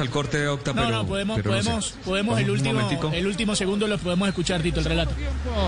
al 0.00 0.10
corte 0.10 0.38
de 0.38 0.48
Octa, 0.48 0.72
No, 0.72 0.82
pero... 0.82 0.96
no, 0.96 1.06
podemos, 1.06 1.36
pero 1.36 1.50
no 1.50 1.56
sé. 1.56 1.64
podemos, 1.64 1.94
podemos 2.04 2.40
el 2.40 2.50
último, 2.50 3.10
el 3.12 3.26
último 3.26 3.54
segundo 3.54 3.86
lo 3.86 3.98
podemos 3.98 4.28
escuchar, 4.28 4.62
Tito, 4.62 4.80
el 4.80 4.86
relato. 4.86 5.12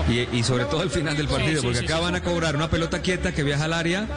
Y, 0.09 0.27
y 0.37 0.43
sobre 0.43 0.65
todo 0.65 0.83
el 0.83 0.89
final 0.89 1.15
del 1.15 1.27
partido, 1.27 1.61
sí, 1.61 1.67
porque 1.67 1.79
sí, 1.79 1.85
acá 1.85 1.97
sí. 1.97 2.01
van 2.03 2.15
a 2.15 2.21
cobrar 2.21 2.55
una 2.55 2.69
pelota 2.69 3.01
quieta 3.01 3.31
que 3.33 3.43
viaja 3.43 3.65
al 3.65 3.73
área. 3.73 4.07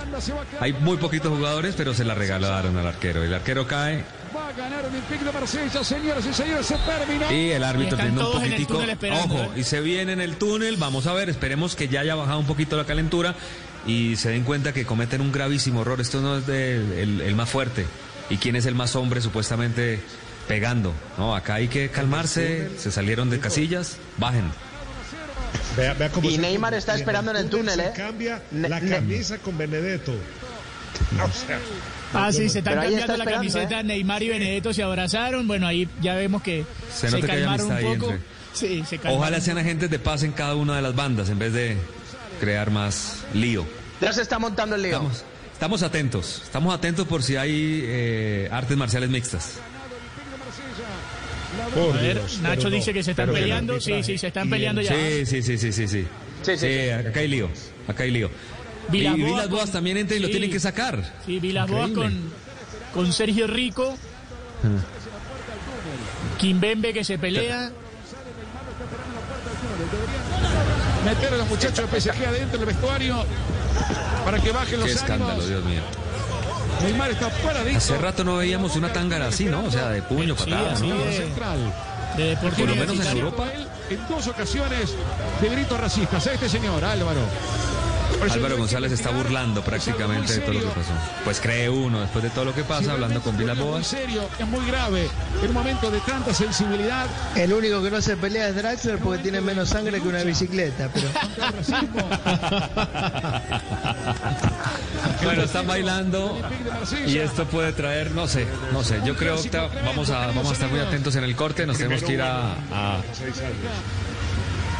Hay 0.60 0.72
muy 0.72 0.96
poquitos 0.96 1.30
jugadores, 1.36 1.74
pero 1.76 1.94
se 1.94 2.04
la 2.04 2.14
regalaron 2.14 2.76
al 2.76 2.86
arquero. 2.86 3.22
El 3.22 3.32
arquero 3.34 3.66
cae 3.66 4.04
Va 4.36 4.48
a 4.48 4.52
ganar 4.52 4.84
Olympique 4.84 5.24
de 5.24 5.32
Marsella, 5.32 5.82
señoras 5.84 6.26
y 6.26 6.32
señores, 6.34 6.66
se 6.66 6.74
terminó. 6.76 7.32
y 7.32 7.50
el 7.52 7.64
árbitro 7.64 7.96
tiene 7.96 8.20
un 8.22 8.32
poquitico. 8.32 8.82
Ojo, 9.24 9.38
¿eh? 9.44 9.50
y 9.56 9.62
se 9.64 9.80
viene 9.80 10.12
en 10.12 10.20
el 10.20 10.36
túnel. 10.36 10.76
Vamos 10.76 11.06
a 11.06 11.14
ver, 11.14 11.30
esperemos 11.30 11.74
que 11.74 11.88
ya 11.88 12.00
haya 12.00 12.14
bajado 12.16 12.38
un 12.40 12.46
poquito 12.46 12.76
la 12.76 12.84
calentura 12.84 13.34
y 13.86 14.16
se 14.16 14.30
den 14.30 14.42
cuenta 14.44 14.72
que 14.74 14.84
cometen 14.84 15.20
un 15.22 15.32
gravísimo 15.32 15.82
error. 15.82 16.00
Esto 16.02 16.20
no 16.20 16.36
es 16.36 16.46
de- 16.46 17.02
el, 17.02 17.20
el 17.22 17.34
más 17.34 17.48
fuerte. 17.48 17.86
¿Y 18.30 18.36
quién 18.38 18.56
es 18.56 18.66
el 18.66 18.74
más 18.74 18.96
hombre 18.96 19.20
supuestamente 19.20 20.00
pegando? 20.48 20.92
No, 21.18 21.34
acá 21.36 21.54
hay 21.54 21.68
que 21.68 21.90
calmarse. 21.90 22.68
Se 22.78 22.90
salieron 22.90 23.30
de 23.30 23.38
casillas. 23.40 23.98
Bajen. 24.18 24.50
Vea, 25.76 25.94
vea 25.94 26.08
cómo 26.10 26.28
Y 26.28 26.36
se- 26.36 26.40
Neymar 26.40 26.74
está 26.74 26.94
esperando 26.96 27.30
en 27.30 27.36
el 27.36 27.50
túnel, 27.50 27.78
¿eh? 27.80 27.92
cambia 27.94 28.42
Ne- 28.50 28.68
la 28.68 28.80
camisa 28.80 29.38
con 29.38 29.56
Benedetto. 29.58 30.12
O 30.12 31.30
sea, 31.46 31.58
Ah, 32.14 32.32
sí, 32.32 32.48
se 32.48 32.60
están 32.60 32.74
cambiando 32.74 33.00
está 33.00 33.16
la 33.16 33.24
camiseta. 33.24 33.80
¿eh? 33.80 33.84
Neymar 33.84 34.22
y 34.22 34.28
Benedetto 34.28 34.72
se 34.72 34.82
abrazaron. 34.82 35.46
Bueno, 35.46 35.66
ahí 35.66 35.88
ya 36.00 36.14
vemos 36.14 36.40
que 36.42 36.64
Se 36.92 37.10
se, 37.10 37.20
nota 37.20 37.26
que 37.34 37.42
un 37.44 37.98
poco. 37.98 38.12
entre- 38.12 38.36
Sí, 38.54 38.82
se 38.88 38.96
calmaron. 38.96 39.20
Ojalá 39.20 39.40
sean 39.40 39.58
agentes 39.58 39.90
de 39.90 39.98
paz 39.98 40.22
en 40.22 40.32
cada 40.32 40.54
una 40.54 40.76
de 40.76 40.82
las 40.82 40.94
bandas 40.94 41.28
en 41.28 41.38
vez 41.38 41.52
de 41.52 41.76
crear 42.40 42.70
más 42.70 43.18
lío. 43.34 43.66
Ya 44.00 44.12
se 44.14 44.22
está 44.22 44.38
montando 44.38 44.76
el 44.76 44.82
lío. 44.82 44.92
Estamos, 44.92 45.24
estamos 45.56 45.82
atentos, 45.82 46.42
estamos 46.44 46.74
atentos 46.74 47.06
por 47.08 47.22
si 47.22 47.36
hay 47.36 47.80
eh, 47.84 48.48
artes 48.52 48.76
marciales 48.76 49.08
mixtas. 49.08 49.54
por 51.74 51.96
A 51.96 52.00
ver, 52.02 52.18
Dios, 52.18 52.38
Nacho 52.40 52.68
no, 52.70 52.76
dice 52.76 52.92
que 52.92 53.02
se 53.02 53.12
están 53.12 53.30
peleando. 53.32 53.80
Sí, 53.80 54.02
sí, 54.02 54.18
se 54.18 54.26
están 54.28 54.50
peleando 54.50 54.82
el- 54.82 54.86
ya. 54.86 54.94
Sí, 54.94 55.24
sí, 55.26 55.42
sí, 55.42 55.58
sí, 55.58 55.72
sí, 55.72 55.88
sí. 55.88 56.06
Sí, 56.42 56.52
sí, 56.56 56.58
sí. 56.58 56.90
acá 56.90 57.20
hay 57.20 57.28
lío, 57.28 57.48
acá 57.88 58.02
hay 58.04 58.10
lío. 58.10 58.30
Vilas 58.88 59.16
y 59.16 59.20
Boas 59.22 59.30
Vilas 59.32 59.48
Boas 59.50 59.62
con- 59.64 59.72
también 59.72 59.96
entra 59.96 60.16
y 60.16 60.20
lo 60.20 60.28
tienen 60.28 60.50
que 60.50 60.60
sacar. 60.60 61.14
Sí, 61.24 61.40
vi 61.40 61.52
las 61.52 61.68
boas 61.68 61.90
con, 61.90 62.30
con 62.94 63.12
Sergio 63.12 63.46
Rico. 63.46 63.96
Kimbembe 66.38 66.92
que 66.92 67.02
se 67.02 67.18
pelea. 67.18 67.70
Meter 71.04 71.34
a 71.34 71.36
los 71.38 71.48
muchachos 71.48 71.90
de 71.90 72.00
PSG 72.00 72.26
adentro 72.26 72.58
del 72.58 72.66
vestuario 72.66 73.24
para 74.24 74.38
que 74.40 74.50
bajen 74.52 74.80
los 74.80 74.88
Qué 74.88 74.94
escándalo, 74.94 75.30
ánimos. 75.32 75.48
Dios 75.48 75.64
mío. 75.64 75.80
Neymar 76.82 77.10
está 77.10 77.30
paradito. 77.30 77.78
Hace 77.78 77.98
rato 77.98 78.24
no 78.24 78.36
veíamos 78.36 78.76
una 78.76 78.92
tángara 78.92 79.28
así, 79.28 79.46
¿no? 79.46 79.64
O 79.64 79.70
sea, 79.70 79.88
de 79.90 80.02
puño, 80.02 80.36
Sí, 80.36 80.44
patada. 80.50 80.74
De 82.16 82.36
Por 82.36 82.58
lo 82.58 82.74
menos 82.76 82.98
en. 82.98 83.16
Europa. 83.16 83.52
Él 83.54 83.66
en 83.90 84.08
dos 84.08 84.26
ocasiones 84.26 84.94
de 85.40 85.48
gritos 85.48 85.78
racistas. 85.78 86.26
A 86.26 86.32
este 86.32 86.48
señor, 86.48 86.84
Álvaro. 86.84 87.20
Álvaro 88.30 88.56
González 88.56 88.92
está 88.92 89.10
burlando 89.10 89.62
prácticamente 89.62 90.34
de 90.34 90.38
todo 90.40 90.52
lo 90.54 90.60
que 90.60 90.66
pasó. 90.66 90.92
Pues 91.24 91.40
cree 91.40 91.68
uno, 91.68 92.00
después 92.00 92.24
de 92.24 92.30
todo 92.30 92.46
lo 92.46 92.54
que 92.54 92.64
pasa, 92.64 92.92
hablando 92.92 93.20
con 93.20 93.36
muy 93.36 93.46
Boas. 93.46 93.86
serio, 93.86 94.28
es 94.38 94.46
muy 94.46 94.64
grave. 94.66 95.08
En 95.42 95.48
un 95.48 95.54
momento 95.54 95.90
de 95.90 96.00
tanta 96.00 96.32
sensibilidad, 96.34 97.06
El 97.34 97.52
único 97.52 97.82
que 97.82 97.90
no 97.90 98.00
se 98.00 98.16
pelea 98.16 98.48
es 98.48 98.56
Draxler 98.56 98.98
porque 98.98 99.22
tiene 99.22 99.40
menos 99.40 99.68
sangre 99.68 100.00
que 100.00 100.08
una 100.08 100.22
bicicleta, 100.22 100.88
pero 100.92 101.08
Bueno, 105.22 105.42
están 105.42 105.66
bailando 105.66 106.38
y 107.06 107.18
esto 107.18 107.44
puede 107.46 107.72
traer, 107.72 108.10
no 108.12 108.26
sé, 108.28 108.46
no 108.72 108.82
sé. 108.84 109.00
Yo 109.04 109.16
creo 109.16 109.40
que 109.40 109.50
vamos 109.84 110.10
a, 110.10 110.26
vamos 110.28 110.50
a 110.50 110.52
estar 110.52 110.70
muy 110.70 110.80
atentos 110.80 111.16
en 111.16 111.24
el 111.24 111.34
corte. 111.36 111.66
Nos 111.66 111.78
tenemos 111.78 112.02
que 112.02 112.12
ir 112.14 112.22
a. 112.22 112.54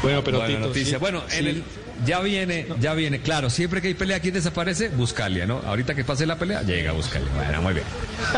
Bueno, 0.02 0.22
pero 0.22 0.38
buena 0.38 0.54
Tito, 0.56 0.68
noticia. 0.68 0.98
sí, 0.98 1.00
bueno, 1.00 1.22
en 1.30 1.30
sí. 1.30 1.38
el, 1.48 1.64
ya 2.04 2.20
viene, 2.20 2.66
ya 2.80 2.94
viene. 2.94 3.20
Claro, 3.20 3.50
siempre 3.50 3.80
que 3.80 3.88
hay 3.88 3.94
pelea, 3.94 4.20
¿quién 4.20 4.34
desaparece? 4.34 4.88
Buscalia, 4.88 5.46
¿no? 5.46 5.62
Ahorita 5.66 5.94
que 5.94 6.04
pase 6.04 6.26
la 6.26 6.36
pelea, 6.36 6.62
llega 6.62 6.92
Buscalia. 6.92 7.28
Bueno, 7.34 7.62
muy 7.62 7.74
bien. 7.74 7.86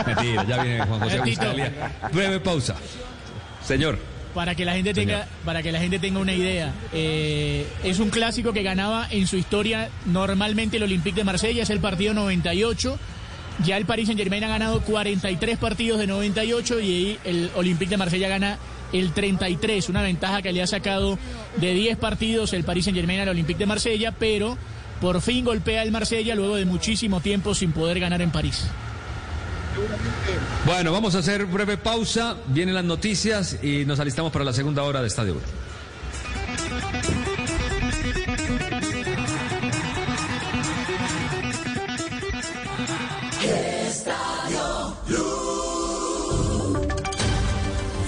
Mentira, 0.06 0.44
ya 0.44 0.62
viene 0.62 0.84
Juan 0.84 1.00
José. 1.00 1.20
Buscalia. 1.20 1.72
Breve 2.12 2.40
pausa. 2.40 2.76
Señor. 3.64 3.98
Para 4.34 4.54
que 4.54 4.64
la 4.64 4.74
gente 4.74 4.94
tenga, 4.94 5.26
para 5.44 5.62
que 5.62 5.72
la 5.72 5.80
gente 5.80 5.98
tenga 5.98 6.20
una 6.20 6.32
idea, 6.32 6.72
eh, 6.92 7.66
es 7.82 7.98
un 7.98 8.10
clásico 8.10 8.52
que 8.52 8.62
ganaba 8.62 9.08
en 9.10 9.26
su 9.26 9.36
historia 9.36 9.88
normalmente 10.06 10.76
el 10.76 10.82
Olympique 10.84 11.16
de 11.16 11.24
Marsella, 11.24 11.62
es 11.62 11.70
el 11.70 11.80
partido 11.80 12.14
98. 12.14 12.98
Ya 13.64 13.76
el 13.76 13.86
Paris 13.86 14.06
Saint 14.06 14.20
Germain 14.20 14.44
ha 14.44 14.48
ganado 14.48 14.80
43 14.82 15.58
partidos 15.58 15.98
de 15.98 16.06
98 16.06 16.80
y 16.80 16.84
ahí 16.84 17.18
el 17.24 17.50
Olympique 17.56 17.90
de 17.90 17.96
Marsella 17.96 18.28
gana 18.28 18.58
el 18.92 19.12
33, 19.12 19.88
una 19.88 20.02
ventaja 20.02 20.42
que 20.42 20.52
le 20.52 20.62
ha 20.62 20.66
sacado 20.66 21.18
de 21.56 21.74
10 21.74 21.98
partidos 21.98 22.52
el 22.52 22.64
Paris 22.64 22.84
Saint 22.84 22.96
Germain 22.96 23.20
al 23.20 23.28
Olympique 23.28 23.58
de 23.58 23.66
Marsella, 23.66 24.12
pero 24.12 24.56
por 25.00 25.20
fin 25.20 25.44
golpea 25.44 25.82
el 25.82 25.92
Marsella 25.92 26.34
luego 26.34 26.56
de 26.56 26.64
muchísimo 26.64 27.20
tiempo 27.20 27.54
sin 27.54 27.72
poder 27.72 28.00
ganar 28.00 28.22
en 28.22 28.30
París. 28.30 28.66
Bueno, 30.66 30.92
vamos 30.92 31.14
a 31.14 31.18
hacer 31.18 31.46
breve 31.46 31.76
pausa. 31.76 32.36
Vienen 32.48 32.74
las 32.74 32.84
noticias 32.84 33.58
y 33.62 33.84
nos 33.84 34.00
alistamos 34.00 34.32
para 34.32 34.44
la 34.44 34.52
segunda 34.52 34.82
hora 34.82 35.00
de 35.00 35.06
Estadio 35.06 35.36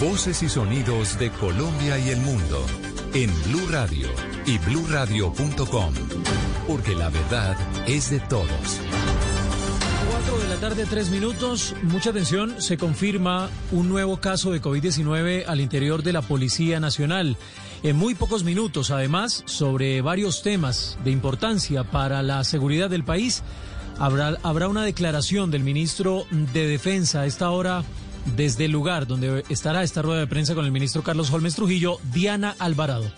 Voces 0.01 0.43
y 0.43 0.49
sonidos 0.49 1.19
de 1.19 1.31
Colombia 1.31 1.99
y 1.99 2.09
el 2.09 2.21
mundo 2.21 2.65
en 3.13 3.31
Blue 3.45 3.69
Radio 3.69 4.09
y 4.47 4.57
bluradio.com, 4.57 5.93
porque 6.67 6.95
la 6.95 7.11
verdad 7.11 7.55
es 7.87 8.09
de 8.09 8.19
todos. 8.21 8.81
4 10.11 10.39
de 10.39 10.49
la 10.49 10.57
tarde, 10.57 10.87
3 10.89 11.11
minutos. 11.11 11.75
Mucha 11.83 12.11
atención. 12.11 12.63
Se 12.63 12.79
confirma 12.79 13.51
un 13.73 13.91
nuevo 13.91 14.23
caso 14.23 14.53
de 14.53 14.63
COVID-19 14.63 15.45
al 15.47 15.61
interior 15.61 16.03
de 16.03 16.15
la 16.15 16.23
Policía 16.23 16.81
Nacional. 16.81 17.37
En 17.83 17.97
muy 17.97 18.15
pocos 18.15 18.43
minutos, 18.43 18.91
además, 18.91 19.43
sobre 19.45 20.01
varios 20.01 20.43
temas 20.43 20.99
de 21.05 21.11
importancia 21.11 21.85
para 21.85 22.23
la 22.23 22.43
seguridad 22.45 22.89
del 22.89 23.05
país, 23.05 23.43
habrá 23.99 24.69
una 24.69 24.83
declaración 24.83 25.51
del 25.51 25.63
ministro 25.63 26.25
de 26.31 26.67
Defensa 26.67 27.21
a 27.21 27.27
esta 27.27 27.51
hora 27.51 27.85
desde 28.37 28.67
el 28.67 28.73
lugar 28.73 29.07
donde 29.07 29.45
estará 29.49 29.83
esta 29.83 30.03
rueda 30.03 30.21
de 30.21 30.27
prensa 30.27 30.55
con 30.55 30.65
el 30.65 30.73
ministro 30.73 31.03
Carlos 31.03 31.33
Holmes 31.33 31.55
Trujillo, 31.55 31.99
Diana 32.13 32.55
Alvarado. 32.59 33.11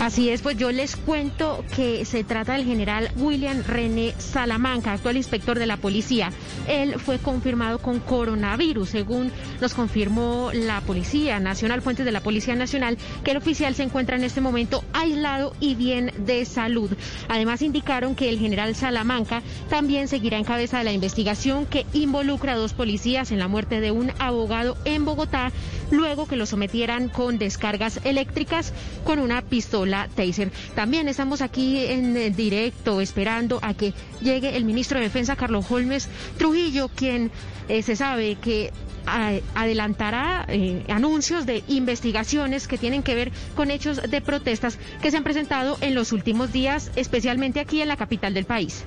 Así 0.00 0.30
es, 0.30 0.40
pues 0.40 0.56
yo 0.56 0.72
les 0.72 0.96
cuento 0.96 1.62
que 1.76 2.06
se 2.06 2.24
trata 2.24 2.54
del 2.54 2.64
general 2.64 3.10
William 3.16 3.62
René 3.62 4.14
Salamanca, 4.16 4.94
actual 4.94 5.18
inspector 5.18 5.58
de 5.58 5.66
la 5.66 5.76
policía. 5.76 6.32
Él 6.66 6.98
fue 6.98 7.18
confirmado 7.18 7.80
con 7.80 8.00
coronavirus, 8.00 8.88
según 8.88 9.30
nos 9.60 9.74
confirmó 9.74 10.52
la 10.54 10.80
Policía 10.80 11.38
Nacional, 11.38 11.82
fuentes 11.82 12.06
de 12.06 12.12
la 12.12 12.22
Policía 12.22 12.54
Nacional, 12.54 12.96
que 13.22 13.32
el 13.32 13.36
oficial 13.36 13.74
se 13.74 13.82
encuentra 13.82 14.16
en 14.16 14.24
este 14.24 14.40
momento 14.40 14.82
aislado 14.94 15.52
y 15.60 15.74
bien 15.74 16.12
de 16.16 16.46
salud. 16.46 16.90
Además 17.28 17.60
indicaron 17.60 18.14
que 18.14 18.30
el 18.30 18.38
general 18.38 18.74
Salamanca 18.74 19.42
también 19.68 20.08
seguirá 20.08 20.38
en 20.38 20.44
cabeza 20.44 20.78
de 20.78 20.84
la 20.84 20.92
investigación 20.92 21.66
que 21.66 21.84
involucra 21.92 22.54
a 22.54 22.56
dos 22.56 22.72
policías 22.72 23.32
en 23.32 23.38
la 23.38 23.48
muerte 23.48 23.82
de 23.82 23.90
un 23.90 24.12
abogado 24.18 24.78
en 24.86 25.04
Bogotá, 25.04 25.52
luego 25.90 26.26
que 26.26 26.36
lo 26.36 26.46
sometieran 26.46 27.10
con 27.10 27.36
descargas 27.36 28.00
eléctricas 28.04 28.72
con 29.04 29.18
una 29.18 29.42
pistola 29.42 29.89
taser. 30.14 30.50
También 30.74 31.08
estamos 31.08 31.40
aquí 31.42 31.84
en 31.86 32.16
eh, 32.16 32.30
directo 32.30 33.00
esperando 33.00 33.58
a 33.62 33.74
que 33.74 33.92
llegue 34.20 34.56
el 34.56 34.64
ministro 34.64 34.98
de 34.98 35.04
Defensa, 35.04 35.36
Carlos 35.36 35.66
Holmes 35.70 36.08
Trujillo, 36.38 36.88
quien 36.88 37.30
eh, 37.68 37.82
se 37.82 37.96
sabe 37.96 38.36
que 38.36 38.72
a- 39.06 39.32
adelantará 39.54 40.44
eh, 40.48 40.84
anuncios 40.88 41.46
de 41.46 41.62
investigaciones 41.68 42.68
que 42.68 42.78
tienen 42.78 43.02
que 43.02 43.14
ver 43.14 43.32
con 43.54 43.70
hechos 43.70 44.00
de 44.02 44.20
protestas 44.20 44.78
que 45.02 45.10
se 45.10 45.16
han 45.16 45.24
presentado 45.24 45.78
en 45.80 45.94
los 45.94 46.12
últimos 46.12 46.52
días, 46.52 46.90
especialmente 46.96 47.60
aquí 47.60 47.80
en 47.80 47.88
la 47.88 47.96
capital 47.96 48.34
del 48.34 48.44
país. 48.44 48.84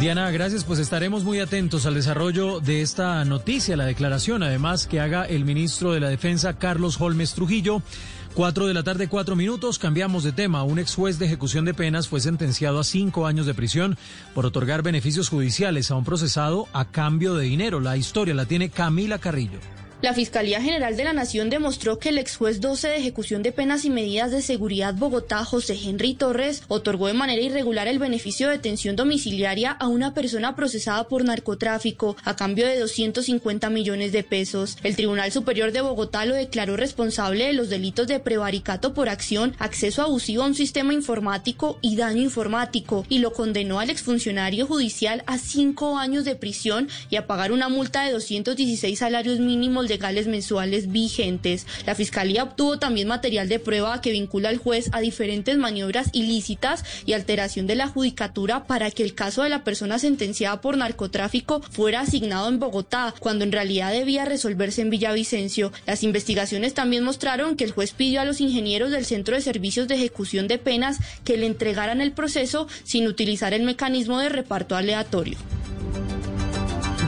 Diana, 0.00 0.30
gracias. 0.30 0.64
Pues 0.64 0.78
estaremos 0.78 1.24
muy 1.24 1.40
atentos 1.40 1.86
al 1.86 1.94
desarrollo 1.94 2.60
de 2.60 2.82
esta 2.82 3.24
noticia, 3.24 3.76
la 3.78 3.86
declaración, 3.86 4.42
además, 4.42 4.86
que 4.86 5.00
haga 5.00 5.24
el 5.24 5.46
ministro 5.46 5.92
de 5.92 6.00
la 6.00 6.10
Defensa, 6.10 6.58
Carlos 6.58 7.00
Holmes 7.00 7.32
Trujillo. 7.32 7.80
Cuatro 8.36 8.66
de 8.66 8.74
la 8.74 8.82
tarde, 8.82 9.08
cuatro 9.08 9.34
minutos. 9.34 9.78
Cambiamos 9.78 10.22
de 10.22 10.30
tema. 10.30 10.62
Un 10.62 10.78
ex 10.78 10.94
juez 10.94 11.18
de 11.18 11.24
ejecución 11.24 11.64
de 11.64 11.72
penas 11.72 12.06
fue 12.06 12.20
sentenciado 12.20 12.78
a 12.78 12.84
cinco 12.84 13.26
años 13.26 13.46
de 13.46 13.54
prisión 13.54 13.96
por 14.34 14.44
otorgar 14.44 14.82
beneficios 14.82 15.30
judiciales 15.30 15.90
a 15.90 15.94
un 15.94 16.04
procesado 16.04 16.68
a 16.74 16.84
cambio 16.84 17.34
de 17.34 17.46
dinero. 17.46 17.80
La 17.80 17.96
historia 17.96 18.34
la 18.34 18.44
tiene 18.44 18.68
Camila 18.68 19.18
Carrillo. 19.18 19.58
La 20.06 20.14
Fiscalía 20.14 20.62
General 20.62 20.96
de 20.96 21.02
la 21.02 21.12
Nación 21.12 21.50
demostró 21.50 21.98
que 21.98 22.10
el 22.10 22.18
ex 22.18 22.36
juez 22.36 22.60
12 22.60 22.86
de 22.86 22.96
ejecución 22.96 23.42
de 23.42 23.50
penas 23.50 23.84
y 23.84 23.90
medidas 23.90 24.30
de 24.30 24.40
seguridad 24.40 24.94
Bogotá, 24.94 25.44
José 25.44 25.76
Henry 25.82 26.14
Torres, 26.14 26.62
otorgó 26.68 27.08
de 27.08 27.12
manera 27.12 27.42
irregular 27.42 27.88
el 27.88 27.98
beneficio 27.98 28.46
de 28.46 28.52
detención 28.52 28.94
domiciliaria 28.94 29.72
a 29.72 29.88
una 29.88 30.14
persona 30.14 30.54
procesada 30.54 31.08
por 31.08 31.24
narcotráfico 31.24 32.16
a 32.22 32.36
cambio 32.36 32.68
de 32.68 32.78
250 32.78 33.68
millones 33.68 34.12
de 34.12 34.22
pesos. 34.22 34.78
El 34.84 34.94
Tribunal 34.94 35.32
Superior 35.32 35.72
de 35.72 35.80
Bogotá 35.80 36.24
lo 36.24 36.36
declaró 36.36 36.76
responsable 36.76 37.48
de 37.48 37.54
los 37.54 37.68
delitos 37.68 38.06
de 38.06 38.20
prevaricato 38.20 38.94
por 38.94 39.08
acción, 39.08 39.56
acceso 39.58 40.02
abusivo 40.02 40.44
a 40.44 40.46
un 40.46 40.54
sistema 40.54 40.94
informático 40.94 41.80
y 41.82 41.96
daño 41.96 42.22
informático 42.22 43.04
y 43.08 43.18
lo 43.18 43.32
condenó 43.32 43.80
al 43.80 43.90
exfuncionario 43.90 44.68
judicial 44.68 45.24
a 45.26 45.38
cinco 45.38 45.98
años 45.98 46.24
de 46.24 46.36
prisión 46.36 46.88
y 47.10 47.16
a 47.16 47.26
pagar 47.26 47.50
una 47.50 47.68
multa 47.68 48.04
de 48.04 48.12
216 48.12 49.00
salarios 49.00 49.40
mínimos 49.40 49.88
legales 49.96 50.26
mensuales 50.26 50.92
vigentes. 50.92 51.66
La 51.86 51.94
Fiscalía 51.94 52.42
obtuvo 52.42 52.78
también 52.78 53.08
material 53.08 53.48
de 53.48 53.58
prueba 53.58 54.02
que 54.02 54.10
vincula 54.10 54.50
al 54.50 54.58
juez 54.58 54.90
a 54.92 55.00
diferentes 55.00 55.56
maniobras 55.56 56.10
ilícitas 56.12 56.84
y 57.06 57.14
alteración 57.14 57.66
de 57.66 57.76
la 57.76 57.88
judicatura 57.88 58.66
para 58.66 58.90
que 58.90 59.02
el 59.02 59.14
caso 59.14 59.42
de 59.42 59.48
la 59.48 59.64
persona 59.64 59.98
sentenciada 59.98 60.60
por 60.60 60.76
narcotráfico 60.76 61.62
fuera 61.62 62.00
asignado 62.00 62.50
en 62.50 62.58
Bogotá, 62.58 63.14
cuando 63.20 63.44
en 63.44 63.52
realidad 63.52 63.90
debía 63.90 64.26
resolverse 64.26 64.82
en 64.82 64.90
Villavicencio. 64.90 65.72
Las 65.86 66.02
investigaciones 66.02 66.74
también 66.74 67.02
mostraron 67.02 67.56
que 67.56 67.64
el 67.64 67.72
juez 67.72 67.92
pidió 67.92 68.20
a 68.20 68.26
los 68.26 68.42
ingenieros 68.42 68.90
del 68.90 69.06
Centro 69.06 69.34
de 69.34 69.40
Servicios 69.40 69.88
de 69.88 69.94
Ejecución 69.94 70.46
de 70.46 70.58
Penas 70.58 70.98
que 71.24 71.38
le 71.38 71.46
entregaran 71.46 72.02
el 72.02 72.12
proceso 72.12 72.68
sin 72.84 73.06
utilizar 73.06 73.54
el 73.54 73.62
mecanismo 73.62 74.18
de 74.18 74.28
reparto 74.28 74.76
aleatorio. 74.76 75.38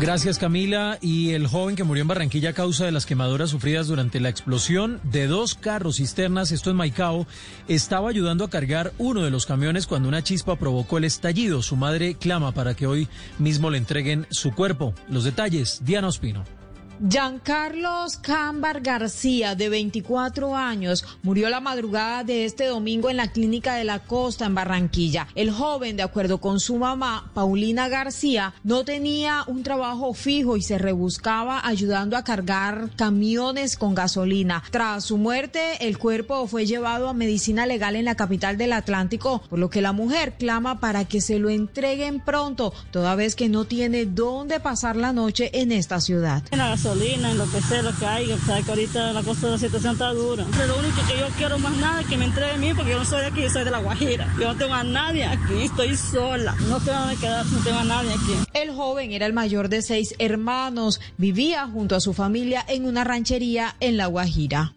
Gracias 0.01 0.39
Camila. 0.39 0.99
Y 1.01 1.31
el 1.31 1.49
joven 1.49 1.75
que 1.75 1.83
murió 1.83 2.03
en 2.03 2.09
Barranquilla 2.09 2.51
a 2.51 2.53
causa 2.53 2.85
de 2.85 2.93
las 2.93 3.05
quemaduras 3.05 3.51
sufridas 3.51 3.89
durante 3.89 4.21
la 4.21 4.29
explosión 4.29 5.01
de 5.03 5.27
dos 5.27 5.57
carros 5.57 5.97
cisternas, 5.97 6.53
esto 6.53 6.71
en 6.71 6.77
Maicao, 6.77 7.27
estaba 7.67 8.09
ayudando 8.09 8.45
a 8.45 8.51
cargar 8.51 8.93
uno 8.99 9.23
de 9.23 9.31
los 9.31 9.45
camiones 9.45 9.89
cuando 9.89 10.09
una 10.09 10.23
chispa 10.23 10.57
provocó 10.57 10.99
el 10.99 11.05
estallido. 11.05 11.63
Su 11.63 11.75
madre 11.75 12.15
clama 12.15 12.53
para 12.53 12.75
que 12.75 12.87
hoy 12.87 13.09
mismo 13.39 13.71
le 13.71 13.79
entreguen 13.79 14.27
su 14.31 14.53
cuerpo. 14.53 14.95
Los 15.09 15.25
detalles, 15.25 15.81
Diana 15.85 16.09
Ospino. 16.09 16.58
Giancarlos 17.01 18.17
Cámbar 18.17 18.81
García, 18.81 19.55
de 19.55 19.69
24 19.69 20.57
años, 20.57 21.05
murió 21.23 21.49
la 21.49 21.61
madrugada 21.61 22.25
de 22.25 22.45
este 22.45 22.67
domingo 22.67 23.09
en 23.09 23.17
la 23.17 23.31
Clínica 23.31 23.77
de 23.77 23.85
la 23.85 24.01
Costa 24.01 24.47
en 24.47 24.57
Barranquilla. 24.57 25.29
El 25.37 25.53
joven, 25.53 25.97
de 25.97 26.03
acuerdo 26.03 26.39
con 26.39 26.59
su 26.59 26.77
mamá, 26.77 27.31
Paulina 27.35 27.89
García, 27.89 28.53
no 28.65 28.85
tenía 28.85 29.45
un 29.47 29.63
trabajo 29.63 30.13
fijo 30.13 30.57
y 30.57 30.63
se 30.63 30.77
rebuscaba 30.77 31.65
ayudando 31.65 32.17
a 32.17 32.25
cargar 32.25 32.91
camiones 32.97 33.77
con 33.77 33.95
gasolina. 33.95 34.65
Tras 34.71 35.05
su 35.05 35.19
muerte, 35.19 35.87
el 35.87 35.99
cuerpo 35.99 36.49
fue 36.49 36.67
llevado 36.67 37.09
a 37.09 37.15
medicina 37.15 37.67
legal 37.67 37.95
en 37.95 38.07
la 38.07 38.17
capital 38.17 38.59
del 38.59 38.73
Atlántico, 38.73 39.43
por 39.49 39.61
lo 39.61 39.71
que 39.71 39.83
la 39.83 39.93
mujer 39.93 40.35
clama 40.37 40.81
para 40.81 41.05
que 41.05 41.21
se 41.21 41.39
lo 41.39 41.49
entreguen 41.49 42.21
pronto, 42.21 42.73
toda 42.91 43.15
vez 43.15 43.37
que 43.37 43.49
no 43.49 43.67
tiene 43.67 44.05
dónde 44.05 44.59
pasar 44.59 44.97
la 44.97 45.13
noche 45.13 45.51
en 45.53 45.71
esta 45.71 46.01
ciudad 46.01 46.43
gasolina, 46.89 47.31
en 47.31 47.39
lo 47.39 47.51
que 47.51 47.61
sea, 47.61 47.83
lo 47.83 47.95
que 47.97 48.07
hay. 48.07 48.33
O 48.33 48.39
sea, 48.39 48.63
que 48.63 48.71
ahorita 48.71 49.13
la 49.13 49.23
cosa 49.23 49.47
de 49.47 49.53
la 49.53 49.59
situación 49.59 49.93
está 49.93 50.13
dura. 50.13 50.45
Lo 50.67 50.79
único 50.79 50.97
que 51.07 51.19
yo 51.19 51.27
quiero 51.37 51.59
más 51.59 51.77
nada 51.77 52.01
es 52.01 52.07
que 52.07 52.17
me 52.17 52.25
entregue 52.25 52.53
a 52.53 52.57
mí, 52.57 52.73
porque 52.75 52.93
yo 52.93 52.99
no 52.99 53.05
soy 53.05 53.21
de 53.21 53.27
aquí, 53.27 53.43
yo 53.43 53.51
soy 53.51 53.65
de 53.65 53.71
La 53.71 53.79
Guajira. 53.79 54.33
Yo 54.39 54.53
no 54.53 54.57
tengo 54.57 54.75
a 54.75 54.85
nadie 54.85 55.25
aquí, 55.25 55.63
estoy 55.63 55.97
sola. 55.97 56.55
No 56.69 56.81
sé 56.81 56.91
dónde 56.91 57.17
quedar, 57.17 57.45
no 57.47 57.59
tengo 57.61 57.79
a 57.79 57.85
nadie 57.85 58.13
aquí. 58.13 58.35
El 58.55 58.71
joven 58.73 59.13
era 59.13 59.27
el 59.27 59.33
mayor 59.33 59.69
de 59.69 59.83
seis 59.83 60.15
hermanos. 60.19 61.01
Vivía 61.17 61.67
junto 61.67 61.97
a 61.97 62.01
su 62.01 62.15
familia 62.15 62.65
en 62.69 62.87
una 62.87 63.05
ranchería 63.05 63.77
en 63.81 63.97
La 63.97 64.07
Guajira. 64.07 64.75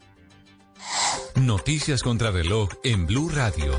Noticias 1.36 2.04
contra 2.04 2.31
reloj 2.31 2.69
en 2.84 3.06
Blue 3.08 3.30
Radio. 3.30 3.72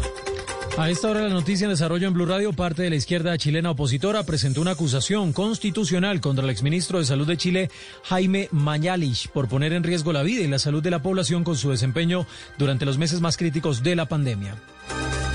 A 0.78 0.88
esta 0.88 1.10
hora 1.10 1.20
la 1.20 1.28
noticia 1.28 1.66
en 1.66 1.70
desarrollo 1.70 2.08
en 2.08 2.14
Blue 2.14 2.24
Radio, 2.24 2.54
parte 2.54 2.82
de 2.82 2.88
la 2.88 2.96
izquierda 2.96 3.36
chilena 3.36 3.70
opositora 3.70 4.22
presentó 4.22 4.62
una 4.62 4.70
acusación 4.70 5.34
constitucional 5.34 6.22
contra 6.22 6.44
el 6.44 6.50
exministro 6.50 6.98
de 6.98 7.04
Salud 7.04 7.26
de 7.26 7.36
Chile, 7.36 7.70
Jaime 8.04 8.48
Mañalich, 8.52 9.28
por 9.28 9.48
poner 9.48 9.74
en 9.74 9.82
riesgo 9.82 10.14
la 10.14 10.22
vida 10.22 10.42
y 10.42 10.48
la 10.48 10.58
salud 10.58 10.82
de 10.82 10.90
la 10.90 11.02
población 11.02 11.44
con 11.44 11.56
su 11.56 11.70
desempeño 11.70 12.26
durante 12.56 12.86
los 12.86 12.96
meses 12.96 13.20
más 13.20 13.36
críticos 13.36 13.82
de 13.82 13.96
la 13.96 14.06
pandemia. 14.06 14.56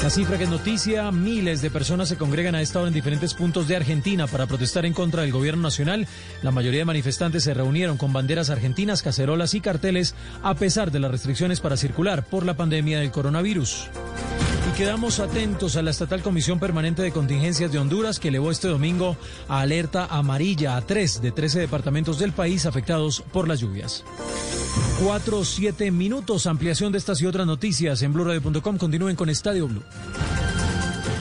La 0.01 0.09
cifra 0.09 0.39
que 0.39 0.45
es 0.45 0.49
noticia, 0.49 1.11
miles 1.11 1.61
de 1.61 1.69
personas 1.69 2.09
se 2.09 2.17
congregan 2.17 2.55
a 2.55 2.61
esta 2.61 2.79
hora 2.79 2.87
en 2.87 2.93
diferentes 2.93 3.35
puntos 3.35 3.67
de 3.67 3.75
Argentina 3.75 4.25
para 4.25 4.47
protestar 4.47 4.87
en 4.87 4.93
contra 4.93 5.21
del 5.21 5.31
gobierno 5.31 5.61
nacional. 5.61 6.07
La 6.41 6.51
mayoría 6.51 6.79
de 6.79 6.85
manifestantes 6.85 7.43
se 7.43 7.53
reunieron 7.53 7.97
con 7.97 8.11
banderas 8.11 8.49
argentinas, 8.49 9.03
cacerolas 9.03 9.53
y 9.53 9.61
carteles 9.61 10.15
a 10.41 10.55
pesar 10.55 10.91
de 10.91 10.99
las 10.99 11.11
restricciones 11.11 11.61
para 11.61 11.77
circular 11.77 12.25
por 12.25 12.45
la 12.45 12.55
pandemia 12.55 12.99
del 12.99 13.11
coronavirus. 13.11 13.89
Y 14.67 14.71
quedamos 14.71 15.19
atentos 15.19 15.75
a 15.77 15.81
la 15.81 15.91
Estatal 15.91 16.21
Comisión 16.21 16.59
Permanente 16.59 17.01
de 17.01 17.11
Contingencias 17.11 17.71
de 17.71 17.79
Honduras 17.79 18.19
que 18.19 18.27
elevó 18.27 18.51
este 18.51 18.67
domingo 18.67 19.15
a 19.47 19.61
alerta 19.61 20.05
amarilla 20.05 20.75
a 20.75 20.81
tres 20.81 21.21
de 21.21 21.31
13 21.31 21.59
departamentos 21.59 22.19
del 22.19 22.33
país 22.33 22.65
afectados 22.65 23.23
por 23.31 23.47
las 23.47 23.59
lluvias. 23.59 24.03
Cuatro, 25.03 25.45
siete 25.45 25.89
minutos. 25.91 26.47
Ampliación 26.47 26.91
de 26.91 26.97
estas 26.97 27.21
y 27.21 27.25
otras 27.25 27.47
noticias 27.47 28.01
en 28.01 28.13
BlueRadio.com. 28.13 28.77
Continúen 28.77 29.15
con 29.15 29.29
Estadio 29.29 29.67
Blue. 29.67 29.83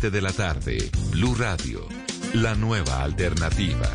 de 0.00 0.20
la 0.20 0.32
tarde, 0.32 0.90
Blue 1.12 1.36
Radio, 1.36 1.86
la 2.32 2.54
nueva 2.56 3.02
alternativa. 3.02 3.88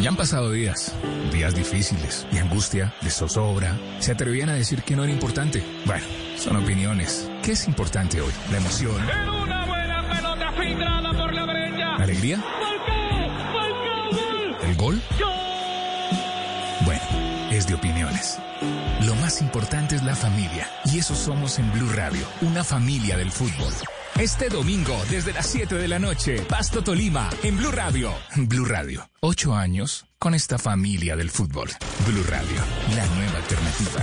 Ya 0.00 0.10
han 0.10 0.16
pasado 0.16 0.50
días, 0.52 0.94
días 1.32 1.54
difíciles 1.54 2.26
y 2.30 2.38
angustia, 2.38 2.94
de 3.00 3.08
zozobra. 3.08 3.78
Se 4.00 4.12
atrevían 4.12 4.50
a 4.50 4.54
decir 4.54 4.82
que 4.82 4.94
no 4.94 5.04
era 5.04 5.12
importante. 5.12 5.64
Bueno, 5.86 6.04
son 6.36 6.56
opiniones. 6.56 7.28
¿Qué 7.42 7.52
es 7.52 7.66
importante 7.66 8.20
hoy? 8.20 8.32
La 8.50 8.58
emoción. 8.58 8.96
una 9.42 9.66
buena 9.66 10.08
pelota 10.08 10.52
filtrada 10.52 11.12
por 11.12 11.32
la 11.32 11.46
derecha. 11.46 11.96
¿La 11.98 12.04
alegría? 12.04 12.44
¿El 14.62 14.76
gol? 14.76 15.00
Bueno, 15.18 15.41
de 17.66 17.74
opiniones. 17.74 18.38
Lo 19.02 19.14
más 19.16 19.40
importante 19.40 19.96
es 19.96 20.02
la 20.02 20.14
familia. 20.14 20.68
Y 20.84 20.98
eso 20.98 21.14
somos 21.14 21.58
en 21.58 21.70
Blue 21.72 21.90
Radio, 21.94 22.26
una 22.40 22.64
familia 22.64 23.16
del 23.16 23.30
fútbol. 23.30 23.72
Este 24.18 24.48
domingo, 24.48 24.96
desde 25.10 25.32
las 25.32 25.46
7 25.46 25.74
de 25.76 25.88
la 25.88 25.98
noche, 25.98 26.42
Pasto 26.42 26.82
Tolima, 26.82 27.30
en 27.42 27.56
Blue 27.56 27.72
Radio. 27.72 28.12
Blue 28.36 28.64
Radio, 28.64 29.08
ocho 29.20 29.54
años 29.54 30.06
con 30.18 30.34
esta 30.34 30.58
familia 30.58 31.16
del 31.16 31.30
fútbol. 31.30 31.70
Blue 32.06 32.24
Radio, 32.28 32.60
la 32.94 33.06
nueva 33.06 33.38
alternativa. 33.38 34.02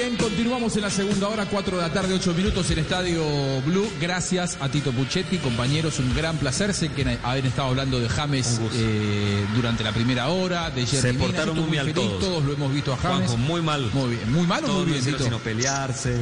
Bien, 0.00 0.16
continuamos 0.16 0.74
en 0.76 0.82
la 0.82 0.90
segunda 0.90 1.28
hora, 1.28 1.44
4 1.46 1.76
de 1.76 1.82
la 1.82 1.92
tarde, 1.92 2.14
8 2.14 2.32
minutos 2.32 2.70
en 2.70 2.78
Estadio 2.78 3.22
Blue. 3.66 3.86
Gracias 4.00 4.56
a 4.60 4.68
Tito 4.70 4.92
Puchetti, 4.92 5.36
compañeros, 5.36 5.98
un 5.98 6.14
gran 6.14 6.38
placer. 6.38 6.72
Sé 6.72 6.88
que 6.88 7.18
haber 7.22 7.44
estado 7.44 7.68
hablando 7.68 8.00
de 8.00 8.08
James 8.08 8.60
eh, 8.74 9.44
durante 9.54 9.84
la 9.84 9.92
primera 9.92 10.28
hora, 10.28 10.70
de 10.70 10.86
Jerry 10.86 11.02
Se 11.02 11.14
portaron 11.14 11.56
muy 11.58 11.76
mal 11.76 11.86
feliz, 11.86 11.94
todos. 11.94 12.20
todos 12.20 12.44
lo 12.44 12.52
hemos 12.54 12.72
visto 12.72 12.94
a 12.94 12.96
James. 12.96 13.30
Juanjo, 13.30 13.36
muy 13.36 13.60
mal. 13.60 13.90
Muy 13.92 14.16
bien, 14.16 14.32
muy 14.32 14.46
mal 14.46 14.64
o 14.64 14.68
muy 14.68 14.84
bien, 14.86 15.04
Tito? 15.04 15.22
sino 15.24 15.38
pelearse. 15.38 16.16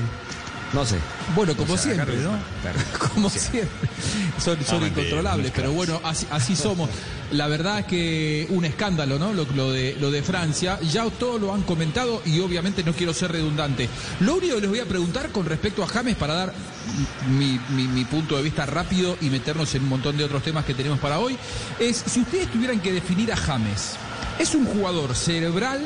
No 0.73 0.85
sé. 0.85 0.97
Bueno, 1.35 1.57
como 1.57 1.75
O 1.75 1.79
sea, 1.79 1.95
siempre, 1.95 2.17
¿no? 2.17 2.39
Como 3.15 3.31
siempre. 3.31 3.89
Son, 4.39 4.57
son 4.65 4.87
incontrolables, 4.87 5.51
pero 5.55 5.73
bueno, 5.73 6.01
así, 6.05 6.27
así 6.31 6.55
somos. 6.55 6.91
La 7.33 7.47
verdad 7.49 7.81
es 7.81 7.87
que 7.87 8.47
un 8.51 8.65
escándalo, 8.65 9.19
¿no? 9.19 9.33
Lo, 9.33 9.47
lo 9.55 9.71
de, 9.73 9.97
lo 10.01 10.11
de 10.11 10.23
Francia. 10.23 10.79
Ya 10.93 11.05
todos 11.11 11.41
lo 11.41 11.55
han 11.55 11.63
comentado 11.63 12.21
y 12.27 12.41
obviamente 12.41 12.85
no 12.85 12.93
quiero 12.93 13.15
ser 13.15 13.33
redundante. 13.33 13.89
Lo 14.21 14.37
único 14.37 14.57
que 14.57 14.61
les 14.63 14.71
voy 14.71 14.81
a 14.81 14.85
preguntar 14.87 15.31
con 15.31 15.47
respecto 15.47 15.83
a 15.83 15.87
James 15.89 16.17
para 16.17 16.35
dar 16.35 16.53
mi, 17.31 17.59
mi- 17.71 17.89
mi 17.89 18.05
punto 18.05 18.37
de 18.37 18.43
vista 18.43 18.67
rápido 18.67 19.17
y 19.21 19.31
meternos 19.31 19.75
en 19.75 19.83
un 19.83 19.89
montón 19.89 20.17
de 20.17 20.25
otros 20.25 20.43
temas 20.43 20.65
que 20.65 20.75
tenemos 20.75 20.99
para 20.99 21.19
hoy 21.19 21.37
es 21.79 21.97
si 22.07 22.21
ustedes 22.21 22.51
tuvieran 22.53 22.81
que 22.81 22.93
definir 22.93 23.33
a 23.33 23.37
James, 23.37 23.95
¿es 24.39 24.55
un 24.55 24.65
jugador 24.67 25.15
cerebral 25.15 25.81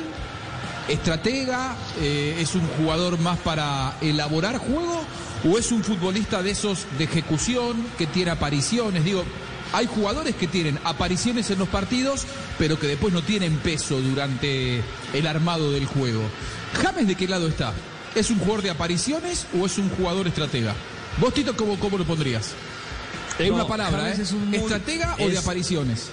estratega, 0.88 1.76
eh, 2.00 2.36
es 2.40 2.54
un 2.54 2.66
jugador 2.78 3.18
más 3.18 3.38
para 3.38 3.96
elaborar 4.00 4.58
juego 4.58 5.02
o 5.50 5.58
es 5.58 5.72
un 5.72 5.82
futbolista 5.82 6.42
de 6.42 6.50
esos 6.52 6.86
de 6.98 7.04
ejecución 7.04 7.84
que 7.98 8.06
tiene 8.06 8.30
apariciones. 8.30 9.04
Digo, 9.04 9.24
hay 9.72 9.86
jugadores 9.86 10.34
que 10.36 10.46
tienen 10.46 10.78
apariciones 10.84 11.50
en 11.50 11.58
los 11.58 11.68
partidos, 11.68 12.26
pero 12.58 12.78
que 12.78 12.86
después 12.86 13.12
no 13.12 13.22
tienen 13.22 13.56
peso 13.58 14.00
durante 14.00 14.82
el 15.14 15.26
armado 15.26 15.72
del 15.72 15.86
juego. 15.86 16.22
James, 16.82 17.06
¿de 17.08 17.14
qué 17.14 17.26
lado 17.28 17.48
está? 17.48 17.72
¿Es 18.14 18.30
un 18.30 18.38
jugador 18.38 18.62
de 18.62 18.70
apariciones 18.70 19.46
o 19.58 19.64
es 19.66 19.78
un 19.78 19.88
jugador 19.90 20.26
estratega? 20.28 20.74
Vos, 21.18 21.32
Tito, 21.34 21.56
¿cómo, 21.56 21.78
cómo 21.78 21.96
lo 21.98 22.04
pondrías? 22.04 22.50
En 23.38 23.48
No, 23.48 23.54
una 23.54 23.66
palabra, 23.66 24.10
¿eh? 24.10 24.16
es 24.20 24.32
un 24.32 24.48
muy- 24.50 24.58
¿Estratega 24.58 25.14
o 25.18 25.26
de 25.26 25.32
es- 25.32 25.38
apariciones? 25.38 26.08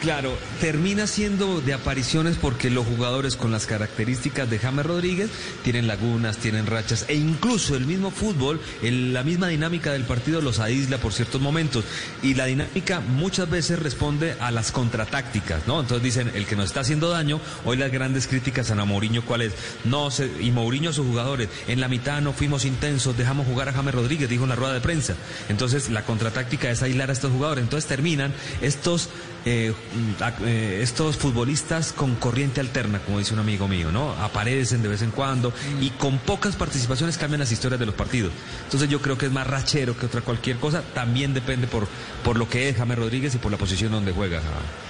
Claro, 0.00 0.32
termina 0.62 1.06
siendo 1.06 1.60
de 1.60 1.74
apariciones 1.74 2.38
porque 2.38 2.70
los 2.70 2.86
jugadores 2.86 3.36
con 3.36 3.52
las 3.52 3.66
características 3.66 4.48
de 4.48 4.58
James 4.58 4.86
Rodríguez 4.86 5.28
tienen 5.62 5.86
lagunas, 5.86 6.38
tienen 6.38 6.66
rachas 6.66 7.04
e 7.08 7.16
incluso 7.16 7.76
el 7.76 7.84
mismo 7.84 8.10
fútbol, 8.10 8.62
la 8.82 9.22
misma 9.24 9.48
dinámica 9.48 9.92
del 9.92 10.04
partido 10.04 10.40
los 10.40 10.58
aísla 10.58 10.96
por 10.96 11.12
ciertos 11.12 11.42
momentos 11.42 11.84
y 12.22 12.32
la 12.32 12.46
dinámica 12.46 13.00
muchas 13.00 13.50
veces 13.50 13.78
responde 13.78 14.36
a 14.40 14.50
las 14.50 14.72
contratácticas, 14.72 15.66
¿no? 15.66 15.80
Entonces 15.80 16.02
dicen, 16.02 16.30
el 16.34 16.46
que 16.46 16.56
nos 16.56 16.66
está 16.66 16.80
haciendo 16.80 17.10
daño, 17.10 17.38
hoy 17.66 17.76
las 17.76 17.92
grandes 17.92 18.26
críticas 18.26 18.70
a 18.70 18.82
Mourinho, 18.82 19.22
¿cuál 19.26 19.42
es? 19.42 19.52
No, 19.84 20.10
se, 20.10 20.30
y 20.40 20.50
Mourinho 20.50 20.90
a 20.90 20.94
sus 20.94 21.06
jugadores, 21.06 21.50
en 21.68 21.78
la 21.78 21.88
mitad 21.88 22.22
no 22.22 22.32
fuimos 22.32 22.64
intensos, 22.64 23.18
dejamos 23.18 23.46
jugar 23.46 23.68
a 23.68 23.74
James 23.74 23.94
Rodríguez, 23.94 24.30
dijo 24.30 24.44
en 24.44 24.48
la 24.48 24.56
rueda 24.56 24.72
de 24.72 24.80
prensa. 24.80 25.14
Entonces 25.50 25.90
la 25.90 26.06
contratáctica 26.06 26.70
es 26.70 26.82
aislar 26.82 27.10
a 27.10 27.12
estos 27.12 27.32
jugadores, 27.32 27.62
entonces 27.64 27.86
terminan 27.86 28.32
estos 28.62 29.10
eh, 29.44 29.72
mm, 29.72 30.44
eh, 30.46 30.80
estos 30.82 31.16
futbolistas 31.16 31.92
con 31.92 32.16
corriente 32.16 32.60
alterna, 32.60 32.98
como 33.00 33.18
dice 33.18 33.34
un 33.34 33.40
amigo 33.40 33.68
mío, 33.68 33.90
¿no? 33.90 34.12
Aparecen 34.12 34.82
de 34.82 34.88
vez 34.88 35.02
en 35.02 35.10
cuando 35.10 35.52
y 35.80 35.90
con 35.90 36.18
pocas 36.18 36.56
participaciones 36.56 37.16
cambian 37.18 37.40
las 37.40 37.52
historias 37.52 37.80
de 37.80 37.86
los 37.86 37.94
partidos. 37.94 38.32
Entonces 38.64 38.88
yo 38.88 39.00
creo 39.00 39.16
que 39.16 39.26
es 39.26 39.32
más 39.32 39.46
rachero 39.46 39.96
que 39.96 40.06
otra 40.06 40.20
cualquier 40.20 40.56
cosa. 40.58 40.82
También 40.94 41.32
depende 41.34 41.66
por, 41.66 41.88
por 42.22 42.38
lo 42.38 42.48
que 42.48 42.68
es 42.68 42.76
James 42.76 42.98
Rodríguez 42.98 43.34
y 43.34 43.38
por 43.38 43.50
la 43.50 43.58
posición 43.58 43.92
donde 43.92 44.12
juega 44.12 44.40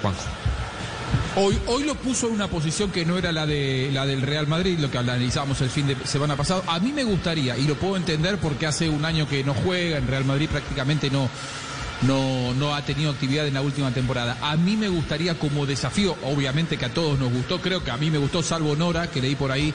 Juanjo. 0.03 0.21
Hoy, 1.37 1.57
hoy 1.67 1.85
lo 1.85 1.95
puso 1.95 2.27
en 2.27 2.35
una 2.35 2.49
posición 2.49 2.91
que 2.91 3.05
no 3.05 3.17
era 3.17 3.31
la 3.31 3.47
de 3.47 3.91
la 3.93 4.05
del 4.05 4.23
Real 4.23 4.49
Madrid, 4.49 4.79
lo 4.81 4.91
que 4.91 4.99
analizábamos 4.99 5.61
el 5.61 5.71
fin 5.71 5.87
de 5.87 5.97
semana 6.05 6.37
pasado. 6.37 6.65
A 6.67 6.81
mí 6.81 6.93
me 6.93 7.05
gustaría, 7.05 7.57
y 7.57 7.69
lo 7.69 7.77
puedo 7.77 7.97
entender 7.97 8.39
porque 8.39 8.67
hace 8.67 8.89
un 8.89 9.05
año 9.05 9.29
que 9.29 9.45
no 9.45 9.55
juega, 9.55 9.99
en 9.99 10.09
Real 10.09 10.25
Madrid 10.25 10.49
prácticamente 10.49 11.09
no, 11.09 11.31
no, 12.03 12.55
no 12.55 12.75
ha 12.75 12.85
tenido 12.85 13.11
actividad 13.11 13.47
en 13.47 13.55
la 13.55 13.63
última 13.63 13.91
temporada. 13.93 14.39
A 14.43 14.57
mí 14.57 14.77
me 14.77 14.89
gustaría 14.89 15.39
como 15.39 15.67
desafío, 15.67 16.17
obviamente 16.25 16.77
que 16.77 16.87
a 16.87 16.95
todos 16.95 17.19
nos 17.19 17.33
gustó, 17.33 17.61
creo 17.61 17.85
que 17.85 17.91
a 17.91 17.97
mí 17.97 18.11
me 18.11 18.19
gustó, 18.19 18.43
salvo 18.43 18.77
Nora, 18.77 19.11
que 19.11 19.21
leí 19.21 19.35
por 19.35 19.53
ahí 19.53 19.73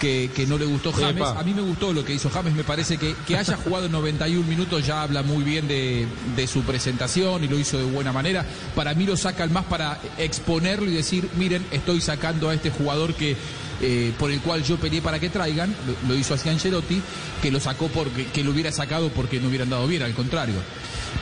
que, 0.00 0.30
que 0.34 0.46
no 0.46 0.58
le 0.58 0.64
gustó 0.64 0.92
James. 0.92 1.16
Epa. 1.16 1.38
A 1.38 1.42
mí 1.42 1.54
me 1.54 1.62
gustó 1.62 1.92
lo 1.92 2.04
que 2.04 2.14
hizo 2.14 2.30
James, 2.30 2.54
me 2.54 2.64
parece 2.64 2.96
que, 2.96 3.14
que 3.26 3.36
haya 3.36 3.56
jugado 3.56 3.88
91 3.98 4.46
minutos 4.46 4.86
ya 4.86 5.02
habla 5.02 5.22
muy 5.22 5.44
bien 5.44 5.68
de, 5.68 6.06
de 6.36 6.46
su 6.46 6.62
presentación 6.62 7.44
y 7.44 7.48
lo 7.48 7.58
hizo 7.58 7.78
de 7.78 7.84
buena 7.84 8.12
manera. 8.12 8.44
Para 8.74 8.94
mí 8.94 9.04
lo 9.04 9.16
sacan 9.16 9.52
más 9.52 9.64
para 9.64 10.00
exponerlo 10.18 10.90
y 10.90 10.94
decir, 10.94 11.28
miren, 11.36 11.64
estoy 11.70 12.00
sacando 12.00 12.50
a 12.50 12.54
este 12.54 12.70
jugador 12.70 13.14
que 13.14 13.36
eh, 13.80 14.12
por 14.18 14.30
el 14.32 14.40
cual 14.40 14.64
yo 14.64 14.76
peleé 14.76 15.00
para 15.00 15.20
que 15.20 15.28
traigan, 15.28 15.74
lo, 16.08 16.14
hizo 16.16 16.34
así 16.34 16.48
Ancelotti, 16.48 17.00
que 17.40 17.50
lo 17.50 17.60
sacó 17.60 17.88
porque 17.88 18.26
que 18.26 18.42
lo 18.42 18.50
hubiera 18.50 18.72
sacado 18.72 19.08
porque 19.10 19.38
no 19.38 19.48
hubieran 19.48 19.70
dado 19.70 19.86
bien, 19.86 20.02
al 20.02 20.14
contrario. 20.14 20.56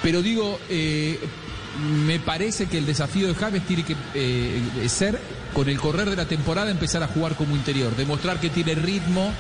Pero 0.03 0.23
digo, 0.23 0.59
eh, 0.71 1.19
me 2.07 2.19
parece 2.19 2.67
que 2.67 2.79
el 2.79 2.87
desafío 2.87 3.29
de 3.29 3.35
James 3.35 3.67
tiene 3.67 3.85
que 3.85 3.95
eh, 4.15 4.89
ser, 4.89 5.21
con 5.53 5.69
el 5.69 5.79
correr 5.79 6.09
de 6.09 6.17
la 6.17 6.25
temporada, 6.25 6.71
empezar 6.71 7.03
a 7.03 7.09
jugar 7.09 7.35
como 7.35 7.55
interior, 7.55 7.95
demostrar 7.95 8.41
que 8.41 8.49
tiene 8.49 8.75
ritmo 8.75 9.31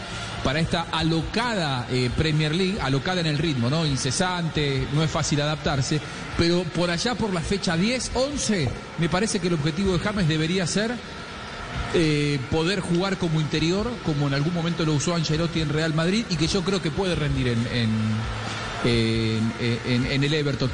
para 0.44 0.60
esta 0.60 0.82
alocada 0.92 1.88
Premier 2.16 2.54
League, 2.54 2.78
alocada 2.80 3.20
en 3.20 3.26
el 3.26 3.38
ritmo, 3.38 3.68
¿no? 3.68 3.84
Incesante, 3.84 4.86
no 4.92 5.02
es 5.02 5.10
fácil 5.10 5.40
adaptarse, 5.40 6.00
pero 6.38 6.62
por 6.62 6.90
allá 6.90 7.14
por 7.14 7.32
la 7.32 7.40
fecha 7.40 7.76
10, 7.76 8.12
11, 8.14 8.68
me 8.98 9.08
parece 9.08 9.40
que 9.40 9.48
el 9.48 9.54
objetivo 9.54 9.94
de 9.94 9.98
James 9.98 10.28
debería 10.28 10.66
ser 10.66 10.94
eh, 11.94 12.38
poder 12.50 12.80
jugar 12.80 13.16
como 13.18 13.40
interior, 13.40 13.90
como 14.04 14.26
en 14.26 14.34
algún 14.34 14.52
momento 14.54 14.84
lo 14.84 14.94
usó 14.94 15.14
Ancelotti 15.14 15.60
en 15.60 15.68
Real 15.70 15.94
Madrid, 15.94 16.24
y 16.30 16.36
que 16.36 16.46
yo 16.46 16.62
creo 16.62 16.82
que 16.82 16.90
puede 16.90 17.14
rendir 17.14 17.48
en, 17.48 17.66
en, 18.84 19.52
en- 20.12 20.24
el 20.24 20.34
Everton. 20.34 20.70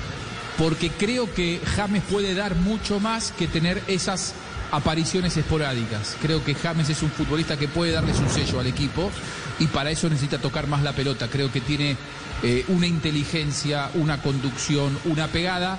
Porque 0.58 0.90
creo 0.90 1.32
que 1.32 1.60
James 1.76 2.02
puede 2.10 2.34
dar 2.34 2.54
mucho 2.56 3.00
más 3.00 3.32
que 3.32 3.46
tener 3.48 3.82
esas 3.86 4.34
apariciones 4.70 5.36
esporádicas. 5.36 6.16
Creo 6.20 6.44
que 6.44 6.54
James 6.54 6.88
es 6.90 7.02
un 7.02 7.10
futbolista 7.10 7.56
que 7.58 7.68
puede 7.68 7.92
darle 7.92 8.14
su 8.14 8.28
sello 8.28 8.60
al 8.60 8.66
equipo 8.66 9.10
y 9.58 9.66
para 9.66 9.90
eso 9.90 10.08
necesita 10.08 10.38
tocar 10.38 10.66
más 10.66 10.82
la 10.82 10.92
pelota. 10.92 11.28
Creo 11.28 11.50
que 11.52 11.60
tiene 11.60 11.96
eh, 12.42 12.64
una 12.68 12.86
inteligencia, 12.86 13.90
una 13.94 14.20
conducción, 14.20 14.98
una 15.04 15.28
pegada 15.28 15.78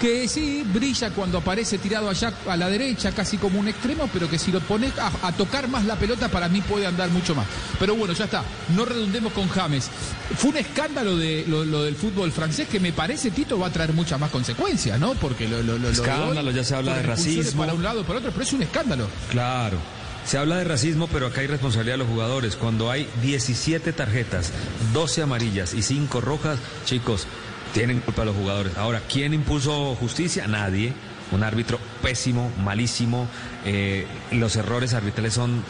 que 0.00 0.28
sí 0.28 0.62
brilla 0.64 1.10
cuando 1.10 1.38
aparece 1.38 1.78
tirado 1.78 2.08
allá 2.08 2.32
a 2.48 2.56
la 2.56 2.68
derecha, 2.68 3.12
casi 3.12 3.36
como 3.38 3.58
un 3.58 3.68
extremo, 3.68 4.08
pero 4.12 4.28
que 4.28 4.38
si 4.38 4.52
lo 4.52 4.60
pones 4.60 4.92
a, 4.98 5.10
a 5.26 5.32
tocar 5.32 5.68
más 5.68 5.84
la 5.84 5.96
pelota, 5.96 6.28
para 6.28 6.48
mí 6.48 6.60
puede 6.60 6.86
andar 6.86 7.10
mucho 7.10 7.34
más. 7.34 7.46
Pero 7.78 7.96
bueno, 7.96 8.14
ya 8.14 8.24
está, 8.24 8.44
no 8.74 8.84
redundemos 8.84 9.32
con 9.32 9.48
James. 9.48 9.90
Fue 10.36 10.50
un 10.50 10.56
escándalo 10.58 11.16
de 11.16 11.44
lo, 11.48 11.64
lo 11.64 11.84
del 11.84 11.96
fútbol 11.96 12.32
francés 12.32 12.68
que 12.68 12.80
me 12.80 12.92
parece, 12.92 13.30
Tito, 13.30 13.58
va 13.58 13.68
a 13.68 13.72
traer 13.72 13.92
muchas 13.92 14.18
más 14.20 14.30
consecuencias, 14.30 14.98
¿no? 14.98 15.14
Porque 15.14 15.48
lo, 15.48 15.62
lo, 15.62 15.88
Escándalo, 15.88 16.50
hoy, 16.50 16.56
ya 16.56 16.64
se 16.64 16.74
habla 16.74 16.96
de 16.96 17.02
racismo. 17.02 17.62
Para 17.62 17.74
un 17.74 17.82
lado, 17.82 18.04
para 18.04 18.18
otro, 18.18 18.30
pero 18.30 18.44
es 18.44 18.52
un 18.52 18.62
escándalo. 18.62 19.08
Claro. 19.30 19.78
Se 20.24 20.36
habla 20.36 20.58
de 20.58 20.64
racismo, 20.64 21.08
pero 21.10 21.26
acá 21.26 21.40
hay 21.40 21.46
responsabilidad 21.46 21.94
de 21.94 21.98
los 21.98 22.08
jugadores. 22.08 22.56
Cuando 22.56 22.90
hay 22.90 23.08
17 23.22 23.92
tarjetas, 23.94 24.52
12 24.92 25.22
amarillas 25.22 25.72
y 25.72 25.82
5 25.82 26.20
rojas, 26.20 26.58
chicos, 26.84 27.26
tienen 27.72 28.00
culpa 28.00 28.24
los 28.24 28.36
jugadores. 28.36 28.76
Ahora, 28.76 29.00
¿quién 29.10 29.34
impuso 29.34 29.94
justicia? 29.96 30.46
Nadie. 30.46 30.92
Un 31.30 31.42
árbitro 31.42 31.78
pésimo, 32.02 32.50
malísimo. 32.64 33.28
Eh, 33.64 34.06
los 34.32 34.56
errores 34.56 34.94
arbitrales 34.94 35.34
son... 35.34 35.62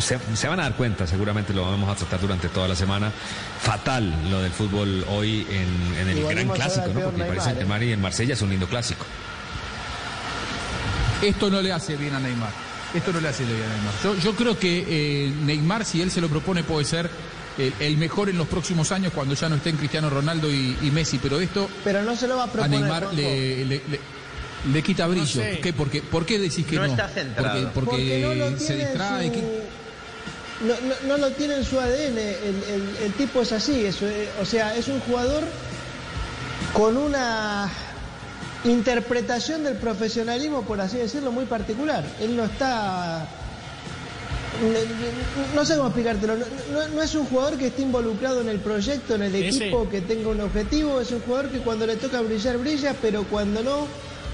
Se, 0.00 0.18
se 0.34 0.48
van 0.48 0.60
a 0.60 0.62
dar 0.62 0.76
cuenta, 0.76 1.06
seguramente 1.06 1.52
lo 1.52 1.62
vamos 1.62 1.90
a 1.90 1.94
tratar 1.94 2.20
durante 2.20 2.48
toda 2.48 2.68
la 2.68 2.74
semana. 2.74 3.12
Fatal 3.60 4.30
lo 4.30 4.40
del 4.40 4.52
fútbol 4.52 5.04
hoy 5.10 5.46
en, 5.50 5.98
en 6.00 6.08
el 6.08 6.24
gran 6.26 6.48
clásico, 6.48 6.86
¿no? 6.94 7.00
Porque 7.00 7.22
Paris 7.24 7.44
Neymar, 7.54 7.82
¿eh? 7.82 7.86
Y 7.86 7.92
el 7.92 7.98
Marsella 7.98 8.32
es 8.32 8.40
un 8.40 8.50
lindo 8.50 8.66
clásico. 8.66 9.04
Esto 11.20 11.50
no 11.50 11.60
le 11.60 11.72
hace 11.72 11.96
bien 11.96 12.14
a 12.14 12.20
Neymar. 12.20 12.50
Esto 12.94 13.12
no 13.12 13.20
le 13.20 13.28
hace 13.28 13.44
bien 13.44 13.58
a 13.62 13.74
Neymar. 13.74 13.94
Yo, 14.02 14.14
yo 14.16 14.34
creo 14.36 14.58
que 14.58 14.84
eh, 14.88 15.32
Neymar, 15.44 15.84
si 15.84 16.00
él 16.00 16.10
se 16.10 16.20
lo 16.20 16.28
propone, 16.28 16.62
puede 16.62 16.84
ser 16.86 17.10
el, 17.58 17.72
el 17.80 17.96
mejor 17.96 18.28
en 18.28 18.38
los 18.38 18.48
próximos 18.48 18.90
años 18.92 19.12
cuando 19.14 19.34
ya 19.34 19.48
no 19.48 19.56
estén 19.56 19.76
Cristiano 19.76 20.10
Ronaldo 20.10 20.50
y, 20.50 20.76
y 20.82 20.90
Messi. 20.90 21.18
Pero 21.18 21.40
esto 21.40 21.68
Pero 21.84 22.02
no 22.02 22.16
se 22.16 22.26
lo 22.28 22.36
va 22.36 22.42
a 22.42 22.46
a 22.46 22.52
proponer. 22.52 22.80
Neymar 22.80 23.02
Juanjo. 23.04 23.20
le, 23.20 23.64
le- 23.64 23.82
le- 23.88 24.00
le 24.72 24.82
quita 24.82 25.06
brillo. 25.06 25.26
sé. 25.26 25.60
¿Qué? 25.62 25.72
¿Por, 25.72 25.90
qué, 25.90 26.00
¿Por 26.02 26.24
qué 26.26 26.38
decís 26.38 26.64
que 26.66 26.76
No 26.76 26.82
no? 26.86 26.88
está 26.92 27.08
centrado. 27.08 27.70
Porque, 27.74 27.90
porque 27.90 28.22
no 28.22 28.34
lo 28.34 28.58
se 28.58 28.76
distrae. 28.76 29.30
No, 30.60 30.74
no- 30.88 31.08
no 31.08 31.16
lo 31.18 31.30
tiene 31.32 31.56
en 31.56 31.64
su 31.64 31.78
ADN, 31.78 32.16
el, 32.18 32.62
el- 32.68 32.96
el 33.02 33.12
tipo 33.14 33.42
es 33.42 33.52
así, 33.52 33.84
es, 33.84 34.00
eh, 34.02 34.28
o 34.40 34.44
sea, 34.46 34.74
es 34.76 34.88
un 34.88 35.00
jugador 35.00 35.44
con 36.72 36.96
una 36.96 37.70
interpretación 38.64 39.62
del 39.64 39.76
profesionalismo, 39.76 40.62
por 40.62 40.80
así 40.80 40.96
decirlo, 40.96 41.32
muy 41.32 41.44
particular. 41.44 42.04
Él 42.20 42.36
no 42.36 42.44
está... 42.44 43.26
No, 44.62 45.54
no 45.60 45.64
sé 45.64 45.76
cómo 45.76 45.88
explicártelo, 45.88 46.36
no, 46.36 46.44
no- 46.72 46.88
no 46.88 47.02
es 47.02 47.14
un 47.14 47.26
jugador 47.26 47.58
que 47.58 47.66
esté 47.68 47.82
involucrado 47.82 48.40
en 48.40 48.48
el 48.48 48.60
proyecto, 48.60 49.14
en 49.16 49.22
el 49.22 49.32
equipo, 49.34 49.88
que 49.90 50.00
tenga 50.00 50.28
un 50.28 50.40
objetivo, 50.40 51.00
es 51.00 51.10
un 51.10 51.20
jugador 51.20 51.50
que 51.50 51.58
cuando 51.58 51.86
le 51.86 51.96
toca 51.96 52.20
brillar, 52.20 52.58
brilla, 52.58 52.94
pero 53.00 53.24
cuando 53.24 53.62
no, 53.62 53.86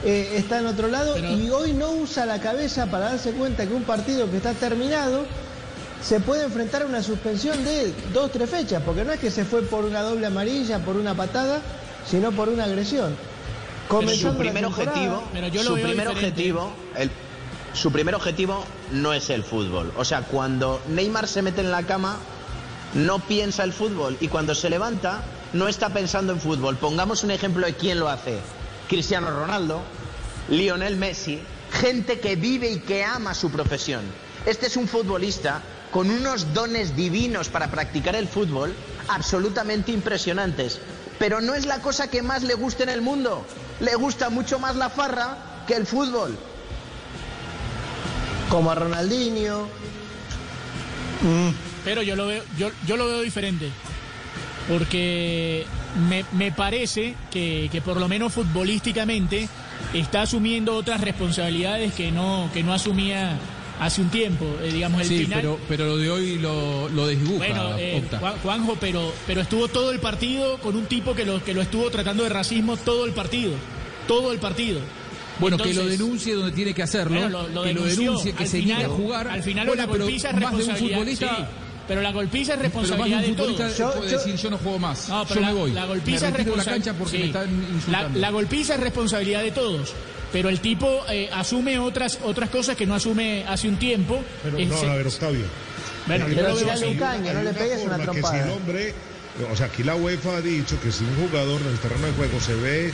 eh, 0.05 0.35
está 0.37 0.59
en 0.61 0.67
otro 0.67 0.89
lado 0.89 1.15
y 1.37 1.51
hoy 1.51 1.73
no 1.73 1.91
usa 1.93 2.27
la 2.27 2.41
cabeza 2.41 2.87
para 2.87 3.11
darse 3.11 3.33
cuenta 3.33 3.67
que 3.67 3.75
un 3.75 3.83
partido 3.85 4.31
que 4.31 4.37
está 4.39 4.53
terminado 4.55 5.25
se 6.03 6.21
puede 6.21 6.45
enfrentar 6.45 6.83
a 6.83 6.87
una 6.87 7.03
suspensión 7.03 7.63
de 7.65 7.93
dos, 8.13 8.31
tres 8.33 8.49
fechas, 8.49 8.83
porque 8.85 9.05
no 9.05 9.13
es 9.13 9.21
que 9.21 9.31
se 9.31 9.45
fue 9.45 9.63
por 9.63 9.85
una 9.85 10.01
doble 10.03 10.27
amarilla, 10.27 10.79
por 10.79 10.97
una 10.97 11.15
patada, 11.15 11.61
sino 12.09 12.33
por 12.33 12.49
una 12.49 12.65
agresión. 12.65 13.11
su 13.11 13.89
Comenzando 13.97 14.33
la 14.33 14.39
primer 14.39 14.65
objetivo, 14.67 15.23
su 15.63 15.75
primer 15.89 16.09
objetivo, 16.09 16.73
el- 16.97 17.11
su 17.73 17.93
primer 17.93 18.15
objetivo 18.15 18.65
no 18.91 19.13
es 19.13 19.31
el 19.31 19.45
fútbol. 19.45 19.93
O 19.97 20.05
sea, 20.05 20.23
cuando 20.23 20.81
Neymar 20.89 21.29
se 21.29 21.43
mete 21.43 21.61
en 21.61 21.71
la 21.71 21.85
cama, 21.85 22.19
no 22.95 23.21
piensa 23.21 23.63
el 23.63 23.73
fútbol 23.73 24.17
y 24.21 24.29
cuando 24.29 24.55
se 24.55 24.71
levanta, 24.71 25.23
no 25.53 25.69
está 25.69 25.91
pensando 25.91 26.33
en 26.33 26.41
fútbol. 26.41 26.77
Pongamos 26.77 27.23
un 27.23 27.31
ejemplo 27.31 27.67
de 27.67 27.75
quién 27.75 28.01
lo 28.01 28.09
hace. 28.09 28.39
Cristiano 28.89 29.31
Ronaldo, 29.31 29.83
Lionel 30.49 30.97
Messi, 30.97 31.41
gente 31.73 32.19
que 32.19 32.37
vive 32.37 32.71
y 32.71 32.81
que 32.81 33.05
ama 33.05 33.35
su 33.35 33.51
profesión. 33.51 34.03
Este 34.47 34.67
es 34.67 34.77
un 34.77 34.89
futbolista 34.89 35.63
con 35.93 36.11
unos 36.11 36.53
dones 36.55 36.97
divinos 36.97 37.49
para 37.49 37.71
practicar 37.71 38.17
el 38.17 38.29
fútbol 38.29 38.75
absolutamente 39.09 39.93
impresionantes. 39.93 40.81
Pero 41.19 41.41
no 41.41 41.55
es 41.55 41.67
la 41.67 41.81
cosa 41.81 42.09
que 42.09 42.23
más 42.23 42.43
le 42.43 42.55
gusta 42.55 42.83
en 42.83 42.89
el 42.89 43.03
mundo. 43.03 43.45
Le 43.81 43.95
gusta 43.95 44.31
mucho 44.31 44.59
más 44.59 44.77
la 44.77 44.89
farra 44.89 45.65
que 45.67 45.75
el 45.75 45.87
fútbol. 45.87 46.37
Como 48.51 48.71
a 48.71 48.75
Ronaldinho, 48.75 49.69
Pero 51.85 52.03
yo 52.03 52.17
lo 52.17 52.27
veo, 52.27 52.43
yo, 52.59 52.71
yo 52.87 52.97
lo 52.97 53.07
veo 53.07 53.23
diferente. 53.23 53.71
Porque 54.69 55.65
me, 56.09 56.25
me 56.33 56.53
parece 56.53 57.15
que, 57.31 57.69
que 57.73 57.81
por 57.81 57.99
lo 57.99 58.09
menos 58.09 58.33
futbolísticamente 58.33 59.49
está 59.95 60.23
asumiendo 60.23 60.75
otras 60.75 61.01
responsabilidades 61.01 61.95
que 61.95 62.13
no, 62.13 62.51
que 62.53 62.63
no 62.63 62.75
asumía 62.75 63.39
hace 63.81 64.03
un 64.03 64.11
tiempo. 64.11 64.45
Eh, 64.63 64.73
digamos, 64.73 65.01
el 65.03 65.09
sí, 65.09 65.19
final. 65.25 65.41
pero, 65.41 65.59
pero 65.69 65.87
lo 65.87 65.97
de 65.97 66.11
hoy 66.11 66.39
lo, 66.39 66.89
lo 66.91 67.07
desdibuja. 67.07 67.47
Bueno, 67.47 67.77
eh, 67.79 68.03
Juanjo, 68.43 68.77
pero, 68.81 69.13
pero 69.27 69.41
estuvo 69.41 69.69
todo 69.69 69.93
el 69.93 70.01
partido 70.01 70.59
con 70.59 70.77
un 70.77 70.87
tipo 70.87 71.15
que 71.15 71.25
lo, 71.25 71.43
que 71.43 71.55
lo 71.55 71.63
estuvo 71.63 71.91
tratando 71.91 72.25
de 72.25 72.29
racismo 72.29 72.77
todo 72.77 73.07
el 73.07 73.13
partido. 73.13 73.53
Todo 74.07 74.33
el 74.33 74.39
partido. 74.39 74.81
Bueno, 75.41 75.57
que 75.59 75.75
lo 75.75 75.87
denuncie 75.87 76.35
donde 76.35 76.53
tiene 76.53 76.75
que 76.75 76.83
hacerlo, 76.83 77.21
bueno, 77.21 77.43
lo- 77.43 77.49
lo 77.49 77.63
que 77.63 77.73
lo 77.75 77.83
denuncie, 77.85 78.33
que 78.33 78.47
se 78.47 78.59
final- 78.61 78.79
niegue 78.79 78.93
a 78.93 78.97
jugar. 78.97 79.29
Al 79.29 79.43
final 79.43 79.67
Bueno, 79.67 79.83
la 79.83 79.91
pero 79.91 80.05
golpiza 80.05 80.29
es 80.29 80.35
más 80.35 80.41
de 80.43 80.47
un 80.47 80.57
responsabilidad. 80.59 80.97
futbolista, 80.99 81.37
sí, 81.37 81.43
pero 81.89 82.03
la 82.03 82.13
golpiza 82.13 82.41
es 82.41 82.47
pero 82.47 82.57
más 82.57 82.59
de 82.61 82.81
responsabilidad 82.81 83.19
un 83.19 83.25
de 83.25 83.29
futbolista 83.37 83.69
todos. 83.85 83.95
puede 83.97 84.11
decir 84.13 84.37
yo 84.37 84.51
no 84.51 84.59
juego 84.59 84.79
más, 84.79 85.09
No, 85.09 85.25
pero 85.27 85.35
yo 85.35 85.41
la, 85.41 85.47
me 85.53 85.59
voy. 85.59 85.71
la 85.73 85.81
me 85.83 85.87
golpiza 85.89 86.27
es 86.29 86.33
retiro 86.33 86.51
de 86.53 86.57
la 86.57 86.63
responsa- 86.65 86.71
cancha 86.71 86.95
porque 86.95 87.17
sí. 87.17 87.19
me 87.19 87.27
están 87.27 87.47
La, 87.63 87.75
insultando. 87.75 88.19
la 88.21 88.31
golpiza 88.31 88.75
es 88.75 88.81
responsabilidad 88.81 89.43
de 89.43 89.51
todos. 89.53 89.95
Pero 90.33 90.49
el 90.49 90.61
tipo 90.61 91.03
eh, 91.11 91.29
asume 91.33 91.77
otras 91.81 92.19
otras 92.23 92.51
cosas 92.51 92.77
que 92.77 92.87
no 92.87 92.95
asume 92.95 93.45
hace 93.49 93.69
un 93.69 93.77
tiempo. 93.79 94.23
Pero 94.45 94.59
no, 94.61 94.77
se- 94.79 94.87
a 94.89 94.95
ver, 94.95 95.07
Octavio. 95.09 95.45
Bueno, 96.07 96.27
Hay 96.27 96.31
yo 96.37 96.37
lo 96.37 96.43
una 96.43 96.49
veo 96.55 96.57
forma- 96.59 96.73
así. 96.75 96.85
hay 96.85 96.91
un 96.93 96.99
caño, 96.99 97.33
no 97.35 97.43
le 97.43 97.53
pegues 97.53 97.83
una 97.85 97.97
que 97.97 98.03
si 98.05 98.11
trompada. 98.11 98.45
el 98.45 98.51
hombre, 98.53 98.95
o 99.53 99.57
sea, 99.57 99.67
aquí 99.67 99.83
la 99.83 99.95
UEFA 99.97 100.37
ha 100.37 100.41
dicho 100.43 100.79
que 100.81 100.91
si 100.93 101.05
un 101.05 101.29
jugador 101.29 101.61
en 101.63 101.69
el 101.69 101.79
terreno 101.79 102.07
de 102.07 102.13
juego 102.13 102.41
se 102.41 102.55
ve 102.57 102.93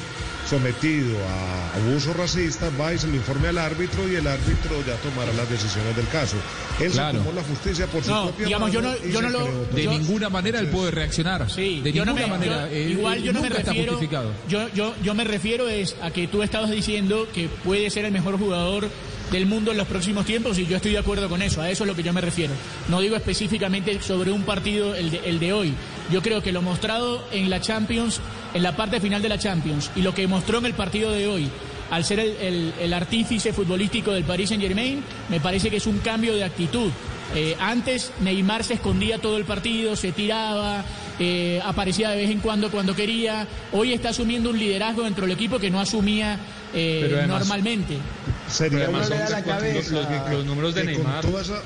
sometido 0.48 1.16
a 1.26 1.76
abuso 1.76 2.12
racista, 2.14 2.70
va 2.80 2.94
y 2.94 2.98
se 2.98 3.08
lo 3.08 3.14
informe 3.16 3.48
al 3.48 3.58
árbitro 3.58 4.08
y 4.08 4.14
el 4.14 4.26
árbitro 4.26 4.76
ya 4.86 4.94
tomará 4.96 5.32
las 5.32 5.50
decisiones 5.50 5.96
del 5.96 6.06
caso. 6.08 6.36
Él 6.80 6.92
Claro. 6.92 7.18
se 7.18 7.24
tomó 7.24 7.32
la 7.36 7.42
justicia 7.42 7.86
por 7.88 8.04
su 8.04 8.10
No, 8.10 8.24
propia 8.26 8.46
digamos, 8.46 8.70
yo 8.72 8.80
no- 8.80 8.96
yo 8.98 9.22
no 9.22 9.28
lo- 9.30 9.64
de 9.74 9.82
yo- 9.84 9.90
ninguna 9.90 10.28
manera 10.28 10.60
él 10.60 10.68
puede 10.68 10.92
reaccionar. 10.92 11.50
Sí, 11.50 11.80
de 11.80 11.92
no 11.92 12.04
ninguna 12.04 12.12
me- 12.14 12.26
manera. 12.28 12.68
yo- 12.70 12.76
Él- 12.76 12.90
igual 12.92 13.18
él 13.18 13.24
yo 13.24 13.32
no 13.32 13.40
me 13.42 13.48
nunca 13.48 13.60
está 13.60 13.72
refiero. 13.72 14.00
Yo, 14.48 14.68
yo, 14.74 14.94
yo 15.02 15.14
me 15.14 15.24
refiero 15.24 15.68
es 15.68 15.96
a 16.00 16.10
que 16.12 16.28
tú 16.28 16.42
estabas 16.44 16.70
diciendo 16.70 17.26
que 17.34 17.48
puede 17.64 17.90
ser 17.90 18.04
el 18.04 18.12
mejor 18.12 18.38
jugador 18.38 18.88
del 19.32 19.46
mundo 19.46 19.72
en 19.72 19.76
los 19.78 19.86
próximos 19.88 20.24
tiempos 20.24 20.58
y 20.58 20.66
yo 20.66 20.76
estoy 20.76 20.92
de 20.92 20.98
acuerdo 20.98 21.28
con 21.28 21.42
eso. 21.42 21.60
A 21.62 21.70
eso 21.70 21.84
es 21.84 21.88
lo 21.88 21.96
que 21.96 22.02
yo 22.02 22.12
me 22.12 22.20
refiero. 22.20 22.52
No 22.88 23.00
digo 23.00 23.16
específicamente 23.16 24.00
sobre 24.00 24.30
un 24.30 24.42
partido 24.42 24.94
el 24.94 25.10
de, 25.10 25.20
el 25.24 25.38
de 25.40 25.52
hoy. 25.52 25.74
Yo 26.12 26.22
creo 26.22 26.42
que 26.42 26.52
lo 26.52 26.62
mostrado 26.62 27.24
en 27.32 27.50
la 27.50 27.60
Champions, 27.60 28.20
en 28.54 28.62
la 28.62 28.76
parte 28.76 29.00
final 29.00 29.22
de 29.22 29.28
la 29.28 29.38
Champions 29.38 29.90
y 29.96 30.02
lo 30.02 30.14
que 30.14 30.26
mostró 30.28 30.58
en 30.58 30.66
el 30.66 30.74
partido 30.74 31.10
de 31.12 31.26
hoy. 31.26 31.48
Al 31.90 32.04
ser 32.04 32.18
el, 32.20 32.36
el- 32.40 32.72
el 32.80 32.92
artífice 32.92 33.52
futbolístico 33.52 34.10
del 34.12 34.24
Paris 34.24 34.48
Saint 34.48 34.62
Germain, 34.62 35.02
me 35.28 35.38
parece 35.40 35.70
que 35.70 35.76
es 35.76 35.86
un 35.86 35.98
cambio 35.98 36.34
de 36.34 36.42
actitud. 36.44 36.90
Eh, 37.34 37.56
antes 37.60 38.12
Neymar 38.20 38.62
se 38.64 38.74
escondía 38.74 39.18
todo 39.18 39.36
el 39.36 39.44
partido, 39.44 39.94
se 39.96 40.12
tiraba, 40.12 40.84
eh, 41.18 41.60
aparecía 41.64 42.10
de 42.10 42.16
vez 42.16 42.30
en 42.30 42.38
cuando 42.40 42.70
cuando 42.70 42.94
quería. 42.94 43.46
Hoy 43.72 43.92
está 43.92 44.10
asumiendo 44.10 44.50
un 44.50 44.58
liderazgo 44.58 45.02
dentro 45.02 45.26
del 45.26 45.32
equipo 45.34 45.58
que 45.58 45.70
no 45.70 45.80
asumía 45.80 46.38
eh, 46.74 47.02
además- 47.04 47.28
normalmente. 47.40 47.98
Sería 48.48 48.78
Pero 48.86 48.96
además 48.98 49.08
da 49.08 49.28
la 49.30 49.42
cabeza. 49.44 49.92
los- 49.94 50.30
los 50.30 50.44
números 50.44 50.74
de 50.74 50.82
que 50.82 50.86
Neymar. 50.88 51.22
Con 51.22 51.30
toda 51.32 51.42
esa, 51.42 51.62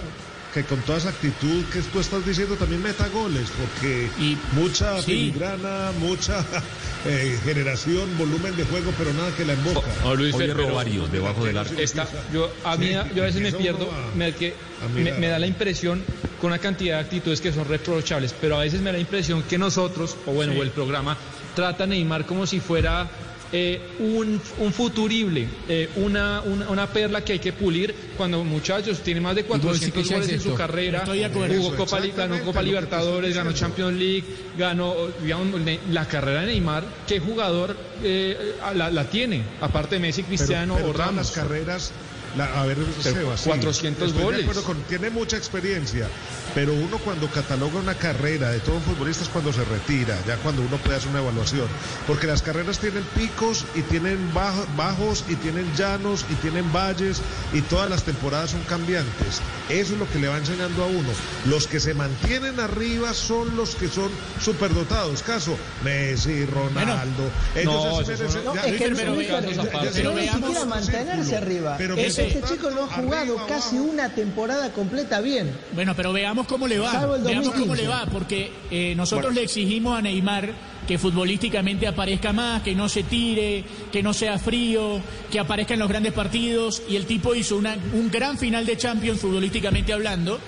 que 0.55 0.65
con 0.65 0.81
toda 0.81 0.99
esa 0.99 1.11
actitud 1.11 1.65
que 1.73 1.81
tú 1.83 2.01
estás 2.01 2.25
diciendo 2.27 2.57
también 2.57 2.83
meta 2.83 3.07
goles, 3.09 3.49
porque 3.57 4.09
Y- 4.19 4.37
mucha 4.53 4.97
sí. 4.99 5.05
filigrana, 5.31 5.93
mucha 6.01 6.45
eh, 7.07 7.39
generación, 7.45 8.17
volumen 8.19 8.57
de 8.57 8.65
juego, 8.65 8.93
pero 8.99 9.13
nada 9.13 9.31
que 9.37 9.45
la 9.45 9.53
emboca. 9.53 9.87
Oh, 10.05 10.15
Luis 10.15 10.35
erró 10.41 10.63
pero- 10.65 10.75
varios 10.75 11.13
debajo 11.13 11.45
del 11.45 11.59
arco. 11.59 11.75
Está, 11.79 12.09
yo, 12.33 12.51
a 12.65 12.77
mí, 12.77 12.87
Sí, 12.89 12.93
yo 13.15 13.23
a 13.23 13.27
veces 13.27 13.43
me 13.43 13.53
pierdo, 13.53 13.87
va 13.87 14.11
me, 14.17 14.33
que, 14.35 14.55
a 14.85 14.89
me, 14.89 15.03
mirar. 15.05 15.19
me 15.21 15.27
da 15.29 15.39
la 15.39 15.47
impresión 15.47 16.03
con 16.41 16.49
una 16.49 16.59
cantidad 16.59 16.97
de 16.97 17.03
actitudes 17.05 17.41
que 17.41 17.53
son 17.53 17.69
reprochables, 17.69 18.35
pero 18.41 18.57
a 18.57 18.61
veces 18.61 18.81
me 18.81 18.87
da 18.87 18.93
la 18.93 18.99
impresión 18.99 19.43
que 19.43 19.59
nosotros, 19.59 20.17
o 20.27 20.33
bueno, 20.33 20.55
o 20.59 20.63
el 20.63 20.71
programa, 20.71 21.17
trata 21.55 21.85
a 21.85 21.87
Neymar 21.87 22.25
como 22.27 22.47
si 22.47 22.59
fuera 22.59 23.09
eh, 23.53 23.81
un, 23.99 24.41
un 24.59 24.73
futurible, 24.73 25.47
eh, 25.69 25.89
una, 25.97 26.41
una, 26.43 26.69
una 26.69 26.87
perla 26.87 27.25
que 27.25 27.33
hay 27.33 27.39
que 27.39 27.53
pulir, 27.53 27.95
cuando 28.17 28.45
muchachos 28.45 29.01
tiene 29.01 29.21
más 29.21 29.35
de 29.35 29.43
vos 29.43 29.61
decís 29.61 29.91
400 29.91 30.03
que 30.03 30.09
ya 30.09 30.15
goles 30.17 30.29
es 30.29 30.35
en 30.35 30.41
su 30.41 30.55
carrera, 30.57 31.05
jugó 31.07 31.77
Copa, 31.77 32.01
ganó 32.17 32.41
Copa 32.45 32.63
Libertadores, 32.63 33.35
ganó. 33.35 33.53
Champions 33.53 33.99
League, 33.99 34.25
ganó, 34.57 34.95
digamos, 35.23 35.61
la 35.91 36.07
carrera 36.07 36.43
de 36.43 36.47
Neymar, 36.49 36.85
¿qué 37.07 37.19
jugador 37.21 37.77
eh, 38.03 38.55
la, 38.75 38.91
la 38.91 39.05
tiene? 39.05 39.43
Aparte 39.61 39.97
de 39.97 40.01
Messi, 40.01 40.23
Cristiano 40.23 40.75
pero, 40.75 40.87
pero 40.87 40.99
o 40.99 41.07
Ramos. 41.07 41.17
las 41.17 41.31
carreras, 41.33 41.93
la- 42.37 42.61
a 42.61 42.67
ver, 42.67 42.79
Sebas, 43.03 43.41
sí, 43.41 43.49
400 43.49 44.09
estoy 44.09 44.19
de 44.37 44.43
goles. 44.43 44.59
con- 44.59 44.83
tiene 44.85 45.11
mucha 45.11 45.37
experiencia, 45.37 46.07
pero 46.55 46.73
uno 46.73 46.99
cuando 46.99 47.29
cataloga 47.29 47.79
una 47.81 47.95
carrera 47.95 48.51
de 48.51 48.61
todo 48.61 48.77
un 48.77 48.83
futbolista 48.83 49.23
es 49.25 49.29
cuando 49.31 49.53
se 49.53 49.65
retira, 49.65 50.17
ya 50.27 50.37
cuando 50.37 50.63
uno 50.63 50.77
puede 50.79 50.97
hacer 50.97 51.11
una 51.11 51.21
evaluación, 51.21 51.67
porque 52.07 52.27
las 52.27 52.43
carreras 52.43 52.79
tienen 52.79 53.05
picos 53.17 53.65
y 53.75 53.83
tienen 53.83 54.33
bajo- 54.35 54.67
bajos 54.77 55.25
y 55.29 55.37
tienen 55.37 55.67
llanos 55.77 56.25
y 56.31 56.35
tienen 56.35 56.73
valles 56.73 57.21
y 57.53 57.61
todas 57.63 57.89
las 57.91 58.03
temporadas 58.05 58.51
son 58.53 58.63
cambiantes. 58.63 59.41
Eso 59.69 59.93
es 59.95 59.99
lo 59.99 60.09
que 60.11 60.19
le 60.19 60.29
va 60.29 60.39
enseñando 60.39 60.83
a 60.85 60.87
uno. 60.87 61.09
Los 61.47 61.67
que 61.67 61.81
se 61.81 61.95
mantienen 61.95 62.59
arriba 62.61 63.13
son 63.15 63.57
los 63.57 63.75
que 63.75 63.89
son 63.89 64.11
superdotados. 64.41 65.23
Caso 65.23 65.57
Messi, 65.85 66.45
Ronaldo. 66.47 67.31
ellos 67.55 67.73
no, 67.75 68.05
se 68.05 68.13
merecen- 68.17 68.45
No, 68.45 68.55
ya- 68.55 68.65
es 68.67 68.77
que 68.77 68.89
Luis, 68.89 68.91
no, 68.91 68.97
pero 68.97 69.15
Luis, 69.15 69.29
veamos, 69.29 69.47
pero- 69.57 69.81
pero 69.93 70.13
Pero 70.51 70.67
mantenerse 70.67 71.37
arriba. 71.37 71.75
Pero 71.79 71.97
Este 72.29 72.43
chico 72.43 72.71
no 72.71 72.85
ha 72.85 72.87
jugado 72.87 73.33
arriba, 73.39 73.47
casi 73.47 73.77
abajo. 73.77 73.91
una 73.93 74.09
temporada 74.15 74.73
completa 74.73 75.21
bien. 75.21 75.51
Bueno, 75.73 75.95
pero 75.97 76.13
veamos 76.13 76.47
cómo 76.47 76.67
le 76.69 76.79
va. 76.79 76.93
Veamos 76.93 77.23
2015. 77.23 77.61
cómo 77.61 77.75
le 77.75 77.87
va, 77.89 78.07
porque 78.07 78.53
eh, 78.71 78.95
nosotros 78.97 79.35
le 79.35 79.43
exigimos 79.43 79.99
a 79.99 80.03
Neymar 80.03 80.53
que 80.87 80.99
futbolísticamente 80.99 81.87
aparezca 81.87 82.33
más, 82.33 82.63
que 82.63 82.75
no 82.75 82.89
se 82.89 83.05
tire, 83.05 83.65
que 83.93 84.03
no 84.03 84.13
sea 84.13 84.39
frío, 84.39 85.01
que 85.31 85.39
aparezca 85.39 85.75
en 85.75 85.81
los 85.81 85.89
grandes 85.89 86.13
partidos. 86.13 86.83
Y 86.89 86.97
el 86.97 87.07
tipo 87.07 87.35
hizo 87.35 87.57
una- 87.57 87.77
un 87.93 88.11
gran 88.11 88.37
final 88.39 88.67
de 88.67 88.77
Champions 88.77 89.21
futbolísticamente 89.21 89.93
hablando. 89.93 90.39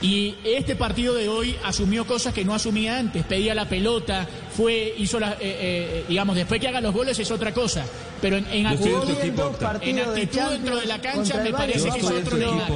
Y 0.00 0.36
este 0.44 0.76
partido 0.76 1.14
de 1.14 1.28
hoy 1.28 1.56
asumió 1.64 2.06
cosas 2.06 2.32
que 2.32 2.44
no 2.44 2.54
asumía 2.54 2.98
antes. 2.98 3.24
Pedía 3.24 3.54
la 3.54 3.68
pelota, 3.68 4.26
fue, 4.56 4.94
hizo 4.96 5.18
la, 5.18 5.32
eh, 5.32 5.36
eh, 5.40 6.04
digamos, 6.08 6.36
después 6.36 6.60
que 6.60 6.68
haga 6.68 6.80
los 6.80 6.94
goles 6.94 7.18
es 7.18 7.30
otra 7.30 7.52
cosa. 7.52 7.84
Pero 8.20 8.36
en, 8.36 8.46
en 8.52 8.66
actitud, 8.66 9.10
en 9.82 9.96
de 9.96 10.02
actitud 10.02 10.50
dentro 10.50 10.76
de 10.76 10.86
la 10.86 11.00
cancha 11.00 11.42
me 11.42 11.50
parece 11.50 11.90
que 11.90 11.98
es 11.98 12.04
otro 12.04 12.36
Neymar. 12.36 12.70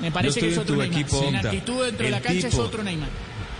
Me 0.00 0.12
parece 0.12 0.40
que 0.40 0.48
es 0.48 0.58
otro 0.58 0.76
Neymar. 0.76 1.24
en 1.24 1.36
actitud 1.36 1.84
dentro 1.84 2.04
de 2.04 2.10
la 2.10 2.20
cancha 2.20 2.48
es 2.48 2.54
otro 2.54 2.82
Neymar. 2.82 3.08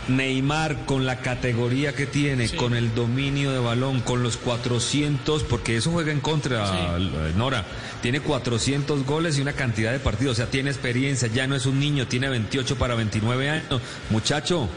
Neymar 0.09 0.85
con 0.87 1.05
la 1.07 1.19
categoría 1.21 1.95
que 1.95 2.07
tiene, 2.07 2.49
Sí. 2.49 2.57
con 2.57 2.75
el 2.75 2.95
dominio 2.95 3.51
de 3.53 3.59
balón, 3.59 4.01
con 4.01 4.23
los 4.23 4.37
400, 4.37 5.43
porque 5.43 5.77
eso 5.77 5.91
juega 5.91 6.13
en 6.13 6.21
contra, 6.21 6.67
Sí. 6.99 7.11
Nora. 7.37 7.65
Tiene 8.03 8.21
400 8.21 9.05
goles 9.05 9.39
y 9.39 9.41
una 9.41 9.53
cantidad 9.55 9.91
de 9.93 9.99
partidos, 9.99 10.33
o 10.35 10.37
sea, 10.37 10.47
tiene 10.51 10.71
experiencia, 10.71 11.29
ya 11.29 11.47
no 11.47 11.57
es 11.57 11.67
un 11.67 11.81
niño, 11.81 12.07
tiene 12.07 12.29
28 12.29 12.77
para 12.77 12.95
29 12.95 13.51
años. 13.51 13.81
Muchacho, 14.11 14.69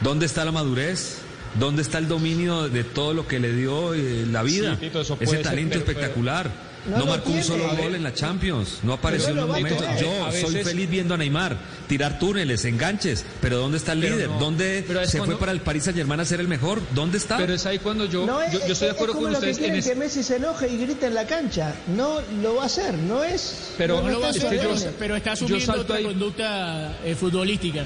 ¿dónde 0.00 0.26
está 0.26 0.44
la 0.44 0.52
madurez? 0.52 1.18
¿Dónde 1.58 1.82
está 1.82 1.98
el 1.98 2.08
dominio 2.08 2.70
de 2.70 2.82
todo 2.82 3.12
lo 3.12 3.26
que 3.28 3.38
le 3.38 3.52
dio 3.52 3.92
eh, 3.92 4.24
la 4.30 4.42
vida? 4.42 4.76
Sí, 4.80 4.86
Tito, 4.86 5.02
eso 5.02 5.18
Ese 5.20 5.32
ser, 5.34 5.42
talento 5.42 5.78
pero- 5.78 5.90
espectacular. 5.90 6.50
No 6.86 7.06
marcó 7.06 7.30
un 7.30 7.42
solo 7.44 7.68
gol 7.76 7.94
en 7.94 8.02
la 8.02 8.12
Champions, 8.12 8.80
no 8.82 8.92
apareció 8.94 9.28
en 9.30 9.38
un 9.38 9.46
momento. 9.48 9.84
Yo 10.00 10.30
soy 10.32 10.64
feliz 10.64 10.90
viendo 10.90 11.14
a 11.14 11.16
Neymar 11.16 11.56
tirar 11.86 12.18
túneles, 12.18 12.64
enganches, 12.64 13.24
pero 13.40 13.58
¿dónde 13.58 13.78
está 13.78 13.92
el 13.92 14.00
Pero 14.00 14.14
líder? 14.16 14.28
no. 14.30 14.38
¿Dónde 14.38 14.84
se 15.06 15.18
cuando- 15.18 15.36
fue 15.36 15.36
para 15.40 15.52
el 15.52 15.60
Paris 15.60 15.84
Saint 15.84 15.96
Germain 15.98 16.20
a 16.20 16.24
ser 16.24 16.40
el 16.40 16.48
mejor? 16.48 16.80
¿Dónde 16.94 17.18
está? 17.18 17.36
Pero 17.36 17.54
es 17.54 17.64
ahí 17.66 17.78
cuando 17.78 18.06
yo, 18.06 18.26
No, 18.26 18.40
yo, 18.50 18.58
es, 18.58 18.66
yo 18.66 18.72
estoy 18.72 18.86
de 18.86 18.86
es 18.86 18.92
acuerdo 18.94 19.14
como 19.14 19.26
con 19.26 19.32
lo 19.32 19.40
que 19.40 19.50
ustedes 19.50 19.56
en 19.58 19.62
quieren 19.62 19.78
ese- 19.78 19.88
que 19.90 19.96
Messi 19.96 20.22
se 20.24 20.36
enoje 20.36 20.68
y 20.68 20.76
grite 20.78 21.06
en 21.06 21.14
la 21.14 21.26
cancha. 21.26 21.74
No 21.94 22.20
lo 22.42 22.56
va 22.56 22.64
a 22.64 22.66
hacer, 22.66 22.94
no 22.94 23.22
es. 23.22 23.72
Pero- 23.78 23.98
no, 23.98 24.02
No 24.02 24.08
lo 24.10 24.20
va 24.20 24.26
a 24.26 24.30
hacer, 24.30 24.50
que 24.50 24.56
yo- 24.56 24.74
pero 24.98 25.14
está 25.16 25.32
asumiendo 25.32 25.72
otra 25.80 25.96
ahí. 25.96 26.04
conducta 26.04 26.98
eh, 27.04 27.14
futbolística. 27.14 27.84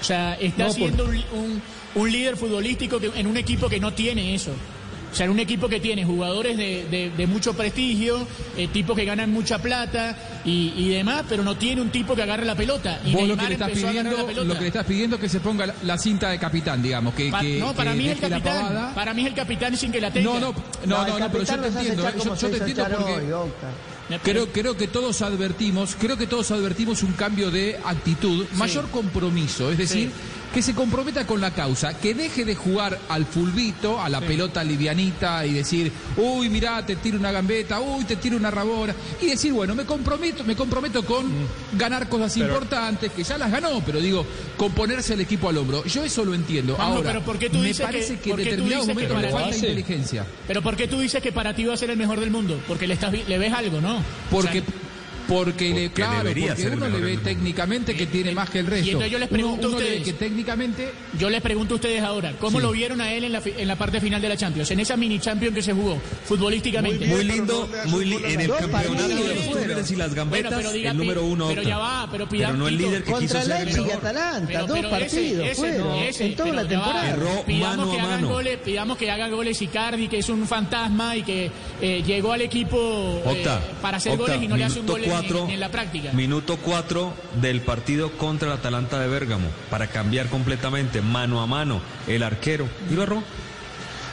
O 0.00 0.04
sea, 0.04 0.34
está 0.40 0.62
No, 0.64 0.68
por- 0.70 0.76
siendo 0.76 1.04
un, 1.04 1.16
un- 1.32 1.62
un 1.94 2.10
líder 2.12 2.36
futbolístico 2.38 2.98
que- 2.98 3.10
en 3.14 3.26
un 3.26 3.36
equipo 3.36 3.68
que 3.68 3.78
no 3.80 3.92
tiene 3.92 4.34
eso. 4.34 4.52
O 5.12 5.14
sea, 5.14 5.26
en 5.26 5.32
un 5.32 5.40
equipo 5.40 5.68
que 5.68 5.80
tiene 5.80 6.04
jugadores 6.04 6.56
de, 6.56 6.86
de- 6.90 7.10
de 7.10 7.26
mucho 7.26 7.54
prestigio, 7.54 8.26
eh, 8.56 8.68
tipos 8.68 8.96
que 8.96 9.04
ganan 9.04 9.30
mucha 9.32 9.58
plata 9.58 10.16
y, 10.44 10.72
y 10.76 10.88
demás, 10.90 11.24
pero 11.28 11.42
no 11.42 11.56
tiene 11.56 11.80
un 11.82 11.90
tipo 11.90 12.14
que 12.14 12.22
agarre 12.22 12.44
la 12.44 12.54
pelota. 12.54 13.00
Y 13.04 13.12
Vos 13.12 13.26
lo 13.28 13.36
que 13.36 13.46
le 13.48 13.52
estás 13.54 13.70
pidiendo, 13.70 14.16
la 14.16 14.24
pelota. 14.24 14.44
lo 14.48 14.54
que 14.54 14.60
le 14.60 14.66
estás 14.68 14.86
pidiendo 14.86 15.16
es 15.16 15.22
que 15.22 15.28
se 15.28 15.40
ponga 15.40 15.66
la, 15.66 15.74
la 15.82 15.98
cinta 15.98 16.30
de 16.30 16.38
capitán, 16.38 16.80
digamos, 16.82 17.12
que, 17.14 17.30
Pa- 17.30 17.40
que- 17.40 17.58
no, 17.58 17.74
para 17.74 17.92
que 17.92 17.98
mí 17.98 18.08
es 18.08 18.22
el 18.22 18.30
capitán. 18.30 18.92
Para 18.94 19.14
mí 19.14 19.22
es 19.22 19.26
el 19.28 19.34
capitán 19.34 19.76
sin 19.76 19.90
que 19.92 20.00
la 20.00 20.10
tenga. 20.12 20.30
No, 20.32 20.40
no, 20.40 20.54
no, 20.86 21.06
no, 21.06 21.18
no, 21.18 21.30
pero 21.32 21.44
yo 21.44 21.58
te 21.60 21.66
entiendo, 21.68 22.08
eh, 22.08 22.12
yo, 22.24 22.34
te 22.48 22.56
entiendo 22.56 22.86
porque 22.96 23.12
hoy. 23.34 23.50
Creo, 24.24 24.48
creo 24.52 24.76
que 24.76 24.88
todos 24.88 25.22
advertimos, 25.22 25.96
creo 25.98 26.16
que 26.16 26.26
todos 26.26 26.50
advertimos 26.50 27.02
un 27.04 27.12
cambio 27.12 27.50
de 27.52 27.78
actitud, 27.84 28.44
mayor 28.54 28.88
compromiso, 28.90 29.70
es 29.70 29.78
decir, 29.78 30.10
que 30.52 30.62
se 30.62 30.74
comprometa 30.74 31.26
con 31.26 31.40
la 31.40 31.52
causa, 31.52 31.94
que 31.98 32.12
deje 32.14 32.44
de 32.44 32.54
jugar 32.56 32.98
al 33.08 33.24
fulbito, 33.24 34.00
a 34.00 34.08
la 34.08 34.20
pelota 34.20 34.64
livianita 34.64 35.46
y 35.46 35.52
decir, 35.52 35.92
uy, 36.16 36.48
mirá, 36.48 36.84
te 36.84 36.96
tiro 36.96 37.18
una 37.18 37.30
gambeta, 37.30 37.80
uy, 37.80 38.04
te 38.04 38.16
tiro 38.16 38.36
una 38.36 38.50
rabora, 38.50 38.94
y 39.20 39.26
decir, 39.26 39.52
bueno, 39.52 39.74
me 39.76 39.84
comprometo, 39.84 40.42
me 40.44 40.56
comprometo 40.56 41.04
con 41.04 41.26
Mm. 41.26 41.46
ganar 41.78 42.08
cosas 42.08 42.36
importantes, 42.36 43.12
que 43.12 43.22
ya 43.22 43.38
las 43.38 43.50
ganó, 43.52 43.80
pero 43.86 44.00
digo, 44.00 44.26
con 44.56 44.72
ponerse 44.72 45.14
el 45.14 45.20
equipo 45.20 45.48
al 45.48 45.56
hombro. 45.58 45.84
Yo 45.84 46.04
eso 46.04 46.24
lo 46.24 46.34
entiendo. 46.34 46.76
Ahora, 46.80 47.10
pero 47.12 47.24
¿por 47.24 47.38
qué 47.38 47.48
tú 47.48 47.58
me 47.58 47.68
dices 47.68 47.86
parece 47.86 48.18
que- 48.18 48.30
en 48.30 48.36
determinados 48.36 48.86
dices 48.88 49.02
que 49.02 49.08
momentos 49.08 49.22
le 49.22 49.30
falta 49.30 49.56
inteligencia. 49.56 50.26
Pero 50.48 50.62
¿por 50.62 50.76
qué 50.76 50.88
tú 50.88 50.98
dices 51.00 51.22
que 51.22 51.30
para 51.32 51.54
ti 51.54 51.64
va 51.64 51.74
a 51.74 51.76
ser 51.76 51.90
el 51.90 51.96
mejor 51.96 52.18
del 52.18 52.30
mundo? 52.32 52.60
Porque 52.66 52.86
le 52.88 52.94
estás 52.94 53.12
le 53.12 53.38
ves 53.38 53.52
algo, 53.52 53.80
¿no? 53.80 54.02
Porque, 54.30 54.60
O 54.60 54.62
sea, 54.62 54.79
porque, 55.30 55.68
le, 55.70 55.88
Porque 55.88 55.90
claro, 56.02 56.28
porque 56.30 56.68
uno 56.76 56.88
le 56.88 57.00
ve 57.00 57.16
técnicamente 57.18 57.94
que 57.94 58.06
tiene 58.06 58.32
más 58.32 58.50
que 58.50 58.58
el 58.58 58.66
resto. 58.66 58.86
Y 58.86 58.90
entonces 58.90 59.12
yo 59.12 59.18
les 59.20 59.28
pregunto 59.28 59.68
uno 59.68 59.76
a 59.76 59.80
ustedes. 59.80 60.02
que 60.02 60.12
técnicamente 60.14 60.90
Yo 61.18 61.30
les 61.30 61.40
pregunto 61.40 61.74
a 61.74 61.76
ustedes 61.76 62.02
ahora, 62.02 62.32
¿cómo 62.40 62.58
Sí. 62.58 62.66
lo 62.66 62.72
vieron 62.72 63.00
a 63.00 63.12
él 63.12 63.24
en 63.24 63.32
la, 63.32 63.40
fi- 63.40 63.54
en 63.56 63.68
la 63.68 63.76
parte 63.76 64.00
final 64.00 64.20
de 64.20 64.28
la 64.28 64.36
Champions? 64.36 64.70
En 64.72 64.80
esa 64.80 64.96
mini 64.96 65.20
Champions 65.20 65.54
que 65.54 65.62
se 65.62 65.72
jugó, 65.72 65.98
futbolísticamente. 66.24 67.06
Muy 67.06 67.24
lindo, 67.24 67.68
muy 67.86 68.04
li- 68.06 68.18
en 68.24 68.40
el 68.40 68.48
campeonato 68.50 69.08
de 69.08 69.34
los 69.34 69.46
túneles 69.50 69.90
y 69.90 69.96
las 69.96 70.14
gambetas, 70.14 70.52
pero 70.56 70.72
diga, 70.72 70.90
el 70.90 70.96
número 70.96 71.24
uno 71.24 71.48
pero 71.48 71.62
ya 71.62 71.78
va, 71.78 72.08
pero 72.10 72.28
pida- 72.28 72.52
no 72.52 72.66
el 72.68 72.76
líder 72.76 73.04
que 73.04 73.12
Contra 73.12 73.40
quiso 73.40 73.48
Leipzig 73.54 73.86
y. 73.86 73.90
Atalanta, 73.90 74.46
Pero- 74.46 74.66
dos 74.66 74.76
pero 74.78 74.90
partidos 74.90 75.56
fueron 75.56 75.98
en 75.98 76.34
toda 76.36 76.50
pero 76.50 76.62
la 76.62 76.68
temporada. 76.68 77.10
Erró 77.10 77.44
Pidamos 77.46 77.76
mano 77.76 77.92
que 77.92 77.98
a 78.00 78.02
hagan 78.04 78.20
mano. 78.22 78.28
goles, 78.34 78.58
pidamos 78.64 78.96
que 78.96 79.10
haga 79.10 79.28
goles 79.28 79.62
Icardi, 79.62 80.08
que 80.08 80.18
es 80.18 80.28
un 80.28 80.46
fantasma 80.46 81.16
y 81.16 81.22
que 81.22 81.50
eh, 81.80 82.02
llegó 82.06 82.32
al 82.32 82.42
equipo 82.42 83.22
eh, 83.26 83.44
para 83.80 83.98
hacer 83.98 84.16
goles 84.16 84.42
y 84.42 84.48
no 84.48 84.56
le 84.56 84.64
hace 84.64 84.80
un 84.80 84.86
gol 84.86 85.00
en- 85.20 85.26
cuatro, 85.28 85.44
en, 85.46 85.50
en 85.54 85.60
la 85.60 85.68
práctica. 85.70 86.12
Minuto 86.12 86.56
4 86.56 87.14
del 87.40 87.60
partido 87.60 88.10
contra 88.12 88.48
el 88.48 88.54
Atalanta 88.54 88.98
de 88.98 89.08
Bérgamo, 89.08 89.48
para 89.70 89.86
cambiar 89.88 90.26
completamente, 90.28 91.00
mano 91.02 91.40
a 91.40 91.46
mano, 91.46 91.80
el 92.06 92.22
arquero. 92.22 92.68
¿Y 92.90 92.94
lo 92.94 93.02
erró? 93.02 93.22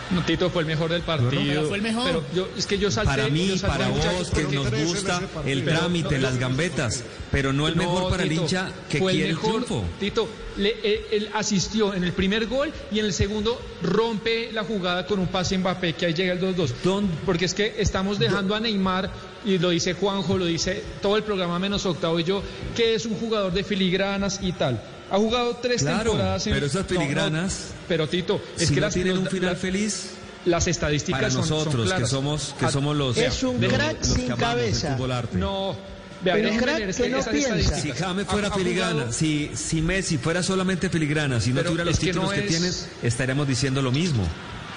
No, 0.10 0.22
Tito 0.24 0.50
fue 0.50 0.62
el 0.62 0.68
mejor 0.68 0.90
del 0.90 1.02
partido. 1.02 1.30
Pero 1.46 1.68
fue 1.68 1.78
el 1.78 1.84
mejor. 1.84 2.06
Pero 2.06 2.24
yo, 2.34 2.48
es 2.58 2.66
que 2.66 2.78
yo 2.78 2.90
salté. 2.90 3.10
Para 3.12 3.28
mí, 3.30 3.48
yo 3.48 3.58
salté, 3.58 3.78
para 3.78 3.90
vos, 3.90 4.30
que 4.30 4.36
pero- 4.46 4.64
nos 4.64 4.72
gusta 4.72 5.22
el 5.46 5.64
Pero- 5.64 5.80
trámite, 5.80 6.16
no, 6.16 6.22
las 6.22 6.34
no, 6.36 6.40
gambetas, 6.40 7.04
pero 7.32 7.52
no 7.52 7.68
el 7.68 7.76
No, 7.76 7.84
mejor 7.84 8.10
para 8.12 8.24
el 8.24 8.30
Tito, 8.30 8.42
hincha 8.44 8.72
que 8.90 9.00
fue 9.00 9.12
quiere 9.12 9.26
el 9.30 9.32
el 9.32 9.36
mejor. 9.36 9.64
triunfo. 9.66 9.86
Tito, 10.00 10.30
le- 10.58 10.78
él, 10.82 11.02
él 11.12 11.30
asistió 11.34 11.94
en 11.94 12.04
el 12.06 12.14
primer 12.14 12.48
gol 12.48 12.72
y 12.92 13.00
en 13.00 13.06
el 13.06 13.14
segundo 13.14 13.62
rompe 13.84 14.50
la 14.54 14.64
jugada 14.64 15.06
con 15.06 15.20
un 15.20 15.28
pase 15.28 15.58
Mbappé 15.58 15.94
que 15.94 16.06
ahí 16.06 16.14
llega 16.14 16.34
el 16.34 16.40
2-2. 16.40 16.74
¿Dónde? 16.84 17.14
Porque 17.26 17.46
es 17.46 17.54
que 17.54 17.76
estamos 17.78 18.18
dejando 18.18 18.56
a 18.56 18.60
Neymar, 18.62 19.10
y 19.46 19.58
lo 19.60 19.70
dice 19.72 19.94
Juanjo, 19.94 20.38
lo 20.38 20.46
dice 20.46 20.84
todo 21.02 21.18
el 21.18 21.24
programa 21.24 21.60
menos 21.60 21.86
Octavo 21.86 22.20
y 22.20 22.24
yo, 22.24 22.42
que 22.76 22.96
es 22.96 23.06
un 23.06 23.16
jugador 23.16 23.52
de 23.54 23.64
filigranas 23.64 24.40
y 24.42 24.54
tal. 24.54 24.82
Ha 25.10 25.18
jugado 25.18 25.56
tres 25.62 25.82
Claro, 25.82 26.12
temporadas 26.12 26.48
en... 26.48 26.54
pero 26.54 26.66
esas 26.66 26.86
No, 26.90 26.94
no, 26.96 27.02
filigranas, 27.02 27.58
pero 27.88 28.08
Tito, 28.10 28.42
es 28.58 28.68
si 28.68 28.74
que 28.74 28.82
no 28.82 28.86
las 28.88 28.94
tienen 28.94 29.14
los- 29.16 29.24
un 29.24 29.30
final 29.30 29.52
la- 29.54 29.56
feliz, 29.56 30.10
las 30.46 30.68
estadísticas 30.68 31.20
para 31.22 31.32
son- 31.32 31.46
son 31.46 31.58
nosotros, 31.58 31.84
que 31.84 31.90
claras. 31.92 32.10
somos, 32.10 32.56
que 32.60 32.66
Ah, 32.66 32.72
somos 32.72 32.96
los, 32.96 33.18
Es 33.18 33.44
un 33.44 33.60
los- 33.62 33.72
crack 33.74 33.98
los 34.00 34.10
que 34.16 34.22
sin 34.22 34.36
cabeza. 34.36 34.96
fútbol 34.96 35.12
arte. 35.14 35.38
No, 35.38 35.76
vea, 36.24 36.34
Pero 36.36 36.50
crack 36.58 36.78
leer 36.80 36.96
que 36.96 37.10
no 37.10 37.24
piensa. 37.24 37.76
Si 37.80 37.92
James 37.92 38.26
fuera 38.28 38.48
ha 38.50 38.52
filigrana, 38.54 38.92
jugado- 38.94 39.14
si, 39.14 39.52
si 39.56 39.82
Messi 39.82 40.18
fuera 40.18 40.44
solamente 40.44 40.90
filigrana, 40.90 41.40
si 41.40 41.50
no 41.52 41.58
Pero 41.58 41.70
tuviera 41.70 41.86
los 41.86 41.94
es 41.94 42.00
que 42.00 42.06
títulos 42.08 42.34
que 42.34 42.40
es- 42.42 42.48
tienes, 42.48 42.90
estaríamos 43.04 43.48
diciendo 43.48 43.82
lo 43.82 43.92
mismo. 43.92 44.28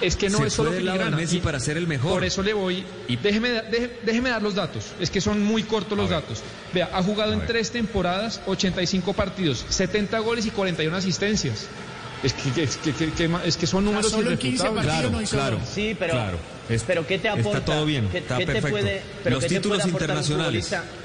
Es 0.00 0.16
que 0.16 0.30
no 0.30 0.38
Se 0.38 0.46
es 0.46 0.52
solo 0.54 0.72
filigrana. 0.72 1.16
Messi 1.16 1.36
y 1.36 1.40
para 1.40 1.60
ser 1.60 1.76
el 1.76 1.86
mejor. 1.86 2.12
Por 2.12 2.24
eso 2.24 2.42
le 2.42 2.52
voy. 2.54 2.84
Y 3.08 3.16
déjeme, 3.16 3.50
deje- 3.70 3.90
déjeme 4.04 4.30
dar 4.30 4.42
los 4.42 4.54
datos. 4.54 4.86
Es 4.98 5.10
que 5.10 5.20
son 5.20 5.42
muy 5.44 5.62
cortos 5.64 5.96
los 5.98 6.08
datos. 6.10 6.38
Vea, 6.72 6.88
ha 6.92 7.02
jugado 7.02 7.32
en 7.32 7.44
tres 7.46 7.70
temporadas, 7.70 8.40
85 8.46 9.12
partidos, 9.12 9.64
70 9.68 10.18
goles 10.20 10.46
y 10.46 10.50
41 10.50 10.96
asistencias. 10.96 11.66
Es 12.22 12.34
que, 12.34 12.62
es 12.62 12.76
que, 12.76 12.92
que- 12.92 13.30
es 13.44 13.56
que 13.56 13.66
son 13.66 13.84
números 13.84 14.10
solo 14.10 14.30
en 14.30 14.36
15 14.38 14.64
irrefutables. 14.66 14.86
partidos 14.86 15.00
Claro, 15.00 15.10
no 15.10 15.22
hizo 15.22 15.36
claro. 15.36 15.58
Sí, 15.74 15.96
pero, 15.98 16.12
Claro. 16.12 16.38
Es- 16.68 16.82
pero 16.86 17.06
¿qué 17.06 17.18
te 17.18 17.28
está 17.28 17.40
aporta? 17.40 17.64
todo 17.64 17.84
bien, 17.86 18.08
¿Qué- 18.10 18.18
está 18.18 18.36
qué 18.36 18.46
te 18.46 18.52
perfecto. 18.52 18.70
puede- 18.78 19.02
pero 19.24 19.36
Los 19.36 19.42
qué 19.44 19.48
te 19.48 19.54
títulos 19.56 19.78
puede 19.78 19.88
aportar 19.90 20.10
un 20.10 20.16
internacionales. 20.22 20.64
futbolista? 20.66 20.99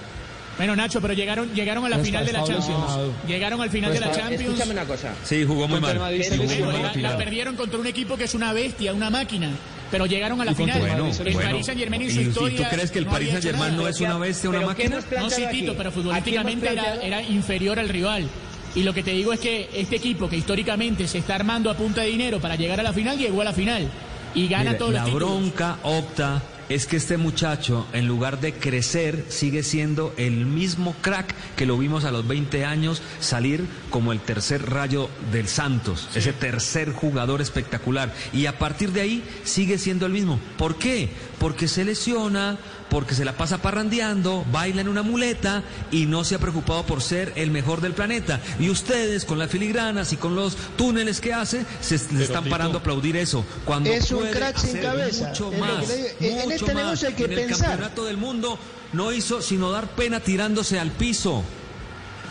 Bueno, 0.58 0.76
Nacho, 0.76 1.02
pero 1.02 1.14
llegaron, 1.14 1.54
llegaron 1.54 1.86
a 1.86 1.90
la 1.90 1.98
No 1.98 2.04
final 2.04 2.26
de 2.26 2.32
la 2.32 2.40
Champions. 2.40 2.68
lesionado. 2.68 3.14
Llegaron 3.28 3.62
al 3.62 3.70
final 3.70 3.94
de 3.94 4.00
la 4.00 4.12
Champions. 4.12 4.42
Escúchame 4.44 4.72
una 4.72 4.86
cosa. 4.86 5.14
Sí, 5.24 5.44
jugó 5.46 5.68
muy 5.68 5.82
mal. 5.82 6.00
Madrid 6.00 6.22
Sí, 6.24 6.30
jugó 6.32 6.44
lesionó. 6.44 6.72
muy 6.72 6.82
mal 6.82 6.92
la, 6.96 7.02
la 7.02 7.10
la 7.12 7.18
perdieron 7.18 7.56
contra 7.56 7.78
un 7.80 7.88
equipo 7.88 8.16
que 8.16 8.24
es 8.24 8.34
una 8.36 8.54
bestia, 8.54 8.94
una 8.94 9.10
máquina. 9.10 9.50
Pero 9.92 10.06
llegaron 10.06 10.40
a 10.42 10.46
la 10.46 10.52
Y 10.52 10.56
final. 10.56 10.78
el 10.78 10.82
Bueno, 10.88 11.08
el 11.10 11.34
bueno. 11.34 11.50
Paris 11.50 11.66
Saint 11.66 11.80
Germain 11.80 12.02
en 12.04 12.10
su 12.12 12.20
¿Y- 12.22 12.24
¿Y 12.24 12.28
historia. 12.28 12.58
tú 12.70 12.76
crees 12.76 12.92
que 12.92 13.00
el 13.00 13.06
no 13.06 13.12
Paris 13.12 13.30
Saint 13.30 13.44
Germain 13.44 13.76
no 13.76 13.88
es 13.88 14.00
una 14.02 14.18
bestia, 14.18 14.50
una 14.50 14.60
¿Pero 14.60 14.76
qué 14.76 14.90
máquina? 14.90 15.22
No, 15.22 15.30
sí, 15.30 15.44
Tito, 15.52 15.76
pero 15.76 15.92
futbolísticamente 15.92 16.72
era, 16.72 16.96
era 17.04 17.22
inferior 17.22 17.78
al 17.80 17.90
rival. 17.90 18.28
Y 18.76 18.84
lo 18.84 18.94
que 18.94 19.04
te 19.04 19.12
digo 19.12 19.32
es 19.34 19.40
que 19.40 19.70
este 19.74 19.98
equipo 19.98 20.28
que 20.30 20.38
históricamente 20.38 21.08
se 21.08 21.20
está 21.20 21.36
armando 21.36 21.70
a 21.70 21.76
punta 21.76 22.02
de 22.02 22.08
dinero 22.08 22.40
para 22.40 22.56
llegar 22.56 22.80
a 22.80 22.84
la 22.84 22.94
final, 22.94 23.18
llegó 23.18 23.42
a 23.42 23.46
la 23.46 23.54
final. 23.54 23.88
Y 24.34 24.48
gana 24.50 24.64
Mire, 24.72 24.76
todos 24.78 24.94
la 24.94 25.00
los 25.02 25.08
títulos. 25.10 25.30
bronca 25.30 25.78
opta 25.84 26.42
es 26.70 26.88
que 26.88 26.98
este 26.98 27.18
muchacho, 27.18 27.86
en 27.94 28.08
lugar 28.08 28.40
de 28.40 28.54
crecer, 28.54 29.26
sigue 29.30 29.64
siendo 29.64 30.14
el 30.18 30.46
mismo 30.46 30.96
crack 31.02 31.36
que 31.56 31.66
lo 31.66 31.78
vimos 31.78 32.06
a 32.06 32.12
los 32.12 32.28
20 32.28 32.66
años 32.66 33.02
salir 33.20 33.66
como 33.90 34.12
el 34.12 34.20
tercer 34.20 34.70
rayo 34.70 35.10
del 35.32 35.48
Santos, 35.48 36.10
ese 36.16 36.34
tercer 36.34 36.92
jugador 36.92 37.42
espectacular. 37.42 38.14
Y 38.34 38.48
a 38.48 38.58
partir 38.58 38.92
de 38.92 39.02
ahí 39.02 39.24
sigue 39.44 39.78
siendo 39.78 40.06
el 40.06 40.14
mismo. 40.14 40.40
¿Por 40.58 40.78
qué? 40.78 41.10
Porque 41.40 41.68
se 41.68 41.86
lesiona, 41.86 42.58
porque 42.90 43.16
se 43.16 43.26
la 43.26 43.34
pasa 43.34 43.58
parrandeando, 43.62 44.46
baila 44.52 44.82
en 44.82 44.88
una 44.88 45.02
muleta 45.04 45.64
y 45.92 46.06
no 46.06 46.24
se 46.24 46.36
ha 46.36 46.40
preocupado 46.40 46.86
por 46.86 47.02
ser 47.02 47.34
el 47.36 47.52
mejor 47.52 47.82
del 47.82 47.94
planeta. 47.94 48.40
Y 48.60 48.70
ustedes, 48.70 49.26
con 49.26 49.40
las 49.40 49.50
filigranas 49.50 50.14
y 50.14 50.18
con 50.18 50.36
los 50.36 50.56
túneles 50.78 51.20
que 51.20 51.34
hace, 51.34 51.66
se 51.82 51.96
le 52.14 52.24
están 52.24 52.44
Tito, 52.44 52.56
parando 52.56 52.78
a 52.78 52.82
aplaudir 52.82 53.18
eso. 53.18 53.44
Cuando 53.66 53.90
Es 53.90 54.12
un 54.12 54.20
puede 54.20 54.32
crack 54.32 54.58
sin 54.58 54.70
hacer 54.70 54.82
cabeza, 54.84 55.28
Mucho 55.30 55.52
es 55.52 55.60
más, 55.60 55.88
digo. 55.88 56.08
En- 56.20 56.36
mucho 56.36 56.50
este 56.52 56.74
más. 56.74 56.84
negocio 56.84 57.08
hay 57.10 57.14
que 57.16 57.24
en 57.26 57.32
el 57.40 57.50
campeonato 57.58 58.06
del 58.06 58.18
mundo 58.18 58.60
no 58.94 59.12
hizo 59.12 59.42
sino 59.42 59.72
dar 59.72 59.88
pena 59.90 60.20
tirándose 60.20 60.80
al 60.80 60.92
piso. 60.92 61.44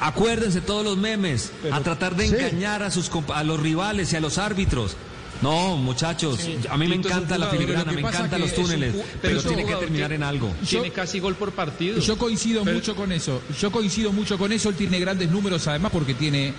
Acuérdense 0.00 0.60
todos 0.60 0.84
los 0.84 0.96
memes, 0.96 1.52
a 1.72 1.80
tratar 1.80 2.16
de 2.16 2.28
sí. 2.28 2.34
engañar 2.34 2.82
a 2.82 2.90
sus 2.90 3.10
compa- 3.10 3.36
a 3.36 3.44
los 3.44 3.60
rivales 3.60 4.12
y 4.12 4.16
a 4.16 4.20
los 4.20 4.38
árbitros. 4.38 4.96
No, 5.44 5.76
muchachos, 5.76 6.40
a 6.70 6.76
mí 6.78 6.88
me 6.88 6.94
encanta 6.96 7.36
la 7.36 7.48
filigrana, 7.48 7.92
me 7.92 8.00
encantan 8.00 8.40
los 8.40 8.50
un 8.56 8.64
túneles, 8.64 8.94
pero, 9.20 9.42
tiene 9.42 9.66
que 9.66 9.74
terminar 9.74 10.08
que- 10.08 10.14
en 10.16 10.22
algo. 10.22 10.50
Tiene 10.66 10.90
casi 10.90 11.20
gol 11.20 11.34
por 11.34 11.52
partido. 11.52 11.98
Yo 12.00 12.16
coincido 12.16 12.64
Pero- 12.64 12.76
mucho 12.76 12.96
con 12.96 13.12
eso. 13.12 13.42
Yo 13.60 13.70
coincido 13.70 14.10
mucho 14.10 14.38
con 14.38 14.52
eso. 14.52 14.70
Él 14.70 14.74
tiene 14.74 14.98
grandes 14.98 15.30
números, 15.30 15.66
además, 15.68 15.92
porque 15.92 16.14
tiene 16.14 16.54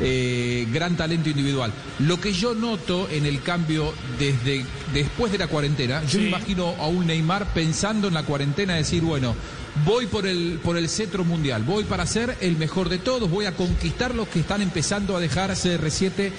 eh, 0.00 0.68
gran 0.72 0.96
talento 0.96 1.28
individual. 1.28 1.72
Lo 1.98 2.20
que 2.20 2.32
yo 2.32 2.54
noto 2.54 3.08
en 3.10 3.26
el 3.26 3.42
cambio 3.42 3.92
desde 4.16 4.64
después 4.94 5.32
de 5.32 5.38
la 5.38 5.48
cuarentena, 5.48 6.02
yo 6.04 6.10
Sí. 6.10 6.18
me 6.18 6.28
imagino 6.28 6.68
a 6.78 6.86
un 6.86 7.08
Neymar 7.08 7.52
pensando 7.52 8.06
en 8.06 8.14
la 8.14 8.22
cuarentena, 8.22 8.76
decir, 8.76 9.02
bueno. 9.02 9.34
Voy 9.84 10.06
por 10.06 10.26
el, 10.26 10.60
por 10.62 10.76
el 10.76 10.88
cetro 10.88 11.24
mundial, 11.24 11.62
voy 11.62 11.84
para 11.84 12.06
ser 12.06 12.36
el 12.40 12.56
mejor 12.56 12.88
de 12.88 12.98
todos, 12.98 13.30
voy 13.30 13.46
a 13.46 13.54
conquistar 13.54 14.14
los 14.14 14.28
que 14.28 14.40
están 14.40 14.62
empezando 14.62 15.16
a 15.16 15.20
dejar 15.20 15.50
CR7 15.50 16.30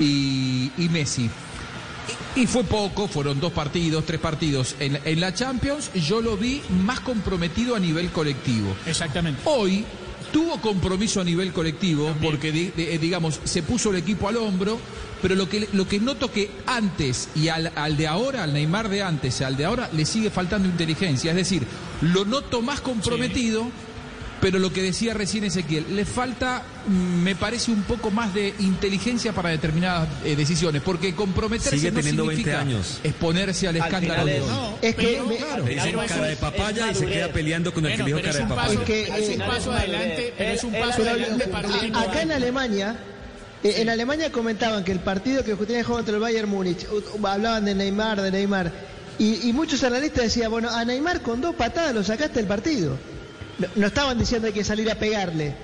y, 0.00 0.70
y 0.76 0.88
Messi. 0.88 1.30
Y 2.34 2.46
fue 2.46 2.64
poco, 2.64 3.08
fueron 3.08 3.40
dos 3.40 3.52
partidos, 3.52 4.04
tres 4.06 4.20
partidos. 4.20 4.74
En, 4.80 4.98
en 5.04 5.20
la 5.20 5.34
Champions 5.34 5.92
yo 5.94 6.20
lo 6.20 6.36
vi 6.36 6.62
más 6.84 7.00
comprometido 7.00 7.76
a 7.76 7.80
nivel 7.80 8.10
colectivo. 8.10 8.74
Exactamente. 8.86 9.42
Hoy 9.44 9.84
tuvo 10.32 10.60
compromiso 10.60 11.20
a 11.20 11.24
nivel 11.24 11.52
colectivo 11.52 12.14
porque, 12.22 12.72
eh, 12.76 12.98
digamos, 13.00 13.40
se 13.44 13.62
puso 13.62 13.90
el 13.90 13.96
equipo 13.96 14.28
al 14.28 14.38
hombro, 14.38 14.78
pero 15.20 15.34
lo 15.34 15.48
que, 15.48 15.68
lo 15.72 15.86
que 15.86 16.00
noto 16.00 16.32
que 16.32 16.50
antes 16.66 17.28
y 17.34 17.48
al, 17.48 17.70
al 17.76 17.96
de 17.96 18.06
ahora, 18.06 18.42
al 18.42 18.54
Neymar 18.54 18.88
de 18.88 19.02
antes, 19.02 19.42
al 19.42 19.56
de 19.56 19.66
ahora, 19.66 19.90
le 19.92 20.06
sigue 20.06 20.30
faltando 20.30 20.68
inteligencia. 20.68 21.30
Es 21.32 21.36
decir, 21.36 21.66
lo 22.02 22.24
noto 22.24 22.60
más 22.62 22.80
comprometido. 22.80 23.66
Pero 24.40 24.58
lo 24.58 24.72
que 24.72 24.82
decía 24.82 25.14
recién 25.14 25.44
Ezequiel, 25.44 25.94
le 25.94 26.04
falta, 26.04 26.64
mm, 26.88 27.22
me 27.22 27.36
parece, 27.36 27.70
un 27.70 27.84
poco 27.84 28.10
más 28.10 28.34
de 28.34 28.52
inteligencia 28.58 29.32
para 29.32 29.50
determinadas 29.50 30.08
eh, 30.24 30.34
decisiones, 30.34 30.82
porque 30.82 31.14
comprometerse 31.14 31.76
Sigue 31.76 31.92
no 31.92 31.98
teniendo 32.00 32.26
20 32.26 32.42
significa 32.42 32.60
años. 32.60 32.98
exponerse 33.04 33.68
al 33.68 33.76
Al 33.76 33.82
escándalo 33.82 34.22
final 34.24 34.26
de. 34.26 34.40
No, 34.52 34.78
Es 34.82 34.94
que 34.96 35.06
pero- 35.06 35.26
me- 35.26 35.36
claro. 35.36 35.64
Le 35.64 35.74
dicen 35.74 35.96
cara 36.08 36.26
de 36.26 36.36
papaya 36.36 36.90
y 36.90 36.94
se 36.96 37.06
queda 37.06 37.28
peleando 37.28 37.72
con 37.72 37.86
el 37.86 37.92
que 37.92 38.02
Bueno, 38.02 38.16
le 38.16 38.22
dijo 38.22 38.32
cara 38.32 38.44
de 38.44 38.50
papaya. 38.52 38.68
paso, 38.80 38.84
que, 38.84 39.02
es 39.02 39.28
un 39.36 39.42
eh, 39.42 39.44
paso 39.46 39.72
adelante, 39.72 40.34
pero 40.36 40.50
es 40.50 40.64
un 40.64 40.72
paso 40.72 41.02
adelante 41.02 41.46
para 41.46 41.68
un 41.68 41.96
Acá 41.96 42.22
en. 42.22 42.32
Alemania, 42.32 42.96
eh, 43.62 43.74
en 43.76 43.88
Alemania 43.90 44.32
comentaban 44.32 44.82
que 44.82 44.90
el 44.90 44.98
partido 44.98 45.44
que 45.44 45.54
tenía 45.54 45.84
juego 45.84 45.98
contra 45.98 46.16
el 46.16 46.20
Bayern 46.20 46.48
Múnich, 46.50 46.84
hablaban 47.22 47.64
de 47.64 47.76
Neymar, 47.76 48.20
de 48.20 48.32
Neymar, 48.32 48.72
y, 49.18 49.48
y 49.48 49.52
muchos 49.52 49.82
analistas 49.84 50.24
decían, 50.24 50.50
bueno, 50.50 50.70
a 50.70 50.84
Neymar 50.84 51.22
con 51.22 51.40
dos 51.40 51.54
patadas 51.54 51.94
lo 51.94 52.02
sacaste 52.04 52.38
del 52.38 52.46
partido. 52.48 52.98
No, 53.58 53.68
no 53.76 53.86
estaban 53.86 54.18
diciendo 54.18 54.46
hay 54.48 54.52
que 54.54 54.64
salir 54.64 54.90
a 54.90 54.94
pegarle, 54.96 55.54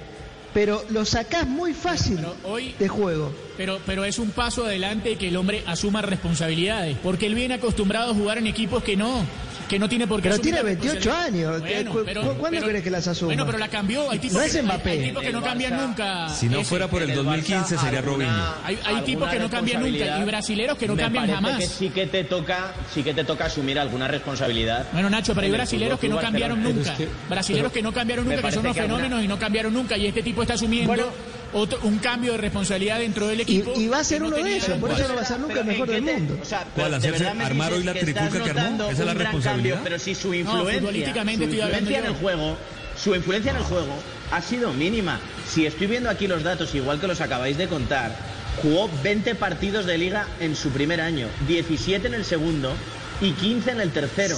pero 0.52 0.84
lo 0.90 1.04
sacás 1.04 1.46
muy 1.46 1.74
fácil 1.74 2.24
hoy- 2.44 2.74
de 2.78 2.88
juego. 2.88 3.47
Pero, 3.58 3.78
pero 3.84 4.04
es 4.06 4.18
un 4.18 4.30
paso 4.30 4.64
adelante 4.64 5.16
que 5.16 5.28
el 5.28 5.36
hombre 5.36 5.62
asuma 5.66 6.00
responsabilidades, 6.00 6.96
porque 7.02 7.26
él 7.26 7.34
viene 7.34 7.54
acostumbrado 7.54 8.12
a 8.12 8.14
jugar 8.14 8.38
en 8.38 8.46
equipos 8.46 8.82
que 8.82 8.96
no, 8.96 9.24
que 9.68 9.78
no 9.78 9.88
tiene 9.88 10.06
por 10.06 10.22
qué 10.22 10.30
Pero 10.30 10.40
tiene 10.40 10.58
la 10.58 10.62
28 10.64 10.94
responsabilidad. 10.94 11.54
años. 11.54 11.60
Bueno, 11.60 11.90
¿Cu- 11.90 12.02
pero- 12.06 12.22
cu- 12.22 12.34
¿Cuándo 12.38 12.60
crees 12.62 12.82
que 12.84 12.90
las 12.90 13.06
asuma? 13.08 13.26
Bueno, 13.26 13.44
pero 13.44 13.58
la 13.58 13.68
cambió. 13.68 14.10
Hay 14.10 14.18
tipos 14.20 14.36
No 14.38 14.42
que, 14.44 14.46
es 14.58 14.64
Mbappé. 14.64 14.90
hay 14.90 15.02
tipos 15.08 15.22
que 15.22 15.32
no 15.32 15.42
cambian 15.42 15.76
nunca. 15.76 16.28
Si 16.30 16.48
no 16.48 16.62
fuera 16.64 16.88
por 16.88 17.02
el 17.02 17.14
2015 17.14 17.76
sería 17.76 18.00
Robinho. 18.00 18.30
Hay, 18.64 18.78
hay 18.84 19.02
tipos 19.02 19.28
que 19.28 19.38
no 19.40 19.50
cambian 19.50 19.82
nunca 19.82 20.18
y 20.20 20.24
brasileros 20.24 20.78
que 20.78 20.86
no 20.86 20.94
Me 20.94 21.02
cambian 21.02 21.26
jamás. 21.28 21.58
que 21.58 21.66
sí 21.66 21.90
que 21.90 22.06
te 22.06 22.24
toca, 22.24 22.72
sí 22.94 23.02
que 23.02 23.12
te 23.12 23.24
toca 23.24 23.46
asumir 23.46 23.78
alguna 23.78 24.06
responsabilidad. 24.08 24.86
Bueno, 24.92 25.10
Nacho, 25.10 25.34
pero 25.34 25.46
hay 25.46 25.52
brasileros 25.52 25.98
que 25.98 26.08
no 26.08 26.18
cambiaron 26.20 26.62
nunca. 26.62 26.94
Brasileros 27.28 27.72
que 27.72 27.82
no 27.82 27.92
cambiaron 27.92 28.24
nunca, 28.26 28.40
que 28.42 28.52
son 28.52 28.60
unos 28.64 28.76
alguna- 28.76 28.96
fenómenos 28.98 29.24
y 29.24 29.28
no 29.28 29.38
cambiaron 29.38 29.74
nunca. 29.74 29.98
Y 29.98 30.06
este 30.06 30.22
tipo 30.22 30.42
está 30.42 30.54
asumiendo 30.54 30.88
Bueno. 30.88 31.06
Otro, 31.52 31.78
un 31.82 31.98
cambio 31.98 32.32
de 32.32 32.38
responsabilidad 32.38 32.98
dentro 32.98 33.26
del 33.26 33.40
equipo. 33.40 33.72
y 33.76 33.88
va 33.88 33.98
a 34.00 34.04
ser 34.04 34.20
no 34.20 34.28
uno 34.28 34.36
de 34.36 34.56
ellos, 34.56 34.68
por 34.80 34.90
eso 34.92 35.08
no 35.08 35.14
va 35.14 35.22
a 35.22 35.24
ser 35.24 35.40
nunca 35.40 35.60
el 35.60 35.66
mejor 35.66 35.90
¿en 35.90 36.04
del 36.04 36.14
mundo. 36.14 36.38
o 36.40 36.44
sea, 36.44 36.66
pero 36.74 36.90
de 36.90 36.96
¿Hacerse 36.96 37.26
armar 37.28 37.72
hoy 37.72 37.84
la 37.84 37.94
tripuca 37.94 38.28
que 38.30 38.50
armó? 38.50 38.84
¿Esa 38.90 38.92
es 38.92 39.06
la 39.06 39.14
responsabilidad? 39.14 39.76
cambio, 39.76 39.90
pero 39.90 39.98
si 39.98 40.14
su 40.14 40.28
No, 40.28 40.34
influencia, 40.34 40.80
futbolísticamente 40.80 41.46
su 41.46 41.52
influencia 41.56 41.98
en 41.98 42.04
el 42.06 42.14
juego, 42.14 42.56
su 43.02 43.14
influencia 43.14 43.50
en 43.52 43.56
el 43.58 43.62
juego 43.64 43.94
ha 44.30 44.42
sido 44.42 44.72
mínima. 44.72 45.20
Si 45.48 45.64
estoy 45.66 45.86
viendo 45.86 46.10
aquí 46.10 46.26
los 46.26 46.42
datos, 46.42 46.74
igual 46.74 47.00
que 47.00 47.06
los 47.06 47.20
acabáis 47.20 47.56
de 47.56 47.66
contar, 47.68 48.14
jugó 48.62 48.90
20 49.02 49.34
partidos 49.36 49.86
de 49.86 49.96
liga 49.98 50.26
en 50.40 50.54
su 50.56 50.70
primer 50.70 51.00
año, 51.00 51.28
17 51.46 52.06
en 52.08 52.14
el 52.14 52.24
segundo 52.24 52.72
y 53.20 53.32
15 53.32 53.70
en 53.70 53.80
el 53.80 53.90
tercero. 53.92 54.36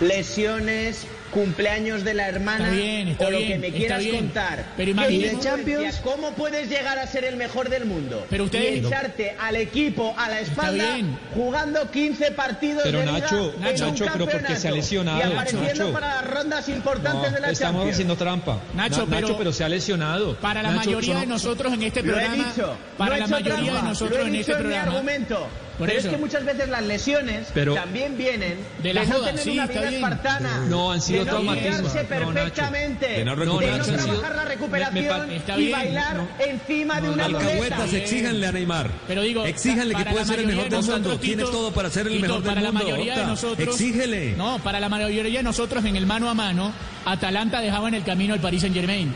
Lesiones, 0.00 1.06
cumpleaños 1.30 2.04
de 2.04 2.14
la 2.14 2.28
hermana 2.28 2.64
Está 2.66 2.76
bien, 2.76 3.08
está 3.08 3.26
o 3.26 3.30
lo 3.30 3.38
bien, 3.38 3.52
que 3.52 3.58
me 3.58 3.66
está 3.68 3.78
quieras 3.78 3.98
bien. 4.00 4.16
contar. 4.16 4.64
Pero 4.76 4.84
¿Qué 4.86 4.90
imagínate- 4.90 5.14
influencia? 5.14 5.50
Champions? 5.50 5.96
¿Cómo 6.02 6.30
puedes 6.32 6.68
llegar 6.68 6.98
a 6.98 7.06
ser 7.06 7.24
el 7.24 7.36
mejor 7.36 7.68
del 7.68 7.84
mundo? 7.86 8.26
Pero 8.30 8.44
ustedes- 8.44 8.82
y 8.82 8.86
echarte 8.86 9.36
al 9.38 9.56
equipo 9.56 10.14
a 10.18 10.28
la 10.28 10.40
espalda 10.40 10.94
bien. 10.94 11.18
jugando 11.34 11.90
15 11.90 12.30
partidos 12.32 12.82
Pero 12.84 12.98
de 13.00 13.06
liga 13.06 13.18
Nacho, 13.20 13.54
en 13.54 13.60
Nacho, 13.60 13.86
un 13.88 13.94
pero 14.12 14.26
porque 14.28 14.56
se 14.56 14.68
ha 14.68 14.72
lesionado, 14.72 15.18
y 15.20 15.32
apareciendo 15.32 15.68
Nacho. 15.84 15.92
para 15.92 16.06
las 16.16 16.30
rondas 16.30 16.68
importantes 16.68 17.30
No, 17.30 17.34
de 17.36 17.40
la 17.40 17.50
estamos 17.50 17.72
Champions. 17.80 17.94
haciendo 17.94 18.16
trampa. 18.16 18.60
Nacho, 18.74 19.06
Na- 19.06 19.16
pero- 19.16 19.36
pero 19.38 19.52
se 19.52 19.64
ha 19.64 19.68
lesionado. 19.68 20.36
Para 20.36 20.62
la 20.62 20.70
Nacho, 20.70 20.90
mayoría 20.90 21.12
son- 21.14 21.20
de 21.22 21.26
nosotros 21.26 21.72
en 21.72 21.82
este 21.82 22.02
Lo 22.02 22.10
he 22.12 22.14
programa, 22.14 22.44
dicho, 22.52 22.76
para 22.98 23.10
no 23.10 23.16
he 23.16 23.18
la 23.20 23.24
hecho 23.26 23.34
mayoría 23.34 23.54
de 23.64 23.70
trampa, 23.70 23.88
nosotros 23.88 24.18
lo 24.18 24.24
he 24.24 24.26
en 24.26 24.32
dicho 24.32 24.40
este 24.40 24.52
en 24.52 24.58
mi 24.58 24.62
programa, 24.74 24.92
argumento. 24.98 25.48
Por 25.78 25.86
pero 25.88 25.98
eso. 25.98 26.08
es 26.08 26.14
que 26.14 26.20
muchas 26.20 26.44
veces 26.44 26.68
las 26.68 26.82
lesiones 26.82 27.48
Pero- 27.54 27.74
también 27.74 28.16
vienen 28.18 28.58
De 28.82 28.92
la 28.92 29.04
no 29.04 29.14
joda, 29.14 29.26
tener 29.28 29.42
sí, 29.44 29.50
una 29.52 29.66
vida 29.66 29.88
espartana, 29.88 30.66
No, 30.68 30.92
han 30.92 31.00
sido 31.00 31.20
de 31.20 31.24
no 31.24 31.30
traumatismos. 31.32 31.94
No, 31.94 32.02
perfectamente, 32.08 33.06
De 33.06 33.24
no 33.24 33.36
de 33.36 33.46
no 33.46 33.60
Nacho, 33.60 33.72
han 33.72 33.84
sido- 33.84 33.96
trabajar 33.96 34.30
la 34.36 34.42
me- 34.42 34.48
me 34.48 34.54
recuperación 34.54 35.26
pa- 35.28 35.34
Está 35.34 35.54
y 35.58 35.58
bien, 35.66 35.72
bailar 35.72 36.16
no. 36.16 36.28
encima 36.46 37.00
de 37.00 37.08
una. 37.10 37.24
Alcahuetas, 37.24 37.92
exíjanle 37.94 38.46
a 38.46 38.52
Neymar. 38.52 38.90
Pero 39.08 39.22
digo, 39.22 39.44
exíjanle 39.46 39.94
que 39.94 40.04
puede 40.04 40.24
ser 40.26 40.40
el 40.40 40.46
mejor 40.48 40.64
de 40.64 40.70
del 40.70 40.78
mundo. 40.80 40.92
nosotros, 40.98 41.20
Tiene 41.20 41.42
Tito, 41.44 41.50
todo 41.56 41.72
para 41.72 41.88
ser 41.90 42.06
el 42.06 42.12
Tito, 42.14 42.22
mejor 42.26 42.42
del 42.42 42.54
para 42.54 42.60
mundo. 42.60 42.78
la 42.78 42.84
mayoría 42.84 43.16
de 43.18 43.24
nosotros, 43.26 43.68
Exígele. 43.80 44.34
No, 44.36 44.58
para 44.58 44.80
la 44.80 44.88
mayoría 44.90 45.38
de 45.38 45.42
nosotros 45.42 45.84
en 45.86 45.96
el 45.96 46.04
mano 46.06 46.28
a 46.28 46.34
mano, 46.34 46.72
Atalanta 47.06 47.60
dejaba 47.60 47.88
en 47.88 47.94
el 47.94 48.04
camino 48.04 48.34
al 48.34 48.40
Paris 48.40 48.60
Saint 48.60 48.74
Germain. 48.76 49.14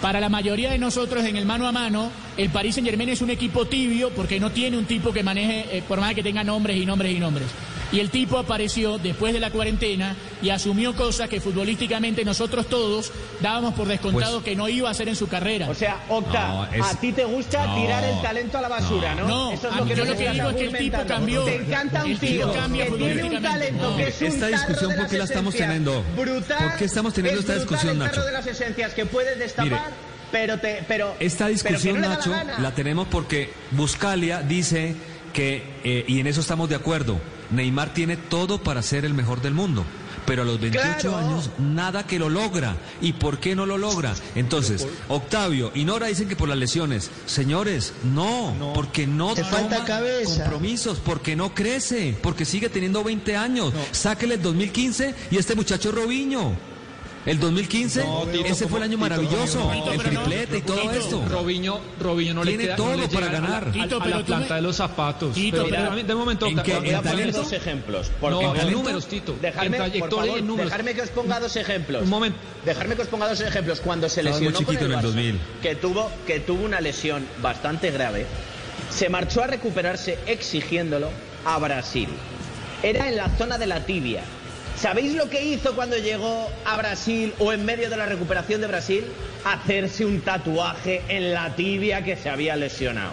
Para 0.00 0.20
la 0.20 0.28
mayoría 0.28 0.70
de 0.70 0.78
nosotros 0.78 1.24
en 1.24 1.36
el 1.36 1.44
mano 1.44 1.66
a 1.66 1.72
mano, 1.72 2.10
el 2.36 2.50
Paris 2.50 2.76
Saint 2.76 2.88
Germain 2.88 3.08
es 3.08 3.20
un 3.20 3.30
equipo 3.30 3.66
tibio 3.66 4.10
porque 4.10 4.38
no 4.38 4.52
tiene 4.52 4.78
un 4.78 4.84
tipo 4.84 5.12
que 5.12 5.24
maneje, 5.24 5.78
eh, 5.78 5.82
por 5.86 5.98
más 5.98 6.14
que 6.14 6.22
tenga 6.22 6.44
nombres 6.44 6.76
y 6.76 6.86
nombres 6.86 7.12
y 7.12 7.18
nombres. 7.18 7.48
Y 7.90 8.00
el 8.00 8.10
tipo 8.10 8.36
apareció 8.38 8.98
después 8.98 9.32
de 9.32 9.40
la 9.40 9.50
cuarentena 9.50 10.14
y 10.42 10.50
asumió 10.50 10.94
cosas 10.94 11.28
que 11.28 11.40
futbolísticamente 11.40 12.22
nosotros 12.24 12.66
todos 12.66 13.10
dábamos 13.40 13.72
por 13.74 13.88
descontado 13.88 14.34
Pues- 14.40 14.44
que 14.44 14.56
no 14.56 14.68
iba 14.68 14.88
a 14.88 14.92
hacer 14.92 15.08
en 15.08 15.16
su 15.16 15.26
carrera. 15.26 15.70
O 15.70 15.74
sea, 15.74 16.04
Octa, 16.08 16.48
No, 16.48 16.64
es- 16.66 16.82
a 16.84 17.00
ti 17.00 17.12
te 17.12 17.24
gusta 17.24 17.66
No. 17.66 17.74
tirar 17.76 18.04
el 18.04 18.20
talento 18.20 18.58
a 18.58 18.60
la 18.60 18.68
basura, 18.68 19.14
¿no? 19.14 19.26
No, 19.26 19.52
Eso 19.52 19.68
es 19.70 19.76
lo 19.76 19.84
que 19.86 19.96
yo 19.96 20.04
lo 20.04 20.16
que 20.16 20.30
digo 20.30 20.50
es 20.50 20.56
que 20.56 20.64
el 20.66 20.76
tipo 20.76 20.98
cambió. 21.06 21.44
Te 21.44 21.56
encanta 21.56 22.04
un 22.04 22.18
tío 22.18 22.52
cambia 22.52 22.84
que 22.86 22.92
tiene 22.92 23.24
un 23.24 23.42
talento 23.42 23.90
No. 23.90 23.96
que 23.96 24.08
es 24.08 24.20
un 24.20 24.26
Esta 24.28 24.46
discusión, 24.48 24.94
¿por 24.94 25.06
qué 25.08 25.18
la 25.18 25.24
estamos 25.24 25.54
teniendo? 25.54 26.04
Brutal. 26.16 26.58
¿Por 26.68 26.76
qué 26.76 26.84
estamos 26.84 27.14
teniendo 27.14 27.40
Es 27.40 27.46
esta 27.48 27.54
discusión, 27.58 27.92
el 27.94 27.98
Nacho? 28.00 28.22
de 28.22 28.32
las 28.32 28.46
esencias 28.46 28.92
que 28.92 29.06
puedes 29.06 29.38
destapar, 29.38 29.90
pero 30.30 30.58
te, 30.58 30.84
pero 30.86 31.14
Esta 31.20 31.46
pero 31.46 31.52
discusión, 31.54 31.94
no 31.96 32.00
le 32.02 32.08
da 32.08 32.16
Nacho, 32.16 32.30
la, 32.30 32.58
la 32.58 32.74
tenemos 32.74 33.08
porque 33.08 33.50
Buscalia 33.70 34.42
dice 34.42 34.94
que, 35.32 35.62
eh, 35.84 36.04
y 36.06 36.20
en 36.20 36.26
eso 36.26 36.40
estamos 36.42 36.68
de 36.68 36.74
acuerdo, 36.74 37.18
Neymar 37.50 37.94
tiene 37.94 38.16
todo 38.16 38.62
para 38.62 38.82
ser 38.82 39.04
el 39.04 39.14
mejor 39.14 39.40
del 39.40 39.54
mundo. 39.54 39.84
Pero 40.26 40.42
a 40.42 40.44
los 40.44 40.60
28 40.60 40.98
Claro. 41.00 41.16
años 41.16 41.50
nada 41.58 42.06
que 42.06 42.18
lo 42.18 42.28
logra. 42.28 42.76
¿Y 43.00 43.14
por 43.14 43.38
qué 43.38 43.54
no 43.56 43.64
lo 43.64 43.78
logra? 43.78 44.14
Entonces, 44.34 44.86
Octavio 45.08 45.70
y 45.74 45.84
Nora 45.84 46.08
dicen 46.08 46.28
que 46.28 46.36
por 46.36 46.50
las 46.50 46.58
lesiones. 46.58 47.10
Señores, 47.24 47.94
no, 48.04 48.72
porque 48.74 49.06
no 49.06 49.32
Te 49.34 49.42
toma 49.42 49.56
falta 49.56 49.84
cabeza. 49.86 50.42
compromisos, 50.44 50.98
porque 51.02 51.34
no 51.34 51.54
crece, 51.54 52.14
porque 52.22 52.44
sigue 52.44 52.68
teniendo 52.68 53.02
20 53.02 53.36
años. 53.36 53.72
Sáquele 53.92 54.34
el 54.34 54.42
2015 54.42 55.14
y 55.30 55.38
este 55.38 55.54
muchacho 55.54 55.92
Robiño. 55.92 56.52
El 57.28 57.38
2015, 57.40 58.04
No, 58.04 58.22
Tito, 58.26 58.44
ese 58.46 58.66
fue 58.68 58.78
el 58.78 58.84
año 58.84 58.92
Tito, 58.96 59.00
maravilloso, 59.00 59.58
no, 59.64 59.72
el 59.72 59.98
pero 59.98 60.12
no, 60.12 60.20
triplete 60.22 60.58
y 60.58 60.62
todo 60.62 60.76
Tito, 60.80 60.92
esto. 60.92 61.24
Robinho, 61.28 61.80
Robinho 62.00 62.34
no 62.34 62.42
Tiene 62.42 62.56
le 62.58 62.64
queda, 62.64 62.76
todo 62.76 62.90
no 62.90 62.96
le 62.96 63.08
para 63.08 63.26
a 63.26 63.30
ganar. 63.30 63.68
a, 63.68 63.72
Tito, 63.72 63.96
a 63.96 64.02
pero 64.04 64.18
la 64.18 64.24
planta 64.24 64.48
me- 64.48 64.54
de 64.56 64.62
los 64.62 64.76
zapatos. 64.76 65.34
Tito, 65.34 65.64
pero, 65.68 65.90
pero- 65.90 66.02
de 66.04 66.14
momento, 66.14 66.46
¿En 66.46 66.62
qué? 66.62 66.72
en 66.72 66.78
Voy 66.84 66.90
a 66.94 66.98
poner 67.02 67.12
talento- 67.18 67.38
dos 67.42 67.52
ejemplos. 67.52 68.10
Porque 68.20 68.44
No, 68.44 68.56
en 68.56 68.72
números, 68.72 69.06
Tito. 69.06 69.32
En 69.32 69.52
por 69.52 69.52
trayectoria 69.52 69.98
y 69.98 70.00
favor, 70.10 70.38
en 70.38 70.46
números. 70.46 70.70
dejarme 70.70 70.94
que 70.94 71.02
os 71.02 71.10
ponga 71.10 71.38
dos 71.40 71.56
ejemplos. 71.56 72.02
Un 72.02 72.08
momento. 72.08 72.38
Dejarme 72.64 72.96
que 72.96 73.02
os 73.02 73.08
ponga 73.08 73.28
dos 73.28 73.40
ejemplos. 73.42 73.80
Cuando 73.80 74.08
se 74.08 74.22
lesionó 74.22 74.62
con 74.62 74.76
en 74.76 74.82
el 74.84 74.90
Barça, 74.92 75.00
2000. 75.02 75.38
que 75.62 75.74
tuvo 75.76 76.10
que 76.26 76.40
tuvo 76.40 76.64
una 76.64 76.80
lesión 76.80 77.26
bastante 77.42 77.90
grave, 77.90 78.26
se 78.90 79.08
marchó 79.10 79.42
a 79.42 79.46
recuperarse 79.48 80.18
exigiéndolo 80.26 81.10
a 81.44 81.58
Brasil. 81.58 82.08
Era 82.82 83.08
en 83.08 83.16
la 83.16 83.28
zona 83.36 83.58
de 83.58 83.66
la 83.66 83.84
tibia. 83.84 84.22
¿Sabéis 84.80 85.14
lo 85.14 85.28
que 85.28 85.42
hizo 85.44 85.74
cuando 85.74 85.96
llegó 85.96 86.48
a 86.64 86.76
Brasil 86.76 87.34
o 87.40 87.52
en 87.52 87.64
medio 87.64 87.90
de 87.90 87.96
la 87.96 88.06
recuperación 88.06 88.60
de 88.60 88.68
Brasil? 88.68 89.04
Hacerse 89.44 90.04
un 90.04 90.20
tatuaje 90.20 91.02
en 91.08 91.32
la 91.34 91.54
tibia 91.56 92.04
que 92.04 92.16
se 92.16 92.28
había 92.28 92.54
lesionado. 92.54 93.12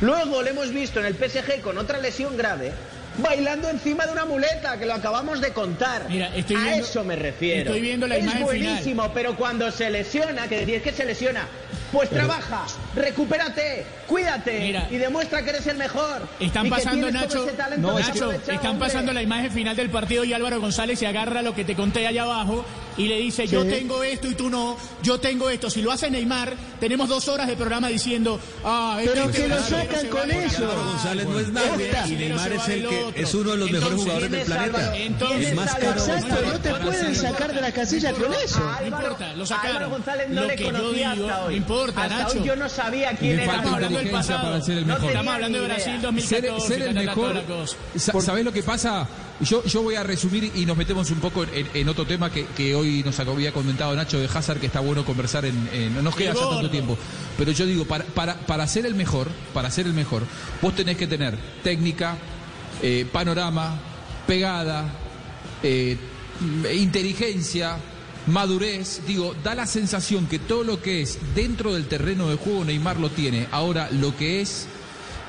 Luego 0.00 0.42
le 0.42 0.50
hemos 0.50 0.70
visto 0.72 1.00
en 1.00 1.06
el 1.06 1.14
PSG 1.14 1.60
con 1.60 1.76
otra 1.78 1.98
lesión 1.98 2.36
grave, 2.36 2.72
bailando 3.18 3.68
encima 3.68 4.06
de 4.06 4.12
una 4.12 4.24
muleta, 4.24 4.78
que 4.78 4.86
lo 4.86 4.94
acabamos 4.94 5.40
de 5.42 5.52
contar. 5.52 6.06
Mira, 6.08 6.34
estoy 6.34 6.56
a 6.56 6.60
viendo- 6.60 6.84
eso 6.86 7.04
me 7.04 7.16
refiero. 7.16 7.60
estoy 7.70 7.80
viendo 7.82 8.06
la 8.06 8.16
es 8.16 8.24
imagen 8.24 8.48
final. 8.48 8.60
buenísimo, 8.72 9.10
pero 9.12 9.36
cuando 9.36 9.70
se 9.70 9.90
lesiona, 9.90 10.48
que 10.48 10.64
decís 10.64 10.82
que 10.82 10.92
se 10.92 11.04
lesiona, 11.04 11.46
pues 11.94 12.10
trabaja, 12.10 12.64
recupérate, 12.94 13.86
cuídate 14.06 14.58
Mira, 14.60 14.88
y 14.90 14.96
demuestra 14.96 15.42
que 15.42 15.50
eres 15.50 15.66
el 15.66 15.76
mejor. 15.76 16.26
Están 16.40 16.66
y 16.66 16.70
pasando, 16.70 17.10
Nacho, 17.10 17.44
talento 17.56 17.92
Nacho, 17.98 18.32
están 18.32 18.66
hombre. 18.66 18.78
pasando 18.88 19.12
la 19.12 19.22
imagen 19.22 19.50
final 19.52 19.76
del 19.76 19.90
partido 19.90 20.24
y 20.24 20.32
Álvaro 20.32 20.60
González 20.60 20.98
se 20.98 21.06
agarra 21.06 21.42
lo 21.42 21.54
que 21.54 21.64
te 21.64 21.74
conté 21.74 22.06
allá 22.06 22.24
abajo 22.24 22.64
y 22.96 23.06
le 23.08 23.18
dice, 23.18 23.46
yo 23.46 23.64
tengo 23.64 24.02
esto 24.04 24.28
y 24.28 24.34
tú 24.34 24.48
no, 24.50 24.76
yo 25.02 25.18
tengo 25.18 25.50
esto. 25.50 25.68
Si 25.70 25.82
lo 25.82 25.90
hace 25.92 26.10
Neymar, 26.10 26.52
tenemos 26.80 27.08
dos 27.08 27.26
horas 27.28 27.46
de 27.48 27.56
programa 27.56 27.88
diciendo, 27.88 28.38
ah, 28.64 28.98
es 29.02 29.10
Pero 29.10 29.24
este 29.24 29.42
que 29.42 29.48
lo 29.48 29.58
sacan 29.62 30.06
con 30.08 30.30
eso. 30.30 30.56
acá". 30.64 30.72
Álvaro 30.72 30.84
González 30.90 31.26
no 31.28 31.40
es 31.40 31.48
nadie 31.48 31.92
y 32.08 32.10
Neymar 32.12 32.52
es 32.52 32.68
el 32.68 32.88
que 32.88 33.12
es 33.22 33.34
uno 33.34 33.50
de 33.52 33.56
los 33.56 33.70
mejores 33.70 33.92
Entonces, 33.92 34.00
jugadores 34.04 34.30
del 34.30 34.40
¿quién 34.44 34.58
es 34.62 34.68
planeta. 34.70 34.96
Entonces, 34.96 35.36
el 35.38 35.44
¿quién 35.44 35.56
más 35.56 35.74
caro. 35.74 35.90
Exacto, 35.90 36.36
no 36.52 36.60
te 36.60 36.74
pueden 36.74 37.14
sacar 37.16 37.54
de 37.54 37.60
la 37.60 37.72
casilla 37.72 38.12
con 38.12 38.34
eso. 38.34 38.60
No 38.60 38.70
Álvaro- 38.70 39.02
importa, 39.02 39.32
lo 39.34 39.46
sacaron. 39.46 39.70
Álvaro 39.76 39.90
González 39.90 40.28
no 40.28 40.40
Lo 40.42 40.46
le 40.46 40.56
que 40.56 40.64
yo 40.64 40.72
conocía 40.72 41.12
digo, 41.14 41.28
hasta 41.28 41.44
hoy. 41.44 41.56
Hasta 41.90 42.08
Nacho. 42.08 42.40
hoy 42.40 42.46
yo 42.46 42.56
no 42.56 42.68
sabía 42.68 43.10
quién 43.16 43.36
Le 43.36 43.42
era. 43.44 43.52
Estamos 43.54 43.72
hablando 43.74 43.98
del 43.98 44.06
inteligencia 44.06 44.34
pasado. 44.36 44.52
para 44.52 44.64
ser 44.64 44.78
el 44.78 44.80
No 44.86 44.86
mejor. 44.94 45.00
tenía 45.00 45.10
Estamos 45.12 45.34
hablando 45.34 45.58
de. 45.60 45.64
Brasil 45.66 45.92
ser, 45.92 46.02
2014. 46.02 46.66
ser 46.68 46.82
el 46.82 46.94
mejor. 46.94 48.22
¿Sabés 48.22 48.44
lo 48.44 48.52
que 48.52 48.62
pasa? 48.62 49.08
Yo, 49.40 49.64
yo 49.64 49.82
voy 49.82 49.96
a 49.96 50.02
resumir 50.04 50.52
y 50.54 50.64
nos 50.64 50.76
metemos 50.76 51.10
un 51.10 51.18
poco 51.18 51.42
en, 51.44 51.68
en 51.74 51.88
otro 51.88 52.06
tema 52.06 52.30
que, 52.30 52.46
que 52.46 52.74
hoy 52.74 53.02
nos 53.04 53.18
había 53.18 53.52
comentado 53.52 53.94
Nacho 53.96 54.18
de 54.18 54.28
Hazard, 54.32 54.58
que 54.60 54.66
está 54.66 54.80
bueno 54.80 55.04
conversar 55.04 55.44
en. 55.44 55.68
en- 55.72 55.94
no 55.94 56.02
nos 56.02 56.14
queda 56.16 56.34
ya 56.34 56.48
tanto 56.48 56.70
tiempo. 56.70 56.96
Pero 57.36 57.50
yo 57.52 57.66
digo, 57.66 57.84
para, 57.84 58.04
para, 58.04 58.34
para 58.36 58.66
ser 58.66 58.86
el 58.86 58.94
mejor, 58.94 59.28
para 59.52 59.70
ser 59.70 59.86
el 59.86 59.92
mejor, 59.94 60.22
vos 60.62 60.74
tenés 60.74 60.96
que 60.96 61.06
tener 61.06 61.36
técnica, 61.62 62.16
eh, 62.82 63.06
panorama, 63.12 63.76
pegada, 64.26 64.84
eh, 65.62 65.96
inteligencia, 66.72 67.76
madurez, 68.26 69.02
digo, 69.06 69.34
da 69.42 69.54
la 69.54 69.66
sensación 69.66 70.26
que 70.26 70.38
todo 70.38 70.64
lo 70.64 70.80
que 70.80 71.02
es 71.02 71.18
dentro 71.34 71.74
del 71.74 71.86
terreno 71.86 72.28
de 72.28 72.36
juego 72.36 72.64
Neymar 72.64 72.98
lo 72.98 73.10
tiene. 73.10 73.48
Ahora, 73.50 73.88
lo 73.90 74.16
que 74.16 74.40
es 74.40 74.66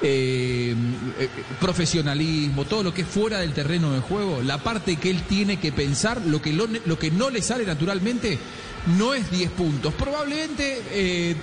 eh, 0.01 0.75
eh, 1.19 1.29
profesionalismo, 1.59 2.65
todo 2.65 2.83
lo 2.83 2.93
que 2.93 3.03
es 3.03 3.07
fuera 3.07 3.39
del 3.39 3.53
terreno 3.53 3.91
de 3.91 3.99
juego, 3.99 4.41
la 4.41 4.57
parte 4.57 4.97
que 4.97 5.09
él 5.09 5.23
tiene 5.23 5.59
que 5.59 5.71
pensar, 5.71 6.21
lo 6.25 6.41
que, 6.41 6.53
lo, 6.53 6.67
lo 6.85 6.99
que 6.99 7.11
no 7.11 7.29
le 7.29 7.41
sale 7.41 7.65
naturalmente, 7.65 8.39
no 8.97 9.13
es 9.13 9.29
10 9.31 9.51
puntos. 9.51 9.93
Probablemente 9.93 10.81
eh, 10.91 11.35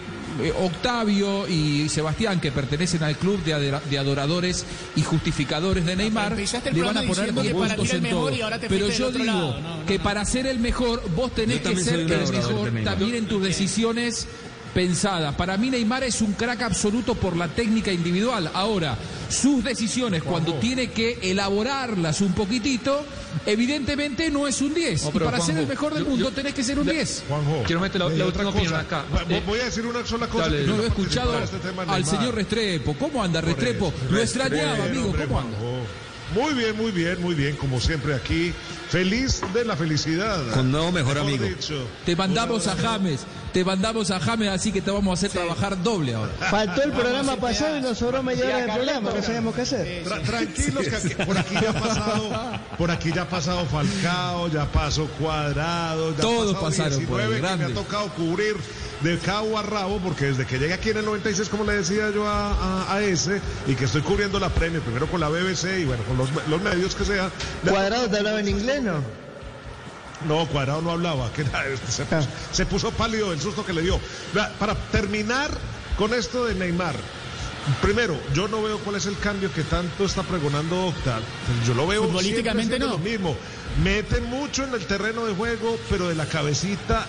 Octavio 0.61 1.49
y 1.49 1.89
Sebastián, 1.89 2.41
que 2.41 2.53
pertenecen 2.53 3.03
al 3.03 3.17
club 3.17 3.43
de, 3.45 3.79
de 3.91 3.99
adoradores 3.99 4.65
y 4.97 5.03
justificadores 5.03 5.85
de 5.85 5.97
Neymar, 5.97 6.37
le 6.37 6.83
van 6.83 6.99
a 6.99 7.03
poner 7.03 7.35
diciendo 7.35 7.43
10 7.43 7.53
que 7.53 7.59
para 7.59 7.75
ti 7.75 7.77
puntos 7.77 7.95
en 7.95 8.11
todo. 8.11 8.31
Pero 8.69 8.89
yo 8.89 9.11
digo 9.11 9.25
lado. 9.25 9.61
No, 9.61 9.77
no, 9.79 9.87
que 9.87 9.99
no. 9.99 10.05
para 10.05 10.25
ser 10.25 10.47
el 10.47 10.59
mejor, 10.59 11.03
vos 11.15 11.35
tenés 11.35 11.61
que 11.61 11.77
ser 11.77 12.01
el 12.01 12.09
mejor 12.09 12.73
también 12.85 13.15
en 13.15 13.27
tus 13.27 13.43
decisiones 13.43 14.27
pensada. 14.75 15.37
Para 15.37 15.57
mí 15.57 15.71
Neymar 15.71 16.05
es 16.05 16.21
un 16.23 16.33
crack 16.33 16.63
absoluto 16.63 17.15
por 17.15 17.37
la 17.37 17.49
técnica 17.49 17.93
individual. 17.93 18.51
Ahora, 18.55 18.97
sus 19.29 19.63
decisiones 19.65 20.23
cuando 20.23 20.55
tiene 20.55 20.91
que 20.91 21.19
elaborarlas 21.23 22.21
un 22.21 22.33
poquitito, 22.33 23.05
evidentemente 23.47 24.31
no 24.31 24.47
es 24.49 24.61
un 24.61 24.75
10. 24.75 25.05
No, 25.05 25.11
y 25.15 25.19
para 25.21 25.41
ser 25.41 25.59
el 25.59 25.67
mejor 25.67 25.95
del 25.95 26.05
yo- 26.05 26.11
mundo 26.11 26.25
yo- 26.31 26.35
tenés 26.35 26.55
que 26.55 26.65
ser 26.65 26.79
un 26.79 26.87
le- 26.87 26.93
10. 26.95 27.25
Juanjo, 27.29 27.63
Quiero 27.67 27.81
meter 27.81 28.01
la, 28.01 28.09
la 28.09 28.27
otra 28.27 28.47
última 28.47 28.65
cosa. 28.65 28.81
acá. 28.81 29.05
Eh, 29.29 29.43
Voy 29.47 29.61
a 29.61 29.65
decir 29.65 29.87
una 29.87 30.05
sola 30.07 30.27
cosa. 30.29 30.45
dale, 30.45 30.67
No 30.67 30.83
he 30.83 30.87
escuchado 30.87 31.39
este 31.39 31.57
al 31.87 32.05
señor 32.05 32.35
Restrepo. 32.35 32.95
¿Cómo 32.99 33.23
anda 33.23 33.41
Restrepo? 33.41 33.93
Lo 34.11 34.21
extrañaba, 34.21 34.85
amigo. 34.85 35.07
hombre, 35.07 35.25
¿Cómo 35.27 35.41
anda? 35.41 35.59
Juanjo. 35.59 35.87
Muy 36.35 36.55
bien, 36.55 36.77
muy 36.77 36.91
bien, 36.93 37.21
muy 37.21 37.35
bien, 37.35 37.57
como 37.57 37.81
siempre 37.81 38.15
aquí. 38.15 38.53
Feliz 38.89 39.41
de 39.55 39.65
la 39.65 39.75
felicidad. 39.77 40.39
Con 40.53 40.71
nuevo 40.71 40.93
mejor 40.93 41.19
amigo. 41.19 41.45
dicho. 41.45 41.87
Te 42.05 42.15
mandamos 42.15 42.67
a 42.67 42.77
James, 42.77 43.21
te 43.53 43.65
mandamos 43.65 44.11
a 44.11 44.21
James, 44.21 44.49
así 44.49 44.71
que 44.71 44.81
te 44.83 44.91
vamos 44.91 45.11
a 45.11 45.15
hacer 45.15 45.31
trabajar 45.31 45.83
doble 45.83 46.15
ahora. 46.15 46.33
Faltó 46.51 46.83
el 46.83 46.93
programa 46.93 47.37
pasado 47.37 47.79
y 47.79 47.81
nos 47.81 47.97
sobró 47.99 48.23
media 48.23 48.45
hora 48.47 48.57
de 48.59 48.73
programa, 48.73 49.11
no 49.15 49.23
sabíamos 49.23 49.55
qué 49.55 49.63
hacer. 49.63 50.05
Tra- 50.05 50.23
tranquilos 50.23 50.87
que 50.89 50.97
aquí- 50.97 51.15
por 51.25 51.39
aquí 51.39 51.55
ya 51.55 51.71
ha 51.71 51.73
pasado, 51.73 52.31
por 52.77 52.91
aquí 52.91 53.13
ya 53.15 53.23
ha 53.23 53.29
pasado 53.29 53.65
Falcao, 53.67 54.49
ya 54.49 54.67
pasó 54.71 55.07
Cuadrado, 55.19 56.11
ya 56.15 56.21
Todos 56.21 56.53
pasado 56.55 56.67
pasaron 56.71 57.07
por 57.07 57.21
ahí, 57.21 57.27
19 57.29 57.59
que 57.59 57.65
me 57.65 57.73
ha 57.73 57.75
tocado 57.75 58.09
cubrir 58.15 58.57
de 59.03 59.19
cabo 59.19 59.59
a 59.59 59.63
rabo, 59.63 59.99
porque 59.99 60.27
desde 60.27 60.47
que 60.47 60.59
llegué 60.59 60.75
aquí 60.75 60.91
en 60.91 60.99
el 60.99 61.05
96, 61.05 61.49
como 61.49 61.65
le 61.65 61.75
decía 61.75 62.11
yo 62.11 62.27
a, 62.29 62.53
a- 62.53 62.95
a 62.95 63.03
ese, 63.03 63.41
y 63.67 63.75
que 63.75 63.85
estoy 63.87 64.03
cubriendo 64.03 64.39
la 64.39 64.49
premio, 64.51 64.81
primero 64.81 65.07
con 65.09 65.21
la 65.21 65.29
BBC 65.29 65.81
y 65.81 65.85
bueno, 65.85 66.03
con 66.05 66.17
los, 66.17 66.29
los 66.49 66.61
medios 66.63 66.95
que 66.95 67.05
sea. 67.05 67.31
Cuadrado 67.69 68.09
te 68.09 68.19
hablaba 68.19 68.41
en 68.41 68.49
inglés, 68.49 68.83
¿no? 68.83 69.03
No, 70.27 70.47
Cuadrado 70.47 70.83
no 70.83 70.93
hablaba, 70.93 71.33
que 71.33 71.43
era 71.43 71.67
este, 71.67 71.91
se, 71.91 72.05
puso, 72.05 72.29
se 72.53 72.67
puso 72.67 72.91
pálido 72.93 73.33
el 73.33 73.41
susto 73.41 73.67
que 73.67 73.73
le 73.73 73.83
dio. 73.83 73.99
Para 74.59 74.75
terminar 74.93 75.51
con 75.99 76.15
esto 76.15 76.45
de 76.47 76.55
Neymar, 76.55 76.95
primero, 77.81 78.17
yo 78.33 78.47
no 78.47 78.63
veo 78.63 78.79
cuál 78.79 78.97
es 78.97 79.07
el 79.07 79.19
cambio 79.19 79.53
que 79.53 79.63
tanto 79.65 80.05
está 80.05 80.23
pregonando 80.23 80.87
Octa. 80.87 81.19
Yo 81.67 81.75
lo 81.75 81.89
veo 81.89 82.05
Futbolísticamente 82.05 82.77
siendo 82.77 82.87
no. 82.87 82.93
lo 82.93 82.99
mismo. 82.99 83.37
Mete 83.83 84.21
mucho 84.21 84.65
en 84.65 84.75
el 84.75 84.85
terreno 84.87 85.25
de 85.25 85.35
juego, 85.35 85.79
pero 85.89 86.09
de 86.09 86.15
la 86.15 86.27
cabecita 86.27 87.07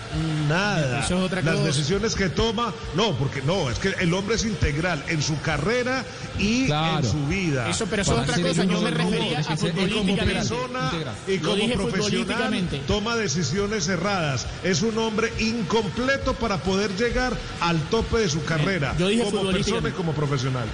nada. 0.48 1.00
Eso 1.04 1.18
es 1.18 1.22
otra 1.24 1.42
Las 1.42 1.56
cosa. 1.56 1.66
decisiones 1.66 2.14
que 2.14 2.30
toma, 2.30 2.72
no, 2.96 3.12
porque 3.18 3.42
no, 3.42 3.68
es 3.70 3.78
que 3.78 3.88
el 4.00 4.14
hombre 4.14 4.36
es 4.36 4.44
integral 4.46 5.04
en 5.08 5.20
su 5.22 5.38
carrera 5.42 6.04
y 6.38 6.66
Claro. 6.66 7.04
en 7.04 7.10
su 7.12 7.26
vida. 7.26 7.68
Eso, 7.68 7.86
pero 7.86 8.00
eso 8.02 8.14
es 8.14 8.18
otra 8.30 8.42
cosa. 8.42 8.64
Yo 8.64 8.80
me 8.80 8.90
refería 8.90 9.38
a 9.38 9.42
y 9.42 9.44
como 9.44 9.56
futbolísticamente. 9.58 10.24
persona 10.24 10.90
Integral. 10.92 11.14
y 11.28 11.38
como 11.38 11.54
profesional 11.56 11.90
futbolísticamente. 11.92 12.78
toma 12.86 13.16
decisiones 13.16 13.88
erradas. 13.88 14.46
Es 14.62 14.80
un 14.82 14.96
hombre 14.98 15.32
incompleto 15.40 16.32
para 16.34 16.56
poder 16.62 16.96
llegar 16.96 17.36
al 17.60 17.78
tope 17.90 18.18
de 18.20 18.28
su 18.30 18.42
carrera 18.44 18.94
Yo 18.98 19.08
dije 19.08 19.22
como 19.24 19.30
persona 19.32 19.58
y 19.58 19.62
futbolísticamente. 19.62 19.96
como 19.96 20.12
profesional. 20.12 20.66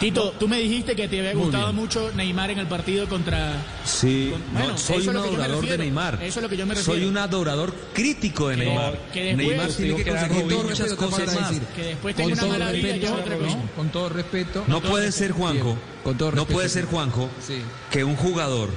Tito, 0.00 0.32
tú 0.38 0.48
me 0.48 0.58
dijiste 0.58 0.96
que 0.96 1.06
te 1.08 1.18
había 1.18 1.34
gustado 1.34 1.72
mucho 1.74 2.10
Neymar 2.14 2.50
en 2.50 2.58
el 2.58 2.66
partido 2.66 3.06
contra. 3.06 3.52
Sí, 3.84 4.30
Con- 4.32 4.40
no, 4.54 4.58
bueno, 4.60 4.78
soy 4.78 5.06
un 5.06 5.16
adorador 5.16 5.66
de. 5.66 5.76
Neymar. 5.78 6.14
Eso 6.22 6.38
es 6.40 6.42
lo 6.42 6.48
que 6.48 6.56
yo 6.56 6.64
me 6.66 6.74
Soy 6.74 6.84
refiero. 6.94 7.10
un 7.10 7.16
adorador 7.18 7.74
crítico 7.92 8.48
de 8.48 8.56
Neymar. 8.56 8.98
que 9.12 9.24
después- 9.24 9.46
Neymar 9.46 9.68
tiene 9.68 9.96
que 9.96 10.04
conseguir 10.10 10.56
muchas 10.64 10.94
cosas 10.94 11.34
más. 11.34 11.50
decir. 11.50 11.62
Que 11.76 11.82
después 11.84 12.14
Con 12.14 12.24
tenga 12.24 12.32
una 12.32 12.40
todo 12.42 12.50
mala 12.52 12.72
vida 12.72 12.88
y 12.88 12.92
respeto, 12.92 13.14
es 13.14 13.20
otra 13.20 13.36
cosa. 13.36 13.56
¿no? 13.56 13.70
Con 13.76 13.88
todo 13.90 14.08
respeto. 14.08 14.64
No 14.68 14.80
puede 14.80 15.12
ser, 15.12 15.32
Juanjo, 15.32 15.64
Bien, 15.64 15.78
con 16.02 16.16
todo 16.18 16.32
no 16.32 16.46
puede 16.46 16.68
ser, 16.70 16.86
Juanjo, 16.86 17.28
Sí. 17.46 17.58
que 17.90 18.02
un 18.04 18.16
jugador 18.16 18.70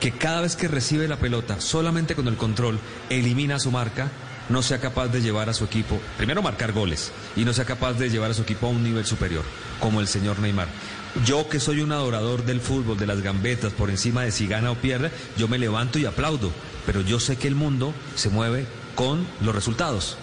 que 0.00 0.12
cada 0.12 0.40
vez 0.40 0.56
que 0.56 0.68
recibe 0.68 1.08
la 1.08 1.16
pelota, 1.18 1.60
solamente 1.60 2.14
con 2.14 2.26
el 2.28 2.36
control, 2.36 2.78
elimina 3.10 3.58
su 3.58 3.70
marca, 3.70 4.10
no 4.48 4.62
sea 4.62 4.80
capaz 4.80 5.08
de 5.08 5.22
llevar 5.22 5.48
a 5.48 5.54
su 5.54 5.64
equipo, 5.64 6.00
primero 6.16 6.42
marcar 6.42 6.72
goles, 6.72 7.12
y 7.36 7.44
no 7.44 7.52
sea 7.52 7.64
capaz 7.64 7.94
de 7.94 8.10
llevar 8.10 8.30
a 8.30 8.34
su 8.34 8.42
equipo 8.42 8.66
a 8.66 8.70
un 8.70 8.82
nivel 8.82 9.06
superior, 9.06 9.44
como 9.80 10.00
el 10.00 10.08
señor 10.08 10.38
Neymar. 10.38 10.68
Yo 11.24 11.48
que 11.48 11.60
soy 11.60 11.80
un 11.80 11.92
adorador 11.92 12.44
del 12.44 12.60
fútbol, 12.60 12.98
de 12.98 13.06
las 13.06 13.22
gambetas, 13.22 13.72
por 13.72 13.88
encima 13.90 14.22
de 14.22 14.32
si 14.32 14.46
gana 14.46 14.70
o 14.72 14.74
pierde, 14.74 15.10
yo 15.36 15.46
me 15.48 15.58
levanto 15.58 15.98
y 15.98 16.06
aplaudo, 16.06 16.50
pero 16.86 17.00
yo 17.00 17.20
sé 17.20 17.36
que 17.36 17.48
el 17.48 17.54
mundo 17.54 17.94
se 18.16 18.30
mueve 18.30 18.66
con 18.94 19.26
los 19.40 19.54
resultados. 19.54 20.16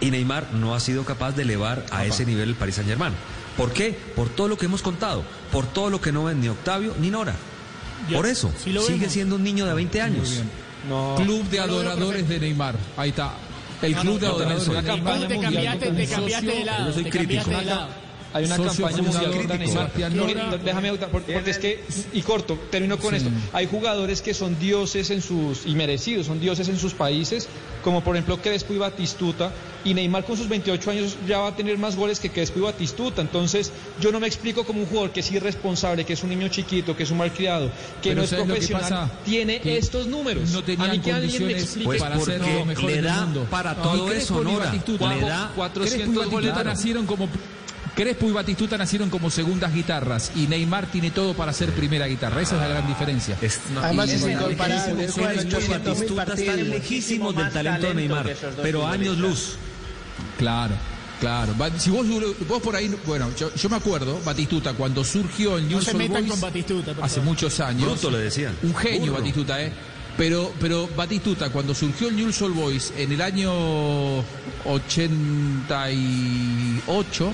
Y 0.00 0.10
Neymar 0.10 0.52
no 0.52 0.74
ha 0.74 0.80
sido 0.80 1.04
capaz 1.04 1.32
de 1.32 1.42
elevar 1.42 1.84
a 1.90 2.04
ese 2.04 2.26
nivel 2.26 2.50
el 2.50 2.54
Paris 2.54 2.76
Saint 2.76 2.88
Germain. 2.88 3.14
¿Por 3.56 3.72
qué? 3.72 3.98
Por 4.14 4.28
todo 4.28 4.48
lo 4.48 4.58
que 4.58 4.66
hemos 4.66 4.82
contado, 4.82 5.24
por 5.50 5.66
todo 5.66 5.88
lo 5.90 6.00
que 6.00 6.12
no 6.12 6.24
ven 6.24 6.40
ni 6.40 6.48
Octavio 6.48 6.94
ni 7.00 7.10
Nora. 7.10 7.34
Ya, 8.10 8.18
Por 8.18 8.26
eso, 8.26 8.52
sí 8.62 8.70
sigue 8.78 8.98
vemos. 8.98 9.12
siendo 9.12 9.34
un 9.36 9.42
niño 9.42 9.64
de 9.66 9.72
20 9.74 10.02
años. 10.02 10.42
No. 10.88 11.14
Club 11.16 11.44
de 11.48 11.60
adoradores 11.60 12.28
de 12.28 12.38
Neymar. 12.38 12.76
Ahí 12.96 13.08
está. 13.08 13.32
El 13.82 13.94
club 13.94 14.18
de 14.18 14.26
adoradores. 14.26 15.28
Te 15.28 15.40
cambiaste, 15.40 15.92
te 15.92 16.06
cambiaste 16.06 16.46
de 16.46 16.64
lado. 16.64 16.86
Yo 16.86 16.92
soy 16.92 17.04
te 17.04 17.10
cambiaste 17.10 17.50
crítico. 17.50 17.50
Hay 18.36 18.44
una 18.44 18.56
campaña 18.56 19.02
mundial 19.02 19.32
de 19.48 20.10
Nora. 20.14 20.50
no, 20.50 20.58
déjame 20.58 20.92
porque, 21.10 21.32
porque 21.34 21.50
es 21.50 21.58
que 21.58 21.82
y 22.12 22.22
corto, 22.22 22.58
termino 22.70 22.98
con 22.98 23.14
esto. 23.14 23.30
Hay 23.52 23.66
jugadores 23.66 24.22
que 24.22 24.34
son 24.34 24.58
dioses 24.58 25.10
en 25.10 25.22
sus 25.22 25.66
y 25.66 25.74
merecidos, 25.74 26.26
son 26.26 26.40
dioses 26.40 26.68
en 26.68 26.78
sus 26.78 26.92
países, 26.94 27.48
como 27.82 28.02
por 28.02 28.16
ejemplo 28.16 28.38
Crespo 28.40 28.74
y 28.74 28.78
Batistuta, 28.78 29.52
y 29.84 29.94
Neymar 29.94 30.24
con 30.24 30.36
sus 30.36 30.48
28 30.48 30.90
años 30.90 31.16
ya 31.28 31.38
va 31.38 31.48
a 31.48 31.56
tener 31.56 31.78
más 31.78 31.94
goles 31.96 32.18
que 32.18 32.30
Crespo 32.30 32.58
y 32.58 32.62
Batistuta. 32.62 33.22
Entonces, 33.22 33.70
yo 34.00 34.10
no 34.12 34.18
me 34.20 34.26
explico 34.26 34.64
como 34.64 34.80
un 34.80 34.86
jugador 34.86 35.10
que 35.12 35.20
es 35.20 35.30
irresponsable, 35.30 36.04
que 36.04 36.14
es 36.14 36.22
un 36.24 36.30
niño 36.30 36.48
chiquito, 36.48 36.96
que 36.96 37.04
es 37.04 37.10
un 37.10 37.18
malcriado, 37.18 37.70
que 38.02 38.10
Pero 38.10 38.16
no 38.16 38.22
es 38.24 38.30
¿sabes 38.30 38.46
lo 38.48 38.54
que 38.54 38.60
profesional, 38.66 39.12
tiene 39.24 39.60
Que 39.60 39.78
estos 39.78 40.06
números. 40.08 40.50
No 40.50 40.58
a 40.58 40.88
mí 40.88 40.98
que 40.98 41.12
alguien 41.12 41.46
me 41.46 41.52
explique 41.52 41.84
Pues 41.86 42.02
para 42.02 42.18
ser 42.20 42.40
le 42.40 42.92
del 42.96 43.04
da 43.04 43.24
mundo. 43.24 43.46
para 43.50 43.74
todo 43.74 44.12
eso, 44.12 44.42
Nora. 44.42 44.72
Le 44.72 45.20
da- 45.20 45.52
400 45.54 45.86
Crespo 45.86 46.12
y 46.12 46.16
Batistuta 46.16 46.50
goles. 46.52 46.64
nacieron 46.64 47.06
como 47.06 47.28
Crespo 47.96 48.28
y 48.28 48.32
Batistuta 48.32 48.76
nacieron 48.76 49.08
como 49.10 49.30
segundas 49.30 49.72
guitarras 49.72 50.30
y 50.36 50.46
Neymar 50.46 50.86
tiene 50.92 51.10
todo 51.10 51.32
para 51.34 51.52
ser 51.54 51.72
primera 51.72 52.06
guitarra. 52.06 52.42
Esa 52.42 52.54
es 52.56 52.60
la 52.60 52.68
gran 52.68 52.86
diferencia. 52.86 53.36
Es- 53.40 53.58
Además 53.82 54.10
es 54.10 54.22
es 54.22 54.30
incomparable, 54.32 55.06
lejísimos, 55.06 55.14
juega 55.14 55.32
Crespo 55.32 55.48
y 55.48 55.52
800.000 55.64 55.68
Batistuta 55.70 56.22
están 56.22 56.36
partidos. 56.36 56.68
lejísimos 56.68 57.34
del 57.36 57.50
talento 57.50 57.86
de 57.88 57.94
Neymar, 57.94 58.34
pero 58.62 58.86
años 58.86 59.16
luz. 59.18 59.54
Claro, 60.38 60.74
claro. 61.20 61.54
Si 61.78 61.88
vos, 61.88 62.06
vos 62.46 62.60
por 62.62 62.76
ahí, 62.76 62.94
bueno, 63.06 63.30
yo, 63.38 63.50
yo 63.54 63.68
me 63.70 63.76
acuerdo, 63.76 64.20
Batistuta, 64.24 64.74
cuando 64.74 65.02
surgió 65.02 65.56
el 65.56 65.70
No 65.70 65.80
se 65.80 65.92
All 65.92 65.96
metan 65.96 66.16
Boys, 66.20 66.30
con 66.32 66.40
Batistuta. 66.42 66.92
hace 67.00 67.20
muchos 67.22 67.58
años. 67.60 67.88
Bruto 67.88 68.10
le 68.10 68.18
decían. 68.18 68.54
Un 68.62 68.74
genio 68.76 69.12
Burro. 69.12 69.22
Batistuta, 69.22 69.62
¿eh? 69.62 69.72
Pero, 70.18 70.52
pero 70.60 70.86
Batistuta, 70.96 71.48
cuando 71.50 71.74
surgió 71.74 72.08
el 72.08 72.16
New 72.16 72.30
Soul 72.32 72.52
Boys 72.52 72.92
en 72.96 73.12
el 73.12 73.20
año 73.22 74.18
88, 74.64 77.32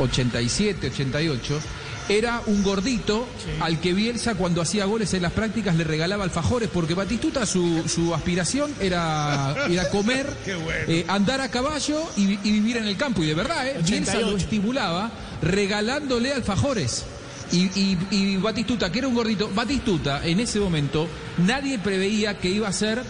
87, 0.00 0.88
88, 0.88 1.60
era 2.08 2.40
un 2.46 2.62
gordito 2.62 3.26
al 3.60 3.80
que 3.80 3.92
Bielsa 3.92 4.34
cuando 4.34 4.62
hacía 4.62 4.86
goles 4.86 5.12
en 5.12 5.20
las 5.22 5.32
prácticas 5.32 5.76
le 5.76 5.84
regalaba 5.84 6.24
alfajores, 6.24 6.70
porque 6.72 6.94
Batistuta 6.94 7.44
su, 7.44 7.84
su 7.86 8.14
aspiración 8.14 8.72
era, 8.80 9.54
era 9.70 9.90
comer, 9.90 10.26
bueno. 10.46 10.70
eh, 10.88 11.04
andar 11.08 11.40
a 11.42 11.50
caballo 11.50 12.00
y, 12.16 12.38
y 12.42 12.52
vivir 12.52 12.78
en 12.78 12.86
el 12.86 12.96
campo. 12.96 13.22
Y 13.22 13.26
de 13.26 13.34
verdad, 13.34 13.66
¿eh? 13.68 13.74
Bielsa 13.84 14.12
88. 14.12 14.30
lo 14.30 14.36
estimulaba 14.38 15.10
regalándole 15.42 16.32
alfajores. 16.32 17.04
Y, 17.52 17.64
y- 17.80 17.98
y 18.10 18.36
Batistuta, 18.36 18.90
que 18.92 18.98
era 19.00 19.08
un 19.08 19.14
gordito, 19.14 19.50
Batistuta 19.54 20.24
en 20.26 20.40
ese 20.40 20.60
momento 20.60 21.08
nadie 21.38 21.78
preveía 21.78 22.38
que 22.38 22.48
iba 22.50 22.68
a 22.68 22.72
ser 22.72 23.02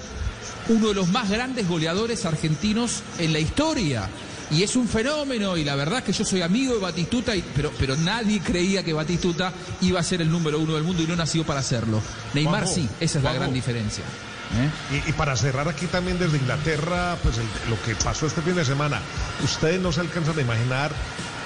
uno 0.68 0.88
de 0.88 0.94
los 0.94 1.08
más 1.08 1.30
grandes 1.30 1.68
goleadores 1.68 2.24
argentinos 2.26 3.02
en 3.18 3.32
la 3.32 3.38
historia. 3.38 4.08
Y 4.50 4.62
es 4.62 4.76
un 4.76 4.88
fenómeno, 4.88 5.56
y 5.56 5.64
la 5.64 5.74
verdad 5.74 5.98
es 5.98 6.04
que 6.04 6.12
yo 6.12 6.24
soy 6.24 6.40
amigo 6.42 6.74
de 6.74 6.80
Batistuta, 6.80 7.36
y- 7.36 7.44
pero, 7.54 7.70
pero 7.78 7.96
nadie 7.96 8.40
creía 8.40 8.82
que 8.82 8.92
Batistuta 8.94 9.52
iba 9.82 10.00
a 10.00 10.02
ser 10.02 10.22
el 10.22 10.30
número 10.30 10.58
uno 10.58 10.74
del 10.74 10.84
mundo 10.84 11.02
y 11.02 11.06
no 11.06 11.16
nació 11.16 11.44
para 11.44 11.60
hacerlo. 11.60 12.00
Neymar 12.34 12.62
Juanjo, 12.64 12.74
sí, 12.74 12.88
esa 13.00 13.18
es 13.18 13.24
la 13.24 13.32
gran 13.34 13.52
diferencia. 13.52 14.04
¿eh? 14.04 15.02
Y, 15.06 15.10
y 15.10 15.12
para 15.12 15.36
cerrar 15.36 15.68
aquí 15.68 15.84
también 15.86 16.18
desde 16.18 16.38
Inglaterra, 16.38 17.18
pues 17.22 17.36
el- 17.36 17.70
lo 17.70 17.80
que 17.82 17.94
pasó 17.96 18.26
este 18.26 18.40
fin 18.40 18.54
de 18.54 18.64
semana, 18.64 19.00
ustedes 19.44 19.80
no 19.80 19.92
se 19.92 20.00
alcanzan 20.00 20.38
a 20.38 20.40
imaginar 20.40 20.92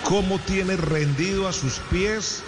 cómo 0.05 0.39
tiene 0.39 0.77
rendido 0.77 1.49
a 1.49 1.53
sus 1.53 1.75
pies 1.91 2.43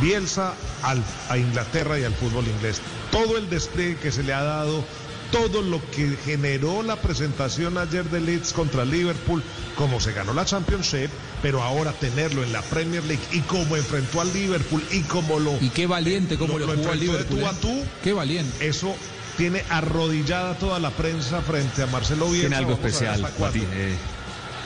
Bielsa 0.00 0.54
al- 0.82 1.02
a 1.28 1.36
Inglaterra 1.36 1.98
y 1.98 2.04
al 2.04 2.14
fútbol 2.14 2.46
inglés. 2.46 2.80
Todo 3.10 3.36
el 3.36 3.50
despliegue 3.50 3.96
que 3.98 4.10
se 4.12 4.22
le 4.22 4.32
ha 4.32 4.42
dado, 4.42 4.84
todo 5.32 5.62
lo 5.62 5.80
que 5.90 6.16
generó 6.24 6.82
la 6.82 6.96
presentación 6.96 7.78
ayer 7.78 8.04
de 8.04 8.20
Leeds 8.20 8.52
contra 8.52 8.84
Liverpool, 8.84 9.42
como 9.76 9.98
se 9.98 10.12
ganó 10.12 10.32
la 10.34 10.44
Championship, 10.44 11.08
pero 11.40 11.62
ahora 11.62 11.92
tenerlo 11.92 12.44
en 12.44 12.52
la 12.52 12.62
Premier 12.62 13.02
League 13.04 13.22
y 13.32 13.40
como 13.40 13.76
enfrentó 13.76 14.20
al 14.20 14.32
Liverpool 14.32 14.84
y 14.92 15.00
como 15.00 15.40
lo... 15.40 15.56
Y 15.60 15.70
qué 15.70 15.86
valiente 15.86 16.36
cómo 16.36 16.58
lo, 16.58 16.66
lo 16.66 16.74
jugó 16.74 16.92
al 16.92 17.00
enfrentó 17.00 17.00
de 17.00 17.06
Liverpool. 17.06 17.40
tú 17.40 17.46
a 17.46 17.50
¿eh? 17.50 17.56
tú. 17.60 17.84
Qué 18.04 18.12
valiente. 18.12 18.68
Eso 18.68 18.94
tiene 19.36 19.64
arrodillada 19.70 20.54
toda 20.58 20.78
la 20.78 20.90
prensa 20.90 21.40
frente 21.40 21.82
a 21.82 21.86
Marcelo 21.86 22.26
Bielsa. 22.26 22.40
Tiene 22.48 22.56
algo 22.56 22.72
a 22.72 22.74
especial, 22.74 23.24
eh, 23.24 23.96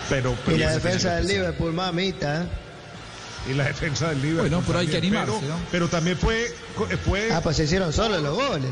Pero, 0.08 0.36
pero 0.44 0.56
Y 0.56 0.60
la 0.60 0.72
defensa 0.72 1.14
del. 1.14 1.28
Liverpool, 1.28 1.72
mamita. 1.72 2.46
Y 3.48 3.54
la 3.54 3.64
defensa 3.64 4.08
del 4.10 4.22
Liverpool. 4.22 4.48
Bueno, 4.50 4.62
pero 4.66 4.78
hay 4.78 4.86
que 4.86 4.92
también. 4.94 5.16
animarse, 5.16 5.40
pero, 5.40 5.54
¿no? 5.54 5.60
pero 5.70 5.88
también 5.88 6.18
fue, 6.18 6.54
fue. 7.04 7.32
Ah, 7.32 7.40
pues 7.42 7.56
se 7.56 7.64
hicieron 7.64 7.92
solo 7.92 8.18
los 8.18 8.34
goles. 8.34 8.70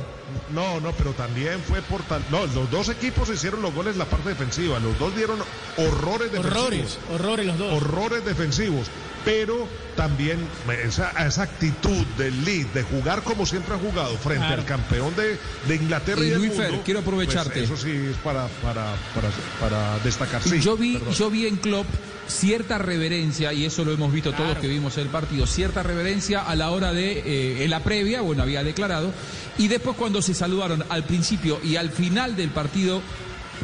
No, 0.52 0.80
no, 0.80 0.92
pero 0.92 1.12
también 1.12 1.60
fue 1.60 1.80
por 1.82 2.02
tal. 2.02 2.22
No, 2.30 2.46
los 2.46 2.70
dos 2.70 2.88
equipos 2.88 3.28
hicieron 3.28 3.62
los 3.62 3.74
goles 3.74 3.92
en 3.92 3.98
la 3.98 4.06
parte 4.06 4.30
defensiva. 4.30 4.78
Los 4.80 4.98
dos 4.98 5.14
dieron 5.14 5.38
horrores 5.76 6.32
defensivos. 6.32 6.58
Horrores, 6.62 6.98
horrores 7.12 7.46
los 7.46 7.58
dos. 7.58 7.72
Horrores 7.74 8.24
defensivos. 8.24 8.86
Pero 9.24 9.66
también 9.96 10.38
esa, 10.84 11.10
esa 11.26 11.42
actitud 11.44 12.04
del 12.18 12.44
lead 12.44 12.66
de 12.74 12.82
jugar 12.82 13.22
como 13.22 13.46
siempre 13.46 13.74
ha 13.74 13.78
jugado 13.78 14.16
frente 14.18 14.44
Claro. 14.46 14.60
al 14.62 14.66
campeón 14.66 15.14
de, 15.16 15.38
de 15.68 15.76
Inglaterra 15.76 16.20
y, 16.22 16.26
Y 16.26 16.30
del 16.30 16.38
Luis 16.40 16.52
Fer, 16.52 16.80
quiero 16.84 17.00
aprovecharte. 17.00 17.50
pues 17.50 17.64
eso 17.70 17.76
sí 17.76 17.90
es 17.90 18.16
para, 18.18 18.46
para, 18.62 18.94
para, 19.14 19.30
para 19.60 19.98
destacar. 20.00 20.42
Sí, 20.42 20.60
yo 20.60 20.76
vi, 20.76 20.98
perdón. 20.98 21.14
yo 21.14 21.30
vi 21.30 21.46
en 21.46 21.56
Klopp 21.56 21.86
cierta 22.26 22.78
reverencia, 22.78 23.52
y 23.52 23.64
eso 23.64 23.84
lo 23.84 23.92
hemos 23.92 24.12
visto 24.12 24.32
todos 24.32 24.58
que 24.58 24.66
vimos 24.66 24.96
el 24.98 25.08
partido, 25.08 25.46
cierta 25.46 25.82
reverencia 25.82 26.40
a 26.42 26.54
la 26.56 26.70
hora 26.70 26.92
de, 26.92 27.18
eh, 27.18 27.64
en 27.64 27.70
la 27.70 27.80
previa, 27.80 28.22
bueno, 28.22 28.42
había 28.42 28.62
declarado, 28.64 29.12
y 29.58 29.68
después 29.68 29.96
cuando 29.96 30.20
se 30.22 30.34
saludaron 30.34 30.84
al 30.88 31.04
principio 31.04 31.60
y 31.62 31.76
al 31.76 31.90
final 31.90 32.34
del 32.34 32.48
partido, 32.50 33.02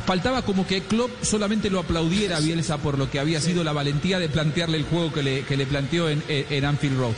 faltaba 0.07 0.43
como 0.43 0.66
que 0.66 0.82
Klopp 0.82 1.11
solamente 1.22 1.70
lo 1.70 1.80
aplaudiera 1.80 2.36
a 2.36 2.41
Bielsa 2.41 2.78
por 2.78 2.99
lo 2.99 3.11
que 3.11 3.18
había 3.20 3.41
sido 3.41 3.64
la 3.64 3.72
valentía 3.72 4.18
de 4.18 4.28
plantearle 4.28 4.78
el 4.78 4.84
juego 4.84 5.12
que 5.12 5.22
le, 5.22 5.43
que 5.43 5.57
le 5.57 5.66
planteó 5.66 6.09
en, 6.09 6.22
en 6.28 6.64
Anfield 6.64 6.99
Road. 6.99 7.12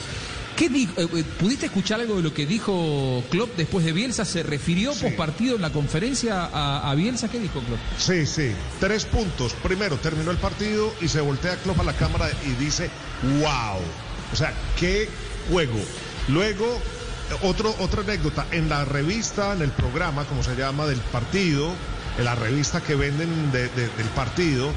¿Qué 0.57 0.69
dijo? 0.69 0.93
eh, 0.99 1.09
eh, 1.15 1.25
¿Pudiste 1.41 1.67
escuchar 1.67 2.01
algo 2.01 2.17
de 2.17 2.23
lo 2.23 2.35
que 2.35 2.45
dijo 2.45 3.25
Klopp 3.31 3.57
después 3.57 3.87
de 3.87 3.93
Bielsa? 3.93 4.25
¿Se 4.27 4.43
refirió 4.43 4.91
post 4.93 5.17
partido 5.17 5.57
en 5.57 5.63
la 5.63 5.71
conferencia 5.71 6.45
a, 6.45 6.91
a 6.91 6.95
Bielsa? 6.95 7.29
¿Qué 7.31 7.39
dijo 7.41 7.61
Klopp? 7.61 7.81
Sí, 7.97 8.27
sí. 8.27 8.53
Tres 8.79 9.07
puntos. 9.07 9.55
Primero, 9.63 9.97
terminó 9.97 10.31
el 10.31 10.37
partido 10.37 10.93
y 11.01 11.09
se 11.09 11.23
voltea 11.23 11.57
Klopp 11.57 11.81
a 11.81 11.85
la 11.85 11.95
cámara 11.95 12.31
y 12.47 12.63
dice, 12.63 12.91
wow. 13.41 13.81
O 14.33 14.37
sea, 14.37 14.53
qué 14.79 15.09
juego. 15.51 15.79
Luego, 16.29 16.67
eh, 16.67 17.35
otro, 17.43 17.75
otra 17.81 18.03
anécdota. 18.03 18.47
En 18.51 18.69
la 18.69 18.85
revista, 18.85 19.55
en 19.55 19.63
el 19.63 19.71
programa, 19.71 20.27
como 20.27 20.43
se 20.43 20.55
llama, 20.55 20.87
del 20.87 21.01
partido, 21.01 21.73
la 22.19 22.35
revista 22.35 22.81
que 22.81 22.95
venden 22.95 23.51
de- 23.53 23.69
de- 23.69 23.89
del 23.89 24.07
partido, 24.15 24.73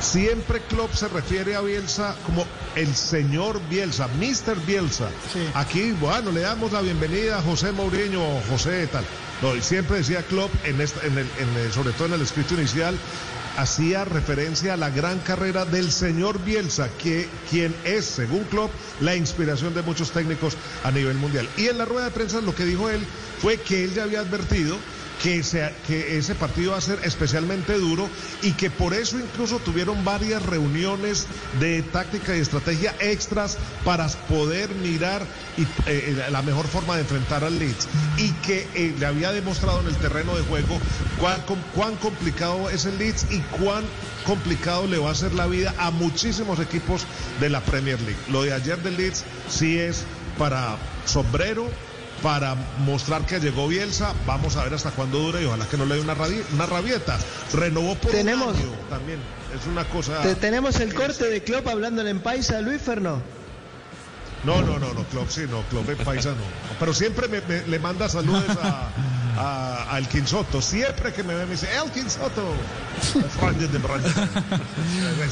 siempre 0.00 0.60
Klopp 0.68 0.94
se 0.94 1.08
refiere 1.08 1.54
a 1.54 1.60
Bielsa 1.60 2.16
como 2.26 2.46
el 2.74 2.94
señor 2.94 3.60
Bielsa, 3.68 4.08
Mr. 4.18 4.56
Bielsa. 4.66 5.08
Aquí, 5.54 5.92
bueno, 5.92 6.32
le 6.32 6.40
damos 6.40 6.72
la 6.72 6.80
bienvenida 6.80 7.38
a 7.38 7.42
José 7.42 7.72
Mourinho 7.72 8.22
o 8.22 8.42
José 8.50 8.86
tal. 8.88 9.04
No, 9.42 9.54
y 9.56 9.62
siempre 9.62 9.98
decía 9.98 10.22
Klopp, 10.22 10.50
en 10.64 10.80
esta- 10.80 11.06
en 11.06 11.18
el- 11.18 11.30
en 11.38 11.56
el- 11.56 11.72
sobre 11.72 11.92
todo 11.92 12.06
en 12.06 12.14
el 12.14 12.22
escrito 12.22 12.54
inicial, 12.54 12.96
hacía 13.56 14.04
referencia 14.06 14.72
a 14.74 14.76
la 14.78 14.88
gran 14.88 15.18
carrera 15.18 15.64
del 15.66 15.92
señor 15.92 16.42
Bielsa, 16.42 16.88
que, 16.98 17.28
quien 17.50 17.74
es, 17.84 18.06
según 18.06 18.44
Klopp, 18.44 18.70
la 19.00 19.14
inspiración 19.14 19.74
de 19.74 19.82
muchos 19.82 20.10
técnicos 20.10 20.56
a 20.84 20.90
nivel 20.90 21.16
mundial. 21.16 21.46
Y 21.58 21.66
en 21.66 21.76
la 21.78 21.84
rueda 21.84 22.06
de 22.06 22.12
prensa 22.12 22.40
lo 22.40 22.54
que 22.54 22.64
dijo 22.64 22.88
él 22.88 23.04
fue 23.42 23.58
que 23.58 23.84
él 23.84 23.92
ya 23.94 24.04
había 24.04 24.20
advertido 24.20 24.78
que, 25.22 25.42
se- 25.42 25.72
que 25.86 26.18
ese 26.18 26.34
partido 26.34 26.72
va 26.72 26.78
a 26.78 26.80
ser 26.80 26.98
especialmente 27.04 27.74
duro 27.74 28.08
y 28.42 28.52
que 28.52 28.70
por 28.70 28.94
eso 28.94 29.18
incluso 29.18 29.58
tuvieron 29.58 30.04
varias 30.04 30.42
reuniones 30.44 31.26
de 31.60 31.82
táctica 31.82 32.36
y 32.36 32.40
estrategia 32.40 32.94
extras 33.00 33.58
para 33.84 34.08
poder 34.08 34.70
mirar 34.76 35.24
y, 35.56 35.66
eh, 35.86 36.26
la 36.30 36.42
mejor 36.42 36.66
forma 36.66 36.94
de 36.96 37.02
enfrentar 37.02 37.44
al 37.44 37.58
Leeds 37.58 37.86
y 38.18 38.30
que 38.44 38.66
eh, 38.74 38.94
le 38.98 39.06
había 39.06 39.32
demostrado 39.32 39.80
en 39.80 39.86
el 39.88 39.96
terreno 39.96 40.36
de 40.36 40.42
juego 40.42 40.80
cuán, 41.18 41.40
cuán 41.74 41.96
complicado 41.96 42.70
es 42.70 42.84
el 42.86 42.98
Leeds 42.98 43.26
y 43.30 43.38
cuán 43.60 43.84
complicado 44.24 44.86
le 44.86 44.98
va 44.98 45.08
a 45.10 45.12
hacer 45.12 45.32
la 45.34 45.46
vida 45.46 45.74
a 45.78 45.90
muchísimos 45.90 46.58
equipos 46.60 47.02
de 47.40 47.48
la 47.48 47.60
Premier 47.60 48.00
League. 48.00 48.20
Lo 48.30 48.42
de 48.42 48.52
ayer 48.52 48.78
del 48.82 48.96
Leeds 48.96 49.24
sí 49.48 49.78
es 49.78 50.04
para 50.38 50.76
sombrero 51.04 51.68
para 52.22 52.54
mostrar 52.84 53.26
que 53.26 53.40
llegó 53.40 53.68
Bielsa. 53.68 54.14
Vamos 54.26 54.56
a 54.56 54.64
ver 54.64 54.74
hasta 54.74 54.90
cuándo 54.92 55.18
dura 55.18 55.40
y 55.40 55.44
ojalá 55.44 55.66
que 55.66 55.76
no 55.76 55.84
le 55.84 55.96
dé 55.96 56.00
una, 56.00 56.14
rabi- 56.14 56.42
una 56.54 56.66
rabieta. 56.66 57.18
Renovó 57.52 57.94
por 57.96 58.12
Tenemos- 58.12 58.54
un 58.54 58.60
año 58.60 58.70
también. 58.88 59.18
Es 59.58 59.66
una 59.66 59.84
cosa. 59.84 60.22
Te- 60.22 60.34
tenemos 60.36 60.78
el 60.80 60.94
corte 60.94 61.28
de 61.28 61.42
Klopp 61.42 61.66
hablándole 61.68 62.10
en 62.10 62.20
paisa, 62.20 62.60
Luis 62.60 62.80
Ferno. 62.80 63.20
No, 64.44 64.60
no, 64.60 64.76
no, 64.78 64.92
no, 64.92 65.04
Klopp 65.04 65.30
sí, 65.30 65.42
no, 65.48 65.62
Klopp 65.70 65.88
en 65.90 65.98
paisa 65.98 66.30
no. 66.30 66.42
Pero 66.80 66.92
siempre 66.94 67.28
me, 67.28 67.40
me- 67.42 67.66
le 67.66 67.78
manda 67.78 68.08
saludos 68.08 68.42
a, 68.60 68.88
a, 69.38 69.94
a 69.94 69.98
Elkin 69.98 70.26
Soto. 70.26 70.60
Siempre 70.60 71.12
que 71.12 71.22
me 71.22 71.34
ve 71.34 71.44
me 71.46 71.52
dice, 71.52 71.68
Elkin 71.76 72.10
Soto. 72.10 72.52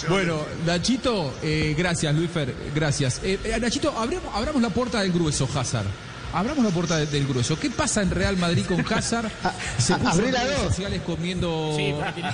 Bueno, 0.09 0.41
Nachito, 0.66 1.34
eh, 1.43 1.74
gracias, 1.76 2.14
Luis 2.14 2.30
Fer, 2.30 2.55
gracias. 2.74 3.20
Eh, 3.22 3.38
eh, 3.45 3.59
Nachito, 3.61 3.97
abramos, 3.97 4.34
abramos 4.34 4.62
la 4.62 4.70
puerta 4.70 5.01
del 5.01 5.12
grueso, 5.12 5.49
Hazard. 5.55 5.86
Abramos 6.32 6.64
la 6.64 6.70
puerta 6.70 6.96
de- 6.96 7.06
del 7.06 7.26
grueso. 7.26 7.58
¿Qué 7.58 7.70
pasa 7.70 8.02
en 8.02 8.10
Real 8.10 8.36
Madrid 8.36 8.64
con 8.66 8.80
Hazard? 8.92 9.30
Se 9.78 9.94
puso 9.96 10.24
en 10.24 10.32
la 10.32 10.44
redes 10.44 10.58
sociales 10.60 11.00
comiendo 11.04 11.76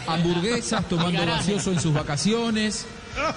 hamburguesas, 0.06 0.84
tomando 0.88 1.24
gaseoso 1.24 1.72
en 1.72 1.80
sus 1.80 1.94
vacaciones. 1.94 2.86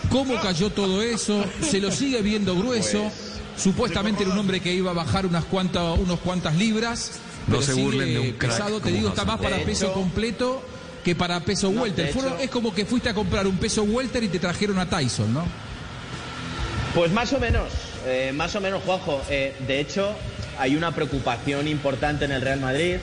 ¿Cómo 0.10 0.36
cayó 0.42 0.70
todo 0.70 1.02
eso? 1.02 1.46
Se 1.62 1.80
lo 1.80 1.92
sigue 1.92 2.22
viendo 2.22 2.56
grueso. 2.56 3.10
Supuestamente 3.58 4.24
era 4.24 4.32
un 4.34 4.40
hombre 4.40 4.60
que 4.60 4.74
iba 4.74 4.92
a 4.92 4.94
bajar 4.94 5.26
unas 5.26 5.46
cuantas, 5.46 5.98
unos 5.98 6.20
cuantas 6.20 6.56
libras. 6.56 7.12
No 7.48 7.58
pero 7.60 7.62
se 7.62 7.74
burlen 7.74 8.14
de 8.14 8.20
un 8.20 8.32
crack 8.34 8.52
pesado, 8.52 8.80
te 8.82 8.92
digo, 8.92 9.10
está 9.10 9.26
más 9.26 9.40
para 9.40 9.58
peso 9.64 9.92
completo 9.94 10.62
que 11.04 11.16
para 11.16 11.40
peso 11.40 11.72
No, 11.72 11.82
welter. 11.82 12.12
Fueron- 12.14 12.40
es 12.40 12.50
como 12.50 12.74
que 12.76 12.86
fuiste 12.86 13.10
a 13.10 13.14
comprar 13.14 13.48
un 13.48 13.58
peso 13.58 13.84
welter 13.84 14.24
y 14.24 14.28
te 14.28 14.38
trajeron 14.40 14.78
a 14.80 14.88
Tyson, 14.90 15.34
¿no? 15.34 15.44
Pues 16.94 17.12
más 17.12 17.32
o 17.34 17.40
menos, 17.40 17.70
eh, 18.06 18.32
más 18.36 18.54
o 18.56 18.62
menos, 18.62 18.84
Juanjo. 18.84 19.22
Eh, 19.30 19.56
de 19.68 19.80
hecho, 19.80 20.12
hay 20.60 20.76
una 20.76 20.92
preocupación 20.92 21.68
importante 21.68 22.26
en 22.26 22.32
el 22.32 22.42
Real 22.42 22.60
Madrid. 22.60 22.98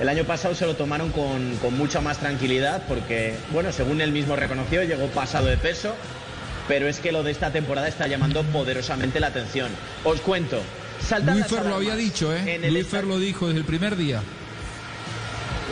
El 0.00 0.08
año 0.08 0.24
pasado 0.24 0.54
se 0.54 0.66
lo 0.66 0.74
tomaron 0.74 1.10
con, 1.10 1.56
con 1.56 1.76
mucha 1.76 2.00
más 2.00 2.18
tranquilidad 2.18 2.82
porque, 2.86 3.34
bueno, 3.50 3.72
según 3.72 4.00
él 4.00 4.12
mismo 4.12 4.36
reconoció, 4.36 4.82
llegó 4.82 5.06
pasado 5.08 5.46
de 5.46 5.56
peso. 5.56 5.94
Pero 6.68 6.86
es 6.86 7.00
que 7.00 7.10
lo 7.10 7.22
de 7.22 7.32
esta 7.32 7.50
temporada 7.50 7.88
está 7.88 8.06
llamando 8.06 8.44
poderosamente 8.44 9.18
la 9.18 9.28
atención. 9.28 9.68
Os 10.04 10.20
cuento. 10.20 10.60
Luis 11.24 11.46
Fer 11.46 11.66
lo 11.66 11.74
había 11.74 11.96
dicho, 11.96 12.34
¿eh? 12.34 12.60
Luis 12.70 12.86
Fer 12.86 13.04
lo 13.04 13.18
dijo 13.18 13.48
desde 13.48 13.60
el 13.60 13.66
primer 13.66 13.96
día. 13.96 14.22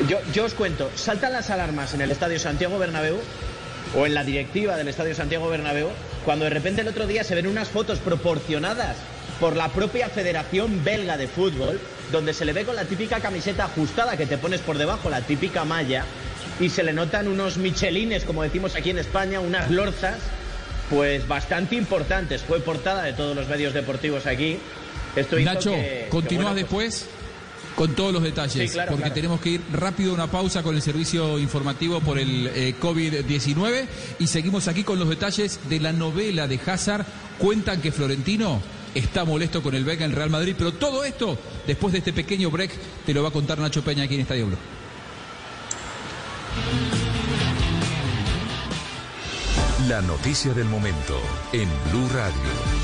Yo, 0.08 0.18
yo 0.32 0.46
os 0.46 0.54
cuento, 0.54 0.90
saltan 0.96 1.32
las 1.32 1.50
alarmas 1.50 1.94
en 1.94 2.00
el 2.00 2.10
Estadio 2.10 2.38
Santiago 2.40 2.78
Bernabéu 2.78 3.18
o 3.94 4.06
en 4.06 4.14
la 4.14 4.24
directiva 4.24 4.76
del 4.76 4.88
Estadio 4.88 5.14
Santiago 5.14 5.48
Bernabéu 5.48 5.88
cuando 6.24 6.44
de 6.44 6.50
repente 6.50 6.80
el 6.80 6.88
otro 6.88 7.06
día 7.06 7.22
se 7.22 7.34
ven 7.34 7.46
unas 7.46 7.68
fotos 7.68 7.98
proporcionadas 7.98 8.96
por 9.40 9.56
la 9.56 9.68
propia 9.70 10.08
Federación 10.08 10.84
Belga 10.84 11.16
de 11.16 11.26
Fútbol 11.26 11.80
donde 12.12 12.34
se 12.34 12.44
le 12.44 12.52
ve 12.52 12.64
con 12.64 12.76
la 12.76 12.84
típica 12.84 13.20
camiseta 13.20 13.64
ajustada 13.64 14.16
que 14.16 14.26
te 14.26 14.36
pones 14.36 14.60
por 14.60 14.76
debajo, 14.76 15.08
la 15.10 15.22
típica 15.22 15.64
malla 15.64 16.04
y 16.58 16.68
se 16.68 16.82
le 16.82 16.92
notan 16.92 17.26
unos 17.28 17.56
michelines, 17.56 18.24
como 18.24 18.42
decimos 18.42 18.74
aquí 18.76 18.90
en 18.90 18.98
España, 18.98 19.40
unas 19.40 19.70
lorzas 19.70 20.16
pues 20.90 21.26
bastante 21.28 21.76
importantes. 21.76 22.42
Fue 22.42 22.58
portada 22.60 23.04
de 23.04 23.12
todos 23.12 23.34
los 23.36 23.48
medios 23.48 23.72
deportivos 23.72 24.26
aquí. 24.26 24.58
Esto 25.16 25.38
Nacho, 25.38 25.70
que- 25.70 25.76
que, 25.76 26.06
continúas 26.10 26.52
bueno, 26.52 26.66
pues, 26.68 27.00
después 27.00 27.16
con 27.76 27.94
todos 27.94 28.12
los 28.12 28.22
detalles, 28.24 28.70
Sí, 28.70 28.74
claro, 28.74 28.90
porque 28.90 29.02
claro. 29.04 29.14
tenemos 29.14 29.40
que 29.40 29.50
ir 29.50 29.60
rápido 29.72 30.10
a 30.10 30.14
una 30.14 30.26
pausa 30.26 30.62
con 30.64 30.74
el 30.74 30.82
servicio 30.82 31.38
informativo 31.38 32.00
por 32.00 32.18
el 32.18 32.48
eh, 32.54 32.74
COVID-19 32.80 33.86
y 34.18 34.26
seguimos 34.26 34.66
aquí 34.68 34.82
con 34.82 34.98
los 34.98 35.08
detalles 35.08 35.60
de 35.68 35.78
la 35.80 35.92
novela 35.92 36.46
de 36.48 36.58
Hazard. 36.66 37.06
Cuentan 37.38 37.80
que 37.80 37.92
Florentino 37.92 38.60
está 38.94 39.24
molesto 39.24 39.62
con 39.62 39.74
el 39.74 39.84
Vega 39.84 40.04
en 40.04 40.12
Real 40.12 40.30
Madrid, 40.30 40.54
pero 40.56 40.72
todo 40.72 41.04
esto, 41.04 41.38
después 41.66 41.92
de 41.92 41.98
este 41.98 42.12
pequeño 42.12 42.50
break, 42.50 42.72
te 43.06 43.14
lo 43.14 43.22
va 43.22 43.28
a 43.28 43.32
contar 43.32 43.58
Nacho 43.58 43.82
Peña 43.82 44.04
aquí 44.04 44.14
en 44.14 44.20
Estadio 44.22 44.46
Blue. 44.46 44.58
La 49.88 50.02
noticia 50.02 50.52
del 50.52 50.66
momento 50.66 51.20
en 51.52 51.68
Blue 51.90 52.08
Radio. 52.12 52.80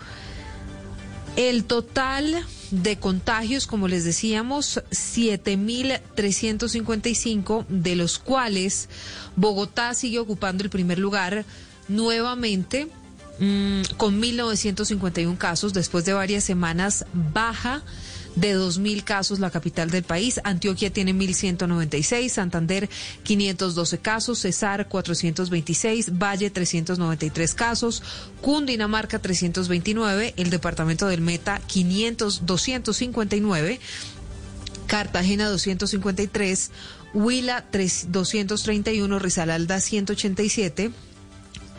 El 1.36 1.66
total 1.66 2.46
de 2.72 2.98
contagios, 2.98 3.68
como 3.68 3.88
les 3.88 4.04
decíamos, 4.04 4.82
7.355, 4.92 7.68
de 7.68 7.96
los 7.96 8.18
cuales 8.20 8.90
Bogotá 9.36 9.94
sigue 9.94 10.18
ocupando 10.20 10.64
el 10.64 10.70
primer 10.70 11.00
lugar 11.00 11.46
nuevamente 11.88 12.90
mm, 13.40 13.82
con 13.98 14.22
1.951 14.22 15.38
casos 15.38 15.74
después 15.74 16.06
de 16.06 16.14
varias 16.14 16.44
semanas 16.44 17.06
baja 17.14 17.82
de 18.40 18.58
2.000 18.58 19.04
casos 19.04 19.40
la 19.40 19.50
capital 19.50 19.90
del 19.90 20.04
país. 20.04 20.40
Antioquia 20.44 20.92
tiene 20.92 21.14
1.196, 21.14 22.30
Santander 22.30 22.90
512 23.24 23.98
casos, 24.00 24.40
Cesar 24.40 24.88
426, 24.88 26.18
Valle 26.18 26.50
393 26.50 27.54
casos, 27.54 28.04
Cundinamarca 28.42 29.20
329, 29.20 30.34
el 30.38 30.50
departamento 30.50 31.08
del 31.08 31.22
Meta 31.22 31.60
500, 31.66 32.46
259. 32.46 33.80
Cartagena 34.88 35.48
253, 35.50 36.72
Huila 37.14 37.64
231, 37.72 39.20
Rizalda 39.20 39.80
187, 39.80 40.92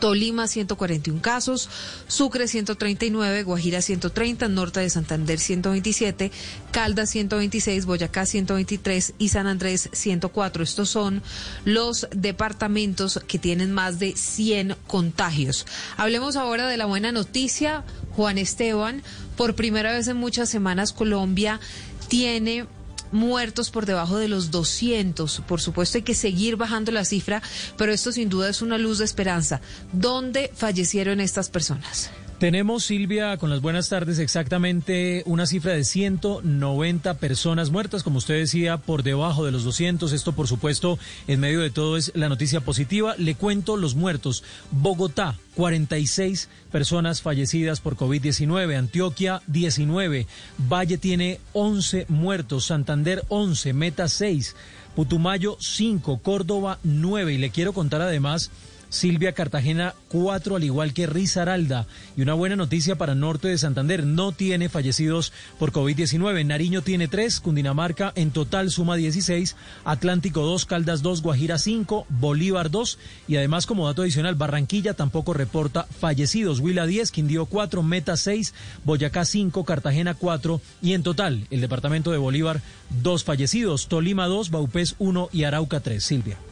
Tolima 0.01 0.47
141 0.47 1.21
casos, 1.21 1.69
Sucre 2.07 2.47
139, 2.49 3.43
Guajira 3.43 3.81
130, 3.81 4.49
Norte 4.49 4.81
de 4.81 4.89
Santander 4.89 5.39
127, 5.39 6.31
Caldas 6.71 7.11
126, 7.11 7.85
Boyacá 7.85 8.25
123 8.25 9.13
y 9.19 9.29
San 9.29 9.45
Andrés 9.47 9.89
104. 9.93 10.63
Estos 10.63 10.89
son 10.89 11.21
los 11.65 12.07
departamentos 12.13 13.21
que 13.27 13.37
tienen 13.39 13.71
más 13.71 13.99
de 13.99 14.15
100 14.17 14.75
contagios. 14.87 15.67
Hablemos 15.97 16.35
ahora 16.35 16.67
de 16.67 16.77
la 16.77 16.87
buena 16.87 17.11
noticia. 17.11 17.85
Juan 18.15 18.39
Esteban, 18.39 19.03
por 19.37 19.55
primera 19.55 19.93
vez 19.93 20.07
en 20.07 20.17
muchas 20.17 20.49
semanas 20.49 20.93
Colombia 20.93 21.59
tiene 22.07 22.65
muertos 23.11 23.69
por 23.69 23.85
debajo 23.85 24.17
de 24.17 24.27
los 24.27 24.51
200. 24.51 25.41
Por 25.47 25.61
supuesto 25.61 25.97
hay 25.97 26.03
que 26.03 26.15
seguir 26.15 26.55
bajando 26.55 26.91
la 26.91 27.05
cifra, 27.05 27.41
pero 27.77 27.91
esto 27.91 28.11
sin 28.11 28.29
duda 28.29 28.49
es 28.49 28.61
una 28.61 28.77
luz 28.77 28.99
de 28.99 29.05
esperanza. 29.05 29.61
¿Dónde 29.91 30.51
fallecieron 30.55 31.19
estas 31.19 31.49
personas? 31.49 32.11
Tenemos, 32.41 32.85
Silvia, 32.85 33.37
con 33.37 33.51
las 33.51 33.61
buenas 33.61 33.89
tardes, 33.89 34.17
exactamente 34.17 35.21
una 35.27 35.45
cifra 35.45 35.73
de 35.73 35.83
190 35.83 37.13
personas 37.19 37.69
muertas, 37.69 38.01
como 38.01 38.17
usted 38.17 38.33
decía, 38.33 38.77
por 38.77 39.03
debajo 39.03 39.45
de 39.45 39.51
los 39.51 39.63
200. 39.63 40.11
Esto, 40.11 40.33
por 40.33 40.47
supuesto, 40.47 40.97
en 41.27 41.39
medio 41.39 41.61
de 41.61 41.69
todo 41.69 41.97
es 41.97 42.11
la 42.15 42.29
noticia 42.29 42.59
positiva. 42.59 43.13
Le 43.19 43.35
cuento 43.35 43.77
los 43.77 43.93
muertos. 43.93 44.43
Bogotá, 44.71 45.37
46 45.53 46.49
personas 46.71 47.21
fallecidas 47.21 47.79
por 47.79 47.95
COVID-19. 47.95 48.75
Antioquia, 48.75 49.43
19. 49.45 50.25
Valle 50.67 50.97
tiene 50.97 51.39
11 51.53 52.07
muertos. 52.09 52.65
Santander, 52.65 53.23
11. 53.27 53.73
Meta, 53.73 54.07
6. 54.07 54.55
Putumayo, 54.95 55.57
5. 55.59 56.17
Córdoba, 56.23 56.79
9. 56.81 57.33
Y 57.33 57.37
le 57.37 57.51
quiero 57.51 57.71
contar 57.71 58.01
además 58.01 58.49
Silvia 58.91 59.31
Cartagena 59.31 59.95
cuatro, 60.09 60.57
al 60.57 60.63
igual 60.65 60.93
que 60.93 61.07
Risaralda. 61.07 61.87
Y 62.17 62.21
una 62.21 62.33
buena 62.33 62.57
noticia 62.57 62.97
para 62.97 63.15
Norte 63.15 63.47
de 63.47 63.57
Santander, 63.57 64.05
no 64.05 64.33
tiene 64.33 64.67
fallecidos 64.67 65.31
por 65.57 65.71
COVID-19. 65.71 66.45
Nariño 66.45 66.81
tiene 66.81 67.07
tres, 67.07 67.39
Cundinamarca 67.39 68.11
en 68.15 68.31
total 68.31 68.69
suma 68.69 68.97
16, 68.97 69.55
Atlántico 69.85 70.41
2, 70.41 70.65
Caldas 70.65 71.01
2, 71.01 71.21
Guajira 71.21 71.57
5, 71.57 72.05
Bolívar 72.09 72.69
2 72.69 72.99
y 73.29 73.37
además 73.37 73.65
como 73.65 73.87
dato 73.87 74.01
adicional, 74.01 74.35
Barranquilla 74.35 74.93
tampoco 74.93 75.33
reporta 75.33 75.83
fallecidos. 75.85 76.59
Huila 76.59 76.85
10, 76.85 77.11
Quindío 77.11 77.45
4, 77.45 77.81
Meta 77.83 78.17
6, 78.17 78.53
Boyacá 78.83 79.23
5, 79.23 79.63
Cartagena 79.63 80.15
4 80.15 80.61
y 80.81 80.93
en 80.93 81.03
total 81.03 81.47
el 81.49 81.61
departamento 81.61 82.11
de 82.11 82.17
Bolívar 82.17 82.61
2 83.01 83.23
fallecidos, 83.23 83.87
Tolima 83.87 84.27
2, 84.27 84.51
Baupés 84.51 84.95
1 84.99 85.29
y 85.31 85.45
Arauca 85.45 85.79
3. 85.79 86.03
Silvia. 86.03 86.50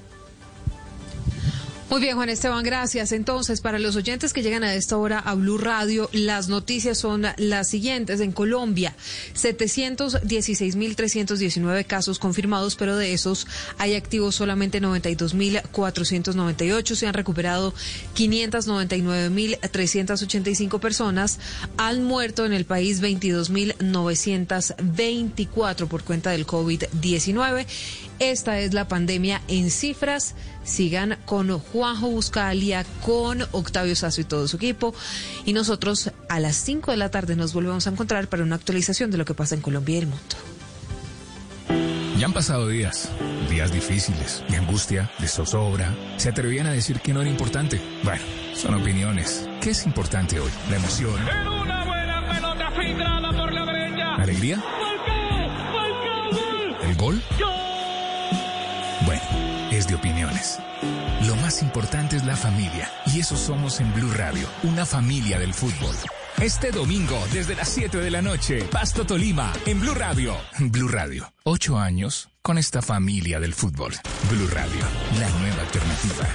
Muy 1.90 2.02
bien, 2.02 2.18
Juan 2.18 2.30
Esteban, 2.30 2.64
gracias. 2.64 3.12
Entonces, 3.12 3.62
para 3.62 3.80
los 3.80 3.96
oyentes 3.96 4.32
que 4.32 4.44
llegan 4.44 4.64
a 4.64 4.76
esta 4.76 4.96
hora 4.96 5.18
a 5.18 5.34
Blue 5.34 5.58
Radio, 5.58 6.08
las 6.14 6.48
noticias 6.48 7.00
son 7.00 7.26
las 7.38 7.68
siguientes. 7.68 8.20
En 8.20 8.32
Colombia, 8.32 8.96
716.319 9.34 11.88
casos 11.88 12.20
confirmados, 12.20 12.76
pero 12.76 12.96
de 12.96 13.14
esos 13.14 13.48
hay 13.80 13.96
activos 13.96 14.36
solamente 14.36 14.80
92.498. 14.80 16.94
Se 16.94 17.08
han 17.08 17.16
recuperado 17.16 17.74
599.385 18.16 20.80
personas. 20.80 21.40
Han 21.78 22.04
muerto 22.04 22.46
en 22.46 22.54
el 22.54 22.66
país 22.66 23.02
22.924 23.02 25.88
por 25.88 26.04
cuenta 26.04 26.30
del 26.30 26.46
COVID-19. 26.46 27.66
Esta 28.20 28.60
es 28.60 28.74
la 28.74 28.88
pandemia 28.88 29.42
en 29.48 29.72
cifras. 29.72 30.36
Sigan 30.64 31.18
con 31.26 31.58
Juanjo 31.58 32.10
Buscalia, 32.10 32.86
con 33.06 33.42
Octavio 33.52 33.96
Sasso 33.96 34.22
y 34.22 34.26
todo 34.26 34.48
su 34.48 34.58
equipo. 34.58 34.94
Y 35.46 35.54
nosotros 35.54 36.12
a 36.28 36.40
las 36.40 36.56
5 36.58 36.92
de 36.92 36.98
la 36.98 37.10
tarde 37.10 37.36
nos 37.36 37.54
volvemos 37.54 37.88
a 37.88 37.92
encontrar 37.92 38.28
para 38.28 38.44
una 38.44 38.56
actualización 38.56 39.10
de 39.10 39.18
lo 39.18 39.26
que 39.26 39.34
pasa 39.34 39.56
en 39.56 39.62
Colombia 39.62 39.96
y 39.96 40.00
el 40.00 40.08
mundo. 40.08 40.36
Ya 42.20 42.26
han 42.26 42.34
pasado 42.34 42.68
días, 42.68 43.10
días 43.50 43.72
difíciles, 43.72 44.44
de 44.50 44.58
angustia, 44.58 45.10
de 45.20 45.28
zozobra. 45.30 45.96
Se 46.18 46.28
atrevían 46.28 46.68
a 46.68 46.74
decir 46.74 47.00
que 47.00 47.14
no 47.14 47.22
era 47.22 47.30
importante. 47.30 47.80
Bueno, 48.04 48.22
son 48.54 48.74
opiniones. 48.74 49.48
¿Qué 49.62 49.70
es 49.70 49.86
importante 49.86 50.38
hoy? 50.38 50.52
La 50.70 50.76
emoción. 50.76 51.16
una 51.62 51.86
buena 51.86 52.30
pelota 52.30 52.72
filtrada 52.72 53.32
por 53.32 53.54
la 53.54 53.66
derecha. 53.66 54.18
¿La 54.18 54.24
alegría? 54.24 54.64
¿El 56.84 56.96
gol? 56.98 57.22
Es 57.40 57.69
Lo 61.28 61.36
más 61.38 61.62
importante 61.62 62.16
es 62.16 62.26
la 62.26 62.36
familia, 62.36 62.89
y 63.08 63.20
eso 63.20 63.36
somos 63.36 63.80
en 63.80 63.93
Blue 63.93 64.12
Radio, 64.14 64.47
una 64.64 64.86
familia 64.86 65.38
del 65.39 65.54
fútbol. 65.54 65.95
Este 66.41 66.72
domingo, 66.72 67.22
desde 67.34 67.56
las 67.56 67.68
7 67.70 67.97
de 67.97 68.12
la 68.12 68.22
noche, 68.22 68.64
Pasto 68.64 69.06
Tolima, 69.06 69.52
en 69.66 69.82
Blue 69.82 69.93
Radio. 69.93 70.36
Blue 70.60 70.88
Radio, 70.88 71.34
ocho 71.43 71.78
años 71.78 72.30
con 72.41 72.58
esta 72.58 72.82
familia 72.82 73.39
del 73.39 73.54
fútbol. 73.54 73.93
Blue 74.30 74.47
Radio, 74.47 74.82
la 75.20 75.30
nueva 75.39 75.62
alternativa. 75.62 76.28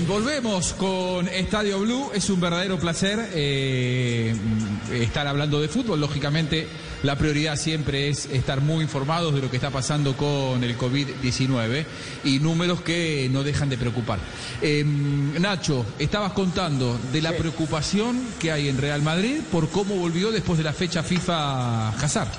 Bien, 0.00 0.06
volvemos 0.06 0.72
con 0.74 1.28
Estadio 1.28 1.80
Blue. 1.80 2.10
Es 2.14 2.30
un 2.30 2.40
verdadero 2.40 2.78
placer 2.78 3.30
eh, 3.32 4.34
estar 4.92 5.26
hablando 5.26 5.60
de 5.60 5.68
fútbol. 5.68 6.00
Lógicamente, 6.00 6.68
la 7.02 7.16
prioridad 7.16 7.56
siempre 7.56 8.08
es 8.08 8.26
estar 8.26 8.60
muy 8.60 8.82
informados 8.82 9.34
de 9.34 9.40
lo 9.40 9.50
que 9.50 9.56
está 9.56 9.70
pasando 9.70 10.16
con 10.16 10.62
el 10.62 10.76
COVID-19 10.76 11.84
y 12.24 12.38
números 12.38 12.82
que 12.82 13.28
no 13.30 13.42
dejan 13.42 13.68
de 13.68 13.78
preocupar. 13.78 14.18
Eh, 14.60 14.84
Nacho, 14.84 15.84
estabas 15.98 16.32
contando 16.32 16.98
de 17.12 17.22
la 17.22 17.32
preocupación 17.32 18.20
que 18.38 18.52
hay 18.52 18.68
en 18.68 18.78
Real 18.78 19.02
Madrid 19.02 19.40
por 19.50 19.68
cómo 19.70 19.96
volvió 19.96 20.30
después 20.30 20.58
de 20.58 20.64
la 20.64 20.72
fecha 20.72 21.02
FIFA 21.02 21.90
Hazard. 21.90 22.30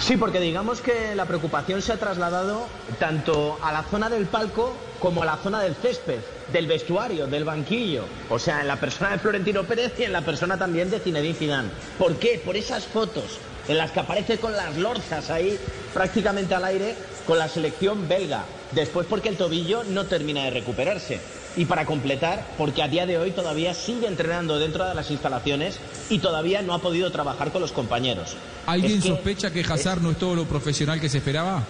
Sí, 0.00 0.16
porque 0.16 0.40
digamos 0.40 0.80
que 0.80 1.14
la 1.14 1.26
preocupación 1.26 1.80
se 1.80 1.92
ha 1.92 1.96
trasladado 1.96 2.66
tanto 2.98 3.56
a 3.62 3.72
la 3.72 3.84
zona 3.84 4.10
del 4.10 4.26
palco 4.26 4.74
como 5.02 5.24
la 5.24 5.36
zona 5.36 5.60
del 5.60 5.74
césped, 5.74 6.20
del 6.52 6.68
vestuario, 6.68 7.26
del 7.26 7.42
banquillo. 7.44 8.04
O 8.30 8.38
sea, 8.38 8.60
en 8.60 8.68
la 8.68 8.76
persona 8.78 9.10
de 9.10 9.18
Florentino 9.18 9.64
Pérez 9.64 9.92
y 9.98 10.04
en 10.04 10.12
la 10.12 10.20
persona 10.22 10.56
también 10.56 10.90
de 10.90 11.00
Zinedine 11.00 11.34
Zidane. 11.34 11.70
¿Por 11.98 12.14
qué? 12.16 12.40
Por 12.42 12.56
esas 12.56 12.84
fotos 12.84 13.38
en 13.66 13.78
las 13.78 13.90
que 13.90 13.98
aparece 14.00 14.38
con 14.38 14.52
las 14.52 14.76
lorzas 14.76 15.28
ahí 15.30 15.58
prácticamente 15.92 16.54
al 16.54 16.64
aire 16.64 16.94
con 17.26 17.36
la 17.38 17.48
selección 17.48 18.06
belga. 18.08 18.44
Después 18.70 19.06
porque 19.10 19.28
el 19.28 19.36
tobillo 19.36 19.82
no 19.84 20.06
termina 20.06 20.44
de 20.44 20.50
recuperarse. 20.50 21.20
Y 21.56 21.64
para 21.66 21.84
completar, 21.84 22.46
porque 22.56 22.82
a 22.82 22.88
día 22.88 23.04
de 23.04 23.18
hoy 23.18 23.32
todavía 23.32 23.74
sigue 23.74 24.06
entrenando 24.06 24.58
dentro 24.58 24.88
de 24.88 24.94
las 24.94 25.10
instalaciones 25.10 25.78
y 26.10 26.20
todavía 26.20 26.62
no 26.62 26.72
ha 26.74 26.78
podido 26.78 27.10
trabajar 27.10 27.50
con 27.52 27.60
los 27.60 27.72
compañeros. 27.72 28.36
¿Alguien 28.66 28.98
Es 28.98 29.02
que- 29.02 29.08
sospecha 29.10 29.50
que 29.50 29.60
Hazard 29.60 30.00
no 30.00 30.12
es 30.12 30.18
todo 30.18 30.34
lo 30.36 30.44
profesional 30.44 31.00
que 31.00 31.08
se 31.10 31.18
esperaba? 31.18 31.62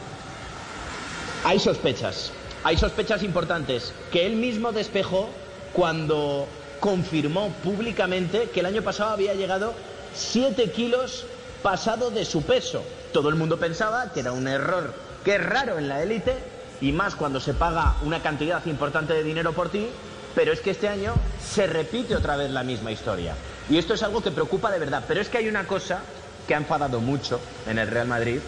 Hay 1.45 1.59
sospechas, 1.59 2.31
hay 2.65 2.77
sospechas 2.77 3.23
importantes 3.23 3.93
que 4.13 4.27
él 4.27 4.37
mismo 4.37 4.73
despejó 4.73 5.31
cuando 5.73 6.47
confirmó 6.81 7.51
públicamente 7.63 8.51
que 8.53 8.61
el 8.61 8.67
año 8.67 8.83
pasado 8.83 9.11
había 9.11 9.35
llegado 9.35 9.75
7 10.15 10.71
kilos 10.71 11.27
pasado 11.63 12.11
de 12.11 12.25
su 12.25 12.43
peso. 12.43 12.83
Todo 13.13 13.29
el 13.29 13.37
mundo 13.37 13.59
pensaba 13.59 14.13
que 14.13 14.21
era 14.21 14.33
un 14.33 14.49
error, 14.49 14.93
que 15.25 15.37
es 15.37 15.45
raro 15.45 15.79
en 15.79 15.89
la 15.89 16.03
élite 16.03 16.35
y 16.81 16.93
más 16.93 17.15
cuando 17.15 17.41
se 17.41 17.55
paga 17.55 17.97
una 18.03 18.23
cantidad 18.23 18.65
importante 18.67 19.15
de 19.15 19.23
dinero 19.23 19.53
por 19.53 19.71
ti, 19.71 19.89
pero 20.35 20.53
es 20.53 20.61
que 20.61 20.71
este 20.71 20.89
año 20.89 21.15
se 21.45 21.67
repite 21.67 22.17
otra 22.17 22.37
vez 22.37 22.51
la 22.51 22.65
misma 22.65 22.91
historia. 22.91 23.35
Y 23.71 23.79
esto 23.79 23.95
es 23.95 24.03
algo 24.03 24.23
que 24.23 24.31
preocupa 24.31 24.71
de 24.71 24.79
verdad, 24.79 25.05
pero 25.07 25.21
es 25.21 25.29
que 25.29 25.39
hay 25.39 25.49
una 25.49 25.67
cosa 25.67 26.01
que 26.47 26.55
ha 26.55 26.59
enfadado 26.59 27.01
mucho 27.01 27.41
en 27.69 27.79
el 27.79 27.89
Real 27.89 28.09
Madrid 28.09 28.41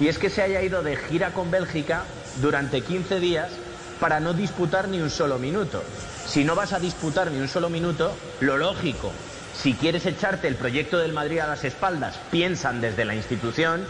y 0.00 0.08
es 0.08 0.18
que 0.18 0.30
se 0.30 0.42
haya 0.42 0.62
ido 0.62 0.82
de 0.82 0.96
gira 0.96 1.32
con 1.32 1.50
Bélgica 1.50 2.04
durante 2.40 2.82
15 2.82 3.20
días 3.20 3.50
para 4.00 4.20
no 4.20 4.34
disputar 4.34 4.88
ni 4.88 5.00
un 5.00 5.10
solo 5.10 5.38
minuto. 5.38 5.82
Si 6.26 6.44
no 6.44 6.54
vas 6.54 6.72
a 6.72 6.80
disputar 6.80 7.30
ni 7.30 7.40
un 7.40 7.48
solo 7.48 7.70
minuto, 7.70 8.14
lo 8.40 8.56
lógico, 8.58 9.12
si 9.54 9.74
quieres 9.74 10.04
echarte 10.06 10.48
el 10.48 10.56
proyecto 10.56 10.98
del 10.98 11.12
Madrid 11.12 11.38
a 11.38 11.46
las 11.46 11.64
espaldas, 11.64 12.18
piensan 12.30 12.80
desde 12.80 13.04
la 13.04 13.14
institución, 13.14 13.86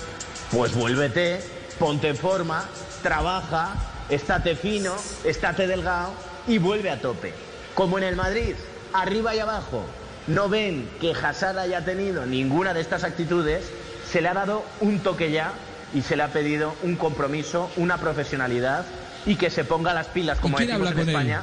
pues 0.53 0.75
vuélvete, 0.75 1.41
ponte 1.79 2.09
en 2.09 2.17
forma, 2.17 2.65
trabaja, 3.03 3.75
estate 4.09 4.55
fino, 4.55 4.95
estate 5.25 5.67
delgado 5.67 6.13
y 6.47 6.59
vuelve 6.59 6.91
a 6.91 7.01
tope. 7.01 7.35
Como 7.75 7.99
en 7.99 8.05
el 8.05 8.17
Madrid, 8.17 8.55
arriba 8.93 9.35
y 9.35 9.41
abajo, 9.41 9.85
no 10.29 10.49
ven 10.49 10.89
que 11.01 11.13
Hazard 11.13 11.59
haya 11.59 11.85
tenido 11.85 12.27
ninguna 12.27 12.75
de 12.75 12.81
estas 12.81 13.05
actitudes, 13.05 13.65
se 14.11 14.21
le 14.21 14.29
ha 14.29 14.35
dado 14.35 14.65
un 14.81 15.01
toque 15.01 15.31
ya 15.31 15.53
y 15.97 16.03
se 16.03 16.15
le 16.15 16.23
ha 16.25 16.29
pedido 16.29 16.75
un 16.83 16.97
compromiso, 16.97 17.71
una 17.77 17.97
profesionalidad 17.97 18.85
y 19.25 19.37
que 19.37 19.49
se 19.49 19.65
ponga 19.65 19.95
las 19.95 20.09
pilas, 20.09 20.39
como 20.39 20.59
decimos 20.59 20.93
en 20.93 20.99
él? 20.99 21.09
España, 21.09 21.43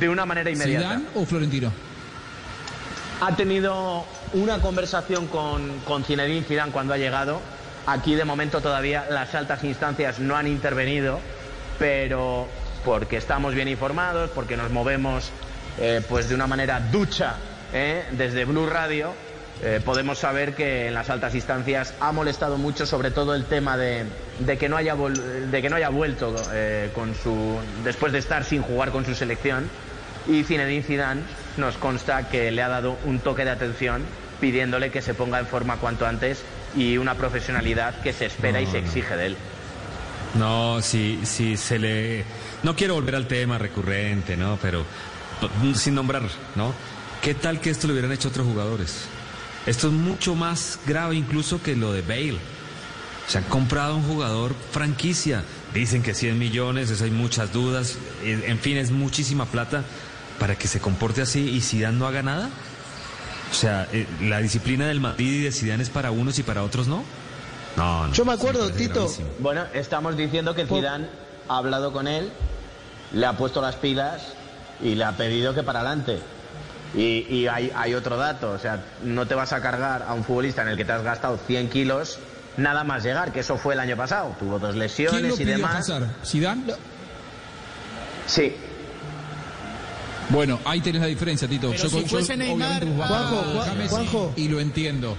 de 0.00 0.08
una 0.08 0.26
manera 0.26 0.50
inmediata. 0.50 0.88
¿Zidane 0.88 1.04
o 1.14 1.24
Florentino? 1.24 1.72
Ha 3.20 3.36
tenido 3.36 4.04
una 4.32 4.58
conversación 4.58 5.28
con, 5.28 5.78
con 5.86 6.02
Zinedine 6.02 6.42
Zidane 6.42 6.72
cuando 6.72 6.94
ha 6.94 6.98
llegado. 6.98 7.40
Aquí 7.86 8.16
de 8.16 8.24
momento 8.24 8.60
todavía 8.60 9.06
las 9.08 9.36
altas 9.36 9.62
instancias 9.62 10.18
no 10.18 10.34
han 10.34 10.48
intervenido, 10.48 11.20
pero 11.78 12.48
porque 12.84 13.16
estamos 13.18 13.54
bien 13.54 13.68
informados, 13.68 14.30
porque 14.30 14.56
nos 14.56 14.72
movemos 14.72 15.30
eh, 15.78 16.02
pues 16.08 16.28
de 16.28 16.34
una 16.34 16.48
manera 16.48 16.80
ducha 16.80 17.36
eh, 17.72 18.04
desde 18.10 18.44
Blue 18.46 18.66
Radio, 18.66 19.12
eh, 19.62 19.80
podemos 19.84 20.18
saber 20.18 20.54
que 20.54 20.88
en 20.88 20.94
las 20.94 21.08
altas 21.10 21.34
instancias 21.34 21.94
ha 22.00 22.10
molestado 22.12 22.58
mucho, 22.58 22.84
sobre 22.86 23.10
todo 23.10 23.34
el 23.34 23.44
tema 23.44 23.76
de, 23.76 24.04
de 24.40 24.58
que 24.58 24.68
no 24.68 24.76
haya 24.76 24.94
vol- 24.96 25.14
de 25.50 25.62
que 25.62 25.70
no 25.70 25.76
haya 25.76 25.88
vuelto 25.88 26.34
eh, 26.52 26.90
con 26.94 27.14
su 27.14 27.58
después 27.84 28.12
de 28.12 28.18
estar 28.18 28.44
sin 28.44 28.62
jugar 28.62 28.90
con 28.90 29.04
su 29.04 29.14
selección 29.14 29.68
y 30.26 30.42
Zinedine 30.44 30.82
Zidane 30.82 31.22
nos 31.56 31.76
consta 31.76 32.28
que 32.28 32.50
le 32.50 32.62
ha 32.62 32.68
dado 32.68 32.96
un 33.04 33.18
toque 33.20 33.44
de 33.44 33.50
atención 33.50 34.02
pidiéndole 34.40 34.90
que 34.90 35.02
se 35.02 35.14
ponga 35.14 35.38
en 35.38 35.46
forma 35.46 35.76
cuanto 35.76 36.06
antes 36.06 36.42
y 36.76 36.96
una 36.96 37.14
profesionalidad 37.14 38.00
que 38.02 38.12
se 38.12 38.26
espera 38.26 38.60
y 38.60 38.66
se 38.66 38.78
exige 38.78 39.16
de 39.16 39.26
él. 39.26 39.36
No, 40.34 40.80
si, 40.80 41.20
se 41.24 41.78
le... 41.78 42.24
No 42.62 42.74
quiero 42.74 42.94
volver 42.94 43.14
al 43.16 43.26
tema 43.26 43.58
recurrente, 43.58 44.36
¿no? 44.36 44.58
Pero 44.62 44.84
sin 45.74 45.94
nombrar, 45.94 46.22
¿no? 46.56 46.72
¿Qué 47.20 47.34
tal 47.34 47.60
que 47.60 47.70
esto 47.70 47.86
lo 47.86 47.92
hubieran 47.92 48.10
hecho 48.12 48.28
otros 48.28 48.46
jugadores? 48.46 49.04
Esto 49.66 49.88
es 49.88 49.92
mucho 49.92 50.34
más 50.34 50.80
grave 50.86 51.16
incluso 51.16 51.62
que 51.62 51.76
lo 51.76 51.92
de 51.92 52.02
Bale. 52.02 52.38
Se 53.28 53.38
han 53.38 53.44
comprado 53.44 53.96
un 53.96 54.02
jugador 54.02 54.54
franquicia. 54.72 55.44
Dicen 55.72 56.02
que 56.02 56.14
100 56.14 56.38
millones, 56.38 56.90
eso 56.90 57.04
hay 57.04 57.10
muchas 57.10 57.52
dudas. 57.52 57.96
En 58.24 58.58
fin, 58.58 58.76
es 58.76 58.90
muchísima 58.90 59.46
plata 59.46 59.84
para 60.38 60.56
que 60.56 60.66
se 60.66 60.80
comporte 60.80 61.22
así 61.22 61.50
y 61.50 61.60
Zidane 61.60 61.96
no 61.96 62.06
haga 62.06 62.22
nada. 62.22 62.50
O 63.50 63.54
sea, 63.54 63.86
eh, 63.92 64.06
la 64.22 64.38
disciplina 64.38 64.86
del 64.86 65.00
Madrid 65.00 65.40
y 65.40 65.42
de 65.42 65.52
Zidane 65.52 65.82
es 65.82 65.90
para 65.90 66.10
unos 66.10 66.38
y 66.38 66.42
para 66.42 66.62
otros 66.64 66.88
no. 66.88 67.04
No, 67.76 68.08
no. 68.08 68.12
Yo 68.12 68.24
me 68.24 68.32
acuerdo, 68.32 68.70
Tito, 68.70 68.94
gravísimo. 68.94 69.28
Bueno, 69.38 69.64
estamos 69.72 70.16
diciendo 70.16 70.54
que 70.54 70.66
Zidane 70.66 71.06
ha 71.48 71.58
hablado 71.58 71.92
con 71.92 72.08
él, 72.08 72.30
le 73.12 73.26
ha 73.26 73.36
puesto 73.36 73.60
las 73.60 73.76
pilas 73.76 74.22
y 74.82 74.94
le 74.94 75.04
ha 75.04 75.16
pedido 75.16 75.54
que 75.54 75.62
para 75.62 75.80
adelante. 75.80 76.18
Y, 76.94 77.26
y 77.28 77.46
hay, 77.46 77.72
hay 77.74 77.94
otro 77.94 78.16
dato, 78.18 78.50
o 78.50 78.58
sea, 78.58 78.82
no 79.02 79.26
te 79.26 79.34
vas 79.34 79.52
a 79.54 79.60
cargar 79.62 80.02
a 80.06 80.12
un 80.12 80.24
futbolista 80.24 80.60
en 80.62 80.68
el 80.68 80.76
que 80.76 80.84
te 80.84 80.92
has 80.92 81.02
gastado 81.02 81.38
100 81.46 81.70
kilos 81.70 82.18
nada 82.58 82.84
más 82.84 83.02
llegar, 83.02 83.32
que 83.32 83.40
eso 83.40 83.56
fue 83.56 83.72
el 83.74 83.80
año 83.80 83.96
pasado. 83.96 84.36
Tuvo 84.38 84.58
dos 84.58 84.70
¿Quién 84.72 84.78
lo 84.78 84.84
lesiones 84.84 85.34
y 85.34 85.38
pidió 85.38 85.56
demás. 85.56 85.76
Hazard? 85.76 86.04
¿Zidane? 86.24 86.62
Sí. 88.26 88.52
Bueno, 90.28 90.60
ahí 90.64 90.80
tenés 90.80 91.00
la 91.02 91.08
diferencia, 91.08 91.48
Tito. 91.48 91.70
Pero 91.70 91.88
si 91.90 92.00
fuese 92.06 92.36
Neymar, 92.36 92.82
obviamente, 92.82 92.86
jugaba 92.94 93.18
Juanjo, 93.18 93.42
con 93.42 93.52
Juan- 93.54 93.68
James 93.68 93.90
Juanjo. 93.90 94.32
y 94.36 94.48
lo 94.48 94.60
entiendo. 94.60 95.16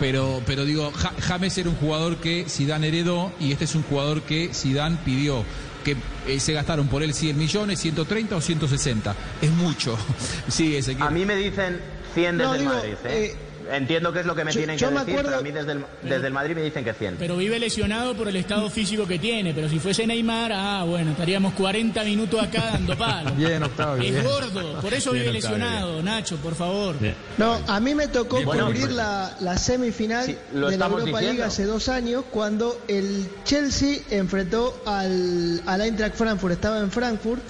Pero, 0.00 0.42
pero 0.44 0.64
digo, 0.64 0.90
Ja- 0.92 1.12
James 1.20 1.56
era 1.58 1.68
un 1.68 1.76
jugador 1.76 2.16
que 2.16 2.46
Zidane 2.48 2.88
heredó 2.88 3.32
y 3.38 3.52
este 3.52 3.64
es 3.64 3.74
un 3.76 3.84
jugador 3.84 4.22
que 4.22 4.50
Zidane 4.52 4.96
pidió. 5.04 5.44
Que 5.84 5.96
eh, 6.26 6.40
se 6.40 6.52
gastaron 6.52 6.88
por 6.88 7.02
él 7.02 7.12
100 7.14 7.36
millones, 7.36 7.78
130 7.80 8.36
o 8.36 8.40
160. 8.40 9.14
Es 9.42 9.50
mucho. 9.50 9.96
Sí, 10.48 10.76
ese 10.76 10.96
A 11.00 11.10
mí 11.10 11.24
me 11.24 11.36
dicen 11.36 11.80
100 12.14 12.38
desde 12.38 12.52
No, 12.52 12.58
digo, 12.58 12.72
Madrid. 12.72 12.94
¿eh? 13.04 13.34
Entiendo 13.72 14.12
que 14.12 14.20
es 14.20 14.26
lo 14.26 14.34
que 14.34 14.44
me 14.44 14.52
yo- 14.52 14.58
tienen 14.60 14.76
yo 14.78 14.88
que 14.88 14.94
me 14.94 15.00
decir, 15.00 15.14
acuerdo- 15.14 15.28
pero 15.30 15.40
a 15.40 15.42
mí 15.42 15.50
desde 15.50 15.72
el, 15.72 15.84
desde 16.02 16.26
el 16.26 16.32
Madrid 16.32 16.54
me 16.54 16.62
dicen 16.62 16.84
que 16.84 16.92
100. 16.92 17.16
Pero 17.18 17.36
vive 17.36 17.58
lesionado 17.58 18.14
por 18.14 18.28
el 18.28 18.36
estado 18.36 18.68
físico 18.70 19.06
que 19.06 19.18
tiene. 19.18 19.52
Pero 19.54 19.68
si 19.68 19.78
fuese 19.78 20.06
Neymar, 20.06 20.52
ah, 20.52 20.84
bueno, 20.86 21.12
estaríamos 21.12 21.54
40 21.54 22.04
minutos 22.04 22.42
acá 22.42 22.70
dando 22.72 22.96
palos. 22.96 23.34
Bien, 23.36 23.62
Octavio. 23.62 24.02
Es 24.04 24.12
bien. 24.12 24.24
gordo, 24.24 24.80
por 24.80 24.92
eso 24.94 25.12
Bien, 25.12 25.24
vive 25.26 25.38
Octavio, 25.38 25.56
lesionado, 25.58 26.02
Nacho, 26.02 26.36
por 26.36 26.54
favor. 26.54 26.96
No, 27.38 27.58
a 27.66 27.80
mí 27.80 27.94
me 27.94 28.08
tocó 28.08 28.42
Bueno, 28.42 28.66
cubrir 28.66 28.82
pues- 28.82 28.94
la, 28.94 29.36
la 29.40 29.56
semifinal 29.58 30.26
Sí, 30.26 30.36
lo 30.52 30.70
de 30.70 30.76
la 30.76 30.86
Europa 30.86 31.04
diciendo. 31.04 31.28
League 31.32 31.42
hace 31.42 31.64
dos 31.64 31.88
años 31.88 32.24
cuando 32.30 32.80
el 32.88 33.28
Chelsea 33.44 33.98
enfrentó 34.10 34.82
al, 34.86 35.62
al 35.66 35.80
Eintracht 35.80 36.16
Frankfurt, 36.16 36.52
estaba 36.54 36.78
en 36.80 36.90
Frankfurt 36.90 37.42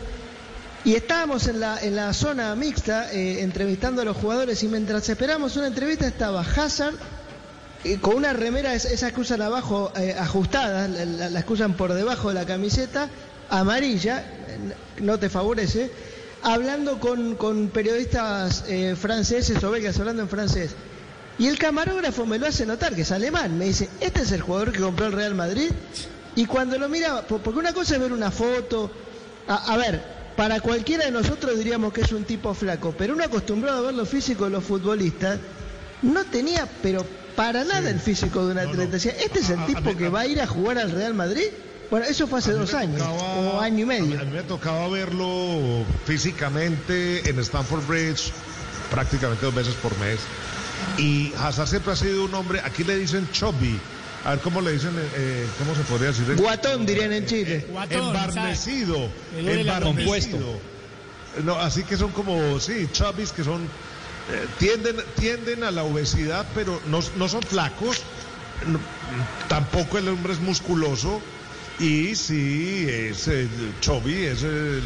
y 0.84 0.94
estábamos 0.94 1.46
en 1.48 1.60
la, 1.60 1.80
en 1.82 1.96
la 1.96 2.12
zona 2.12 2.54
mixta 2.54 3.10
eh, 3.12 3.42
entrevistando 3.42 4.02
a 4.02 4.04
los 4.04 4.16
jugadores 4.16 4.62
y 4.62 4.68
mientras 4.68 5.08
esperamos 5.08 5.56
una 5.56 5.66
entrevista 5.68 6.06
estaba 6.06 6.40
Hazard 6.42 6.94
eh, 7.84 7.98
con 8.00 8.16
una 8.16 8.32
remera, 8.32 8.74
es- 8.74 8.84
esas 8.84 9.12
que 9.12 9.20
abajo 9.42 9.92
eh, 9.96 10.14
ajustadas, 10.18 10.90
la- 10.90 11.30
la- 11.30 11.44
usan 11.48 11.74
por 11.74 11.92
debajo 11.94 12.28
de 12.28 12.34
la 12.34 12.44
camiseta, 12.46 13.08
amarilla, 13.50 14.20
eh, 14.20 14.58
no 15.00 15.18
te 15.18 15.28
favorece, 15.30 15.90
hablando 16.42 17.00
con, 17.00 17.36
con 17.36 17.68
periodistas 17.68 18.64
eh, 18.68 18.94
franceses 19.00 19.62
o 19.64 19.70
belgas, 19.70 19.98
hablando 19.98 20.22
en 20.22 20.28
francés. 20.28 20.72
Y 21.38 21.48
el 21.48 21.58
camarógrafo 21.58 22.26
me 22.26 22.38
lo 22.38 22.46
hace 22.46 22.64
notar, 22.66 22.94
que 22.94 23.02
es 23.02 23.10
alemán, 23.10 23.58
me 23.58 23.64
dice, 23.64 23.88
este 24.00 24.22
es 24.22 24.32
el 24.32 24.40
jugador 24.42 24.70
que 24.72 24.80
compró 24.80 25.06
el 25.06 25.12
Real 25.12 25.34
Madrid. 25.34 25.70
Y 26.36 26.46
cuando 26.46 26.78
lo 26.78 26.88
miraba, 26.88 27.22
po- 27.22 27.38
porque 27.38 27.58
una 27.58 27.72
cosa 27.72 27.94
es 27.94 28.00
ver 28.00 28.12
una 28.12 28.30
foto, 28.30 28.90
a, 29.48 29.72
a 29.72 29.76
ver, 29.76 30.13
para 30.36 30.60
cualquiera 30.60 31.04
de 31.04 31.10
nosotros 31.10 31.56
diríamos 31.58 31.92
que 31.92 32.02
es 32.02 32.12
un 32.12 32.24
tipo 32.24 32.54
flaco, 32.54 32.94
pero 32.96 33.14
uno 33.14 33.24
acostumbrado 33.24 33.78
a 33.78 33.82
ver 33.82 33.94
lo 33.94 34.06
físico 34.06 34.44
de 34.44 34.50
los 34.50 34.64
futbolistas, 34.64 35.38
no 36.02 36.24
tenía, 36.24 36.68
pero 36.82 37.04
para 37.36 37.64
nada 37.64 37.90
el 37.90 38.00
físico 38.00 38.44
de 38.46 38.52
un 38.52 38.58
atleta. 38.58 38.92
Decía, 38.92 39.12
este 39.12 39.40
es 39.40 39.50
el 39.50 39.64
tipo 39.66 39.96
que 39.96 40.08
va 40.08 40.20
a 40.20 40.26
ir 40.26 40.40
a 40.40 40.46
jugar 40.46 40.78
al 40.78 40.90
Real 40.90 41.14
Madrid. 41.14 41.46
Bueno, 41.90 42.06
eso 42.06 42.26
fue 42.26 42.38
hace 42.38 42.52
dos 42.52 42.74
años, 42.74 43.02
o 43.02 43.60
año 43.60 43.80
y 43.80 43.84
medio. 43.84 44.20
A 44.20 44.24
mí 44.24 44.32
me 44.32 44.42
tocaba 44.42 44.88
verlo 44.88 45.84
físicamente 46.06 47.28
en 47.28 47.38
Stamford 47.38 47.86
Bridge 47.86 48.32
prácticamente 48.90 49.44
dos 49.44 49.54
veces 49.54 49.74
por 49.74 49.96
mes. 49.98 50.20
Y 50.98 51.32
Hazard 51.38 51.68
siempre 51.68 51.92
ha 51.92 51.96
sido 51.96 52.24
un 52.24 52.34
hombre, 52.34 52.60
aquí 52.64 52.84
le 52.84 52.96
dicen 52.96 53.28
chubby. 53.32 53.78
A 54.24 54.30
ver 54.30 54.38
cómo 54.40 54.60
le 54.62 54.72
dicen, 54.72 54.92
eh, 55.16 55.46
¿cómo 55.58 55.74
se 55.74 55.82
podría 55.82 56.08
decir? 56.08 56.34
Guatón, 56.36 56.86
dirían 56.86 57.12
en 57.12 57.26
Chile. 57.26 57.66
Embarnecido. 57.90 59.10
Duele 59.32 59.64
la 59.64 59.76
Embarnecido. 59.78 60.58
No, 61.44 61.56
así 61.56 61.82
que 61.84 61.96
son 61.96 62.10
como, 62.12 62.58
sí, 62.60 62.88
chubbies 62.92 63.32
que 63.32 63.44
son, 63.44 63.62
eh, 63.64 64.46
tienden, 64.58 64.96
tienden 65.18 65.64
a 65.64 65.70
la 65.70 65.82
obesidad, 65.82 66.46
pero 66.54 66.80
no, 66.86 67.00
no 67.16 67.28
son 67.28 67.42
flacos. 67.42 68.02
no- 68.66 68.78
tampoco 69.48 69.98
el 69.98 70.08
hombre 70.08 70.32
es 70.32 70.40
musculoso, 70.40 71.20
Y 71.80 72.14
sí, 72.14 72.86
es 72.88 73.26
el 73.26 73.48
Chovy, 73.80 74.26
es 74.26 74.44
el, 74.44 74.80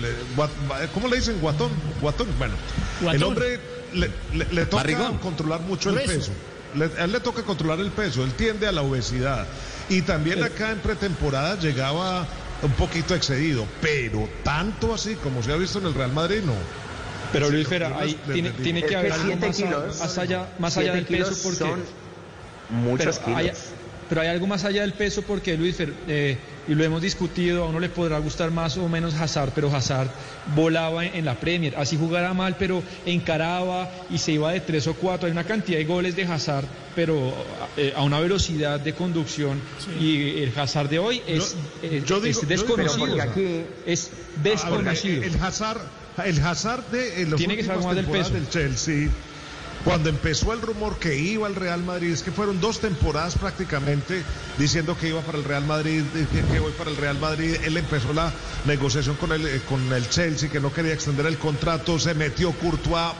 ¿cómo 0.94 1.06
le 1.08 1.16
dicen? 1.16 1.38
Guatón, 1.38 1.70
guatón. 2.00 2.26
Bueno, 2.38 2.54
el 3.12 3.22
hombre 3.22 3.60
le, 3.92 4.10
le, 4.50 4.64
toca 4.64 5.10
controlar 5.20 5.60
mucho 5.60 5.90
el 5.90 6.00
peso. 6.00 6.32
A 6.98 7.04
él 7.04 7.12
le 7.12 7.20
toca 7.20 7.42
controlar 7.42 7.80
el 7.80 7.90
peso, 7.90 8.24
él 8.24 8.32
tiende 8.32 8.66
a 8.66 8.72
la 8.72 8.82
obesidad. 8.82 9.46
Y 9.88 10.02
también 10.02 10.42
acá 10.42 10.70
en 10.70 10.78
pretemporada 10.78 11.58
llegaba 11.58 12.26
un 12.62 12.72
poquito 12.72 13.14
excedido, 13.14 13.66
pero 13.80 14.28
tanto 14.42 14.92
así 14.92 15.14
como 15.16 15.42
se 15.42 15.52
ha 15.52 15.56
visto 15.56 15.78
en 15.78 15.86
el 15.86 15.94
Real 15.94 16.12
Madrid, 16.12 16.40
no. 16.44 16.54
Pero 17.32 17.50
Luis 17.50 17.68
Fera, 17.68 17.96
ahí 17.98 18.18
tiene, 18.32 18.50
tiene 18.50 18.82
que 18.82 18.96
haber 18.96 19.12
algo 19.12 19.36
más, 19.36 19.60
más, 19.98 20.18
allá, 20.18 20.48
más 20.58 20.76
allá 20.76 20.94
del 20.94 21.04
peso 21.04 21.36
porque... 21.42 21.58
Son 21.58 21.84
muchos 22.70 23.18
kilos. 23.18 23.38
Hay, 23.38 23.52
pero 24.08 24.20
hay 24.22 24.28
algo 24.28 24.46
más 24.46 24.64
allá 24.64 24.82
del 24.82 24.94
peso 24.94 25.22
porque 25.22 25.56
Luis 25.56 25.76
Fer, 25.76 25.92
eh, 26.06 26.38
y 26.68 26.74
lo 26.74 26.84
hemos 26.84 27.00
discutido, 27.00 27.64
a 27.64 27.68
uno 27.68 27.80
le 27.80 27.88
podrá 27.88 28.18
gustar 28.18 28.50
más 28.50 28.76
o 28.76 28.88
menos 28.88 29.14
Hazard, 29.14 29.52
pero 29.54 29.74
Hazard 29.74 30.10
volaba 30.54 31.04
en, 31.04 31.24
la 31.24 31.34
Premier, 31.34 31.74
así 31.76 31.96
jugara 31.96 32.34
mal, 32.34 32.56
pero 32.58 32.82
encaraba 33.06 33.90
y 34.10 34.18
se 34.18 34.32
iba 34.32 34.52
de 34.52 34.60
tres 34.60 34.86
o 34.86 34.94
cuatro, 34.94 35.26
hay 35.26 35.32
una 35.32 35.44
cantidad 35.44 35.78
de 35.78 35.84
goles 35.86 36.14
de 36.14 36.24
Hazard, 36.24 36.66
pero 36.94 37.34
eh, 37.76 37.94
a 37.96 38.02
una 38.02 38.20
velocidad 38.20 38.78
de 38.78 38.92
conducción 38.92 39.60
y 39.98 40.42
el 40.42 40.52
Hazard 40.56 40.90
de 40.90 40.98
hoy 40.98 41.22
es, 41.26 41.56
desconocido. 42.46 43.06
es 43.86 44.10
desconocido. 44.42 45.22
el 45.22 45.42
Hazard, 45.42 45.80
el 46.24 46.38
Hazard 46.40 46.84
de 46.90 47.26
los 47.26 47.38
Tiene 47.38 47.56
que 47.56 47.64
ser 47.64 47.78
más 47.78 47.96
del 47.96 48.06
peso. 48.06 48.30
del 48.30 48.48
Chelsea 48.48 49.08
cuando 49.84 50.08
empezó 50.08 50.52
el 50.52 50.60
rumor 50.60 50.98
que 50.98 51.16
iba 51.16 51.46
al 51.46 51.54
Real 51.54 51.82
Madrid, 51.82 52.12
es 52.12 52.22
que 52.22 52.32
fueron 52.32 52.60
dos 52.60 52.80
temporadas 52.80 53.36
prácticamente 53.36 54.22
diciendo 54.58 54.96
que 54.98 55.08
iba 55.08 55.20
para 55.20 55.38
el 55.38 55.44
Real 55.44 55.64
Madrid, 55.64 56.04
que 56.50 56.60
voy 56.60 56.72
para 56.72 56.90
el 56.90 56.96
Real 56.96 57.18
Madrid. 57.18 57.56
Él 57.64 57.76
empezó 57.76 58.12
la 58.12 58.32
negociación 58.64 59.16
con 59.16 59.32
el, 59.32 59.46
eh, 59.46 59.62
con 59.68 59.92
el 59.92 60.08
Chelsea, 60.08 60.50
que 60.50 60.60
no 60.60 60.72
quería 60.72 60.92
extender 60.92 61.26
el 61.26 61.38
contrato, 61.38 61.98
se 61.98 62.14
metió 62.14 62.52
Courtois. 62.52 63.14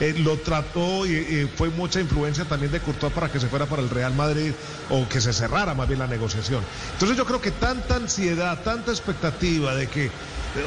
Eh, 0.00 0.14
lo 0.18 0.36
trató 0.38 1.06
y, 1.06 1.48
fue 1.56 1.68
mucha 1.68 2.00
influencia 2.00 2.44
también 2.44 2.72
de 2.72 2.80
Courtois 2.80 3.12
para 3.12 3.30
que 3.30 3.38
se 3.38 3.46
fuera 3.46 3.66
para 3.66 3.80
el 3.80 3.90
Real 3.90 4.12
Madrid 4.14 4.52
o 4.90 5.08
que 5.08 5.20
se 5.20 5.32
cerrara 5.32 5.74
más 5.74 5.86
bien 5.86 6.00
la 6.00 6.06
negociación. 6.06 6.64
Entonces 6.94 7.16
yo 7.16 7.24
creo 7.24 7.40
que 7.40 7.52
tanta 7.52 7.96
ansiedad, 7.96 8.60
tanta 8.62 8.90
expectativa 8.90 9.74
de 9.74 9.86
que 9.86 10.10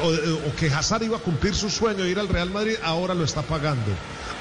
o, 0.02 0.08
o 0.50 0.56
que 0.56 0.68
Hazard 0.68 1.04
iba 1.04 1.18
a 1.18 1.22
cumplir 1.22 1.56
su 1.56 1.70
sueño 1.70 2.04
de 2.04 2.10
ir 2.10 2.20
al 2.20 2.28
Real 2.28 2.50
Madrid, 2.50 2.76
ahora 2.84 3.14
lo 3.14 3.24
está 3.24 3.42
pagando. 3.42 3.92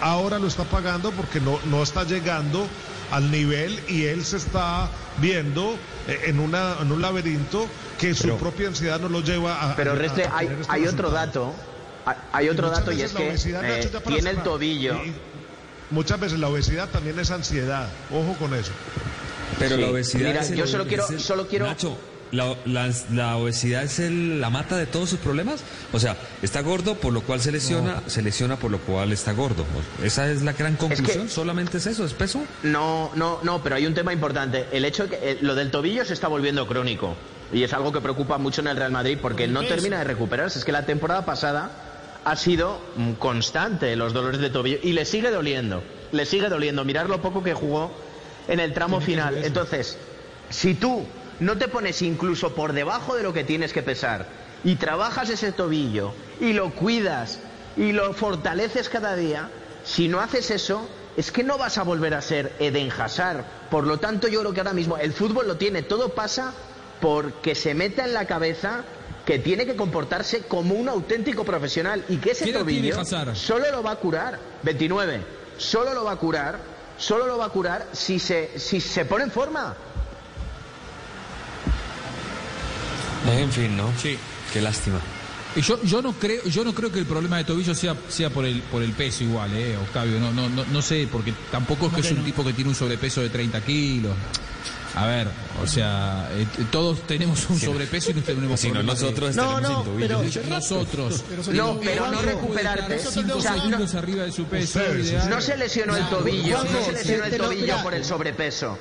Ahora 0.00 0.38
lo 0.38 0.46
está 0.46 0.64
pagando 0.64 1.10
porque 1.12 1.40
no, 1.40 1.58
no 1.66 1.82
está 1.82 2.04
llegando 2.04 2.66
al 3.10 3.30
nivel 3.30 3.78
y 3.88 4.04
él 4.04 4.24
se 4.24 4.36
está 4.36 4.88
viendo 5.18 5.76
eh, 6.08 6.22
en, 6.26 6.40
una, 6.40 6.76
en 6.80 6.92
un 6.92 7.00
laberinto 7.00 7.66
que 7.98 8.14
su 8.14 8.36
propia 8.36 8.68
ansiedad 8.68 9.00
no 9.00 9.08
lo 9.08 9.20
lleva 9.20 9.70
a... 9.70 9.76
Pero 9.76 9.94
Restre, 9.94 10.28
hay, 10.32 10.48
hay 10.68 10.86
otro 10.86 11.10
dato, 11.10 11.54
hay 12.32 12.48
otro 12.48 12.70
dato 12.70 12.92
y 12.92 13.02
es 13.02 13.12
que 13.12 13.30
eh, 13.30 13.90
tiene 14.06 14.30
el 14.30 14.42
tobillo. 14.42 15.00
muchas 15.90 16.20
veces 16.20 16.38
la 16.38 16.48
obesidad 16.48 16.88
también 16.90 17.18
es 17.18 17.30
ansiedad, 17.30 17.88
ojo 18.10 18.36
con 18.38 18.54
eso. 18.54 18.72
Pero 19.58 19.76
la 19.76 19.86
obesidad... 19.86 20.28
Mira, 20.28 20.44
yo 20.44 20.66
solo 20.66 20.86
quiero... 20.86 21.06
Solo 21.18 21.46
quiero... 21.46 21.74
La, 22.32 23.36
obesidad 23.36 23.84
es 23.84 23.98
la 23.98 24.50
mata 24.50 24.76
de 24.76 24.86
todos 24.86 25.10
sus 25.10 25.18
problemas. 25.18 25.62
O 25.92 25.98
sea, 25.98 26.16
está 26.42 26.60
gordo, 26.60 26.94
por 26.96 27.12
lo 27.12 27.22
cual 27.22 27.40
se 27.40 27.52
lesiona, 27.52 28.02
se 28.06 28.22
lesiona 28.22 28.56
por 28.56 28.70
lo 28.70 28.78
cual 28.78 29.12
está 29.12 29.32
gordo. 29.32 29.64
Esa 30.02 30.30
es 30.30 30.42
la 30.42 30.52
gran 30.52 30.76
conclusión. 30.76 31.28
¿Solamente 31.28 31.78
es 31.78 31.86
eso? 31.86 32.04
¿Es 32.04 32.14
peso? 32.14 32.42
No, 32.62 33.10
no, 33.14 33.38
no, 33.42 33.62
pero 33.62 33.76
hay 33.76 33.86
un 33.86 33.94
tema 33.94 34.12
importante. 34.12 34.66
El 34.72 34.84
hecho 34.84 35.04
de 35.04 35.10
que 35.10 35.30
eh, 35.30 35.38
lo 35.40 35.54
del 35.54 35.70
tobillo 35.70 36.04
se 36.04 36.14
está 36.14 36.28
volviendo 36.28 36.66
crónico. 36.66 37.16
Y 37.52 37.62
es 37.62 37.72
algo 37.72 37.92
que 37.92 38.00
preocupa 38.00 38.38
mucho 38.38 38.60
en 38.60 38.68
el 38.68 38.76
Real 38.76 38.90
Madrid 38.90 39.18
porque 39.22 39.46
no 39.46 39.64
termina 39.64 39.98
de 39.98 40.04
recuperarse. 40.04 40.58
Es 40.58 40.64
que 40.64 40.72
la 40.72 40.84
temporada 40.84 41.24
pasada 41.24 41.70
ha 42.24 42.34
sido 42.34 42.80
mm, 42.96 43.12
constante 43.12 43.94
los 43.94 44.12
dolores 44.12 44.40
de 44.40 44.50
tobillo 44.50 44.78
y 44.82 44.92
le 44.92 45.04
sigue 45.04 45.30
doliendo. 45.30 45.82
Le 46.10 46.26
sigue 46.26 46.48
doliendo. 46.48 46.84
Mirar 46.84 47.08
lo 47.08 47.22
poco 47.22 47.44
que 47.44 47.54
jugó 47.54 47.92
en 48.48 48.58
el 48.58 48.72
tramo 48.72 49.00
final. 49.00 49.44
Entonces, 49.44 49.96
si 50.50 50.74
tú 50.74 51.04
no 51.40 51.58
te 51.58 51.68
pones 51.68 52.02
incluso 52.02 52.54
por 52.54 52.72
debajo 52.72 53.16
de 53.16 53.22
lo 53.22 53.32
que 53.32 53.44
tienes 53.44 53.72
que 53.72 53.82
pesar. 53.82 54.26
Y 54.64 54.76
trabajas 54.76 55.30
ese 55.30 55.52
tobillo 55.52 56.12
y 56.40 56.52
lo 56.52 56.70
cuidas 56.70 57.38
y 57.76 57.92
lo 57.92 58.12
fortaleces 58.14 58.88
cada 58.88 59.16
día, 59.16 59.50
si 59.84 60.08
no 60.08 60.20
haces 60.20 60.50
eso, 60.50 60.88
es 61.16 61.30
que 61.30 61.44
no 61.44 61.58
vas 61.58 61.78
a 61.78 61.82
volver 61.82 62.14
a 62.14 62.22
ser 62.22 62.52
Eden 62.58 62.90
Hazard. 62.90 63.44
Por 63.70 63.86
lo 63.86 63.98
tanto, 63.98 64.28
yo 64.28 64.40
creo 64.40 64.52
que 64.52 64.60
ahora 64.60 64.72
mismo 64.72 64.96
el 64.96 65.12
fútbol 65.12 65.46
lo 65.46 65.56
tiene, 65.56 65.82
todo 65.82 66.10
pasa 66.10 66.52
porque 67.00 67.54
se 67.54 67.74
meta 67.74 68.04
en 68.04 68.14
la 68.14 68.26
cabeza 68.26 68.84
que 69.24 69.38
tiene 69.38 69.66
que 69.66 69.76
comportarse 69.76 70.42
como 70.42 70.74
un 70.74 70.88
auténtico 70.88 71.44
profesional 71.44 72.04
y 72.08 72.18
que 72.18 72.30
ese 72.30 72.52
tobillo 72.52 73.04
solo 73.34 73.70
lo 73.70 73.82
va 73.82 73.92
a 73.92 73.96
curar. 73.96 74.38
29, 74.62 75.20
solo 75.58 75.94
lo 75.94 76.04
va 76.04 76.12
a 76.12 76.16
curar, 76.16 76.58
solo 76.96 77.26
lo 77.26 77.36
va 77.36 77.46
a 77.46 77.50
curar 77.50 77.86
si 77.92 78.18
se 78.18 78.58
si 78.58 78.80
se 78.80 79.04
pone 79.04 79.24
en 79.24 79.30
forma. 79.30 79.76
En 83.32 83.50
fin, 83.50 83.76
¿no? 83.76 83.92
Sí. 84.00 84.16
Qué 84.52 84.60
lástima. 84.60 85.00
Y 85.56 85.62
yo, 85.62 85.82
yo 85.82 86.02
no 86.02 86.12
creo, 86.12 86.44
yo 86.44 86.64
no 86.64 86.74
creo 86.74 86.92
que 86.92 86.98
el 86.98 87.06
problema 87.06 87.38
de 87.38 87.44
tobillo 87.44 87.74
sea, 87.74 87.96
sea 88.08 88.28
por 88.28 88.44
el 88.44 88.60
por 88.60 88.82
el 88.82 88.92
peso 88.92 89.24
igual, 89.24 89.50
eh, 89.54 89.76
Octavio. 89.78 90.20
No, 90.20 90.30
no, 90.30 90.48
no, 90.48 90.82
sé, 90.82 91.08
porque 91.10 91.32
tampoco 91.50 91.86
es 91.86 91.92
que 91.94 92.00
es 92.02 92.10
un 92.12 92.24
tipo 92.24 92.44
que 92.44 92.52
tiene 92.52 92.68
un 92.68 92.76
sobrepeso 92.76 93.22
de 93.22 93.30
30 93.30 93.60
kilos. 93.62 94.14
A 94.96 95.06
ver, 95.06 95.28
o 95.62 95.66
sea, 95.66 96.28
eh, 96.32 96.46
todos 96.70 97.06
tenemos 97.06 97.48
un 97.50 97.58
sobrepeso 97.58 98.10
y 98.10 98.14
no 98.14 98.22
tenemos 98.22 98.60
si 98.60 98.70
no, 98.70 98.82
nosotros 98.82 99.36
no, 99.36 99.60
no, 99.60 99.84
pero 99.98 100.22
nosotros. 100.48 101.24
no, 101.52 101.80
pero 101.80 102.10
no 102.10 102.20
recuperarte. 102.20 102.98
Cinco 102.98 103.40
segundos 103.40 103.94
arriba 103.94 104.24
de 104.24 104.32
su 104.32 104.44
peso. 104.44 104.80
No 105.28 105.40
se 105.40 105.56
lesionó 105.56 105.96
el 105.96 106.06
tobillo, 106.10 106.64
no 106.64 106.84
se 106.84 106.92
lesionó 106.92 107.24
el 107.24 107.36
tobillo 107.36 107.82
por 107.82 107.94
el 107.94 108.04
sobrepeso. 108.04 108.78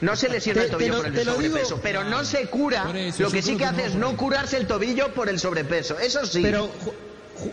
No 0.00 0.16
se 0.16 0.28
lesiona 0.28 0.62
el 0.62 0.70
tobillo 0.70 1.02
por 1.02 1.06
el 1.06 1.24
sobrepeso, 1.24 1.80
pero 1.82 2.04
no 2.04 2.24
se 2.24 2.46
cura. 2.46 2.92
lo 3.18 3.30
que 3.30 3.42
sí 3.42 3.56
que 3.56 3.64
hace 3.64 3.86
es 3.86 3.94
no 3.94 4.16
curarse 4.16 4.56
el 4.56 4.66
tobillo 4.66 5.12
por 5.14 5.28
el 5.28 5.38
sobrepeso. 5.38 5.98
Eso 5.98 6.26
sí. 6.26 6.40
Pero, 6.42 6.70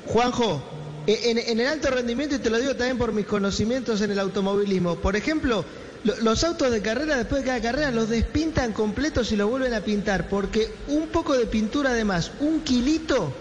Juanjo, 0.07 0.63
e, 1.07 1.31
en, 1.31 1.59
el 1.59 1.67
alto 1.67 1.89
rendimiento, 1.89 2.35
y 2.35 2.39
te 2.39 2.49
lo 2.49 2.59
digo 2.59 2.75
también 2.75 2.97
por 2.97 3.11
mis 3.13 3.25
conocimientos 3.25 4.01
en 4.01 4.11
el 4.11 4.19
automovilismo, 4.19 4.95
por 4.95 5.15
ejemplo, 5.15 5.65
los 6.03 6.43
autos 6.43 6.71
de 6.71 6.81
carrera, 6.81 7.17
después 7.17 7.43
de 7.43 7.47
cada 7.47 7.61
carrera, 7.61 7.91
los 7.91 8.09
despintan 8.09 8.73
completos 8.73 9.31
y 9.31 9.35
lo 9.35 9.47
vuelven 9.47 9.73
a 9.73 9.81
pintar, 9.81 10.29
porque 10.29 10.73
un 10.87 11.07
poco 11.07 11.37
de 11.37 11.45
pintura 11.45 11.91
además, 11.91 12.31
un 12.39 12.61
kilito 12.61 13.33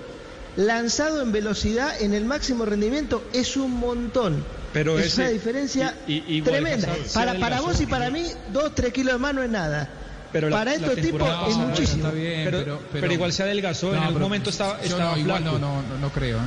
lanzado 0.56 1.22
en 1.22 1.32
velocidad 1.32 2.00
en 2.02 2.12
el 2.12 2.24
máximo 2.24 2.64
rendimiento 2.64 3.22
es 3.32 3.56
un 3.56 3.72
montón. 3.72 4.44
Pero 4.72 4.98
es 4.98 5.16
una 5.18 5.28
diferencia 5.28 5.94
tremenda. 6.44 6.94
para, 7.14 7.34
para 7.38 7.60
vos 7.60 7.80
y 7.80 7.86
para 7.86 8.10
mí, 8.10 8.26
dos, 8.52 8.74
tres 8.74 8.92
kilos 8.92 9.14
de 9.14 9.18
más 9.18 9.34
no 9.34 9.42
es 9.42 9.50
nada. 9.50 9.88
Pero 10.32 10.50
para 10.50 10.74
estos 10.74 10.94
tipos 10.96 11.28
es 11.48 11.56
muchísimo. 11.56 12.10
pero, 12.92 13.12
igual 13.12 13.32
se 13.32 13.42
adelgazó, 13.42 13.94
en 13.94 14.02
algún 14.02 14.22
momento 14.22 14.50
estaba, 14.50 14.80
estaba 14.80 15.16
no, 15.16 15.40
no, 15.40 15.58
no, 15.58 15.82
no, 16.00 16.08
creo. 16.10 16.38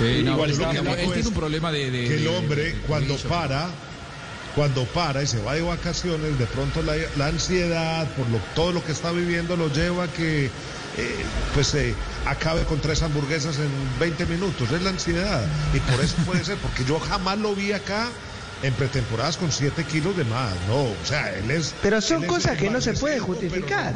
¿eh? 0.00 0.24
igual 0.24 0.50
estaba 0.50 0.72
él 0.72 1.12
tiene 1.12 1.28
un 1.28 1.34
problema 1.34 1.72
de, 1.72 1.90
que 1.90 2.16
el 2.16 2.28
hombre 2.28 2.76
cuando 2.86 3.16
para 3.16 3.68
cuando 4.54 4.84
para 4.84 5.22
y 5.22 5.26
se 5.26 5.40
va 5.42 5.54
de 5.54 5.62
vacaciones 5.62 6.38
de 6.38 6.46
pronto 6.46 6.82
la, 6.82 6.94
la 7.16 7.26
ansiedad 7.26 8.06
por 8.16 8.28
lo, 8.28 8.38
todo 8.54 8.72
lo 8.72 8.84
que 8.84 8.92
está 8.92 9.12
viviendo 9.12 9.56
lo 9.56 9.72
lleva 9.72 10.04
a 10.04 10.08
que 10.08 10.50
eh, 10.98 11.14
pues 11.54 11.74
eh, 11.74 11.94
acabe 12.26 12.64
con 12.64 12.80
tres 12.80 13.02
hamburguesas 13.02 13.58
en 13.58 13.70
20 14.00 14.26
minutos. 14.26 14.70
Es 14.70 14.82
la 14.82 14.90
ansiedad. 14.90 15.42
Y 15.72 15.80
por 15.80 16.00
eso 16.04 16.16
puede 16.26 16.44
ser, 16.44 16.56
porque 16.58 16.84
yo 16.84 16.98
jamás 16.98 17.38
lo 17.38 17.54
vi 17.54 17.72
acá 17.72 18.08
en 18.62 18.74
pretemporadas 18.74 19.36
con 19.36 19.52
7 19.52 19.84
kilos 19.84 20.16
de 20.16 20.24
más. 20.24 20.52
No, 20.66 20.82
o 20.82 21.04
sea, 21.04 21.32
él 21.34 21.50
es. 21.50 21.74
Pero 21.82 22.00
son 22.00 22.24
cosas 22.26 22.58
que 22.58 22.68
no 22.68 22.80
se 22.80 22.94
pueden 22.94 23.20
justificar. 23.20 23.94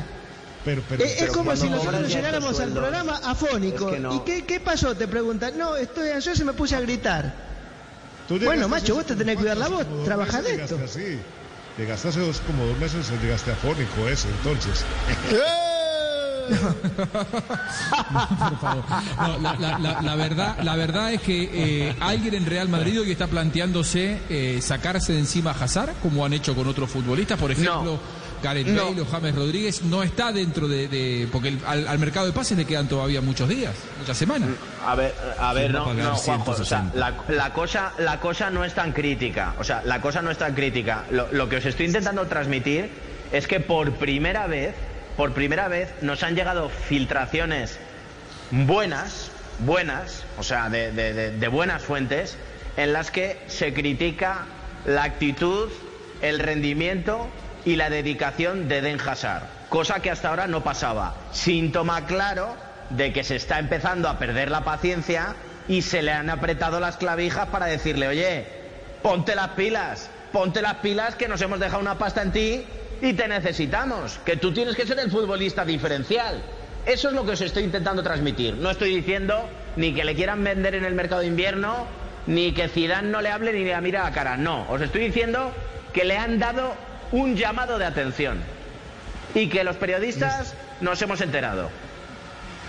Pero, 0.64 0.80
es, 1.00 1.28
como 1.30 1.56
si 1.56 1.68
nosotros 1.68 2.08
llegáramos 2.08 2.60
al 2.60 2.70
programa 2.70 3.20
afónico. 3.24 3.92
¿Y 4.14 4.20
qué, 4.20 4.44
qué, 4.44 4.60
pasó? 4.60 4.94
Te 4.94 5.08
preguntan. 5.08 5.58
No, 5.58 5.76
estoy 5.76 6.10
ansioso 6.10 6.42
y 6.42 6.44
me 6.46 6.52
puse 6.52 6.76
a 6.76 6.80
gritar. 6.80 7.34
Bueno, 8.28 8.68
macho, 8.68 8.94
vos 8.94 9.04
te 9.04 9.16
tenés 9.16 9.34
que 9.34 9.40
cuidar 9.40 9.56
la 9.56 9.68
voz. 9.68 9.86
Trabajás 10.04 10.44
de 10.44 10.54
esto. 10.62 10.78
Así. 10.84 11.18
Llegaste 11.78 12.08
hace 12.08 12.20
dos, 12.20 12.40
como 12.46 12.66
dos 12.66 12.78
meses, 12.78 13.10
llegaste 13.22 13.50
afónico 13.50 14.06
eso, 14.06 14.28
entonces. 14.28 14.84
la, 20.02 20.16
verdad, 20.16 20.56
la 20.62 20.76
verdad 20.76 21.12
es 21.12 21.22
que 21.22 21.50
eh, 21.52 21.96
alguien 22.00 22.34
en 22.34 22.46
Real 22.46 22.68
Madrid 22.68 23.00
hoy 23.00 23.12
está 23.12 23.26
planteándose 23.26 24.20
eh, 24.28 24.60
sacarse 24.62 25.12
de 25.12 25.20
encima 25.20 25.50
a 25.52 25.54
Hazard, 25.54 25.94
como 26.02 26.24
han 26.24 26.32
hecho 26.32 26.54
con 26.54 26.66
otros 26.66 26.90
futbolistas, 26.90 27.38
por 27.38 27.50
ejemplo. 27.50 28.00
Gareth 28.42 28.74
Bale 28.74 29.00
o 29.00 29.06
James 29.06 29.34
Rodríguez 29.36 29.82
no 29.84 30.02
está 30.02 30.32
dentro 30.32 30.66
de, 30.66 31.28
porque 31.30 31.56
al, 31.64 31.98
mercado 32.00 32.26
de 32.26 32.32
pases 32.32 32.58
le 32.58 32.64
quedan 32.64 32.88
todavía 32.88 33.20
muchos 33.20 33.48
días, 33.48 33.72
muchas 34.00 34.16
semanas. 34.18 34.48
Mm, 34.48 34.84
a 34.84 34.94
ver, 34.96 35.14
a 35.38 35.52
ver, 35.52 35.72
no, 35.72 35.94
no 35.94 36.16
Juanjo, 36.16 36.56
la, 36.94 37.52
cosa, 37.52 37.92
la 37.98 38.18
cosa 38.18 38.50
no 38.50 38.64
es 38.64 38.74
tan 38.74 38.90
crítica, 38.90 39.54
o 39.60 39.64
sea, 39.64 39.82
la 39.84 40.00
cosa 40.00 40.22
no 40.22 40.32
es 40.32 40.38
tan 40.38 40.54
crítica. 40.54 41.04
lo 41.10 41.48
que 41.48 41.58
os 41.58 41.64
estoy 41.64 41.86
intentando 41.86 42.26
transmitir 42.26 42.90
es 43.30 43.46
que 43.46 43.60
por 43.60 43.92
primera 43.92 44.48
vez 44.48 44.74
por 45.16 45.32
primera 45.32 45.68
vez 45.68 45.92
nos 46.02 46.22
han 46.22 46.34
llegado 46.34 46.68
filtraciones 46.68 47.78
buenas, 48.50 49.30
buenas, 49.60 50.24
o 50.38 50.42
sea, 50.42 50.68
de, 50.68 51.48
buenas 51.48 51.82
fuentes, 51.82 52.36
en 52.76 52.92
las 52.92 53.10
que 53.10 53.38
se 53.46 53.72
critica 53.74 54.46
la 54.86 55.04
actitud, 55.04 55.70
el 56.20 56.38
rendimiento 56.38 57.28
y 57.64 57.76
la 57.76 57.90
dedicación 57.90 58.68
de 58.68 58.80
Den 58.80 59.00
Hazard, 59.00 59.44
cosa 59.68 60.00
que 60.00 60.10
hasta 60.10 60.28
ahora 60.28 60.46
no 60.46 60.62
pasaba. 60.64 61.14
Síntoma 61.32 62.06
claro 62.06 62.56
de 62.90 63.12
que 63.12 63.24
se 63.24 63.36
está 63.36 63.58
empezando 63.58 64.08
a 64.08 64.18
perder 64.18 64.50
la 64.50 64.64
paciencia 64.64 65.34
y 65.68 65.82
se 65.82 66.02
le 66.02 66.12
han 66.12 66.28
apretado 66.30 66.80
las 66.80 66.96
clavijas 66.96 67.48
para 67.48 67.66
decirle, 67.66 68.08
oye, 68.08 68.46
ponte 69.02 69.34
las 69.34 69.50
pilas, 69.50 70.10
ponte 70.32 70.60
las 70.62 70.76
pilas 70.76 71.14
que 71.14 71.28
nos 71.28 71.40
hemos 71.40 71.60
dejado 71.60 71.80
una 71.80 71.98
pasta 71.98 72.22
en 72.22 72.32
ti 72.32 72.66
y 73.02 73.12
te 73.14 73.26
necesitamos, 73.26 74.20
que 74.24 74.36
tú 74.36 74.54
tienes 74.54 74.76
que 74.76 74.86
ser 74.86 74.98
el 75.00 75.10
futbolista 75.10 75.64
diferencial. 75.64 76.40
Eso 76.86 77.08
es 77.08 77.14
lo 77.14 77.24
que 77.26 77.32
os 77.32 77.40
estoy 77.40 77.64
intentando 77.64 78.02
transmitir. 78.02 78.54
No 78.54 78.70
estoy 78.70 78.94
diciendo 78.94 79.48
ni 79.76 79.92
que 79.92 80.04
le 80.04 80.14
quieran 80.14 80.42
vender 80.42 80.76
en 80.76 80.84
el 80.84 80.94
mercado 80.94 81.20
de 81.20 81.26
invierno, 81.26 81.86
ni 82.28 82.52
que 82.52 82.68
Zidane 82.68 83.10
no 83.10 83.20
le 83.20 83.30
hable 83.30 83.52
ni 83.52 83.64
le 83.64 83.80
mire 83.80 83.98
a 83.98 84.04
la 84.04 84.12
cara. 84.12 84.36
No, 84.36 84.70
os 84.70 84.80
estoy 84.80 85.04
diciendo 85.06 85.50
que 85.92 86.04
le 86.04 86.16
han 86.16 86.38
dado 86.38 86.74
un 87.10 87.36
llamado 87.36 87.76
de 87.76 87.84
atención 87.86 88.38
y 89.34 89.48
que 89.48 89.64
los 89.64 89.76
periodistas 89.76 90.54
nos 90.80 91.02
hemos 91.02 91.20
enterado. 91.20 91.70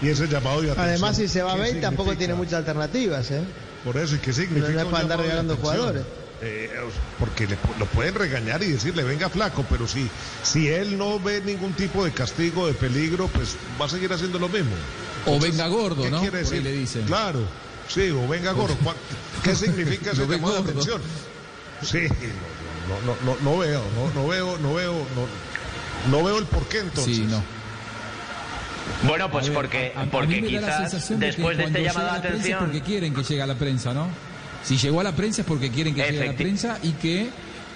Y 0.02 0.10
ese 0.10 0.28
llamado 0.28 0.62
de 0.62 0.72
atención. 0.72 0.90
Además, 0.90 1.18
si 1.18 1.28
se 1.28 1.44
va 1.44 1.52
a 1.54 1.56
¿qué 1.56 1.62
Bale, 1.62 1.74
tampoco 1.76 2.10
significa? 2.10 2.18
tiene 2.18 2.34
muchas 2.34 2.54
alternativas, 2.56 3.30
¿eh? 3.30 3.42
Por 3.84 3.98
eso, 3.98 4.16
¿y 4.16 4.20
qué 4.20 4.34
significa? 4.34 4.72
No 4.74 4.80
es 4.80 4.86
para 4.86 5.04
andar 5.04 5.20
regalando 5.20 5.58
jugadores. 5.58 6.04
Eh, 6.46 6.70
porque 7.20 7.48
le, 7.48 7.58
lo 7.80 7.86
pueden 7.86 8.16
regañar 8.16 8.62
y 8.64 8.72
decirle, 8.74 9.04
venga 9.04 9.30
flaco, 9.30 9.66
pero 9.70 9.88
si, 9.88 10.10
si 10.42 10.68
él 10.68 10.98
no 10.98 11.18
ve 11.20 11.42
ningún 11.42 11.72
tipo 11.74 12.04
de 12.04 12.12
castigo, 12.12 12.68
de 12.68 12.74
peligro, 12.74 13.30
pues 13.30 13.56
va 13.80 13.86
a 13.86 13.90
seguir 13.90 14.12
haciendo 14.12 14.40
lo 14.40 14.50
mismo. 14.50 14.72
O 15.26 15.40
venga 15.40 15.68
gordo, 15.68 16.04
¿qué 16.04 16.12
¿no? 16.12 16.20
quiere 16.20 16.40
decir? 16.40 16.62
le 16.62 16.74
dicen. 16.74 17.04
Claro, 17.06 17.40
sí, 17.88 18.10
o 18.10 18.28
venga 18.28 18.52
gordo. 18.52 18.76
¿Cuál- 18.84 18.98
¿Qué 19.42 19.56
significa 19.56 20.12
ese 20.12 20.28
llamado 20.28 20.56
de 20.64 20.70
atención? 20.72 21.02
Sí, 21.82 22.08
no, 22.90 23.00
no, 23.06 23.16
no, 23.24 23.38
no 23.42 23.58
veo, 23.60 23.82
no, 23.96 24.22
no 24.22 24.28
veo, 24.28 24.58
no 24.58 24.74
veo, 24.74 24.94
no, 25.16 26.18
no 26.18 26.24
veo 26.26 26.40
el 26.40 26.46
porqué 26.46 26.80
entonces. 26.80 27.16
Sí, 27.16 27.26
no. 27.30 27.42
Bueno, 29.08 29.32
pues 29.32 29.50
porque, 29.50 29.94
a- 29.96 30.02
a- 30.02 30.04
a 30.04 30.06
porque 30.08 30.44
quizás 30.44 31.10
después 31.20 31.58
de 31.58 31.64
este 31.66 31.84
llamado 31.84 32.12
de 32.12 32.18
atención... 32.28 32.60
porque 32.60 32.82
quieren 32.82 33.14
que 33.14 33.24
llegue 33.24 33.42
a 33.42 33.48
la 33.48 33.56
prensa, 33.56 33.94
¿no? 33.94 34.08
Si 34.64 34.78
llegó 34.78 35.02
a 35.02 35.04
la 35.04 35.12
prensa 35.12 35.42
es 35.42 35.48
porque 35.48 35.70
quieren 35.70 35.94
que 35.94 36.04
llegue 36.04 36.22
a 36.22 36.26
la 36.26 36.32
Efecti- 36.34 36.38
prensa 36.38 36.80
y 36.84 36.92
que 36.94 37.30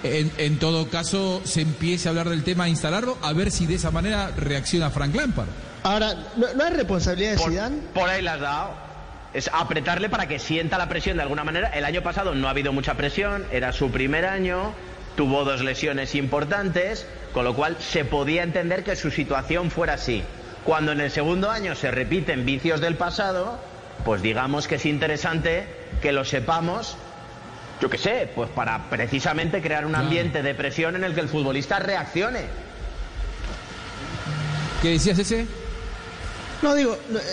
en, 0.03 0.31
en 0.37 0.57
todo 0.59 0.87
caso 0.89 1.41
se 1.43 1.61
empiece 1.61 2.07
a 2.07 2.11
hablar 2.11 2.29
del 2.29 2.43
tema, 2.43 2.65
a 2.65 2.69
instalarlo, 2.69 3.17
a 3.21 3.33
ver 3.33 3.51
si 3.51 3.65
de 3.65 3.75
esa 3.75 3.91
manera 3.91 4.31
reacciona 4.37 4.89
Frank 4.89 5.13
Lampard. 5.15 5.47
Ahora, 5.83 6.13
¿no, 6.37 6.53
no 6.55 6.63
hay 6.63 6.71
responsabilidad 6.71 7.31
de 7.31 7.37
Por, 7.37 7.49
Zidane? 7.51 7.77
por 7.93 8.09
ahí 8.09 8.21
la 8.21 8.33
has 8.33 8.39
dado. 8.41 8.87
Es 9.33 9.49
apretarle 9.53 10.09
para 10.09 10.27
que 10.27 10.39
sienta 10.39 10.77
la 10.77 10.87
presión 10.89 11.17
de 11.17 11.23
alguna 11.23 11.43
manera. 11.43 11.67
El 11.69 11.83
año 11.85 12.01
pasado 12.03 12.33
no 12.33 12.47
ha 12.47 12.51
habido 12.51 12.71
mucha 12.73 12.95
presión, 12.95 13.45
era 13.51 13.73
su 13.73 13.91
primer 13.91 14.25
año, 14.25 14.73
tuvo 15.15 15.43
dos 15.43 15.61
lesiones 15.61 16.15
importantes, 16.15 17.05
con 17.33 17.43
lo 17.43 17.53
cual 17.55 17.77
se 17.79 18.05
podía 18.05 18.43
entender 18.43 18.83
que 18.83 18.95
su 18.95 19.11
situación 19.11 19.69
fuera 19.71 19.93
así. 19.95 20.23
Cuando 20.63 20.91
en 20.91 21.01
el 21.01 21.11
segundo 21.11 21.49
año 21.49 21.75
se 21.75 21.91
repiten 21.91 22.45
vicios 22.45 22.81
del 22.81 22.95
pasado, 22.95 23.59
pues 24.05 24.21
digamos 24.21 24.67
que 24.67 24.75
es 24.75 24.85
interesante 24.85 25.67
que 26.01 26.11
lo 26.11 26.23
sepamos, 26.25 26.97
yo 27.81 27.89
qué 27.89 27.97
sé, 27.97 28.29
pues 28.33 28.49
para 28.49 28.89
precisamente 28.89 29.61
crear 29.61 29.85
un 29.85 29.95
ambiente 29.95 30.41
de 30.43 30.55
presión 30.55 30.95
en 30.95 31.03
el 31.03 31.13
que 31.13 31.21
el 31.21 31.29
futbolista 31.29 31.79
reaccione. 31.79 32.41
¿Qué 34.81 34.89
decías 34.91 35.17
ese? 35.19 35.45
No, 36.61 36.73
digo, 36.75 36.97
no, 37.09 37.19
eh, 37.19 37.23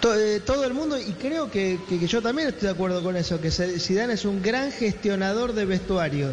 to- 0.00 0.14
eh, 0.18 0.40
todo 0.40 0.64
el 0.64 0.74
mundo, 0.74 0.98
y 0.98 1.12
creo 1.12 1.50
que, 1.50 1.78
que- 1.88 1.98
que 1.98 2.06
yo 2.06 2.22
también 2.22 2.48
estoy 2.48 2.66
de 2.68 2.74
acuerdo 2.74 3.02
con 3.02 3.16
eso, 3.16 3.40
que 3.40 3.50
Zidane 3.50 4.14
es 4.14 4.24
un 4.24 4.42
gran 4.42 4.72
gestionador 4.72 5.52
de 5.54 5.64
vestuario. 5.64 6.32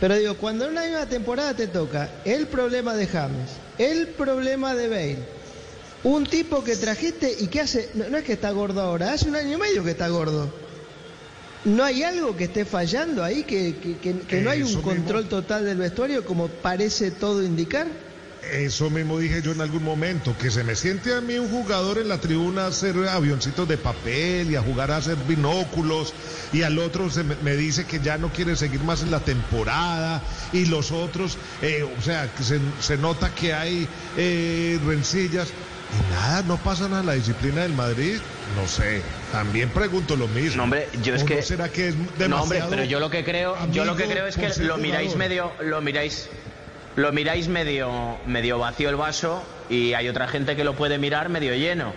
Pero 0.00 0.14
digo, 0.16 0.34
cuando 0.36 0.64
en 0.66 0.72
una 0.72 0.82
misma 0.84 1.06
temporada 1.06 1.54
te 1.54 1.66
toca 1.66 2.08
el 2.24 2.46
problema 2.46 2.94
de 2.94 3.06
James, 3.06 3.50
el 3.78 4.08
problema 4.08 4.74
de 4.74 4.88
Bale, 4.88 5.18
un 6.04 6.24
tipo 6.26 6.62
que 6.64 6.76
trajiste 6.76 7.34
y 7.40 7.48
que 7.48 7.60
hace, 7.60 7.90
no, 7.94 8.08
no 8.08 8.18
es 8.18 8.24
que 8.24 8.32
está 8.34 8.50
gordo 8.50 8.80
ahora, 8.80 9.12
hace 9.12 9.28
un 9.28 9.36
año 9.36 9.56
y 9.56 9.60
medio 9.60 9.84
que 9.84 9.90
está 9.90 10.08
gordo. 10.08 10.52
¿No 11.64 11.82
hay 11.84 12.02
algo 12.04 12.36
que 12.36 12.44
esté 12.44 12.64
fallando 12.64 13.24
ahí, 13.24 13.42
que, 13.42 13.76
que- 13.82 13.98
que- 13.98 14.20
que 14.20 14.40
no 14.42 14.50
hay 14.50 14.60
un 14.62 14.68
mismo. 14.68 14.82
control 14.82 15.28
total 15.28 15.64
del 15.64 15.78
vestuario 15.78 16.24
como 16.24 16.48
parece 16.48 17.10
todo 17.10 17.42
indicar? 17.42 17.86
Eso 18.52 18.88
mismo 18.88 19.18
dije 19.18 19.42
yo 19.42 19.50
en 19.50 19.60
algún 19.60 19.82
momento, 19.82 20.34
que 20.38 20.50
se 20.50 20.62
me 20.62 20.76
siente 20.76 21.12
a 21.12 21.20
mí 21.20 21.36
un 21.36 21.48
jugador 21.50 21.98
en 21.98 22.08
la 22.08 22.18
tribuna 22.20 22.64
a 22.64 22.68
hacer 22.68 22.96
avioncitos 23.08 23.68
de 23.68 23.76
papel 23.76 24.52
y 24.52 24.54
a 24.54 24.62
jugar 24.62 24.92
a 24.92 24.98
hacer 24.98 25.16
binóculos 25.26 26.14
y 26.52 26.62
al 26.62 26.78
otro 26.78 27.10
se 27.10 27.24
me, 27.24 27.34
me 27.42 27.56
dice 27.56 27.84
que 27.84 27.98
ya 28.00 28.16
no 28.16 28.32
quiere 28.32 28.54
seguir 28.56 28.80
más 28.84 29.02
en 29.02 29.10
la 29.10 29.20
temporada 29.20 30.22
y 30.52 30.66
los 30.66 30.92
otros, 30.92 31.36
eh, 31.60 31.82
o 31.82 32.00
sea, 32.00 32.32
que 32.32 32.44
se, 32.44 32.60
se 32.80 32.96
nota 32.96 33.34
que 33.34 33.52
hay 33.52 33.86
eh, 34.16 34.78
rencillas 34.86 35.48
y 35.90 36.12
nada, 36.12 36.42
no 36.42 36.56
pasa 36.58 36.88
nada 36.88 37.02
la 37.02 37.12
disciplina 37.14 37.62
del 37.62 37.72
Madrid, 37.72 38.18
no 38.56 38.66
sé, 38.68 39.02
también 39.32 39.70
pregunto 39.70 40.16
lo 40.16 40.28
mismo. 40.28 40.56
No, 40.58 40.64
hombre, 40.64 40.88
yo 41.02 41.14
es 41.14 41.22
¿O 41.22 41.26
que. 41.26 41.36
no 41.36 41.42
será 41.42 41.68
que 41.70 41.88
es 41.88 41.96
No, 41.96 42.04
demasiado 42.18 42.42
hombre, 42.42 42.62
pero 42.68 42.84
yo 42.84 43.00
lo 43.00 43.10
que 43.10 43.24
creo, 43.24 43.56
yo 43.72 43.84
lo 43.84 43.96
que 43.96 44.04
creo 44.04 44.26
es 44.26 44.36
que 44.36 44.48
lo 44.64 44.76
miráis 44.76 45.16
medio, 45.16 45.52
lo 45.60 45.80
miráis, 45.80 46.28
lo 46.96 47.12
miráis 47.12 47.48
medio, 47.48 48.18
medio 48.26 48.58
vacío 48.58 48.90
el 48.90 48.96
vaso 48.96 49.42
y 49.70 49.94
hay 49.94 50.08
otra 50.08 50.28
gente 50.28 50.56
que 50.56 50.64
lo 50.64 50.74
puede 50.74 50.98
mirar 50.98 51.28
medio 51.28 51.54
lleno. 51.54 51.92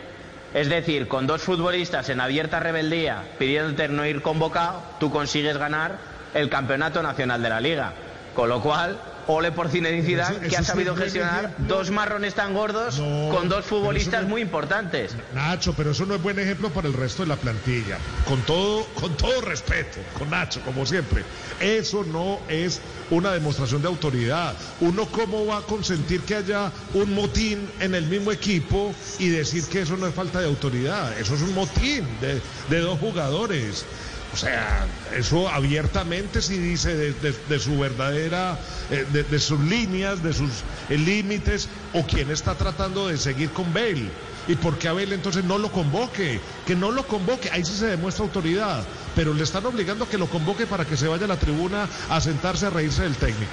Es 0.54 0.68
decir, 0.68 1.08
con 1.08 1.28
dos 1.28 1.42
futbolistas 1.42 2.10
en 2.10 2.20
abierta 2.20 2.60
rebeldía 2.60 3.24
pidiéndote 3.40 3.88
no 3.88 4.06
ir 4.06 4.22
convocado, 4.22 4.84
tú 5.00 5.10
consigues 5.10 5.58
ganar 5.58 5.98
el 6.34 6.50
campeonato 6.50 7.02
nacional 7.02 7.42
de 7.42 7.50
la 7.50 7.62
liga. 7.62 7.94
Con 8.36 8.50
lo 8.50 8.62
cual, 8.62 8.98
ole 9.32 9.52
por 9.52 9.70
Zinedine 9.70 10.04
Pero 10.04 10.22
eso- 10.22 10.30
Zidane, 10.34 10.48
que 10.50 10.58
ha 10.58 10.64
sabido 10.64 10.96
gestionar 10.96 11.46
ejemplo. 11.46 11.76
dos 11.78 11.92
marrones 11.92 12.34
tan 12.36 12.54
gordos 12.54 13.00
No, 13.00 13.30
con 13.34 13.50
dos 13.50 13.66
futbolistas 13.66 14.24
no- 14.24 14.30
muy 14.30 14.42
importantes. 14.42 15.16
Nacho, 15.34 15.74
pero 15.74 15.92
eso 15.92 16.06
no 16.06 16.16
es 16.16 16.22
buen 16.22 16.40
ejemplo 16.40 16.70
para 16.72 16.88
el 16.88 16.94
resto 16.94 17.24
de 17.24 17.30
la 17.30 17.36
plantilla. 17.38 17.98
Con 18.28 18.42
todo, 18.44 18.86
con 18.96 19.16
todo 19.18 19.42
respeto, 19.42 20.00
con 20.18 20.30
Nacho, 20.30 20.62
como 20.62 20.86
siempre. 20.86 21.24
Eso 21.60 22.04
no 22.04 22.40
es 22.48 22.82
una 23.10 23.32
demostración 23.32 23.82
de 23.82 23.88
autoridad. 23.88 24.56
Uno 24.80 25.06
cómo 25.08 25.46
va 25.46 25.58
a 25.58 25.62
consentir 25.62 26.22
que 26.22 26.36
haya 26.36 26.72
un 26.94 27.14
motín 27.14 27.70
en 27.80 27.96
el 27.96 28.06
mismo 28.08 28.32
equipo 28.32 28.94
y 29.20 29.30
decir 29.30 29.64
que 29.66 29.82
eso 29.82 29.98
no 29.98 30.08
es 30.08 30.14
falta 30.14 30.40
de 30.40 30.46
autoridad. 30.48 31.18
Eso 31.20 31.36
es 31.36 31.42
un 31.42 31.54
motín 31.54 32.06
de, 32.22 32.42
de 32.70 32.80
dos 32.80 33.00
jugadores. 33.00 33.86
O 34.34 34.38
sea, 34.38 34.88
eso 35.14 35.50
abiertamente 35.50 36.42
sí 36.42 36.58
dice 36.58 36.96
de, 36.96 37.12
de- 37.14 37.36
de 37.50 37.60
su 37.60 37.78
verdadera, 37.78 38.58
eh, 38.90 39.06
de, 39.12 39.24
de 39.24 39.40
sus 39.40 39.60
líneas, 39.60 40.24
de 40.24 40.32
sus 40.34 40.50
eh, 40.90 40.98
límites, 40.98 41.68
o 41.94 42.06
quién 42.08 42.32
está 42.32 42.56
tratando 42.56 43.10
de 43.10 43.18
seguir 43.18 43.52
con 43.52 43.74
Bale. 43.74 44.10
¿Y 44.48 44.56
por 44.56 44.78
qué 44.78 44.88
a 44.88 44.94
Bale 44.94 45.14
entonces 45.16 45.44
no 45.44 45.58
lo 45.58 45.70
convoque? 45.72 46.40
Que 46.66 46.76
no 46.76 46.92
lo 46.92 47.06
convoque, 47.08 47.50
ahí 47.52 47.66
sí 47.66 47.76
se 47.76 47.88
demuestra 47.88 48.24
autoridad, 48.24 48.84
pero 49.16 49.34
le 49.34 49.44
están 49.44 49.66
obligando 49.66 50.06
a 50.06 50.10
que 50.10 50.18
lo 50.18 50.28
convoque 50.28 50.66
para 50.66 50.86
que 50.86 50.96
se 50.96 51.08
vaya 51.10 51.26
a 51.26 51.28
la 51.28 51.38
tribuna 51.38 51.90
a 52.10 52.22
sentarse 52.22 52.66
a 52.66 52.70
reírse 52.70 53.04
del 53.04 53.18
técnico. 53.18 53.52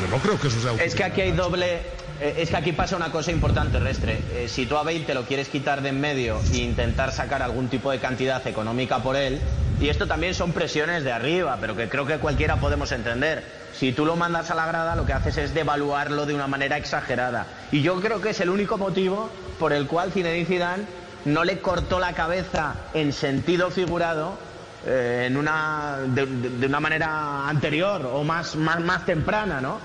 Yo 0.00 0.08
no 0.08 0.18
creo 0.22 0.38
que 0.38 0.48
eso 0.48 0.60
sea 0.60 0.70
autoridad. 0.70 0.86
Es 0.88 0.94
que 0.94 1.04
aquí 1.04 1.20
hay 1.22 1.32
doble. 1.32 1.82
Eh, 2.22 2.34
Es 2.38 2.50
que 2.50 2.56
aquí 2.56 2.72
pasa 2.72 2.96
una 2.96 3.10
cosa 3.10 3.30
importante, 3.32 3.78
Restre. 3.80 4.22
Eh, 4.32 4.48
si 4.48 4.66
tú 4.66 4.76
a 4.76 4.82
Bale 4.82 5.00
te 5.00 5.14
lo 5.14 5.24
quieres 5.24 5.48
quitar 5.48 5.82
de 5.82 5.90
en 5.90 6.00
medio 6.00 6.40
e 6.52 6.58
intentar 6.58 7.12
sacar 7.12 7.42
algún 7.42 7.68
tipo 7.68 7.90
de 7.90 7.98
cantidad 7.98 8.46
económica 8.46 9.02
por 9.02 9.16
él, 9.16 9.40
y 9.80 9.88
esto 9.88 10.06
también 10.06 10.34
son 10.34 10.52
presiones 10.52 11.02
de 11.04 11.12
arriba, 11.12 11.58
pero 11.60 11.74
que 11.74 11.88
creo 11.88 12.06
que 12.06 12.18
cualquiera 12.18 12.56
podemos 12.60 12.92
entender. 12.92 13.42
Si 13.74 13.92
tú 13.92 14.04
lo 14.06 14.16
mandas 14.16 14.50
a 14.50 14.54
la 14.54 14.66
grada, 14.66 14.94
lo 14.94 15.04
que 15.04 15.12
haces 15.12 15.36
es 15.38 15.54
devaluarlo 15.54 16.24
de 16.26 16.34
una 16.34 16.46
manera 16.46 16.76
exagerada. 16.76 17.46
Y 17.72 17.82
yo 17.82 18.00
creo 18.00 18.20
que 18.20 18.30
es 18.30 18.40
el 18.40 18.50
único 18.50 18.78
motivo 18.78 19.30
por 19.58 19.72
el 19.72 19.86
cual 19.88 20.12
Zinedine 20.12 20.46
Zidane 20.46 20.84
no 21.24 21.42
le 21.44 21.58
cortó 21.60 21.98
la 21.98 22.12
cabeza 22.14 22.74
en 22.94 23.12
sentido 23.12 23.70
figurado 23.70 24.38
eh, 24.86 25.24
en 25.28 25.36
una, 25.36 25.98
de, 26.06 26.26
de- 26.26 26.66
una 26.66 26.80
manera 26.80 27.48
anterior 27.48 28.04
o 28.12 28.22
más, 28.24 28.54
más, 28.56 28.80
más 28.80 29.04
temprana, 29.06 29.60
¿no? 29.60 29.78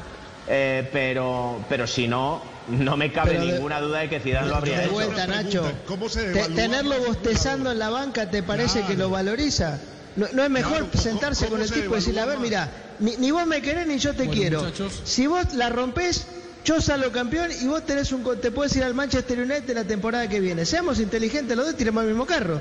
Eh, 0.49 0.87
pero, 0.93 1.63
pero 1.67 1.85
si 1.87 2.07
no, 2.07 2.41
no 2.69 2.95
me 2.95 3.11
cabe 3.11 3.31
Pero 3.31 3.45
de- 3.45 3.51
ninguna 3.53 3.81
duda 3.81 3.99
de 3.99 4.09
que 4.09 4.19
Zidane 4.19 4.47
lo 4.47 4.55
habría 4.55 4.77
De 4.79 4.85
hecho. 4.85 4.93
vuelta, 4.93 5.27
Nacho. 5.27 5.71
¿Cómo 5.85 6.07
se 6.09 6.31
Te- 6.31 6.49
tenerlo 6.49 6.95
bostezando 7.05 7.71
en 7.71 7.79
la 7.79 7.89
banca 7.89 8.29
te 8.29 8.43
parece 8.43 8.83
que 8.83 8.95
lo 8.95 9.09
valoriza. 9.09 9.79
No, 10.15 10.25
no 10.33 10.43
es 10.43 10.49
mejor 10.49 10.71
Claro, 10.77 10.89
¿cómo- 10.91 11.03
sentarse 11.03 11.47
con 11.47 11.61
el 11.61 11.69
tipo 11.71 11.91
y 11.93 11.99
decirle, 11.99 12.21
a 12.21 12.25
ver, 12.25 12.39
mira, 12.39 12.71
ni, 12.99 13.17
ni 13.17 13.29
vos 13.31 13.45
me 13.45 13.61
querés 13.61 13.85
ni 13.87 13.99
yo 13.99 14.11
te 14.13 14.23
Bueno, 14.23 14.31
quiero. 14.33 14.59
muchachos. 14.63 15.01
Si 15.03 15.27
vos 15.27 15.53
la 15.53 15.69
rompés, 15.69 16.25
yo 16.65 16.81
salgo 16.81 17.11
campeón 17.11 17.51
y 17.61 17.67
vos 17.67 17.85
tenés 17.85 18.11
un, 18.13 18.23
co- 18.23 18.37
te 18.37 18.49
puedes 18.51 18.75
ir 18.75 18.83
al 18.83 18.93
Manchester 18.95 19.39
United 19.39 19.75
la 19.75 19.83
temporada 19.83 20.27
que 20.27 20.39
viene. 20.39 20.65
Seamos 20.65 20.99
inteligentes 20.99 21.55
los 21.55 21.65
dos, 21.67 21.75
tiremos 21.75 22.01
al 22.01 22.07
mismo 22.07 22.25
carro. 22.25 22.59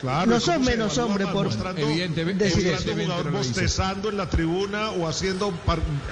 Claro, 0.00 0.30
no 0.30 0.36
¿y 0.36 0.40
cómo 0.40 0.40
sos 0.40 0.64
se 0.64 0.70
menos 0.70 0.92
evalúa 0.96 1.04
hombre 1.12 1.24
más? 1.26 1.34
por 1.34 1.46
Evidentemente, 1.78 2.44
decir 2.44 2.66
eso. 2.68 2.72
mostrando 2.74 2.92
un 2.92 3.00
jugador 3.02 3.26
Evidentemente 3.26 3.40
hizo. 3.50 3.54
bostezando 3.60 4.08
en 4.08 4.16
la 4.16 4.26
tribuna 4.30 4.90
o 4.92 5.06
haciendo 5.08 5.52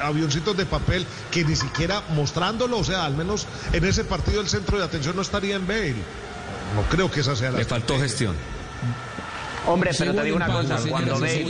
avioncitos 0.03 0.57
de 0.57 0.67
papel 0.67 1.07
que 1.31 1.45
ni 1.45 1.57
siquiera 1.57 2.03
mostrándolo, 2.15 2.79
o 2.79 2.85
sea, 2.85 3.05
al 3.07 3.15
menos 3.15 3.47
en 3.73 3.85
ese 3.85 4.05
partido 4.05 4.41
el 4.41 4.49
centro 4.49 4.79
de 4.79 4.85
atención 4.85 5.17
no 5.17 5.23
estaría 5.23 5.57
en 5.57 5.67
Bale. 5.67 5.95
No 6.75 6.83
creo 6.91 7.11
que 7.11 7.21
esa 7.21 7.35
sea 7.35 7.51
la 7.51 7.59
Le 7.59 7.65
faltó 7.65 7.95
estrategia. 7.95 8.03
gestión. 8.09 8.37
Hombre, 9.67 9.91
pero 9.97 10.15
te 10.15 10.23
digo 10.23 10.37
una 10.37 10.47
cosa, 10.49 10.79
cuando 10.89 11.19
Bale 11.19 11.45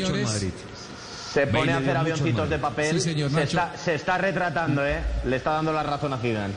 se 1.32 1.47
pone 1.47 1.59
Bale 1.59 1.72
a 1.72 1.78
hacer 1.78 1.97
avioncitos 1.97 2.49
de 2.51 2.59
papel, 2.59 2.95
Sí, 2.95 3.01
señor, 3.11 3.30
se, 3.30 3.43
está, 3.43 3.72
se 3.76 3.95
está 3.95 4.16
retratando, 4.18 4.86
¿eh? 4.86 5.01
Le 5.24 5.36
está 5.36 5.51
dando 5.53 5.72
la 5.72 5.82
razón 5.82 6.12
a 6.12 6.18
Zidane. 6.18 6.55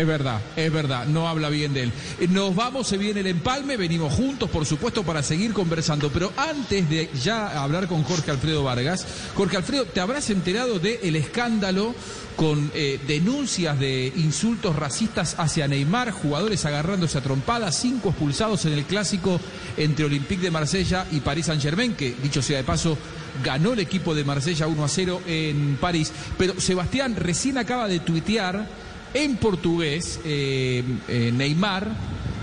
Es 0.00 0.06
verdad, 0.08 0.40
es 0.56 0.72
verdad, 0.72 1.06
no 1.06 1.28
habla 1.28 1.48
bien 1.50 1.72
de 1.72 1.84
él. 1.84 1.92
Nos 2.30 2.56
vamos, 2.56 2.88
se 2.88 2.98
viene 2.98 3.20
el 3.20 3.28
empalme, 3.28 3.76
venimos 3.76 4.12
juntos, 4.12 4.50
por 4.50 4.66
supuesto, 4.66 5.04
para 5.04 5.22
seguir 5.22 5.52
conversando. 5.52 6.10
Pero 6.10 6.32
antes 6.36 6.90
de 6.90 7.08
ya 7.22 7.62
hablar 7.62 7.86
con 7.86 8.02
Jorge 8.02 8.32
Alfredo 8.32 8.64
Vargas, 8.64 9.06
Jorge 9.36 9.56
Alfredo, 9.56 9.84
¿te 9.84 10.00
habrás 10.00 10.30
enterado 10.30 10.80
del 10.80 11.14
escándalo 11.14 11.94
con 12.34 12.72
eh, 12.74 12.98
denuncias 13.06 13.78
de 13.78 14.12
insultos 14.16 14.74
racistas 14.74 15.36
hacia 15.38 15.68
Neymar, 15.68 16.10
jugadores 16.10 16.64
agarrándose 16.64 17.18
a 17.18 17.22
trompadas, 17.22 17.78
cinco 17.78 18.08
expulsados 18.08 18.64
en 18.64 18.72
el 18.72 18.84
clásico 18.86 19.40
entre 19.76 20.06
Olympique 20.06 20.42
de 20.42 20.50
Marsella 20.50 21.06
y 21.12 21.20
Paris 21.20 21.46
Saint-Germain, 21.46 21.94
que 21.94 22.16
dicho 22.20 22.42
sea 22.42 22.56
de 22.56 22.64
paso, 22.64 22.98
ganó 23.44 23.74
el 23.74 23.78
equipo 23.78 24.12
de 24.12 24.24
Marsella 24.24 24.66
1 24.66 24.84
a 24.84 24.88
0 24.88 25.22
en 25.26 25.78
París. 25.80 26.12
Pero 26.36 26.60
Sebastián 26.60 27.14
recién 27.14 27.58
acaba 27.58 27.86
de 27.86 28.00
tuitear 28.00 28.66
en 29.14 29.36
portugués, 29.36 30.20
eh, 30.24 30.82
eh, 31.08 31.30
Neymar, 31.32 31.88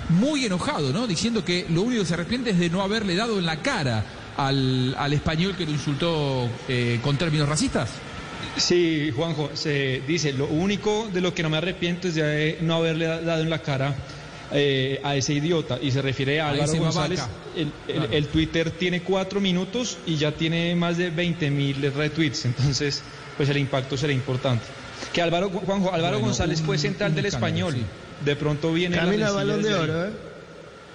muy 0.10 0.46
enojado, 0.46 0.92
¿no? 0.92 1.08
Diciendo 1.08 1.44
que 1.46 1.66
lo 1.70 1.84
único 1.84 2.02
que 2.02 2.08
se 2.08 2.14
arrepiente 2.16 2.50
es 2.52 2.60
de 2.60 2.70
no 2.70 2.82
haberle 2.82 3.16
dado 3.16 3.38
en 3.40 3.46
la 3.46 3.62
cara 3.62 4.04
al, 4.38 4.96
al 4.98 5.14
español 5.14 5.56
que 5.56 5.66
lo 5.66 5.72
insultó 5.72 6.50
eh, 6.68 7.00
con 7.04 7.18
términos 7.18 7.48
racistas. 7.48 7.90
Sí, 8.58 9.12
Juanjo, 9.16 9.52
se 9.54 10.02
dice, 10.08 10.34
lo 10.34 10.48
único 10.48 11.10
de 11.14 11.22
lo 11.22 11.34
que 11.34 11.44
no 11.44 11.50
me 11.50 11.58
arrepiento 11.58 12.08
es 12.10 12.16
de 12.16 12.58
no 12.62 12.76
haberle 12.76 13.06
dado 13.06 13.42
en 13.44 13.50
la 13.50 13.60
cara 13.62 13.96
eh, 14.52 15.00
a 15.04 15.16
ese 15.16 15.34
idiota. 15.34 15.80
Y 15.82 15.92
se 15.92 16.02
refiere 16.02 16.42
a 16.42 16.48
A 16.48 16.50
Álvaro 16.52 16.74
González. 16.76 17.22
El, 17.56 17.62
el- 17.64 17.72
Claro. 17.96 18.08
el 18.12 18.28
Twitter 18.28 18.72
tiene 18.72 19.02
cuatro 19.04 19.40
minutos 19.40 19.98
y 20.06 20.16
ya 20.18 20.32
tiene 20.34 20.76
más 20.76 20.98
de 20.98 21.10
20 21.10 21.50
mil 21.52 21.82
retweets. 21.94 22.46
Entonces, 22.46 23.02
pues 23.38 23.48
el 23.50 23.58
impacto 23.58 23.96
será 23.96 24.12
importante. 24.12 24.64
Que 25.14 25.22
Álvaro, 25.22 25.50
Juanjo, 25.50 25.92
Álvaro 25.94 26.14
Bueno, 26.16 26.28
González 26.28 26.62
fue 26.62 26.78
central 26.78 27.14
del 27.16 27.26
español. 27.26 27.76
De 28.24 28.36
pronto 28.36 28.72
viene 28.72 28.98
Camino 28.98 29.14
al 29.28 29.34
rencilla 29.36 29.54
balón 29.54 29.64
de 29.64 29.74
oro, 29.74 30.06
¿eh? 30.08 30.12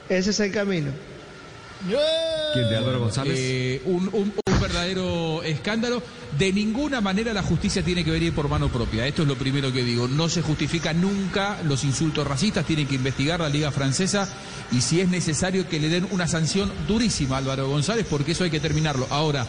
Ese 0.08 0.30
es 0.30 0.40
el 0.40 0.52
camino. 0.52 0.90
¿Quién 2.54 2.68
de 2.68 2.76
Álvaro 2.76 3.00
González? 3.00 3.34
Eh, 3.38 3.82
un, 3.84 4.08
un- 4.12 4.32
un 4.46 4.60
verdadero 4.60 5.42
escándalo. 5.42 6.02
De 6.38 6.52
ninguna 6.52 7.00
manera 7.00 7.32
la 7.32 7.42
justicia 7.42 7.82
tiene 7.82 8.04
que 8.04 8.10
venir 8.10 8.32
por 8.34 8.48
mano 8.48 8.68
propia. 8.70 9.06
Esto 9.06 9.22
es 9.22 9.28
lo 9.28 9.36
primero 9.36 9.72
que 9.72 9.82
digo. 9.84 10.08
No 10.08 10.28
se 10.28 10.42
justifica 10.42 10.92
nunca 10.92 11.58
los 11.64 11.84
insultos 11.84 12.26
racistas. 12.26 12.64
Tiene 12.66 12.86
que 12.86 12.94
investigar 12.94 13.40
la 13.40 13.48
Liga 13.48 13.70
Francesa 13.70 14.28
y 14.72 14.80
si 14.80 15.00
es 15.00 15.08
necesario 15.08 15.68
que 15.68 15.78
le 15.80 15.88
den 15.88 16.06
una 16.10 16.26
sanción 16.28 16.70
durísima 16.88 17.36
a 17.36 17.38
Álvaro 17.38 17.68
González, 17.68 18.06
porque 18.08 18.32
eso 18.32 18.44
hay 18.44 18.50
que 18.50 18.60
terminarlo. 18.60 19.06
Ahora, 19.10 19.46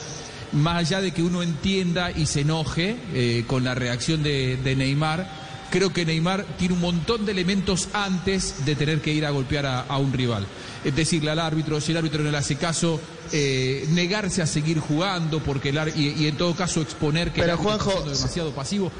más 0.53 0.77
allá 0.77 1.01
de 1.01 1.11
que 1.11 1.23
uno 1.23 1.43
entienda 1.43 2.11
y 2.11 2.25
se 2.25 2.41
enoje 2.41 2.95
eh, 3.13 3.43
con 3.47 3.63
la 3.63 3.75
reacción 3.75 4.23
de, 4.23 4.57
de 4.57 4.75
Neymar, 4.75 5.29
creo 5.69 5.91
que 5.91 6.05
Neymar 6.05 6.45
tiene 6.57 6.73
un 6.75 6.81
montón 6.81 7.25
de 7.25 7.33
elementos 7.33 7.89
antes 7.93 8.65
de 8.65 8.75
tener 8.75 9.01
que 9.01 9.11
ir 9.11 9.25
a 9.25 9.31
golpear 9.31 9.65
a, 9.65 9.81
a 9.81 9.97
un 9.97 10.13
rival. 10.13 10.45
Es 10.85 10.95
decirle 10.95 11.31
al 11.31 11.39
árbitro, 11.39 11.81
si 11.81 11.91
el 11.91 11.97
árbitro 11.97 12.23
no 12.23 12.31
le 12.31 12.37
hace 12.37 12.55
caso, 12.55 13.01
eh, 13.33 13.85
negarse 13.89 14.41
a 14.41 14.47
seguir 14.47 14.79
jugando 14.79 15.39
porque 15.39 15.69
el 15.69 15.77
ar- 15.77 15.91
y, 15.97 16.09
y 16.13 16.27
en 16.27 16.37
todo 16.37 16.55
caso 16.55 16.81
exponer 16.81 17.31
que 17.33 17.41
Pero, 17.41 17.53
el 17.55 17.59
árbitro 17.59 17.89
está 17.99 18.09
demasiado 18.09 18.51
pasivo. 18.51 18.91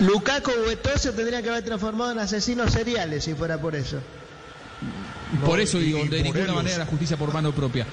Lukaku 0.00 0.50
o 0.50 0.98
se 0.98 1.12
tendría 1.12 1.42
que 1.42 1.50
haber 1.50 1.64
transformado 1.64 2.12
en 2.12 2.18
asesinos 2.18 2.72
seriales 2.72 3.24
si 3.24 3.34
fuera 3.34 3.60
por 3.60 3.74
eso. 3.74 3.98
por 5.44 5.60
eso 5.60 5.80
y- 5.80 5.84
digo, 5.84 6.04
de 6.04 6.22
ninguna 6.22 6.52
manera 6.52 6.78
la 6.78 6.86
justicia 6.86 7.16
por 7.16 7.32
mano 7.32 7.52
propia. 7.52 7.86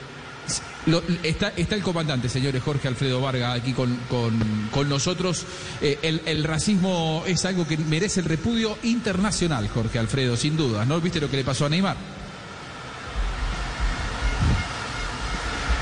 Lo- 0.87 1.03
está, 1.21 1.49
está 1.55 1.75
el 1.75 1.83
comandante, 1.83 2.27
señores, 2.27 2.63
Jorge 2.63 2.87
Alfredo 2.87 3.21
Vargas, 3.21 3.59
aquí 3.59 3.71
con, 3.73 3.95
con- 4.09 4.69
con 4.71 4.89
nosotros. 4.89 5.45
Eh, 5.79 5.99
el, 6.01 6.21
el 6.25 6.43
racismo 6.43 7.23
es 7.27 7.45
algo 7.45 7.67
que 7.67 7.77
merece 7.77 8.19
el 8.21 8.25
repudio 8.25 8.77
internacional, 8.83 9.67
Jorge 9.69 9.99
Alfredo, 9.99 10.35
sin 10.35 10.57
duda. 10.57 10.83
¿No 10.85 10.99
viste 10.99 11.21
lo 11.21 11.29
que 11.29 11.37
le 11.37 11.43
pasó 11.43 11.67
a 11.67 11.69
Neymar? 11.69 11.97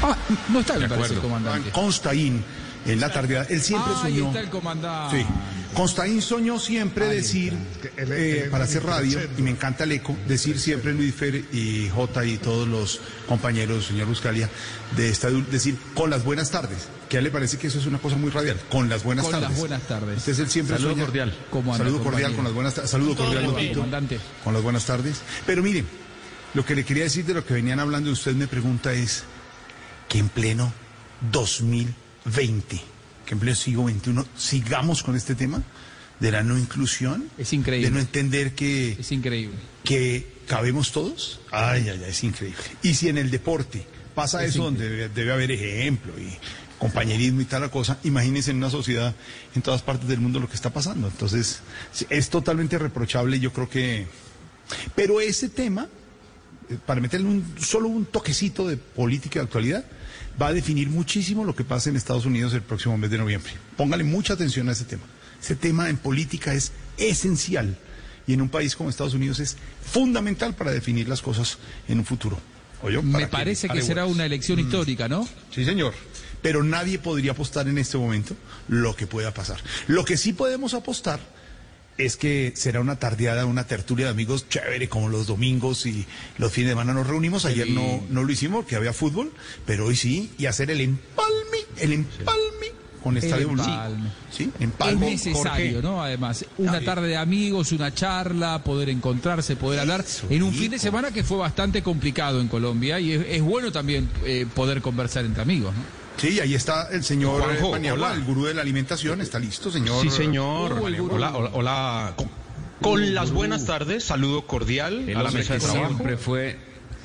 Ah, 0.02 0.16
no 0.50 0.60
está, 0.62 0.76
me 0.76 0.88
parece, 0.88 1.14
el 1.16 1.20
comandante. 1.20 1.72
Constaín, 1.72 2.43
en 2.86 3.00
la 3.00 3.12
tarde, 3.12 3.46
él 3.50 3.62
siempre 3.62 3.92
Ahí 4.04 4.14
soñó. 4.16 4.28
está 4.28 4.40
el 4.40 4.50
comandante. 4.50 5.22
Sí. 5.22 5.26
Constaín 5.76 6.22
soñó 6.22 6.58
siempre 6.60 7.06
Ahí 7.10 7.18
decir, 7.18 7.54
está. 7.54 8.02
El- 8.02 8.12
el- 8.12 8.20
eh, 8.20 8.44
el- 8.46 8.50
para 8.50 8.64
el- 8.64 8.70
hacer 8.70 8.84
radio, 8.84 9.20
y 9.38 9.42
me 9.44 9.52
encanta 9.52 9.84
el 9.84 9.92
eco, 9.92 10.18
decir 10.28 10.60
siempre 10.60 10.94
Luis 10.94 11.14
Fer 11.14 11.36
y 11.54 11.90
J 11.90 12.26
y 12.26 12.38
todos 12.38 12.68
los 12.68 13.00
compañeros, 13.28 13.86
señor 13.86 14.08
Buscalia, 14.08 14.50
de 14.98 15.10
esta, 15.10 15.30
decir 15.30 15.78
con 15.94 16.10
las 16.10 16.24
buenas 16.24 16.50
tardes. 16.50 16.88
Que 17.08 17.18
a 17.18 17.20
él 17.20 17.26
le 17.26 17.32
parece 17.32 17.58
que 17.58 17.68
eso 17.68 17.80
es 17.80 17.86
una 17.86 17.98
cosa 18.00 18.16
muy 18.16 18.30
radial, 18.32 18.58
con 18.70 18.88
las 18.90 19.04
buenas 19.04 19.26
Con 19.26 19.32
tardes. 19.34 19.50
las 19.52 19.60
buenas 19.60 19.82
tardes. 19.84 20.10
Entonces 20.10 20.40
él 20.40 20.50
siempre 20.50 20.76
Saludo 20.76 20.92
sueña- 20.92 21.06
cordial. 21.06 21.38
¿Cómo 21.52 21.74
anda, 21.74 21.86
Saludo 21.86 22.04
cordial 22.04 22.12
compañero? 22.34 22.36
con 22.36 22.44
las 22.46 22.54
buenas 22.54 22.74
tardes. 22.76 22.90
Saludo 22.92 23.16
cordial, 23.16 23.74
comandante. 23.74 24.20
Con 24.44 24.54
las 24.54 24.64
buenas 24.64 24.86
tardes. 24.86 25.22
Pero 25.46 25.62
miren, 25.64 25.86
lo 26.56 26.66
que 26.66 26.76
le 26.76 26.84
quería 26.84 27.04
decir 27.04 27.26
de 27.26 27.34
lo 27.36 27.46
que 27.46 27.54
venían 27.54 27.80
hablando, 27.80 28.12
usted 28.12 28.34
me 28.34 28.48
pregunta 28.48 28.92
es 28.94 29.24
que 30.08 30.18
en 30.20 30.30
pleno 30.30 30.72
2020, 32.30 32.82
que 33.26 33.34
en 33.34 33.40
pleno 33.40 33.56
siglo 33.56 33.88
XXI, 33.88 34.26
sigamos 34.38 35.04
con 35.04 35.16
este 35.16 35.36
tema 35.36 35.62
de 36.20 36.32
la 36.32 36.44
no 36.44 36.58
inclusión. 36.58 37.30
Es 37.38 37.54
increíble. 37.54 37.90
De 37.90 37.94
no 37.94 38.00
entender 38.00 38.54
que, 38.54 38.92
Es 39.00 39.12
increíble. 39.12 39.56
que 39.84 40.40
cabemos 40.48 40.92
todos. 40.92 41.40
Ay, 41.52 41.88
ay, 41.90 42.02
ay, 42.04 42.10
es 42.10 42.24
increíble. 42.24 42.58
Y 42.82 42.94
si 42.96 43.10
en 43.10 43.18
el 43.18 43.32
deporte 43.32 43.86
pasa 44.16 44.44
Es 44.44 44.52
eso 44.56 44.64
donde 44.64 44.90
debe, 44.90 45.10
debe 45.10 45.32
haber 45.32 45.52
ejemplo 45.52 46.14
y 46.20 46.30
compañerismo 46.80 47.42
y 47.42 47.46
tal 47.46 47.62
la 47.62 47.70
cosa, 47.70 48.00
imagínense 48.04 48.52
en 48.52 48.58
una 48.58 48.70
sociedad 48.70 49.14
en 49.54 49.62
todas 49.62 49.82
partes 49.82 50.08
del 50.08 50.20
mundo 50.20 50.40
lo 50.40 50.48
que 50.48 50.56
está 50.56 50.72
pasando. 50.72 51.08
Entonces, 51.08 51.60
es 52.10 52.30
totalmente 52.30 52.78
reprochable 52.78 53.40
yo 53.40 53.52
creo 53.54 53.70
que... 53.70 54.08
Pero 54.96 55.20
ese 55.20 55.50
tema, 55.50 55.88
eh, 56.70 56.78
para 56.86 57.02
meterle 57.02 57.28
un, 57.28 57.56
solo 57.60 57.90
un 57.90 58.06
toquecito 58.06 58.68
de 58.68 58.78
política 58.78 59.40
de 59.40 59.46
actualidad, 59.46 59.86
va 60.42 60.48
a 60.48 60.54
definir 60.54 60.90
muchísimo 60.90 61.44
lo 61.44 61.56
que 61.56 61.64
pasa 61.64 61.90
en 61.90 61.96
Estados 61.96 62.26
Unidos 62.26 62.54
el 62.54 62.62
próximo 62.62 62.98
mes 62.98 63.10
de 63.10 63.18
noviembre. 63.18 63.52
Póngale 63.78 64.04
mucha 64.04 64.34
atención 64.34 64.70
a 64.70 64.74
ese 64.74 64.86
tema. 64.86 65.04
Ese 65.42 65.56
tema 65.56 65.90
en 65.90 65.98
política 65.98 66.54
es 66.54 66.72
esencial 66.98 67.78
y 68.28 68.34
en 68.34 68.42
un 68.42 68.50
país 68.50 68.76
como 68.76 68.90
Estados 68.90 69.14
Unidos 69.14 69.40
es 69.40 69.58
fundamental 69.82 70.54
para 70.54 70.72
definir 70.72 71.08
las 71.08 71.22
cosas 71.22 71.58
en 71.88 72.00
un 72.00 72.06
futuro. 72.06 72.40
Me 73.04 73.28
parece 73.28 73.68
que 73.68 73.82
será 73.82 74.06
una 74.06 74.26
elección 74.26 74.60
histórica, 74.60 75.08
¿no? 75.08 75.28
Sí, 75.54 75.66
señor. 75.66 75.94
Pero 76.42 76.64
nadie 76.64 77.00
podría 77.00 77.32
apostar 77.32 77.68
en 77.68 77.78
este 77.78 77.98
momento 77.98 78.36
lo 78.70 78.96
que 78.96 79.08
pueda 79.08 79.34
pasar. 79.34 79.60
Lo 79.88 80.06
que 80.06 80.16
sí 80.16 80.32
podemos 80.32 80.74
apostar 80.74 81.20
es 82.00 82.16
que 82.18 82.54
será 82.56 82.80
una 82.80 82.95
tardeada, 82.97 83.45
una 83.45 83.66
tertulia 83.68 84.06
de 84.06 84.12
amigos 84.12 84.47
chévere, 84.50 84.88
como 84.89 85.10
los 85.10 85.28
domingos 85.28 85.86
y 85.86 86.06
los 86.38 86.52
fines 86.52 86.70
de 86.70 86.72
semana 86.74 86.93
nos 86.93 87.06
reunimos. 87.08 87.45
Ayer 87.45 87.70
no, 87.70 88.02
no 88.10 88.24
lo 88.24 88.32
hicimos 88.32 88.62
porque 88.64 88.76
había 88.78 88.93
fútbol, 88.93 89.32
pero 89.66 89.86
hoy 89.86 89.95
sí, 89.95 90.32
y 90.38 90.45
hacer 90.45 90.72
el 90.72 90.82
empalme, 90.82 91.60
el 91.78 91.93
empalme 91.93 92.39
con 93.04 93.16
El 93.18 93.24
Estadio 93.24 93.50
empalme. 93.50 94.10
Sí, 94.32 94.52
Es 94.56 94.62
empalme. 94.62 95.10
necesario, 95.12 95.74
Jorge. 95.76 95.82
¿no? 95.82 96.04
Además, 96.04 96.45
una 96.58 96.82
tarde 96.82 97.08
de 97.08 97.18
amigos, 97.18 97.72
una 97.72 97.93
charla, 97.93 98.64
poder 98.64 98.89
encontrarse, 98.89 99.56
poder 99.56 99.80
hablar 99.80 100.04
en 100.30 100.43
un 100.43 100.54
fin 100.54 100.72
de 100.72 100.80
semana 100.80 101.12
que 101.12 101.24
fue 101.24 101.38
bastante 101.38 101.82
complicado 101.82 102.41
en 102.41 102.47
Colombia 102.47 103.00
y 103.00 103.14
es, 103.14 103.26
es 103.28 103.41
bueno 103.41 103.72
también 103.72 104.10
eh, 104.26 104.45
poder 104.54 104.82
conversar 104.82 105.26
entre 105.26 105.41
amigos, 105.41 105.74
¿no? 105.76 105.99
Sí, 106.20 106.40
ahí 106.40 106.54
está 106.54 106.90
el 106.92 107.04
señor 107.04 107.42
Juanjo, 107.42 107.68
eh, 107.68 107.72
Paniagua, 107.72 108.08
hola. 108.08 108.16
el 108.16 108.24
gurú 108.24 108.46
de 108.46 108.54
la 108.54 108.62
alimentación. 108.62 109.22
Está 109.22 109.40
listo, 109.40 109.72
señor. 109.72 110.02
Sí, 110.02 110.10
señor. 110.10 110.74
Uh, 110.74 111.14
hola, 111.14 111.36
hola, 111.36 111.50
hola. 111.54 112.14
Con, 112.16 112.30
con 112.82 113.14
las 113.14 113.32
buenas 113.32 113.66
tardes, 113.66 114.04
saludo 114.04 114.46
cordial 114.46 115.06
a 115.16 115.24
la 115.24 115.32
mesa 115.32 115.54
de 115.54 115.60
trabajo. 115.60 115.88
siempre 115.88 116.18
fue 116.18 116.58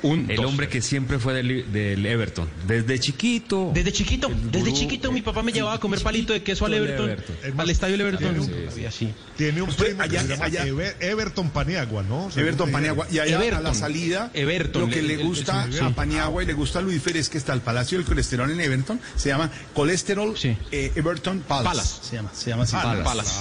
Un, 0.05 0.29
el 0.29 0.35
dos, 0.37 0.45
hombre 0.45 0.67
que 0.69 0.81
siempre 0.81 1.19
fue 1.19 1.33
del, 1.33 1.71
del 1.71 2.05
Everton. 2.05 2.47
Desde 2.67 2.99
chiquito. 2.99 3.71
Desde 3.73 3.91
chiquito, 3.91 4.27
El 4.27 4.51
desde 4.51 4.69
gurú, 4.69 4.81
chiquito 4.81 5.11
mi 5.11 5.21
papá 5.21 5.41
me 5.43 5.51
el 5.51 5.55
llevaba 5.55 5.75
a 5.75 5.79
comer 5.79 6.01
palito 6.01 6.33
de 6.33 6.43
queso 6.43 6.65
al 6.65 6.73
Everton, 6.75 7.09
Everton. 7.09 7.59
al 7.59 7.69
estadio 7.69 7.97
del 7.97 8.01
Everton. 8.07 8.43
Sí, 8.45 8.51
sí. 8.75 8.81
Y 8.81 8.85
así. 8.85 9.13
Tiene 9.37 9.61
un 9.61 9.73
primo 9.73 10.01
allá- 10.01 10.21
que 10.21 10.27
se 10.27 10.33
llama 10.33 10.45
allá- 10.45 10.65
Ever- 10.67 10.95
Everton 10.99 11.49
Paniagua, 11.49 12.03
¿no? 12.03 12.29
Según 12.29 12.39
Everton 12.49 12.71
Paniagua. 12.71 13.07
Y 13.11 13.19
allá 13.19 13.57
a 13.57 13.61
la 13.61 13.73
salida, 13.73 14.31
Everton, 14.33 14.83
lo 14.83 14.89
que 14.89 14.99
el- 14.99 15.07
le 15.07 15.13
el- 15.15 15.23
gusta 15.23 15.65
el- 15.65 15.79
a 15.81 15.87
sí. 15.89 15.93
Paniagua 15.95 16.43
y 16.43 16.45
le 16.45 16.53
gusta 16.53 16.79
a 16.79 16.81
Luífer 16.81 17.17
es 17.17 17.29
que 17.29 17.37
está 17.37 17.53
el 17.53 17.61
Palacio 17.61 17.97
del 17.97 18.05
Colesterol 18.05 18.49
en 18.51 18.59
Everton. 18.59 18.99
Se 19.15 19.29
llama 19.29 19.49
Colesterol 19.73 20.37
Sí. 20.37 20.55
eh, 20.71 20.91
Everton 20.95 21.39
Palace. 21.41 21.65
Palace. 21.69 21.95
Se 22.03 22.15
llama, 22.15 22.31
se 22.33 22.49
llama 22.49 22.63
así. 22.63 22.73
Palace. 22.75 23.03
Palace. 23.03 23.31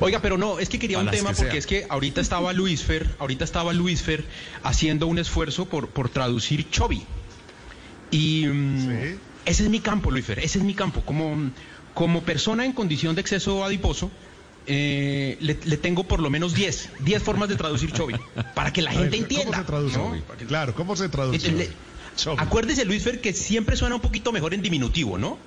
Oiga, 0.00 0.20
pero 0.20 0.38
no, 0.38 0.58
es 0.58 0.68
que 0.68 0.78
quería 0.78 0.98
un 0.98 1.10
tema 1.10 1.30
que 1.30 1.36
porque 1.36 1.50
sea. 1.52 1.58
es 1.58 1.66
que 1.66 1.86
ahorita 1.88 2.20
estaba 2.20 2.52
Luis 2.52 2.82
Fer, 2.82 3.08
ahorita 3.18 3.44
estaba 3.44 3.72
Luis 3.72 4.02
Fer 4.02 4.24
haciendo 4.62 5.06
un 5.06 5.18
esfuerzo 5.18 5.66
por, 5.68 5.88
por 5.88 6.08
traducir 6.08 6.68
Chobi. 6.70 7.02
Y 8.10 8.46
mm, 8.46 8.90
ese 9.44 9.62
es 9.64 9.68
mi 9.68 9.80
campo, 9.80 10.10
Luisfer, 10.10 10.38
ese 10.38 10.58
es 10.58 10.64
mi 10.64 10.74
campo. 10.74 11.02
Como, 11.02 11.50
como 11.94 12.22
persona 12.22 12.64
en 12.64 12.72
condición 12.72 13.14
de 13.14 13.20
exceso 13.20 13.64
adiposo, 13.64 14.10
eh, 14.66 15.36
le, 15.40 15.58
le 15.64 15.76
tengo 15.76 16.04
por 16.04 16.20
lo 16.20 16.28
menos 16.30 16.54
10, 16.54 16.90
10 17.00 17.22
formas 17.22 17.48
de 17.48 17.56
traducir 17.56 17.92
Chobi, 17.92 18.14
para 18.54 18.72
que 18.72 18.82
la 18.82 18.90
ver, 18.94 19.10
gente 19.10 19.16
¿cómo 19.18 19.28
entienda. 19.28 19.58
se 19.58 19.64
traduce? 19.64 19.98
¿no? 19.98 20.16
Claro, 20.46 20.74
¿cómo 20.74 20.96
se 20.96 21.08
traduce? 21.08 21.50
Le- 21.52 21.70
Acuérdese, 22.36 22.84
Luisfer, 22.84 23.20
que 23.20 23.32
siempre 23.32 23.76
suena 23.76 23.94
un 23.94 24.00
poquito 24.00 24.32
mejor 24.32 24.52
en 24.52 24.60
diminutivo, 24.60 25.18
¿no? 25.18 25.38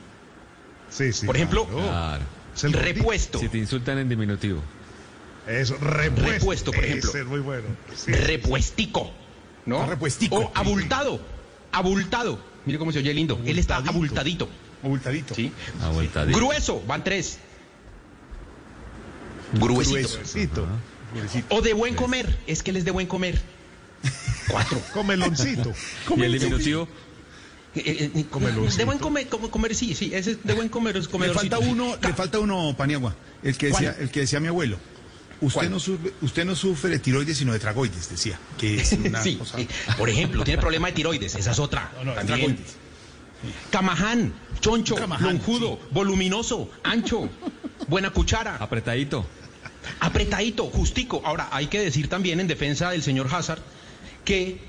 Sí, 0.90 1.12
sí. 1.12 1.26
Por 1.26 1.36
ejemplo, 1.36 1.66
Claro. 1.68 2.24
repuesto. 2.72 3.40
Si 3.40 3.50
te 3.50 3.58
insultan 3.58 3.98
en 3.98 4.08
diminutivo. 4.10 4.62
Eso, 5.48 5.76
repuesto. 5.80 6.32
Repuesto, 6.32 6.72
por 6.72 6.86
ejemplo. 6.86 7.10
Ese 7.10 7.20
es 7.22 7.26
muy 7.26 7.40
bueno. 7.42 7.68
Sí. 7.96 8.12
Repuestico, 8.14 9.12
¿no? 9.66 9.86
Repuestico. 9.86 10.36
O 10.36 10.52
abultado, 10.54 11.20
abultado. 11.72 12.40
Mire 12.66 12.78
cómo 12.78 12.92
se 12.92 13.00
oye 13.00 13.14
lindo. 13.14 13.40
Él 13.46 13.60
está 13.60 13.78
abultadito. 13.78 14.48
Abultadito. 14.84 15.36
¿Sí? 15.36 15.52
Abultadito. 15.82 16.38
Grueso, 16.38 16.84
van 16.88 17.04
tres. 17.04 17.40
Gruesito. 19.54 20.68
Gruesito. 21.14 21.56
O 21.56 21.62
de 21.62 21.74
buen 21.74 21.96
comer, 21.96 22.40
es 22.48 22.64
que 22.64 22.72
él 22.72 22.78
es 22.78 22.86
de 22.86 22.92
buen 22.92 23.08
comer. 23.08 23.42
Cuatro. 24.50 24.82
Comeloncito. 24.94 25.74
¿Y 26.18 26.22
el 26.22 26.40
diminutivo? 26.40 26.88
Eh, 27.76 27.84
eh, 27.86 28.12
eh, 28.16 28.26
Comeloncito. 28.30 28.78
de 28.78 28.86
buen 28.86 28.98
comer, 28.98 29.28
como 29.28 29.50
comer, 29.50 29.76
sí, 29.76 29.96
sí, 29.96 30.12
ese 30.14 30.32
es 30.32 30.44
de 30.44 30.54
buen 30.54 30.68
comer 30.68 30.98
es 30.98 31.12
Le 31.12 31.34
falta 31.34 31.58
uno, 31.58 31.96
le 32.02 32.14
falta 32.14 32.40
uno, 32.40 32.76
Paniagua, 32.76 33.16
el 33.44 33.58
que 33.58 33.68
decía, 33.68 33.94
¿Cuál? 33.94 34.04
el 34.04 34.12
que 34.12 34.20
decía 34.22 34.42
mi 34.42 34.50
abuelo. 34.50 34.78
Usted 35.42 35.60
¿Cuál? 35.62 35.72
no 35.72 35.80
sufre, 35.80 36.14
usted 36.22 36.46
no 36.46 36.56
sufre 36.56 36.90
de 36.92 37.00
tiroides 37.00 37.38
sino 37.38 37.52
de 37.54 37.60
tragoides, 37.60 38.10
decía. 38.10 38.40
Que 38.60 38.80
es 38.80 38.92
una 39.06 39.22
Sí, 39.24 39.36
cosa. 39.38 39.58
sí. 39.58 39.68
Por 39.98 40.10
ejemplo, 40.10 40.44
tiene 40.44 40.62
problema 40.62 40.88
de 40.88 40.94
tiroides, 40.94 41.34
esa 41.36 41.52
es 41.52 41.60
otra. 41.60 41.92
No, 41.98 42.06
no, 42.06 42.14
también. 42.14 42.38
tragoides. 42.40 42.76
Camaján, 43.72 44.34
choncho, 44.60 44.96
Camaján, 44.96 45.34
lonjudo, 45.34 45.80
voluminoso, 45.92 46.70
ancho, 46.84 47.28
buena 47.88 48.12
cuchara, 48.12 48.58
Apretadito. 48.58 49.26
apretadito, 50.00 50.66
justico. 50.66 51.22
Ahora, 51.26 51.50
hay 51.52 51.66
que 51.68 51.80
decir 51.80 52.08
también 52.08 52.40
en 52.40 52.48
defensa 52.48 52.92
del 52.92 53.02
señor 53.02 53.28
Hazard 53.34 53.62
que 54.26 54.60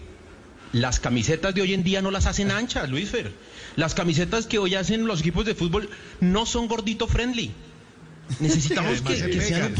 las 0.72 1.00
camisetas 1.00 1.54
de 1.54 1.60
hoy 1.60 1.74
en 1.74 1.84
día 1.84 2.00
no 2.00 2.10
las 2.10 2.24
hacen 2.24 2.50
anchas, 2.50 2.88
Luis 2.88 3.10
Fer. 3.10 3.30
Las 3.76 3.94
camisetas 3.94 4.46
que 4.46 4.58
hoy 4.58 4.74
hacen 4.74 5.06
los 5.06 5.20
equipos 5.20 5.44
de 5.44 5.54
fútbol 5.54 5.90
no 6.20 6.46
son 6.46 6.66
gordito 6.66 7.06
friendly. 7.06 7.52
Necesitamos 8.40 9.00
que, 9.02 9.16
se 9.16 9.30
que 9.30 9.40
sean 9.40 9.74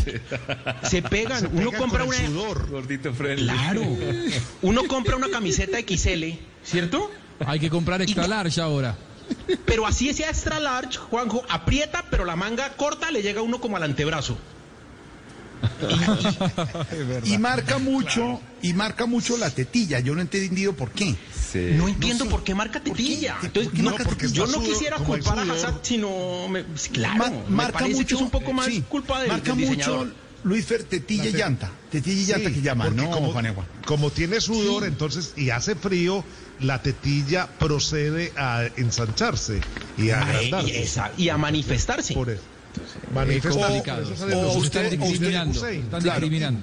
se 0.82 1.02
pegan. 1.02 1.40
Se 1.40 1.46
Uno 1.46 1.72
compra 1.72 2.00
con 2.00 2.08
una 2.08 2.16
el 2.18 2.26
sudor. 2.26 2.70
Gordito 2.70 3.12
friendly. 3.12 3.48
Claro. 3.48 3.82
Uno 4.62 4.84
compra 4.88 5.16
una 5.16 5.30
camiseta 5.30 5.78
XL, 5.78 6.24
¿cierto? 6.64 7.10
Hay 7.46 7.60
que 7.60 7.70
comprar 7.70 8.02
extra 8.02 8.26
large 8.26 8.60
ahora. 8.60 8.96
Pero 9.64 9.86
así 9.86 10.12
sea 10.12 10.28
extra 10.28 10.60
large, 10.60 10.98
Juanjo, 10.98 11.44
aprieta, 11.48 12.04
pero 12.10 12.24
la 12.24 12.36
manga 12.36 12.74
corta 12.76 13.10
le 13.10 13.22
llega 13.22 13.40
a 13.40 13.42
uno 13.42 13.60
como 13.60 13.76
al 13.76 13.82
antebrazo. 13.82 14.36
Y 17.24 17.38
marca 17.38 17.78
mucho, 17.78 18.40
y 18.62 18.72
marca 18.74 19.06
mucho 19.06 19.36
la 19.36 19.50
tetilla. 19.50 20.00
Yo 20.00 20.14
no 20.14 20.20
he 20.20 20.22
entendido 20.22 20.72
por 20.74 20.90
qué. 20.90 21.14
Sí. 21.52 21.70
No 21.74 21.88
entiendo 21.88 22.24
sé. 22.24 22.30
por 22.30 22.44
qué 22.44 22.54
marca 22.54 22.80
tetilla. 22.82 23.36
qué? 23.40 23.46
Entonces, 23.46 23.70
¿Por 23.72 23.76
qué 23.76 23.82
no, 23.82 23.92
tetilla? 23.96 24.32
yo 24.32 24.46
no 24.46 24.62
quisiera 24.62 24.96
culpar 24.98 25.38
a. 25.38 25.42
Hazard, 25.42 25.80
sino 25.82 26.48
me- 26.48 26.64
claro, 26.92 27.24
me 27.48 27.54
marca 27.56 27.80
parece 27.80 27.96
mucho, 27.96 28.08
que 28.08 28.14
es 28.14 28.20
un 28.22 28.30
poco 28.30 28.52
más 28.52 28.66
sí, 28.66 28.82
culpa 28.88 29.20
del, 29.20 29.28
marca 29.28 29.50
del 29.54 29.58
diseñador. 29.68 30.06
mucho 30.06 30.16
Luis 30.44 30.64
Fer, 30.66 30.82
tetilla 30.84 31.26
y 31.26 31.32
llanta. 31.32 31.70
Tetilla 31.90 32.20
y 32.22 32.24
llanta 32.26 32.48
Sí, 32.48 32.54
que 32.56 32.62
llaman, 32.62 32.88
porque 32.88 33.02
no, 33.02 33.10
como, 33.10 33.32
Paniagua. 33.32 33.66
como 33.86 34.10
tiene 34.10 34.40
sudor, 34.40 34.84
entonces, 34.84 35.34
y 35.36 35.50
hace 35.50 35.74
frío, 35.76 36.24
la 36.60 36.82
tetilla 36.82 37.46
procede 37.58 38.32
a 38.36 38.64
ensancharse 38.76 39.60
y 39.98 40.10
a 40.10 40.20
agrandarse. 40.22 40.68
y, 40.70 40.82
esa- 40.82 41.12
y 41.16 41.28
a 41.28 41.36
manifestarse. 41.36 42.14
Por 42.14 42.30
eso. 42.30 42.42
O 43.14 44.58
usted- 44.58 44.98
usted-. 44.98 45.34
Están 45.74 46.00
Claro. 46.02 46.20
discriminando. 46.20 46.60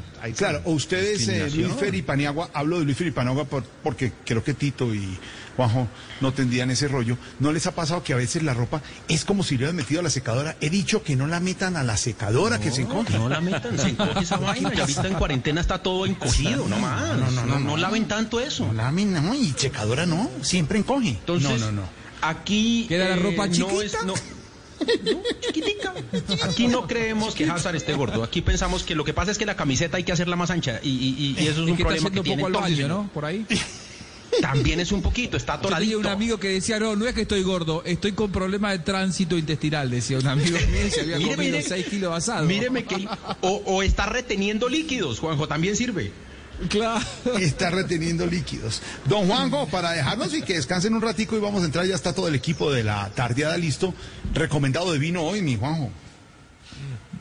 O 0.66 0.72
ustedes, 0.72 1.28
eh. 1.28 1.50
Luis 1.54 1.74
Fer 1.74 1.94
y 1.96 2.02
Paniagua, 2.02 2.50
hablo 2.54 2.80
de 2.80 2.86
Luis 2.86 2.98
Fer 2.98 3.08
y 3.08 3.12
Paniagua 3.12 3.46
por- 3.46 3.64
porque 3.84 4.12
creo 4.26 4.44
que 4.44 4.54
Tito 4.54 4.94
y 4.94 5.18
Juanjo 5.56 5.88
no 6.22 6.34
tendrían 6.34 6.72
ese 6.72 6.88
rollo. 6.88 7.18
¿No 7.40 7.52
les 7.52 7.68
ha 7.68 7.76
pasado 7.76 8.04
que 8.04 8.14
a 8.14 8.16
veces 8.16 8.44
la 8.44 8.54
ropa 8.54 8.82
es 9.08 9.26
como 9.26 9.44
si 9.44 9.56
le 9.56 9.60
hubieran 9.66 9.76
metido 9.76 10.00
a 10.00 10.04
la 10.04 10.10
secadora? 10.10 10.56
He 10.62 10.70
dicho 10.70 11.04
que 11.04 11.16
no 11.16 11.28
la 11.28 11.40
metan 11.40 11.76
a 11.76 11.84
la 11.84 11.98
secadora, 11.98 12.60
que 12.60 12.72
se 12.72 12.82
encoge. 12.82 13.18
No 13.18 13.30
la 13.30 13.42
metan, 13.42 13.78
se 13.78 13.90
encoge 13.90 14.20
esa 14.24 14.38
vaina. 14.38 14.72
Y 14.74 14.80
ahorita 14.80 15.08
en 15.08 15.14
cuarentena 15.16 15.62
está 15.62 15.82
todo 15.84 16.06
encogido, 16.06 16.68
no 16.68 16.80
más. 16.80 17.18
No, 17.18 17.32
no, 17.32 17.46
no, 17.46 17.60
no, 17.60 17.78
laven 17.78 18.08
tanto 18.08 18.40
eso. 18.40 18.66
No 18.68 18.74
lamen, 18.74 19.14
no, 19.14 19.36
y 19.36 19.54
secadora 19.58 20.06
no, 20.06 20.30
siempre 20.42 20.80
encoge. 20.80 21.10
Entonces, 21.10 21.50
no, 21.50 21.58
no, 21.58 21.72
no. 21.72 21.90
aquí. 22.22 22.86
¿Queda 22.88 23.10
la 23.10 23.16
ropa 23.18 23.48
no 23.48 23.54
chiquita? 23.54 23.84
es- 23.84 23.96
no, 25.04 25.22
chiquitica. 25.42 25.94
Aquí 26.44 26.68
no 26.68 26.88
creemos 26.88 27.36
que 27.36 27.46
Hazard 27.50 27.76
esté 27.76 27.94
gordo. 27.94 28.24
Aquí 28.24 28.42
pensamos 28.42 28.84
que 28.84 28.96
lo 28.96 29.04
que 29.04 29.14
pasa 29.14 29.32
es 29.32 29.38
que 29.38 29.46
la 29.46 29.56
camiseta 29.56 29.98
hay 29.98 30.04
que 30.04 30.12
hacerla 30.12 30.36
más 30.36 30.50
ancha. 30.52 30.80
Y, 30.84 30.90
y- 30.90 31.36
y 31.40 31.48
eso 31.48 31.64
es 31.64 31.70
un 31.70 31.76
que 31.78 31.84
problema 31.84 32.10
que 32.12 32.22
tiene 32.22 32.44
poco 32.44 32.58
al 32.58 32.64
baño. 32.64 32.88
¿no? 32.88 33.10
Por 33.14 33.26
ahí. 33.26 33.46
También 34.42 34.80
es 34.80 34.92
un 34.92 35.02
poquito, 35.02 35.38
está 35.38 35.56
Yo 35.56 35.62
tenía 35.62 35.76
atoradito. 35.78 36.00
un 36.00 36.06
amigo 36.08 36.40
que 36.40 36.50
decía, 36.50 36.80
no, 36.80 36.96
no 36.96 37.08
es 37.08 37.16
que 37.16 37.22
estoy 37.22 37.42
gordo, 37.42 37.82
estoy 37.84 38.12
con 38.12 38.32
problemas 38.32 38.74
de 38.74 38.80
tránsito 38.80 39.36
intestinal, 39.38 39.90
decía 39.90 40.20
un 40.20 40.28
amigo 40.28 40.56
mío, 40.72 40.92
se 40.92 41.02
había 41.02 41.18
Mire, 41.18 41.36
comido 41.36 41.58
mire. 41.58 41.68
6 41.68 41.86
kilos 41.88 42.14
asado. 42.16 42.46
Míreme 42.46 42.84
que. 42.86 43.08
O, 43.42 43.64
o 43.66 43.82
está 43.84 44.06
reteniendo 44.06 44.70
líquidos, 44.70 45.20
Juanjo, 45.20 45.48
también 45.48 45.76
sirve. 45.76 46.12
Claro. 46.68 47.06
Está 47.40 47.70
reteniendo 47.70 48.26
líquidos. 48.26 48.82
Don 49.06 49.28
Juanjo, 49.28 49.68
para 49.68 49.92
dejarnos 49.92 50.34
y 50.34 50.42
que 50.42 50.56
descansen 50.56 50.94
un 50.94 51.02
ratico 51.02 51.38
y 51.38 51.40
vamos 51.40 51.64
a 51.64 51.66
entrar, 51.66 51.86
ya 51.86 51.96
está 51.96 52.14
todo 52.14 52.28
el 52.28 52.36
equipo 52.36 52.72
de 52.72 52.84
la 52.84 53.10
tardeada 53.12 53.58
listo. 53.58 53.94
Recomendado 54.34 54.92
de 54.92 55.00
vino 55.00 55.24
hoy, 55.24 55.42
mi 55.42 55.56
Juanjo. 55.56 55.90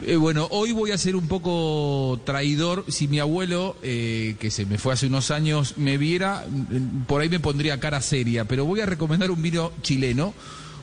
Eh, 0.03 0.16
bueno, 0.16 0.47
hoy 0.51 0.70
voy 0.72 0.93
a 0.93 0.99
ser 0.99 1.16
un 1.16 1.26
poco 1.26 2.20
traidor. 2.24 2.84
Si 2.89 3.09
mi 3.09 3.18
abuelo, 3.18 3.76
eh, 3.82 4.36
que 4.39 4.51
se 4.51 4.64
me 4.64 4.78
fue 4.78 4.93
hace 4.93 5.07
unos 5.07 5.30
años, 5.30 5.74
me 5.76 5.99
viera, 5.99 6.47
mm, 6.49 7.05
por 7.07 7.20
ahí 7.20 7.28
me 7.28 7.41
pondría 7.41 7.80
cara 7.80 8.01
seria. 8.01 8.45
Pero 8.45 8.64
voy 8.64 8.80
a 8.80 8.86
recomendar 8.86 9.30
un 9.30 9.43
vino 9.43 9.72
chileno, 9.82 10.34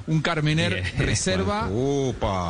un 0.08 0.22
Carmener 0.22 0.84
Reserva. 0.98 1.68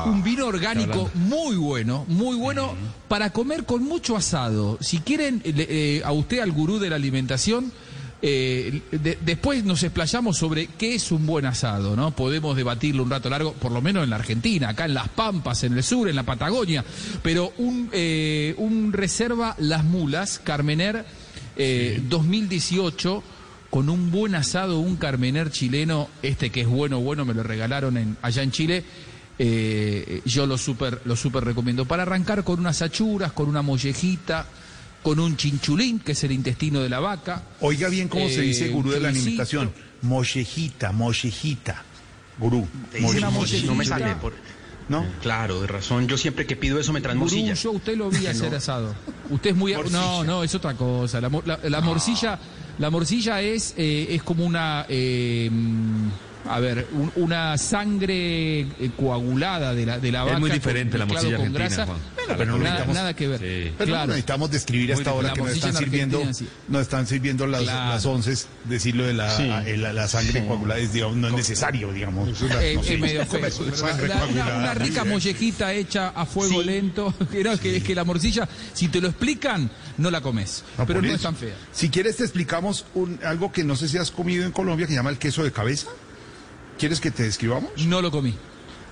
Un 0.08 0.24
vino 0.24 0.45
orgánico 0.47 1.10
muy 1.16 1.56
bueno, 1.56 2.06
muy 2.08 2.36
bueno 2.36 2.74
para 3.08 3.32
comer 3.32 3.66
con 3.66 3.84
mucho 3.84 4.16
asado. 4.16 4.78
Si 4.82 4.99
quieren, 4.99 5.41
eh, 5.45 6.01
a 6.03 6.12
usted, 6.12 6.39
al 6.39 6.51
gurú 6.51 6.80
de 6.80 6.89
la 6.89 6.95
alimentación, 6.97 7.72
eh, 8.22 8.82
de- 8.91 9.18
después 9.24 9.64
nos 9.64 9.84
explayamos 9.84 10.38
sobre 10.38 10.68
qué 10.68 10.95
es 10.95 11.12
un 11.12 11.26
buen 11.28 11.45
asado, 11.45 11.95
¿no? 11.95 12.12
Podemos 12.12 12.56
debatirlo 12.56 13.03
un 13.03 13.10
rato 13.12 13.30
largo, 13.30 13.53
por 13.53 13.72
lo 13.72 13.82
menos 13.82 14.03
en 14.03 14.10
la 14.10 14.16
Argentina, 14.16 14.70
acá 14.70 14.86
en 14.86 14.93
Las 14.95 15.10
Pampas, 15.10 15.64
en 15.64 15.74
el 15.78 15.84
sur, 15.84 16.10
en 16.10 16.16
la 16.16 16.24
Patagonia, 16.24 16.84
pero 17.22 17.53
un, 17.58 17.89
eh, 17.91 18.56
un 18.58 18.93
reserva 18.93 19.56
Las 19.60 19.84
Mulas, 19.84 20.39
Carmener, 20.43 21.06
eh, 21.58 22.01
2018 22.10 23.22
con 23.76 23.90
un 23.90 24.10
buen 24.10 24.36
asado, 24.36 24.80
un 24.80 24.96
carmener 24.96 25.52
chileno, 25.52 26.08
este 26.22 26.50
que 26.50 26.62
es 26.62 26.68
bueno, 26.68 27.02
bueno, 27.02 27.26
me 27.26 27.34
lo 27.34 27.44
regalaron 27.44 27.98
en, 27.98 28.16
allá 28.22 28.42
en 28.42 28.52
Chile, 28.52 28.86
eh, 29.38 30.22
yo 30.24 30.46
lo 30.46 30.58
super, 30.58 31.02
lo 31.04 31.18
super 31.18 31.44
recomiendo. 31.44 31.84
Para 31.84 32.04
arrancar 32.04 32.46
con 32.46 32.58
unas 32.62 32.82
achuras, 32.82 33.34
con 33.34 33.50
una 33.50 33.62
mollejita, 33.62 34.46
con 35.04 35.20
un 35.20 35.36
chinchulín, 35.36 36.00
que 36.00 36.14
es 36.14 36.24
el 36.24 36.32
intestino 36.32 36.80
de 36.80 36.88
la 36.88 37.02
vaca. 37.02 37.44
Oiga 37.60 37.90
bien 37.90 38.08
cómo 38.08 38.30
se 38.30 38.36
Eh, 38.40 38.42
dice 38.44 38.70
gurú 38.70 38.92
de 38.92 39.02
la 39.02 39.10
alimentación. 39.10 39.74
Mollejita, 40.04 40.94
mollejita. 40.94 41.84
Gurú. 42.40 42.66
Mollejita. 43.02 43.66
No 43.68 43.76
me 43.76 43.84
sale. 43.84 44.16
Por... 44.16 44.32
¿No? 44.88 45.06
Claro, 45.22 45.60
de 45.60 45.68
razón. 45.68 46.08
Yo 46.08 46.18
siempre 46.18 46.46
que 46.46 46.56
pido 46.56 46.80
eso 46.80 46.94
me 46.94 47.02
traen 47.02 47.20
Gurú, 47.20 47.36
yo 47.36 47.72
usted 47.72 47.98
lo 47.98 48.10
vi 48.10 48.26
hacer 48.28 48.52
No. 48.52 48.58
asado. 48.58 48.96
Usted 49.30 49.50
es 49.50 49.56
muy... 49.58 49.74
Morcilla. 49.76 50.00
No, 50.00 50.24
no, 50.24 50.44
es 50.46 50.56
otra 50.56 50.76
cosa. 50.76 51.20
La- 51.20 51.60
la 51.62 51.82
morcilla, 51.82 52.40
la 52.78 52.90
morcilla 52.90 53.42
es, 53.42 53.74
eh, 53.78 54.08
es 54.10 54.24
como 54.24 54.46
una... 54.46 54.86
eh, 54.90 55.50
a 56.50 56.60
ver, 56.60 56.88
un- 56.93 57.12
una 57.16 57.58
sangre 57.58 58.60
eh, 58.62 58.68
coagulada 58.98 59.74
de 59.74 59.86
la, 59.86 60.00
de 60.00 60.12
la 60.12 60.20
Es 60.22 60.26
vaca. 60.26 60.39
muy 60.39 60.50
con- 60.50 60.58
diferente 60.60 60.98
la 60.98 61.06
morcilla 61.06 61.38
con 61.38 61.46
argentina, 61.48 61.66
grasa. 61.66 61.86
Juan. 61.86 61.98
Bueno, 62.16 62.34
Pero 62.39 62.52
no 62.52 62.58
nada, 62.58 62.70
necesitamos- 62.72 62.96
nada 62.96 63.14
que 63.16 63.28
ver. 63.28 63.39
Sí. 63.39 63.74
Pero 63.78 63.88
Claro. 63.89 64.02
no 64.08 64.14
necesitamos 64.14 64.52
describir 64.52 64.93
hasta 64.93 65.10
Muy 65.12 65.16
ahora 65.18 65.34
que 65.34 65.41
nos 65.41 65.52
están 65.52 65.70
en 65.72 65.76
sirviendo, 65.78 66.34
sí. 66.34 66.48
nos 66.68 66.82
están 66.82 67.08
sirviendo 67.08 67.46
las, 67.48 67.62
Claro. 67.64 67.89
las 67.93 68.06
once, 68.06 68.34
decirlo 68.64 69.06
de 69.06 69.14
la, 69.14 69.38
Sí. 69.38 69.43
eh, 69.66 69.78
la, 69.78 69.93
la 69.93 70.08
sangre 70.08 70.46
coagulada 70.46 70.80
es, 70.80 70.93
digamos, 70.93 71.18
no 71.18 71.28
es 71.28 71.34
necesario, 71.34 71.91
digamos. 71.93 72.30
Eh, 72.30 72.74
No 72.76 72.82
es 72.82 73.00
medio 73.00 73.26
feo. 73.28 73.41
Una, 74.32 74.74
muy 74.74 74.86
rica 74.88 75.04
mollejita 75.06 75.74
hecha 75.74 76.10
a 76.10 76.26
fuego 76.26 76.62
Sí. 76.62 76.66
lento. 76.68 77.14
Que, 77.62 77.78
es 77.78 77.84
que 77.84 77.96
la 77.96 78.04
morcilla, 78.04 78.48
si 78.74 78.88
te 78.88 79.00
lo 79.00 79.08
explican, 79.10 79.70
no 79.98 80.10
la 80.12 80.22
comes. 80.22 80.64
No, 80.78 80.86
pero 80.86 81.02
no 81.02 81.08
eso. 81.08 81.16
es 81.16 81.22
tan 81.22 81.36
fea. 81.36 81.56
Si 81.72 81.89
quieres 81.89 82.18
te 82.18 82.24
explicamos 82.24 82.86
un, 82.96 83.20
algo 83.24 83.52
que 83.52 83.64
no 83.64 83.76
sé 83.76 83.88
si 83.88 83.98
has 83.98 84.12
comido 84.12 84.46
en 84.46 84.52
Colombia 84.52 84.86
que 84.88 84.91
se 84.93 84.98
llama 84.98 85.10
el 85.12 85.18
queso 85.18 85.43
de 85.43 85.52
cabeza. 85.52 85.88
¿Quieres 86.78 87.00
que 87.00 87.12
te 87.12 87.24
describamos? 87.24 87.72
No 87.86 88.02
lo 88.02 88.12
comí. 88.12 88.36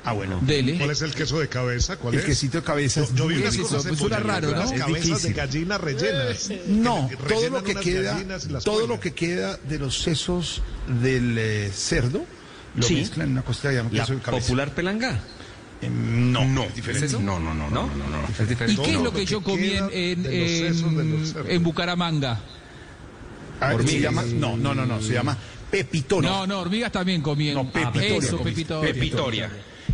Ah, 0.05 0.11
bueno. 0.11 0.39
Dele. 0.41 0.77
¿Cuál 0.77 0.91
es 0.91 1.01
el 1.01 1.14
queso 1.14 1.39
de 1.39 1.47
cabeza? 1.47 1.95
¿Cuál 1.97 2.15
El 2.15 2.19
es? 2.22 2.26
quesito 2.26 2.57
de 2.57 2.64
cabeza 2.64 3.01
Yo, 3.01 3.15
yo 3.15 3.27
vi 3.27 3.35
muy 3.35 3.43
unas 3.43 3.57
cosas 3.57 3.85
pues 3.88 3.99
suena 3.99 4.19
raro, 4.19 4.51
¿no? 4.51 4.55
cabezas 4.69 4.88
difícil. 4.88 5.22
de 5.30 5.34
gallinas 5.34 5.81
rellenas. 5.81 6.49
No, 6.68 7.07
Que 7.10 7.15
todo 7.15 7.49
lo 7.49 7.64
que 7.64 7.76
queda, 7.76 8.18
todo 8.64 8.88
lo 8.88 8.99
que 8.99 9.14
queda 9.14 9.57
de 9.57 9.80
los 9.80 10.01
sesos 10.01 10.61
del 11.01 11.38
eh, 11.38 11.72
cerdo, 11.73 12.26
lo 12.76 12.84
Sí. 12.85 12.95
mezclan 12.95 13.27
en 13.27 13.31
una 13.34 13.43
cosita 13.43 13.69
que 13.69 13.76
llama 13.76 13.89
La 13.93 14.01
queso 14.01 14.14
de 14.15 14.19
cabeza. 14.22 14.45
popular 14.47 14.76
pelanga. 14.76 15.19
Eh, 15.81 15.89
no, 15.89 16.43
No, 16.45 16.64
es 16.64 16.76
diferente. 16.76 17.05
¿Es 17.05 17.14
eso? 17.14 17.22
No, 17.22 17.39
no, 17.39 17.53
no, 17.53 17.69
no, 17.69 17.85
no, 17.88 18.07
no. 18.10 18.27
Es 18.38 18.49
diferente. 18.49 18.81
¿Y 18.81 18.85
qué 18.85 18.91
es 18.95 19.01
lo 19.01 19.14
que 19.14 19.19
lo 19.19 19.23
yo 19.26 19.39
que 19.39 19.45
comí 19.51 19.68
en, 19.72 19.89
en, 19.93 20.23
de 20.23 20.39
los 20.41 20.51
sesos 20.51 20.97
de 20.97 21.03
los 21.05 21.19
en, 21.22 21.26
cerdos. 21.27 21.49
en 21.51 21.64
Bucaramanga? 21.64 22.41
Ah, 23.61 23.73
se 23.85 23.99
llama, 24.01 24.23
no, 24.23 24.57
no, 24.57 24.73
no, 24.76 24.85
no, 24.85 25.01
se 25.01 25.14
llama 25.14 25.38
pepitoria. 25.77 26.29
No, 26.29 26.47
no, 26.47 26.59
hormigas 26.59 26.91
también 26.91 27.21
comí 27.21 27.49
en 27.49 27.55
No, 27.55 27.71
pepitoria 27.71 28.17
Eso, 28.19 28.37
pepitoria. 28.37 28.93
Pepitoria. 28.93 29.49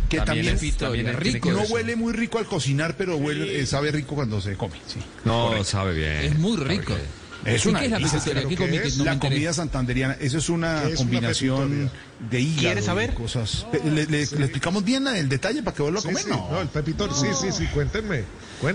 que 0.08 0.16
También 0.18 0.46
también, 0.46 0.72
es- 0.72 0.76
también 0.76 1.16
rico. 1.18 1.52
no 1.52 1.62
huele 1.62 1.96
muy 1.96 2.12
rico 2.12 2.38
al 2.38 2.46
cocinar, 2.46 2.96
pero 2.96 3.16
huele, 3.16 3.60
eh, 3.60 3.66
sabe 3.66 3.90
rico 3.92 4.14
cuando 4.14 4.40
se 4.40 4.54
come. 4.56 4.74
Sí. 4.86 4.98
No, 5.24 5.62
sabe 5.64 5.94
bien. 5.94 6.32
Es 6.32 6.38
muy 6.38 6.56
rico. 6.56 6.94
Es 7.44 7.64
¿Y 7.64 7.68
una 7.68 7.80
qué 7.80 7.86
es 7.86 8.98
la 8.98 9.18
comida 9.18 9.52
santanderiana, 9.54 10.14
eso 10.20 10.36
es 10.36 10.50
una 10.50 10.82
¿Qué 10.82 10.88
es 10.92 11.00
una 11.00 11.10
combinación 11.10 11.90
de 12.30 12.40
hígado. 12.40 12.60
¿Quieres 12.60 12.84
saber? 12.84 13.14
Cosas. 13.14 13.66
¿Le, 13.84 14.04
le- 14.04 14.06
le 14.08 14.22
explicamos 14.22 14.84
bien 14.84 15.06
el 15.08 15.26
detalle 15.28 15.62
para 15.62 15.74
que 15.74 15.82
vuelva 15.82 16.00
a 16.00 16.02
Sí, 16.02 16.08
comer? 16.08 16.22
sí, 16.24 16.28
no. 16.28 16.48
no, 16.50 16.60
el 16.60 16.68
pepitorio, 16.68 17.14
sí, 17.14 17.28
sí, 17.40 17.50
sí, 17.50 17.66
cuéntenme, 17.72 18.24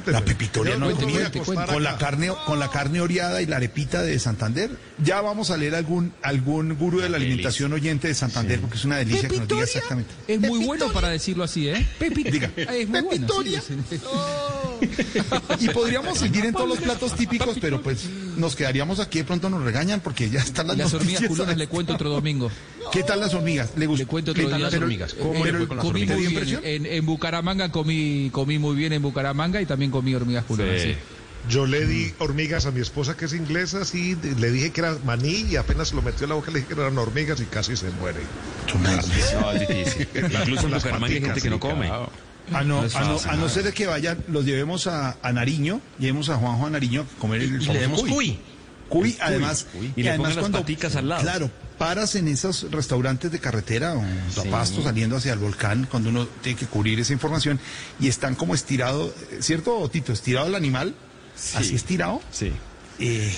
La 0.07 0.25
pepitoria 0.25 0.77
no 0.77 0.87
me 0.87 0.93
voy 0.93 1.03
a 1.03 1.05
comida 1.05 1.27
acostar 1.27 1.67
con 1.67 1.83
la 1.83 1.97
carne 1.97 2.31
con 2.45 2.59
la 2.59 2.69
carne 2.71 3.01
oreada 3.01 3.41
y 3.41 3.45
la 3.45 3.57
arepita 3.57 4.01
de 4.01 4.17
Santander. 4.17 4.71
Ya 5.03 5.21
vamos 5.21 5.51
a 5.51 5.57
leer 5.57 5.75
algún 5.75 6.11
algún 6.23 6.75
gurú 6.75 7.01
de 7.01 7.09
la 7.09 7.17
alimentación 7.17 7.71
oyente 7.73 8.07
de 8.07 8.15
Santander 8.15 8.59
porque 8.59 8.77
es 8.77 8.85
una 8.85 8.97
delicia 8.97 9.29
que 9.29 9.37
nos 9.37 9.47
diga 9.47 9.59
¿Pepitoria? 9.59 9.63
exactamente. 9.63 10.11
Es 10.27 10.39
muy 10.39 10.65
bueno 10.65 10.91
para 10.91 11.09
decirlo 11.09 11.43
así, 11.43 11.69
¿eh? 11.69 11.85
Pepita. 11.99 12.29
Diga. 12.35 12.51
Es 12.57 12.89
muy 12.89 13.01
bueno, 13.01 13.11
sí, 13.11 13.19
Pepitoria. 13.19 13.61
sí. 13.61 13.75
Y 15.59 15.69
podríamos 15.69 16.17
seguir 16.17 16.45
en 16.45 16.53
todos 16.53 16.67
los 16.67 16.79
platos 16.79 17.15
típicos, 17.15 17.57
pero 17.61 17.81
pues 17.81 18.05
nos 18.37 18.55
quedaríamos 18.55 18.99
aquí, 18.99 19.19
de 19.19 19.23
pronto 19.25 19.49
nos 19.49 19.63
regañan 19.63 19.99
porque 20.01 20.29
ya 20.29 20.39
están 20.39 20.67
las, 20.67 20.77
Las 20.77 20.93
hormigas 20.93 21.23
culonas 21.27 21.57
le 21.57 21.67
cuento 21.67 21.93
otro 21.93 22.09
domingo. 22.09 22.51
¿Qué 22.91 23.03
tal 23.03 23.19
las 23.19 23.33
hormigas? 23.33 23.71
¿Le 23.75 23.85
gustó? 23.87 24.03
Le 24.03 24.07
cuento 24.07 24.33
¿Qué 24.33 24.41
otro 24.45 24.51
tal 24.51 24.61
las 24.61 24.73
hormigas? 24.73 25.13
eh, 25.13 25.17
¿Cómo 25.21 25.33
le 25.33 25.41
pero 25.43 25.57
fue 25.59 25.67
con 25.67 25.77
las 25.77 25.85
comí 25.85 26.01
hormigas? 26.01 26.17
muy 26.17 26.27
¿Te 26.35 26.45
dio 26.45 26.61
bien. 26.61 26.85
En, 26.85 26.91
en 26.93 27.05
Bucaramanga 27.05 27.71
comí, 27.71 28.29
comí 28.31 28.59
muy 28.59 28.75
bien 28.75 28.93
en 28.93 29.01
Bucaramanga 29.01 29.61
y 29.61 29.65
también 29.65 29.91
comí 29.91 30.13
hormigas 30.15 30.45
culonas. 30.45 30.81
Sí. 30.81 30.89
sí. 30.93 30.95
Yo 31.47 31.67
le 31.67 31.85
di 31.85 32.11
hormigas 32.17 32.65
a 32.65 32.71
mi 32.71 32.81
esposa 32.81 33.15
que 33.15 33.25
es 33.25 33.33
inglesa, 33.33 33.85
sí, 33.85 34.17
le 34.39 34.49
dije 34.51 34.71
que 34.71 34.81
era 34.81 34.97
maní 35.05 35.45
y 35.47 35.57
apenas 35.57 35.89
se 35.89 35.95
lo 35.95 36.01
metió 36.01 36.23
en 36.23 36.29
la 36.29 36.35
boca 36.35 36.49
le 36.49 36.61
dije 36.61 36.73
que 36.73 36.81
eran 36.81 36.97
hormigas 36.97 37.39
y 37.39 37.45
casi 37.45 37.75
se 37.77 37.91
muere. 37.91 38.21
No, 38.81 39.51
es 39.51 39.59
difícil. 39.67 40.07
Incluso 40.15 40.65
en 40.65 40.71
Las 40.71 40.83
Bucaramanga 40.83 41.13
hay 41.13 41.21
gente 41.21 41.41
que 41.41 41.49
no 41.51 41.59
come. 41.59 41.85
claro. 41.85 42.09
A 42.53 42.63
no, 42.63 42.81
No 42.81 42.85
es 42.85 42.95
a 42.95 43.01
no, 43.01 43.19
a 43.19 43.35
no 43.35 43.43
no. 43.43 43.49
ser 43.49 43.63
de 43.63 43.73
que 43.73 43.85
vayan, 43.87 44.23
los 44.27 44.45
llevemos 44.45 44.87
a, 44.87 45.17
a 45.21 45.31
Nariño, 45.33 45.81
llevemos 45.99 46.29
a 46.29 46.35
Juanjo 46.37 46.67
a 46.67 46.69
Nariño 46.69 47.01
a 47.15 47.19
comer 47.19 47.41
el 47.41 47.61
Y 47.61 47.65
le 47.65 47.79
demos 47.79 48.01
cuy. 48.01 48.37
Cuy, 48.89 49.17
además, 49.19 49.65
Y 49.95 50.03
le 50.03 50.15
las 50.17 50.49
paticas 50.49 50.95
al 50.95 51.09
lado. 51.09 51.23
Claro, 51.23 51.49
paras 51.79 52.13
en 52.15 52.27
esos 52.27 52.69
restaurantes 52.71 53.31
de 53.31 53.39
carretera 53.39 53.95
o 53.95 54.01
a 54.41 54.43
pasto 54.51 54.83
saliendo 54.83 55.17
hacia 55.17 55.33
el 55.33 55.39
volcán 55.39 55.87
cuando 55.89 56.09
uno 56.09 56.27
tiene 56.41 56.57
que 56.59 56.67
cubrir 56.67 56.99
esa 56.99 57.11
información 57.11 57.59
y 57.99 58.07
están 58.07 58.35
como 58.35 58.53
estirado, 58.53 59.13
¿cierto, 59.39 59.89
Tito? 59.89 60.13
Estirado 60.13 60.47
el 60.47 60.55
animal, 60.55 60.93
así 61.55 61.75
estirado. 61.75 62.21
Sí. 62.31 62.51
Eh, 62.97 63.29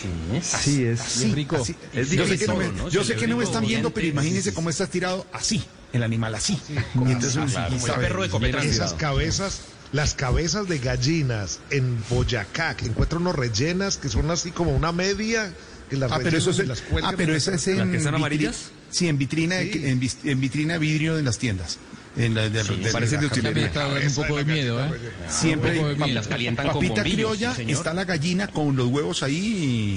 Así 0.54 0.84
es. 0.84 1.02
así, 1.02 1.32
rico. 1.34 1.56
así. 1.56 1.76
Es 1.94 2.12
yo 2.12 2.28
sé 2.28 2.38
que 2.38 2.46
no 2.46 2.56
me, 2.58 2.68
¿no? 2.68 2.90
yo 2.90 3.04
sé 3.04 3.16
que 3.16 3.26
no 3.26 3.38
me 3.38 3.44
están 3.44 3.66
viendo, 3.66 3.90
pero 3.92 4.06
imagínense 4.06 4.54
cómo 4.54 4.70
está 4.70 4.84
estirado 4.84 5.26
así, 5.34 5.64
el 5.94 6.04
animal 6.04 6.36
así. 6.36 6.60
Y 6.70 7.12
entonces 7.12 7.34
claro, 7.34 7.50
sí 7.50 7.56
como 7.56 7.76
el 7.76 7.82
sabe. 7.82 8.08
perro 8.08 8.28
de. 8.28 8.70
Esas 8.70 8.94
cabezas, 8.94 9.62
las 9.92 10.14
cabezas 10.14 10.68
de 10.68 10.80
gallinas 10.80 11.60
en 11.70 12.04
Boyacá, 12.10 12.76
que 12.76 12.86
encuentran 12.86 13.22
unos 13.22 13.36
rellenas 13.36 13.98
que 13.98 14.10
son 14.10 14.30
así 14.32 14.52
como 14.52 14.76
una 14.76 14.92
media, 14.92 15.54
que 15.90 15.96
las 15.98 16.12
Ah, 16.12 16.20
pero 16.22 16.38
eso 16.38 16.52
es, 16.52 16.60
y 16.60 16.64
las 16.66 16.84
ah, 17.04 17.14
pero 17.16 17.32
en 17.32 17.38
esa 17.38 17.56
es 17.56 17.68
en 17.68 17.78
¿Las 17.80 17.88
que 17.90 17.98
están 17.98 18.16
amarillas? 18.16 18.72
Sí, 18.90 19.08
en 19.08 19.18
vitrina, 19.18 19.60
Sí. 19.62 19.72
en, 19.86 20.02
en 20.32 20.40
vitrina 20.42 20.78
vidrio 20.78 21.18
en 21.18 21.26
las 21.26 21.38
tiendas. 21.38 21.78
En 22.18 22.34
la, 22.36 22.50
de, 22.50 22.64
de- 22.64 22.92
parecen 22.92 23.20
de 23.22 23.28
utilería. 23.28 23.72
Ya 23.72 23.88
me 23.88 24.00
está 24.04 24.08
un 24.22 24.26
poco 24.28 24.38
de 24.38 24.46
miedo, 24.46 24.84
¿eh? 24.84 24.90
Siempre 25.30 25.72
Un 25.72 25.78
poco 25.78 25.88
de 25.90 25.96
miedo. 25.96 26.14
Las 26.16 26.28
calientan 26.28 26.66
con 26.68 26.76
papita 26.76 27.04
bombillos, 27.04 27.16
criolla, 27.16 27.50
sí, 27.52 27.58
señor. 27.58 27.78
está 27.78 27.94
la 27.94 28.06
gallina 28.06 28.48
con 28.48 28.76
los 28.76 28.88
huevos 28.88 29.24
ahí, 29.24 29.36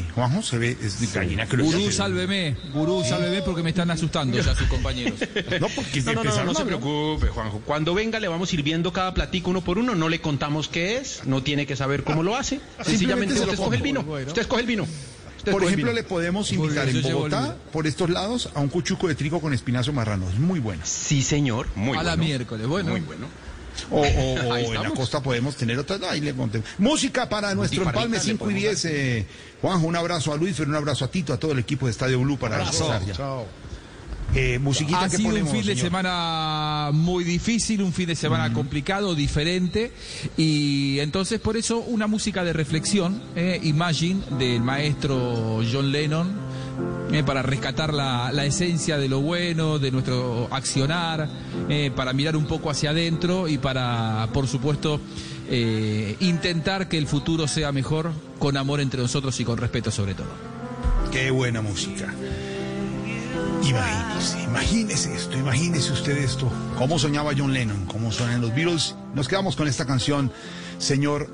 y, 0.06 0.12
Juanjo, 0.14 0.42
se 0.42 0.58
ve, 0.58 0.76
es 0.82 1.00
de 1.00 1.06
gallina 1.06 1.46
criolla. 1.46 1.78
Gurú, 1.78 1.90
sálveme. 1.90 2.56
Gurú, 2.74 3.02
sálveme 3.04 3.42
porque 3.42 3.62
me 3.62 3.70
están 3.70 3.90
asustando 3.90 4.38
ya 4.38 4.54
sus 4.54 4.68
compañeros. 4.68 5.18
No, 5.60 5.68
porque 5.68 6.02
No, 6.02 6.12
no, 6.14 6.24
no, 6.24 6.36
no, 6.36 6.44
no 6.44 6.54
se 6.54 6.64
preocupe, 6.64 7.28
Juanjo. 7.28 7.60
Cuando 7.64 7.94
venga 7.94 8.20
le 8.20 8.28
vamos 8.28 8.48
sirviendo 8.50 8.92
cada 8.92 9.14
platico 9.14 9.50
uno 9.50 9.62
por 9.62 9.78
uno, 9.78 9.94
no 9.94 10.08
le 10.08 10.20
contamos 10.20 10.68
qué 10.68 10.96
es, 10.98 11.22
no 11.24 11.42
tiene 11.42 11.66
que 11.66 11.76
saber 11.76 12.04
cómo 12.04 12.22
lo 12.22 12.36
hace. 12.36 12.60
Sencillamente 12.82 13.34
usted 13.34 13.50
escoge 13.50 13.76
el 13.76 13.82
vino. 13.82 14.00
Usted 14.00 14.42
escoge 14.42 14.60
el 14.62 14.66
vino. 14.66 14.86
Por 15.44 15.64
ejemplo, 15.64 15.92
le 15.92 16.02
podemos 16.02 16.50
invitar 16.52 16.88
en 16.88 17.02
Bogotá, 17.02 17.56
por 17.72 17.86
estos 17.86 18.10
lados, 18.10 18.50
a 18.54 18.60
un 18.60 18.68
cuchuco 18.68 19.08
de 19.08 19.14
trigo 19.14 19.40
con 19.40 19.52
espinazo 19.54 19.92
marrano. 19.92 20.28
Es 20.28 20.38
muy 20.38 20.60
bueno. 20.60 20.82
Sí, 20.84 21.22
señor. 21.22 21.66
Muy 21.74 21.96
a 21.96 22.02
la 22.02 22.10
bueno. 22.12 22.24
miércoles, 22.24 22.66
bueno. 22.66 22.90
Muy 22.90 23.00
bueno. 23.00 23.26
O, 23.90 24.00
o- 24.00 24.00
o 24.48 24.52
Ahí 24.52 24.66
en 24.66 24.74
la 24.82 24.90
costa 24.90 25.22
podemos 25.22 25.56
tener 25.56 25.78
otras. 25.78 26.02
Ahí 26.02 26.20
le 26.20 26.34
conté. 26.34 26.62
Música 26.78 27.28
para 27.28 27.54
nuestro 27.54 27.84
empalme 27.84 28.16
le 28.16 28.22
5 28.22 28.34
y 28.34 28.38
podemos 28.54 28.62
10. 28.62 28.84
eh, 28.86 29.26
Juanjo, 29.62 29.86
un 29.86 29.96
abrazo 29.96 30.32
a 30.32 30.36
Luis, 30.36 30.58
un 30.60 30.74
abrazo 30.74 31.04
a 31.04 31.08
Tito, 31.10 31.32
a 31.32 31.38
todo 31.38 31.52
el 31.52 31.58
equipo 31.60 31.86
de 31.86 31.92
Estadio 31.92 32.20
Blue 32.20 32.36
para 32.38 32.60
empezar 32.62 33.04
ya. 33.06 33.12
Chao. 33.14 33.46
Eh, 34.34 34.60
musiquita 34.60 35.02
Ha 35.02 35.08
que 35.08 35.16
sido 35.16 35.34
un 35.34 35.48
fin 35.48 35.66
de 35.66 35.76
semana 35.76 36.90
muy 36.92 37.24
difícil, 37.24 37.82
un 37.82 37.92
fin 37.92 38.06
de 38.06 38.14
semana 38.14 38.52
complicado, 38.52 39.14
diferente, 39.14 39.90
y 40.36 41.00
entonces 41.00 41.40
por 41.40 41.56
eso 41.56 41.78
una 41.78 42.06
música 42.06 42.44
de 42.44 42.52
reflexión, 42.52 43.20
eh, 43.34 43.58
Imagine, 43.64 44.20
del 44.38 44.62
maestro 44.62 45.60
John 45.70 45.90
Lennon, 45.90 46.30
eh, 47.12 47.24
para 47.24 47.42
rescatar 47.42 47.92
la, 47.92 48.30
la 48.32 48.44
esencia 48.44 48.98
de 48.98 49.08
lo 49.08 49.20
bueno, 49.20 49.80
de 49.80 49.90
nuestro 49.90 50.48
accionar, 50.52 51.28
para 51.96 52.12
mirar 52.12 52.36
un 52.36 52.46
poco 52.46 52.70
hacia 52.70 52.90
adentro 52.90 53.48
y 53.48 53.58
para, 53.58 54.28
por 54.32 54.46
supuesto, 54.46 55.00
intentar 56.20 56.88
que 56.88 56.98
el 56.98 57.06
futuro 57.06 57.48
sea 57.48 57.72
mejor 57.72 58.12
con 58.38 58.56
amor 58.56 58.80
entre 58.80 59.00
nosotros 59.00 59.38
y 59.40 59.44
con 59.44 59.58
respeto 59.58 59.90
sobre 59.90 60.14
todo. 60.14 60.28
Qué 61.12 61.30
buena 61.30 61.60
música. 61.60 62.14
Imagínese, 63.62 64.42
imagínese 64.42 65.14
esto, 65.14 65.38
imagínese 65.38 65.92
usted 65.92 66.16
esto. 66.18 66.50
¿Cómo 66.76 66.98
soñaba 66.98 67.32
John 67.36 67.52
Lennon? 67.52 67.86
¿Cómo 67.86 68.10
suenan 68.10 68.40
los 68.40 68.54
Beatles? 68.54 68.94
Nos 69.14 69.28
quedamos 69.28 69.56
con 69.56 69.68
esta 69.68 69.86
canción, 69.86 70.32
señor 70.78 71.28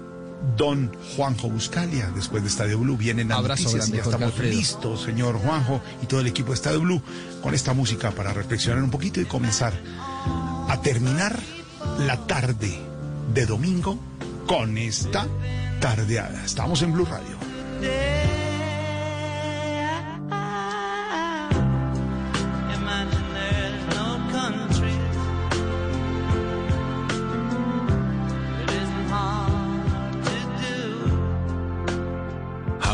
Don 0.56 0.92
Juanjo 1.16 1.48
Buscalia. 1.48 2.10
Después 2.14 2.42
de 2.42 2.48
Estadio 2.48 2.78
Blue 2.78 2.96
vienen 2.96 3.28
las 3.28 3.38
Abrazo 3.38 3.64
noticias 3.64 3.88
y 3.88 3.92
grande, 3.92 3.96
ya 3.96 4.04
Jorge 4.04 4.16
estamos 4.16 4.34
Alfredo. 4.34 4.56
listos, 4.56 5.02
señor 5.02 5.38
Juanjo 5.38 5.80
y 6.02 6.06
todo 6.06 6.20
el 6.20 6.26
equipo 6.26 6.48
de 6.50 6.54
Estadio 6.56 6.80
Blue, 6.80 7.02
con 7.42 7.54
esta 7.54 7.72
música 7.72 8.10
para 8.10 8.32
reflexionar 8.32 8.82
un 8.82 8.90
poquito 8.90 9.20
y 9.20 9.24
comenzar 9.24 9.72
a 10.68 10.80
terminar 10.82 11.38
la 12.00 12.16
tarde 12.26 12.78
de 13.32 13.46
domingo 13.46 13.98
con 14.46 14.76
esta 14.78 15.26
tardeada. 15.80 16.44
Estamos 16.44 16.82
en 16.82 16.92
Blue 16.92 17.06
Radio. 17.06 18.35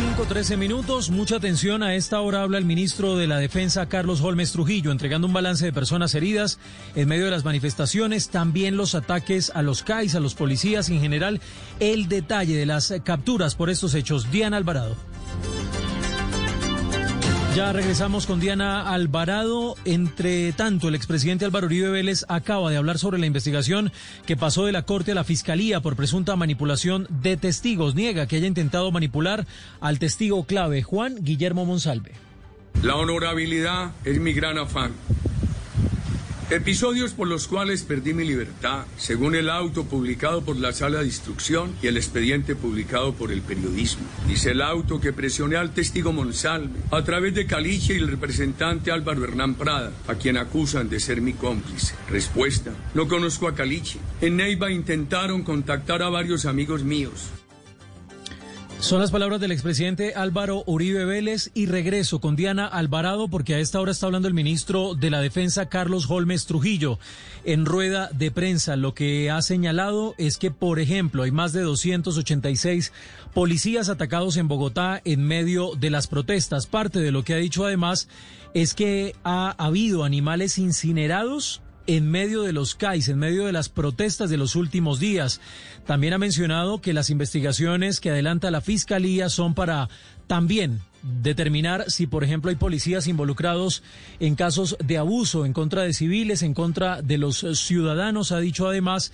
5, 0.00 0.24
13 0.24 0.56
minutos. 0.56 1.10
Mucha 1.10 1.36
atención. 1.36 1.82
A 1.82 1.94
esta 1.94 2.22
hora 2.22 2.42
habla 2.42 2.56
el 2.56 2.64
ministro 2.64 3.18
de 3.18 3.26
la 3.26 3.36
Defensa, 3.36 3.86
Carlos 3.86 4.22
Holmes 4.22 4.50
Trujillo, 4.50 4.92
entregando 4.92 5.26
un 5.26 5.34
balance 5.34 5.62
de 5.62 5.74
personas 5.74 6.14
heridas 6.14 6.58
en 6.94 7.06
medio 7.06 7.26
de 7.26 7.30
las 7.30 7.44
manifestaciones, 7.44 8.30
también 8.30 8.78
los 8.78 8.94
ataques 8.94 9.52
a 9.54 9.60
los 9.60 9.82
CAIs, 9.82 10.14
a 10.14 10.20
los 10.20 10.34
policías 10.34 10.88
en 10.88 11.02
general 11.02 11.42
el 11.80 12.08
detalle 12.08 12.56
de 12.56 12.64
las 12.64 12.94
capturas 13.04 13.54
por 13.56 13.68
estos 13.68 13.92
hechos. 13.92 14.30
Diana 14.30 14.56
Alvarado. 14.56 14.96
Ya 17.56 17.72
regresamos 17.72 18.26
con 18.26 18.38
Diana 18.38 18.92
Alvarado. 18.92 19.74
Entre 19.84 20.52
tanto, 20.52 20.86
el 20.86 20.94
expresidente 20.94 21.44
Álvaro 21.44 21.66
Uribe 21.66 21.90
Vélez 21.90 22.24
acaba 22.28 22.70
de 22.70 22.76
hablar 22.76 22.98
sobre 22.98 23.18
la 23.18 23.26
investigación 23.26 23.90
que 24.24 24.36
pasó 24.36 24.66
de 24.66 24.72
la 24.72 24.82
Corte 24.82 25.12
a 25.12 25.14
la 25.16 25.24
Fiscalía 25.24 25.80
por 25.80 25.96
presunta 25.96 26.36
manipulación 26.36 27.08
de 27.10 27.36
testigos. 27.36 27.96
Niega 27.96 28.26
que 28.26 28.36
haya 28.36 28.46
intentado 28.46 28.92
manipular 28.92 29.46
al 29.80 29.98
testigo 29.98 30.44
clave, 30.44 30.84
Juan 30.84 31.16
Guillermo 31.22 31.66
Monsalve. 31.66 32.12
La 32.84 32.94
honorabilidad 32.94 33.90
es 34.04 34.20
mi 34.20 34.32
gran 34.32 34.56
afán. 34.56 34.92
Episodios 36.50 37.12
por 37.12 37.28
los 37.28 37.46
cuales 37.46 37.84
perdí 37.84 38.12
mi 38.12 38.24
libertad, 38.24 38.84
según 38.96 39.36
el 39.36 39.48
auto 39.48 39.84
publicado 39.84 40.44
por 40.44 40.56
la 40.56 40.72
sala 40.72 40.98
de 40.98 41.06
instrucción 41.06 41.76
y 41.80 41.86
el 41.86 41.96
expediente 41.96 42.56
publicado 42.56 43.14
por 43.14 43.30
el 43.30 43.40
periodismo. 43.40 44.02
Dice 44.26 44.50
el 44.50 44.60
auto 44.60 45.00
que 45.00 45.12
presioné 45.12 45.56
al 45.56 45.72
testigo 45.72 46.12
Monsalve 46.12 46.80
a 46.90 47.04
través 47.04 47.36
de 47.36 47.46
Caliche 47.46 47.94
y 47.94 47.98
el 47.98 48.08
representante 48.08 48.90
Álvaro 48.90 49.22
Hernán 49.22 49.54
Prada, 49.54 49.92
a 50.08 50.16
quien 50.16 50.38
acusan 50.38 50.88
de 50.88 50.98
ser 50.98 51.20
mi 51.20 51.34
cómplice. 51.34 51.94
Respuesta, 52.08 52.72
no 52.94 53.06
conozco 53.06 53.46
a 53.46 53.54
Caliche. 53.54 54.00
En 54.20 54.38
Neiva 54.38 54.72
intentaron 54.72 55.44
contactar 55.44 56.02
a 56.02 56.08
varios 56.08 56.46
amigos 56.46 56.82
míos. 56.82 57.28
Son 58.80 58.98
las 58.98 59.10
palabras 59.10 59.40
del 59.40 59.52
expresidente 59.52 60.14
Álvaro 60.14 60.64
Uribe 60.66 61.04
Vélez 61.04 61.50
y 61.54 61.66
regreso 61.66 62.18
con 62.18 62.34
Diana 62.34 62.66
Alvarado 62.66 63.28
porque 63.28 63.54
a 63.54 63.58
esta 63.58 63.78
hora 63.78 63.92
está 63.92 64.06
hablando 64.06 64.26
el 64.26 64.32
ministro 64.34 64.94
de 64.94 65.10
la 65.10 65.20
Defensa 65.20 65.68
Carlos 65.68 66.06
Holmes 66.08 66.46
Trujillo 66.46 66.98
en 67.44 67.66
rueda 67.66 68.08
de 68.12 68.30
prensa. 68.30 68.76
Lo 68.76 68.94
que 68.94 69.30
ha 69.30 69.42
señalado 69.42 70.14
es 70.16 70.38
que, 70.38 70.50
por 70.50 70.80
ejemplo, 70.80 71.24
hay 71.24 71.30
más 71.30 71.52
de 71.52 71.60
286 71.60 72.92
policías 73.34 73.90
atacados 73.90 74.38
en 74.38 74.48
Bogotá 74.48 75.02
en 75.04 75.24
medio 75.24 75.74
de 75.76 75.90
las 75.90 76.06
protestas. 76.06 76.66
Parte 76.66 77.00
de 77.00 77.12
lo 77.12 77.22
que 77.22 77.34
ha 77.34 77.38
dicho 77.38 77.66
además 77.66 78.08
es 78.54 78.72
que 78.72 79.14
ha 79.24 79.50
habido 79.58 80.04
animales 80.04 80.56
incinerados 80.56 81.60
en 81.86 82.10
medio 82.10 82.42
de 82.42 82.52
los 82.52 82.74
CAIs, 82.74 83.08
en 83.08 83.18
medio 83.18 83.46
de 83.46 83.52
las 83.52 83.68
protestas 83.68 84.30
de 84.30 84.36
los 84.36 84.56
últimos 84.56 85.00
días. 85.00 85.40
También 85.86 86.12
ha 86.12 86.18
mencionado 86.18 86.80
que 86.80 86.92
las 86.92 87.10
investigaciones 87.10 88.00
que 88.00 88.10
adelanta 88.10 88.50
la 88.50 88.60
Fiscalía 88.60 89.28
son 89.28 89.54
para 89.54 89.88
también 90.26 90.80
determinar 91.02 91.90
si, 91.90 92.06
por 92.06 92.24
ejemplo, 92.24 92.50
hay 92.50 92.56
policías 92.56 93.06
involucrados 93.06 93.82
en 94.20 94.34
casos 94.34 94.76
de 94.84 94.98
abuso 94.98 95.46
en 95.46 95.52
contra 95.52 95.82
de 95.82 95.94
civiles, 95.94 96.42
en 96.42 96.54
contra 96.54 97.02
de 97.02 97.18
los 97.18 97.44
ciudadanos. 97.54 98.32
Ha 98.32 98.40
dicho 98.40 98.68
además 98.68 99.12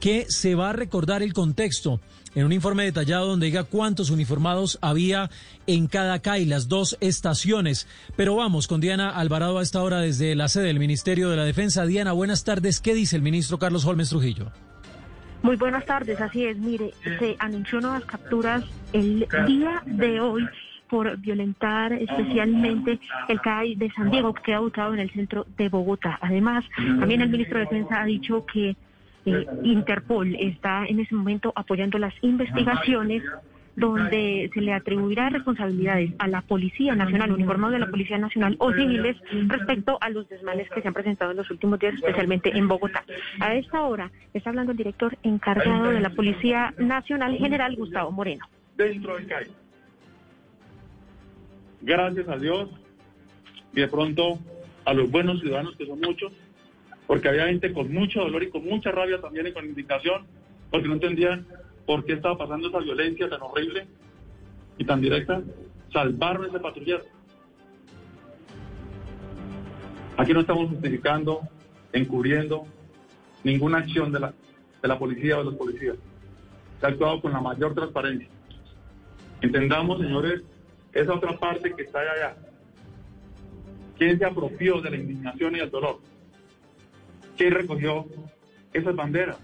que 0.00 0.26
se 0.28 0.54
va 0.54 0.70
a 0.70 0.72
recordar 0.72 1.22
el 1.22 1.32
contexto 1.32 2.00
en 2.36 2.44
un 2.44 2.52
informe 2.52 2.84
detallado 2.84 3.28
donde 3.28 3.46
diga 3.46 3.64
cuántos 3.64 4.10
uniformados 4.10 4.78
había 4.82 5.30
en 5.66 5.86
cada 5.86 6.20
CAI, 6.20 6.44
las 6.44 6.68
dos 6.68 6.98
estaciones. 7.00 7.88
Pero 8.14 8.36
vamos 8.36 8.68
con 8.68 8.80
Diana 8.80 9.08
Alvarado 9.08 9.58
a 9.58 9.62
esta 9.62 9.82
hora 9.82 10.00
desde 10.00 10.36
la 10.36 10.48
sede 10.48 10.66
del 10.66 10.78
Ministerio 10.78 11.30
de 11.30 11.36
la 11.36 11.44
Defensa. 11.44 11.86
Diana, 11.86 12.12
buenas 12.12 12.44
tardes. 12.44 12.80
¿Qué 12.80 12.94
dice 12.94 13.16
el 13.16 13.22
ministro 13.22 13.58
Carlos 13.58 13.86
Holmes 13.86 14.10
Trujillo? 14.10 14.52
Muy 15.42 15.56
buenas 15.56 15.86
tardes, 15.86 16.20
así 16.20 16.44
es. 16.44 16.58
Mire, 16.58 16.92
se 17.18 17.36
anunció 17.38 17.80
nuevas 17.80 18.04
capturas 18.04 18.64
el 18.92 19.26
día 19.46 19.82
de 19.86 20.20
hoy 20.20 20.46
por 20.90 21.16
violentar 21.16 21.94
especialmente 21.94 23.00
el 23.28 23.40
CAI 23.40 23.76
de 23.76 23.90
San 23.92 24.10
Diego, 24.10 24.34
que 24.34 24.42
queda 24.42 24.60
ubicado 24.60 24.92
en 24.92 25.00
el 25.00 25.10
centro 25.10 25.46
de 25.56 25.70
Bogotá. 25.70 26.18
Además, 26.20 26.64
también 26.76 27.22
el 27.22 27.30
ministro 27.30 27.58
de 27.58 27.64
Defensa 27.64 28.02
ha 28.02 28.04
dicho 28.04 28.44
que 28.44 28.76
eh, 29.26 29.46
Interpol 29.64 30.34
está 30.36 30.86
en 30.86 31.00
ese 31.00 31.14
momento 31.14 31.52
apoyando 31.54 31.98
las 31.98 32.14
investigaciones 32.22 33.22
donde 33.76 34.50
se 34.54 34.60
le 34.62 34.72
atribuirá 34.72 35.28
responsabilidades 35.28 36.12
a 36.18 36.28
la 36.28 36.40
Policía 36.40 36.94
Nacional, 36.94 37.32
uniformados 37.32 37.74
de 37.74 37.80
la 37.80 37.90
Policía 37.90 38.16
Nacional 38.16 38.56
o 38.58 38.72
civiles 38.72 39.16
respecto 39.48 39.98
a 40.00 40.08
los 40.08 40.26
desmanes 40.28 40.68
que 40.70 40.80
se 40.80 40.88
han 40.88 40.94
presentado 40.94 41.32
en 41.32 41.36
los 41.36 41.50
últimos 41.50 41.78
días, 41.78 41.94
especialmente 41.94 42.56
en 42.56 42.68
Bogotá. 42.68 43.04
A 43.38 43.54
esta 43.54 43.82
hora 43.82 44.10
está 44.32 44.50
hablando 44.50 44.72
el 44.72 44.78
director 44.78 45.16
encargado 45.22 45.90
de 45.90 46.00
la 46.00 46.10
Policía 46.10 46.72
Nacional, 46.78 47.36
general 47.36 47.76
Gustavo 47.76 48.10
Moreno. 48.10 48.46
Dentro 48.76 49.16
del 49.16 49.26
CAI. 49.26 49.46
Gracias 51.82 52.28
a 52.28 52.36
Dios 52.36 52.70
y 53.74 53.80
de 53.80 53.88
pronto 53.88 54.38
a 54.86 54.94
los 54.94 55.10
buenos 55.10 55.40
ciudadanos, 55.40 55.76
que 55.76 55.86
son 55.86 56.00
muchos, 56.00 56.32
porque 57.06 57.28
había 57.28 57.46
gente 57.46 57.72
con 57.72 57.92
mucho 57.92 58.20
dolor 58.20 58.42
y 58.42 58.50
con 58.50 58.64
mucha 58.64 58.90
rabia 58.90 59.20
también 59.20 59.46
y 59.46 59.52
con 59.52 59.64
indignación, 59.64 60.26
porque 60.70 60.88
no 60.88 60.94
entendían 60.94 61.46
por 61.86 62.04
qué 62.04 62.14
estaba 62.14 62.36
pasando 62.36 62.68
esa 62.68 62.80
violencia 62.80 63.28
tan 63.28 63.40
horrible 63.42 63.86
y 64.78 64.84
tan 64.84 65.00
directa. 65.00 65.40
Salvaron 65.92 66.46
ese 66.46 66.58
patrullero. 66.58 67.04
Aquí 70.16 70.32
no 70.32 70.40
estamos 70.40 70.70
justificando, 70.70 71.42
encubriendo 71.92 72.66
ninguna 73.44 73.78
acción 73.78 74.10
de 74.10 74.20
la, 74.20 74.34
de 74.82 74.88
la 74.88 74.98
policía 74.98 75.36
o 75.36 75.38
de 75.40 75.44
los 75.44 75.54
policías. 75.54 75.96
Se 76.80 76.86
ha 76.86 76.88
actuado 76.88 77.20
con 77.20 77.32
la 77.32 77.40
mayor 77.40 77.74
transparencia. 77.74 78.28
Entendamos, 79.40 80.00
señores, 80.00 80.42
esa 80.92 81.14
otra 81.14 81.38
parte 81.38 81.72
que 81.72 81.82
está 81.82 82.00
allá. 82.00 82.36
¿Quién 83.98 84.18
se 84.18 84.24
apropió 84.24 84.80
de 84.80 84.90
la 84.90 84.96
indignación 84.96 85.56
y 85.56 85.60
el 85.60 85.70
dolor? 85.70 86.00
¿Quién 87.36 87.52
recogió 87.52 88.06
esas 88.72 88.94
banderas? 88.94 89.36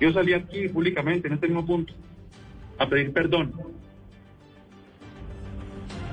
Yo 0.00 0.12
salí 0.12 0.32
aquí 0.32 0.68
públicamente, 0.68 1.28
en 1.28 1.34
este 1.34 1.46
mismo 1.46 1.66
punto, 1.66 1.92
a 2.78 2.88
pedir 2.88 3.12
perdón. 3.12 3.52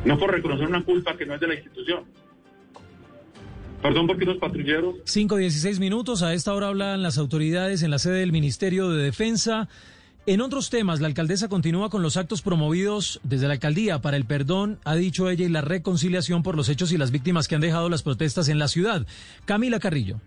No 0.05 0.17
por 0.19 0.31
reconocer 0.31 0.67
una 0.67 0.84
culpa 0.84 1.17
que 1.17 1.25
no 1.25 1.35
es 1.35 1.39
de 1.39 1.47
la 1.47 1.55
institución. 1.55 2.03
Perdón 3.81 4.07
porque 4.07 4.25
los 4.25 4.38
patrulleros... 4.38 4.95
5.16 5.05 5.79
minutos. 5.79 6.23
A 6.23 6.34
esta 6.34 6.53
hora 6.53 6.67
hablan 6.67 7.03
las 7.03 7.17
autoridades 7.17 7.84
en 7.84 7.91
la 7.91 7.99
sede 7.99 8.19
del 8.19 8.31
Ministerio 8.31 8.89
de 8.89 9.03
Defensa. 9.03 9.69
En 10.30 10.41
otros 10.41 10.70
temas, 10.70 10.99
la 10.99 11.08
alcaldesa 11.08 11.48
continúa 11.48 11.90
con 11.90 12.02
los 12.04 12.18
actos 12.18 12.41
promovidos 12.41 13.22
desde 13.24 13.48
la 13.48 13.54
alcaldía 13.54 14.02
para 14.02 14.18
el 14.18 14.26
perdón, 14.26 14.78
ha 14.84 14.94
dicho 14.95 15.30
ella, 15.30 15.45
y 15.45 15.49
la 15.49 15.62
reconciliación 15.62 16.44
por 16.44 16.58
los 16.58 16.68
hechos 16.68 16.91
y 16.91 16.98
las 16.98 17.12
víctimas 17.12 17.48
que 17.48 17.56
han 17.56 17.62
dejado 17.62 17.88
las 17.88 18.04
protestas 18.04 18.49
en 18.49 18.60
la 18.60 18.68
ciudad. 18.68 19.08
Camila 19.45 19.80
Carrillo. 19.80 20.20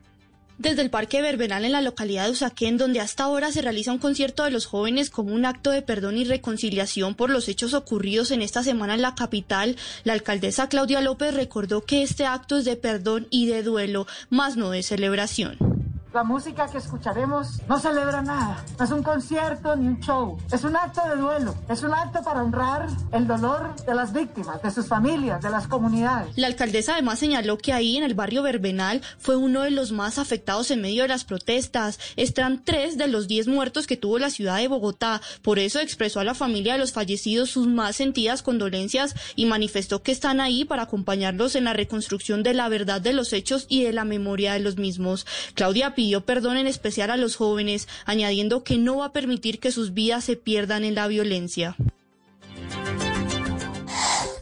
Desde 0.57 0.81
el 0.81 0.89
Parque 0.89 1.21
Verbenal 1.21 1.67
en 1.67 1.73
la 1.73 1.83
localidad 1.83 2.25
de 2.25 2.31
Usaquén, 2.31 2.79
donde 2.79 3.01
hasta 3.01 3.25
ahora 3.25 3.53
se 3.53 3.61
realiza 3.61 3.93
un 3.93 3.99
concierto 3.99 4.45
de 4.45 4.51
los 4.51 4.65
jóvenes 4.65 5.11
como 5.11 5.35
un 5.35 5.45
acto 5.45 5.71
de 5.71 5.83
perdón 5.83 6.17
y 6.17 6.25
reconciliación 6.25 7.15
por 7.15 7.29
los 7.29 7.47
hechos 7.51 7.75
ocurridos 7.75 8.31
en 8.31 8.41
esta 8.41 8.63
semana 8.63 8.95
en 8.95 9.03
la 9.03 9.15
capital, 9.15 9.77
la 10.05 10.15
alcaldesa 10.15 10.71
Claudia 10.71 11.03
López 11.03 11.35
recordó 11.35 11.85
que 11.85 12.03
este 12.03 12.25
acto 12.25 12.57
es 12.57 12.65
de 12.65 12.77
perdón 12.77 13.27
y 13.29 13.49
de 13.49 13.63
duelo, 13.63 14.07
más 14.31 14.57
no 14.57 14.71
de 14.71 14.83
celebración. 14.83 15.70
La 16.13 16.25
música 16.25 16.67
que 16.67 16.79
escucharemos 16.79 17.61
no 17.69 17.79
celebra 17.79 18.21
nada, 18.21 18.65
no 18.77 18.85
es 18.85 18.91
un 18.91 19.01
concierto 19.01 19.77
ni 19.77 19.87
un 19.87 20.01
show, 20.01 20.37
es 20.51 20.65
un 20.65 20.75
acto 20.75 21.03
de 21.09 21.15
duelo, 21.15 21.55
es 21.69 21.85
un 21.85 21.95
acto 21.95 22.21
para 22.25 22.43
honrar 22.43 22.89
el 23.13 23.29
dolor 23.29 23.77
de 23.87 23.95
las 23.95 24.13
víctimas, 24.13 24.61
de 24.61 24.73
sus 24.73 24.89
familias, 24.89 25.41
de 25.41 25.51
las 25.51 25.69
comunidades. 25.69 26.37
La 26.37 26.49
alcaldesa 26.49 26.95
además 26.95 27.21
señaló 27.21 27.59
que 27.59 27.73
ahí 27.73 27.97
en 27.97 28.03
el 28.03 28.15
barrio 28.15 28.43
Verbenal 28.43 29.03
fue 29.19 29.37
uno 29.37 29.63
de 29.63 29.71
los 29.71 29.93
más 29.93 30.19
afectados 30.19 30.73
en 30.73 30.81
medio 30.81 31.03
de 31.03 31.09
las 31.09 31.25
protestas. 31.25 32.01
Están 32.17 32.65
tres 32.65 32.99
de 32.99 33.07
los 33.07 33.29
diez 33.29 33.47
muertos 33.47 33.87
que 33.87 33.97
tuvo 33.97 34.19
la 34.19 34.31
ciudad 34.31 34.57
de 34.57 34.67
Bogotá. 34.67 35.21
Por 35.43 35.61
eso 35.61 35.79
expresó 35.79 36.19
a 36.19 36.25
la 36.25 36.35
familia 36.35 36.73
de 36.73 36.81
los 36.81 36.93
fallecidos 36.93 37.51
sus 37.51 37.69
más 37.69 37.95
sentidas 37.95 38.43
condolencias 38.43 39.15
y 39.37 39.47
manifestó 39.47 40.03
que 40.03 40.11
están 40.11 40.41
ahí 40.41 40.65
para 40.65 40.83
acompañarlos 40.83 41.55
en 41.55 41.65
la 41.65 41.73
reconstrucción 41.73 42.43
de 42.43 42.55
la 42.55 42.69
verdad 42.69 43.01
de 43.01 43.13
los 43.13 43.33
hechos 43.33 43.67
y 43.69 43.85
de 43.85 43.93
la 43.93 44.05
memoria 44.05 44.55
de 44.55 44.61
los 44.61 44.77
mismos. 44.77 45.25
Claudia 45.55 45.95
pidió 46.01 46.23
perdón 46.23 46.57
en 46.57 46.67
especial 46.67 47.11
a 47.11 47.19
los 47.19 47.37
jóvenes, 47.37 47.87
añadiendo 48.07 48.65
que 48.65 48.79
no 48.79 48.97
va 48.97 49.05
a 49.05 49.13
permitir 49.13 49.59
que 49.59 49.71
sus 49.71 49.93
vidas 49.93 50.25
se 50.25 50.35
pierdan 50.35 50.83
en 50.83 50.95
la 50.95 51.07
violencia. 51.09 51.77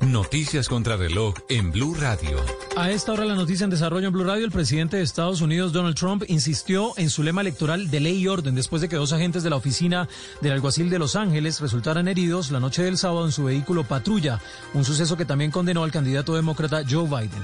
Noticias 0.01 0.69
contra 0.69 0.97
reloj 0.97 1.35
en 1.49 1.73
Blue 1.73 1.95
Radio. 1.95 2.39
A 2.77 2.93
esta 2.93 3.12
hora 3.12 3.25
la 3.25 3.35
noticia 3.35 3.65
en 3.65 3.70
desarrollo 3.70 4.07
en 4.07 4.12
Blue 4.12 4.23
Radio, 4.23 4.45
el 4.45 4.53
presidente 4.53 4.97
de 4.97 5.03
Estados 5.03 5.41
Unidos, 5.41 5.73
Donald 5.73 5.97
Trump, 5.97 6.23
insistió 6.29 6.93
en 6.97 7.11
su 7.11 7.25
lema 7.25 7.41
electoral 7.41 7.91
de 7.91 7.99
ley 7.99 8.19
y 8.19 8.29
orden 8.29 8.55
después 8.55 8.81
de 8.81 8.89
que 8.89 8.95
dos 8.95 9.12
agentes 9.12 9.43
de 9.43 9.51
la 9.51 9.57
oficina 9.57 10.09
del 10.41 10.53
alguacil 10.53 10.89
de 10.89 11.01
Los 11.01 11.16
Ángeles 11.16 11.61
resultaran 11.61 12.07
heridos 12.07 12.53
la 12.53 12.61
noche 12.61 12.85
del 12.85 12.97
sábado 12.97 13.27
en 13.27 13.33
su 13.33 13.45
vehículo 13.45 13.83
patrulla, 13.83 14.41
un 14.73 14.85
suceso 14.85 15.16
que 15.16 15.25
también 15.25 15.51
condenó 15.51 15.83
al 15.83 15.91
candidato 15.91 16.37
demócrata 16.37 16.85
Joe 16.89 17.09
Biden. 17.09 17.43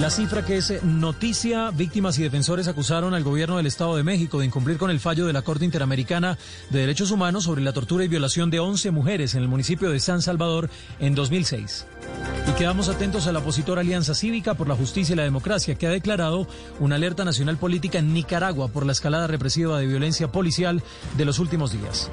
La 0.00 0.10
cifra 0.10 0.44
que 0.44 0.56
es 0.56 0.82
noticia, 0.82 1.70
víctimas 1.70 2.18
y 2.18 2.22
defensores 2.24 2.66
acusaron 2.66 3.14
al 3.14 3.22
gobierno 3.22 3.56
del 3.56 3.66
Estado 3.66 3.96
de 3.96 4.02
México 4.02 4.40
de 4.40 4.46
incumplir 4.46 4.76
con 4.76 4.90
el 4.90 4.98
fallo 4.98 5.24
de 5.24 5.32
la 5.32 5.42
Corte 5.42 5.64
Interamericana 5.64 6.36
de 6.70 6.80
Derechos 6.80 7.12
Humanos 7.12 7.44
sobre 7.44 7.62
la 7.62 7.72
tortura 7.72 8.04
y 8.04 8.08
violación 8.08 8.50
de 8.50 8.58
11 8.58 8.90
mujeres 8.90 9.36
en 9.36 9.42
el 9.42 9.48
municipio 9.48 9.90
de 9.90 10.00
San 10.00 10.20
Salvador 10.20 10.68
en 10.98 11.14
2006. 11.14 11.53
Y 11.56 12.52
quedamos 12.52 12.88
atentos 12.88 13.26
a 13.26 13.32
la 13.32 13.38
opositora 13.38 13.80
Alianza 13.80 14.14
Cívica 14.14 14.54
por 14.54 14.68
la 14.68 14.74
Justicia 14.74 15.12
y 15.12 15.16
la 15.16 15.22
Democracia, 15.22 15.74
que 15.76 15.86
ha 15.86 15.90
declarado 15.90 16.46
una 16.80 16.96
alerta 16.96 17.24
nacional 17.24 17.56
política 17.56 17.98
en 17.98 18.12
Nicaragua 18.12 18.68
por 18.68 18.84
la 18.84 18.92
escalada 18.92 19.26
represiva 19.26 19.78
de 19.78 19.86
violencia 19.86 20.30
policial 20.30 20.82
de 21.16 21.24
los 21.24 21.38
últimos 21.38 21.72
días. 21.72 22.10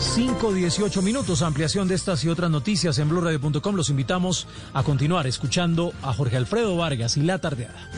5.18 0.00 1.02
minutos, 1.02 1.42
ampliación 1.42 1.88
de 1.88 1.94
estas 1.94 2.22
y 2.24 2.28
otras 2.28 2.50
noticias 2.50 2.98
en 2.98 3.08
blurradio.com. 3.08 3.74
Los 3.74 3.88
invitamos 3.88 4.46
a 4.74 4.82
continuar 4.82 5.26
escuchando 5.26 5.92
a 6.02 6.12
Jorge 6.12 6.36
Alfredo 6.36 6.76
Vargas 6.76 7.16
y 7.16 7.22
La 7.22 7.38
Tardeada. 7.38 7.90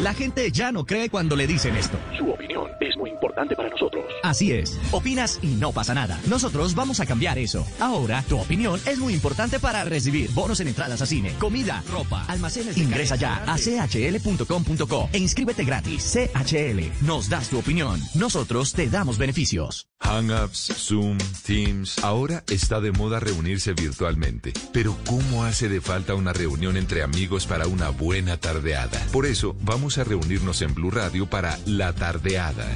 La 0.00 0.14
gente 0.14 0.50
ya 0.50 0.72
no 0.72 0.84
cree 0.84 1.10
cuando 1.10 1.36
le 1.36 1.46
dicen 1.46 1.76
esto. 1.76 1.98
Su 2.16 2.30
opinión 2.30 2.68
es 2.80 2.96
muy 2.96 3.10
importante 3.10 3.54
para 3.54 3.68
nosotros. 3.68 4.04
Así 4.22 4.52
es. 4.52 4.78
Opinas 4.90 5.38
y 5.42 5.48
no 5.48 5.72
pasa 5.72 5.94
nada. 5.94 6.18
Nosotros 6.28 6.74
vamos 6.74 7.00
a 7.00 7.06
cambiar 7.06 7.38
eso. 7.38 7.66
Ahora, 7.78 8.24
tu 8.28 8.38
opinión 8.38 8.80
es 8.86 8.98
muy 8.98 9.12
importante 9.14 9.58
para 9.60 9.84
recibir 9.84 10.30
bonos 10.32 10.60
en 10.60 10.68
entradas 10.68 11.02
a 11.02 11.06
cine, 11.06 11.34
comida, 11.38 11.82
ropa, 11.90 12.24
almacenes. 12.26 12.74
de 12.76 12.82
Ingresa 12.82 13.16
ya 13.16 13.44
a 13.46 13.56
chl.com.co 13.58 15.08
e 15.12 15.18
inscríbete 15.18 15.64
gratis. 15.64 16.12
CHL. 16.12 17.06
Nos 17.06 17.28
das 17.28 17.48
tu 17.48 17.58
opinión. 17.58 18.00
Nosotros 18.14 18.72
te 18.72 18.88
damos 18.88 19.18
beneficios. 19.18 19.86
Hangouts, 20.00 20.72
Zoom, 20.76 21.18
Teams. 21.46 22.02
Ahora 22.02 22.42
está 22.50 22.80
de 22.80 22.90
moda 22.90 23.20
reunirse 23.20 23.72
virtualmente. 23.72 24.52
Pero 24.72 24.96
¿cómo 25.06 25.44
hace 25.44 25.68
de 25.68 25.80
falta 25.80 26.14
una 26.14 26.32
reunión 26.32 26.76
entre 26.76 27.02
amigos 27.02 27.46
para 27.46 27.66
una 27.68 27.90
buena 27.90 28.36
tardeada? 28.36 29.00
Por 29.12 29.26
eso 29.26 29.54
vamos 29.60 29.81
a 29.82 30.04
reunirnos 30.04 30.62
en 30.62 30.74
Blue 30.74 30.92
Radio 30.92 31.26
para 31.26 31.58
La 31.66 31.92
Tardeada. 31.92 32.66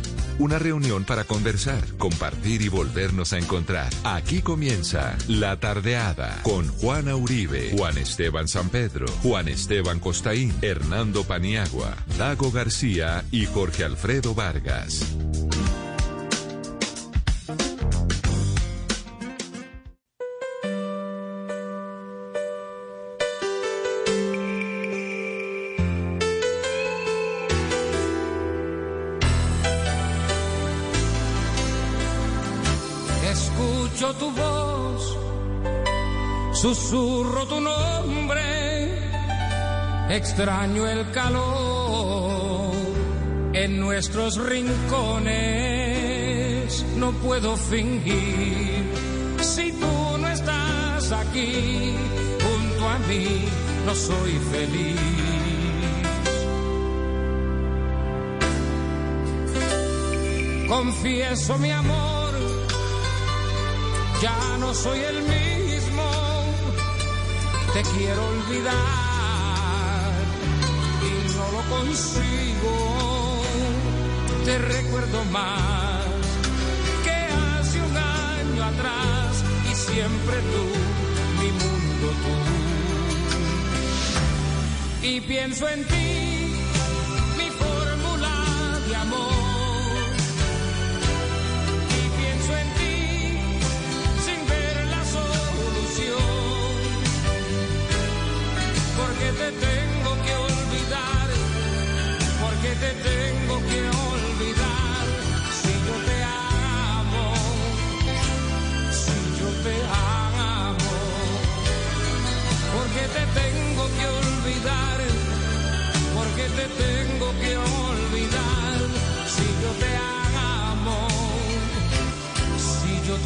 Una 0.40 0.58
reunión 0.58 1.04
para 1.04 1.22
conversar, 1.22 1.84
compartir 1.98 2.62
y 2.62 2.68
volvernos 2.68 3.32
a 3.32 3.38
encontrar. 3.38 3.92
Aquí 4.02 4.42
comienza 4.42 5.16
La 5.28 5.58
Tardeada 5.60 6.40
con 6.42 6.66
Juana 6.66 7.14
Uribe, 7.14 7.70
Juan 7.76 7.96
Esteban 7.96 8.48
San 8.48 8.70
Pedro, 8.70 9.06
Juan 9.22 9.46
Esteban 9.46 10.00
Costaín, 10.00 10.52
Hernando 10.62 11.22
Paniagua, 11.22 11.96
Dago 12.18 12.50
García 12.50 13.24
y 13.30 13.46
Jorge 13.46 13.84
Alfredo 13.84 14.34
Vargas. 14.34 15.16
Susurro 36.74 37.46
tu 37.46 37.60
nombre, 37.60 38.42
extraño 40.10 40.88
el 40.88 41.12
calor 41.12 42.72
en 43.52 43.78
nuestros 43.78 44.36
rincones, 44.36 44.74
no 46.96 47.12
puedo 47.12 47.56
fingir. 47.56 48.84
Si 49.40 49.70
tú 49.72 50.18
no 50.18 50.28
estás 50.28 51.12
aquí 51.12 51.94
junto 52.44 52.88
a 52.88 52.98
mí, 53.08 53.44
no 53.86 53.94
soy 53.94 54.32
feliz. 54.50 54.98
Confieso 60.68 61.58
mi 61.58 61.70
amor 61.70 62.16
ya 64.20 64.56
no 64.58 64.72
soy 64.72 65.00
el 65.00 65.22
mismo, 65.22 65.35
te 67.76 67.82
quiero 67.98 68.26
olvidar 68.26 68.74
y 71.02 71.12
no 71.36 71.44
lo 71.52 71.62
consigo, 71.76 73.42
te 74.46 74.56
recuerdo 74.58 75.24
más 75.26 76.06
que 77.04 77.16
hace 77.60 77.78
un 77.82 77.96
año 77.96 78.64
atrás 78.64 79.44
y 79.70 79.74
siempre 79.74 80.36
tú, 80.52 80.64
mi 81.42 81.50
mundo 81.52 82.08
tú. 82.24 82.36
Y 85.06 85.20
pienso 85.20 85.68
en 85.68 85.84
ti, 85.84 86.35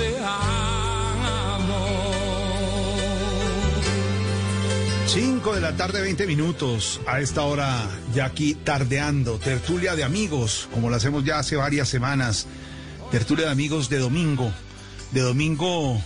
te 0.00 0.16
amo. 0.24 1.86
5 5.06 5.54
de 5.54 5.60
la 5.60 5.76
tarde, 5.76 6.00
20 6.00 6.26
minutos. 6.26 7.00
A 7.06 7.20
esta 7.20 7.42
hora, 7.42 7.86
ya 8.14 8.24
aquí 8.24 8.54
tardeando, 8.54 9.38
tertulia 9.38 9.94
de 9.96 10.04
amigos, 10.04 10.68
como 10.72 10.88
lo 10.88 10.96
hacemos 10.96 11.24
ya 11.24 11.38
hace 11.38 11.56
varias 11.56 11.88
semanas. 11.88 12.46
Tertulia 13.10 13.46
de 13.46 13.52
amigos 13.52 13.90
de 13.90 13.98
domingo. 13.98 14.50
De 15.12 15.20
domingo 15.20 16.00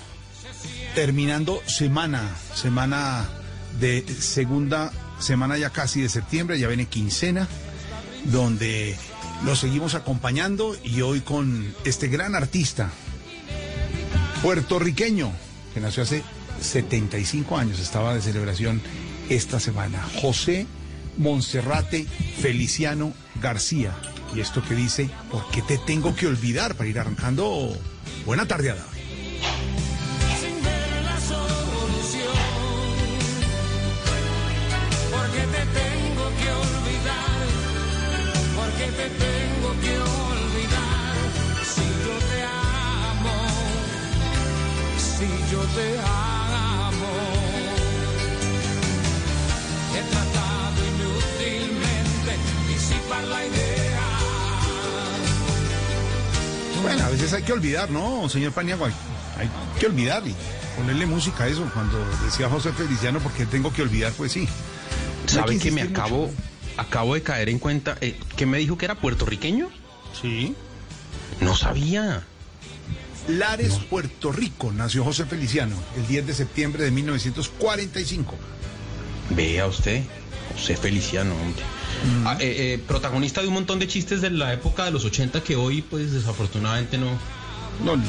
terminando 0.95 1.61
semana, 1.67 2.23
semana 2.55 3.29
de 3.79 4.05
segunda 4.07 4.93
semana 5.21 5.57
ya 5.57 5.71
casi 5.71 6.01
de 6.01 6.09
septiembre, 6.09 6.59
ya 6.59 6.69
viene 6.69 6.87
quincena, 6.87 7.47
donde 8.25 8.97
lo 9.45 9.55
seguimos 9.57 9.95
acompañando 9.95 10.77
y 10.83 11.03
hoy 11.03 11.21
con 11.21 11.75
este 11.85 12.09
gran 12.09 12.35
artista 12.35 12.91
puertorriqueño 14.45 15.33
que 15.73 15.81
nació 15.81 16.03
hace 16.03 16.23
75 16.61 17.57
años, 17.57 17.81
estaba 17.81 18.15
de 18.15 18.21
celebración 18.21 18.83
esta 19.31 19.59
semana, 19.59 20.07
José 20.21 20.67
Monserrate 21.17 22.05
Feliciano 22.43 23.15
García. 23.41 23.95
Y 24.37 24.41
esto 24.41 24.63
que 24.63 24.75
dice, 24.75 25.09
¿por 25.31 25.51
qué 25.51 25.63
te 25.63 25.79
tengo 25.79 26.15
que 26.15 26.27
olvidar 26.27 26.75
para 26.75 26.91
ir 26.91 26.99
arrancando? 26.99 27.75
Buena 28.27 28.47
tardeada. 28.47 28.85
Porque 35.11 35.41
te 35.41 35.65
tengo 35.81 36.29
que 36.37 36.51
olvidar, 36.51 37.47
te 38.77 39.09
tengo 39.09 39.34
yo 45.55 45.61
te 45.77 45.99
amo. 46.01 47.13
He 49.95 50.03
tratado 50.11 50.81
inútilmente 50.91 52.33
disipar 52.69 53.25
la 53.25 53.47
idea. 53.47 54.01
Bueno, 56.83 57.05
a 57.05 57.09
veces 57.11 57.33
hay 57.35 57.43
que 57.45 57.53
olvidar, 57.53 57.89
¿no, 57.91 58.29
señor 58.29 58.51
Paniagua? 58.53 58.89
Hay, 58.89 58.95
hay 59.39 59.51
que 59.79 59.87
olvidar 59.87 60.27
y 60.27 60.35
ponerle 60.77 61.07
música 61.07 61.45
a 61.45 61.49
eso. 61.49 61.65
Cuando 61.73 61.99
decía 62.25 62.49
José 62.49 62.73
Feliciano, 62.73 63.21
porque 63.21 63.47
tengo 63.47 63.73
que 63.73 63.83
olvidar, 63.83 64.13
pues 64.17 64.33
sí. 64.33 64.49
¿Sabe 65.27 65.59
que 65.59 65.71
me 65.71 65.83
acabo, 65.83 66.31
acabo 66.77 67.15
de 67.15 67.23
caer 67.23 67.49
en 67.49 67.61
cuenta? 67.61 67.97
eh, 68.01 68.19
¿Que 68.37 68.45
me 68.45 68.59
dijo 68.59 68.77
que 68.77 68.87
era 68.87 68.97
puertorriqueño? 68.97 69.69
Sí. 70.21 70.55
No 71.41 71.55
sabía. 71.55 72.25
Lares, 73.29 73.75
Puerto 73.89 74.33
Rico, 74.33 74.71
nació 74.73 75.03
José 75.05 75.25
Feliciano 75.25 75.77
el 75.97 76.07
10 76.07 76.27
de 76.27 76.35
septiembre 76.35 76.85
de 76.85 76.91
1945. 76.91 78.35
Vea 79.31 79.67
usted, 79.67 80.03
José 80.53 80.77
Feliciano, 80.77 81.35
hombre. 81.35 81.63
Ah, 82.27 82.37
eh, 82.41 82.75
eh, 82.75 82.85
protagonista 82.87 83.41
de 83.41 83.49
un 83.49 83.55
montón 83.55 83.79
de 83.79 83.87
chistes 83.89 84.21
de 84.21 84.31
la 84.31 84.53
época 84.53 84.85
de 84.85 84.91
los 84.91 85.05
80 85.07 85.43
que 85.43 85.57
hoy, 85.57 85.81
pues 85.81 86.13
desafortunadamente 86.13 86.99
no, 86.99 87.07
No, 87.83 87.97
lo, 87.97 88.03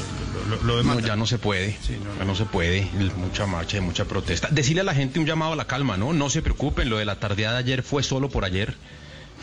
lo- 0.56 0.62
lo 0.62 0.76
demás. 0.76 0.96
No, 1.00 1.06
ya 1.06 1.16
no 1.16 1.24
se 1.26 1.38
puede. 1.38 1.76
Ya 2.18 2.24
no 2.24 2.34
se 2.34 2.44
puede. 2.44 2.88
Mucha 3.16 3.46
marcha 3.46 3.78
y 3.78 3.80
mucha 3.80 4.04
protesta. 4.04 4.48
Decirle 4.50 4.82
a 4.82 4.84
la 4.84 4.94
gente 4.94 5.18
un 5.18 5.24
llamado 5.26 5.54
a 5.54 5.56
la 5.56 5.66
calma, 5.66 5.96
¿no? 5.96 6.12
No 6.12 6.28
se 6.30 6.42
preocupen, 6.42 6.90
lo 6.90 6.98
de 6.98 7.04
la 7.06 7.18
tardeada 7.18 7.54
de 7.54 7.60
ayer 7.60 7.82
fue 7.82 8.02
solo 8.02 8.28
por 8.28 8.44
ayer. 8.44 8.76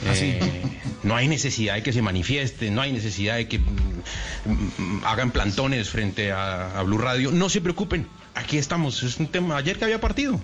Eh, 0.05 0.39
no 1.03 1.15
hay 1.15 1.27
necesidad 1.27 1.75
de 1.75 1.83
que 1.83 1.93
se 1.93 2.01
manifiesten, 2.01 2.73
no 2.75 2.81
hay 2.81 2.91
necesidad 2.91 3.35
de 3.35 3.47
que 3.47 3.59
mm, 3.59 3.63
mm, 4.77 5.01
hagan 5.05 5.31
plantones 5.31 5.89
frente 5.89 6.31
a, 6.31 6.79
a 6.79 6.83
Blue 6.83 6.97
Radio. 6.97 7.31
No 7.31 7.49
se 7.49 7.61
preocupen, 7.61 8.07
aquí 8.35 8.57
estamos. 8.57 9.03
Es 9.03 9.17
un 9.17 9.27
tema. 9.27 9.57
Ayer 9.57 9.77
que 9.77 9.85
había 9.85 10.01
partido, 10.01 10.39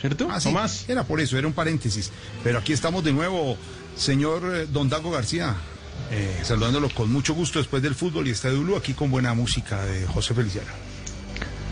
¿cierto? 0.00 0.28
Ah, 0.30 0.40
sí, 0.40 0.48
No 0.48 0.54
más. 0.54 0.88
Era 0.88 1.04
por 1.04 1.20
eso, 1.20 1.38
era 1.38 1.46
un 1.46 1.52
paréntesis. 1.52 2.10
Pero 2.42 2.58
aquí 2.58 2.72
estamos 2.72 3.04
de 3.04 3.12
nuevo, 3.12 3.56
señor 3.96 4.54
eh, 4.54 4.66
Don 4.70 4.88
Dago 4.88 5.10
García, 5.10 5.56
eh, 6.10 6.40
saludándolo 6.42 6.88
con 6.90 7.12
mucho 7.12 7.34
gusto 7.34 7.58
después 7.58 7.82
del 7.82 7.94
fútbol 7.94 8.26
y 8.28 8.30
Estadio 8.30 8.60
Blue, 8.60 8.76
aquí 8.76 8.94
con 8.94 9.10
buena 9.10 9.34
música 9.34 9.84
de 9.84 10.06
José 10.06 10.34
Feliciano. 10.34 10.89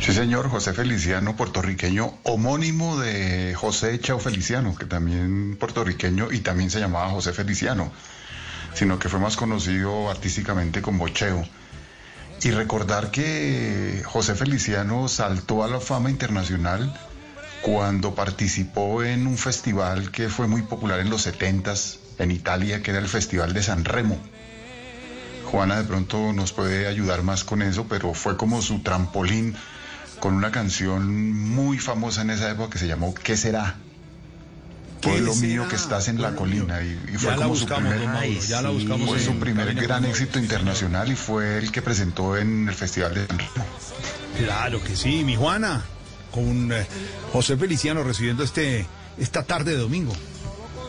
Sí, 0.00 0.14
señor, 0.14 0.48
José 0.48 0.72
Feliciano, 0.72 1.36
puertorriqueño, 1.36 2.18
homónimo 2.22 2.98
de 2.98 3.54
José 3.54 3.98
Chao 4.00 4.18
Feliciano, 4.18 4.74
que 4.74 4.86
también 4.86 5.56
puertorriqueño 5.56 6.32
y 6.32 6.38
también 6.38 6.70
se 6.70 6.80
llamaba 6.80 7.10
José 7.10 7.32
Feliciano, 7.32 7.92
sino 8.74 8.98
que 8.98 9.08
fue 9.08 9.18
más 9.20 9.36
conocido 9.36 10.08
artísticamente 10.08 10.80
como 10.82 11.08
Cheo. 11.08 11.44
Y 12.42 12.50
recordar 12.52 13.10
que 13.10 14.02
José 14.06 14.34
Feliciano 14.34 15.08
saltó 15.08 15.64
a 15.64 15.68
la 15.68 15.80
fama 15.80 16.10
internacional 16.10 16.94
cuando 17.60 18.14
participó 18.14 19.02
en 19.02 19.26
un 19.26 19.36
festival 19.36 20.12
que 20.12 20.28
fue 20.28 20.46
muy 20.46 20.62
popular 20.62 21.00
en 21.00 21.10
los 21.10 21.26
70s 21.26 21.98
en 22.18 22.30
Italia, 22.30 22.82
que 22.82 22.92
era 22.92 23.00
el 23.00 23.08
Festival 23.08 23.52
de 23.52 23.64
San 23.64 23.84
Remo. 23.84 24.18
Juana 25.50 25.76
de 25.76 25.84
pronto 25.84 26.32
nos 26.32 26.52
puede 26.52 26.86
ayudar 26.86 27.22
más 27.22 27.42
con 27.42 27.62
eso, 27.62 27.86
pero 27.88 28.14
fue 28.14 28.36
como 28.36 28.62
su 28.62 28.82
trampolín 28.82 29.56
con 30.20 30.34
una 30.34 30.50
canción 30.50 31.32
muy 31.32 31.78
famosa 31.78 32.22
en 32.22 32.30
esa 32.30 32.50
época 32.50 32.70
que 32.70 32.78
se 32.78 32.86
llamó 32.86 33.14
¿Qué 33.14 33.36
será? 33.36 33.76
Pueblo 35.00 35.32
¿Qué 35.32 35.46
mío 35.46 35.62
será? 35.62 35.68
que 35.68 35.76
estás 35.76 36.08
en 36.08 36.20
la 36.20 36.34
colina 36.34 36.82
y, 36.82 37.00
y 37.14 37.18
fue 37.18 37.34
como 37.36 37.54
su 37.54 37.66
primer, 37.66 38.04
Mauro, 38.06 38.26
ya 38.46 38.62
la 38.62 38.70
buscamos 38.70 39.08
fue 39.08 39.20
su 39.20 39.34
primer 39.38 39.74
gran 39.74 40.04
éxito 40.04 40.38
internacional 40.38 41.10
y 41.10 41.14
fue 41.14 41.58
el 41.58 41.70
que 41.70 41.82
presentó 41.82 42.36
en 42.36 42.68
el 42.68 42.74
Festival 42.74 43.14
de 43.14 43.26
San 43.26 43.38
Remo. 43.38 43.66
Claro 44.38 44.82
que 44.82 44.96
sí, 44.96 45.24
mi 45.24 45.36
Juana, 45.36 45.82
con 46.32 46.72
eh, 46.72 46.86
José 47.32 47.56
Feliciano 47.56 48.02
recibiendo 48.02 48.42
este, 48.42 48.86
esta 49.18 49.42
tarde 49.44 49.72
de 49.72 49.78
domingo. 49.78 50.12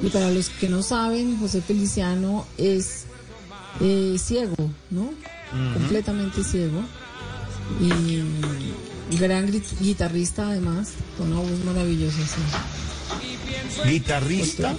Y 0.01 0.09
para 0.09 0.29
los 0.31 0.49
que 0.49 0.69
no 0.69 0.81
saben, 0.81 1.37
José 1.39 1.61
Feliciano 1.61 2.47
es 2.57 3.05
eh, 3.81 4.15
ciego, 4.17 4.71
¿no? 4.89 5.11
Completamente 5.73 6.43
ciego. 6.43 6.83
Y 7.81 8.21
gran 9.17 9.51
guitarrista 9.79 10.49
además, 10.49 10.89
con 11.17 11.31
una 11.31 11.41
voz 11.41 11.65
maravillosa. 11.65 12.17
sí. 12.25 13.89
Guitarrista 13.89 14.75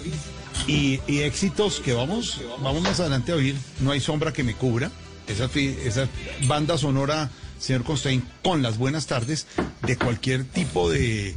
y, 0.66 1.00
y 1.06 1.20
éxitos 1.20 1.80
que 1.80 1.92
vamos, 1.92 2.40
vamos 2.62 2.82
más 2.82 3.00
adelante 3.00 3.32
a 3.32 3.36
oír. 3.36 3.56
No 3.80 3.90
hay 3.92 4.00
sombra 4.00 4.32
que 4.32 4.42
me 4.44 4.54
cubra. 4.54 4.90
Esa, 5.26 5.48
esa 5.54 6.08
banda 6.48 6.76
sonora, 6.76 7.30
señor 7.58 7.84
Constein, 7.84 8.22
con 8.42 8.62
las 8.62 8.78
buenas 8.78 9.06
tardes 9.06 9.46
de 9.86 9.96
cualquier 9.96 10.44
tipo 10.44 10.90
de, 10.90 11.36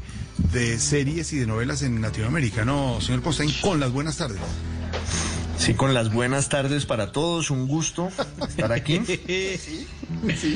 de 0.51 0.79
series 0.79 1.31
y 1.33 1.37
de 1.37 1.45
novelas 1.45 1.83
en 1.83 2.01
Latinoamérica. 2.01 2.65
No, 2.65 2.99
señor 3.01 3.21
Constein, 3.21 3.53
con 3.61 3.79
las 3.79 3.91
buenas 3.91 4.17
tardes. 4.17 4.39
Sí, 5.57 5.75
con 5.75 5.93
las 5.93 6.11
buenas 6.11 6.49
tardes 6.49 6.85
para 6.85 7.11
todos, 7.11 7.51
un 7.51 7.67
gusto 7.67 8.09
estar 8.47 8.71
aquí. 8.71 8.99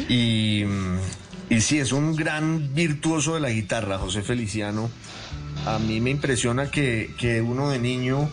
Y, 0.10 0.64
mm, 0.66 0.98
y 1.27 1.27
sí, 1.62 1.80
es 1.80 1.92
un 1.92 2.16
gran 2.16 2.74
virtuoso 2.74 3.36
de 3.36 3.40
la 3.40 3.50
guitarra, 3.50 3.98
José 3.98 4.22
Feliciano. 4.22 4.90
A 5.66 5.80
mí 5.80 6.00
me 6.02 6.10
impresiona 6.12 6.70
que, 6.70 7.14
que 7.18 7.42
uno 7.42 7.70
de 7.70 7.80
niño 7.80 8.30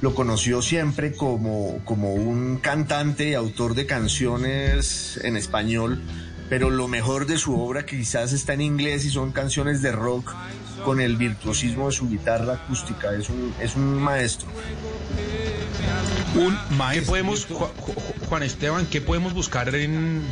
lo 0.00 0.14
conoció 0.14 0.62
siempre 0.62 1.12
como, 1.12 1.78
como 1.84 2.14
un 2.14 2.56
cantante 2.58 3.30
y 3.30 3.34
autor 3.34 3.74
de 3.74 3.86
canciones 3.86 5.18
en 5.22 5.36
español, 5.36 6.00
pero 6.48 6.70
lo 6.70 6.88
mejor 6.88 7.26
de 7.26 7.38
su 7.38 7.60
obra 7.60 7.86
quizás 7.86 8.32
está 8.32 8.54
en 8.54 8.62
inglés 8.62 9.04
y 9.04 9.10
son 9.10 9.32
canciones 9.32 9.80
de 9.80 9.92
rock 9.92 10.32
con 10.84 11.00
el 11.00 11.16
virtuosismo 11.16 11.86
de 11.86 11.92
su 11.92 12.08
guitarra 12.08 12.54
acústica. 12.54 13.14
Es 13.14 13.28
un, 13.28 13.54
es 13.60 13.76
un 13.76 14.00
maestro. 14.02 14.48
Un 16.34 16.58
¿Qué 16.92 17.02
podemos, 17.02 17.48
Ju- 17.48 17.58
Ju- 17.58 18.26
Juan 18.28 18.42
Esteban, 18.42 18.86
qué 18.86 19.00
podemos 19.00 19.34
buscar 19.34 19.72
en, 19.74 20.22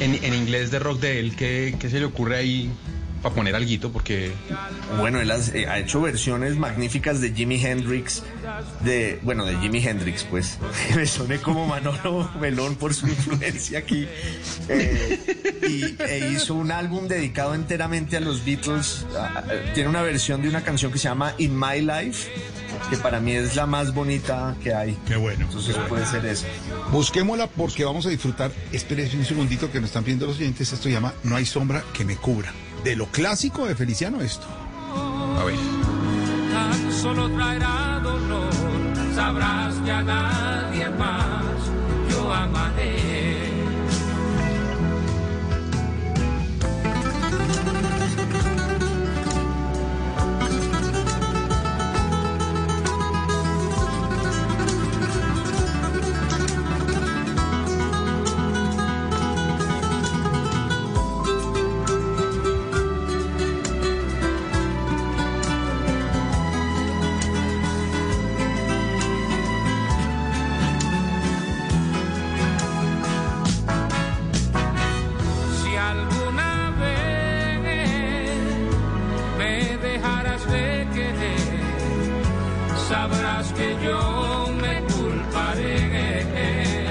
en, 0.00 0.24
en 0.24 0.34
inglés 0.34 0.70
de 0.70 0.78
rock 0.78 1.00
de 1.00 1.20
él? 1.20 1.36
¿Qué, 1.36 1.76
qué 1.78 1.90
se 1.90 1.98
le 1.98 2.06
ocurre 2.06 2.36
ahí 2.36 2.70
para 3.26 3.34
poner 3.34 3.56
alguito? 3.56 3.90
Porque 3.90 4.30
Bueno, 4.98 5.20
él 5.20 5.30
has- 5.32 5.52
eh, 5.54 5.66
ha 5.66 5.78
hecho 5.80 6.00
versiones 6.00 6.56
magníficas 6.56 7.20
de 7.20 7.32
Jimi 7.32 7.62
Hendrix, 7.64 8.22
de, 8.84 9.18
bueno, 9.22 9.44
de 9.44 9.56
Jimi 9.58 9.84
Hendrix, 9.84 10.22
pues. 10.24 10.58
Me 10.96 11.06
soné 11.06 11.38
como 11.38 11.66
Manolo 11.66 12.30
Melón 12.40 12.76
por 12.76 12.94
su 12.94 13.08
influencia 13.08 13.80
aquí. 13.80 14.06
Eh, 14.68 15.56
y 15.68 16.02
e 16.02 16.30
hizo 16.32 16.54
un 16.54 16.70
álbum 16.70 17.08
dedicado 17.08 17.54
enteramente 17.54 18.16
a 18.16 18.20
los 18.20 18.44
Beatles. 18.44 19.04
Ah, 19.18 19.42
ah, 19.44 19.52
Tiene 19.74 19.88
una 19.88 20.02
versión 20.02 20.40
de 20.42 20.48
una 20.48 20.62
canción 20.62 20.92
que 20.92 20.98
se 20.98 21.08
llama 21.08 21.34
In 21.38 21.58
My 21.58 21.80
Life, 21.80 22.30
que 22.90 22.96
para 22.96 23.18
mí 23.18 23.32
es 23.32 23.56
la 23.56 23.66
más 23.66 23.92
bonita 23.92 24.54
que 24.62 24.72
hay. 24.72 24.96
Qué 25.08 25.16
bueno. 25.16 25.46
Entonces 25.46 25.76
puede 25.88 26.06
ser 26.06 26.24
eso. 26.26 26.46
Busquémosla 26.92 27.48
porque 27.48 27.84
vamos 27.84 28.06
a 28.06 28.10
disfrutar. 28.10 28.52
Espere 28.72 29.10
un 29.16 29.24
segundito 29.24 29.70
que 29.72 29.80
nos 29.80 29.88
están 29.90 30.04
viendo 30.04 30.26
los 30.26 30.36
oyentes. 30.36 30.72
Esto 30.72 30.84
se 30.84 30.92
llama 30.92 31.12
No 31.24 31.34
hay 31.36 31.44
sombra 31.44 31.82
que 31.92 32.04
me 32.04 32.16
cubra. 32.16 32.52
De 32.86 32.94
lo 32.94 33.06
clásico 33.06 33.66
de 33.66 33.74
Feliciano, 33.74 34.20
esto. 34.20 34.46
A 34.94 35.44
ver. 35.44 35.56
tan 36.52 36.92
solo 36.92 37.28
traerá 37.30 37.98
dolor. 38.00 38.52
Sabrás 39.12 39.74
que 39.84 39.90
a 39.90 40.02
nadie 40.02 40.88
más 40.90 41.42
yo 42.08 42.32
amaré. 42.32 43.35
Sabrás 82.88 83.52
que 83.52 83.76
yo 83.84 84.48
me 84.60 84.82
culparé. 84.92 86.26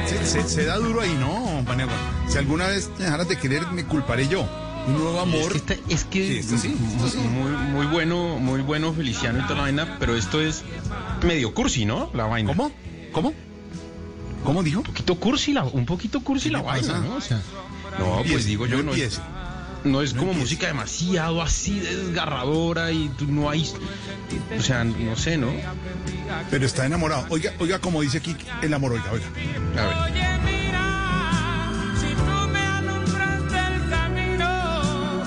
Se, 0.08 0.26
se- 0.26 0.44
se 0.50 0.66
da 0.66 0.78
duro 0.78 1.02
ahí, 1.02 1.16
¿no, 1.20 1.64
Paniagua? 1.66 1.94
Si 2.28 2.38
alguna 2.38 2.68
vez 2.68 2.90
te 2.96 3.04
dejaras 3.04 3.28
de 3.28 3.38
querer, 3.38 3.68
me 3.72 3.86
culparé 3.86 4.28
yo. 4.28 4.48
Un 4.88 4.94
nuevo 5.00 5.20
amor. 5.20 5.40
Es 5.56 5.62
que, 5.64 5.74
esta- 5.74 5.94
es 5.94 6.04
que 6.06 6.28
Sí, 6.28 6.38
esto 6.40 6.58
sí, 6.58 6.78
esto 6.96 7.10
sí. 7.10 7.18
muy, 7.18 7.52
muy 7.52 7.86
bueno, 7.88 8.38
muy 8.40 8.62
bueno 8.62 8.94
Feliciano 8.94 9.40
y 9.40 9.42
toda 9.44 9.56
la 9.56 9.62
vaina, 9.64 9.98
pero 10.00 10.16
esto 10.16 10.40
es 10.42 10.64
medio 11.26 11.54
cursi, 11.54 11.86
¿no? 11.86 12.10
La 12.14 12.26
vaina. 12.26 12.50
¿Cómo? 12.56 12.72
¿Cómo? 13.12 13.34
¿Cómo 14.44 14.62
dijo? 14.62 14.80
Un 14.82 14.86
poquito 14.86 15.16
cursi 15.16 15.54
la, 15.54 15.64
un 15.64 15.86
poquito 15.88 16.22
cursi 16.22 16.50
la 16.52 16.62
vaina? 16.62 17.00
¿no? 17.00 17.16
O 17.16 17.22
sea, 17.22 17.42
No 17.98 18.22
pues 18.30 18.46
digo 18.46 18.68
yo, 18.68 18.84
no 18.84 18.92
empiece. 18.92 19.22
No 19.86 20.02
es 20.02 20.14
como 20.14 20.34
música 20.34 20.68
demasiado 20.68 21.42
así 21.42 21.80
desgarradora 21.80 22.92
y 22.92 23.08
tú 23.10 23.28
no 23.28 23.50
hay, 23.50 23.72
o 24.58 24.62
sea, 24.62 24.84
no 24.84 25.16
sé, 25.16 25.38
¿no? 25.38 25.52
Pero 26.50 26.66
está 26.66 26.86
enamorado. 26.86 27.26
Oiga, 27.30 27.54
oiga, 27.60 27.80
como 27.80 28.02
dice 28.02 28.18
aquí 28.18 28.36
el 28.62 28.74
amor, 28.74 28.94
oiga, 28.94 29.12
oiga. 29.12 29.26
A 29.78 29.88
ver. 29.88 29.98
Oye, 30.12 30.40
mira, 30.44 31.72
si 32.00 32.08
tú 32.16 32.50
me 32.52 32.60
alumbraste 32.60 33.58
el 33.76 33.90
camino, 33.90 35.24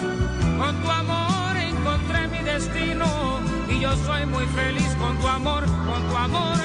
con 0.58 0.82
tu 0.82 0.90
amor 0.90 1.56
encontré 1.56 2.28
mi 2.28 2.42
destino 2.44 3.40
y 3.70 3.80
yo 3.80 3.96
soy 4.04 4.26
muy 4.26 4.46
feliz 4.46 4.88
con 4.98 5.18
tu 5.18 5.28
amor, 5.28 5.64
con 5.64 6.08
tu 6.08 6.16
amor, 6.16 6.58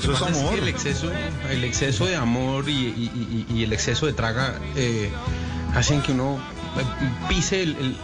Claro, 0.00 0.16
Sí, 0.16 0.22
lo 0.24 0.26
que 0.26 0.30
eso 0.30 0.30
es 0.30 0.36
amor. 0.38 0.54
que 0.54 0.60
el 0.60 0.68
exceso, 0.68 1.12
el 1.50 1.64
exceso 1.64 2.06
de 2.06 2.16
amor 2.16 2.68
y, 2.68 2.72
y- 2.72 3.46
y- 3.48 3.54
y 3.58 3.62
el 3.64 3.72
exceso 3.72 4.06
de 4.06 4.12
traga 4.12 4.58
eh, 4.76 5.10
hacen 5.74 6.02
que 6.02 6.12
uno 6.12 6.38
eh, 6.78 6.82
pise 7.28 7.62
el 7.62 7.96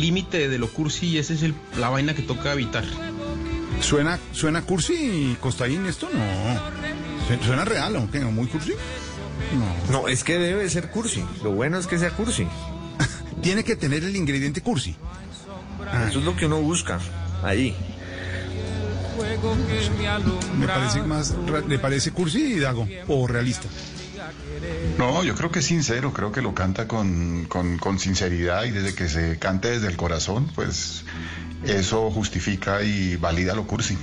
límite 0.00 0.48
de 0.48 0.58
lo 0.58 0.68
cursi 0.72 1.06
y 1.08 1.18
esa 1.18 1.32
es 1.34 1.42
el- 1.42 1.54
la 1.78 1.88
vaina 1.88 2.14
que 2.14 2.22
toca 2.22 2.52
evitar. 2.52 2.84
¿Suena, 3.80 4.18
¿Suena 4.32 4.62
cursi, 4.62 5.36
Costaín, 5.40 5.84
esto? 5.86 6.08
No. 6.12 7.36
Su- 7.38 7.44
¿Suena 7.44 7.64
real, 7.64 7.96
aunque 7.96 8.20
no 8.20 8.30
muy 8.30 8.46
cursi? 8.46 8.72
No. 9.90 10.02
No, 10.02 10.08
es 10.08 10.22
que 10.24 10.38
debe 10.38 10.68
ser 10.70 10.90
cursi. 10.90 11.22
Lo 11.42 11.50
bueno 11.52 11.78
es 11.78 11.86
que 11.86 11.98
sea 11.98 12.10
cursi. 12.10 12.46
Tiene 13.42 13.64
que 13.64 13.76
tener 13.76 14.04
el 14.04 14.14
ingrediente 14.16 14.60
cursi. 14.62 14.94
Eso 16.08 16.18
es 16.20 16.24
lo 16.24 16.34
que 16.36 16.46
uno 16.46 16.60
busca 16.60 16.98
ahí. 17.42 17.76
Fuego 19.44 19.66
que 19.66 19.90
me 19.98 20.08
alumbra. 20.08 20.56
Me 20.58 20.66
parece 20.66 21.02
más, 21.02 21.34
¿le 21.68 21.78
parece 21.78 22.12
cursi, 22.12 22.58
Dago? 22.58 22.88
¿O 23.08 23.26
realista? 23.26 23.68
No, 24.98 25.22
yo 25.22 25.34
creo 25.34 25.50
que 25.50 25.58
es 25.58 25.66
sincero, 25.66 26.12
creo 26.12 26.32
que 26.32 26.40
lo 26.40 26.54
canta 26.54 26.88
con, 26.88 27.44
con, 27.46 27.76
con 27.78 27.98
sinceridad 27.98 28.64
y 28.64 28.70
desde 28.70 28.94
que 28.94 29.08
se 29.08 29.38
cante 29.38 29.68
desde 29.70 29.88
el 29.88 29.96
corazón, 29.96 30.50
pues 30.54 31.04
eso 31.66 32.10
justifica 32.10 32.82
y 32.82 33.16
valida 33.16 33.54
lo 33.54 33.66
cursi. 33.66 33.98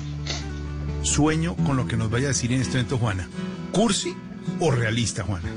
Sueño 1.02 1.56
con 1.56 1.76
lo 1.76 1.88
que 1.88 1.98
nos 1.98 2.12
vaya 2.12 2.26
a 2.26 2.28
decir 2.30 2.52
en 2.52 2.62
este 2.62 2.74
momento 2.74 2.98
Juana. 3.00 3.28
¿Cursi 3.72 4.14
o 4.60 4.70
realista, 4.70 5.24
Juana? 5.24 5.50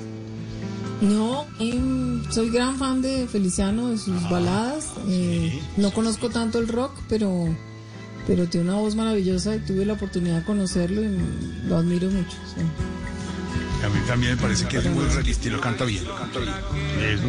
No, 1.02 1.44
em, 1.58 2.22
soy 2.30 2.48
gran 2.48 2.78
fan 2.78 3.02
de 3.02 3.26
Feliciano, 3.26 3.88
de 3.88 3.98
sus 3.98 4.28
baladas. 4.30 4.86
eh, 5.08 5.60
no 5.76 5.90
conozco 5.92 6.30
tanto 6.30 6.58
el 6.58 6.68
rock, 6.68 6.92
pero, 7.08 7.54
pero 8.26 8.46
tiene 8.46 8.70
una 8.70 8.78
voz 8.78 8.94
maravillosa 8.96 9.54
y 9.56 9.60
tuve 9.60 9.84
la 9.84 9.94
oportunidad 9.94 10.38
de 10.38 10.44
conocerlo 10.44 11.02
y 11.02 11.18
lo 11.68 11.76
admiro 11.76 12.08
mucho. 12.10 12.36
sí. 12.54 12.62
A 13.84 13.88
mí 13.90 14.00
también 14.06 14.36
me 14.36 14.40
parece 14.40 14.64
que 14.66 14.78
es 14.78 14.86
muy 14.86 15.04
realista 15.04 15.46
y 15.46 15.50
lo 15.50 15.60
canta 15.60 15.84
bien. 15.84 16.04
Lo 16.06 16.16
canta 16.16 16.38
bien. 16.38 16.54
Es- 17.02 17.20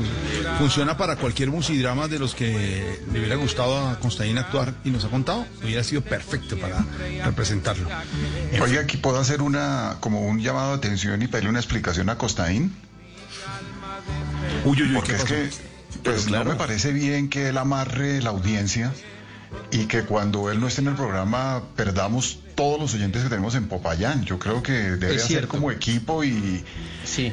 funciona 0.57 0.95
para 0.95 1.17
cualquier 1.17 1.49
musidrama 1.51 2.07
de 2.07 2.17
los 2.17 2.33
que 2.33 2.97
le 3.11 3.19
hubiera 3.19 3.35
gustado 3.35 3.77
a 3.89 3.99
Constantín 3.99 4.37
actuar 4.37 4.73
y 4.85 4.89
nos 4.89 5.03
ha 5.03 5.09
contado. 5.09 5.45
Hubiera 5.61 5.83
sido 5.83 5.99
perfecto 6.01 6.57
para 6.57 6.85
representarlo. 7.25 7.89
Oiga, 8.61 8.79
aquí 8.79 8.95
puedo 8.95 9.19
hacer 9.19 9.41
una 9.41 9.97
como 9.99 10.21
un 10.21 10.39
llamado 10.39 10.69
de 10.71 10.77
atención 10.77 11.21
y 11.21 11.27
pedirle 11.27 11.49
una 11.49 11.59
explicación 11.59 12.09
a 12.09 12.17
Costaín. 12.17 12.73
Uy, 14.63 14.81
uy, 14.81 14.87
uy, 14.89 14.93
Porque 14.95 15.11
¿qué 15.11 15.17
es 15.17 15.23
que 15.25 15.49
pues 16.03 16.29
no 16.31 16.45
me 16.45 16.55
parece 16.55 16.93
bien 16.93 17.27
que 17.29 17.49
él 17.49 17.57
amarre 17.57 18.21
la 18.21 18.29
audiencia 18.29 18.93
y 19.71 19.85
que 19.85 20.03
cuando 20.03 20.51
él 20.51 20.59
no 20.59 20.67
esté 20.67 20.81
en 20.81 20.87
el 20.87 20.95
programa 20.95 21.63
perdamos 21.75 22.39
todos 22.55 22.79
los 22.79 22.93
oyentes 22.93 23.23
que 23.23 23.29
tenemos 23.29 23.55
en 23.55 23.67
Popayán. 23.67 24.23
Yo 24.23 24.39
creo 24.39 24.63
que 24.63 24.71
debe 24.71 25.15
hacer 25.15 25.47
como 25.47 25.71
equipo 25.71 26.23
y, 26.23 26.63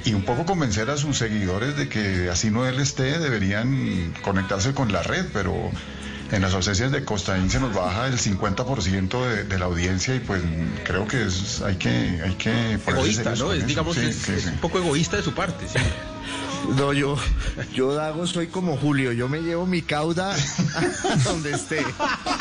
y 0.05 0.15
un 0.15 0.25
poco 0.25 0.45
convencer 0.45 0.91
a 0.91 0.97
sus 0.97 1.19
seguidores 1.19 1.77
de 1.77 1.89
que 1.89 2.29
así 2.31 2.51
no 2.51 2.67
él 2.67 2.81
esté, 2.81 3.19
deberían 3.19 4.13
conectarse 4.23 4.75
con 4.75 4.93
la 4.93 5.03
red, 5.03 5.27
pero 5.33 5.71
en 6.33 6.43
las 6.43 6.55
ausencias 6.55 6.91
de 6.91 7.05
Costaín 7.05 7.49
se 7.51 7.61
nos 7.61 7.73
baja 7.75 8.07
el 8.09 8.19
50% 8.19 9.29
de, 9.29 9.45
de 9.45 9.59
la 9.59 9.67
audiencia 9.67 10.15
y 10.15 10.21
pues 10.21 10.43
creo 10.85 11.07
que 11.07 11.27
es, 11.27 11.61
hay 11.63 11.77
que 11.77 12.21
hay 12.25 12.35
que 12.35 12.73
Egoísta, 12.87 13.35
¿no? 13.37 13.53
Es, 13.53 13.67
digamos, 13.67 13.95
Sí, 13.97 14.07
es, 14.07 14.17
sí, 14.17 14.33
es 14.33 14.43
sí. 14.45 14.49
un 14.49 14.57
poco 14.59 14.79
egoísta 14.79 15.17
de 15.19 15.23
su 15.23 15.33
parte. 15.35 15.69
sí. 15.69 15.79
No, 16.77 16.93
yo, 16.93 17.17
yo 17.75 17.93
Dago 17.93 18.25
soy 18.25 18.47
como 18.47 18.77
Julio, 18.77 19.11
yo 19.11 19.29
me 19.29 19.41
llevo 19.41 19.67
mi 19.67 19.83
cauda 19.83 20.33
a 20.33 21.17
donde 21.25 21.51
esté. 21.51 21.85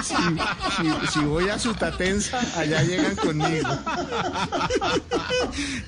Si, 0.03 0.13
si- 0.13 1.07
si 1.13 1.19
voy 1.21 1.49
a 1.49 1.57
Sutatensa, 1.57 2.39
allá 2.55 2.83
llegan 2.83 3.15
conmigo. 3.15 3.67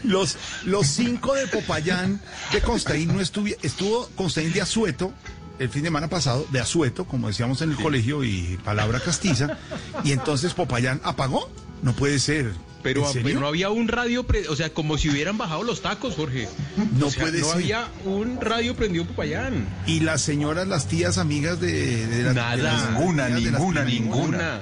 Los, 0.03 0.35
los 0.65 0.87
cinco 0.87 1.35
de 1.35 1.45
Popayán 1.45 2.19
de 2.51 2.61
Constaín 2.61 3.13
no 3.13 3.21
estuvo, 3.21 3.49
estuvo 3.61 4.09
Constaín 4.15 4.51
de 4.51 4.61
Azueto 4.61 5.13
el 5.59 5.69
fin 5.69 5.83
de 5.83 5.87
semana 5.87 6.07
pasado, 6.09 6.45
de 6.51 6.59
Azueto, 6.59 7.05
como 7.05 7.27
decíamos 7.27 7.61
en 7.61 7.71
el 7.71 7.75
colegio 7.77 8.23
y 8.23 8.57
palabra 8.63 8.99
castiza, 8.99 9.57
y 10.03 10.11
entonces 10.11 10.53
Popayán 10.53 10.99
apagó. 11.03 11.49
No 11.81 11.93
puede 11.93 12.17
ser. 12.19 12.53
Pero, 12.81 13.05
no 13.39 13.47
había 13.47 13.69
un 13.69 13.87
radio, 13.87 14.23
pre- 14.25 14.47
o 14.49 14.55
sea, 14.57 14.73
como 14.73 14.97
si 14.97 15.09
hubieran 15.09 15.37
bajado 15.37 15.63
los 15.63 15.81
tacos, 15.81 16.15
Jorge. 16.15 16.49
No 16.97 17.07
O 17.07 17.11
sea, 17.11 17.23
puede 17.23 17.39
no 17.39 17.45
ser. 17.47 17.55
había 17.55 17.87
un 18.05 18.39
radio 18.41 18.75
prendido 18.75 19.03
en 19.03 19.07
Popayán. 19.09 19.67
Y 19.85 20.01
las 20.01 20.21
señoras, 20.21 20.67
las 20.67 20.87
tías 20.87 21.17
amigas 21.17 21.59
de, 21.61 22.31
Nada. 22.33 22.55
de 22.57 22.63
las 22.63 22.89
Ninguna, 22.91 23.25
amigas 23.27 23.43
de 23.43 23.51
las 23.51 23.59
ninguna, 23.61 23.83
ninguna. 23.85 24.59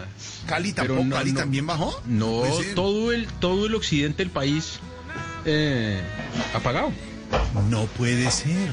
Cali 0.47 0.73
Pero 0.73 0.87
tampoco, 0.95 1.07
no, 1.09 1.15
Cali 1.15 1.31
no. 1.31 1.39
también 1.39 1.65
bajó. 1.67 2.01
No, 2.07 2.39
puede 2.41 2.63
ser. 2.63 2.75
todo 2.75 3.11
el, 3.11 3.25
todo 3.27 3.65
el 3.67 3.73
occidente 3.75 4.23
del 4.23 4.31
país 4.31 4.79
eh, 5.45 6.01
apagado. 6.53 6.91
No 7.69 7.85
puede 7.85 8.29
ser. 8.31 8.69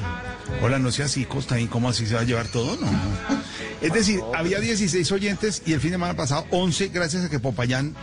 Hola, 0.61 0.79
no 0.79 0.91
sea 0.91 1.05
así, 1.05 1.25
Costaín, 1.25 1.67
¿cómo 1.67 1.89
así 1.89 2.05
se 2.05 2.15
va 2.15 2.21
a 2.21 2.23
llevar 2.23 2.47
todo? 2.47 2.75
No. 2.77 2.87
Es 3.81 3.93
decir, 3.93 4.19
había 4.35 4.59
16 4.59 5.11
oyentes 5.11 5.61
y 5.65 5.73
el 5.73 5.79
fin 5.79 5.91
de 5.91 5.95
semana 5.95 6.15
pasado 6.15 6.45
11 6.51 6.89
gracias 6.89 7.25
a 7.25 7.29
que 7.29 7.39
Popayán 7.39 7.95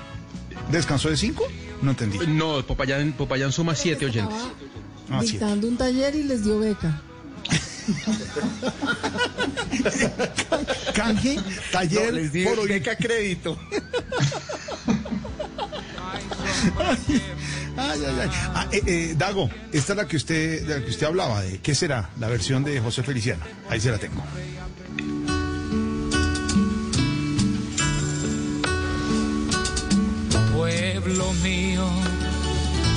descansó 0.71 1.09
de 1.11 1.17
5. 1.17 1.45
No 1.83 1.91
entendí. 1.91 2.19
No, 2.27 2.65
Popayán, 2.67 3.13
Popayán 3.13 3.53
suma 3.53 3.75
siete 3.75 4.07
oyentes. 4.07 4.39
Ah. 5.11 5.21
Dictando 5.21 5.69
un 5.69 5.77
taller 5.77 6.15
y 6.15 6.23
les 6.23 6.45
dio 6.45 6.59
beca. 6.59 7.03
Canje, 10.95 11.39
taller, 11.71 12.13
No, 12.13 12.19
les 12.19 12.33
di 12.33 12.45
por 12.45 12.59
hoy. 12.59 12.69
beca 12.69 12.97
crédito. 12.97 13.59
Ay. 16.79 17.23
Ah, 18.55 18.67
eh, 18.73 18.83
eh, 18.87 19.15
Dago, 19.17 19.51
esta 19.73 19.93
es 19.93 19.97
la 19.97 20.09
que 20.09 20.17
usted, 20.17 20.85
que 20.85 20.91
usted 20.91 21.07
hablaba, 21.07 21.43
de 21.43 21.59
qué 21.59 21.75
será 21.75 22.09
la 22.19 22.29
versión 22.29 22.65
de 22.65 22.81
José 22.81 23.03
Feliciano. 23.03 23.45
Ahí 23.69 23.81
se 23.81 23.91
la 23.91 23.99
tengo. 23.99 24.23
pueblo 30.57 31.33
mío 31.35 31.87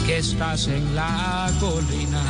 que 0.07 0.18
estás 0.18 0.68
en 0.68 0.95
la 0.95 1.52
colina, 1.60 2.23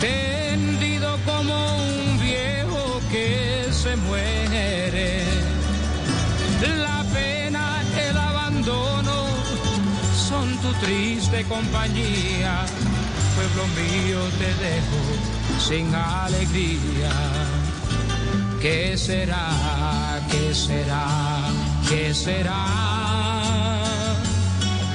tendido 0.00 1.16
como 1.24 1.76
un 1.76 2.18
viejo 2.18 3.00
que 3.12 3.68
se 3.70 3.94
muere. 3.96 5.22
La 6.78 7.04
pena, 7.14 7.82
el 8.08 8.16
abandono 8.16 9.15
son 10.28 10.56
tu 10.58 10.72
triste 10.84 11.44
compañía. 11.44 12.66
Pueblo 13.36 13.64
mío, 13.80 14.20
te 14.40 14.50
dejo 14.64 15.00
sin 15.60 15.94
alegría. 15.94 17.14
¿Qué 18.60 18.96
será? 18.96 20.20
¿Qué 20.30 20.54
será? 20.54 21.06
¿Qué 21.88 22.14
será? 22.14 22.64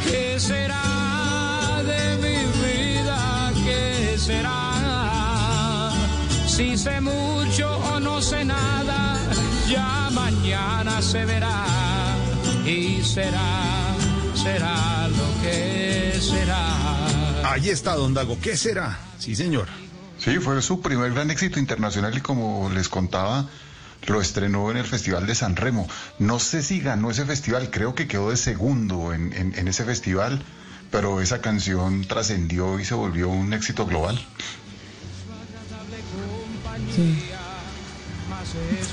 ¿Qué 0.04 0.40
será 0.40 1.82
de 1.92 2.04
mi 2.24 2.40
vida? 2.66 3.52
¿Qué 3.66 4.18
será? 4.18 5.92
Si 6.48 6.78
sé 6.78 7.00
mucho 7.00 7.68
o 7.94 8.00
no 8.00 8.22
sé 8.22 8.44
nada, 8.44 9.18
ya 9.70 10.10
mañana 10.12 11.02
se 11.02 11.24
verá 11.26 11.64
y 12.66 13.02
será, 13.04 13.50
será 14.44 15.08
lo 15.08 15.42
que 15.42 16.14
será. 16.20 17.52
Ahí 17.52 17.70
está, 17.70 17.96
don 17.96 18.14
Dago. 18.14 18.38
¿Qué 18.42 18.56
será? 18.58 19.00
Sí, 19.20 19.36
señor. 19.36 19.68
Sí, 20.18 20.38
fue 20.40 20.62
su 20.62 20.82
primer 20.82 21.14
gran 21.14 21.32
éxito 21.32 21.60
internacional 21.60 22.16
y 22.18 22.22
como 22.22 22.70
les 22.74 22.90
contaba, 22.90 23.48
lo 24.08 24.22
estrenó 24.22 24.70
en 24.72 24.78
el 24.78 24.86
Festival 24.86 25.26
de 25.26 25.36
San 25.36 25.56
Remo. 25.56 25.88
No 26.20 26.40
sé 26.40 26.62
si 26.64 26.80
ganó 26.80 27.10
ese 27.12 27.26
festival, 27.26 27.70
creo 27.72 27.96
que 27.96 28.08
quedó 28.08 28.30
de 28.30 28.38
segundo 28.38 29.14
en, 29.14 29.34
en- 29.34 29.58
en 29.58 29.68
ese 29.68 29.84
festival, 29.84 30.44
pero 30.92 31.22
esa 31.22 31.42
canción 31.42 32.06
trascendió 32.06 32.80
y 32.80 32.86
se 32.86 32.94
volvió 32.94 33.30
un 33.30 33.54
éxito 33.54 33.86
global. 33.86 34.20
Sí. 36.96 37.24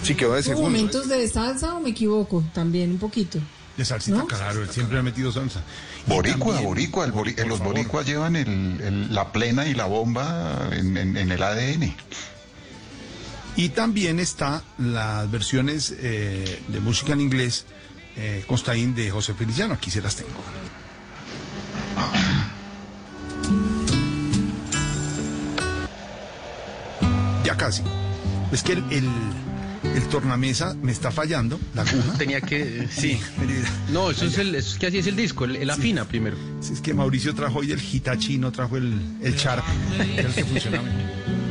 Sí, 0.02 0.14
quedó 0.14 0.32
de 0.34 0.40
¿Hubo 0.40 0.42
segundo. 0.48 0.70
momentos 0.70 1.08
de 1.08 1.28
salsa 1.28 1.74
o 1.74 1.80
me 1.80 1.90
equivoco? 1.90 2.44
También 2.54 2.92
un 2.92 2.98
poquito. 2.98 3.38
De 3.78 3.84
salsita, 3.84 4.18
¿No? 4.18 4.26
claro, 4.26 4.62
él 4.62 4.68
siempre 4.70 4.98
ha 4.98 5.02
metido 5.02 5.30
salsa. 5.32 5.62
Boricua, 6.06 6.46
también- 6.56 6.64
boricua, 6.64 7.04
el 7.06 7.12
bori- 7.12 7.34
por 7.36 7.46
los 7.46 7.58
favor. 7.58 7.74
boricuas 7.74 8.04
llevan 8.06 8.34
el- 8.36 8.80
el- 8.82 9.14
la 9.14 9.30
plena 9.32 9.66
y 9.66 9.72
la 9.74 9.86
bomba 9.86 10.68
en, 10.72 10.96
en- 10.96 11.16
en 11.16 11.30
el 11.32 11.42
ADN. 11.42 11.94
Y 13.56 13.70
también 13.70 14.18
está 14.20 14.62
las 14.78 15.30
versiones 15.30 15.94
eh, 15.98 16.60
de 16.68 16.80
música 16.80 17.12
en 17.12 17.20
inglés, 17.20 17.66
eh, 18.16 18.44
Constaín 18.48 18.94
de 18.96 19.10
José 19.10 19.32
Feliciano. 19.34 19.74
Aquí 19.74 19.90
se 19.92 20.02
las 20.02 20.16
tengo. 20.16 20.40
Ya 27.44 27.56
casi. 27.56 27.82
Es 28.52 28.62
que 28.62 28.72
el, 28.72 28.84
el, 28.90 29.08
el 29.82 30.08
tornamesa 30.08 30.74
me 30.82 30.92
está 30.92 31.10
fallando, 31.10 31.58
la 31.74 31.82
aguja. 31.82 32.14
Tenía 32.18 32.40
que, 32.40 32.88
sí. 32.90 33.20
No, 33.92 34.10
eso 34.10 34.26
es, 34.26 34.38
el, 34.38 34.54
es 34.54 34.76
que 34.78 34.86
así 34.88 34.98
es 34.98 35.06
el 35.06 35.16
disco, 35.16 35.44
el, 35.44 35.56
el 35.56 35.70
afina 35.70 36.04
primero. 36.04 36.36
Si 36.60 36.72
es 36.74 36.80
que 36.80 36.94
Mauricio 36.94 37.34
trajo 37.34 37.60
hoy 37.60 37.72
el 37.72 37.80
Hitachi, 37.80 38.38
no 38.38 38.52
trajo 38.52 38.76
el, 38.76 38.94
el 39.22 39.34
Sharp, 39.34 39.64
el 40.16 40.26
que 40.34 40.44
funcionaba. 40.44 40.88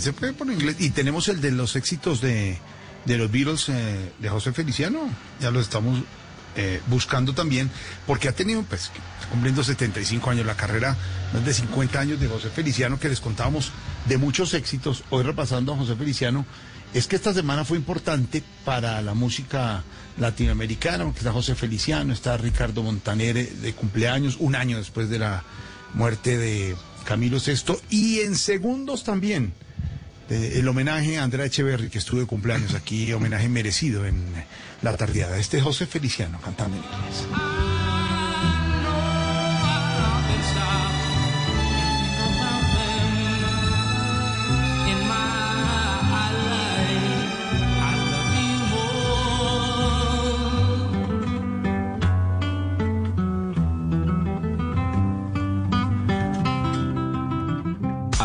se 0.00 0.12
puede 0.12 0.32
poner 0.32 0.56
inglés. 0.56 0.76
Y 0.78 0.90
tenemos 0.90 1.28
el 1.28 1.40
de 1.40 1.50
los 1.50 1.76
éxitos 1.76 2.20
de, 2.20 2.58
de 3.04 3.18
los 3.18 3.30
Beatles 3.30 3.68
eh, 3.68 4.12
de 4.18 4.28
José 4.28 4.52
Feliciano. 4.52 5.08
Ya 5.40 5.50
lo 5.50 5.60
estamos 5.60 6.02
eh, 6.56 6.80
buscando 6.88 7.32
también, 7.32 7.70
porque 8.06 8.28
ha 8.28 8.32
tenido, 8.32 8.62
pues, 8.62 8.90
cumpliendo 9.30 9.62
75 9.62 10.30
años 10.30 10.46
la 10.46 10.56
carrera, 10.56 10.96
más 11.32 11.44
de 11.44 11.54
50 11.54 12.00
años 12.00 12.20
de 12.20 12.26
José 12.26 12.50
Feliciano, 12.50 12.98
que 12.98 13.08
les 13.08 13.20
contábamos 13.20 13.70
de 14.06 14.18
muchos 14.18 14.54
éxitos. 14.54 15.04
Hoy 15.10 15.22
repasando 15.22 15.72
a 15.72 15.76
José 15.76 15.94
Feliciano, 15.94 16.44
es 16.92 17.06
que 17.06 17.14
esta 17.14 17.32
semana 17.32 17.64
fue 17.64 17.78
importante 17.78 18.42
para 18.64 19.00
la 19.00 19.14
música 19.14 19.84
latinoamericana, 20.18 21.04
porque 21.04 21.20
está 21.20 21.32
José 21.32 21.54
Feliciano, 21.54 22.12
está 22.12 22.36
Ricardo 22.36 22.82
Montaner 22.82 23.48
de 23.48 23.72
cumpleaños, 23.72 24.36
un 24.40 24.56
año 24.56 24.76
después 24.76 25.08
de 25.08 25.20
la 25.20 25.44
muerte 25.94 26.36
de 26.36 26.74
Camilo 27.04 27.38
VI, 27.38 27.76
y 27.90 28.20
en 28.20 28.34
segundos 28.34 29.04
también 29.04 29.52
eh, 30.30 30.52
el 30.58 30.68
homenaje 30.68 31.18
a 31.18 31.24
Andrea 31.24 31.46
Echeverry, 31.46 31.88
que 31.88 31.98
estuvo 31.98 32.20
de 32.20 32.26
cumpleaños 32.26 32.74
aquí, 32.74 33.12
homenaje 33.12 33.48
merecido 33.48 34.06
en 34.06 34.24
la 34.82 34.96
tardeada. 34.96 35.38
Este 35.38 35.58
es 35.58 35.62
José 35.62 35.86
Feliciano 35.86 36.40
cantando 36.40 36.76
en 36.76 36.84
inglés. 36.84 37.69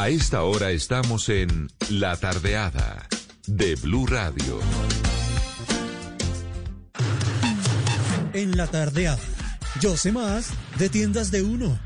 A 0.05 0.09
esta 0.09 0.43
hora 0.43 0.69
estamos 0.69 1.29
en 1.29 1.67
La 1.89 2.15
Tardeada 2.15 3.07
de 3.47 3.73
Blue 3.73 4.05
Radio. 4.05 4.59
En 8.33 8.55
la 8.55 8.67
tardeada. 8.67 9.17
Yo 9.81 9.97
sé 9.97 10.11
más 10.11 10.53
de 10.77 10.89
tiendas 10.89 11.31
de 11.31 11.41
uno. 11.41 11.79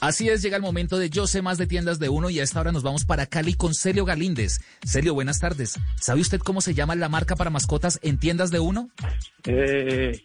Así 0.00 0.28
es, 0.28 0.42
llega 0.42 0.56
el 0.56 0.62
momento 0.62 0.98
de 0.98 1.08
Yo 1.08 1.28
sé 1.28 1.40
más 1.40 1.56
de 1.56 1.68
tiendas 1.68 2.00
de 2.00 2.08
uno 2.08 2.30
y 2.30 2.40
a 2.40 2.42
esta 2.42 2.58
hora 2.58 2.72
nos 2.72 2.82
vamos 2.82 3.04
para 3.04 3.26
Cali 3.26 3.54
con 3.54 3.74
Celio 3.74 4.04
Galíndez. 4.04 4.58
Celio, 4.84 5.14
buenas 5.14 5.38
tardes. 5.38 5.78
¿Sabe 6.00 6.20
usted 6.20 6.40
cómo 6.40 6.62
se 6.62 6.74
llama 6.74 6.96
la 6.96 7.08
marca 7.08 7.36
para 7.36 7.50
mascotas 7.50 8.00
en 8.02 8.18
tiendas 8.18 8.50
de 8.50 8.58
uno? 8.58 8.90
Eh, 9.44 10.20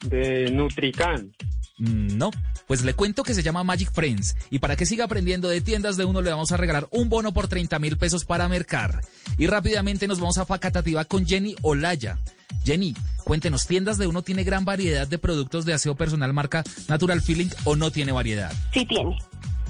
de 0.00 0.50
Nutrican. 0.50 1.30
Mm, 1.76 2.16
No, 2.16 2.30
pues 2.66 2.82
le 2.82 2.94
cuento 2.94 3.22
que 3.22 3.34
se 3.34 3.42
llama 3.42 3.64
Magic 3.64 3.92
Friends 3.92 4.34
y 4.50 4.58
para 4.58 4.76
que 4.76 4.86
siga 4.86 5.04
aprendiendo 5.04 5.48
de 5.48 5.60
tiendas 5.60 5.96
de 5.96 6.04
uno 6.04 6.22
le 6.22 6.30
vamos 6.30 6.52
a 6.52 6.56
regalar 6.56 6.88
un 6.90 7.08
bono 7.08 7.32
por 7.32 7.48
30 7.48 7.78
mil 7.78 7.96
pesos 7.98 8.24
para 8.24 8.48
mercar. 8.48 9.00
Y 9.38 9.46
rápidamente 9.46 10.08
nos 10.08 10.20
vamos 10.20 10.38
a 10.38 10.46
Facatativa 10.46 11.04
con 11.04 11.26
Jenny 11.26 11.56
Olaya. 11.62 12.18
Jenny, 12.64 12.94
cuéntenos, 13.24 13.66
¿tiendas 13.66 13.98
de 13.98 14.06
uno 14.06 14.22
tiene 14.22 14.44
gran 14.44 14.64
variedad 14.64 15.06
de 15.08 15.18
productos 15.18 15.64
de 15.64 15.72
aseo 15.74 15.94
personal 15.94 16.32
marca 16.32 16.62
Natural 16.88 17.20
Feeling 17.20 17.48
o 17.64 17.76
no 17.76 17.90
tiene 17.90 18.12
variedad? 18.12 18.52
Sí 18.72 18.86
tiene, 18.86 19.18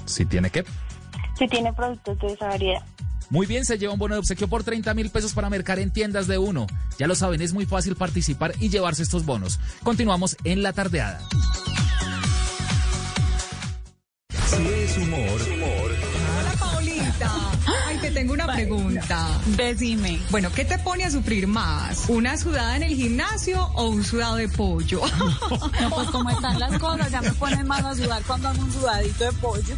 ¿Sí 0.05 0.25
tiene 0.25 0.49
qué? 0.49 0.63
sí 1.37 1.47
tiene 1.47 1.73
productos 1.73 2.19
de 2.19 2.27
esa 2.27 2.47
variedad. 2.47 2.81
Muy 3.29 3.47
bien, 3.47 3.65
se 3.65 3.79
lleva 3.79 3.93
un 3.93 3.99
bono 3.99 4.13
de 4.13 4.19
obsequio 4.19 4.47
por 4.47 4.63
30 4.63 4.93
mil 4.93 5.09
pesos 5.09 5.33
para 5.33 5.49
mercar 5.49 5.79
en 5.79 5.91
tiendas 5.91 6.27
de 6.27 6.37
uno. 6.37 6.67
Ya 6.99 7.07
lo 7.07 7.15
saben, 7.15 7.41
es 7.41 7.53
muy 7.53 7.65
fácil 7.65 7.95
participar 7.95 8.53
y 8.59 8.69
llevarse 8.69 9.01
estos 9.01 9.25
bonos. 9.25 9.59
Continuamos 9.81 10.37
en 10.43 10.61
la 10.61 10.73
tardeada. 10.73 11.19
Si 14.55 14.67
es 14.83 14.97
humor, 14.97 15.52
te 18.03 18.11
tengo 18.11 18.33
una 18.33 18.45
pregunta. 18.53 19.27
Decime. 19.55 20.19
Bueno, 20.29 20.51
¿qué 20.53 20.65
te 20.65 20.77
pone 20.79 21.05
a 21.05 21.11
sufrir 21.11 21.47
más? 21.47 22.03
¿Una 22.09 22.37
sudada 22.37 22.75
en 22.75 22.83
el 22.83 22.95
gimnasio 22.95 23.65
o 23.75 23.87
un 23.89 24.03
sudado 24.03 24.35
de 24.35 24.47
pollo? 24.49 25.01
No, 25.81 25.89
pues 25.89 26.09
como 26.09 26.29
están 26.29 26.59
las 26.59 26.77
cosas, 26.79 27.11
ya 27.11 27.21
me 27.21 27.31
ponen 27.33 27.65
más 27.67 27.83
a 27.83 27.95
sudar 27.95 28.21
cuando 28.23 28.49
hago 28.49 28.61
un 28.61 28.71
sudadito 28.71 29.23
de 29.25 29.31
pollo. 29.33 29.75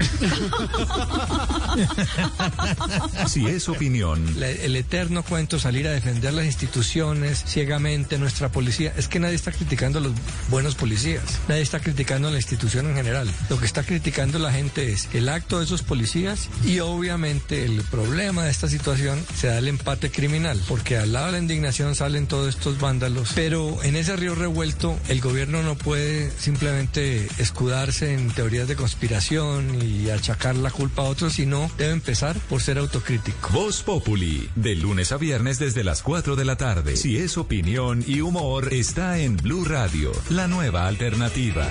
si 3.27 3.45
es 3.47 3.67
opinión, 3.69 4.39
La- 4.39 4.49
el 4.49 4.75
eterno 4.75 5.23
cuento 5.23 5.59
salir 5.59 5.87
a 5.87 5.91
defender 5.91 6.33
las 6.33 6.45
instituciones 6.45 7.43
ciegamente, 7.45 8.17
nuestra 8.17 8.49
policía. 8.49 8.93
Es 8.97 9.07
que 9.07 9.19
nadie 9.19 9.35
está 9.35 9.51
criticando 9.51 9.99
a 9.99 10.01
los 10.01 10.13
buenos 10.49 10.75
policías, 10.75 11.23
nadie 11.47 11.61
está 11.61 11.79
criticando 11.79 12.27
a 12.27 12.31
la 12.31 12.37
institución 12.37 12.87
en 12.87 12.95
general. 12.95 13.29
Lo 13.49 13.59
que 13.59 13.65
está 13.65 13.83
criticando 13.83 14.37
la 14.39 14.51
gente 14.51 14.91
es 14.91 15.07
el 15.13 15.29
acto 15.29 15.59
de 15.59 15.65
esos 15.65 15.81
policías 15.83 16.49
y 16.65 16.79
obviamente 16.79 17.65
el 17.65 17.81
problema 17.83 18.14
de 18.15 18.49
esta 18.49 18.69
situación 18.69 19.21
se 19.35 19.47
da 19.47 19.57
el 19.57 19.67
empate 19.67 20.09
criminal, 20.09 20.61
porque 20.69 20.95
al 20.95 21.11
lado 21.11 21.25
de 21.25 21.31
la 21.33 21.39
indignación 21.39 21.95
salen 21.95 22.27
todos 22.27 22.55
estos 22.55 22.79
vándalos, 22.79 23.33
pero 23.35 23.83
en 23.83 23.97
ese 23.97 24.15
río 24.15 24.35
revuelto 24.35 24.97
el 25.09 25.19
gobierno 25.19 25.63
no 25.63 25.75
puede 25.75 26.31
simplemente 26.31 27.27
escudarse 27.39 28.13
en 28.13 28.31
teorías 28.31 28.69
de 28.69 28.77
conspiración 28.77 29.81
y 29.81 30.09
achacar 30.11 30.55
la 30.55 30.71
culpa 30.71 31.01
a 31.01 31.05
otros, 31.05 31.33
sino 31.33 31.69
debe 31.77 31.91
empezar 31.91 32.39
por 32.47 32.61
ser 32.61 32.77
autocrítico. 32.77 33.49
Voz 33.51 33.83
Populi, 33.83 34.49
de 34.55 34.75
lunes 34.75 35.11
a 35.11 35.17
viernes 35.17 35.59
desde 35.59 35.83
las 35.83 36.01
4 36.01 36.37
de 36.37 36.45
la 36.45 36.55
tarde. 36.55 36.95
Si 36.95 37.17
es 37.17 37.37
opinión 37.37 38.01
y 38.07 38.21
humor, 38.21 38.73
está 38.73 39.19
en 39.19 39.35
Blue 39.35 39.65
Radio, 39.65 40.13
la 40.29 40.47
nueva 40.47 40.87
alternativa. 40.87 41.67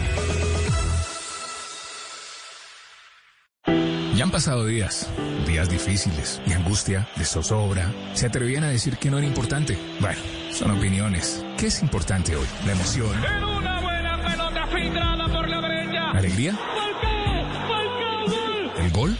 Pasado 4.34 4.66
días, 4.66 5.06
días 5.46 5.70
difíciles, 5.70 6.40
de 6.44 6.54
angustia, 6.54 7.08
de 7.14 7.24
zozobra. 7.24 7.88
Se 8.14 8.26
atrevían 8.26 8.64
a 8.64 8.68
decir 8.68 8.96
que 8.96 9.08
no 9.08 9.18
era 9.18 9.28
importante. 9.28 9.78
Bueno, 10.00 10.18
son 10.50 10.72
opiniones. 10.72 11.44
¿Qué 11.56 11.68
es 11.68 11.80
importante 11.82 12.34
hoy? 12.34 12.44
La 12.66 12.72
emoción, 12.72 13.12
En 13.24 13.44
una 13.44 13.80
buena 13.80 14.20
pelota 14.20 14.66
filtrada 14.66 15.28
por 15.28 15.48
la 15.48 15.60
derecha. 15.60 16.12
la 16.12 16.18
alegría, 16.18 16.52
Falcao, 16.52 17.46
Falcao, 17.68 18.26
gol. 18.26 18.72
el 18.84 18.90
gol. 18.90 19.18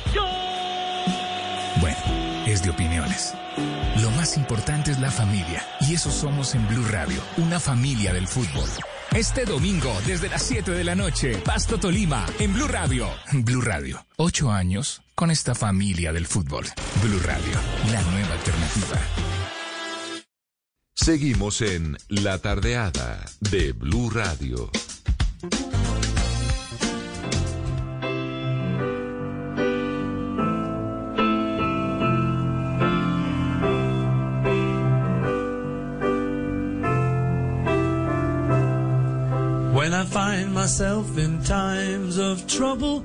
Bueno, 1.80 1.96
es 2.48 2.64
de 2.64 2.70
opiniones. 2.70 3.34
Lo 4.02 4.10
más 4.10 4.36
importante 4.36 4.90
es 4.90 4.98
la 4.98 5.12
familia. 5.12 5.64
Y 5.82 5.94
eso 5.94 6.10
somos 6.10 6.56
en 6.56 6.66
Blue 6.66 6.88
Radio, 6.90 7.22
una 7.36 7.60
familia 7.60 8.12
del 8.12 8.26
fútbol. 8.26 8.68
Este 9.12 9.44
domingo, 9.44 9.96
desde 10.06 10.28
las 10.28 10.42
7 10.42 10.72
de 10.72 10.82
la 10.82 10.96
noche, 10.96 11.36
Pasto 11.36 11.78
Tolima, 11.78 12.26
en 12.40 12.52
Blue 12.52 12.66
Radio. 12.66 13.08
Blue 13.30 13.60
Radio, 13.60 14.04
ocho 14.16 14.50
años 14.50 15.03
con 15.14 15.30
esta 15.30 15.54
familia 15.54 16.12
del 16.12 16.26
fútbol. 16.26 16.66
Blue 17.02 17.20
Radio, 17.20 17.58
la 17.92 18.02
nueva 18.02 18.34
alternativa. 18.34 19.00
Seguimos 20.94 21.60
en 21.60 21.96
La 22.08 22.38
Tardeada 22.38 23.24
de 23.40 23.72
Blue 23.72 24.10
Radio. 24.10 24.70
When 39.72 39.92
I 39.92 40.04
find 40.04 40.54
myself 40.54 41.18
in 41.18 41.42
times 41.42 42.18
of 42.18 42.46
trouble, 42.46 43.04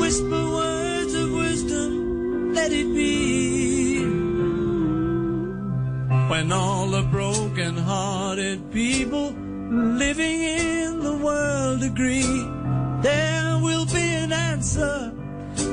Whisper 0.00 0.50
words 0.50 1.14
of 1.14 1.32
wisdom, 1.32 2.54
let 2.54 2.72
it 2.72 2.94
be. 2.94 4.00
When 6.28 6.52
all 6.52 6.88
the 6.88 7.02
broken 7.10 7.76
hearted 7.76 8.70
people 8.72 9.34
living 9.70 10.40
in 10.42 11.00
the 11.00 11.16
world 11.16 11.82
agree, 11.82 12.46
there 13.02 13.58
will 13.62 13.86
be 13.86 14.02
an 14.02 14.32
answer, 14.32 15.12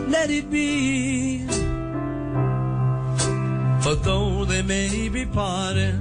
let 0.08 0.30
it 0.30 0.50
be. 0.50 1.46
For 3.82 3.96
though 3.96 4.46
they 4.46 4.62
may 4.62 5.10
be 5.10 5.26
parted, 5.26 6.00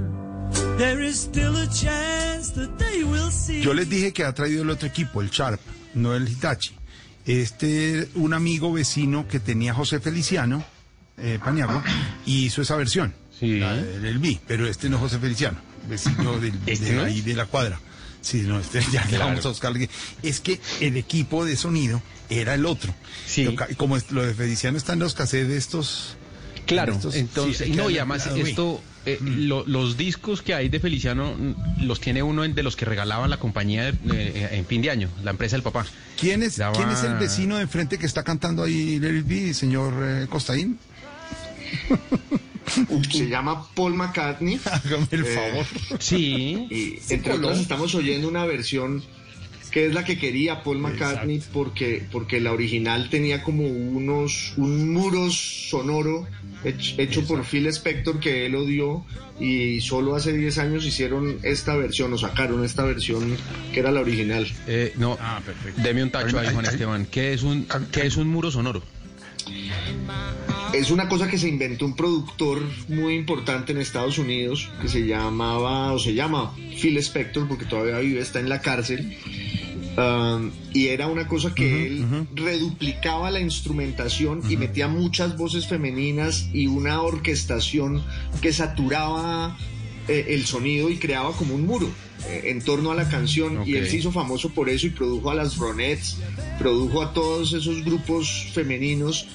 there 0.79 1.01
is 1.01 1.19
still 1.21 1.57
a 1.57 1.67
chance 1.67 2.51
that 2.51 2.79
they 2.79 3.05
will 3.05 3.31
see. 3.31 3.63
Yo 3.63 3.73
les 3.73 3.89
dije 3.89 4.13
que 4.13 4.25
ha 4.25 4.33
traído 4.35 4.63
el 4.63 4.71
otro 4.71 4.87
equipo, 4.89 5.21
el 5.23 5.31
Sharp, 5.31 5.61
no 5.95 6.15
el 6.15 6.27
Hitachi. 6.29 6.80
Este, 7.27 8.09
un 8.15 8.33
amigo 8.35 8.73
vecino 8.73 9.29
que 9.29 9.41
tenía 9.41 9.75
José 9.75 10.01
Feliciano, 10.01 10.65
eh, 11.19 11.39
Paniagua, 11.43 11.85
y 12.27 12.47
hizo 12.47 12.63
esa 12.63 12.77
versión, 12.77 13.15
la 13.41 13.75
del 13.77 14.05
El 14.07 14.19
B, 14.19 14.41
pero 14.47 14.67
este 14.67 14.89
no 14.89 14.97
es 14.97 15.03
José 15.03 15.19
Feliciano, 15.19 15.59
vecino 15.89 16.39
del, 16.39 16.55
¿Este 16.67 16.87
de, 16.87 16.93
no? 16.93 17.03
ahí 17.05 17.21
de 17.21 17.35
la 17.35 17.47
cuadra. 17.47 17.79
Sí, 18.23 18.43
no, 18.43 18.59
este 18.61 18.81
ya 18.93 19.05
le 19.07 19.19
vamos 19.19 19.45
a 19.47 19.49
buscar. 19.51 19.73
Es 20.23 20.41
que 20.41 20.61
el 20.81 20.97
equipo 20.97 21.45
de 21.45 21.57
sonido 21.57 22.03
era 22.29 22.55
el 22.55 22.67
otro. 22.67 22.95
Sí. 23.27 23.45
Lo 23.45 23.55
como 23.77 23.99
lo 24.11 24.25
de 24.27 24.35
Feliciano 24.35 24.77
está 24.77 24.93
en 24.95 24.99
los 24.99 25.15
cassettes 25.15 25.49
de 25.49 25.57
estos. 25.57 26.17
Claro, 26.67 26.95
estos- 26.95 27.15
entonces, 27.17 27.67
sí, 27.67 27.73
no, 27.75 27.89
y 27.91 27.97
además 27.99 28.27
esto, 28.27 28.83
eh, 29.07 29.19
lo- 29.23 29.65
los 29.67 29.97
discos 29.97 30.43
que 30.43 30.55
hay 30.55 30.69
de 30.69 30.79
Feliciano 30.81 31.35
mm, 31.37 31.85
los 31.87 32.01
tiene 32.01 32.23
uno 32.23 32.43
de 32.43 32.63
los 32.63 32.77
que 32.77 32.85
regalaban 32.85 33.31
la 33.31 33.39
compañía 33.39 33.85
de- 33.93 33.99
eh, 34.05 34.49
en 34.53 34.67
fin 34.67 34.83
de 34.83 34.91
año, 34.91 35.09
la 35.25 35.31
empresa 35.31 35.57
del 35.57 35.63
papá. 35.63 35.87
¿Quién 36.19 36.43
es, 36.43 36.57
Daba- 36.59 36.77
¿Quién 36.77 36.91
es 36.91 37.03
el 37.05 37.15
vecino 37.15 37.57
de 37.57 37.63
enfrente 37.63 37.99
que 37.99 38.07
está 38.07 38.23
cantando 38.25 38.63
ahí 38.65 38.99
Let 38.99 39.25
It 39.29 39.55
señor 39.55 39.95
eh, 40.03 40.27
Costaín? 40.29 40.79
Se 43.11 43.29
llama 43.29 43.67
Paul 43.75 43.95
McCartney. 43.95 44.61
Hágame 44.65 45.07
el 45.11 45.25
Eh, 45.25 45.35
favor. 45.35 45.67
Sí. 46.01 46.67
Y 46.71 47.13
entre 47.13 47.33
otras 47.35 47.59
estamos 47.59 47.95
oyendo 47.95 48.29
una 48.29 48.45
versión 48.45 49.03
que 49.71 49.87
es 49.87 49.95
la 49.95 50.05
que 50.05 50.19
quería 50.19 50.63
Paul 50.63 50.79
McCartney 50.79 51.41
porque, 51.53 52.05
porque 52.11 52.41
la 52.41 52.53
original 52.53 53.09
tenía 53.11 53.43
como 53.43 53.67
unos 53.67 54.55
un 54.57 54.93
muro 54.93 55.31
sonoro 55.31 56.27
hech- 56.65 56.99
hecho, 56.99 57.25
por 57.27 57.45
Phil 57.45 57.67
Spector 57.69 58.19
que 58.21 58.47
él 58.47 58.55
odió 58.57 59.05
y 59.39 59.81
solo 59.81 60.15
hace 60.17 60.33
10 60.33 60.59
años 60.59 60.85
hicieron 60.85 61.39
esta 61.43 61.75
versión 61.77 62.13
o 62.13 62.19
sacaron 62.19 62.65
esta 62.65 62.85
versión 62.85 63.37
que 63.73 63.81
era 63.81 63.91
la 63.91 64.01
original. 64.01 64.47
Eh, 64.67 64.93
no, 64.97 65.17
deme 65.77 66.03
un 66.03 66.11
tacho 66.11 66.39
ahí, 66.39 66.49
Juan 66.53 66.67
Esteban. 66.67 67.07
¿Qué 67.07 67.33
es 67.33 67.43
un, 67.43 67.67
qué 67.93 68.07
es 68.07 68.17
un 68.17 68.29
muro 68.29 68.51
sonoro? 68.51 68.83
Es 70.73 70.91
una 70.91 71.09
cosa 71.09 71.29
que 71.29 71.37
se 71.37 71.49
inventó 71.49 71.85
un 71.85 71.97
productor 71.97 72.63
muy 72.89 73.15
importante 73.15 73.73
en 73.73 73.79
Estados 73.79 74.19
Unidos 74.19 74.71
que 74.81 74.89
se 74.89 75.05
llamaba 75.05 75.93
o 75.93 75.99
se 75.99 76.15
llama 76.15 76.55
Phil 76.81 76.97
Spector 76.99 77.49
porque 77.49 77.65
todavía 77.65 77.99
vive, 77.99 78.21
está 78.21 78.39
en 78.39 78.49
la 78.49 78.61
cárcel. 78.61 79.17
Um, 79.97 80.53
y 80.73 80.87
era 80.87 81.09
una 81.09 81.27
cosa 81.27 81.53
que 81.53 81.87
él 81.87 82.27
reduplicaba 82.35 83.31
la 83.33 83.41
instrumentación 83.41 84.43
y 84.49 84.57
metía 84.57 84.87
muchas 84.87 85.37
voces 85.37 85.67
femeninas 85.67 86.49
y 86.53 86.69
una 86.69 87.03
orquestación 87.03 88.03
que 88.41 88.53
saturaba 88.53 89.59
eh, 90.07 90.27
el 90.29 90.47
sonido 90.47 90.89
y 90.89 90.99
creaba 90.99 91.33
como 91.33 91.57
un 91.57 91.67
muro 91.67 91.91
eh, 92.29 92.43
en 92.45 92.63
torno 92.63 92.93
a 92.93 92.95
la 92.95 93.09
canción. 93.09 93.67
Y 93.67 93.75
él 93.75 93.89
se 93.89 93.97
hizo 93.97 94.13
famoso 94.13 94.51
por 94.51 94.69
eso 94.69 94.87
y 94.87 94.91
produjo 94.91 95.31
a 95.31 95.35
las 95.35 95.57
Ronettes, 95.57 96.19
produjo 96.61 97.03
a 97.03 97.13
todos 97.13 97.53
esos 97.53 97.85
grupos 97.85 98.47
femeninos 98.55 99.27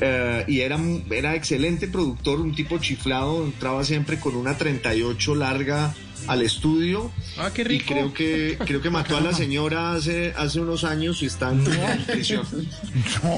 eh, 0.00 0.44
y 0.48 0.60
era, 0.60 0.76
mu- 0.76 1.00
era 1.10 1.34
excelente 1.34 1.88
productor, 1.88 2.40
un 2.40 2.54
tipo 2.54 2.78
chiflado, 2.78 3.44
entraba 3.44 3.84
siempre 3.84 4.18
con 4.18 4.36
una 4.36 4.56
38 4.56 5.34
larga 5.34 5.94
al 6.26 6.42
estudio 6.42 7.10
Ah, 7.38 7.50
qué 7.52 7.62
y 7.62 7.64
rico. 7.64 7.94
creo 7.94 8.12
que 8.12 8.58
creo 8.66 8.82
que 8.82 8.90
mató 8.90 9.16
a 9.16 9.22
la 9.22 9.32
señora 9.32 9.92
hace 9.94 10.34
hace 10.36 10.60
unos 10.60 10.84
años 10.84 11.22
y 11.22 11.26
está 11.26 11.50
en 11.50 11.64
prisión. 12.06 12.44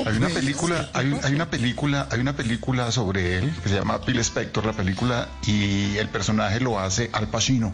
Hay 0.04 0.16
una 0.16 0.28
película, 0.28 0.90
hay, 0.92 1.06
un- 1.12 1.24
hay 1.24 1.32
una 1.34 1.48
película, 1.48 2.08
hay 2.10 2.18
una 2.20 2.34
película 2.34 2.90
sobre 2.90 3.38
él 3.38 3.52
que 3.62 3.68
se 3.68 3.76
llama 3.76 4.00
Phil 4.00 4.18
Spector, 4.18 4.66
la 4.66 4.72
película, 4.72 5.28
y 5.46 5.96
el 5.96 6.08
personaje 6.08 6.58
lo 6.60 6.80
hace 6.80 7.08
Al 7.12 7.28
Pacino. 7.28 7.72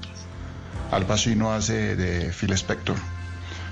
Al 0.90 1.07
Pacino 1.07 1.53
hace 1.53 1.97
de 1.97 2.31
Phil 2.32 2.53
Spector. 2.53 2.97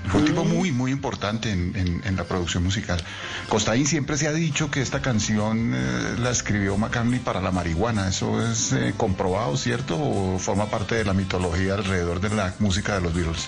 Fue 0.09 0.21
un 0.21 0.25
tipo 0.27 0.45
muy, 0.45 0.71
muy 0.71 0.91
importante 0.91 1.51
en, 1.51 1.75
en- 1.75 2.01
en 2.05 2.15
la 2.15 2.23
producción 2.23 2.63
musical. 2.63 3.03
Costaín 3.49 3.85
siempre 3.85 4.17
se 4.17 4.27
ha 4.27 4.33
dicho 4.33 4.71
que 4.71 4.81
esta 4.81 5.01
canción 5.01 5.73
eh, 5.75 6.15
la 6.19 6.29
escribió 6.31 6.77
McCartney 6.77 7.19
para 7.19 7.41
la 7.41 7.51
marihuana. 7.51 8.07
¿Eso 8.07 8.41
es 8.49 8.71
eh, 8.73 8.93
comprobado, 8.95 9.57
cierto? 9.57 9.97
¿O 9.99 10.39
forma 10.39 10.67
parte 10.67 10.95
de 10.95 11.03
la 11.05 11.13
mitología 11.13 11.73
alrededor 11.73 12.21
de 12.21 12.29
la 12.29 12.53
música 12.59 12.95
de 12.95 13.01
los 13.01 13.13
Beatles? 13.13 13.47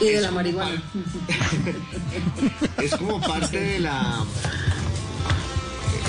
Y 0.00 0.06
de 0.10 0.20
la 0.20 0.30
marihuana. 0.30 0.82
Es 2.82 2.94
como 2.96 3.20
parte 3.20 3.58
de 3.60 3.78
la 3.80 4.24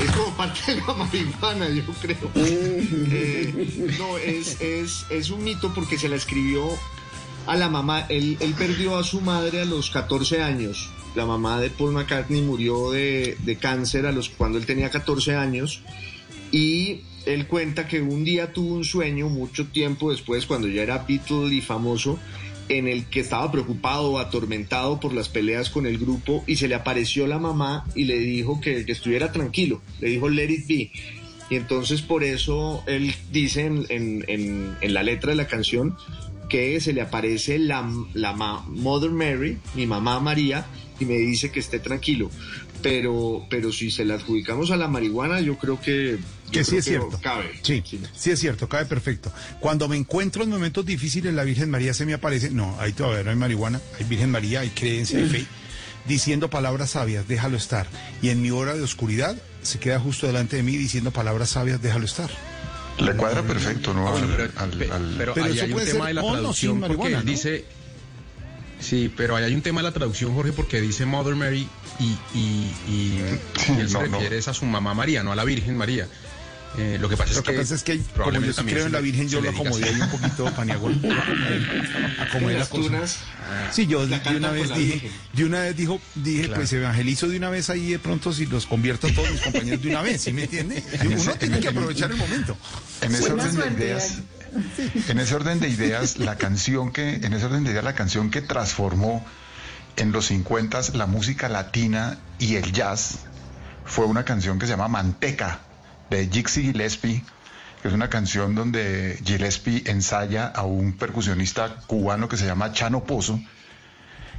es 0.04 0.12
como 0.12 0.36
parte 0.38 0.76
de 0.76 0.82
la 0.86 0.94
marihuana, 0.94 1.70
yo 1.70 1.84
creo. 2.02 2.32
Eh, 2.36 3.96
no, 3.98 4.18
es, 4.18 4.60
es, 4.62 5.06
es 5.10 5.30
un 5.30 5.44
mito 5.44 5.74
porque 5.74 5.98
se 5.98 6.10
la 6.10 6.16
escribió 6.18 6.68
a 7.48 7.56
la 7.56 7.70
mamá. 7.70 8.06
Él, 8.10 8.38
él 8.40 8.54
perdió 8.58 8.98
a 8.98 9.04
su 9.04 9.22
madre 9.22 9.62
a 9.62 9.66
los 9.66 9.90
14 9.90 10.42
años. 10.44 10.90
La 11.16 11.26
mamá 11.26 11.60
de 11.60 11.70
Paul 11.70 11.94
McCartney 11.94 12.42
murió 12.42 12.92
de, 12.92 13.38
de 13.44 13.56
cáncer 13.56 14.06
a 14.06 14.12
los, 14.12 14.30
cuando 14.30 14.58
él 14.58 14.66
tenía 14.66 14.90
14 14.90 15.36
años. 15.36 15.82
Y 16.52 17.02
él 17.26 17.48
cuenta 17.48 17.88
que 17.88 18.02
un 18.02 18.24
día 18.24 18.54
tuvo 18.54 18.76
un 18.76 18.84
sueño, 18.86 19.28
mucho 19.30 19.68
tiempo 19.68 20.12
después, 20.12 20.46
cuando 20.46 20.68
ya 20.68 20.84
era 20.84 21.00
Beatle 21.08 21.54
y 21.54 21.62
famoso, 21.62 22.20
en 22.70 22.88
el 22.88 23.06
que 23.06 23.22
estaba 23.22 23.52
preocupado, 23.52 24.20
atormentado 24.20 25.00
por 25.00 25.14
las 25.14 25.28
peleas 25.30 25.70
con 25.70 25.86
el 25.86 25.98
grupo, 25.98 26.44
y 26.48 26.58
se 26.58 26.68
le 26.68 26.76
apareció 26.76 27.26
la 27.28 27.40
mamá 27.40 27.86
y 27.96 28.06
le 28.06 28.20
dijo 28.20 28.60
que, 28.62 28.86
que 28.86 28.92
estuviera 28.92 29.32
tranquilo, 29.32 29.82
le 30.00 30.10
dijo 30.10 30.30
let 30.30 30.50
it 30.52 30.68
be. 30.68 30.92
Y 31.50 31.56
entonces 31.56 32.02
por 32.02 32.26
eso 32.26 32.84
él 32.88 33.14
dice 33.32 33.66
en, 33.66 33.86
en- 33.90 34.26
en- 34.28 34.76
en 34.82 34.94
la 34.94 35.02
letra 35.04 35.30
de 35.32 35.38
la 35.38 35.48
canción 35.48 35.96
que 36.50 36.80
se 36.82 36.94
le 36.94 37.02
aparece 37.02 37.60
la, 37.60 37.90
la 38.14 38.34
ma- 38.34 38.64
Mother 38.70 39.12
Mary, 39.12 39.58
mi 39.76 39.86
mamá 39.86 40.20
María, 40.20 40.66
y 41.00 41.06
me 41.06 41.16
dice 41.18 41.52
que 41.52 41.60
esté 41.60 41.80
tranquilo. 41.80 42.30
Pero, 42.82 43.46
pero 43.50 43.72
si 43.72 43.90
se 43.90 44.06
la 44.06 44.16
adjudicamos 44.16 44.70
a 44.70 44.78
la 44.78 44.88
marihuana, 44.88 45.42
yo 45.42 45.58
creo 45.58 45.82
que, 45.82 46.18
yo 46.46 46.52
Que 46.52 46.64
sí 46.64 46.70
creo 46.72 46.80
es 46.80 46.86
cierto. 46.86 47.20
cabe. 47.22 47.50
Sí, 47.64 47.84
sí 48.14 48.30
es 48.32 48.40
cierto, 48.40 48.70
cabe 48.70 48.86
perfecto. 48.86 49.32
Cuando 49.60 49.88
me 49.88 49.98
encuentro 49.98 50.44
en 50.44 50.50
momentos 50.52 50.86
difíciles, 50.86 51.34
la 51.34 51.44
Virgen 51.44 51.72
María 51.72 51.94
se 51.96 52.06
me 52.06 52.14
aparece. 52.14 52.52
No, 52.52 52.80
ahí 52.80 52.94
todavía 52.94 53.24
no 53.24 53.32
hay 53.32 53.36
marihuana, 53.36 53.82
hay 53.98 54.06
Virgen 54.06 54.30
María, 54.30 54.60
hay 54.60 54.70
creencia, 54.70 55.18
hay 55.18 55.28
fe. 55.28 55.46
Diciendo 56.08 56.50
palabras 56.50 56.92
sabias, 56.92 57.28
déjalo 57.28 57.58
estar. 57.58 57.88
Y 58.22 58.30
en 58.30 58.42
mi 58.44 58.52
hora 58.52 58.76
de 58.76 58.84
oscuridad 58.84 59.36
se 59.64 59.80
queda 59.80 60.00
justo 60.00 60.28
delante 60.28 60.56
de 60.56 60.64
mí 60.64 60.78
diciendo 60.78 61.12
palabras 61.12 61.50
sabias, 61.50 61.82
déjalo 61.82 62.06
estar. 62.06 62.30
Le 62.98 63.14
cuadra 63.16 63.44
perfecto, 63.44 63.94
¿no? 63.94 64.08
Ah, 64.08 64.12
bueno, 64.12 64.28
pero, 64.36 64.50
al- 64.58 64.70
pe- 64.72 64.92
al- 64.92 65.16
pero 65.18 65.34
Pero 65.34 65.46
ahí 65.46 65.60
hay 65.60 65.72
un 65.72 65.84
tema 65.86 66.08
de 66.08 66.14
la 66.16 66.22
traducción 66.22 66.82
porque 66.82 67.10
¿no? 67.12 67.22
dice 67.22 67.66
sí 68.80 69.12
pero 69.16 69.36
ahí 69.36 69.44
hay 69.44 69.56
un 69.56 69.62
tema 69.62 69.82
de 69.82 69.88
la 69.88 69.92
traducción 69.94 70.34
Jorge 70.36 70.52
porque 70.54 70.80
dice 70.82 71.06
Mother 71.06 71.36
Mary 71.36 71.68
y, 72.00 72.04
y, 72.38 72.72
y- 72.88 73.40
y 73.70 73.80
él 73.82 73.88
se 73.90 73.94
no, 73.96 74.02
refiere 74.02 74.38
es 74.38 74.48
a 74.48 74.54
su 74.54 74.66
mamá 74.66 74.94
María 74.94 75.24
no 75.24 75.32
a 75.32 75.36
la 75.36 75.44
Virgen 75.46 75.76
María 75.78 76.08
Eh, 76.78 76.98
lo 77.00 77.10
que 77.10 77.18
pasa 77.18 77.34
Lo 77.34 77.40
es 77.40 77.46
que 77.46 77.52
que, 77.54 77.58
pasa 77.60 77.76
es 77.76 77.84
que, 77.84 78.00
como 78.16 78.40
yo 78.40 78.54
sí 78.54 78.62
creo 78.64 78.86
en 78.86 78.92
la 78.92 79.00
Virgen, 79.00 79.28
yo 79.30 79.42
lo 79.42 79.50
acomodé 79.50 79.90
ahí 79.90 80.00
un 80.00 80.10
poquito, 80.10 80.46
Paniagón. 80.54 81.02
Acomodé 82.20 82.60
las 82.60 82.70
tunas, 82.70 83.18
Sí, 83.72 83.88
yo 83.88 84.06
La 84.06 84.20
de 84.20 84.36
una 84.38 84.52
vez 84.52 84.76
dije, 84.76 85.10
de 85.34 85.46
una 85.46 85.62
vez 85.62 85.76
dijo, 85.76 86.00
dije, 86.16 86.44
Claro. 86.44 86.56
pues 86.56 86.74
evangelizo 86.74 87.28
de 87.30 87.38
una 87.38 87.50
vez 87.50 87.70
ahí 87.70 87.92
de 87.92 88.00
pronto 88.00 88.34
si 88.34 88.46
los 88.46 88.66
convierto 88.66 89.08
a 89.08 89.12
todos 89.14 89.32
mis 89.32 89.42
compañeros 89.42 89.82
de 89.82 89.90
una 89.90 90.02
vez, 90.02 90.22
¿sí 90.22 90.34
me 90.34 90.44
entiende? 90.44 90.84
En 91.00 91.18
Uno 91.20 91.34
tiene 91.36 91.56
en- 91.56 91.62
que 91.62 91.68
aprovechar 91.70 92.12
el 92.12 92.18
momento. 92.18 92.58
En 93.02 93.16
ese 93.16 93.32
orden 93.32 93.56
de 93.56 93.68
ideas, 93.68 94.18
en 95.08 95.20
ese 95.20 95.36
orden 95.36 95.60
de 95.60 95.70
ideas, 95.70 96.18
la 96.18 96.38
canción 96.38 96.92
que, 96.92 97.16
en 97.16 97.34
ese 97.34 97.46
orden 97.46 97.64
de 97.64 97.72
ideas, 97.72 97.84
la 97.86 97.96
canción 97.96 98.30
que 98.30 98.42
transformó 98.42 99.26
en 99.96 100.12
los 100.12 100.28
50 100.28 100.82
la 100.94 101.08
música 101.08 101.50
latina 101.50 102.20
y 102.38 102.56
el 102.56 102.72
jazz 102.72 103.20
fue 103.86 104.06
una 104.06 104.26
canción 104.26 104.60
que 104.60 104.66
se 104.68 104.74
llama 104.74 104.88
Manteca 104.90 105.62
de 106.10 106.28
Jixi 106.28 106.64
Gillespie, 106.64 107.24
que 107.82 107.88
es 107.88 107.94
una 107.94 108.10
canción 108.10 108.56
donde 108.56 109.20
Gillespie 109.24 109.84
ensaya 109.86 110.48
a 110.48 110.64
un 110.64 110.94
percusionista 110.94 111.82
cubano 111.88 112.28
que 112.28 112.38
se 112.38 112.46
llama 112.46 112.72
Chano 112.72 113.04
Pozo. 113.04 113.40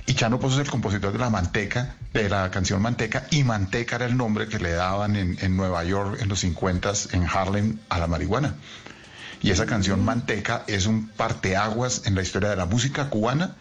Y 0.07 0.15
Chano 0.15 0.41
Pozo 0.41 0.61
es 0.61 0.67
el 0.67 0.71
compositor 0.71 1.13
de 1.13 1.19
la 1.19 1.31
Manteca, 1.31 1.97
de 2.13 2.29
la 2.29 2.51
canción 2.51 2.81
Manteca, 2.81 3.27
y 3.31 3.45
Manteca 3.45 3.97
era 3.97 4.07
el 4.07 4.17
nombre 4.17 4.49
que 4.49 4.59
le 4.59 4.73
daban 4.73 5.17
en, 5.17 5.37
en 5.41 5.57
Nueva 5.57 5.85
York 5.85 6.19
en 6.21 6.29
los 6.29 6.41
50 6.41 6.93
en 7.13 7.27
Harlem 7.27 7.79
a 7.89 7.99
la 7.99 8.07
marihuana. 8.07 8.55
Y 9.43 9.51
esa 9.51 9.67
canción 9.67 10.05
Manteca 10.05 10.65
es 10.67 10.87
un 10.87 11.09
parteaguas 11.09 12.03
en 12.07 12.15
la 12.15 12.23
historia 12.23 12.49
de 12.49 12.57
la 12.57 12.67
música 12.67 13.09
cubana 13.09 13.57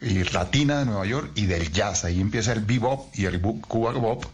y 0.00 0.24
latina 0.24 0.78
de 0.78 0.86
Nueva 0.86 1.06
York 1.06 1.32
y 1.34 1.46
del 1.46 1.72
jazz. 1.72 2.04
Ahí 2.04 2.20
empieza 2.20 2.52
el 2.52 2.60
bebop 2.60 3.12
y 3.14 3.24
el 3.24 3.40
Cuba 3.40 3.92
Bop. 3.92 4.24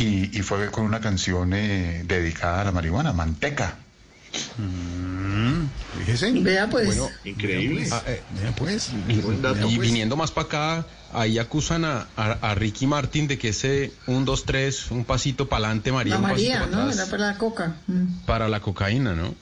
Y, 0.00 0.30
y 0.38 0.42
fue 0.42 0.70
con 0.70 0.84
una 0.84 1.00
canción 1.00 1.52
eh, 1.52 2.02
dedicada 2.06 2.62
a 2.62 2.64
la 2.64 2.72
marihuana, 2.72 3.12
Manteca. 3.12 3.76
Fíjese. 5.98 6.32
Vea 6.32 6.68
pues. 6.70 6.86
Bueno, 6.86 7.08
increíble. 7.24 7.88
Ah, 7.90 8.02
eh, 8.06 8.22
Vea, 8.40 8.52
pues. 8.56 8.90
Buen 9.22 9.42
dato, 9.42 9.68
y 9.68 9.76
pues. 9.76 9.88
viniendo 9.88 10.16
más 10.16 10.30
para 10.30 10.46
acá 10.46 10.86
ahí 11.12 11.38
acusan 11.38 11.84
a, 11.84 12.06
a, 12.16 12.32
a 12.40 12.54
Ricky 12.54 12.86
Martin 12.86 13.26
de 13.26 13.36
que 13.36 13.48
ese 13.48 13.92
un 14.06 14.24
dos 14.24 14.44
tres 14.44 14.90
un 14.92 15.04
pasito 15.04 15.48
para 15.48 15.66
adelante 15.66 15.90
María 15.90 16.14
la 16.14 16.20
María, 16.20 16.60
para 16.60 16.66
¿no? 16.70 16.78
atrás 16.82 16.96
Era 16.96 17.06
para 17.06 17.26
la 17.26 17.38
coca. 17.38 17.76
Mm. 17.88 18.06
para 18.26 18.48
la 18.48 18.60
cocaína 18.60 19.14
no. 19.14 19.34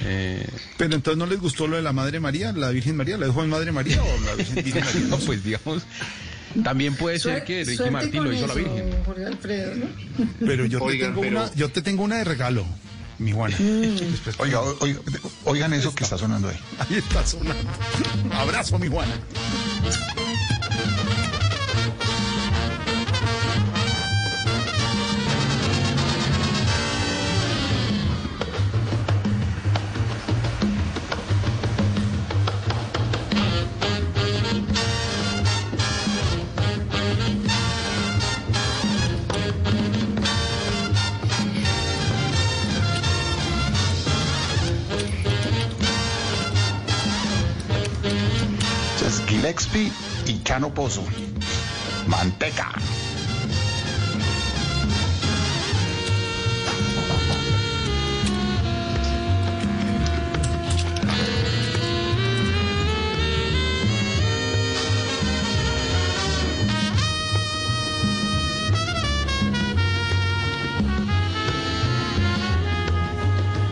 Eh, 0.00 0.46
Pero 0.76 0.94
entonces 0.94 1.18
no 1.18 1.26
les 1.26 1.40
gustó 1.40 1.66
lo 1.66 1.76
de 1.76 1.82
la 1.82 1.92
Madre 1.94 2.20
María, 2.20 2.52
la 2.52 2.68
Virgen 2.70 2.96
María, 2.96 3.16
la 3.16 3.26
dejó 3.26 3.42
en 3.42 3.50
Madre 3.50 3.72
María 3.72 4.02
o 4.02 4.24
la 4.24 4.34
Virgen, 4.34 4.64
Virgen 4.64 4.84
María. 4.84 5.00
no, 5.08 5.18
pues 5.18 5.44
digamos 5.44 5.82
También 6.62 6.94
puede 6.94 7.18
ser 7.18 7.44
que 7.44 7.64
Ricky 7.64 7.76
con 8.16 8.24
lo 8.24 8.32
hizo 8.32 8.44
a 8.44 8.48
la 8.48 8.54
Virgen. 8.54 8.90
Jorge 9.04 9.24
Alfredo, 9.26 9.74
¿no? 9.74 9.86
Pero 10.40 10.66
yo, 10.66 10.82
Oigan, 10.82 10.98
te 11.00 11.06
tengo 11.06 11.20
pero- 11.22 11.40
una, 11.42 11.54
yo 11.54 11.68
te 11.70 11.82
tengo 11.82 12.02
una 12.04 12.16
de 12.18 12.24
regalo, 12.24 12.64
mi 13.18 13.32
Juana. 13.32 13.56
Oiga, 14.38 14.60
o- 14.60 14.76
oiga, 14.80 15.00
oigan 15.44 15.72
eso 15.72 15.94
que 15.94 16.04
está 16.04 16.16
sonando 16.18 16.48
ahí. 16.48 16.58
Ahí 16.78 16.96
está 16.98 17.26
sonando. 17.26 17.70
Abrazo, 18.32 18.78
mi 18.78 18.88
Juana. 18.88 19.14
Gillespie 49.56 49.92
y 50.26 50.42
Chano 50.42 50.74
Pozo. 50.74 51.04
Manteca. 52.08 52.72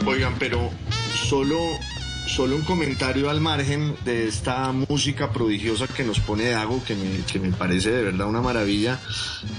Oigan, 0.06 0.34
pero 0.38 0.70
solo, 1.28 1.56
solo 2.34 2.56
un 2.56 2.62
comentario 2.62 3.28
al 3.30 3.40
margen 3.40 3.94
de 4.04 4.26
esta 4.26 4.72
música 4.72 5.32
prodigiosa 5.32 5.86
que 5.86 6.02
nos 6.04 6.18
pone 6.20 6.48
Dago, 6.50 6.82
que 6.84 6.94
me, 6.94 7.18
que 7.30 7.38
me 7.38 7.50
parece 7.50 7.90
de 7.90 8.02
verdad 8.04 8.26
una 8.26 8.40
maravilla, 8.40 8.98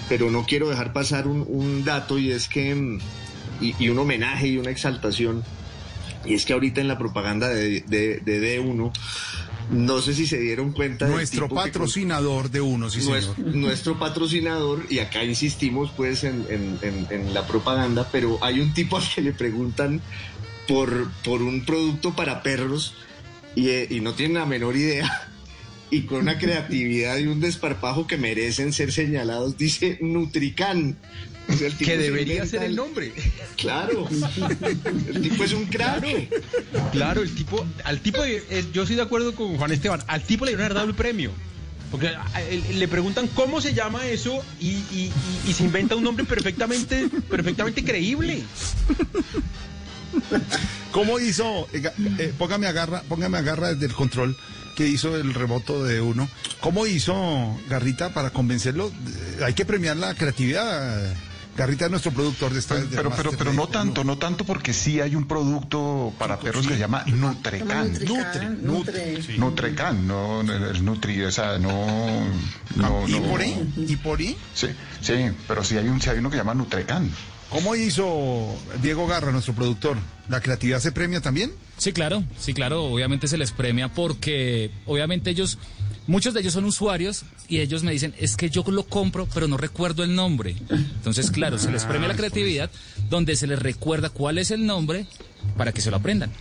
pero 0.10 0.32
no 0.32 0.46
quiero 0.46 0.70
dejar 0.70 0.92
pasar 0.94 1.28
un, 1.28 1.46
un 1.48 1.84
dato 1.86 2.18
y 2.18 2.32
es 2.32 2.48
que, 2.48 2.98
y, 3.62 3.76
y 3.78 3.90
un 3.90 4.00
homenaje 4.00 4.48
y 4.48 4.58
una 4.58 4.72
exaltación, 4.72 5.44
y 6.26 6.34
es 6.34 6.46
que 6.46 6.54
ahorita 6.54 6.82
en 6.82 6.88
la 6.88 6.98
propaganda 6.98 7.48
de, 7.50 7.82
de, 7.82 8.18
de 8.26 8.60
D1, 8.60 8.92
no 9.72 10.02
sé 10.02 10.14
si 10.14 10.26
se 10.28 10.40
dieron 10.40 10.72
cuenta 10.74 11.08
Nuestro 11.08 11.48
que- 11.48 11.56
patrocinador 11.56 12.50
de 12.50 12.62
uno, 12.62 12.90
sí, 12.90 13.06
nuestro, 13.08 13.36
señor. 13.36 13.56
nuestro 13.56 14.00
patrocinador, 14.00 14.86
y 14.90 15.00
acá 15.00 15.24
insistimos 15.24 15.92
pues 15.96 16.24
en, 16.24 16.46
en- 16.50 16.80
en- 16.82 17.08
en 17.10 17.34
la 17.34 17.46
propaganda, 17.46 18.10
pero 18.12 18.40
hay 18.42 18.60
un 18.62 18.74
tipo 18.74 18.98
al 18.98 19.04
que 19.14 19.22
le 19.22 19.32
preguntan 19.32 20.02
por, 20.68 21.12
por 21.24 21.42
un 21.42 21.66
producto 21.66 22.16
para 22.16 22.44
perros 22.44 22.96
y, 23.56 23.70
eh, 23.70 23.88
y 23.90 24.00
no 24.00 24.14
tienen 24.14 24.38
la 24.38 24.46
menor 24.46 24.76
idea. 24.76 25.30
Y 25.92 26.04
con 26.04 26.22
una 26.22 26.40
creatividad 26.40 27.18
y 27.20 27.28
un 27.28 27.40
desparpajo 27.40 28.08
que 28.08 28.18
merecen 28.18 28.74
ser 28.74 28.92
señalados, 28.92 29.58
dice 29.58 30.00
Nutrican. 30.02 30.98
O 31.48 31.54
sea, 31.54 31.70
Que 31.78 31.98
debería 31.98 32.46
ser 32.48 32.64
el 32.64 32.76
nombre. 32.76 33.12
Claro. 33.58 34.08
El 35.14 35.22
tipo 35.22 35.44
es 35.44 35.54
un 35.54 35.66
crack. 35.66 36.04
Claro, 36.94 37.22
el 37.22 37.36
tipo, 37.36 37.64
al 37.84 38.00
tipo, 38.00 38.24
eh, 38.24 38.66
yo 38.74 38.84
estoy 38.84 38.96
de 38.96 39.02
acuerdo 39.04 39.36
con 39.36 39.56
Juan 39.58 39.72
Esteban, 39.72 40.02
al 40.08 40.24
tipo 40.24 40.46
le 40.46 40.56
dieron 40.56 40.74
dado 40.74 40.88
el 40.88 40.96
premio. 40.96 41.32
Porque 41.92 42.08
a- 42.08 42.42
él- 42.50 42.64
le 42.80 42.88
preguntan 42.88 43.28
cómo 43.28 43.62
se 43.62 43.76
llama 43.76 44.08
eso 44.08 44.44
y, 44.60 44.70
y- 44.70 45.12
y- 45.46 45.50
y 45.50 45.54
se 45.54 45.64
inventa 45.66 45.96
un 45.96 46.04
nombre 46.04 46.26
perfectamente, 46.26 47.08
perfectamente 47.30 47.84
creíble. 47.84 48.42
¿Cómo 50.92 51.20
hizo? 51.20 51.68
eh, 51.74 51.84
eh, 52.20 52.34
póngame 52.38 52.68
agarra, 52.68 53.02
póngame 53.08 53.38
agarra 53.38 53.74
desde 53.74 53.88
el 53.88 53.94
control 53.94 54.38
que 54.76 54.88
hizo 54.88 55.16
el 55.16 55.34
remoto 55.34 55.84
de 55.84 56.02
uno. 56.02 56.28
¿Cómo 56.60 56.88
hizo 56.88 57.60
Garrita 57.70 58.14
para 58.14 58.32
convencerlo? 58.32 58.88
Eh, 58.90 59.44
Hay 59.46 59.54
que 59.54 59.66
premiar 59.66 59.98
la 59.98 60.14
creatividad. 60.16 61.14
Garrita 61.56 61.86
es 61.86 61.92
nuestro 61.92 62.12
productor 62.12 62.52
de 62.52 62.60
esta. 62.60 62.76
Pero, 62.90 63.12
de 63.12 63.16
pero, 63.16 63.32
pero, 63.38 63.54
no 63.54 63.68
tanto, 63.68 64.04
no 64.04 64.18
tanto 64.18 64.44
porque 64.44 64.74
sí 64.74 65.00
hay 65.00 65.16
un 65.16 65.28
producto 65.28 66.12
para 66.18 66.40
perros 66.40 66.66
que 66.66 66.74
se 66.74 66.80
llama 66.80 67.04
Nutrecan. 67.06 67.94
Nutrican, 67.94 68.66
Nutre. 68.66 69.20
Nutrecan, 69.38 70.08
no 70.08 70.42
el, 70.42 70.84
Nutri, 70.84 71.22
o 71.22 71.32
sea, 71.32 71.60
no, 71.60 72.26
no, 72.76 73.08
¿Y 73.08 73.12
no. 73.12 73.22
por 73.30 73.42
ahí? 73.42 73.72
¿Y 73.88 73.96
por 73.98 74.18
ahí? 74.20 74.36
Sí, 74.56 74.68
sí, 75.02 75.14
pero 75.48 75.64
sí 75.64 75.78
hay 75.78 75.88
un, 75.90 76.02
sí 76.02 76.10
hay 76.10 76.18
uno 76.18 76.32
que 76.32 76.38
se 76.38 76.42
llama 76.42 76.56
Nutrecan. 76.56 77.12
¿Cómo 77.50 77.76
hizo 77.76 78.56
Diego 78.82 79.08
Garra, 79.08 79.32
nuestro 79.32 79.54
productor? 79.54 79.98
¿La 80.28 80.42
creatividad 80.42 80.80
se 80.80 80.92
premia 80.92 81.22
también? 81.22 81.52
Sí, 81.78 81.92
claro, 81.92 82.24
sí, 82.40 82.54
claro, 82.54 82.86
obviamente 82.86 83.28
se 83.28 83.38
les 83.38 83.52
premia 83.52 83.90
porque 83.90 84.72
obviamente 84.86 85.30
ellos, 85.30 85.58
muchos 86.08 86.34
de 86.34 86.40
ellos 86.40 86.54
son 86.54 86.66
usuarios 86.66 87.26
y 87.48 87.60
ellos 87.60 87.84
me 87.84 87.92
dicen, 87.92 88.16
es 88.18 88.38
que 88.38 88.50
yo 88.50 88.64
lo 88.68 88.84
compro, 88.84 89.28
pero 89.34 89.48
no 89.48 89.58
recuerdo 89.58 90.04
el 90.04 90.16
nombre. 90.16 90.56
Entonces, 90.70 91.30
claro, 91.30 91.60
se 91.60 91.72
les 91.72 91.86
premia 91.86 92.08
la 92.08 92.16
creatividad 92.16 92.72
donde 93.10 93.36
se 93.36 93.48
les 93.48 93.60
recuerda 93.60 94.10
cuál 94.10 94.38
es 94.38 94.52
el 94.52 94.66
nombre 94.66 95.06
para 95.58 95.72
que 95.72 95.82
se 95.82 95.92
lo 95.92 95.98
aprendan. 95.98 96.32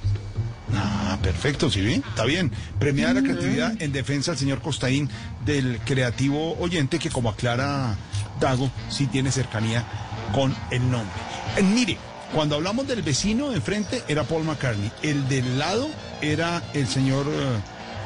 Ah, 0.75 1.19
perfecto, 1.23 1.71
sí, 1.71 1.81
bien, 1.81 2.03
está 2.09 2.25
bien. 2.25 2.51
Premiada 2.79 3.15
la 3.15 3.23
creatividad 3.23 3.81
en 3.83 3.93
defensa 3.93 4.33
al 4.33 4.39
señor 4.39 4.63
Costaín 4.63 5.09
del 5.45 5.79
creativo 5.85 6.57
oyente 6.59 6.99
que, 6.99 7.11
como 7.11 7.29
aclara 7.29 7.97
Dago, 8.41 8.71
sí 8.89 9.07
tiene 9.07 9.31
cercanía 9.31 9.85
con 10.33 10.55
el 10.71 10.91
nombre. 10.91 11.15
Eh, 11.57 11.63
mire, 11.63 11.99
cuando 12.35 12.57
hablamos 12.57 12.87
del 12.87 13.03
vecino 13.03 13.51
de 13.51 13.57
enfrente 13.57 14.03
era 14.09 14.25
Paul 14.25 14.45
McCartney, 14.45 14.91
el 15.03 15.29
del 15.29 15.59
lado 15.59 15.89
era 16.21 16.63
el 16.73 16.89
señor 16.89 17.27
eh, 17.29 17.61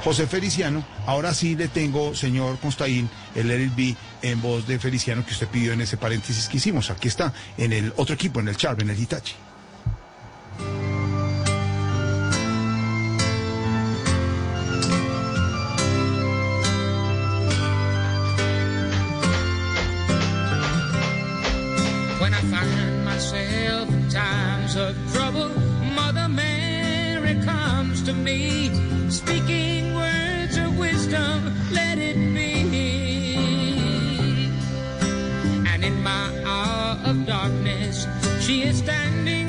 José 0.04 0.26
Feliciano. 0.26 0.84
Ahora 1.06 1.32
sí 1.32 1.56
le 1.56 1.68
tengo, 1.68 2.14
señor 2.14 2.58
Costaín, 2.58 3.08
el 3.34 3.70
Be 3.70 3.96
en 4.22 4.40
voz 4.42 4.66
de 4.66 4.78
Feliciano 4.78 5.24
que 5.24 5.32
usted 5.32 5.48
pidió 5.48 5.72
en 5.72 5.80
ese 5.80 5.96
paréntesis 5.96 6.48
que 6.48 6.58
hicimos. 6.58 6.90
Aquí 6.90 7.08
está, 7.08 7.32
en 7.56 7.72
el 7.72 7.92
otro 7.96 8.14
equipo, 8.14 8.40
en 8.40 8.48
el 8.48 8.56
Charve, 8.56 8.82
en 8.82 8.90
el 8.90 9.00
Hitachi. 9.00 9.34
Times 24.16 24.76
of 24.76 24.96
trouble, 25.12 25.50
Mother 25.94 26.26
Mary 26.26 27.34
comes 27.44 28.02
to 28.04 28.14
me, 28.14 28.70
speaking 29.10 29.94
words 29.94 30.56
of 30.56 30.78
wisdom, 30.78 31.54
let 31.70 31.98
it 31.98 32.16
be. 32.34 33.36
And 35.70 35.84
in 35.84 36.02
my 36.02 36.26
hour 36.46 36.98
of 37.04 37.26
darkness, 37.26 38.06
she 38.40 38.62
is 38.62 38.78
standing 38.78 39.45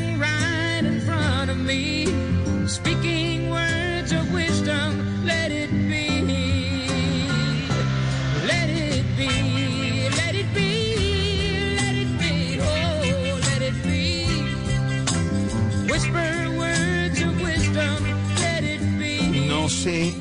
No 19.68 19.74
sé, 19.74 20.14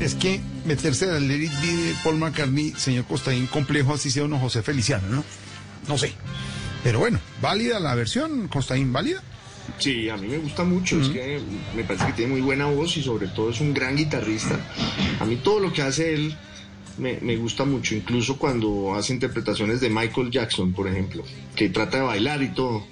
es 0.00 0.14
que 0.14 0.40
meterse 0.64 1.04
al 1.10 1.28
Be 1.28 1.36
de 1.36 1.94
Paul 2.02 2.16
McCartney, 2.16 2.72
señor 2.78 3.04
Costaín, 3.04 3.46
complejo 3.46 3.92
así 3.92 4.10
sea 4.10 4.24
uno 4.24 4.38
José 4.38 4.62
Feliciano, 4.62 5.06
¿no? 5.06 5.24
No 5.86 5.98
sé. 5.98 6.14
Pero 6.82 6.98
bueno, 6.98 7.20
válida 7.42 7.78
la 7.78 7.94
versión, 7.94 8.48
Costaín, 8.48 8.90
válida. 8.90 9.22
Sí, 9.76 10.08
a 10.08 10.16
mí 10.16 10.28
me 10.28 10.38
gusta 10.38 10.64
mucho, 10.64 10.98
es 10.98 11.08
que 11.10 11.42
me 11.76 11.84
parece 11.84 12.06
que 12.06 12.12
tiene 12.14 12.32
muy 12.32 12.40
buena 12.40 12.68
voz 12.68 12.96
y 12.96 13.02
sobre 13.02 13.28
todo 13.28 13.50
es 13.50 13.60
un 13.60 13.74
gran 13.74 13.96
guitarrista. 13.96 14.58
A 15.20 15.26
mí 15.26 15.36
todo 15.36 15.60
lo 15.60 15.74
que 15.74 15.82
hace 15.82 16.14
él 16.14 16.34
me, 16.96 17.18
me 17.20 17.36
gusta 17.36 17.66
mucho, 17.66 17.94
incluso 17.94 18.38
cuando 18.38 18.94
hace 18.94 19.12
interpretaciones 19.12 19.82
de 19.82 19.90
Michael 19.90 20.30
Jackson, 20.30 20.72
por 20.72 20.88
ejemplo, 20.88 21.22
que 21.54 21.68
trata 21.68 21.98
de 21.98 22.02
bailar 22.04 22.42
y 22.42 22.48
todo. 22.54 22.86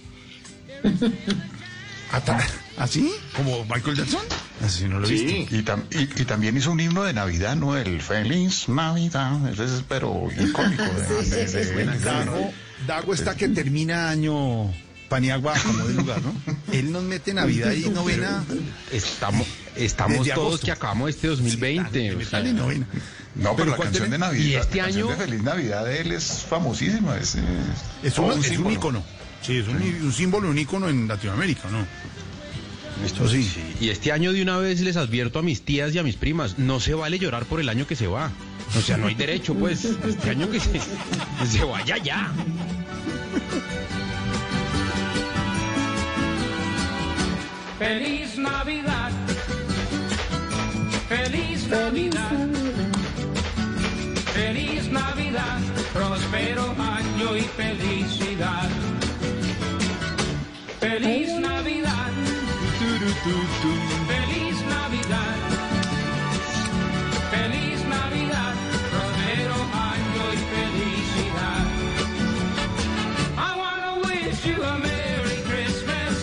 ¿Así? 2.78 3.10
¿Como 3.36 3.64
Michael 3.64 3.96
Jackson? 3.96 4.22
Así 4.64 4.84
no 4.84 5.00
lo 5.00 5.06
Sí. 5.06 5.14
visto. 5.24 5.54
Y, 5.56 5.62
tam- 5.62 5.84
y- 5.90 6.22
y 6.22 6.24
también 6.24 6.56
hizo 6.56 6.70
un 6.72 6.80
himno 6.80 7.02
de 7.04 7.12
Navidad, 7.12 7.56
¿no? 7.56 7.76
El 7.76 8.00
Feliz 8.00 8.68
Navidad. 8.68 9.48
Ese 9.52 9.64
es, 9.64 9.82
pero 9.88 10.28
icónico. 10.38 10.82
de- 10.84 11.24
de- 11.24 11.46
de- 11.46 11.64
de- 11.64 11.84
de- 11.86 11.98
Dago, 11.98 12.52
Dago 12.86 13.14
está 13.14 13.34
que 13.36 13.48
termina 13.48 14.10
año 14.10 14.72
Paniagua 15.08 15.54
como 15.64 15.86
de 15.86 15.94
lugar, 15.94 16.20
¿no? 16.22 16.34
Él 16.72 16.92
nos 16.92 17.02
mete 17.02 17.32
Navidad 17.34 17.72
y 17.72 17.88
novena. 17.88 18.44
Estamos, 18.92 19.46
estamos 19.76 20.28
todos 20.28 20.60
que 20.60 20.70
acabamos 20.70 21.10
este 21.10 21.28
2020. 21.28 22.14
o 22.14 22.20
sea, 22.20 22.38
Dale 22.40 22.52
novena. 22.52 22.86
No, 23.34 23.54
pero, 23.54 23.70
la 23.70 23.76
¿cuál 23.76 23.88
canción 23.88 24.10
de? 24.10 24.18
Navidad, 24.18 24.44
Y 24.44 24.54
este 24.56 24.78
la 24.78 24.84
canción 24.84 25.08
año- 25.10 25.16
de 25.18 25.24
Feliz 25.24 25.42
Navidad 25.42 25.84
de 25.84 26.00
él 26.00 26.12
es 26.12 26.44
famosísima. 26.48 27.16
Es, 27.16 27.36
es, 27.36 27.42
Es 28.02 28.14
todo 28.14 28.26
un, 28.26 28.32
es 28.32 28.36
un 28.38 28.44
símbolo. 28.44 28.74
ícono. 28.74 29.02
Sí, 29.42 29.58
es 29.58 29.68
un, 29.68 29.76
un 29.76 30.12
símbolo, 30.12 30.50
un 30.50 30.58
ícono 30.58 30.88
en 30.88 31.06
Latinoamérica, 31.06 31.68
¿no? 31.70 31.86
Esto 33.04 33.28
sí. 33.28 33.48
Y 33.80 33.90
este 33.90 34.12
año 34.12 34.32
de 34.32 34.42
una 34.42 34.58
vez 34.58 34.80
les 34.80 34.96
advierto 34.96 35.38
a 35.38 35.42
mis 35.42 35.62
tías 35.62 35.94
y 35.94 35.98
a 35.98 36.02
mis 36.02 36.16
primas, 36.16 36.58
no 36.58 36.80
se 36.80 36.94
vale 36.94 37.18
llorar 37.18 37.44
por 37.44 37.60
el 37.60 37.68
año 37.68 37.86
que 37.86 37.96
se 37.96 38.06
va. 38.06 38.30
O 38.76 38.80
sea, 38.80 38.96
no 38.96 39.06
hay 39.06 39.14
derecho, 39.14 39.54
pues, 39.54 39.84
este 39.84 40.30
año 40.30 40.50
que 40.50 40.60
se, 40.60 40.72
que 40.72 41.46
se 41.46 41.64
vaya 41.64 41.96
ya. 41.98 42.32
Feliz 47.78 48.36
Navidad. 48.36 49.10
Feliz 51.08 51.68
Navidad. 51.68 52.48
Feliz 54.34 54.90
Navidad. 54.90 55.60
Próspero 55.94 56.74
año 56.78 57.36
y 57.36 57.42
felicidad. 57.42 58.68
Feliz 60.80 61.28
Navidad. 61.28 61.37
Feliz 63.24 64.56
Navidad. 64.68 65.36
Feliz 67.30 67.84
Navidad. 67.84 68.54
Próspero 68.90 69.56
año 69.74 70.24
y 70.32 70.38
felicidad. 70.54 71.64
I 73.36 73.58
wanna 73.58 73.92
wish 74.06 74.44
you 74.44 74.62
a 74.62 74.78
Merry 74.78 75.42
Christmas. 75.48 76.14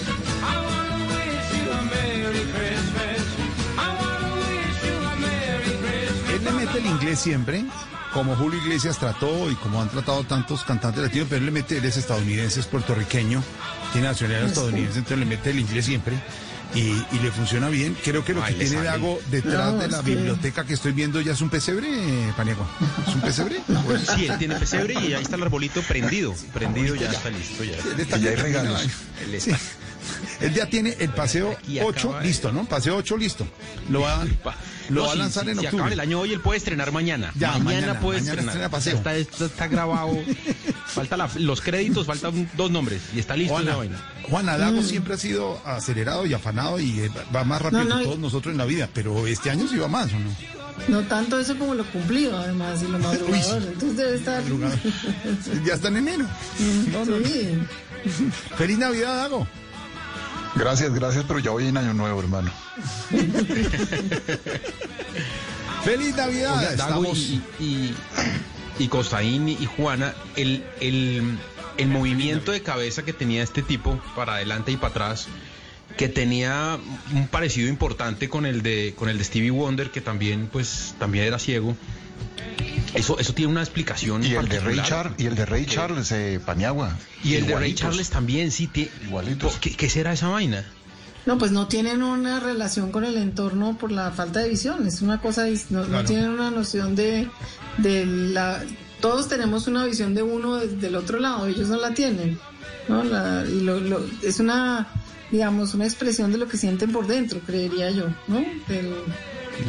I 0.42 0.56
wanna 0.66 0.98
wish 1.12 1.48
you 1.54 1.72
a 1.72 1.82
Merry 1.84 2.46
Christmas. 2.54 3.22
I 3.78 3.90
wanna 4.00 4.32
wish 4.40 4.80
you 4.88 4.96
a 4.96 5.16
Merry 5.18 5.74
Christmas. 5.82 6.34
Él 6.34 6.44
le 6.46 6.52
mete 6.52 6.78
el 6.78 6.86
inglés 6.86 7.20
siempre, 7.20 7.66
como 8.14 8.36
Julio 8.38 8.60
Iglesias 8.62 8.98
trató 8.98 9.52
y 9.52 9.56
como 9.56 9.82
han 9.82 9.90
tratado 9.90 10.24
tantos 10.24 10.64
cantantes 10.64 11.04
latinos, 11.04 11.28
pero 11.30 11.40
él 11.40 11.46
le 11.46 11.52
mete, 11.52 11.78
él 11.78 11.86
es 11.86 11.98
estadounidense, 11.98 12.62
es 12.62 12.68
puertorriqueño, 12.68 13.44
tiene 13.92 14.08
nacionalidad 14.08 14.48
estadounidense, 14.48 15.00
entonces 15.00 15.20
le 15.20 15.26
mete 15.26 15.50
el 15.52 15.60
inglés 15.60 15.86
siempre. 15.86 16.16
Y, 16.76 16.80
y 17.16 17.20
le 17.24 17.32
funciona 17.32 17.70
bien. 17.70 17.96
Creo 18.04 18.24
que 18.26 18.34
lo 18.34 18.44
Ay, 18.44 18.54
que 18.54 18.60
tiene 18.66 18.76
sale. 18.78 18.90
Dago 18.90 19.20
detrás 19.32 19.74
No, 19.74 19.80
de 19.80 19.88
la 19.88 20.04
que- 20.04 20.16
biblioteca 20.16 20.66
que 20.66 20.74
estoy 20.74 20.92
viendo 20.92 21.22
ya 21.22 21.32
es 21.34 21.42
un 21.42 21.50
pesebre, 21.50 21.88
Paniagua. 22.36 22.68
¿Es 23.08 23.16
un 23.16 23.22
pesebre? 23.22 23.62
Pues 23.86 24.02
sí, 24.16 24.26
él 24.26 24.38
tiene 24.38 24.56
pesebre 24.56 24.94
y 24.96 25.14
ahí 25.14 25.22
está 25.22 25.36
el 25.38 25.44
arbolito 25.44 25.82
prendido. 25.84 26.34
Prendido 26.54 26.96
ya 26.96 27.10
está 27.12 27.30
listo 27.30 27.64
ya. 27.64 27.78
Él 27.78 28.00
está- 28.00 28.18
Y 28.18 28.22
ya 28.22 28.30
hay 28.32 28.36
regalos. 28.36 28.82
Él 28.84 29.42
Sí. 29.42 29.50
está- 29.52 29.60
Él 30.46 30.54
ya 30.54 30.66
tiene 30.70 30.96
el 31.00 31.10
paseo 31.10 31.52
Aquí 31.52 31.80
8 31.80 32.08
acaba 32.10 32.22
de- 32.22 32.28
listo, 32.28 32.52
¿no? 32.52 32.66
Paseo 32.66 32.98
8 32.98 33.18
listo. 33.18 33.48
Lo 33.90 34.02
va, 34.02 34.24
lo 34.90 35.02
No, 35.02 35.08
va 35.08 35.14
a 35.14 35.16
lanzar 35.16 35.44
si- 35.46 35.52
en 35.52 35.60
si 35.60 35.66
octubre. 35.66 35.82
acaba 35.84 35.94
el 35.94 36.00
año 36.00 36.20
hoy, 36.20 36.34
él 36.34 36.40
puede 36.42 36.58
estrenar 36.58 36.92
mañana. 36.92 37.32
Ya, 37.36 37.52
mañana, 37.54 37.64
mañana, 37.64 38.00
puede 38.00 38.20
mañana 38.20 38.32
estrenar. 38.42 38.50
estrena 38.56 38.70
paseo. 38.70 38.98
Está, 38.98 39.16
está- 39.16 39.46
está 39.46 39.68
grabado. 39.68 40.18
Falta 40.88 41.18
la- 41.18 41.30
los 41.40 41.62
créditos, 41.62 42.06
faltan 42.08 42.50
dos 42.56 42.72
nombres 42.72 43.02
y 43.14 43.20
está 43.20 43.36
listo 43.36 43.54
Juana, 43.56 43.72
la 43.72 43.78
vaina. 43.78 44.02
Juana 44.30 44.58
Dago 44.58 44.82
siempre 44.82 45.16
ha 45.16 45.18
sido 45.18 45.60
acelerado 45.66 46.26
y 46.26 46.34
afanado 46.34 46.80
y 46.80 47.00
eh, 47.02 47.12
va 47.36 47.44
más 47.44 47.62
rápido 47.62 47.84
No, 47.84 47.90
no, 47.90 47.96
que 47.98 48.02
y- 48.04 48.06
todos 48.06 48.20
nosotros 48.20 48.52
en 48.54 48.58
la 48.58 48.66
vida, 48.66 48.90
pero 48.94 49.28
este 49.28 49.50
año 49.52 49.68
sí 49.68 49.78
va 49.78 49.88
más, 49.88 50.12
¿o 50.14 50.20
no? 50.20 50.36
No 50.90 51.02
tanto 51.08 51.40
eso 51.40 51.58
como 51.58 51.74
lo 51.74 51.86
cumplido, 51.86 52.38
además, 52.38 52.82
y 52.84 52.88
lo 52.92 53.00
madrugador. 53.00 53.64
Entonces 53.64 53.98
debe 53.98 54.16
estar. 54.16 54.44
Ya 55.66 55.74
está 55.74 55.88
en 55.88 55.98
enero. 55.98 56.26
No. 56.92 57.06
Sí. 57.26 57.58
Feliz 58.58 58.78
Navidad, 58.78 59.16
Dago. 59.16 59.48
Gracias, 60.56 60.94
gracias, 60.94 61.26
pero 61.28 61.40
ya 61.40 61.52
voy 61.52 61.68
en 61.68 61.78
Año 61.78 61.94
Nuevo, 61.94 62.20
hermano. 62.20 62.52
Feliz 65.84 66.16
Navidad. 66.16 66.58
Oiga, 66.58 66.72
Estamos... 66.72 67.18
y, 67.18 67.42
y, 67.60 67.94
y 68.80 68.88
Costaín 68.88 69.50
y 69.50 69.66
Juana, 69.66 70.14
el, 70.36 70.64
el, 70.80 71.38
el 71.78 71.88
movimiento 71.90 72.52
de 72.52 72.62
cabeza 72.62 73.04
que 73.04 73.14
tenía 73.14 73.44
este 73.44 73.62
tipo 73.62 74.00
para 74.16 74.36
adelante 74.36 74.72
y 74.72 74.78
para 74.78 74.92
atrás, 74.92 75.28
que 75.98 76.10
tenía 76.10 76.80
un 77.14 77.28
parecido 77.28 77.70
importante 77.70 78.30
con 78.30 78.46
el 78.46 78.62
de, 78.64 78.94
con 78.98 79.10
el 79.10 79.18
de 79.18 79.24
Stevie 79.24 79.52
Wonder, 79.52 79.92
que 79.92 80.02
también, 80.02 80.48
pues, 80.52 80.96
también 80.98 81.26
era 81.26 81.38
ciego. 81.38 81.76
Eso, 82.96 83.20
eso 83.20 83.34
tiene 83.34 83.52
una 83.52 83.62
explicación. 83.62 84.24
Y 84.24 84.34
el 84.36 84.48
de 84.50 84.60
Ray, 84.60 84.78
particular. 84.78 84.86
Char 84.88 85.14
y 85.18 85.26
el 85.26 85.36
de 85.36 85.46
Ray 85.46 85.66
Charles, 85.66 86.12
eh, 86.12 86.40
Paniagua. 86.44 86.98
Y 87.24 87.36
el 87.36 87.46
de 87.46 87.56
Ray. 87.56 87.74
Charles 87.74 88.10
también, 88.10 88.52
sí. 88.52 88.70
tie- 88.74 88.90
Igualitos. 89.04 89.58
¿Qué, 89.60 89.76
qué 89.76 89.90
será 89.90 90.14
esa 90.14 90.30
vaina? 90.30 90.66
No, 91.26 91.38
pues 91.38 91.52
no 91.52 91.68
tienen 91.68 92.04
una 92.04 92.40
relación 92.40 92.92
con 92.92 93.04
el 93.04 93.18
entorno 93.18 93.78
por 93.78 93.92
la 93.92 94.12
falta 94.12 94.40
de 94.42 94.50
visión. 94.50 94.86
Es 94.88 95.02
una 95.02 95.20
cosa, 95.20 95.46
no, 95.72 96.04
tienen 96.06 96.30
una 96.30 96.52
noción 96.52 96.96
de, 96.96 97.28
de 97.78 98.06
la. 98.06 98.64
Todos 99.02 99.28
tenemos 99.28 99.68
una 99.68 99.86
visión 99.86 100.14
de 100.14 100.22
uno 100.24 100.58
des- 100.58 100.80
del 100.80 100.96
otro 100.96 101.20
lado, 101.20 101.48
ellos 101.48 101.68
no 101.68 101.78
la 101.78 101.94
tienen. 101.94 102.40
¿no? 102.88 103.04
La- 103.04 103.44
y 103.48 103.62
lo, 103.62 103.80
lo- 103.80 104.06
es 104.24 104.40
una, 104.40 104.88
digamos, 105.32 105.74
una 105.74 105.86
expresión 105.86 106.32
de 106.32 106.38
lo 106.38 106.48
que 106.48 106.58
sienten 106.58 106.92
por 106.92 107.08
dentro, 107.08 107.40
creería 107.40 107.90
yo, 107.90 108.06
¿no? 108.28 108.46
Del- 108.68 108.94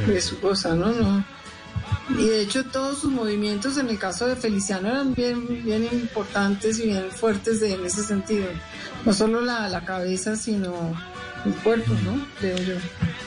de 0.07 0.21
su 0.21 0.39
cosa, 0.41 0.75
¿no? 0.75 0.91
no 0.93 1.25
y 2.11 2.25
de 2.27 2.41
hecho 2.43 2.65
todos 2.65 3.01
sus 3.01 3.11
movimientos 3.11 3.77
en 3.79 3.89
el 3.89 3.99
caso 3.99 4.27
de 4.27 4.37
Feliciano 4.37 4.89
eran 4.89 5.15
bien, 5.15 5.47
bien 5.65 5.85
importantes 5.93 6.79
y 6.79 6.87
bien 6.87 7.11
fuertes 7.11 7.61
de- 7.61 7.75
en 7.75 7.85
ese 7.87 8.05
sentido. 8.05 8.47
No 9.05 9.13
solo 9.13 9.41
la, 9.41 9.69
la 9.69 9.85
cabeza, 9.85 10.37
sino 10.37 10.73
el 11.45 11.55
cuerpo, 11.57 11.93
¿no? 12.05 12.27
Creo 12.41 12.57
yo. 12.59 12.75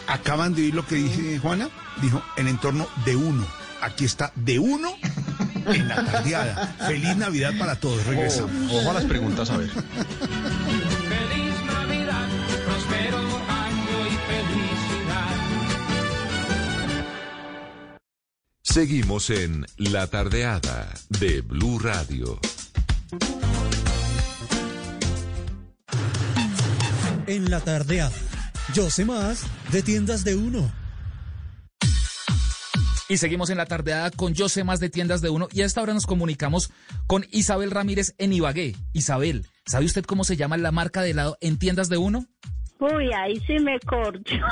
Acaban 0.07 0.53
de 0.55 0.63
oír 0.63 0.75
lo 0.75 0.85
que 0.85 0.95
dije 0.95 1.37
Juana. 1.39 1.69
Dijo, 2.01 2.21
el 2.37 2.47
entorno 2.47 2.87
de 3.05 3.15
uno. 3.15 3.45
Aquí 3.81 4.05
está 4.05 4.31
de 4.35 4.59
uno 4.59 4.89
en 5.67 5.87
la 5.87 6.03
tardeada. 6.05 6.75
Feliz 6.87 7.15
Navidad 7.17 7.51
para 7.59 7.75
todos. 7.75 8.05
Regresamos. 8.05 8.51
Ojo, 8.67 8.77
ojo 8.79 8.91
a 8.91 8.93
las 8.95 9.05
preguntas, 9.05 9.49
a 9.49 9.57
ver. 9.57 9.69
Seguimos 18.71 19.31
en 19.31 19.65
La 19.77 20.05
Tardeada 20.05 20.93
de 21.19 21.41
Blue 21.41 21.79
Radio. 21.79 22.39
En 27.25 27.49
la 27.49 27.61
tardeada. 27.61 28.15
Yo 28.75 28.91
sé 28.91 29.05
más 29.05 29.43
de 29.71 29.81
tiendas 29.81 30.23
de 30.23 30.35
uno. 30.35 30.71
Y 33.09 33.17
seguimos 33.17 33.49
en 33.49 33.57
la 33.57 33.65
tardeada 33.65 34.11
con 34.11 34.35
Yo 34.35 34.49
sé 34.49 34.63
más 34.63 34.79
de 34.79 34.89
tiendas 34.89 35.21
de 35.21 35.31
uno 35.31 35.47
y 35.51 35.63
a 35.63 35.65
esta 35.65 35.81
hora 35.81 35.95
nos 35.95 36.05
comunicamos 36.05 36.69
con 37.07 37.25
Isabel 37.31 37.71
Ramírez 37.71 38.13
en 38.19 38.33
Ibagué. 38.33 38.75
Isabel, 38.93 39.47
¿sabe 39.65 39.85
usted 39.85 40.05
cómo 40.05 40.23
se 40.23 40.37
llama 40.37 40.57
la 40.57 40.71
marca 40.71 41.01
de 41.01 41.09
helado 41.09 41.39
en 41.41 41.57
tiendas 41.57 41.89
de 41.89 41.97
uno? 41.97 42.27
Uy, 42.79 43.11
ahí 43.13 43.39
sí 43.41 43.59
me 43.59 43.79
corcho. 43.79 44.35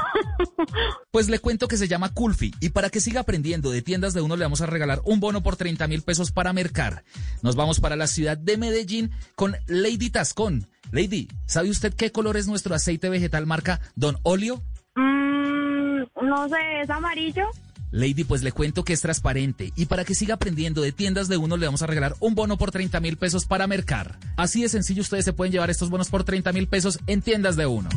Pues 1.11 1.29
le 1.29 1.39
cuento 1.39 1.67
que 1.67 1.77
se 1.77 1.87
llama 1.87 2.13
Culfi 2.13 2.53
y 2.59 2.69
para 2.69 2.91
que 2.91 2.99
siga 2.99 3.21
aprendiendo 3.21 3.71
de 3.71 3.81
tiendas 3.81 4.13
de 4.13 4.21
uno 4.21 4.35
le 4.35 4.45
vamos 4.45 4.61
a 4.61 4.67
regalar 4.67 5.01
un 5.03 5.19
bono 5.19 5.41
por 5.41 5.55
30 5.55 5.87
mil 5.87 6.03
pesos 6.03 6.31
para 6.31 6.53
mercar. 6.53 7.03
Nos 7.41 7.55
vamos 7.55 7.79
para 7.79 7.95
la 7.95 8.05
ciudad 8.05 8.37
de 8.37 8.57
Medellín 8.57 9.11
con 9.35 9.55
Lady 9.65 10.11
Tascón. 10.11 10.67
Lady, 10.91 11.27
¿sabe 11.47 11.71
usted 11.71 11.93
qué 11.93 12.11
color 12.11 12.37
es 12.37 12.47
nuestro 12.47 12.75
aceite 12.75 13.09
vegetal 13.09 13.47
marca 13.47 13.79
Don 13.95 14.17
Olio? 14.21 14.61
Mm, 14.95 16.03
no 16.21 16.49
sé, 16.49 16.81
¿es 16.83 16.89
amarillo? 16.89 17.47
Lady, 17.91 18.23
pues 18.23 18.43
le 18.43 18.51
cuento 18.51 18.83
que 18.83 18.93
es 18.93 19.01
transparente 19.01 19.71
y 19.75 19.85
para 19.85 20.03
que 20.03 20.15
siga 20.15 20.35
aprendiendo 20.35 20.81
de 20.81 20.91
tiendas 20.91 21.27
de 21.27 21.37
uno 21.37 21.55
le 21.57 21.65
vamos 21.65 21.81
a 21.81 21.87
regalar 21.87 22.15
un 22.19 22.35
bono 22.35 22.57
por 22.57 22.71
30 22.71 22.99
mil 22.99 23.17
pesos 23.17 23.45
para 23.45 23.65
mercar. 23.67 24.19
Así 24.35 24.61
de 24.61 24.69
sencillo 24.69 25.01
ustedes 25.01 25.25
se 25.25 25.33
pueden 25.33 25.51
llevar 25.51 25.69
estos 25.69 25.89
bonos 25.89 26.09
por 26.09 26.23
30 26.23 26.51
mil 26.51 26.67
pesos 26.67 26.99
en 27.07 27.21
tiendas 27.21 27.55
de 27.55 27.65
uno. 27.65 27.89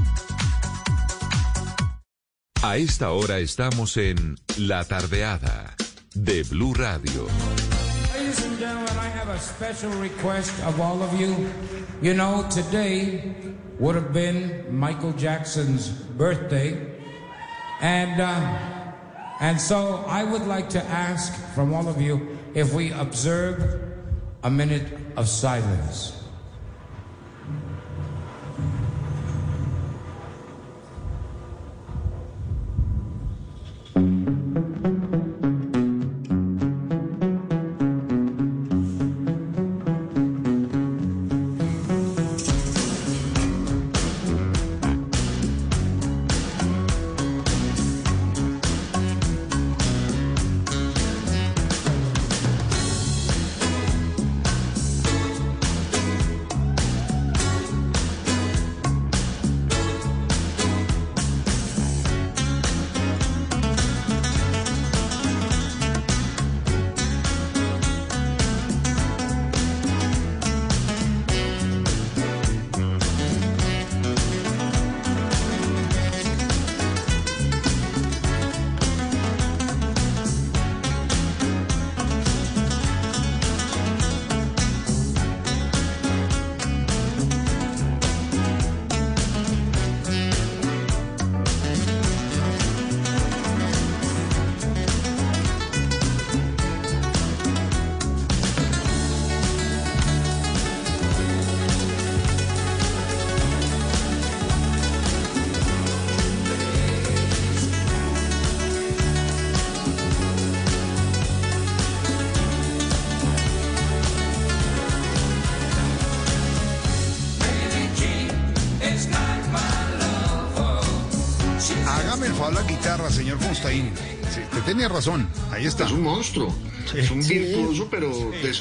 A 2.62 2.76
esta 2.76 3.10
hora 3.10 3.38
estamos 3.38 3.96
en 3.96 4.36
La 4.58 4.84
Tardeada 4.84 5.74
de 6.14 6.42
Blue 6.44 6.74
Radio. 6.74 7.26
Ladies 8.14 8.44
and 8.44 8.58
gentlemen, 8.58 8.96
I 8.98 9.08
have 9.08 9.30
a 9.30 9.38
special 9.38 9.90
request 10.00 10.52
of 10.64 10.78
all 10.78 11.02
of 11.02 11.18
you. 11.18 11.34
You 12.02 12.14
know, 12.14 12.46
today 12.50 13.34
would 13.78 13.96
have 13.96 14.12
been 14.12 14.66
Michael 14.70 15.14
Jackson's 15.14 15.88
birthday. 15.88 16.76
And, 17.80 18.20
uh, 18.20 18.79
and 19.40 19.58
so 19.58 20.04
I 20.06 20.22
would 20.22 20.46
like 20.46 20.68
to 20.70 20.82
ask 20.84 21.34
from 21.54 21.72
all 21.72 21.88
of 21.88 22.00
you 22.00 22.38
if 22.54 22.74
we 22.74 22.92
observe 22.92 23.82
a 24.42 24.50
minute 24.50 24.92
of 25.16 25.28
silence. 25.28 26.19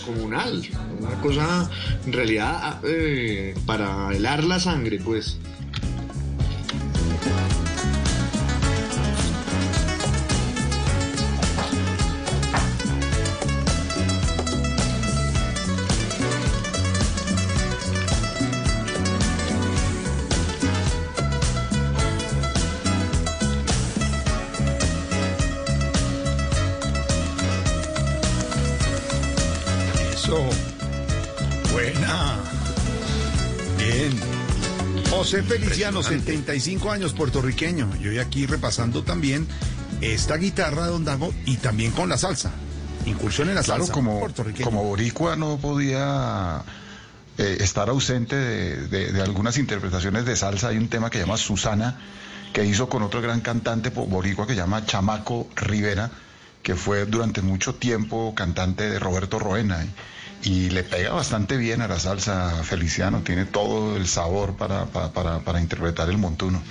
Una 0.10 1.22
cosa, 1.22 1.70
en 2.06 2.14
realidad, 2.14 2.80
eh, 2.84 3.56
para 3.66 4.14
helar 4.16 4.44
la 4.44 4.60
sangre, 4.60 5.00
pues. 5.00 5.38
Feliciano, 35.50 36.04
75 36.04 36.92
años, 36.92 37.14
puertorriqueño. 37.14 37.90
Yo 38.00 38.10
voy 38.12 38.20
aquí 38.20 38.46
repasando 38.46 39.04
también 39.04 39.48
esta 40.02 40.36
guitarra 40.38 40.86
de 40.86 40.92
Don 40.92 41.04
Dago 41.06 41.34
y 41.46 41.58
también 41.58 41.92
con 41.92 42.08
la 42.10 42.18
salsa. 42.18 42.52
Incursión 43.06 43.50
en 43.50 43.56
la 43.56 43.64
Claro, 43.64 43.86
salsa. 43.86 43.94
como, 43.94 44.22
como 44.64 44.84
boricua 44.84 45.36
no 45.36 45.58
podía 45.58 46.64
eh, 47.38 47.58
estar 47.62 47.90
ausente 47.90 48.36
de, 48.36 48.88
de- 48.88 49.12
de 49.12 49.22
algunas 49.22 49.58
interpretaciones 49.58 50.26
de 50.26 50.36
salsa. 50.36 50.68
Hay 50.70 50.78
un 50.78 50.88
tema 50.90 51.10
que 51.10 51.18
se 51.18 51.24
llama 51.26 51.38
Susana, 51.38 52.00
que 52.54 52.66
hizo 52.66 52.88
con 52.90 53.02
otro 53.04 53.22
gran 53.22 53.42
cantante 53.42 53.90
boricua 53.90 54.46
que 54.46 54.54
se 54.54 54.60
llama 54.60 54.86
Chamaco 54.86 55.48
Rivera, 55.56 56.12
que 56.62 56.76
fue 56.76 57.06
durante 57.06 57.42
mucho 57.42 57.76
tiempo 57.76 58.34
cantante 58.36 58.90
de 58.90 59.00
Roberto 59.00 59.40
Roena. 59.40 59.86
Y, 60.42 60.70
le 60.70 60.84
pega 60.84 61.12
bastante 61.14 61.58
bien 61.58 61.82
a 61.82 61.88
la 61.88 62.00
salsa 62.00 62.64
Feliciano, 62.64 63.24
tiene 63.24 63.46
todo 63.46 63.98
el 63.98 64.08
sabor 64.08 64.56
para, 64.58 64.92
para, 64.92 65.12
para- 65.14 65.44
para 65.44 65.62
interpretar 65.62 66.10
el 66.10 66.18
montuno. 66.18 66.66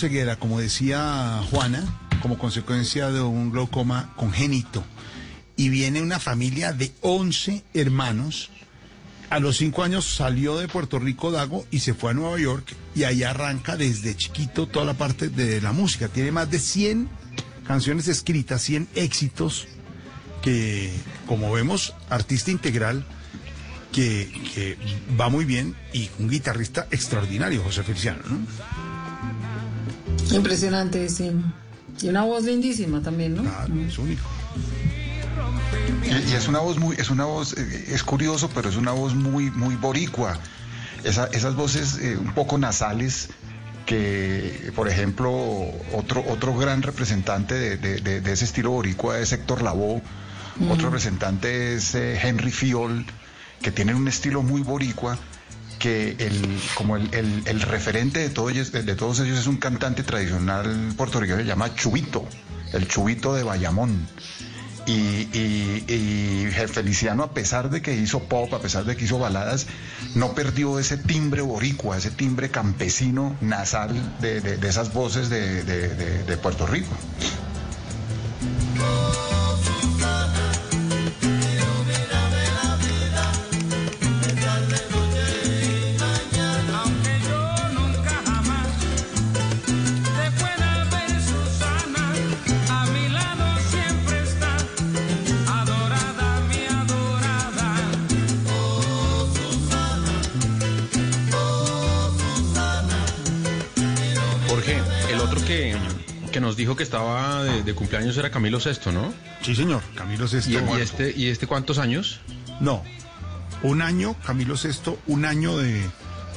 Ceguera, 0.00 0.36
como 0.36 0.58
decía 0.58 1.42
Juana, 1.50 1.84
como 2.22 2.38
consecuencia 2.38 3.10
de 3.10 3.20
un 3.20 3.50
glaucoma 3.50 4.14
congénito. 4.16 4.82
Y 5.56 5.68
viene 5.68 6.00
una 6.00 6.18
familia 6.18 6.72
de 6.72 6.92
11 7.02 7.62
hermanos. 7.74 8.50
A 9.28 9.40
los 9.40 9.58
5 9.58 9.82
años 9.82 10.16
salió 10.16 10.56
de 10.56 10.68
Puerto 10.68 10.98
Rico 10.98 11.30
Dago 11.30 11.66
y 11.70 11.80
se 11.80 11.92
fue 11.92 12.12
a 12.12 12.14
Nueva 12.14 12.38
York 12.40 12.74
y 12.94 13.04
ahí 13.04 13.22
arranca 13.22 13.76
desde 13.76 14.16
chiquito 14.16 14.66
toda 14.66 14.86
la 14.86 14.94
parte 14.94 15.28
de 15.28 15.60
la 15.60 15.72
música. 15.72 16.08
Tiene 16.08 16.32
más 16.32 16.50
de 16.50 16.58
100 16.58 17.08
canciones 17.66 18.08
escritas, 18.08 18.62
100 18.62 18.88
éxitos 18.94 19.68
que, 20.40 20.90
como 21.26 21.52
vemos, 21.52 21.94
artista 22.08 22.50
integral 22.50 23.04
que, 23.92 24.78
va 25.20 25.28
muy 25.28 25.44
bien 25.44 25.74
y 25.92 26.08
un 26.18 26.28
guitarrista 26.28 26.88
extraordinario, 26.90 27.62
José 27.62 27.82
Feliciano, 27.82 28.22
¿no? 28.28 28.38
Impresionante, 30.36 31.08
sí. 31.08 31.30
Y 32.02 32.08
una 32.08 32.22
voz 32.24 32.44
lindísima 32.44 33.02
también, 33.02 33.34
¿no? 33.36 33.42
Claro, 33.42 33.74
es 33.86 33.98
único. 33.98 34.22
Y, 36.04 36.30
y 36.30 36.34
es 36.34 36.48
una 36.48 36.58
voz 36.60 36.78
muy, 36.78 36.96
es 36.96 37.10
una 37.10 37.24
voz, 37.24 37.56
eh, 37.56 37.84
es 37.88 38.02
curioso, 38.02 38.50
pero 38.54 38.68
es 38.68 38.76
una 38.76 38.92
voz 38.92 39.14
muy, 39.14 39.50
muy 39.50 39.74
boricua. 39.76 40.38
Esa- 41.04 41.26
esas 41.26 41.54
voces 41.54 41.98
eh, 41.98 42.16
un 42.18 42.32
poco 42.34 42.58
nasales 42.58 43.28
que, 43.86 44.70
por 44.74 44.88
ejemplo, 44.88 45.30
otro, 45.92 46.24
otro 46.28 46.56
gran 46.56 46.82
representante 46.82 47.54
de, 47.54 47.76
de- 47.76 48.00
de- 48.00 48.20
de 48.20 48.32
ese 48.32 48.44
estilo 48.44 48.70
boricua 48.70 49.18
es 49.18 49.32
Héctor 49.32 49.62
Lavoe, 49.62 50.02
otro 50.70 50.86
representante 50.86 51.74
es 51.74 51.94
eh, 51.94 52.18
Henry 52.22 52.50
Fiol, 52.50 53.06
que 53.62 53.70
tienen 53.72 53.96
un 53.96 54.08
estilo 54.08 54.42
muy 54.42 54.60
boricua 54.60 55.18
que 55.80 56.14
el, 56.20 56.60
como 56.74 56.94
el, 56.96 57.08
el- 57.12 57.60
referente 57.62 58.20
de, 58.20 58.28
de, 58.82 58.94
todos 58.94 59.18
ellos 59.18 59.38
es 59.38 59.46
un 59.48 59.56
cantante 59.56 60.04
tradicional 60.04 60.92
puertorriqueño 60.96 61.38
que 61.38 61.42
se 61.44 61.48
llama 61.48 61.74
Chubito, 61.74 62.24
el 62.72 62.86
Chubito 62.86 63.34
de 63.34 63.42
Bayamón. 63.42 64.06
Y, 64.86 65.28
y, 65.38 66.48
Feliciano, 66.72 67.22
a 67.22 67.32
pesar 67.34 67.70
de 67.70 67.80
que 67.82 67.94
hizo 67.94 68.20
pop, 68.24 68.52
a 68.54 68.60
pesar 68.60 68.84
de 68.84 68.96
que 68.96 69.04
hizo 69.04 69.18
baladas, 69.18 69.66
no 70.14 70.34
perdió 70.34 70.78
ese 70.78 70.96
timbre 70.96 71.42
boricua, 71.42 71.96
ese 71.98 72.10
timbre 72.10 72.50
campesino, 72.50 73.36
nasal 73.40 73.90
de, 74.20 74.40
de- 74.40 74.56
de 74.56 74.68
esas 74.68 74.92
voces 74.92 75.28
de- 75.30 75.62
de 76.24 76.36
Puerto 76.38 76.66
Rico. 76.66 76.94
Nos 106.50 106.56
dijo 106.56 106.74
que 106.74 106.82
estaba 106.82 107.44
de, 107.44 107.62
de 107.62 107.74
cumpleaños 107.74 108.16
era 108.16 108.28
Camilo 108.32 108.58
Sesto, 108.58 108.90
¿no? 108.90 109.14
Sí, 109.40 109.54
señor, 109.54 109.82
Camilo 109.94 110.26
Sesto. 110.26 110.50
¿Y, 110.50 110.80
este, 110.80 111.14
¿Y 111.16 111.28
este 111.28 111.46
cuántos 111.46 111.78
años? 111.78 112.18
No, 112.58 112.82
un 113.62 113.82
año, 113.82 114.16
Camilo 114.26 114.56
Sesto, 114.56 114.98
un 115.06 115.26
año 115.26 115.56
de, 115.56 115.80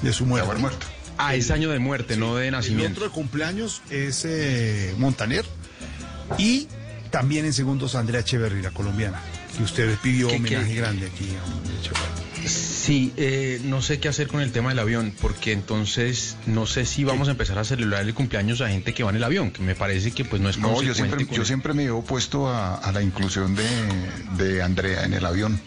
de 0.03 0.13
su 0.13 0.27
muerte. 0.27 0.53
muerto. 0.57 0.85
Ah, 1.17 1.33
es 1.33 1.49
año 1.49 1.71
de 1.71 1.79
muerte, 1.79 2.15
no 2.15 2.35
de 2.35 2.45
El 2.49 2.51
nacimiento. 2.51 2.91
otro 2.99 3.05
de 3.05 3.09
cumpleaños 3.09 3.81
es 3.89 4.23
eh, 4.25 4.93
Montaner 4.99 5.45
y 6.37 6.67
también 7.09 7.45
en 7.45 7.53
segundos 7.53 7.95
Andrea 7.95 8.21
Echeverry, 8.21 8.61
la 8.61 8.69
colombiana, 8.69 9.19
que 9.57 9.63
usted 9.63 9.97
pidió 10.03 10.27
¿Qué- 10.27 10.35
homenaje 10.35 10.67
qué? 10.75 10.75
grande 10.75 11.07
aquí 11.07 11.29
a. 11.31 12.72
Sí, 12.83 13.13
eh, 13.15 13.61
no 13.63 13.81
sé 13.81 13.99
qué 14.01 14.09
hacer 14.09 14.27
con 14.27 14.41
el 14.41 14.51
tema 14.51 14.67
del 14.69 14.79
avión, 14.79 15.13
porque 15.21 15.53
entonces 15.53 16.35
no 16.47 16.65
sé 16.65 16.85
si 16.85 17.05
vamos 17.05 17.29
a 17.29 17.31
empezar 17.31 17.57
a 17.57 17.63
celebrar 17.63 18.01
el 18.01 18.13
cumpleaños 18.13 18.59
a 18.59 18.67
gente 18.67 18.93
que 18.93 19.03
va 19.03 19.09
en 19.11 19.15
el 19.15 19.23
avión, 19.23 19.51
que 19.51 19.61
me 19.61 19.73
parece 19.73 20.11
que 20.11 20.25
pues 20.25 20.41
no 20.41 20.49
es 20.49 20.57
No, 20.57 20.81
yo 20.81 20.93
siempre, 20.93 21.25
yo 21.31 21.45
siempre 21.45 21.73
me 21.73 21.83
he 21.85 21.91
opuesto 21.91 22.49
a, 22.49 22.75
a 22.75 22.91
la 22.91 23.01
inclusión 23.01 23.55
de, 23.55 23.63
de 24.37 24.61
Andrea 24.61 25.05
en 25.05 25.13
el 25.13 25.25
avión. 25.25 25.61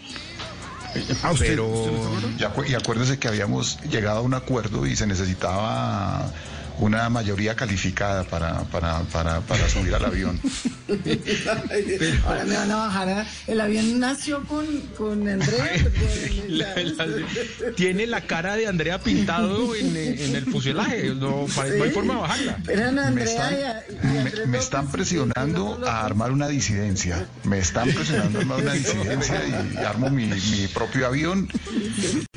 Ah, 1.23 1.31
¿usted- 1.31 1.47
Pero, 1.47 1.67
usted 1.67 1.91
no 1.91 2.37
y 2.37 2.41
acu- 2.41 2.69
y 2.69 2.73
acuérdese 2.75 3.17
que 3.17 3.27
habíamos 3.27 3.79
llegado 3.89 4.19
a 4.19 4.21
un 4.21 4.35
acuerdo 4.35 4.85
y 4.85 4.95
se 4.95 5.07
necesitaba 5.07 6.31
una 6.79 7.09
mayoría 7.09 7.55
calificada 7.55 8.23
para, 8.23 8.61
para, 8.65 8.99
para, 9.03 9.41
para 9.41 9.69
subir 9.69 9.93
al 9.95 10.05
avión. 10.05 10.39
Ahora 12.25 12.45
me 12.45 12.55
van 12.55 12.71
a 12.71 12.75
bajar. 12.77 13.09
a- 13.09 13.27
El 13.47 13.61
avión 13.61 13.99
nació 13.99 14.43
con, 14.45 14.65
con 14.97 15.27
Andrea. 15.27 15.71
La- 16.47 16.75
la- 16.75 17.73
tiene 17.75 18.07
la 18.07 18.21
cara 18.21 18.55
de 18.55 18.67
Andrea 18.67 18.99
pintado 18.99 19.75
en, 19.75 19.95
eh, 19.97 20.25
en 20.25 20.35
el 20.35 20.45
fuselaje. 20.45 21.09
No, 21.15 21.45
no 21.47 21.83
hay 21.83 21.91
forma 21.91 22.13
de 22.15 22.19
bajarla. 22.21 22.57
Eran 22.69 22.95
Me 22.95 23.01
Andrea 23.01 23.25
están, 23.25 23.53
y 23.53 23.63
a- 23.63 23.83
y 23.89 24.07
me- 24.39 24.45
me 24.47 24.57
están 24.57 24.87
presionando 24.87 25.79
a 25.85 26.05
armar 26.05 26.31
una 26.31 26.47
disidencia. 26.47 27.27
Me 27.43 27.59
están 27.59 27.89
presionando 27.91 28.39
a 28.39 28.41
armar 28.41 28.61
una 28.61 28.73
disidencia 28.73 29.41
y 29.73 29.77
armo 29.77 30.09
mi, 30.09 30.25
mi 30.27 30.67
propio 30.73 31.07
avión. 31.07 31.49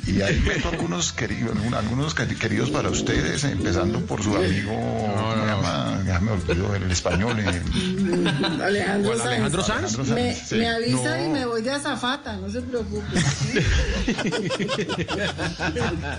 Y 0.07 0.21
ahí 0.21 0.41
meto 0.45 0.69
algunos 0.69 1.13
queridos, 1.13 1.55
algunos 1.73 2.15
queri- 2.15 2.37
queridos 2.37 2.69
para 2.69 2.89
ustedes, 2.89 3.43
empezando 3.45 4.01
por 4.05 4.21
su 4.23 4.30
amigo, 4.37 4.71
¿cómo 4.71 5.33
se 5.33 5.45
llama? 5.45 6.03
Ya 6.05 6.19
me 6.19 6.31
olvidó 6.31 6.75
el 6.75 6.91
español. 6.91 7.39
eh, 7.39 7.61
Alejandro 8.63 9.09
¿Cuál, 9.11 9.17
Sanz. 9.19 9.27
Alejandro 9.31 9.63
Sanz? 9.63 9.97
Me, 10.09 10.35
Sí. 10.35 10.55
me 10.55 10.67
avisa 10.69 11.17
No. 11.17 11.25
y 11.25 11.29
me 11.29 11.45
voy 11.45 11.61
de 11.61 11.71
azafata, 11.71 12.37
no 12.37 12.49
se 12.49 12.61
preocupe. 12.61 13.05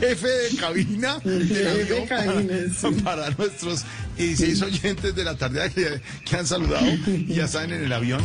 Jefe 0.00 0.28
de 0.28 0.56
cabina 0.58 1.18
del 1.24 1.48
Jefe 1.48 1.62
de 1.62 1.70
avión 1.82 2.06
cabina, 2.06 2.54
sí. 2.78 2.88
para 3.02 3.30
nuestros 3.30 3.84
16 4.16 4.62
oyentes 4.62 5.14
de 5.14 5.24
la 5.24 5.36
tarde 5.36 5.70
que, 5.74 6.00
que 6.24 6.36
han 6.36 6.46
saludado 6.46 6.86
y 7.06 7.34
ya 7.34 7.48
saben 7.48 7.72
en 7.72 7.84
el 7.84 7.92
avión. 7.92 8.22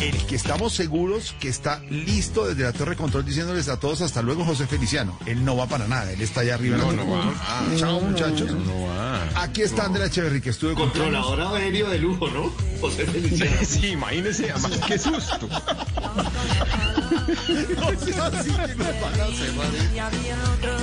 El 0.00 0.16
que 0.26 0.34
estamos 0.34 0.72
seguros 0.72 1.34
que 1.40 1.48
está 1.48 1.80
listo 1.90 2.46
desde 2.46 2.62
la 2.62 2.72
torre 2.72 2.92
de 2.92 2.96
control 2.96 3.24
diciéndoles 3.24 3.68
a 3.68 3.78
todos 3.78 4.00
hasta 4.00 4.22
luego 4.22 4.44
José 4.46 4.66
Feliciano. 4.66 5.18
Él 5.26 5.44
no 5.44 5.56
va 5.56 5.66
para 5.66 5.86
nada, 5.86 6.10
él 6.12 6.22
está 6.22 6.40
allá 6.40 6.54
arriba. 6.54 6.76
en 6.76 6.80
la 6.82 6.86
No, 6.92 6.92
torre 6.94 7.06
no 7.06 7.12
va. 7.12 7.34
Ah, 7.46 7.62
Chao 7.76 8.00
muchachos. 8.00 8.50
No 8.50 8.86
va. 8.86 9.42
Aquí 9.42 9.60
está 9.62 9.84
Andrea 9.84 10.06
Echeverry 10.06 10.40
que 10.40 10.50
estuvo 10.50 10.70
de 10.70 10.76
cumpleaños. 10.76 11.26
Controlador 11.26 11.56
aéreo 11.60 11.90
de 11.90 11.98
lujo, 11.98 12.28
¿no? 12.28 12.50
José 12.80 13.04
Feliciano. 13.06 13.56
Sí, 13.66 13.88
imagínese, 13.88 14.50
además, 14.50 14.80
qué 14.86 14.98
susto. 14.98 15.48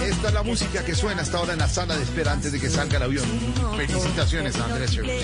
Esta 0.05 0.27
es 0.27 0.33
la 0.33 0.43
música 0.43 0.85
que 0.85 0.95
suena 0.95 1.21
hasta 1.23 1.37
ahora 1.37 1.53
en 1.53 1.59
la 1.59 1.67
sala 1.67 1.95
de 1.97 2.03
espera 2.03 2.31
antes 2.33 2.51
de 2.51 2.59
que 2.59 2.69
salga 2.69 2.97
el 2.97 3.03
avión. 3.03 3.25
Felicitaciones 3.75 4.55
a 4.57 4.65
Andrea 4.65 4.85
Echeverry. 4.85 5.19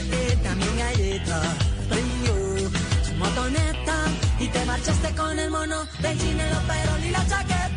Y 4.39 4.47
te 4.47 4.65
marchaste 4.65 5.15
con 5.15 5.39
el 5.39 5.49
mono 5.49 5.85
del 6.01 6.19
cine, 6.19 6.49
los 6.49 6.63
peroles 6.63 7.05
y 7.05 7.11
la 7.11 7.25
chaqueta. 7.27 7.72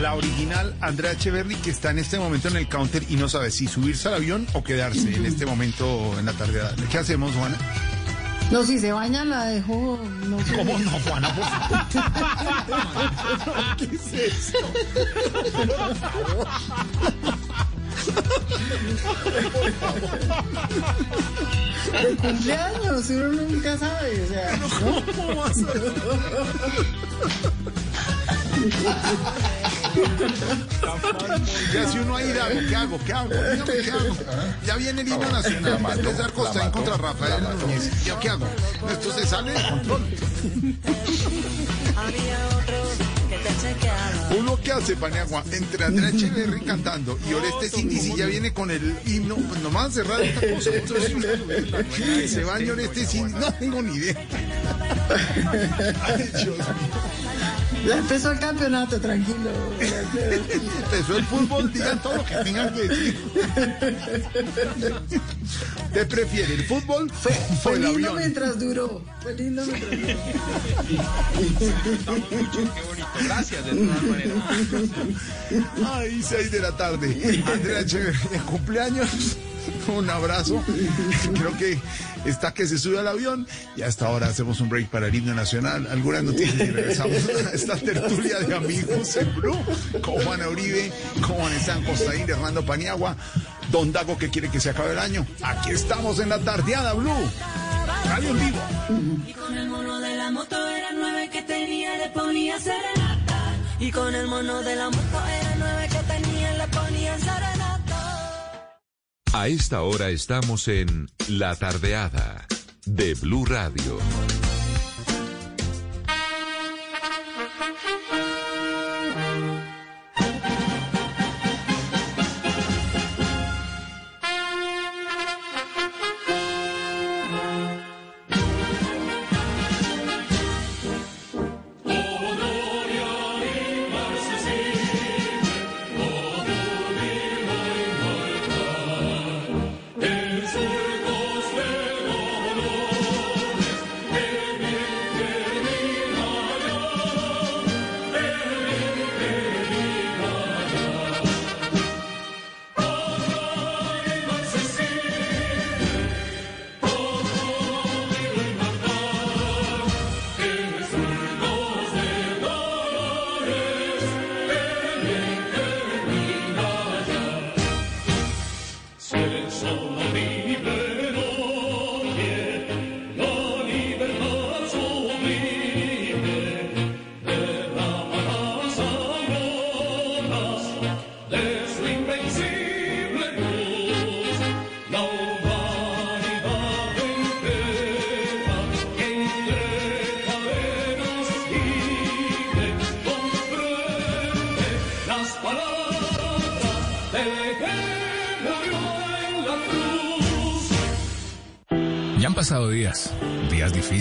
La 0.00 0.14
original 0.14 0.74
Andrea 0.80 1.12
Echeverry 1.12 1.54
que 1.56 1.70
está 1.70 1.90
en 1.92 1.98
este 1.98 2.18
momento 2.18 2.48
en 2.48 2.56
el 2.56 2.68
counter 2.68 3.04
y 3.08 3.14
no 3.14 3.28
sabe 3.28 3.52
si 3.52 3.68
subirse 3.68 4.08
al 4.08 4.14
avión 4.14 4.46
o 4.52 4.64
quedarse 4.64 5.14
en 5.14 5.26
este 5.26 5.46
momento 5.46 6.18
en 6.18 6.26
la 6.26 6.32
tarde. 6.32 6.60
¿Qué 6.90 6.98
hacemos, 6.98 7.32
Juana? 7.36 7.56
No, 8.50 8.64
si 8.64 8.78
se 8.80 8.90
baña 8.92 9.24
la 9.24 9.44
dejo. 9.44 10.00
No 10.26 10.44
sé. 10.44 10.56
¿Cómo 10.56 10.76
no, 10.78 10.90
Juana? 10.90 11.34
¿Qué 13.78 13.84
es 13.84 14.12
esto? 14.12 14.58
De 21.92 22.16
cumpleaños, 22.16 23.10
uno 23.10 23.28
nunca 23.42 23.78
sabe. 23.78 24.22
O 24.22 24.28
sea, 24.28 24.56
¿no? 24.56 24.68
¿Cómo 25.16 25.36
vas 25.36 25.56
Ya 31.72 31.88
si 31.88 31.98
uno 31.98 32.16
ha 32.16 32.22
ido, 32.22 32.42
¿qué 32.68 32.76
hago? 32.76 32.98
¿Qué 33.04 33.12
hago? 33.12 33.28
Dígame, 33.28 33.72
¿qué 33.82 33.90
hago? 33.90 34.16
Ya 34.66 34.76
viene 34.76 35.00
el 35.02 35.08
himno 35.08 35.30
nacional. 35.30 35.80
Mató, 35.80 36.10
César 36.10 36.32
Costa 36.32 36.64
en 36.64 36.70
contra 36.70 36.96
Rafael. 36.96 37.42
Núñez. 37.60 38.04
¿Ya 38.04 38.18
qué 38.18 38.28
hago? 38.30 38.46
Esto 38.90 39.12
se 39.12 39.26
sale 39.26 39.52
de 39.52 39.62
control. 39.68 40.02
Había 41.96 42.46
otro. 42.58 43.07
Uno 44.38 44.60
que 44.60 44.72
hace 44.72 44.96
Paniagua 44.96 45.42
entre 45.52 45.84
Andrea 45.84 46.08
Echeverry 46.14 46.60
cantando 46.60 47.18
y 47.28 47.34
Oreste 47.34 47.68
Cini 47.68 47.96
si 47.96 48.14
ya 48.16 48.26
viene 48.26 48.52
con 48.52 48.70
el 48.70 48.94
himno, 49.06 49.36
pues 49.36 49.60
nomás 49.62 49.94
cerrar 49.94 50.20
esta 50.22 50.54
cosa. 50.54 50.70
Entonces, 50.74 52.30
se 52.30 52.44
bañe 52.44 52.70
Oreste 52.70 53.06
Cini, 53.06 53.32
no 53.32 53.52
tengo 53.54 53.82
ni 53.82 53.96
idea. 53.96 54.14
Ay, 56.04 56.30
Dios 56.32 56.46
mío. 56.46 56.64
Ya 57.86 57.98
empezó 57.98 58.32
el 58.32 58.38
campeonato, 58.38 59.00
tranquilo. 59.00 59.50
Empezó 59.80 61.16
el 61.16 61.24
fútbol, 61.24 61.72
digan 61.72 62.02
todo 62.02 62.16
lo 62.16 62.24
que 62.24 62.34
tengan 62.36 62.74
que 62.74 62.82
decir. 62.82 63.16
¿Te 65.92 66.04
prefiere 66.06 66.54
el 66.54 66.64
fútbol 66.64 67.10
o 67.10 67.14
Fue 67.56 67.74
el 67.74 67.82
lindo 67.82 67.96
avión? 68.08 68.16
mientras 68.16 68.58
duró. 68.58 69.02
Fue 69.22 69.34
lindo 69.34 69.64
mientras 69.64 69.90
duró. 69.90 70.18
Qué 72.74 72.82
bonito. 72.86 73.08
Gracias, 73.24 73.64
de 73.64 73.70
todas 73.72 74.02
maneras. 74.02 74.38
Ay, 75.86 76.22
6 76.22 76.50
de 76.50 76.60
la 76.60 76.76
tarde. 76.76 77.42
Andrea 77.46 77.80
Echeverry, 77.80 78.28
de 78.30 78.38
cumpleaños. 78.40 79.08
Un 79.88 80.10
abrazo. 80.10 80.62
Creo 81.34 81.56
que 81.56 81.78
está 82.24 82.52
que 82.52 82.66
se 82.66 82.78
sube 82.78 82.98
al 82.98 83.08
avión. 83.08 83.46
Y 83.76 83.82
hasta 83.82 84.06
ahora 84.06 84.26
hacemos 84.26 84.60
un 84.60 84.68
break 84.68 84.88
para 84.88 85.06
el 85.06 85.14
himno 85.14 85.34
nacional. 85.34 85.86
Algunas 85.86 86.24
noticias 86.24 86.68
y 86.68 86.70
regresamos 86.70 87.16
a 87.46 87.50
esta 87.50 87.76
tertulia 87.76 88.38
de 88.40 88.54
amigos 88.54 89.16
en 89.16 89.34
Blue. 89.36 89.58
Con 90.02 90.14
Juana 90.24 90.48
Uribe, 90.48 90.92
con 91.20 91.52
Están 91.52 91.84
Costaín, 91.84 92.28
Hernando 92.28 92.64
Paniagua. 92.64 93.16
Don 93.70 93.92
Dago 93.92 94.16
que 94.16 94.30
quiere 94.30 94.50
que 94.50 94.60
se 94.60 94.70
acabe 94.70 94.92
el 94.92 94.98
año. 94.98 95.26
Aquí 95.42 95.70
estamos 95.70 96.18
en 96.20 96.30
la 96.30 96.38
tardeada 96.38 96.94
Blue. 96.94 97.30
Radio 98.06 98.30
en 98.30 98.38
vivo. 98.38 98.58
Y 99.26 99.32
con 99.32 99.56
el 99.56 99.68
mono 99.68 99.98
de 100.00 100.16
la 100.16 100.30
moto 100.30 100.68
eran 100.68 100.96
nueve 100.98 101.28
que 101.30 101.42
tenía 101.42 101.96
le 101.98 102.08
ponía 102.10 102.58
serenata. 102.58 103.54
Y 103.80 103.90
con 103.90 104.14
el 104.14 104.26
mono 104.26 104.62
de 104.62 104.76
la 104.76 104.90
moto 104.90 105.26
eran 105.40 105.58
nueve 105.58 105.88
que 105.90 105.98
tenía 105.98 106.52
le 106.58 106.68
ponían 106.68 107.20
serenata. 107.20 107.57
A 109.32 109.48
esta 109.48 109.82
hora 109.82 110.08
estamos 110.08 110.68
en 110.68 111.08
La 111.28 111.54
Tardeada 111.54 112.46
de 112.86 113.14
Blue 113.14 113.44
Radio. 113.44 113.98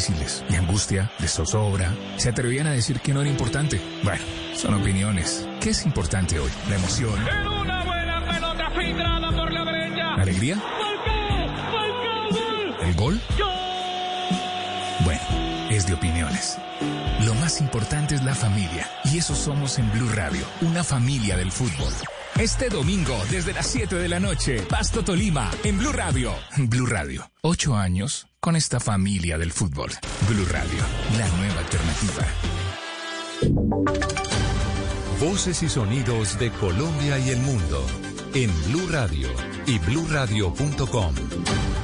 Difíciles, 0.02 0.44
de 0.48 0.58
angustia, 0.58 1.12
de 1.18 1.28
zozobra. 1.28 1.92
Se 2.18 2.30
atrevían 2.30 2.68
a 2.68 2.72
decir 2.72 3.00
que 3.00 3.14
no 3.16 3.22
era 3.22 3.30
importante. 3.32 3.82
Bueno, 4.04 4.22
son 4.56 4.76
opiniones. 4.76 5.48
¿Qué 5.60 5.72
es 5.72 5.86
importante 5.88 6.38
hoy? 6.40 6.52
La 6.70 6.76
emoción, 6.76 7.16
En 7.28 7.48
una 7.48 7.84
buena 7.84 8.24
pelota 8.28 8.70
filtrada 8.80 9.32
por 9.32 9.52
la 9.52 9.66
derecha. 9.66 10.04
la 10.18 10.22
alegría, 10.22 10.56
Falcao, 10.58 11.72
Falcao, 11.72 12.30
gol. 12.30 12.76
el 12.84 12.94
gol. 12.96 13.22
Bueno, 15.04 15.22
es 15.72 15.88
de 15.88 15.94
opiniones. 15.96 16.58
Lo 17.26 17.34
más 17.36 17.60
importante 17.60 18.14
es 18.14 18.24
la 18.24 18.36
familia. 18.36 18.88
Y 19.06 19.18
eso 19.18 19.34
somos 19.36 19.80
en 19.80 19.92
Blue 19.94 20.12
Radio, 20.14 20.46
una 20.62 20.84
familia 20.84 21.38
del 21.38 21.52
fútbol. 21.52 21.92
Este 22.40 22.70
domingo, 22.70 23.20
desde 23.32 23.52
las 23.52 23.66
7 23.66 23.96
de 23.96 24.08
la 24.10 24.20
noche, 24.20 24.62
Pasto 24.62 25.04
Tolima, 25.04 25.50
en 25.64 25.80
Blue 25.80 25.92
Radio. 25.92 26.36
Blue 26.56 26.86
Radio, 26.86 27.32
ocho 27.42 27.76
años 27.76 28.28
con 28.48 28.56
esta 28.56 28.80
familia 28.80 29.38
del 29.38 29.52
fútbol. 29.52 29.92
Blue 30.30 30.46
Radio, 30.46 30.80
la 31.18 31.28
nueva 31.36 31.60
alternativa. 31.60 32.26
Voces 35.20 35.64
y 35.64 35.68
sonidos 35.68 36.40
de 36.40 36.50
Colombia 36.52 37.20
y 37.20 37.32
el 37.32 37.40
mundo 37.40 37.86
en 38.34 38.50
Blue 38.70 38.88
Radio 38.90 39.28
y 39.66 39.80
bluradio.com, 39.80 41.14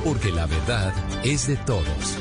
porque 0.06 0.32
la 0.32 0.46
verdad 0.46 0.94
es 1.26 1.48
de 1.48 1.58
todos. 1.58 2.18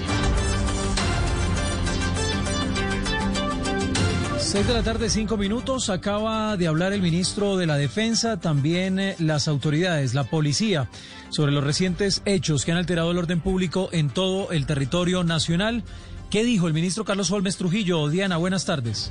Seis 4.52 4.66
de 4.66 4.74
la 4.74 4.82
tarde, 4.82 5.08
cinco 5.08 5.38
minutos. 5.38 5.88
Acaba 5.88 6.58
de 6.58 6.66
hablar 6.66 6.92
el 6.92 7.00
ministro 7.00 7.56
de 7.56 7.64
la 7.64 7.78
Defensa, 7.78 8.38
también 8.38 9.00
eh, 9.00 9.16
las 9.18 9.48
autoridades, 9.48 10.12
la 10.12 10.24
policía, 10.24 10.90
sobre 11.30 11.52
los 11.52 11.64
recientes 11.64 12.20
hechos 12.26 12.66
que 12.66 12.72
han 12.72 12.76
alterado 12.76 13.12
el 13.12 13.16
orden 13.16 13.40
público 13.40 13.88
en 13.92 14.10
todo 14.10 14.52
el 14.52 14.66
territorio 14.66 15.24
nacional. 15.24 15.84
¿Qué 16.28 16.44
dijo 16.44 16.68
el 16.68 16.74
ministro 16.74 17.06
Carlos 17.06 17.30
Holmes 17.30 17.56
Trujillo? 17.56 18.10
Diana, 18.10 18.36
buenas 18.36 18.66
tardes. 18.66 19.10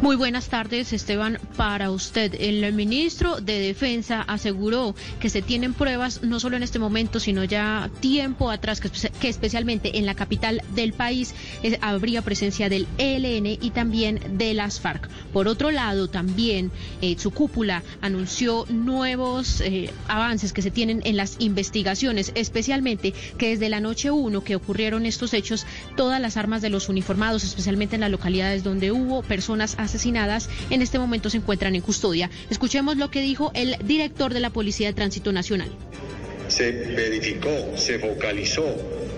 Muy 0.00 0.14
buenas 0.14 0.48
tardes, 0.48 0.92
Esteban, 0.92 1.40
para 1.56 1.90
usted. 1.90 2.32
El 2.38 2.72
ministro 2.72 3.40
de 3.40 3.58
Defensa 3.58 4.22
aseguró 4.22 4.94
que 5.18 5.28
se 5.28 5.42
tienen 5.42 5.74
pruebas 5.74 6.22
no 6.22 6.38
solo 6.38 6.56
en 6.56 6.62
este 6.62 6.78
momento, 6.78 7.18
sino 7.18 7.42
ya 7.42 7.90
tiempo 7.98 8.48
atrás, 8.48 8.80
que, 8.80 8.88
espe- 8.92 9.10
que 9.20 9.28
especialmente 9.28 9.98
en 9.98 10.06
la 10.06 10.14
capital 10.14 10.62
del 10.76 10.92
país 10.92 11.34
habría 11.80 12.22
presencia 12.22 12.68
del 12.68 12.86
ELN 12.98 13.46
y 13.60 13.70
también 13.70 14.20
de 14.38 14.54
las 14.54 14.78
FARC. 14.78 15.08
Por 15.32 15.48
otro 15.48 15.72
lado, 15.72 16.08
también 16.08 16.70
eh, 17.02 17.16
su 17.18 17.32
cúpula 17.32 17.82
anunció 18.00 18.66
nuevos 18.70 19.60
eh, 19.60 19.90
avances 20.06 20.52
que 20.52 20.62
se 20.62 20.70
tienen 20.70 21.02
en 21.06 21.16
las 21.16 21.36
investigaciones, 21.40 22.30
especialmente 22.36 23.14
que 23.36 23.48
desde 23.50 23.68
la 23.68 23.80
noche 23.80 24.12
1 24.12 24.44
que 24.44 24.54
ocurrieron 24.54 25.06
estos 25.06 25.34
hechos, 25.34 25.66
todas 25.96 26.20
las 26.20 26.36
armas 26.36 26.62
de 26.62 26.70
los 26.70 26.88
uniformados, 26.88 27.42
especialmente 27.42 27.96
en 27.96 28.02
las 28.02 28.10
localidades 28.12 28.62
donde 28.62 28.92
hubo 28.92 29.22
personas 29.22 29.72
asesinadas, 29.72 29.87
en 30.70 30.82
este 30.82 30.98
momento 30.98 31.30
se 31.30 31.38
encuentran 31.38 31.74
en 31.74 31.82
custodia. 31.82 32.30
Escuchemos 32.50 32.96
lo 32.96 33.10
que 33.10 33.20
dijo 33.20 33.50
el 33.54 33.76
director 33.84 34.34
de 34.34 34.40
la 34.40 34.50
Policía 34.50 34.88
de 34.88 34.92
Tránsito 34.94 35.32
Nacional. 35.32 35.70
se 36.48 36.72
verificó, 36.72 37.76
se 37.76 37.98
focalizó 37.98 38.64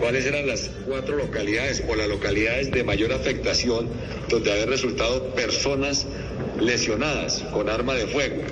cuáles 0.00 0.26
eran 0.26 0.46
las 0.46 0.70
cuatro 0.86 1.16
localidades 1.16 1.82
o 1.88 1.94
las 1.94 2.08
localidades 2.08 2.70
de 2.72 2.82
mayor 2.82 3.12
afectación 3.12 3.88
donde 4.28 4.50
habían 4.50 4.68
resultado 4.68 5.34
personas 5.34 6.06
lesionadas 6.60 7.44
con 7.52 7.68
arma 7.68 7.94
de 7.94 8.06
fuego. 8.06 8.42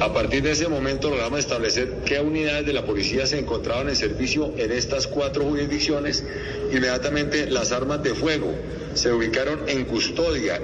A 0.00 0.12
partir 0.12 0.42
de 0.44 0.52
ese 0.52 0.68
momento 0.68 1.10
logramos 1.10 1.40
establecer 1.40 2.02
qué 2.06 2.20
unidades 2.20 2.64
de 2.64 2.72
la 2.72 2.84
policía 2.84 3.26
se 3.26 3.38
encontraban 3.38 3.88
en 3.88 3.96
servicio 3.96 4.54
en 4.56 4.70
estas 4.70 5.08
cuatro 5.08 5.44
jurisdicciones. 5.44 6.24
Inmediatamente 6.72 7.50
las 7.50 7.72
armas 7.72 8.02
de 8.04 8.14
fuego 8.14 8.54
se 8.94 9.12
ubicaron 9.12 9.68
en 9.68 9.84
custodia. 9.86 10.60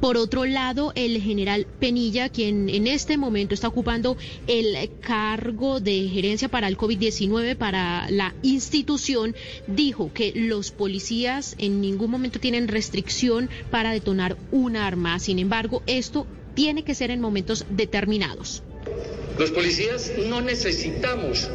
Por 0.00 0.18
otro 0.18 0.44
lado, 0.44 0.92
el 0.94 1.20
general 1.22 1.66
Penilla, 1.80 2.28
quien 2.28 2.68
en 2.68 2.86
este 2.86 3.16
momento 3.16 3.54
está 3.54 3.68
ocupando 3.68 4.16
el 4.46 4.90
cargo 5.00 5.80
de 5.80 6.08
gerencia 6.08 6.48
para 6.48 6.68
el 6.68 6.76
COVID-19 6.76 7.56
para 7.56 8.10
la 8.10 8.34
institución, 8.42 9.34
dijo 9.66 10.12
que 10.12 10.32
los 10.34 10.70
policías 10.70 11.56
en 11.58 11.80
ningún 11.80 12.10
momento 12.10 12.40
tienen 12.40 12.68
restricción 12.68 13.48
para 13.70 13.90
detonar 13.92 14.36
un 14.52 14.76
arma. 14.76 15.18
Sin 15.18 15.38
embargo, 15.38 15.82
esto 15.86 16.26
tiene 16.54 16.84
que 16.84 16.94
ser 16.94 17.10
en 17.10 17.20
momentos 17.20 17.64
determinados. 17.70 18.62
Los 19.38 19.50
policías 19.50 20.12
no 20.28 20.40
necesitamos 20.40 21.50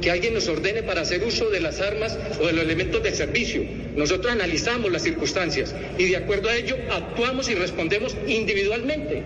que 0.00 0.10
alguien 0.10 0.34
nos 0.34 0.48
ordene 0.48 0.82
para 0.82 1.02
hacer 1.02 1.24
uso 1.24 1.50
de 1.50 1.60
las 1.60 1.80
armas 1.80 2.16
o 2.40 2.46
de 2.46 2.52
los 2.52 2.64
elementos 2.64 3.02
del 3.02 3.14
servicio. 3.14 3.64
Nosotros 3.96 4.32
analizamos 4.32 4.90
las 4.92 5.02
circunstancias 5.02 5.74
y 5.98 6.06
de 6.06 6.16
acuerdo 6.16 6.48
a 6.48 6.56
ello 6.56 6.76
actuamos 6.90 7.48
y 7.48 7.54
respondemos 7.54 8.16
individualmente. 8.26 9.22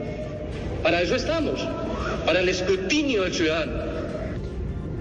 Para 0.82 1.02
eso 1.02 1.16
estamos, 1.16 1.60
para 2.24 2.40
el 2.40 2.48
escrutinio 2.48 3.24
del 3.24 3.34
ciudadano. 3.34 3.87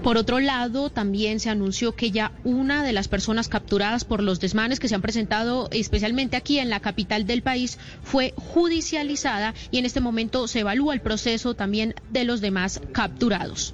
Por 0.04 0.18
otro 0.18 0.40
lado, 0.40 0.90
también 0.90 1.40
se 1.40 1.50
anunció 1.50 1.96
que 1.96 2.12
ya 2.12 2.32
una 2.44 2.84
de 2.84 2.94
las 2.94 3.08
personas 3.08 3.50
capturadas 3.50 4.06
por 4.06 4.24
los 4.24 4.40
desmanes 4.40 4.80
que 4.80 4.88
se 4.88 4.96
han 4.96 5.02
presentado 5.02 5.68
especialmente 5.72 6.38
aquí 6.38 6.60
en 6.60 6.70
la 6.70 6.80
capital 6.80 7.26
del 7.26 7.42
país 7.42 7.78
fue 8.04 8.34
judicializada 8.38 9.54
y 9.72 9.80
en 9.80 9.86
este 9.86 10.00
momento 10.00 10.48
se 10.48 10.60
evalúa 10.62 10.94
el 10.94 11.02
proceso 11.02 11.56
también 11.56 11.94
de 12.10 12.24
los 12.24 12.42
demás 12.42 12.80
capturados. 12.94 13.74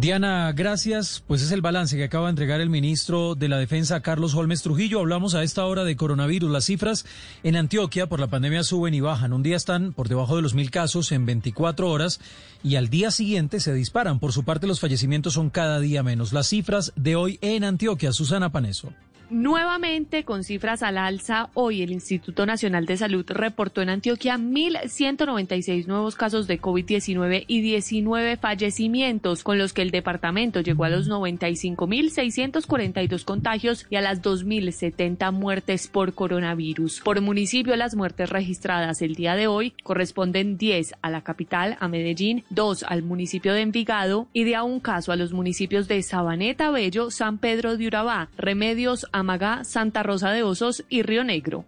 Diana, 0.00 0.50
gracias. 0.52 1.22
Pues 1.26 1.42
es 1.42 1.52
el 1.52 1.60
balance 1.60 1.94
que 1.94 2.04
acaba 2.04 2.26
de 2.26 2.30
entregar 2.30 2.62
el 2.62 2.70
ministro 2.70 3.34
de 3.34 3.50
la 3.50 3.58
Defensa, 3.58 4.00
Carlos 4.00 4.34
Holmes 4.34 4.62
Trujillo. 4.62 5.00
Hablamos 5.00 5.34
a 5.34 5.42
esta 5.42 5.66
hora 5.66 5.84
de 5.84 5.94
coronavirus. 5.94 6.50
Las 6.50 6.64
cifras 6.64 7.04
en 7.42 7.54
Antioquia 7.54 8.08
por 8.08 8.18
la 8.18 8.28
pandemia 8.28 8.64
suben 8.64 8.94
y 8.94 9.00
bajan. 9.00 9.34
Un 9.34 9.42
día 9.42 9.56
están 9.56 9.92
por 9.92 10.08
debajo 10.08 10.36
de 10.36 10.42
los 10.42 10.54
mil 10.54 10.70
casos 10.70 11.12
en 11.12 11.26
24 11.26 11.90
horas 11.90 12.18
y 12.62 12.76
al 12.76 12.88
día 12.88 13.10
siguiente 13.10 13.60
se 13.60 13.74
disparan. 13.74 14.20
Por 14.20 14.32
su 14.32 14.42
parte, 14.42 14.66
los 14.66 14.80
fallecimientos 14.80 15.34
son 15.34 15.50
cada 15.50 15.80
día 15.80 16.02
menos. 16.02 16.32
Las 16.32 16.48
cifras 16.48 16.94
de 16.96 17.16
hoy 17.16 17.38
en 17.42 17.64
Antioquia. 17.64 18.12
Susana 18.12 18.50
Paneso. 18.50 18.94
Nuevamente, 19.30 20.24
con 20.24 20.42
cifras 20.42 20.82
al 20.82 20.98
alza, 20.98 21.50
hoy 21.54 21.82
el 21.82 21.92
Instituto 21.92 22.46
Nacional 22.46 22.84
de 22.84 22.96
Salud 22.96 23.24
reportó 23.28 23.80
en 23.80 23.90
Antioquia 23.90 24.36
1.196 24.36 25.86
nuevos 25.86 26.16
casos 26.16 26.48
de 26.48 26.60
COVID-19 26.60 27.44
y 27.46 27.60
19 27.60 28.38
fallecimientos, 28.38 29.44
con 29.44 29.56
los 29.56 29.72
que 29.72 29.82
el 29.82 29.92
departamento 29.92 30.62
llegó 30.62 30.82
a 30.82 30.88
los 30.88 31.08
95.642 31.08 33.24
contagios 33.24 33.86
y 33.88 33.94
a 33.94 34.00
las 34.00 34.20
2.070 34.20 35.32
muertes 35.32 35.86
por 35.86 36.12
coronavirus. 36.12 37.00
Por 37.04 37.20
municipio, 37.20 37.76
las 37.76 37.94
muertes 37.94 38.30
registradas 38.30 39.00
el 39.00 39.14
día 39.14 39.36
de 39.36 39.46
hoy 39.46 39.74
corresponden 39.84 40.58
10 40.58 40.94
a 41.02 41.10
la 41.10 41.22
capital, 41.22 41.76
a 41.78 41.86
Medellín, 41.86 42.42
2 42.50 42.82
al 42.82 43.04
municipio 43.04 43.54
de 43.54 43.60
Envigado 43.60 44.26
y 44.32 44.42
de 44.42 44.56
a 44.56 44.64
un 44.64 44.80
caso 44.80 45.12
a 45.12 45.16
los 45.16 45.32
municipios 45.32 45.86
de 45.86 46.02
Sabaneta 46.02 46.72
Bello, 46.72 47.12
San 47.12 47.38
Pedro 47.38 47.76
de 47.76 47.86
Urabá, 47.86 48.28
Remedios, 48.36 49.06
Amagá, 49.20 49.64
Santa 49.64 50.02
Rosa 50.02 50.30
de 50.30 50.42
Osos 50.42 50.84
y 50.88 51.02
Río 51.02 51.24
Negro. 51.24 51.64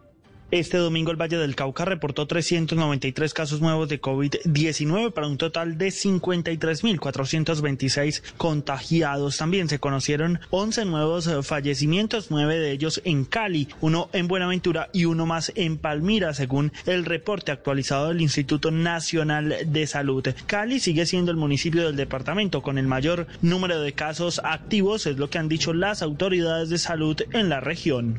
Este 0.53 0.79
domingo 0.79 1.13
el 1.13 1.17
Valle 1.17 1.37
del 1.37 1.55
Cauca 1.55 1.85
reportó 1.85 2.27
393 2.27 3.33
casos 3.33 3.61
nuevos 3.61 3.89
de 3.89 4.01
COVID-19 4.01 5.13
para 5.13 5.29
un 5.29 5.39
total 5.39 5.79
de 5.79 5.91
53.426 5.91 8.21
contagiados. 8.37 9.37
También 9.37 9.69
se 9.69 9.79
conocieron 9.79 10.41
11 10.51 10.87
nuevos 10.87 11.29
eh, 11.29 11.45
fallecimientos, 11.45 12.33
nueve 12.33 12.59
de 12.59 12.73
ellos 12.73 13.01
en 13.05 13.27
Cali, 13.27 13.69
uno 13.81 14.11
en 14.13 14.27
Buenaventura 14.27 14.91
y 14.93 15.05
uno 15.05 15.25
más 15.25 15.53
en 15.55 15.79
Palmira, 15.79 16.35
según 16.35 16.73
el 16.85 17.05
reporte 17.05 17.53
actualizado 17.53 18.09
del 18.09 18.21
Instituto 18.21 18.73
Nacional 18.73 19.55
de 19.67 19.87
Salud. 19.87 20.27
Cali 20.47 20.81
sigue 20.81 21.07
siendo 21.07 21.31
el 21.31 21.37
municipio 21.37 21.87
del 21.87 21.95
departamento 21.95 22.61
con 22.61 22.77
el 22.77 22.89
mayor 22.89 23.29
número 23.41 23.81
de 23.81 23.93
casos 23.93 24.41
activos, 24.43 25.07
es 25.07 25.17
lo 25.17 25.31
que 25.31 25.39
han 25.39 25.49
dicho 25.49 25.75
las 25.75 26.03
autoridades 26.03 26.71
de 26.71 26.79
salud 26.79 27.17
en 27.33 27.49
la 27.49 27.61
región. 27.61 28.19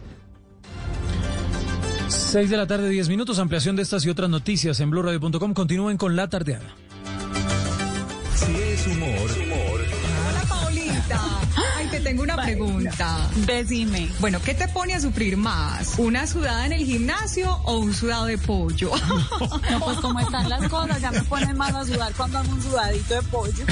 6 2.12 2.50
de 2.50 2.58
la 2.58 2.68
tarde, 2.68 2.90
10 2.90 3.10
minutos. 3.10 3.40
Ampliación 3.40 3.76
de 3.76 3.84
estas 3.84 4.06
y 4.06 4.10
otras 4.10 4.30
noticias 4.30 4.80
en 4.80 4.90
blurradio.com. 4.90 5.54
Continúen 5.54 5.98
con 5.98 6.16
la 6.16 6.30
tardeada. 6.30 6.76
Tengo 12.12 12.24
una 12.24 12.36
pregunta. 12.36 13.30
Decime. 13.48 14.10
Bueno, 14.20 14.42
¿qué 14.44 14.54
te 14.54 14.68
pone 14.68 14.94
a 14.94 15.00
sufrir 15.00 15.38
más? 15.38 15.94
¿Una 15.98 16.28
sudada 16.28 16.66
en 16.66 16.74
el 16.74 16.86
gimnasio 16.86 17.56
o 17.64 17.78
un 17.78 17.94
sudado 17.94 18.26
de 18.26 18.38
pollo? 18.38 18.92
No, 19.72 19.80
pues 19.80 20.00
como 20.00 20.20
están 20.20 20.50
las 20.50 20.68
cosas, 20.68 21.00
ya 21.02 21.12
me 21.12 21.22
ponen 21.24 21.56
más 21.56 21.74
a 21.74 21.86
sudar 21.86 22.12
cuando 22.14 22.40
hago 22.40 22.52
un 22.52 22.62
sudadito 22.62 23.14
de 23.14 23.22
pollo. 23.24 23.66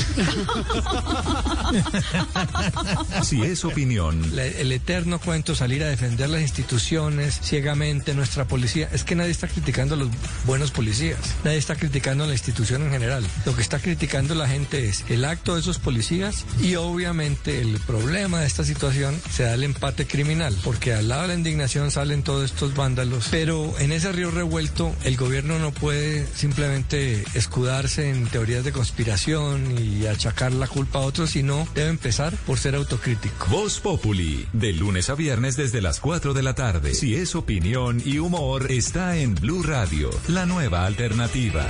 Si 3.23 3.41
es 3.41 3.65
opinión, 3.65 4.23
el 4.37 4.71
eterno 4.71 5.19
cuento, 5.19 5.55
salir 5.55 5.83
a 5.83 5.87
defender 5.87 6.29
las 6.29 6.41
instituciones 6.41 7.39
ciegamente, 7.41 8.13
nuestra 8.13 8.45
policía. 8.45 8.87
Es 8.93 9.03
que 9.03 9.15
nadie 9.15 9.31
está 9.31 9.47
criticando 9.47 9.95
a 9.95 9.97
los 9.97 10.07
buenos 10.45 10.71
policías, 10.71 11.19
nadie 11.43 11.57
está 11.57 11.75
criticando 11.75 12.23
a 12.23 12.27
la 12.27 12.33
institución 12.33 12.83
en 12.83 12.91
general. 12.91 13.25
Lo 13.45 13.55
que 13.55 13.61
está 13.61 13.79
criticando 13.79 14.35
la 14.35 14.47
gente 14.47 14.87
es 14.87 15.03
el 15.09 15.25
acto 15.25 15.55
de 15.55 15.61
esos 15.61 15.79
policías 15.79 16.45
y 16.61 16.75
obviamente 16.75 17.59
el 17.61 17.79
problema 17.79 18.28
de 18.37 18.45
esta 18.45 18.63
situación 18.63 19.19
se 19.31 19.43
da 19.43 19.53
el 19.53 19.63
empate 19.63 20.05
criminal, 20.05 20.55
porque 20.63 20.93
al 20.93 21.07
lado 21.07 21.23
de 21.23 21.27
la 21.29 21.33
indignación 21.33 21.91
salen 21.91 22.23
todos 22.23 22.51
estos 22.51 22.75
vándalos, 22.75 23.27
pero 23.31 23.73
en 23.79 23.91
ese 23.91 24.11
río 24.11 24.31
revuelto 24.31 24.95
el 25.03 25.17
gobierno 25.17 25.57
no 25.59 25.71
puede 25.71 26.27
simplemente 26.35 27.23
escudarse 27.33 28.09
en 28.09 28.27
teorías 28.27 28.63
de 28.63 28.71
conspiración 28.71 29.75
y 29.77 30.05
achacar 30.05 30.53
la 30.53 30.67
culpa 30.67 30.99
a 30.99 31.03
otros, 31.03 31.31
sino 31.31 31.67
debe 31.73 31.89
empezar 31.89 32.35
por 32.45 32.59
ser 32.59 32.75
autocrítico. 32.75 33.47
Voz 33.49 33.79
Populi, 33.79 34.45
de 34.53 34.73
lunes 34.73 35.09
a 35.09 35.15
viernes 35.15 35.57
desde 35.57 35.81
las 35.81 35.99
4 35.99 36.33
de 36.33 36.43
la 36.43 36.53
tarde. 36.53 36.93
Si 36.93 37.15
es 37.15 37.35
opinión 37.35 38.01
y 38.05 38.19
humor, 38.19 38.71
está 38.71 39.17
en 39.17 39.35
Blue 39.35 39.63
Radio, 39.63 40.09
la 40.27 40.45
nueva 40.45 40.85
alternativa. 40.85 41.65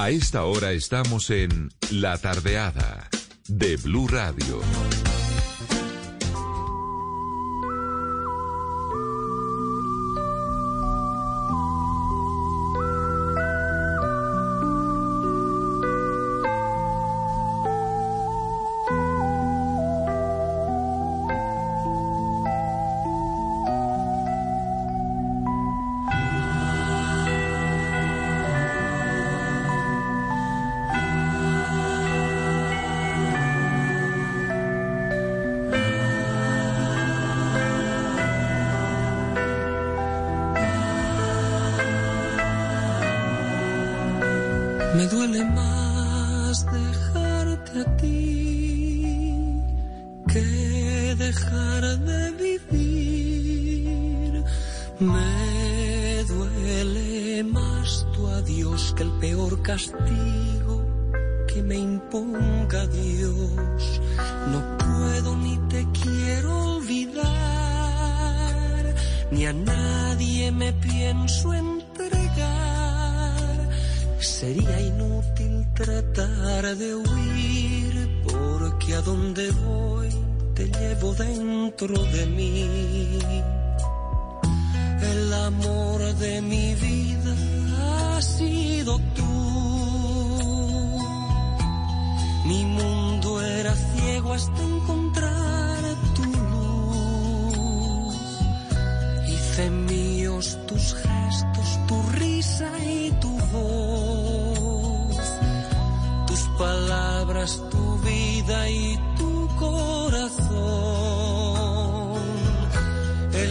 A 0.00 0.08
esta 0.08 0.44
hora 0.44 0.72
estamos 0.72 1.28
en 1.28 1.68
La 1.90 2.16
Tardeada 2.16 3.10
de 3.48 3.76
Blue 3.76 4.08
Radio. 4.08 4.62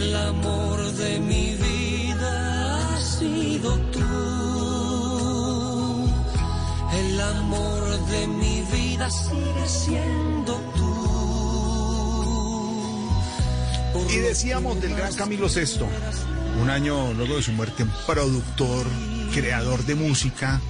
El 0.00 0.16
amor 0.16 0.92
de 0.92 1.20
mi 1.20 1.54
vida 1.56 2.94
ha 2.94 3.00
sido 3.02 3.76
tú. 3.92 4.00
El 6.90 7.20
amor 7.20 8.06
de 8.06 8.26
mi 8.26 8.62
vida 8.72 9.10
sigue 9.10 9.68
siendo 9.68 10.54
tú. 10.74 10.90
Y 14.10 14.16
decíamos 14.16 14.80
del 14.80 14.96
gran 14.96 15.12
Camilo 15.12 15.48
VI, 15.48 15.84
un 16.62 16.70
año 16.70 17.12
luego 17.12 17.36
de 17.36 17.42
su 17.42 17.52
muerte, 17.52 17.84
productor, 18.06 18.86
creador 19.34 19.84
de 19.84 19.96
música, 19.96 20.62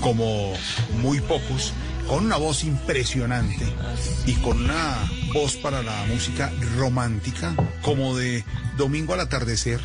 como 0.00 0.52
muy 1.00 1.20
pocos, 1.20 1.72
con 2.08 2.24
una 2.24 2.36
voz 2.36 2.64
impresionante 2.64 3.66
y 4.26 4.34
con 4.34 4.62
una 4.62 4.96
voz 5.32 5.56
para 5.56 5.82
la 5.82 6.04
música 6.06 6.52
romántica, 6.76 7.54
como 7.82 8.16
de 8.16 8.44
domingo 8.76 9.14
al 9.14 9.20
atardecer. 9.20 9.80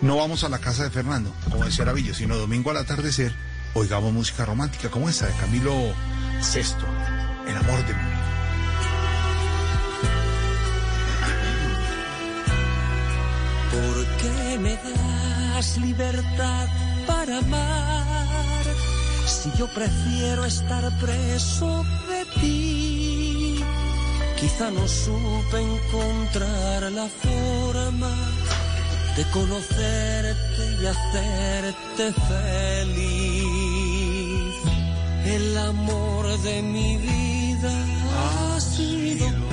No 0.00 0.16
vamos 0.16 0.44
a 0.44 0.48
la 0.48 0.58
casa 0.58 0.84
de 0.84 0.90
Fernando, 0.90 1.32
como 1.50 1.64
decía 1.64 1.84
Aravillo, 1.84 2.14
sino 2.14 2.36
domingo 2.36 2.70
al 2.70 2.76
atardecer, 2.78 3.32
oigamos 3.74 4.12
música 4.12 4.44
romántica 4.44 4.90
como 4.90 5.08
esta 5.08 5.26
de 5.26 5.34
Camilo 5.34 5.74
VI, 5.74 6.62
El 7.48 7.56
amor 7.56 7.78
de 7.86 7.92
vida. 7.92 8.22
¿Por 13.70 14.06
qué 14.16 14.58
me 14.58 14.76
das 14.76 15.78
libertad 15.78 16.68
para 17.06 17.38
amar? 17.38 18.55
Si 19.46 19.52
yo 19.58 19.68
prefiero 19.68 20.44
estar 20.44 20.82
preso 20.98 21.84
de 22.08 22.24
ti, 22.40 23.64
quizá 24.40 24.72
no 24.72 24.88
supe 24.88 25.60
encontrar 25.60 26.90
la 26.90 27.06
forma 27.06 28.12
de 29.16 29.24
conocerte 29.30 30.62
y 30.82 30.86
hacerte 30.86 32.12
feliz. 32.28 33.36
El 35.26 35.56
amor 35.58 36.38
de 36.38 36.62
mi 36.62 36.96
vida 36.96 37.70
ha 38.18 38.60
sido. 38.60 39.45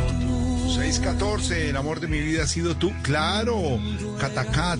614, 0.83 1.69
el 1.69 1.77
amor 1.77 2.01
de 2.01 2.07
mi 2.07 2.19
vida 2.19 2.43
ha 2.43 2.47
sido 2.47 2.75
tú. 2.75 2.91
Claro, 3.03 3.79
Catacat. 4.19 4.79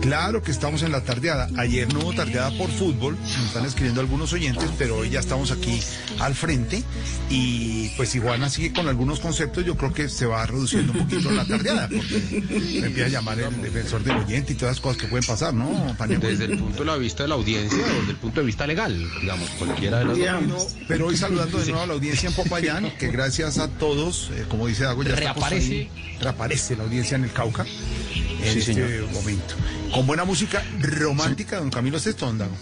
Claro 0.00 0.42
que 0.42 0.52
estamos 0.52 0.82
en 0.82 0.92
la 0.92 1.02
tardeada. 1.02 1.48
Ayer 1.56 1.92
no 1.92 2.00
hubo 2.00 2.12
tardeada 2.12 2.56
por 2.56 2.70
fútbol, 2.70 3.16
nos 3.20 3.46
están 3.46 3.64
escribiendo 3.64 4.00
algunos 4.00 4.32
oyentes, 4.32 4.70
pero 4.78 4.98
hoy 4.98 5.10
ya 5.10 5.18
estamos 5.18 5.50
aquí 5.50 5.80
al 6.20 6.36
frente. 6.36 6.84
Y 7.30 7.88
pues 7.96 8.10
si 8.10 8.20
Juana 8.20 8.48
sigue 8.48 8.72
con 8.72 8.86
algunos 8.86 9.18
conceptos, 9.18 9.64
yo 9.64 9.76
creo 9.76 9.92
que 9.92 10.08
se 10.08 10.26
va 10.26 10.46
reduciendo 10.46 10.92
un 10.92 11.00
poquito 11.00 11.32
la 11.32 11.44
tardeada, 11.44 11.88
porque 11.88 12.44
me 12.80 12.86
empieza 12.86 13.06
a 13.06 13.08
llamar 13.08 13.40
el 13.40 13.60
defensor 13.60 14.04
del 14.04 14.18
oyente 14.18 14.52
y 14.52 14.56
todas 14.56 14.76
las 14.76 14.80
cosas 14.80 15.02
que 15.02 15.08
pueden 15.08 15.26
pasar, 15.26 15.52
¿no? 15.52 15.96
Desde 16.20 16.44
el 16.44 16.58
punto 16.58 16.84
de 16.84 16.98
vista 17.00 17.24
de 17.24 17.30
la 17.30 17.34
audiencia 17.34 17.78
o 17.78 18.00
desde 18.00 18.10
el 18.10 18.18
punto 18.18 18.40
de 18.40 18.46
vista 18.46 18.68
legal, 18.68 19.10
digamos, 19.20 19.50
cualquiera 19.50 19.98
de 19.98 20.04
los 20.04 20.18
Pero, 20.18 20.68
pero 20.86 21.06
hoy 21.08 21.16
saludando 21.16 21.58
de 21.58 21.66
nuevo 21.66 21.82
a 21.82 21.86
la 21.86 21.94
audiencia 21.94 22.28
en 22.28 22.36
Popayán, 22.36 22.92
que 22.98 23.08
gracias 23.08 23.58
a 23.58 23.66
todos, 23.66 24.30
eh, 24.36 24.44
como 24.48 24.68
dice 24.68 24.84
Dago, 24.84 25.02
ya 25.02 25.14
estamos 25.14 25.23
Reaparece. 25.32 25.90
reaparece 26.20 26.76
la 26.76 26.84
audiencia 26.84 27.16
en 27.16 27.24
el 27.24 27.32
Cauca 27.32 27.62
en 27.64 28.52
Sí, 28.52 28.58
este 28.60 28.74
señor. 28.74 29.10
momento. 29.12 29.54
Con 29.92 30.06
buena 30.06 30.24
música 30.24 30.62
romántica, 30.80 31.58
don 31.58 31.70
Camilo 31.70 31.98
Sesto, 31.98 32.32
Dago. 32.32 32.52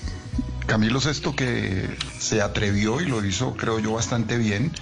Camilo 0.66 1.00
Sesto 1.00 1.34
que 1.34 1.88
se 2.18 2.40
atrevió 2.40 3.00
y 3.00 3.06
lo 3.06 3.24
hizo, 3.24 3.54
creo 3.56 3.78
yo, 3.80 3.92
bastante 3.94 4.38
bien 4.38 4.72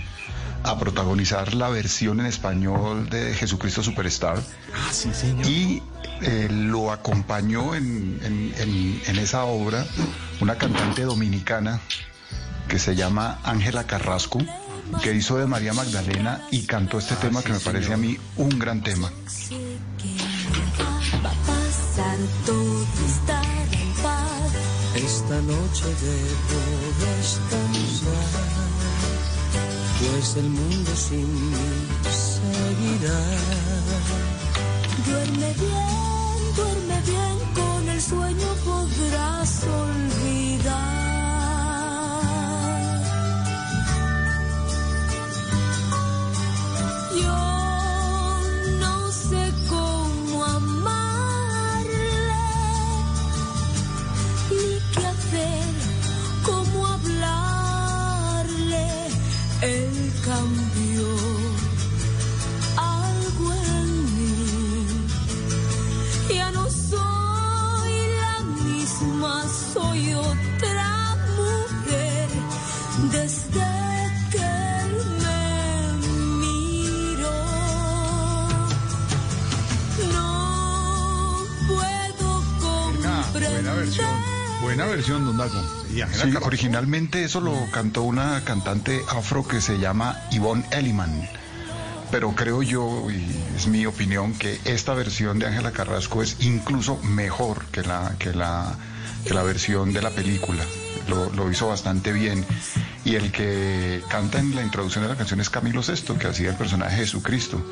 a 0.62 0.78
protagonizar 0.78 1.54
la 1.54 1.70
versión 1.70 2.20
en 2.20 2.26
español 2.26 3.08
de 3.08 3.32
Jesucristo 3.34 3.82
Superstar. 3.82 4.38
Ah, 4.74 4.90
sí, 4.92 5.10
señor. 5.14 5.46
Y 5.46 5.82
eh, 6.20 6.48
lo 6.50 6.92
acompañó 6.92 7.74
en, 7.74 8.20
en- 8.22 8.54
en- 8.58 9.02
en 9.06 9.18
esa 9.18 9.44
obra 9.44 9.86
una 10.40 10.56
cantante 10.56 11.02
dominicana 11.02 11.80
que 12.70 12.78
se 12.78 12.94
llama 12.94 13.40
Ángela 13.42 13.84
Carrasco, 13.84 14.38
que 15.02 15.12
hizo 15.12 15.36
de 15.36 15.46
María 15.46 15.72
Magdalena 15.74 16.46
y 16.52 16.62
cantó 16.66 16.98
este 16.98 17.16
tema 17.16 17.42
que 17.42 17.52
me 17.52 17.58
parece 17.58 17.92
a 17.92 17.96
mí 17.96 18.16
un 18.36 18.48
gran 18.60 18.80
tema. 18.80 19.10
Esta 24.94 25.40
noche 25.42 25.86
debo 26.06 26.60
descansar, 27.00 28.30
pues 29.98 30.36
el 30.36 30.48
mundo 30.48 30.90
sin 30.94 31.50
mí 31.50 31.56
seguirá. 32.08 33.20
Duerme 35.06 35.54
bien, 35.54 36.54
duerme 36.54 37.00
bien, 37.04 37.36
con 37.52 37.88
el 37.88 38.00
sueño 38.00 38.46
podrás 38.64 39.64
olvidar. 39.64 40.29
Buena 84.80 84.96
versión, 84.96 85.36
don 85.36 85.50
Sí, 85.50 86.34
originalmente 86.40 87.22
eso 87.22 87.42
lo 87.42 87.54
cantó 87.70 88.02
una 88.02 88.42
cantante 88.44 89.02
afro 89.10 89.46
que 89.46 89.60
se 89.60 89.78
llama 89.78 90.18
Yvonne 90.30 90.64
Elliman. 90.70 91.28
Pero 92.10 92.34
creo 92.34 92.62
yo, 92.62 93.10
y 93.10 93.26
es 93.54 93.66
mi 93.66 93.84
opinión, 93.84 94.32
que 94.32 94.58
esta 94.64 94.94
versión 94.94 95.38
de 95.38 95.48
Ángela 95.48 95.72
Carrasco 95.72 96.22
es 96.22 96.38
incluso 96.40 96.96
mejor 97.02 97.66
que 97.66 97.82
la, 97.82 98.14
que 98.18 98.32
la, 98.32 98.74
que 99.26 99.34
la 99.34 99.42
versión 99.42 99.92
de 99.92 100.00
la 100.00 100.08
película. 100.08 100.64
Lo, 101.08 101.28
lo 101.28 101.50
hizo 101.50 101.68
bastante 101.68 102.10
bien. 102.14 102.46
Y 103.04 103.16
el 103.16 103.32
que 103.32 104.02
canta 104.08 104.38
en 104.38 104.54
la 104.54 104.62
introducción 104.62 105.04
de 105.04 105.10
la 105.10 105.16
canción 105.16 105.42
es 105.42 105.50
Camilo 105.50 105.82
Sesto, 105.82 106.16
que 106.16 106.26
hacía 106.26 106.48
el 106.48 106.56
personaje 106.56 106.96
de 106.96 107.02
Jesucristo. 107.02 107.62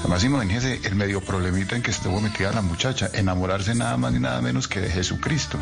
Además, 0.00 0.24
imagínese 0.24 0.80
el 0.84 0.94
medio 0.94 1.20
problemita 1.20 1.76
en 1.76 1.82
que 1.82 1.90
estuvo 1.90 2.18
metida 2.18 2.50
la 2.52 2.62
muchacha, 2.62 3.10
enamorarse 3.12 3.74
nada 3.74 3.98
más 3.98 4.14
ni 4.14 4.20
nada 4.20 4.40
menos 4.40 4.68
que 4.68 4.80
de 4.80 4.88
Jesucristo. 4.88 5.58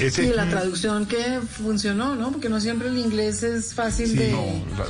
Ese- 0.00 0.24
Y 0.24 0.32
la 0.32 0.48
traducción 0.48 1.04
que 1.06 1.40
funcionó, 1.62 2.14
¿no? 2.16 2.32
Porque 2.32 2.48
no 2.48 2.58
siempre 2.58 2.88
el 2.88 2.96
inglés 2.96 3.42
es 3.42 3.74
fácil 3.74 4.08
Sí, 4.08 4.16
de. 4.16 4.32
no, 4.32 4.46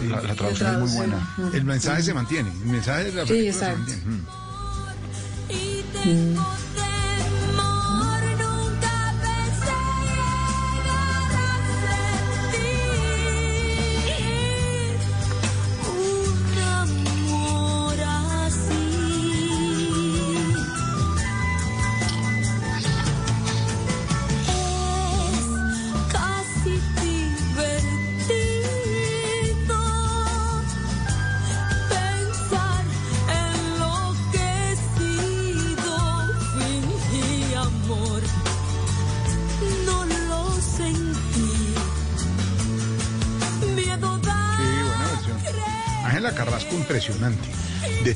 la, 0.09 0.17
la- 0.17 0.23
la 0.29 0.35
traducción 0.37 0.73
es 0.75 0.79
muy 0.79 0.91
buena. 0.99 1.35
Ujú. 1.39 1.57
El 1.57 1.65
mensaje 1.65 2.03
se 2.05 2.15
mantiene. 2.15 2.49
El 2.51 2.67
mensaje 2.71 3.05
de 3.05 3.13
la 3.15 3.23
Sí, 3.27 3.33
película 3.33 3.53
se 3.53 3.73
exacto. 3.73 3.79
mantiene. 3.79 4.05
Mm. 6.05 6.37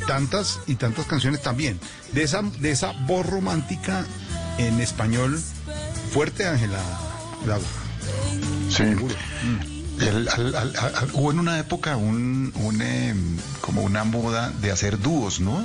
Tantas 0.06 0.60
y 0.66 0.74
tantas 0.76 1.06
canciones 1.06 1.42
también. 1.42 1.78
De 2.12 2.22
esa, 2.22 2.42
de 2.42 2.70
esa 2.70 2.92
voz 3.06 3.26
romántica 3.26 4.04
en 4.58 4.80
español 4.80 5.40
fuerte, 6.12 6.46
Ángela 6.46 6.78
Dago. 7.46 7.62
Sí. 8.70 8.82
El- 10.00 10.28
al- 10.28 10.54
al- 10.56 10.76
al- 10.76 11.10
hubo 11.12 11.30
en 11.30 11.38
una 11.38 11.58
época 11.58 11.96
un, 11.96 12.52
un, 12.56 12.82
em, 12.82 13.36
como 13.60 13.82
una 13.82 14.02
moda 14.04 14.50
de 14.60 14.72
hacer 14.72 14.98
dúos, 14.98 15.40
¿no? 15.40 15.62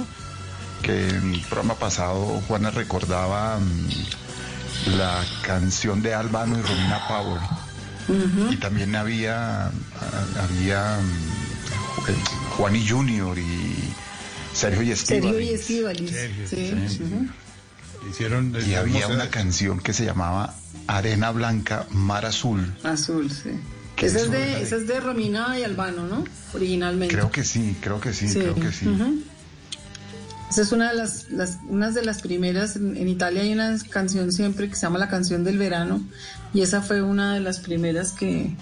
Que 0.83 1.09
en 1.09 1.33
el 1.33 1.41
programa 1.41 1.75
pasado 1.75 2.41
Juana 2.47 2.69
recordaba 2.69 3.57
mm, 3.59 4.91
la 4.97 5.23
canción 5.41 6.01
de 6.01 6.13
Albano 6.13 6.57
y 6.57 6.61
Romina 6.61 7.07
Power. 7.07 7.41
Y 8.51 8.57
también 8.57 8.95
había, 8.95 9.71
había 10.41 10.99
mm, 11.01 12.09
eh, 12.09 12.15
Juan 12.57 12.75
y 12.75 12.87
Junior 12.87 13.37
y 13.37 13.93
Sergio 14.53 14.81
y 14.83 14.91
Estíbal. 14.91 15.21
Sergio 15.23 15.39
y 15.39 15.49
Estíbaliz. 15.53 16.11
Sergio, 16.11 16.47
Sí. 16.47 16.73
sí. 16.97 17.03
ujú. 17.03 17.27
Hicieron 18.09 18.55
Y 18.67 18.73
había 18.75 19.07
una 19.07 19.29
canción 19.29 19.79
que 19.79 19.93
se 19.93 20.05
llamaba 20.05 20.55
Arena 20.87 21.31
Blanca, 21.31 21.85
Mar 21.91 22.25
Azul. 22.25 22.73
Azul, 22.83 23.29
sí. 23.31 23.49
Esa 23.97 24.19
es, 24.21 24.31
de, 24.31 24.37
de- 24.37 24.61
esa 24.63 24.77
es 24.77 24.87
de 24.87 24.99
Romina 25.01 25.59
y 25.59 25.63
Albano, 25.63 26.07
¿no? 26.07 26.23
Originalmente. 26.53 27.13
Creo 27.13 27.29
que 27.31 27.43
sí, 27.43 27.75
creo 27.81 27.99
que 27.99 28.13
sí, 28.13 28.27
creo 28.33 28.55
que 28.55 28.71
sí. 28.71 28.87
Esa 30.49 30.61
es 30.63 30.71
una 30.71 30.89
de 30.91 30.95
las, 30.95 31.29
las- 31.29 31.57
unas 31.67 31.93
de 31.93 32.03
las 32.05 32.21
primeras. 32.21 32.75
En, 32.77 32.95
en 32.97 33.07
Italia 33.09 33.41
hay 33.41 33.51
una 33.53 33.77
canción 33.89 34.31
siempre 34.31 34.69
que 34.69 34.75
se 34.75 34.81
llama 34.83 34.97
la 34.99 35.09
canción 35.09 35.43
del 35.43 35.57
verano 35.57 36.01
y 36.53 36.61
esa 36.61 36.81
fue 36.81 37.01
una 37.03 37.33
de 37.33 37.41
las 37.41 37.59
primeras 37.59 38.13
que, 38.13 38.55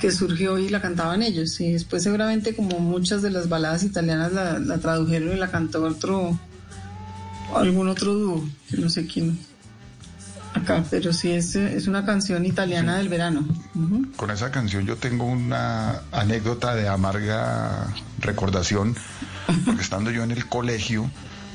que 0.00 0.10
surgió 0.10 0.58
y 0.58 0.68
la 0.68 0.80
cantaban 0.80 1.22
ellos. 1.22 1.60
Y 1.60 1.72
después 1.72 2.02
seguramente 2.02 2.56
como 2.56 2.78
muchas 2.80 3.22
de 3.22 3.30
las 3.30 3.48
baladas 3.48 3.82
italianas 3.82 4.32
la, 4.32 4.58
la 4.58 4.78
tradujeron 4.78 5.36
y 5.36 5.38
la 5.38 5.50
cantó 5.50 5.82
otro, 5.84 6.38
algún 7.54 7.88
otro 7.88 8.14
dúo, 8.14 8.48
que 8.68 8.78
no 8.78 8.88
sé 8.88 9.06
quién. 9.06 9.38
Acá, 10.54 10.84
pero 10.90 11.12
sí 11.12 11.30
es, 11.30 11.54
es 11.54 11.86
una 11.86 12.04
canción 12.04 12.44
italiana 12.44 12.96
del 12.96 13.08
verano. 13.08 13.46
Con 14.16 14.30
esa 14.32 14.50
canción 14.50 14.84
yo 14.84 14.96
tengo 14.96 15.24
una 15.24 16.02
anécdota 16.10 16.74
de 16.74 16.88
amarga 16.88 17.94
recordación, 18.18 18.96
porque 19.64 19.82
estando 19.82 20.10
yo 20.10 20.24
en 20.24 20.32
el 20.32 20.46
colegio, 20.46 21.08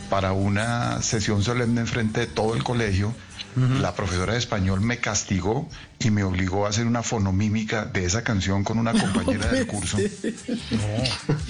para 0.09 0.31
una 0.31 1.01
sesión 1.01 1.43
solemne 1.43 1.81
enfrente 1.81 2.21
de 2.21 2.27
todo 2.27 2.55
el 2.55 2.63
colegio, 2.63 3.13
la 3.55 3.95
profesora 3.95 4.33
de 4.33 4.39
español 4.39 4.81
me 4.81 4.97
castigó 4.99 5.69
y 5.99 6.09
me 6.11 6.23
obligó 6.23 6.65
a 6.65 6.69
hacer 6.69 6.85
una 6.87 7.03
fonomímica 7.03 7.85
de 7.85 8.05
esa 8.05 8.23
canción 8.23 8.63
con 8.63 8.77
una 8.79 8.91
compañera 8.99 9.47
del 9.51 9.65
curso. 9.67 9.97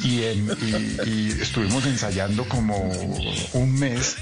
Y, 0.04 0.24
en- 0.24 0.50
y- 0.62 1.10
y 1.10 1.38
estuvimos 1.42 1.86
ensayando 1.86 2.48
como 2.48 2.78
un 3.54 3.74
mes 3.80 4.16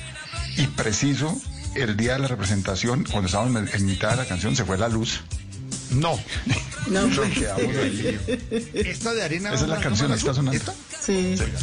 y 0.58 0.68
preciso 0.68 1.40
el 1.76 1.98
día 1.98 2.14
de 2.14 2.20
la 2.20 2.28
representación, 2.28 3.04
cuando 3.04 3.26
estábamos 3.28 3.74
en- 3.74 3.86
mitad 3.86 4.12
de 4.12 4.18
la 4.18 4.26
canción, 4.26 4.56
se 4.56 4.64
fue 4.64 4.78
la 4.78 4.88
luz. 4.90 5.22
No. 5.92 6.18
No, 6.88 7.08
Nos 7.08 7.30
quedamos 7.30 7.76
ahí. 7.78 8.20
Esta 8.74 9.14
de 9.14 9.24
arena. 9.24 9.54
Esa 9.54 9.64
es 9.64 9.70
la 9.70 9.80
canción, 9.80 10.12
está 10.12 10.34
sonando. 10.34 10.58
¿Esta? 10.58 10.74
Sí. 11.02 11.36
Arena 11.40 11.60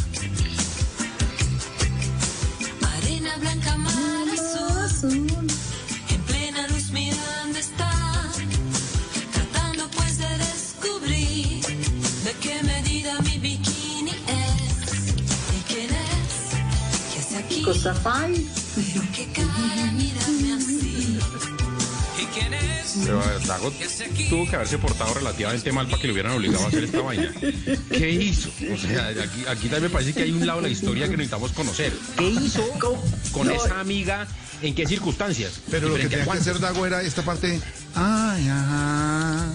Costa 17.71 17.93
Fai. 17.95 18.33
Pero 23.05 23.23
Dago 23.47 23.71
tuvo 24.29 24.49
que 24.49 24.55
haberse 24.57 24.77
portado 24.77 25.13
relativamente 25.13 25.71
mal 25.71 25.87
para 25.87 26.01
que 26.01 26.07
le 26.07 26.13
hubieran 26.13 26.33
obligado 26.33 26.65
a 26.65 26.67
hacer 26.67 26.83
esta 26.83 26.99
vaina. 26.99 27.31
¿Qué 27.89 28.11
hizo? 28.11 28.49
O 28.73 28.77
sea, 28.77 29.07
aquí, 29.07 29.45
aquí 29.47 29.69
también 29.69 29.83
me 29.83 29.89
parece 29.89 30.13
que 30.13 30.23
hay 30.23 30.31
un 30.31 30.45
lado 30.45 30.59
de 30.59 30.67
la 30.67 30.73
historia 30.73 31.05
que 31.05 31.11
necesitamos 31.15 31.53
conocer. 31.53 31.93
¿Qué 32.17 32.27
hizo 32.27 32.67
con 33.31 33.47
No. 33.47 33.53
esa 33.53 33.79
amiga? 33.79 34.27
¿En 34.61 34.75
qué 34.75 34.85
circunstancias? 34.85 35.53
Pero 35.71 35.87
lo 35.87 35.97
¿Y 35.97 36.01
que 36.01 36.09
tenía 36.09 36.25
que 36.25 36.31
hacer 36.39 36.59
Dago 36.59 36.85
era 36.85 37.01
esta 37.01 37.21
parte. 37.23 37.57
Ay, 37.95 38.49
ajá. 38.49 39.45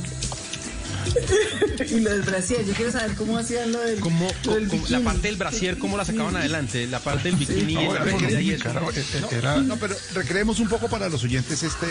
Y 1.91 2.01
lo 2.01 2.10
del 2.10 2.23
Brasil, 2.23 2.59
yo 2.67 2.73
quiero 2.75 2.91
saber 2.91 3.15
cómo 3.15 3.39
hacían 3.39 3.70
lo 3.73 3.81
del, 3.81 4.01
¿Cómo, 4.01 4.28
lo 4.44 4.55
del 4.55 4.68
cómo- 4.68 4.86
la 4.89 5.01
parte 5.01 5.28
del 5.28 5.36
brasier, 5.36 5.78
¿cómo 5.78 5.97
la 5.97 6.05
sacaban 6.05 6.35
adelante? 6.36 6.86
La 6.86 7.01
parte 7.01 7.28
del 7.31 7.36
bikini, 7.36 7.75
No, 7.75 7.81
era 7.94 8.05
eso. 8.07 8.18
fonomímica, 8.18 8.70
era- 8.70 8.81
No, 8.81 9.31
era- 9.31 9.57
no, 9.59 9.76
pero 9.76 9.94
recreemos 10.15 10.59
un 10.60 10.68
poco 10.68 10.89
para 10.89 11.09
los 11.09 11.23
oyentes 11.25 11.62
este, 11.62 11.86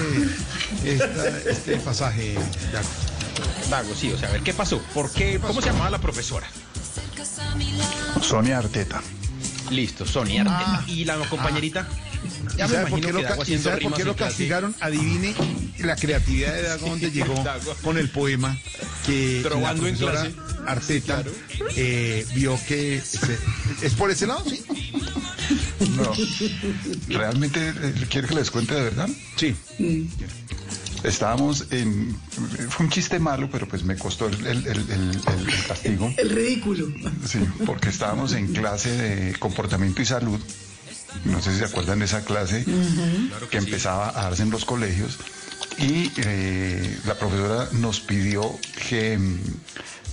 esta- 0.84 1.40
este 1.50 1.78
pasaje. 1.78 2.34
Dago. 2.74 2.88
Dago, 3.70 3.96
sí, 3.96 4.12
o 4.12 4.18
sea, 4.18 4.30
a 4.30 4.32
ver, 4.34 4.42
¿qué 4.42 4.54
pasó? 4.54 4.80
¿Por 4.94 5.12
qué? 5.12 5.40
¿Cómo 5.40 5.62
se 5.62 5.68
llamaba 5.70 5.90
la 5.90 6.00
profesora? 6.00 6.48
Sonia 8.22 8.58
Arteta. 8.60 9.02
Listo, 9.72 10.06
Sonia 10.06 10.42
Arteta. 10.42 10.78
Ah. 10.80 10.84
¿Y 10.88 11.06
la 11.06 11.18
compañerita? 11.30 11.88
Ya 12.58 12.66
¿Y 12.66 12.70
me 12.70 12.74
sabe 12.76 12.90
por 12.90 13.00
imagino 13.00 13.08
qué 13.08 13.14
lo, 13.36 13.44
y 13.46 13.58
sabe 13.58 13.82
por 13.82 13.94
qué 13.96 14.04
lo 14.06 14.16
castigaron? 14.16 14.76
Adivine 14.80 15.34
la 15.80 15.96
creatividad 15.96 16.54
de 16.54 16.62
Dago 16.64 16.90
donde 16.90 17.12
llegó 17.12 17.44
con 17.84 17.98
el 17.98 18.10
poema 18.10 18.58
que 19.06 19.42
la 19.44 19.50
Trovando 19.50 19.88
en 19.88 19.96
profesora 19.98 20.22
clase. 20.32 20.36
Arteta 20.68 21.24
eh, 21.76 22.26
vio 22.34 22.58
que 22.68 23.02
se- 23.02 23.38
es 23.82 23.94
por 23.94 24.10
ese 24.12 24.26
lado, 24.28 24.44
sí. 24.50 24.64
No. 25.92 26.12
¿Realmente 27.10 27.70
eh, 27.70 27.94
quiere 28.10 28.28
que 28.28 28.36
les 28.36 28.50
cuente 28.50 28.74
de 28.74 28.84
verdad? 28.84 29.10
Sí. 29.36 29.56
Estábamos 31.08 31.68
en... 31.72 32.18
Fue 32.70 32.86
un 32.86 32.92
chiste 32.92 33.20
malo, 33.20 33.48
pero 33.52 33.68
pues 33.68 33.84
me 33.84 33.96
costó 33.96 34.28
el, 34.28 34.36
el- 34.46 34.68
el- 34.68 34.90
el- 34.92 35.22
el 35.50 35.64
castigo. 35.68 36.14
El 36.18 36.30
ridículo. 36.30 36.88
Sí, 37.28 37.40
porque 37.66 37.90
estábamos 37.90 38.34
en 38.34 38.54
clase 38.54 38.92
de 38.92 39.34
comportamiento 39.40 40.02
y 40.02 40.06
salud. 40.06 40.40
No 41.26 41.42
sé 41.42 41.54
si 41.54 41.60
se 41.60 41.66
acuerdan 41.66 42.00
de 42.00 42.06
esa 42.06 42.26
clase 42.26 42.66
que, 43.50 43.58
empezaba 43.58 44.10
a 44.10 44.24
darse 44.24 44.44
en 44.44 44.50
los 44.50 44.66
colegios. 44.66 45.18
Y 45.78 46.12
eh, 46.18 47.00
la 47.06 47.18
profesora 47.18 47.68
nos 47.74 48.00
pidió 48.00 48.58
que 48.90 49.18
mm, 49.18 49.40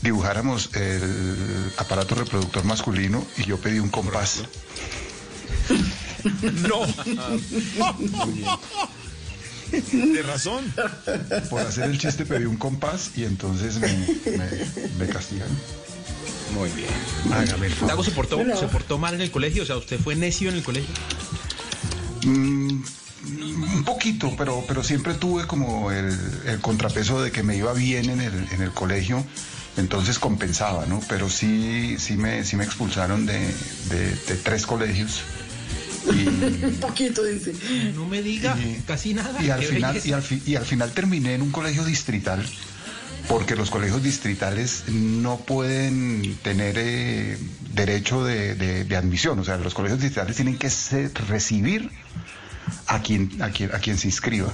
dibujáramos 0.02 0.70
el 0.74 1.72
aparato 1.78 2.14
reproductor 2.14 2.64
masculino 2.64 3.24
y 3.36 3.44
yo 3.44 3.58
pedí 3.58 3.78
un 3.78 3.88
compás. 3.90 4.42
No. 6.68 6.86
De 9.72 10.22
razón. 10.22 10.64
Por 11.50 11.60
hacer 11.62 11.84
el 11.84 11.98
chiste 11.98 12.26
pedí 12.26 12.44
un 12.44 12.56
compás 12.56 13.10
y 13.16 13.24
entonces 13.24 13.76
me, 13.78 13.88
me- 13.88 14.96
me 14.98 15.06
castigaron. 15.12 15.56
Muy 16.54 16.68
bien. 16.70 16.90
Hágame 17.32 17.66
el 17.66 17.72
favor. 17.72 17.88
Dago 17.88 18.04
se 18.04 18.10
portó, 18.10 18.38
se 18.58 18.66
portó 18.68 18.98
mal 18.98 19.14
en 19.14 19.22
el 19.22 19.30
colegio, 19.30 19.62
o 19.62 19.66
sea, 19.66 19.76
usted 19.76 19.98
fue 19.98 20.14
necio 20.14 20.50
en 20.50 20.56
el 20.56 20.62
colegio. 20.62 20.94
Mm, 22.24 22.82
un 23.76 23.84
poquito, 23.84 24.34
pero, 24.36 24.64
pero 24.68 24.82
siempre 24.84 25.14
tuve 25.14 25.46
como 25.46 25.90
el, 25.90 26.16
el 26.46 26.60
contrapeso 26.60 27.22
de 27.22 27.30
que 27.32 27.42
me 27.42 27.56
iba 27.56 27.72
bien 27.72 28.10
en 28.10 28.20
el, 28.20 28.48
en 28.52 28.62
el 28.62 28.70
colegio, 28.72 29.24
entonces 29.76 30.18
compensaba, 30.18 30.84
¿no? 30.86 31.00
Pero 31.08 31.30
sí, 31.30 31.96
sí 31.98 32.16
me, 32.16 32.44
sí 32.44 32.56
me 32.56 32.64
expulsaron 32.64 33.24
de, 33.26 33.38
de- 33.88 34.14
de 34.28 34.34
tres 34.42 34.66
colegios. 34.66 35.22
Un 36.06 36.76
poquito, 36.80 37.24
dice. 37.24 37.52
No 37.94 38.06
me 38.06 38.22
diga 38.22 38.56
Y- 38.58 38.82
casi 38.86 39.14
nada. 39.14 39.42
Y 39.42 39.50
al, 39.50 39.62
final, 39.62 40.00
y, 40.04 40.12
al 40.12 40.22
fi- 40.22 40.42
y 40.46 40.56
al 40.56 40.64
final 40.64 40.90
terminé 40.92 41.34
en 41.34 41.42
un 41.42 41.50
colegio 41.52 41.84
distrital, 41.84 42.44
porque 43.28 43.54
los 43.56 43.70
colegios 43.70 44.02
distritales 44.02 44.84
no 44.88 45.38
pueden 45.38 46.36
tener 46.42 46.74
eh, 46.78 47.38
derecho 47.74 48.24
de, 48.24 48.54
de- 48.54 48.84
de 48.84 48.96
admisión. 48.96 49.38
O 49.38 49.44
sea, 49.44 49.56
los 49.58 49.74
colegios 49.74 50.00
distritales 50.00 50.36
tienen 50.36 50.58
que 50.58 50.70
ser- 50.70 51.12
recibir 51.28 51.90
a 52.86 53.00
quien, 53.02 53.40
a, 53.42 53.50
quien, 53.50 53.74
a 53.74 53.78
quien 53.78 53.98
se 53.98 54.06
inscriba. 54.08 54.52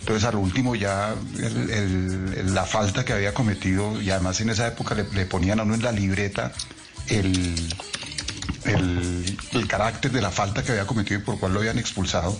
Entonces, 0.00 0.24
al 0.24 0.36
último 0.36 0.74
ya 0.74 1.14
el- 1.38 1.70
el- 1.70 2.34
el- 2.38 2.54
la 2.54 2.64
falta 2.64 3.04
que 3.04 3.12
había 3.12 3.32
cometido, 3.34 4.00
y 4.00 4.10
además 4.10 4.40
en 4.40 4.50
esa 4.50 4.66
época 4.68 4.94
le, 4.94 5.04
le 5.12 5.26
ponían 5.26 5.60
a 5.60 5.62
uno 5.64 5.74
en 5.74 5.82
la 5.82 5.92
libreta 5.92 6.52
el, 7.08 7.54
el, 8.64 9.38
el 9.52 9.66
carácter 9.66 10.10
de 10.12 10.20
la 10.20 10.30
falta 10.30 10.62
que 10.62 10.72
había 10.72 10.86
cometido 10.86 11.20
y 11.20 11.22
por 11.22 11.38
cual 11.38 11.52
lo 11.52 11.60
habían 11.60 11.78
expulsado. 11.78 12.38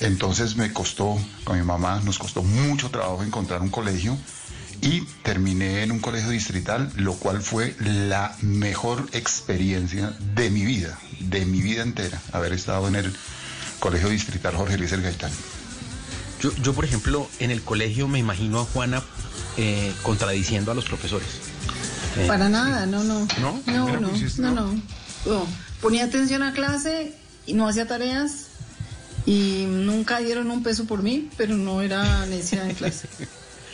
Entonces 0.00 0.56
me 0.56 0.72
costó, 0.72 1.18
con 1.44 1.58
mi 1.58 1.64
mamá, 1.64 2.00
nos 2.04 2.18
costó 2.18 2.42
mucho 2.42 2.90
trabajo 2.90 3.22
encontrar 3.22 3.62
un 3.62 3.70
colegio 3.70 4.16
y 4.82 5.00
terminé 5.22 5.82
en 5.82 5.92
un 5.92 6.00
colegio 6.00 6.30
distrital, 6.30 6.90
lo 6.96 7.14
cual 7.14 7.40
fue 7.40 7.74
la 7.80 8.36
mejor 8.42 9.08
experiencia 9.12 10.14
de 10.34 10.50
mi 10.50 10.64
vida, 10.64 10.98
de 11.20 11.46
mi 11.46 11.62
vida 11.62 11.82
entera, 11.82 12.20
haber 12.32 12.52
estado 12.52 12.86
en 12.88 12.96
el 12.96 13.16
colegio 13.80 14.08
distrital 14.08 14.54
Jorge 14.54 14.76
Luis 14.76 14.92
El 14.92 15.02
Gaitán. 15.02 15.30
Yo, 16.42 16.54
yo, 16.56 16.74
por 16.74 16.84
ejemplo, 16.84 17.28
en 17.38 17.50
el 17.50 17.62
colegio 17.62 18.06
me 18.08 18.18
imagino 18.18 18.60
a 18.60 18.64
Juana 18.64 19.02
eh, 19.56 19.94
contradiciendo 20.02 20.72
a 20.72 20.74
los 20.74 20.84
profesores. 20.84 21.28
Eh, 22.18 22.26
Para 22.26 22.48
nada, 22.50 22.84
no, 22.84 23.02
no. 23.02 23.26
¿No? 23.40 23.62
No, 23.66 24.00
no, 24.00 24.52
no. 24.52 24.80
No. 25.26 25.46
Ponía 25.80 26.04
atención 26.04 26.42
a 26.42 26.52
clase 26.52 27.12
y 27.46 27.52
no 27.54 27.68
hacía 27.68 27.86
tareas 27.86 28.46
y 29.26 29.64
nunca 29.68 30.18
dieron 30.18 30.50
un 30.50 30.62
peso 30.62 30.84
por 30.84 31.02
mí, 31.02 31.28
pero 31.36 31.56
no 31.56 31.82
era 31.82 32.24
necia 32.26 32.68
en 32.68 32.74
clase. 32.74 33.08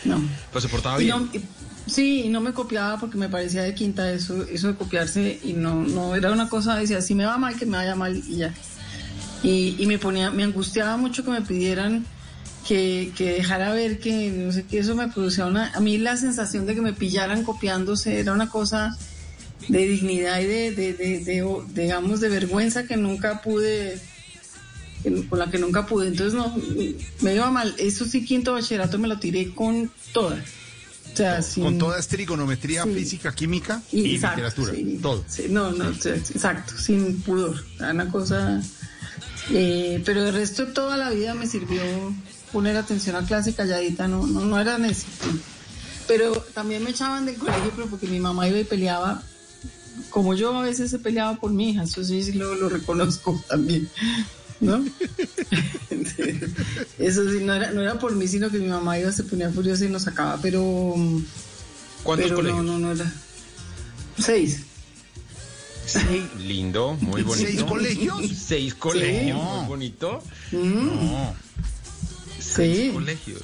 No. 0.04 0.20
Pues 0.50 0.64
se 0.64 0.68
portaba 0.68 1.00
Y 1.00 1.04
bien. 1.04 1.16
no- 1.16 1.28
y- 1.32 1.44
sí, 1.86 2.22
y 2.24 2.28
no 2.28 2.40
me 2.40 2.52
copiaba 2.52 2.98
porque 2.98 3.16
me 3.16 3.28
parecía 3.28 3.62
de 3.62 3.72
quinta 3.72 4.10
eso, 4.12 4.42
eso 4.50 4.66
de 4.66 4.74
copiarse 4.74 5.38
y 5.44 5.52
no, 5.52 5.76
no 5.84 6.16
era 6.16 6.32
una 6.32 6.48
cosa, 6.48 6.74
decía, 6.74 7.00
si 7.00 7.14
me 7.14 7.24
va 7.24 7.38
mal, 7.38 7.54
que 7.56 7.66
me 7.66 7.76
vaya 7.76 7.94
mal 7.94 8.16
y 8.16 8.38
ya. 8.38 8.52
Y, 9.44 9.76
y 9.78 9.86
me 9.86 9.98
ponía, 10.00 10.32
me 10.32 10.42
angustiaba 10.42 10.96
mucho 10.96 11.22
que 11.24 11.30
me 11.30 11.40
pidieran 11.42 12.04
que, 12.66 13.12
que 13.16 13.34
dejara 13.34 13.72
ver 13.74 14.00
que 14.00 14.30
no 14.30 14.50
sé 14.50 14.64
qué, 14.64 14.80
eso 14.80 14.96
me 14.96 15.06
producía 15.06 15.46
una, 15.46 15.70
a 15.72 15.78
mí 15.78 15.98
la 15.98 16.16
sensación 16.16 16.66
de 16.66 16.74
que 16.74 16.80
me 16.80 16.92
pillaran 16.94 17.44
copiándose 17.44 18.18
era 18.18 18.32
una 18.32 18.48
cosa 18.48 18.96
de 19.68 19.86
dignidad 19.86 20.40
y 20.40 20.44
de, 20.44 20.72
de, 20.72 20.92
de, 20.94 21.62
digamos, 21.74 22.20
de 22.20 22.28
vergüenza 22.28 22.84
que 22.86 22.96
nunca 22.96 23.40
pude, 23.42 24.00
con 25.28 25.38
la 25.38 25.50
que 25.50 25.58
nunca 25.58 25.86
pude. 25.86 26.08
Entonces, 26.08 26.34
no, 26.34 26.54
me 27.20 27.34
iba 27.34 27.50
mal. 27.50 27.74
Eso 27.78 28.04
sí, 28.04 28.24
quinto 28.24 28.52
bachillerato 28.52 28.98
me 28.98 29.08
lo 29.08 29.18
tiré 29.18 29.54
con 29.54 29.90
toda. 30.12 30.42
O 31.12 31.16
sea, 31.16 31.42
sin- 31.42 31.64
Con 31.64 31.78
toda 31.78 31.98
esta 31.98 32.16
trigonometría, 32.16 32.84
Sí. 32.84 32.94
física, 32.94 33.34
química 33.34 33.82
y 33.92 34.14
Exacto, 34.14 34.36
literatura. 34.40 34.72
sí. 34.74 34.98
Todo. 35.02 35.24
Sí, 35.28 35.44
no, 35.50 35.70
no, 35.72 35.90
exacto, 35.90 36.72
sin 36.78 37.20
pudor. 37.20 37.62
Era 37.78 37.90
Una 37.90 38.10
cosa. 38.10 38.62
eh, 39.50 40.00
pero 40.06 40.26
el 40.26 40.32
resto 40.32 40.64
de 40.66 40.72
toda 40.72 40.96
la 40.96 41.10
vida 41.10 41.34
me 41.34 41.46
sirvió 41.46 41.82
poner 42.52 42.76
atención 42.76 43.16
a 43.16 43.26
clase 43.26 43.54
calladita, 43.54 44.08
no, 44.08 44.26
no, 44.26 44.40
no 44.42 44.58
era 44.60 44.78
necesario. 44.78 45.38
Pero 46.08 46.32
también 46.54 46.82
me 46.84 46.90
echaban 46.90 47.26
del 47.26 47.36
colegio, 47.36 47.72
pero 47.74 47.88
porque 47.88 48.06
mi 48.06 48.18
mamá 48.20 48.48
iba 48.48 48.58
y 48.58 48.64
peleaba. 48.64 49.22
Como 50.10 50.34
yo 50.34 50.56
a 50.56 50.62
veces 50.62 50.92
he 50.92 50.98
peleado 50.98 51.38
por 51.38 51.52
mi 51.52 51.70
hija, 51.70 51.84
eso 51.84 52.04
sí, 52.04 52.22
sí 52.22 52.32
lo, 52.32 52.54
lo 52.54 52.68
reconozco 52.68 53.42
también. 53.48 53.88
¿No? 54.60 54.76
Eso 56.98 57.28
sí, 57.28 57.38
no 57.42 57.52
era, 57.54 57.72
no 57.72 57.82
era 57.82 57.98
por 57.98 58.14
mí, 58.14 58.28
sino 58.28 58.48
que 58.48 58.58
mi 58.58 58.68
mamá 58.68 58.96
iba, 58.96 59.10
se 59.10 59.24
ponía 59.24 59.50
furiosa 59.50 59.84
y 59.84 59.88
nos 59.88 60.02
sacaba, 60.02 60.38
pero. 60.40 60.94
¿Cuántos 62.04 62.28
pero 62.28 62.36
colegios? 62.36 62.64
No, 62.64 62.78
no, 62.78 62.78
no 62.78 62.92
era. 62.92 63.12
Seis. 64.18 64.60
Sí, 65.84 66.28
lindo, 66.38 66.96
muy 67.00 67.22
bonito. 67.22 67.48
¿Seis 67.48 67.64
colegios? 67.64 68.20
Seis 68.38 68.74
colegios, 68.74 69.36
Sí. 69.40 69.46
muy 69.56 69.66
bonito. 69.66 70.22
Mm. 70.52 70.86
No. 70.86 71.34
Sí. 72.38 72.90
colegios. 72.94 73.42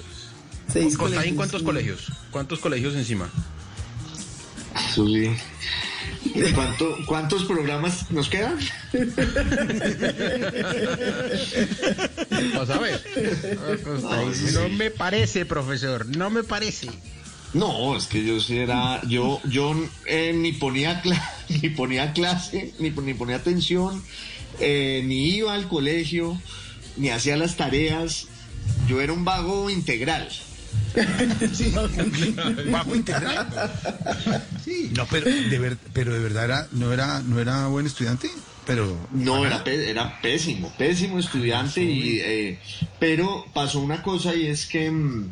Seis 0.73 0.97
Costaín, 0.97 1.15
colegios, 1.15 1.37
¿cuántos 1.37 1.63
colegios? 1.63 2.13
¿Cuántos 2.31 2.59
colegios 2.61 2.95
encima? 2.95 3.29
Sí. 4.95 5.31
¿Cuánto- 6.55 6.97
¿Cuántos 7.07 7.45
programas 7.45 8.11
nos 8.11 8.29
quedan? 8.29 8.59
Vas 12.55 12.71
a 12.71 12.79
ver. 12.79 13.03
No 14.53 14.69
me 14.71 14.91
parece, 14.91 15.47
profesor, 15.47 16.07
no 16.17 16.31
me 16.31 16.43
parece. 16.45 16.89
No, 17.55 17.97
es 17.97 18.07
que 18.07 18.23
yo 18.25 18.41
sí 18.41 18.59
era, 18.59 19.01
yo, 19.09 19.41
yo 19.49 19.75
eh, 20.07 20.33
ni 20.35 20.53
ponía 20.53 21.03
ni 21.49 21.71
ponía 21.71 22.13
clase, 22.13 22.75
ni, 22.79 22.91
ni 22.91 23.15
ponía 23.15 23.37
atención, 23.37 24.03
eh, 24.61 25.03
ni 25.07 25.31
iba 25.37 25.55
al 25.55 25.67
colegio, 25.69 26.41
ni 26.97 27.09
hacía 27.11 27.37
las 27.37 27.57
tareas. 27.57 28.27
Yo 28.87 29.01
era 29.01 29.13
un 29.15 29.25
vago 29.25 29.71
integral. 29.71 30.29
Bajo 32.71 32.95
integral. 32.95 33.49
Sí, 34.65 34.91
no, 34.97 35.07
pero 35.07 35.27
de, 35.31 35.59
ver- 35.59 35.79
pero 35.93 36.13
de 36.13 36.21
verdad 36.21 36.45
era, 36.45 36.69
no 36.73 36.93
era, 36.93 37.21
no 37.23 37.39
era 37.41 37.67
buen 37.69 37.87
estudiante, 37.87 38.29
pero 38.67 38.97
No, 39.13 39.45
era, 39.47 39.63
era 39.67 40.21
pésimo, 40.21 40.73
pésimo 40.77 41.19
estudiante, 41.19 41.83
y, 41.83 42.19
eh, 42.21 42.59
pero 42.99 43.47
pasó 43.55 43.81
una 43.81 44.03
cosa 44.03 44.35
y 44.35 44.47
es 44.47 44.67
que 44.67 44.91
mm, 44.91 45.31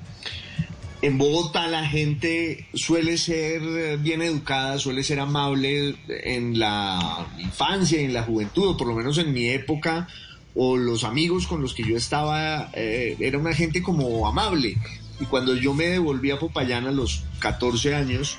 en 1.03 1.19
Bogotá 1.19 1.67
la 1.69 1.87
gente 1.87 2.67
suele 2.75 3.19
ser 3.19 3.99
bien 3.99 4.23
educada, 4.23 4.79
suele 4.79 5.03
ser 5.03 5.21
amable 5.21 5.97
en 6.09 6.59
la 6.59 7.27
infancia 7.39 8.01
y 8.01 8.05
en 8.05 8.13
la 8.15 8.23
juventud, 8.23 8.69
o 8.69 8.77
por 8.77 8.87
lo 8.89 8.95
menos 8.95 9.19
en 9.19 9.33
mi 9.33 9.49
época, 9.49 10.09
o 10.55 10.77
los 10.77 11.05
amigos 11.05 11.47
con 11.47 11.61
los 11.61 11.75
que 11.75 11.83
yo 11.85 11.97
estaba, 11.97 12.71
eh, 12.73 13.17
era 13.21 13.37
una 13.39 13.53
gente 13.55 13.83
como 13.83 14.27
amable. 14.27 14.77
Y 15.21 15.25
cuando 15.25 15.55
yo 15.55 15.75
me 15.75 15.87
devolví 15.87 16.31
a 16.31 16.39
Popayán 16.39 16.87
a 16.87 16.93
los 16.93 17.25
14 17.39 17.95
años, 17.95 18.39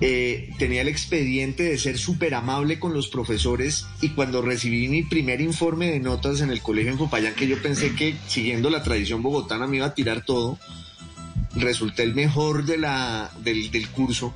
eh, 0.00 0.50
tenía 0.58 0.80
el 0.82 0.88
expediente 0.88 1.64
de 1.64 1.78
ser 1.78 1.98
súper 1.98 2.34
amable 2.34 2.78
con 2.78 2.94
los 2.94 3.08
profesores 3.08 3.86
y 4.00 4.10
cuando 4.10 4.40
recibí 4.40 4.88
mi 4.88 5.02
primer 5.02 5.40
informe 5.40 5.90
de 5.90 6.00
notas 6.00 6.40
en 6.40 6.50
el 6.50 6.62
colegio 6.62 6.92
en 6.92 6.98
Popayán, 6.98 7.34
que 7.34 7.46
yo 7.46 7.60
pensé 7.60 7.94
que 7.94 8.16
siguiendo 8.26 8.70
la 8.70 8.82
tradición 8.82 9.22
bogotana 9.22 9.66
me 9.66 9.76
iba 9.76 9.86
a 9.86 9.94
tirar 9.94 10.24
todo, 10.24 10.58
resulté 11.54 12.02
el 12.02 12.14
mejor 12.14 12.64
de 12.64 12.78
la, 12.78 13.30
del, 13.42 13.70
del 13.70 13.88
curso 13.88 14.32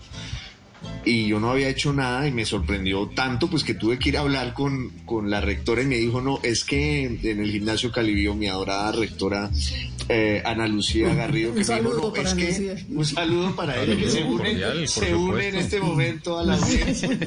y 1.05 1.28
yo 1.28 1.39
no 1.39 1.50
había 1.50 1.68
hecho 1.68 1.92
nada 1.92 2.26
y 2.26 2.32
me 2.32 2.44
sorprendió 2.44 3.08
tanto 3.08 3.48
pues 3.48 3.62
que 3.62 3.74
tuve 3.74 3.98
que 3.98 4.08
ir 4.08 4.16
a 4.16 4.20
hablar 4.20 4.55
con, 4.55 4.90
con 5.05 5.31
la 5.31 5.40
rectora 5.40 5.82
y 5.82 5.86
me 5.86 5.97
dijo 5.97 6.20
no, 6.20 6.40
es 6.42 6.65
que 6.65 7.05
en 7.05 7.40
el 7.40 7.50
gimnasio 7.52 7.92
Calibío 7.92 8.34
mi 8.34 8.48
adorada 8.48 8.92
rectora 8.92 9.50
eh, 10.08 10.42
Ana 10.44 10.66
Lucía 10.68 11.15
Garrido 11.15 11.55
que 11.55 11.60
Un 11.60 11.66
me 11.66 11.74
dijo 11.74 11.76
saludo 11.76 12.00
no, 12.02 12.12
para 12.12 12.28
es 12.31 12.34
que 12.34 12.84
un 12.89 13.05
saludo 13.05 13.56
para 13.56 13.82
ella 13.82 13.97
que 13.97 14.10
se 14.10 14.23
une, 14.24 14.50
cordial, 14.50 14.89
se 14.89 15.15
une 15.15 15.48
en 15.48 15.56
este 15.56 15.81
momento 15.81 16.39
a 16.39 16.44
la 16.44 16.55
audiencia 16.55 17.08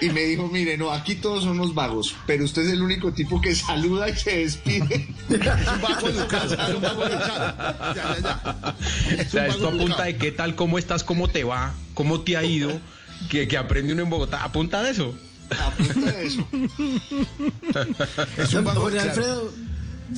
y 0.00 0.10
me 0.10 0.22
dijo 0.22 0.48
mire 0.48 0.76
no, 0.78 0.90
aquí 0.90 1.16
todos 1.16 1.44
somos 1.44 1.74
vagos 1.74 2.14
pero 2.26 2.44
usted 2.44 2.62
es 2.62 2.72
el 2.72 2.82
único 2.82 3.12
tipo 3.12 3.40
que 3.40 3.54
saluda 3.54 4.08
y 4.08 4.16
se 4.16 4.38
despide 4.38 5.06
un 5.28 5.82
vago 5.82 6.08
educado, 6.08 6.54
es 6.54 6.74
un 6.74 6.82
vago 6.82 7.04
educado. 7.04 7.54
Ya, 7.94 7.94
ya, 7.94 8.18
ya. 8.22 8.76
O 9.20 9.30
sea, 9.30 9.46
esto 9.46 9.70
apunta 9.80 10.04
de 10.04 10.16
qué 10.16 10.32
tal, 10.32 10.54
cómo 10.54 10.78
estás, 10.78 11.04
cómo 11.04 11.28
te 11.28 11.44
va, 11.44 11.74
cómo 11.94 12.20
te 12.20 12.36
ha 12.36 12.44
ido, 12.44 12.70
que, 13.30 13.48
que 13.48 13.56
aprende 13.56 13.92
uno 13.92 14.02
en 14.02 14.10
Bogotá. 14.10 14.44
Apunta 14.44 14.82
de 14.82 14.90
eso. 14.90 15.14
Apunta 15.50 16.12
de 16.12 16.26
eso. 16.26 16.46
Es 18.38 18.54
un 18.54 18.64
claro. 18.64 18.86
Alfredo, 18.86 19.52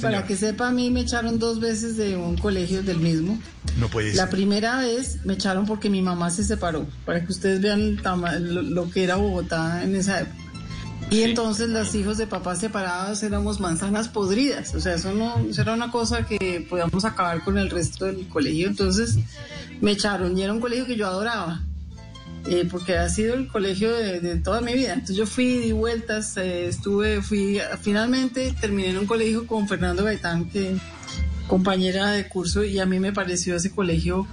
para 0.00 0.12
Señor. 0.18 0.24
que 0.26 0.36
sepa, 0.36 0.68
a 0.68 0.70
mí 0.70 0.90
me 0.90 1.00
echaron 1.00 1.38
dos 1.38 1.60
veces 1.60 1.96
de 1.96 2.16
un 2.16 2.36
colegio 2.36 2.82
del 2.82 2.98
mismo. 2.98 3.40
No 3.78 3.88
puede 3.88 4.14
La 4.14 4.22
ser. 4.24 4.30
primera 4.30 4.78
vez 4.80 5.18
me 5.24 5.34
echaron 5.34 5.66
porque 5.66 5.90
mi 5.90 6.02
mamá 6.02 6.30
se 6.30 6.44
separó, 6.44 6.86
para 7.04 7.24
que 7.24 7.32
ustedes 7.32 7.60
vean 7.60 7.96
lo, 8.02 8.62
lo 8.62 8.90
que 8.90 9.04
era 9.04 9.16
Bogotá 9.16 9.82
en 9.82 9.96
esa 9.96 10.20
época. 10.20 10.36
Y 11.10 11.22
entonces 11.22 11.68
los 11.68 11.92
hijos 11.96 12.18
de 12.18 12.28
papás 12.28 12.60
separados 12.60 13.22
éramos 13.24 13.58
manzanas 13.58 14.08
podridas, 14.08 14.74
o 14.76 14.80
sea, 14.80 14.94
eso 14.94 15.12
no 15.12 15.38
eso 15.40 15.62
era 15.62 15.74
una 15.74 15.90
cosa 15.90 16.24
que 16.24 16.64
podíamos 16.70 17.04
acabar 17.04 17.42
con 17.42 17.58
el 17.58 17.68
resto 17.68 18.04
del 18.04 18.28
colegio. 18.28 18.68
Entonces 18.68 19.18
me 19.80 19.90
echaron 19.90 20.38
y 20.38 20.42
era 20.42 20.52
un 20.52 20.60
colegio 20.60 20.86
que 20.86 20.96
yo 20.96 21.08
adoraba, 21.08 21.62
eh, 22.46 22.66
porque 22.70 22.96
ha 22.96 23.08
sido 23.08 23.34
el 23.34 23.48
colegio 23.48 23.92
de, 23.92 24.20
de 24.20 24.36
toda 24.36 24.60
mi 24.60 24.72
vida. 24.72 24.92
Entonces 24.92 25.16
yo 25.16 25.26
fui, 25.26 25.58
di 25.58 25.72
vueltas, 25.72 26.36
eh, 26.36 26.68
estuve, 26.68 27.22
fui, 27.22 27.60
finalmente 27.82 28.54
terminé 28.60 28.90
en 28.90 28.98
un 28.98 29.06
colegio 29.06 29.48
con 29.48 29.66
Fernando 29.66 30.04
Gaitán, 30.04 30.48
que 30.48 30.76
compañera 31.48 32.12
de 32.12 32.28
curso, 32.28 32.62
y 32.62 32.78
a 32.78 32.86
mí 32.86 33.00
me 33.00 33.12
pareció 33.12 33.56
ese 33.56 33.72
colegio, 33.72 34.28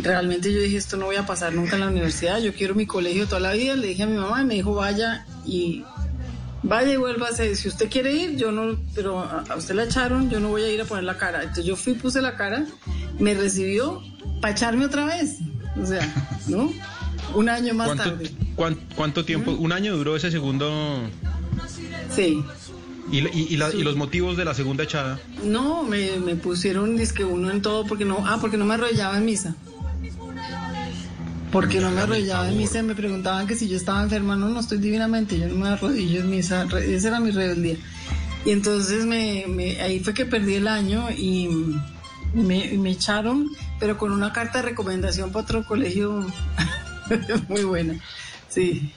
realmente 0.00 0.50
yo 0.50 0.58
dije, 0.58 0.78
esto 0.78 0.96
no 0.96 1.04
voy 1.04 1.16
a 1.16 1.26
pasar 1.26 1.52
nunca 1.52 1.74
en 1.74 1.80
la 1.80 1.88
universidad, 1.88 2.40
yo 2.40 2.54
quiero 2.54 2.74
mi 2.74 2.86
colegio 2.86 3.26
toda 3.26 3.40
la 3.40 3.52
vida, 3.52 3.76
le 3.76 3.88
dije 3.88 4.04
a 4.04 4.06
mi 4.06 4.16
mamá 4.16 4.40
y 4.40 4.46
me 4.46 4.54
dijo, 4.54 4.74
vaya 4.74 5.26
y 5.44 5.84
vaya 6.62 6.92
y 6.92 6.96
vuélvase, 6.96 7.54
si 7.56 7.68
usted 7.68 7.90
quiere 7.90 8.12
ir, 8.14 8.36
yo 8.36 8.52
no, 8.52 8.76
pero 8.94 9.20
a, 9.20 9.44
usted 9.56 9.74
la 9.74 9.84
echaron, 9.84 10.30
yo 10.30 10.40
no 10.40 10.48
voy 10.48 10.62
a 10.62 10.70
ir 10.72 10.80
a 10.80 10.84
poner 10.84 11.04
la 11.04 11.16
cara. 11.18 11.40
Entonces 11.42 11.64
yo 11.64 11.76
fui, 11.76 11.94
puse 11.94 12.20
la 12.20 12.36
cara, 12.36 12.64
me 13.18 13.34
recibió 13.34 14.02
para 14.40 14.52
echarme 14.54 14.84
otra 14.84 15.04
vez, 15.06 15.38
o 15.80 15.86
sea, 15.86 16.12
¿no? 16.48 16.72
Un 17.34 17.48
año 17.48 17.72
más 17.74 17.86
¿Cuánto, 17.88 18.04
tarde. 18.04 18.30
cuán- 18.56 18.78
cuánto 18.96 19.24
tiempo? 19.24 19.52
¿Un 19.52 19.72
año 19.72 19.96
duró 19.96 20.16
ese 20.16 20.30
segundo? 20.30 20.70
Sí. 22.14 22.42
¿Y, 23.10 23.18
y- 23.18 23.46
y 23.50 23.56
la- 23.56 23.72
y 23.72 23.82
los 23.82 23.96
motivos 23.96 24.36
de 24.36 24.44
la 24.44 24.54
segunda 24.54 24.84
echada? 24.84 25.18
No, 25.44 25.82
me, 25.82 26.18
me 26.18 26.36
pusieron 26.36 26.96
disque 26.96 27.24
uno 27.24 27.50
en 27.50 27.60
todo 27.62 27.84
porque 27.86 28.04
no, 28.04 28.24
ah, 28.26 28.38
porque 28.40 28.56
no 28.56 28.64
me 28.64 28.74
arrollaba 28.74 29.16
en 29.18 29.24
misa. 29.24 29.54
Porque 31.52 31.80
no 31.80 31.90
me 31.90 32.00
arrodillaba 32.00 32.48
en 32.48 32.56
misa 32.56 32.82
me 32.82 32.94
preguntaban 32.94 33.46
que 33.46 33.54
si 33.54 33.68
yo 33.68 33.76
estaba 33.76 34.02
enferma, 34.02 34.34
no, 34.36 34.48
no 34.48 34.58
estoy 34.60 34.78
divinamente, 34.78 35.38
yo 35.38 35.46
no 35.48 35.54
me 35.56 35.68
arrodillo 35.68 36.20
en 36.20 36.30
misa, 36.30 36.66
esa 36.84 37.08
era 37.08 37.20
mi 37.20 37.30
rebeldía. 37.30 37.76
Y 38.44 38.50
entonces 38.50 39.04
me, 39.04 39.44
me- 39.48 39.80
ahí 39.82 40.00
fue 40.00 40.14
que 40.14 40.24
perdí 40.26 40.54
el 40.54 40.66
año 40.66 41.08
y 41.16 41.48
me, 42.34 42.70
me 42.78 42.90
echaron, 42.90 43.48
pero 43.78 43.98
con 43.98 44.10
una 44.12 44.32
carta 44.32 44.58
de 44.62 44.68
recomendación 44.70 45.30
para 45.30 45.44
otro 45.44 45.64
colegio 45.66 46.26
muy 47.48 47.64
buena, 47.64 48.00
sí. 48.48 48.92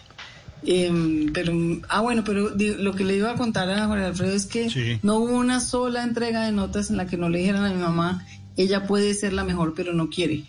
Em, 0.68 1.32
pero, 1.32 1.54
ah, 1.90 2.02
bueno, 2.02 2.24
pero 2.24 2.50
lo 2.58 2.96
que 2.96 3.04
le 3.04 3.18
iba 3.18 3.30
a 3.32 3.36
contar 3.36 3.70
a 3.70 3.86
Jorge 3.86 4.06
Alfredo 4.06 4.34
es 4.34 4.46
que 4.48 4.68
no 5.04 5.18
hubo 5.18 5.34
una 5.38 5.60
sola 5.60 6.02
entrega 6.04 6.44
de 6.46 6.52
notas 6.52 6.90
en 6.90 6.98
la 6.98 7.06
que 7.06 7.18
no 7.18 7.30
le 7.30 7.40
dijeran 7.40 7.66
a 7.66 7.70
mi 7.70 7.80
mamá, 7.82 8.26
ella 8.58 8.88
puede 8.88 9.14
ser 9.14 9.34
la 9.34 9.44
mejor, 9.44 9.74
pero 9.76 9.94
no 9.94 10.10
quiere. 10.10 10.46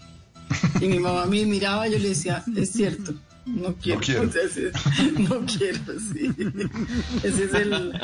Y 0.81 0.87
mi 0.87 0.99
mamá 0.99 1.27
me 1.27 1.45
miraba 1.47 1.89
y 1.89 1.93
yo 1.93 1.99
le 1.99 2.11
decía, 2.11 2.45
es 2.55 2.73
cierto, 2.73 3.15
no 3.47 3.75
quiero. 3.75 4.01
quiero. 4.05 4.29
O 4.29 4.33
sea, 4.33 4.43
sí, 4.49 5.15
no 5.19 5.45
quiero, 5.47 5.81
sí. 6.13 6.31
Ese 7.23 7.45
es 7.45 7.55
el, 7.55 8.01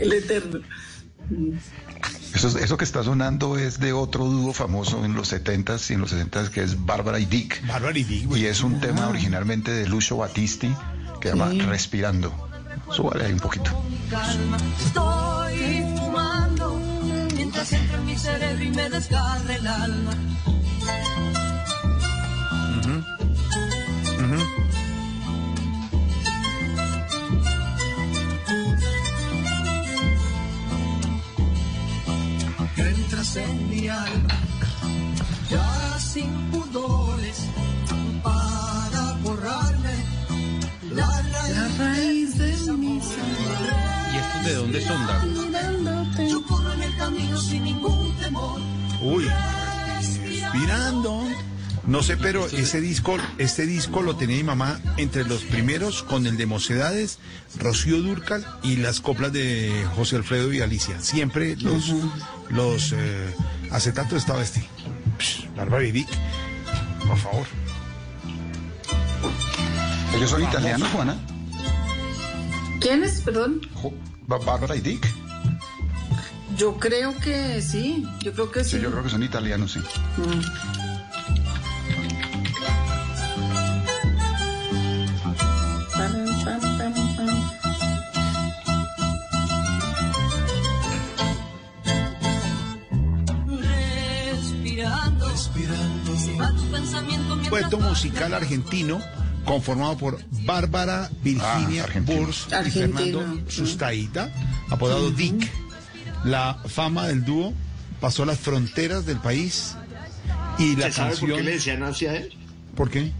el 0.00 0.12
eterno. 0.12 0.60
Eso, 2.34 2.58
eso 2.58 2.76
que 2.76 2.84
está 2.84 3.02
sonando 3.02 3.56
es 3.56 3.78
de 3.80 3.92
otro 3.92 4.24
dúo 4.26 4.52
famoso 4.52 5.04
en 5.04 5.14
los 5.14 5.32
70s 5.32 5.90
y 5.90 5.94
en 5.94 6.00
los 6.00 6.12
60s 6.12 6.48
que 6.50 6.62
es 6.62 6.84
Bárbara 6.84 7.18
y 7.18 7.24
Dick. 7.24 7.66
Bárbara 7.66 7.98
y 7.98 8.04
Dick, 8.04 8.36
Y 8.36 8.44
es 8.46 8.62
un 8.62 8.80
tema 8.80 9.08
originalmente 9.08 9.70
de 9.70 9.88
Lucio 9.88 10.16
Battisti 10.18 10.74
que 11.20 11.30
se 11.30 11.36
llama 11.36 11.52
Respirando. 11.64 12.32
Súbale 12.90 13.24
ahí 13.26 13.32
un 13.32 13.40
poquito. 13.40 13.70
calma. 14.10 14.58
Estoy 14.84 15.82
fumando 15.98 16.78
mientras 17.34 17.72
entra 17.72 17.96
en 17.96 18.06
mi 18.06 18.16
cerebro 18.18 18.64
y 18.64 18.70
me 18.70 18.90
desgarra 18.90 19.56
el 19.56 19.66
alma. 19.66 20.12
Entras 32.76 33.36
en 33.36 33.70
mi 33.70 33.88
alma, 33.88 34.34
ya 35.50 35.98
sin 35.98 36.30
pudores, 36.50 37.38
para 38.22 39.12
borrarme 39.22 39.94
la 40.90 41.22
raíz, 41.22 41.78
raíz 41.78 42.36
de 42.38 42.72
mi 42.72 42.96
¿Y 42.96 44.16
estos 44.16 44.44
de 44.44 44.54
dónde 44.54 44.80
son, 44.86 45.06
Dago? 45.06 46.28
Yo 46.28 46.42
corro 46.46 46.72
en 46.72 46.82
el 46.82 46.96
camino 46.96 47.36
sin 47.38 47.64
ningún 47.64 48.16
temor. 48.16 48.60
Uy, 49.02 49.26
respirando. 49.96 51.24
No 51.86 52.02
sé, 52.02 52.16
pero 52.16 52.46
ese 52.46 52.80
disco, 52.80 53.16
este 53.36 53.66
disco 53.66 54.02
lo 54.02 54.16
tenía 54.16 54.38
mi 54.38 54.44
mamá 54.44 54.80
entre 54.96 55.24
los 55.24 55.42
primeros 55.42 56.02
con 56.02 56.26
el 56.26 56.38
de 56.38 56.46
Mocedades, 56.46 57.18
Rocío 57.58 58.00
Durcal 58.00 58.44
y 58.62 58.76
las 58.76 59.00
coplas 59.00 59.32
de 59.32 59.86
José 59.94 60.16
Alfredo 60.16 60.52
y 60.52 60.60
Alicia. 60.60 61.00
Siempre 61.00 61.56
los, 61.56 61.92
los 62.48 62.92
eh, 62.92 63.34
acetatos 63.70 64.18
estaba 64.18 64.42
este. 64.42 64.66
Bárbara 65.54 65.84
y 65.84 65.92
Dick, 65.92 66.08
por 67.06 67.18
favor. 67.18 67.46
¿Ellos 70.16 70.30
son 70.30 70.42
italianos, 70.42 70.88
Juana? 70.88 71.16
¿Quiénes? 72.80 73.20
Perdón. 73.20 73.60
Bárbara 74.26 74.74
y 74.74 74.80
Dick. 74.80 75.06
Yo 76.56 76.78
creo 76.78 77.14
que 77.18 77.60
sí, 77.60 78.06
yo 78.20 78.32
creo 78.32 78.50
que 78.50 78.64
sí. 78.64 78.76
Sí, 78.76 78.80
yo 78.80 78.90
creo 78.90 79.02
que 79.02 79.10
son 79.10 79.22
italianos, 79.22 79.72
sí. 79.72 79.80
Mm. 79.80 80.83
Dueto 97.60 97.78
musical 97.78 98.34
argentino 98.34 99.00
conformado 99.44 99.96
por 99.96 100.18
Bárbara 100.44 101.08
Virginia 101.22 101.86
Ah, 102.50 102.62
y 102.66 102.70
Fernando. 102.70 103.40
Sustaita, 103.48 104.30
apodado 104.70 105.10
Dick. 105.12 105.48
La 106.24 106.58
fama 106.66 107.06
del 107.06 107.24
dúo 107.24 107.52
pasó 108.00 108.24
las 108.24 108.38
fronteras 108.40 109.06
del 109.06 109.18
país 109.18 109.76
y 110.58 110.74
la 110.74 110.86
¿Se 110.86 110.92
sabe 110.92 111.16
por 111.16 111.34
qué 111.36 111.42
le 111.42 111.50
decían 111.52 111.82
así 111.84 112.06
a 112.06 112.16
él? 112.16 112.32
¿Por 112.74 112.90
qué? 112.90 113.12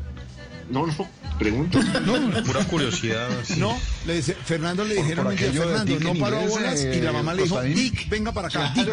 No, 0.68 0.84
no, 0.86 1.08
pregunto. 1.38 1.78
No, 2.04 2.42
Pura 2.42 2.64
curiosidad. 2.64 3.28
No, 3.58 3.78
le 4.06 4.16
dice, 4.16 4.34
Fernando 4.34 4.84
le 4.84 4.96
Por- 4.96 5.04
dijeron 5.04 5.36
Fernando, 5.36 6.00
no 6.00 6.14
paró 6.18 6.40
bolas 6.48 6.80
eh, 6.80 6.96
y 6.98 7.00
la 7.02 7.12
mamá 7.12 7.34
le 7.34 7.44
dijo. 7.44 7.60
Dick, 7.60 8.08
venga 8.08 8.32
para 8.32 8.48
acá, 8.48 8.72
Claro. 8.74 8.92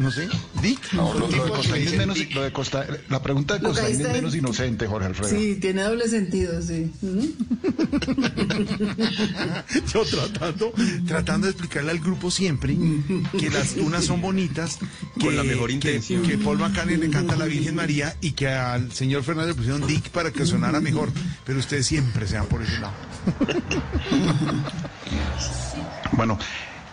No 0.00 0.10
sé, 0.10 0.28
Dick. 0.62 0.92
No, 0.94 1.12
lo, 1.12 1.28
de 1.28 1.34
que 1.34 1.40
Costaín 1.50 1.72
le 1.72 1.78
es 1.78 1.82
dicen 1.84 1.98
menos, 1.98 2.16
Dick. 2.16 2.34
lo 2.34 2.42
de 2.42 2.52
Costa, 2.52 2.86
la 3.10 3.22
pregunta 3.22 3.54
de 3.58 3.60
Costaín 3.60 4.00
es 4.00 4.12
menos 4.12 4.34
inocente, 4.34 4.86
Jorge 4.86 5.08
Alfredo. 5.08 5.28
Sí, 5.30 5.56
tiene 5.60 5.82
doble 5.82 6.08
sentido, 6.08 6.62
sí. 6.62 6.90
Mm. 7.02 7.20
Yo 9.92 10.04
tratando, 10.04 10.72
tratando 11.06 11.46
de 11.46 11.50
explicarle 11.52 11.90
al 11.90 11.98
grupo 12.00 12.30
siempre 12.30 12.76
que 13.38 13.50
las 13.50 13.74
tunas 13.74 14.04
son 14.04 14.22
bonitas, 14.22 14.78
que, 15.18 15.26
Con 15.26 15.36
la 15.36 15.44
mejor 15.44 15.68
que- 15.68 15.74
intención. 15.74 16.22
que, 16.22 16.38
Paul 16.38 16.58
McCartney 16.58 16.96
le 16.96 17.10
canta 17.10 17.34
a 17.34 17.36
la 17.36 17.44
Virgen 17.44 17.74
María 17.74 18.16
y 18.22 18.32
que 18.32 18.48
al 18.48 18.90
señor 18.92 19.22
Fernández 19.22 19.50
le 19.50 19.54
pusieron 19.56 19.86
Dick 19.86 20.08
para 20.10 20.30
que 20.30 20.46
sonara 20.46 20.80
mejor. 20.80 21.10
Pero 21.44 21.58
ustedes 21.58 21.86
siempre 21.86 22.26
se 22.26 22.38
van 22.38 22.46
por 22.46 22.62
ese 22.62 22.78
lado. 22.80 22.94
Bueno, 26.12 26.38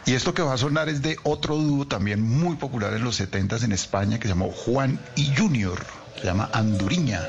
y 0.08 0.14
esto 0.14 0.34
que 0.34 0.42
va 0.42 0.53
a 0.53 0.58
sonar 0.58 0.88
es 0.88 1.02
de 1.02 1.18
otro 1.24 1.58
dúo 1.58 1.86
también 1.86 2.22
muy 2.22 2.56
popular 2.56 2.94
en 2.94 3.03
los 3.03 3.18
70 3.18 3.58
en 3.58 3.74
España 3.74 4.18
que 4.18 4.30
se 4.30 4.34
llamó 4.34 4.52
Juan 4.53 4.98
y 5.18 5.36
Junior. 5.36 5.86
Se 6.16 6.27
llama 6.27 6.50
Anduriña. 6.53 7.22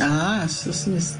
Ah, 0.00 0.42
eso 0.44 0.72
sí 0.72 0.92
es. 0.96 1.14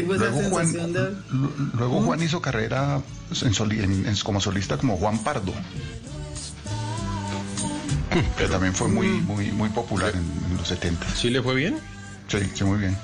Tengo 0.00 0.14
esa 0.14 0.24
Luego 0.30 0.50
Juan, 0.50 0.66
sensación 0.66 0.92
de... 0.92 1.10
lu- 1.32 1.70
luego 1.74 2.02
Juan 2.02 2.22
hizo 2.22 2.40
carrera 2.42 3.00
en 3.42 3.54
soli- 3.54 3.80
en- 3.82 4.06
en- 4.06 4.16
como 4.18 4.40
solista 4.40 4.76
como 4.78 4.96
Juan 4.96 5.18
Pardo. 5.20 5.52
Que 8.38 8.46
también 8.48 8.72
fue 8.74 8.88
muy, 8.88 9.08
muy, 9.08 9.50
muy 9.52 9.68
popular 9.70 10.12
en, 10.14 10.50
en 10.50 10.56
los 10.56 10.68
70. 10.68 11.06
¿Sí 11.14 11.28
le 11.30 11.42
fue 11.42 11.54
bien? 11.54 11.78
Sí, 12.28 12.38
sí, 12.54 12.64
muy 12.64 12.78
bien. 12.78 12.96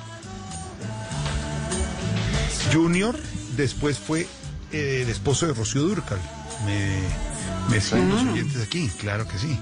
Junior 2.73 3.19
después 3.57 3.99
fue 3.99 4.27
eh, 4.73 5.01
el 5.03 5.11
esposo 5.11 5.47
de 5.47 5.53
Rocío 5.55 5.83
Durcal. 5.83 6.19
Me, 6.65 7.01
me 7.69 7.81
siguen 7.81 8.09
los 8.11 8.23
oyentes 8.23 8.62
aquí, 8.62 8.89
claro 9.01 9.27
que 9.29 9.39
sí. 9.39 9.59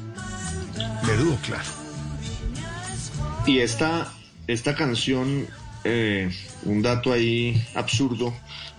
Dúo, 1.18 1.36
claro. 1.44 1.64
Y 3.46 3.58
esta, 3.58 4.12
esta 4.46 4.76
canción, 4.76 5.46
eh, 5.84 6.30
un 6.64 6.82
dato 6.82 7.12
ahí 7.12 7.62
absurdo, 7.74 8.34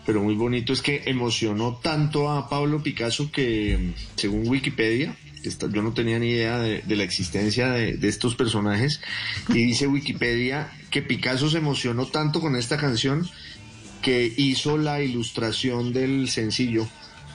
pero 0.06 0.22
muy 0.22 0.36
bonito, 0.36 0.74
es 0.74 0.82
que 0.82 1.04
emocionó 1.06 1.80
tanto 1.82 2.30
a 2.30 2.50
Pablo 2.50 2.82
Picasso 2.82 3.32
que, 3.32 3.94
según 4.16 4.48
Wikipedia, 4.48 5.16
yo 5.44 5.82
no 5.82 5.94
tenía 5.94 6.20
ni 6.20 6.30
idea 6.30 6.60
de, 6.60 6.96
la 6.96 7.04
existencia 7.04 7.70
de 7.70 8.08
estos 8.08 8.36
personajes, 8.36 9.02
y 9.50 9.66
dice 9.66 9.88
Wikipedia 9.88 10.72
que 10.90 11.02
Picasso 11.02 11.50
se 11.50 11.58
emocionó 11.58 12.06
tanto 12.06 12.42
con 12.42 12.56
esta 12.56 12.78
canción 12.78 13.28
que 14.02 14.32
hizo 14.38 14.78
la 14.78 15.02
ilustración 15.02 15.94
del 15.94 16.30
sencillo 16.30 16.88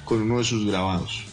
con 0.04 0.22
uno 0.22 0.38
de 0.38 0.44
sus 0.44 0.66
grabados. 0.66 1.24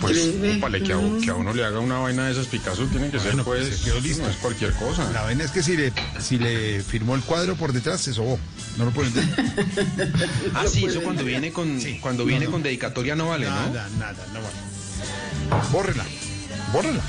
Pues. 0.00 0.34
Ópale, 0.58 0.82
que 0.82 0.92
a, 0.92 0.98
que 1.22 1.30
a 1.30 1.34
uno 1.34 1.54
le 1.54 1.64
haga 1.64 1.80
una 1.80 1.98
vaina 1.98 2.26
de 2.26 2.32
esas 2.32 2.46
Picasso 2.46 2.84
tiene 2.86 3.10
que 3.10 3.18
ser, 3.18 3.28
Bueno, 3.28 3.44
pues, 3.44 3.66
pues, 3.68 3.78
se 3.78 3.84
quedó 3.84 4.00
listo. 4.00 4.22
no 4.22 4.28
es 4.28 4.36
cualquier 4.36 4.72
cosa. 4.74 5.10
La 5.12 5.22
vaina 5.22 5.44
es 5.44 5.50
que 5.50 5.62
si 5.62 5.76
le, 5.76 5.92
si 6.20 6.38
le 6.38 6.82
firmó 6.82 7.14
el 7.14 7.22
cuadro 7.22 7.56
por 7.56 7.72
detrás, 7.72 8.00
se 8.00 8.12
sobó. 8.12 8.38
No 8.76 8.84
lo 8.84 8.90
pueden 8.90 9.16
entender. 9.16 10.14
Ah, 10.54 10.64
sí, 10.68 10.84
eso 10.84 11.00
cuando 11.02 11.24
viene 11.24 11.52
con, 11.52 11.80
cuando 12.00 12.24
viene 12.24 12.46
con 12.46 12.62
dedicatoria 12.62 13.16
no 13.16 13.28
vale, 13.28 13.46
¿no? 13.46 13.52
Nada, 13.52 13.88
nada, 13.98 14.26
no 14.32 14.40
vale. 14.42 15.68
Bórrela, 15.72 16.04
bórrela. 16.72 17.02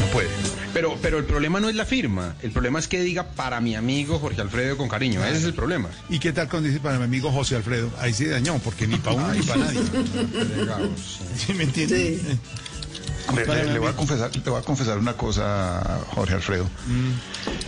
No 0.00 0.06
puede. 0.12 0.28
Pero, 0.76 0.98
pero 1.00 1.18
el 1.18 1.24
problema 1.24 1.58
no 1.58 1.68
es 1.70 1.74
la 1.74 1.86
firma, 1.86 2.34
el 2.42 2.50
problema 2.50 2.78
es 2.78 2.86
que 2.86 3.00
diga 3.00 3.24
para 3.30 3.60
mi 3.60 3.74
amigo 3.74 4.18
Jorge 4.18 4.40
Alfredo 4.42 4.76
con 4.76 4.88
cariño, 4.88 5.24
ese 5.24 5.38
es 5.38 5.44
el 5.44 5.54
problema. 5.54 5.88
¿Y 6.10 6.18
qué 6.18 6.32
tal 6.32 6.48
cuando 6.50 6.68
dice 6.68 6.80
para 6.80 6.98
mi 6.98 7.04
amigo 7.04 7.32
José 7.32 7.56
Alfredo? 7.56 7.90
Ahí 7.98 8.12
se 8.12 8.28
dañó, 8.28 8.58
porque 8.58 8.86
ni 8.86 8.96
para 8.96 9.16
uno 9.16 9.32
ni 9.32 9.40
para 9.42 9.60
nadie. 9.64 9.80
¿Sí 11.36 11.54
me 11.54 11.64
entiendes? 11.64 12.20
Sí. 12.20 12.38
Le, 13.34 13.44
Para 13.44 13.64
le- 13.64 13.72
le 13.72 13.78
voy 13.78 13.88
a 13.88 13.92
confesar, 13.96 14.30
le 14.36 14.42
voy 14.50 14.60
a 14.60 14.62
confesar 14.62 14.98
una 14.98 15.14
cosa, 15.14 16.04
Jorge 16.14 16.34
Alfredo. 16.34 16.68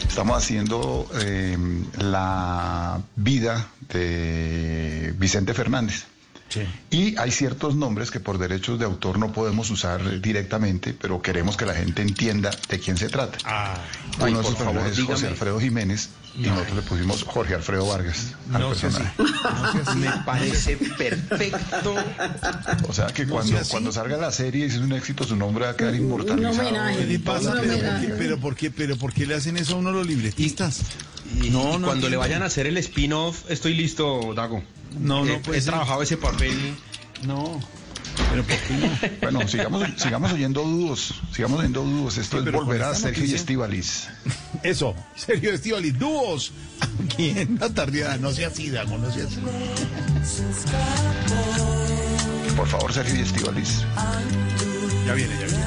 Estamos 0.06 0.36
haciendo 0.36 1.08
eh, 1.20 1.56
la 1.98 3.00
vida 3.16 3.68
de 3.92 5.14
Vicente 5.18 5.54
Fernández. 5.54 6.04
Sí. 6.48 6.62
Y 6.90 7.16
hay 7.18 7.30
ciertos 7.30 7.76
nombres 7.76 8.10
que 8.10 8.20
por 8.20 8.38
derechos 8.38 8.78
de 8.78 8.84
autor 8.86 9.18
no 9.18 9.32
podemos 9.32 9.68
usar 9.70 10.20
directamente, 10.20 10.94
pero 10.98 11.20
queremos 11.20 11.56
que 11.56 11.66
la 11.66 11.74
gente 11.74 12.02
entienda 12.02 12.50
de 12.68 12.78
quién 12.78 12.96
se 12.96 13.08
trata. 13.08 13.38
Ah, 13.44 13.76
Ay, 14.18 14.32
Uno 14.32 14.38
de 14.38 14.44
por 14.44 14.52
esos 14.54 14.58
favor, 14.64 14.86
es 14.86 15.00
José. 15.00 15.26
Alfredo 15.26 15.60
Jiménez 15.60 16.08
y 16.34 16.42
nosotros 16.46 16.76
le 16.76 16.82
pusimos 16.82 17.22
Jorge 17.24 17.54
Alfredo 17.54 17.86
Vargas 17.86 18.34
al 18.52 18.60
no 18.62 18.74
sea 18.74 18.88
así. 18.88 18.98
personaje. 19.16 19.82
No. 19.84 19.94
Me 19.96 20.10
parece 20.26 20.76
perfecto. 20.98 21.94
O 22.88 22.92
sea 22.92 23.06
que 23.08 23.26
No 23.26 23.34
cuando, 23.34 23.56
sea 23.58 23.64
cuando 23.70 23.92
salga 23.92 24.16
la 24.16 24.32
serie 24.32 24.66
y 24.66 24.70
si 24.70 24.76
es 24.76 24.82
un 24.82 24.92
éxito, 24.92 25.24
su 25.24 25.36
nombre 25.36 25.64
va 25.66 25.72
a 25.72 25.76
quedar 25.76 25.94
inmortalizado. 25.94 26.70
¿Qué 26.96 27.18
pasa? 27.18 27.52
¿Pero 27.52 27.60
por, 27.60 27.68
películas. 27.68 28.00
qué, 28.00 28.08
pero, 28.16 28.38
por 28.38 28.56
qué, 28.56 28.70
¿Pero 28.70 28.96
por 28.96 29.12
qué 29.12 29.26
le 29.26 29.34
hacen 29.34 29.56
eso 29.56 29.74
a 29.74 29.78
uno 29.78 29.92
los 29.92 30.06
libretistas? 30.06 30.80
Y, 31.42 31.50
No, 31.50 31.74
y 31.74 31.78
no 31.78 31.86
cuando 31.86 32.08
le 32.08 32.16
vayan 32.16 32.42
a 32.42 32.46
hacer 32.46 32.66
el 32.66 32.78
spin-off, 32.78 33.44
estoy 33.50 33.74
listo, 33.74 34.32
Dago. 34.34 34.62
No, 34.98 35.24
no 35.24 35.32
He- 35.34 35.38
puede 35.40 35.58
He 35.58 35.62
trabajado 35.62 36.02
ese 36.02 36.16
papel. 36.16 36.56
No. 37.24 37.60
¿Pero 38.30 38.42
por 38.42 38.56
qué 38.56 38.74
no? 38.74 39.10
Bueno, 39.22 39.48
sigamos, 39.48 39.88
sigamos 39.96 40.32
oyendo 40.32 40.62
dúos, 40.62 41.14
sigamos 41.32 41.60
oyendo 41.60 41.82
dúos. 41.84 42.18
Esto 42.18 42.36
Sí, 42.36 42.38
es 42.40 42.44
pero 42.44 42.58
con 42.58 42.66
volver 42.66 42.82
a 42.82 42.94
Sergio 42.94 43.22
y 43.24 43.26
noticia- 43.28 43.36
Estíbaliz. 43.36 44.08
Eso, 44.62 44.94
Sergio 45.14 45.52
Estivali, 45.52 45.92
dúos. 45.92 46.52
Aquí 47.04 47.30
en 47.30 47.58
la 47.60 47.68
tardeada, 47.72 48.16
no 48.16 48.32
sea 48.32 48.48
así, 48.48 48.70
Dago, 48.70 48.98
no 48.98 49.12
sea 49.12 49.24
así. 49.24 49.38
Por 52.56 52.66
favor, 52.66 52.92
Sergio 52.92 53.14
y 53.16 53.20
Estivalis. 53.20 53.84
Ya 55.06 55.14
viene, 55.14 55.34
ya 55.34 55.46
viene. 55.46 55.64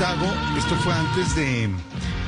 Dago, 0.00 0.26
esto 0.56 0.74
fue 0.76 0.92
antes 0.92 1.34
de, 1.34 1.68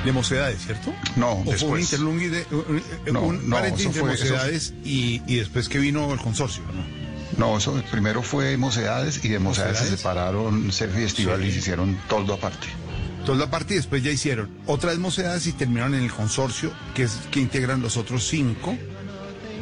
de 0.04 0.12
Mocedades, 0.12 0.60
¿cierto? 0.64 0.92
No, 1.16 1.32
¿O 1.32 1.44
fue 1.44 1.52
un 1.68 1.80
después. 1.80 1.90
de, 1.90 1.98
un, 1.98 2.82
No, 3.12 3.20
un 3.22 3.48
no, 3.48 3.60
de 3.62 3.70
fue- 3.72 3.90
eso- 3.90 4.04
Mocedades 4.04 4.74
y, 4.84 5.22
y 5.26 5.36
después 5.36 5.68
que 5.68 5.78
vino 5.78 6.12
el 6.12 6.18
consorcio, 6.18 6.62
¿no? 6.74 7.00
No, 7.38 7.56
eso 7.58 7.80
primero 7.92 8.22
fue 8.22 8.56
Mocedades 8.56 9.24
y 9.24 9.28
de 9.28 9.38
Mocedades 9.38 9.78
se 9.78 9.96
separaron 9.96 10.72
Sergio 10.72 11.00
y 11.00 11.04
Estivalis 11.04 11.52
Sí. 11.52 11.56
y 11.56 11.58
hicieron 11.60 11.96
todo 12.08 12.34
aparte. 12.34 12.66
Toda 13.24 13.38
la 13.38 13.50
parte 13.50 13.74
y 13.74 13.76
después 13.76 14.02
ya 14.02 14.10
hicieron 14.10 14.50
otra 14.66 14.90
vez 14.90 14.98
Mocedades 14.98 15.46
y 15.46 15.52
terminaron 15.52 15.94
en 15.94 16.02
el 16.02 16.10
consorcio, 16.12 16.72
que 16.94 17.04
es 17.04 17.12
que 17.30 17.38
integran 17.40 17.80
los 17.82 17.96
otros 17.96 18.26
cinco. 18.26 18.76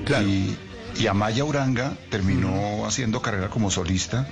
Claro. 0.06 0.26
Y, 0.26 0.56
y 0.98 1.06
Amaya 1.06 1.44
Uranga 1.44 1.96
terminó 2.10 2.86
haciendo 2.86 3.20
carrera 3.20 3.48
como 3.50 3.70
solista 3.70 4.26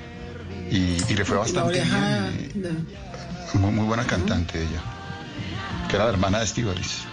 y, 0.71 0.97
y 1.09 1.15
le 1.15 1.25
fue 1.25 1.37
La 1.37 1.43
bastante 1.43 1.81
oreja. 1.81 2.31
bien. 2.55 2.87
Muy, 3.55 3.73
muy 3.73 3.87
buena 3.87 4.05
cantante 4.05 4.63
ella, 4.63 4.83
que 5.89 5.97
era 5.97 6.05
la 6.07 6.11
hermana 6.13 6.39
de 6.39 6.45
Estivalis. 6.45 7.05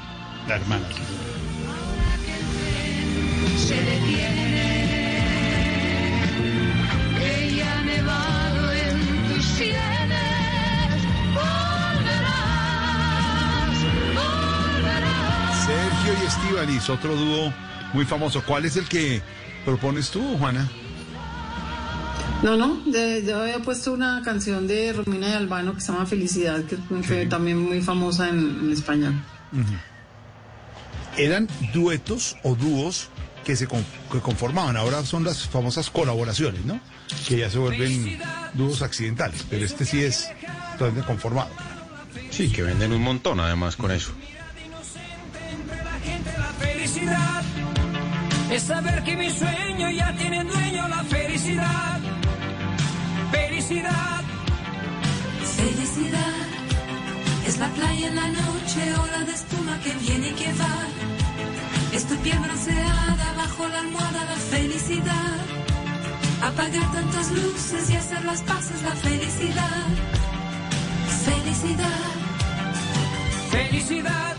La 0.48 0.56
hermana. 0.56 0.86
se 3.58 3.76
detiene. 3.76 4.74
Ha 7.66 7.84
nevado 7.84 8.74
en 8.74 9.34
tus 9.34 9.46
sienes. 9.46 11.04
Volverás, 11.34 12.64
volverás. 14.14 15.66
Sergio 15.66 16.14
y 16.22 16.26
Estivalis, 16.26 16.90
otro 16.90 17.16
dúo 17.16 17.54
muy 17.94 18.06
famoso. 18.06 18.44
¿Cuál 18.46 18.66
es 18.66 18.76
el 18.76 18.88
que 18.88 19.22
propones 19.66 20.10
tú, 20.10 20.38
Juana? 20.38 20.70
No, 22.44 22.58
no, 22.58 22.82
de- 22.86 23.24
yo 23.26 23.42
había 23.42 23.60
puesto 23.60 23.94
una 23.94 24.22
canción 24.24 24.68
de 24.68 24.92
Romina 24.94 25.30
y 25.30 25.32
Albano 25.34 25.74
que 25.76 25.82
se 25.82 25.92
llama 25.94 26.06
Felicidad, 26.06 26.62
que 26.66 26.76
fue 27.02 27.26
también 27.26 27.58
muy 27.58 27.82
famosa 27.82 28.28
en, 28.30 28.38
en 28.64 28.72
español. 28.74 29.14
Eran 31.18 31.48
duetos 31.74 32.36
o 32.44 32.56
dúos 32.56 33.10
que 33.46 33.56
se 33.56 33.68
con- 33.68 33.86
que 34.12 34.20
conformaban. 34.20 34.76
Ahora 34.78 35.06
son 35.06 35.24
las 35.24 35.48
famosas 35.48 35.90
colaboraciones, 35.90 36.66
¿no? 36.66 36.80
Que 37.28 37.38
ya 37.38 37.50
se 37.50 37.60
vuelven 37.60 38.20
dúos 38.54 38.82
accidentales. 38.82 39.46
Pero 39.50 39.64
este 39.66 39.86
sí 39.86 40.02
es 40.04 40.30
totalmente 40.74 41.06
conformado. 41.08 41.50
Sí, 42.30 42.52
que 42.52 42.64
venden 42.64 42.92
un 42.92 43.02
montón 43.04 43.40
además 43.40 43.76
con 43.78 43.92
eso. 43.92 44.12
felicidad 46.60 47.42
es 48.52 48.64
saber 48.64 49.04
que 49.04 49.16
mi 49.16 49.30
sueño 49.30 49.90
ya 49.92 50.14
tiene 50.18 50.44
dueño 50.44 50.88
la 50.90 51.04
felicidad. 51.06 52.00
Felicidad. 53.34 54.22
Felicidad 55.58 56.36
es 57.48 57.58
la 57.58 57.68
playa 57.70 58.08
en 58.08 58.16
la 58.16 58.28
noche, 58.28 58.82
ola 59.04 59.20
de 59.26 59.34
espuma 59.34 59.80
que 59.84 59.92
viene 60.06 60.30
y 60.30 60.34
que 60.34 60.54
va. 60.54 60.76
Es 61.92 62.06
tu 62.06 62.16
piel 62.18 62.40
bronceada 62.40 63.34
bajo 63.36 63.68
la 63.68 63.80
almohada, 63.80 64.26
la 64.26 64.40
felicidad. 64.54 65.38
Apagar 66.44 66.92
tantas 66.92 67.32
luces 67.32 67.90
y 67.90 67.96
hacer 67.96 68.24
las 68.26 68.42
paces, 68.42 68.82
la 68.84 68.96
felicidad. 69.08 69.88
Felicidad. 71.26 72.06
Felicidad 73.52 74.36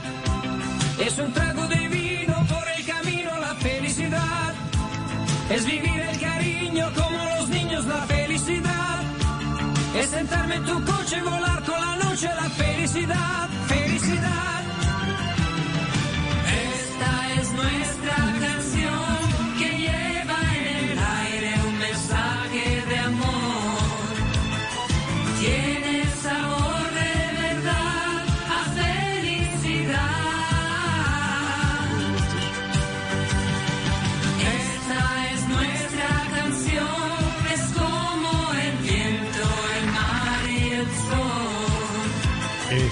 es 1.06 1.18
un 1.18 1.32
trago 1.32 1.66
de 1.66 1.88
vino 1.88 2.36
por 2.52 2.64
el 2.76 2.84
camino, 2.86 3.30
la 3.40 3.54
felicidad. 3.56 4.54
Es 5.50 5.66
vivir 5.66 6.00
el 6.10 6.20
cariño 6.20 6.92
como 6.94 7.13
sentarme 10.14 10.54
en 10.56 10.64
tu 10.64 10.84
coche 10.84 11.16
y 11.18 11.20
volar 11.20 11.62
con 11.64 11.80
la 11.80 11.96
noche, 12.04 12.28
la 12.34 12.48
felicidad. 12.50 13.53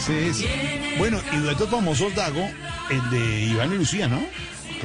Ese 0.08 0.28
es. 0.28 0.44
Bueno, 0.98 1.20
y 1.32 1.36
duetos 1.36 1.68
famosos, 1.70 2.14
Dago, 2.14 2.48
el 2.90 3.10
de 3.10 3.44
Iván 3.46 3.72
y 3.72 3.76
Lucía, 3.76 4.08
¿no? 4.08 4.20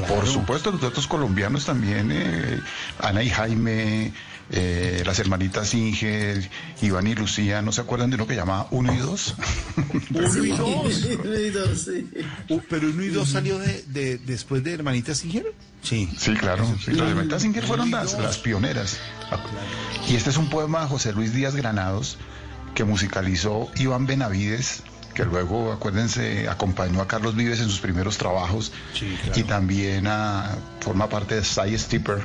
Por 0.07 0.27
supuesto, 0.27 0.71
los 0.71 0.79
duetos 0.81 1.07
colombianos 1.07 1.65
también, 1.65 2.11
eh, 2.11 2.59
Ana 2.99 3.23
y 3.23 3.29
Jaime, 3.31 4.13
eh, 4.51 5.01
las 5.03 5.17
hermanitas 5.17 5.73
Inge, 5.73 6.47
Iván 6.83 7.07
y 7.07 7.15
Lucía, 7.15 7.63
¿no 7.63 7.71
se 7.71 7.81
acuerdan 7.81 8.11
de 8.11 8.15
uno 8.17 8.27
que 8.27 8.35
llamaba 8.35 8.67
Uno 8.69 8.93
y 8.93 8.97
Dos? 8.97 9.33
Uno 10.13 10.43
y 10.45 10.49
dos. 10.49 11.07
Uno 11.25 11.39
y 11.39 11.49
dos, 11.49 11.81
sí. 11.81 12.07
Uh, 12.49 12.59
pero 12.69 12.87
uno 12.89 13.03
y 13.03 13.07
dos 13.09 13.29
salió 13.29 13.57
de, 13.57 13.83
de- 13.87 14.17
después 14.19 14.63
de 14.63 14.73
Hermanitas 14.73 15.17
Singer. 15.17 15.51
Sí. 15.81 16.07
Sí, 16.17 16.33
claro. 16.35 16.63
sí, 16.85 16.91
las 16.91 17.09
hermanitas 17.09 17.41
Singer 17.41 17.65
fueron 17.65 17.89
las, 17.89 18.13
las 18.19 18.37
pioneras. 18.37 18.99
Y 20.07 20.15
este 20.15 20.29
es 20.29 20.37
un 20.37 20.49
poema 20.51 20.81
de 20.81 20.87
José 20.87 21.11
Luis 21.13 21.33
Díaz 21.33 21.55
Granados 21.55 22.17
que 22.75 22.83
musicalizó 22.83 23.71
Iván 23.77 24.05
Benavides, 24.05 24.83
que 25.17 25.25
luego, 25.25 25.71
acuérdense, 25.73 26.47
acompañó 26.47 27.01
a 27.01 27.07
Carlos 27.07 27.35
Vives 27.35 27.59
en 27.59 27.69
sus 27.69 27.79
primeros 27.79 28.19
trabajos 28.19 28.71
y 29.39 29.43
también 29.43 30.07
forma 30.79 31.09
parte 31.09 31.33
de 31.33 31.43
Cy 31.43 31.75
Stipper, 31.75 32.19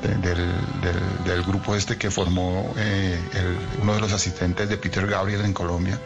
de- 0.00 0.14
del, 0.18 0.36
del- 0.80 1.24
del 1.24 1.42
grupo 1.42 1.74
este 1.74 1.96
que 1.98 2.12
formó 2.12 2.72
eh, 2.76 3.18
el- 3.34 3.58
uno 3.82 3.94
de 3.96 4.00
los 4.00 4.12
asistentes 4.12 4.68
de 4.68 4.76
Peter 4.76 5.04
Gabriel 5.08 5.40
en 5.44 5.52
Colombia. 5.52 5.98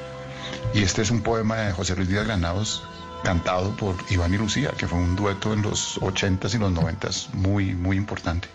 Y 0.73 0.83
este 0.83 1.03
es 1.03 1.11
un 1.11 1.21
poema 1.21 1.57
de 1.57 1.73
José 1.73 1.95
Luis 1.95 2.09
Díaz 2.09 2.25
Granados 2.25 2.83
cantado 3.23 3.77
por 3.77 3.95
Iván 4.09 4.33
y 4.33 4.39
Lucía, 4.39 4.71
que 4.79 4.89
fue 4.89 4.99
un 4.99 5.15
dueto 5.15 5.53
en 5.53 5.61
los 5.61 5.99
80s 6.01 6.55
y 6.55 6.59
los 6.59 6.73
90s 6.73 7.35
muy, 7.35 7.75
muy 7.75 7.99
importante. 7.99 8.49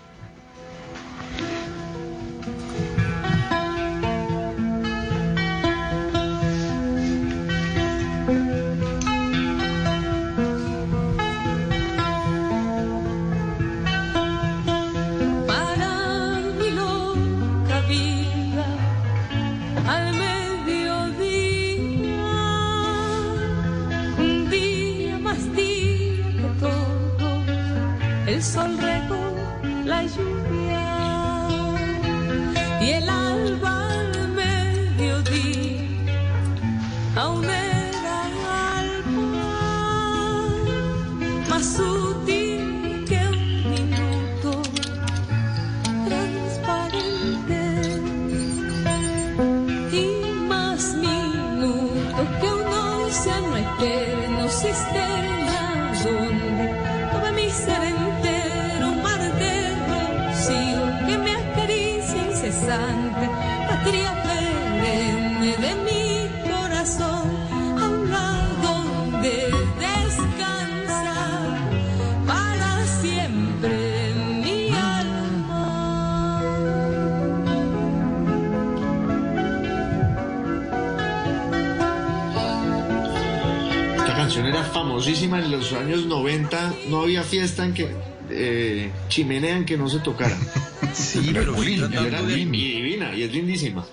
En 87.62 87.74
que 87.76 87.96
eh, 88.32 88.92
chimenea 89.10 89.56
en 89.58 89.66
que 89.66 89.78
no 89.78 89.88
se 89.90 90.00
tocara. 90.00 90.36
Sí, 90.94 91.32
pero 91.34 91.56
fui 91.56 91.74
Era 91.76 92.22
y 92.22 92.46
divina 92.46 93.16
y 93.16 93.24
es 93.24 93.32
lindísima. 93.34 93.84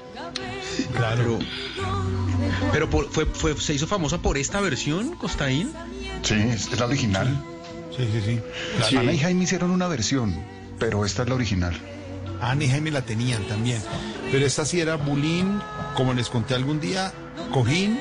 Claro. 0.95 1.39
Pero 2.73 2.91
por- 2.91 3.11
fue, 3.11 3.25
fue, 3.27 3.57
se 3.59 3.73
hizo 3.75 3.87
famosa 3.87 4.19
por 4.19 4.37
esta 4.37 4.61
versión, 4.61 5.15
Costaín. 5.17 5.73
Sí, 6.23 6.35
es, 6.35 6.71
es 6.73 6.79
la 6.79 6.87
original. 6.87 7.43
Sí, 7.97 8.05
sí, 8.13 8.21
sí. 8.25 8.41
Sí. 8.89 8.97
Ana 8.97 9.13
y 9.13 9.19
Jaime 9.19 9.45
hicieron 9.45 9.71
una 9.71 9.89
versión, 9.89 10.35
pero 10.79 11.05
esta 11.07 11.23
es 11.23 11.29
la 11.29 11.35
original. 11.37 11.75
Ana 12.41 12.65
y 12.65 12.69
Jaime 12.69 12.91
la 12.91 13.03
tenían 13.03 13.43
también. 13.45 13.81
Pero 14.31 14.45
esta 14.45 14.65
sí 14.65 14.81
era 14.81 14.97
bulín, 14.97 15.59
como 15.97 16.13
les 16.13 16.29
conté 16.29 16.55
algún 16.55 16.81
día, 16.81 17.13
cojín. 17.53 17.99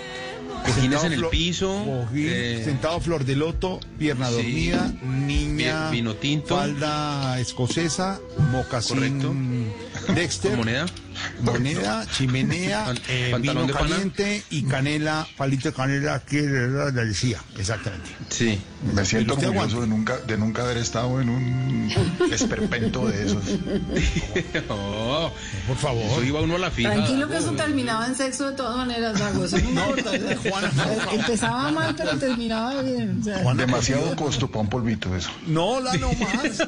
Cojines 0.65 0.81
sentado 1.01 1.05
en 1.07 1.13
el 1.13 1.19
flo- 1.21 1.29
piso, 1.29 1.85
cojín, 1.85 2.27
eh, 2.29 2.61
sentado 2.63 2.99
flor 2.99 3.25
de 3.25 3.35
loto, 3.35 3.79
pierna 3.97 4.27
sí, 4.29 4.33
dormida, 4.35 4.93
niña, 5.03 5.89
vi- 5.89 5.97
vino 5.97 6.15
tinto. 6.15 6.55
falda 6.57 7.39
escocesa, 7.39 8.19
mocasín 8.51 8.97
Correcto. 8.97 9.33
Dexter, 10.13 10.51
¿Con 10.51 10.59
moneda? 10.59 10.85
moneda, 11.41 12.07
chimenea, 12.15 12.93
eh, 13.07 13.35
vino 13.41 13.65
de 13.65 13.73
pana. 13.73 13.89
caliente 13.89 14.43
y 14.49 14.63
canela, 14.63 15.27
palito 15.37 15.69
de 15.69 15.75
canela 15.75 16.19
que 16.21 16.41
la 16.43 16.91
decía, 16.91 17.39
exactamente. 17.57 18.09
Sí. 18.29 18.59
Me 18.93 19.05
siento 19.05 19.33
orgulloso 19.33 19.81
de 19.81 19.87
nunca, 19.87 20.17
de 20.17 20.37
nunca 20.37 20.63
haber 20.63 20.77
estado 20.77 21.19
en 21.21 21.29
un 21.29 21.89
esperpento 22.35 23.07
de 23.07 23.25
esos. 23.25 23.43
Oh, 24.69 25.31
Por 25.67 25.77
favor. 25.77 26.03
eso 26.03 26.23
iba 26.23 26.41
uno 26.41 26.55
a 26.55 26.59
la 26.59 26.71
fija. 26.71 26.93
Tranquilo 26.93 27.27
que 27.27 27.37
eso 27.37 27.51
terminaba 27.51 28.05
en 28.07 28.15
sexo 28.15 28.49
de 28.49 28.55
todas 28.55 28.77
maneras, 28.77 29.17
Dago, 29.19 29.45
eso 29.45 29.57
no. 29.73 29.81
Juana, 30.49 30.71
Empezaba 31.11 31.71
mal, 31.71 31.95
pero 31.95 32.17
terminaba 32.17 32.81
bien. 32.81 33.19
o 33.21 33.23
sea. 33.23 33.39
Juana, 33.39 33.65
Demasiado 33.65 34.15
costo 34.15 34.47
para 34.47 34.61
un 34.61 34.69
polvito 34.69 35.15
eso. 35.15 35.29
No, 35.47 35.79
la 35.81 35.93
no 35.95 36.09
más. 36.13 36.63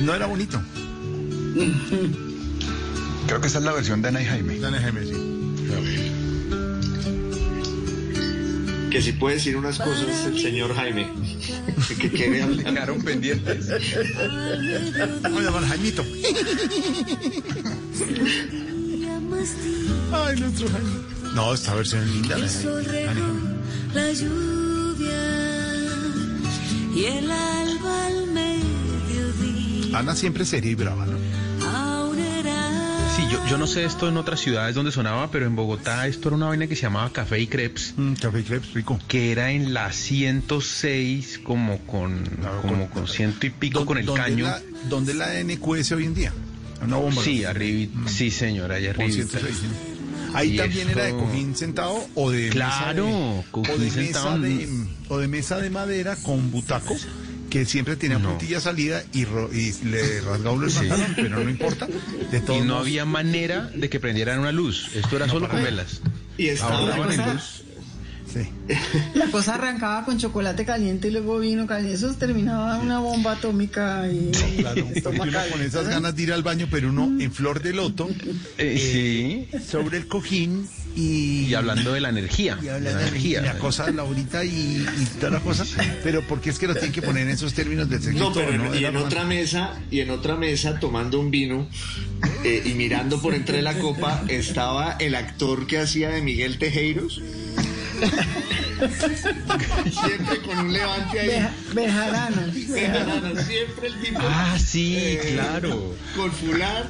No 0.00 0.14
era 0.14 0.26
bonito. 0.26 0.60
Creo 3.26 3.40
que 3.40 3.46
esta 3.46 3.58
es 3.58 3.64
la 3.64 3.72
versión 3.72 4.00
de 4.02 4.08
Ana 4.08 4.22
y 4.22 4.26
Jaime. 4.26 4.58
Dale, 4.58 4.78
Jaime, 4.78 5.04
sí. 5.04 5.27
Que 8.90 9.02
si 9.02 9.12
puede 9.12 9.36
decir 9.36 9.56
unas 9.56 9.78
cosas 9.78 10.26
el 10.26 10.40
señor 10.40 10.74
Jaime. 10.74 11.08
que 12.00 12.10
quiere 12.10 12.42
hablar. 12.42 12.64
Quedaron 12.72 13.02
pendientes. 13.02 13.68
Vamos 15.22 15.40
a 15.40 15.44
llamar 15.44 15.64
Jaimito. 15.66 16.04
Ay, 20.12 20.40
nuestro 20.40 20.68
Jaime. 20.68 21.08
No, 21.34 21.54
esta 21.54 21.74
versión 21.74 22.02
es 22.02 22.10
linda. 22.14 22.38
la 22.38 22.44
El 22.44 22.50
sol 22.50 22.84
lluvia 24.14 25.28
y 26.94 27.04
el 27.04 27.30
alba 27.30 28.06
al 28.06 28.26
mediodía 28.32 29.98
Ana 29.98 30.14
siempre 30.14 30.44
seria 30.44 30.70
y 30.70 30.74
brava, 30.74 31.06
¿no? 31.06 31.16
Sí, 33.18 33.26
yo, 33.32 33.44
yo 33.48 33.58
no 33.58 33.66
sé 33.66 33.84
esto 33.84 34.08
en 34.08 34.16
otras 34.16 34.38
ciudades 34.38 34.76
donde 34.76 34.92
sonaba, 34.92 35.28
pero 35.32 35.44
en 35.46 35.56
Bogotá 35.56 36.06
esto 36.06 36.28
era 36.28 36.36
una 36.36 36.46
vaina 36.46 36.68
que 36.68 36.76
se 36.76 36.82
llamaba 36.82 37.10
Café 37.12 37.40
y 37.40 37.48
Crepes. 37.48 37.94
Mm, 37.96 38.12
café 38.14 38.38
y 38.40 38.42
crepes, 38.44 38.72
rico. 38.74 38.96
Que 39.08 39.32
era 39.32 39.50
en 39.50 39.74
la 39.74 39.90
106, 39.92 41.40
como 41.42 41.78
con, 41.80 42.22
como 42.62 42.88
con 42.88 43.08
ciento 43.08 43.44
y 43.46 43.50
pico 43.50 43.84
con 43.84 43.98
el 43.98 44.06
¿Dónde 44.06 44.22
caño. 44.22 44.44
La, 44.44 44.62
¿Dónde 44.88 45.14
la 45.14 45.34
NQS 45.42 45.92
hoy 45.92 46.04
en 46.04 46.14
día? 46.14 46.32
Una 46.84 46.96
bomba. 46.98 47.20
Sí, 47.20 47.44
arriba, 47.44 47.92
sí 48.06 48.30
señor, 48.30 48.70
allá 48.70 48.94
Con 48.94 49.06
arriba. 49.06 49.26
106, 49.28 49.56
sí. 49.62 49.66
Ahí 50.34 50.54
Y 50.54 50.56
también 50.58 50.90
era 50.90 51.04
de 51.04 51.12
cojín 51.12 51.56
sentado 51.56 52.06
o 52.14 52.30
de 52.30 52.50
Claro, 52.50 53.06
mesa 53.06 53.34
de, 53.40 53.44
cojín 53.50 53.74
o 53.74 53.78
de 53.78 53.90
sentado. 53.90 54.36
mesa 54.38 54.48
de 54.62 54.68
o 55.08 55.18
de 55.18 55.26
mesa 55.28 55.58
de 55.58 55.70
madera 55.70 56.16
con 56.22 56.50
butaco 56.52 56.94
que 57.50 57.64
siempre 57.64 57.96
tenía 57.96 58.18
No. 58.18 58.30
puntilla 58.30 58.60
salida 58.60 59.02
y, 59.12 59.24
ro- 59.24 59.50
y 59.52 59.72
le 59.84 60.20
rasgaba 60.20 60.52
uno 60.52 60.64
el 60.66 60.70
Sí. 60.70 60.78
pantalón, 60.80 61.12
pero 61.16 61.44
no 61.44 61.50
importa. 61.50 61.88
De 62.30 62.40
todos 62.40 62.58
Y 62.58 62.62
no 62.62 62.66
modos, 62.74 62.86
había 62.86 63.04
manera 63.04 63.70
de 63.74 63.88
que 63.88 64.00
prendieran 64.00 64.38
una 64.40 64.52
luz. 64.52 64.88
Esto 64.94 65.16
era 65.16 65.28
solo 65.28 65.48
con 65.48 65.62
velas. 65.62 66.00
Y 66.36 66.48
estaba 66.48 66.78
Ahora 66.78 66.96
van 66.96 67.12
en 67.12 67.32
luz. 67.34 67.62
Sí. 68.32 68.40
La 69.14 69.26
cosa 69.30 69.54
arrancaba 69.54 70.04
con 70.04 70.18
chocolate 70.18 70.64
caliente 70.64 71.08
y 71.08 71.10
luego 71.10 71.38
vino 71.38 71.66
caliente. 71.66 71.94
Eso 71.96 72.14
terminaba 72.14 72.78
una 72.78 72.98
bomba 72.98 73.32
atómica 73.32 74.06
y 74.10 74.30
Claro, 74.58 74.86
uno 75.22 75.38
con 75.50 75.62
esas 75.62 75.88
ganas 75.88 76.14
de 76.16 76.22
ir 76.22 76.32
al 76.32 76.42
baño, 76.42 76.68
pero 76.70 76.88
uno 76.90 77.04
en 77.20 77.32
flor 77.32 77.62
de 77.62 77.72
loto, 77.72 78.08
Eh, 78.58 79.48
sí. 79.50 79.58
sobre 79.66 79.98
el 79.98 80.06
cojín 80.08 80.66
y, 80.96 81.46
Y 81.48 81.54
hablando 81.54 81.92
de 81.92 82.00
la 82.00 82.08
energía. 82.08 82.58
y 82.60 82.64
de 82.64 82.70
hablando 82.72 82.90
la 82.98 83.04
de 83.04 83.08
energía. 83.08 83.40
la 83.42 83.58
cosa 83.58 83.90
Laurita 83.90 84.44
y, 84.44 84.48
y 84.50 85.04
toda 85.20 85.32
la 85.32 85.40
cosa, 85.40 85.64
pero 86.02 86.22
porque 86.26 86.50
es 86.50 86.58
que 86.58 86.66
lo 86.66 86.74
tienen 86.74 86.92
que 86.92 87.02
poner 87.02 87.22
en 87.24 87.30
esos 87.30 87.54
términos 87.54 87.88
de 87.88 88.00
sexo 88.00 88.18
No, 88.18 88.32
pero 88.32 88.52
en- 88.52 88.74
y 88.80 88.84
en 88.84 88.96
otra 88.96 89.24
mesa, 89.24 89.74
y 89.90 90.00
en 90.00 90.10
otra 90.10 90.36
mesa 90.36 90.78
tomando 90.80 91.20
un 91.20 91.30
vino 91.30 91.68
eh, 92.44 92.62
y 92.64 92.74
mirando 92.74 93.20
por 93.22 93.34
entre 93.34 93.62
la 93.62 93.74
copa 93.78 94.22
estaba 94.28 94.96
el 94.98 95.14
actor 95.14 95.66
que 95.66 95.78
hacía 95.78 96.10
de 96.10 96.20
Miguel 96.22 96.58
Tejeiros. 96.58 97.22
Siempre 99.90 100.42
con 100.42 100.58
un 100.58 100.72
levante 100.72 101.20
ahí. 101.20 101.28
Beja- 101.28 101.52
Bejarana. 101.74 102.52
Bejarana, 102.54 103.42
siempre 103.44 103.88
el 103.88 104.00
tipo. 104.00 104.20
Ah, 104.22 104.56
sí, 104.58 104.96
eh, 104.98 105.30
claro. 105.34 105.94
Con 106.16 106.32
fular, 106.32 106.88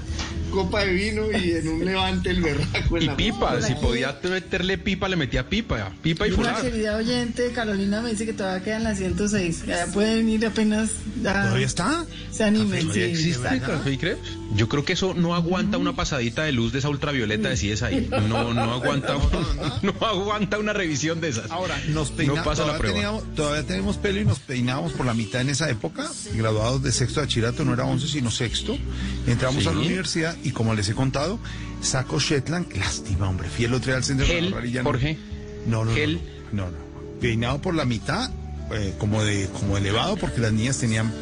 copa 0.50 0.80
de 0.84 0.92
vino 0.92 1.30
y 1.30 1.52
en 1.52 1.68
un 1.68 1.84
levante 1.84 2.30
el 2.30 2.40
berraco 2.42 2.96
en 2.96 3.02
Y 3.02 3.06
la 3.06 3.16
pipa, 3.16 3.50
mano. 3.52 3.62
si 3.66 3.74
podía 3.74 4.18
meterle 4.22 4.78
pipa, 4.78 5.08
le 5.08 5.16
metía 5.16 5.48
pipa, 5.48 5.92
pipa 6.02 6.26
y 6.26 6.30
Una 6.32 6.36
fular. 6.54 6.62
querida 6.62 6.96
oyente, 6.96 7.50
Carolina, 7.54 8.00
me 8.00 8.10
dice 8.10 8.26
que 8.26 8.32
todavía 8.32 8.64
queda 8.64 8.76
en 8.78 8.84
la 8.84 8.94
106. 8.94 9.64
Ya 9.66 9.86
pueden 9.86 10.28
ir 10.28 10.44
apenas. 10.46 10.90
Ya 11.22 11.42
¿Todavía 11.44 11.66
está? 11.66 12.04
Se 12.32 12.44
animen, 12.44 12.80
¿Todavía 12.88 13.04
sí. 13.06 13.10
existe 13.12 13.54
está. 13.54 13.66
Café 13.66 13.98
Crepes? 13.98 14.18
Yo 14.54 14.68
creo 14.68 14.84
que 14.84 14.94
eso 14.94 15.14
no 15.14 15.34
aguanta 15.34 15.76
una 15.76 15.94
pasadita 15.94 16.44
de 16.44 16.52
luz 16.52 16.72
de 16.72 16.78
esa 16.78 16.88
ultravioleta 16.88 17.50
de 17.50 17.54
CSI. 17.54 18.08
No, 18.28 18.54
no 18.54 18.72
aguanta, 18.72 19.14
no 19.82 19.94
aguanta 20.06 20.58
una 20.58 20.72
revisión 20.72 21.20
de 21.20 21.28
esas. 21.28 21.50
Ahora, 21.50 21.76
nos 21.88 22.10
no 22.10 22.16
peinamos, 22.16 22.44
pasa 22.44 22.62
la 22.62 22.76
todavía, 22.76 22.78
prueba. 22.78 22.94
teníamos- 23.18 23.34
todavía 23.34 23.66
tenemos 23.66 23.96
pelo 23.98 24.20
y 24.20 24.24
nos 24.24 24.38
peinábamos 24.38 24.92
por 24.92 25.04
la 25.04 25.12
mitad 25.14 25.42
en 25.42 25.50
esa 25.50 25.68
época, 25.68 26.10
graduados 26.34 26.82
de 26.82 26.92
sexto 26.92 27.20
de 27.20 27.26
bachillerato, 27.26 27.64
no 27.64 27.74
era 27.74 27.84
once 27.84 28.08
sino 28.08 28.30
sexto. 28.30 28.78
Entramos 29.26 29.62
Sí. 29.64 29.68
a 29.68 29.72
la 29.72 29.78
universidad 29.80 30.36
y 30.44 30.50
como 30.52 30.74
les 30.74 30.88
he 30.88 30.94
contado, 30.94 31.38
saco 31.80 32.18
Shetland, 32.20 32.72
lástima, 32.76 33.28
hombre, 33.28 33.48
fiel 33.48 33.74
otro 33.74 33.86
día 33.88 33.96
al 33.96 34.04
centro 34.04 34.26
de 34.26 34.42
no- 34.42 34.82
Jorge. 34.84 35.18
No, 35.66 35.84
no, 35.84 35.94
Gel. 35.94 36.20
no, 36.52 36.64
no, 36.66 36.70
no. 36.70 36.88
Peinado 37.20 37.60
por 37.60 37.74
la 37.74 37.84
mitad, 37.84 38.30
eh, 38.72 38.94
como 38.98 39.22
de 39.24 39.48
como 39.58 39.76
elevado, 39.76 40.16
porque 40.16 40.40
las 40.40 40.52
niñas 40.52 40.78
tenían 40.78 41.12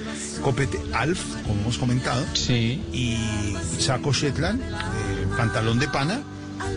copete 0.43 0.79
Alf, 0.93 1.21
como 1.47 1.61
hemos 1.63 1.79
comentado. 1.79 2.25
Sí. 2.35 2.83
Y 2.93 3.57
saco 3.79 4.13
Shetland, 4.13 4.61
eh, 4.63 4.67
pantalón 5.37 5.79
de 5.79 5.89
pana 5.89 6.23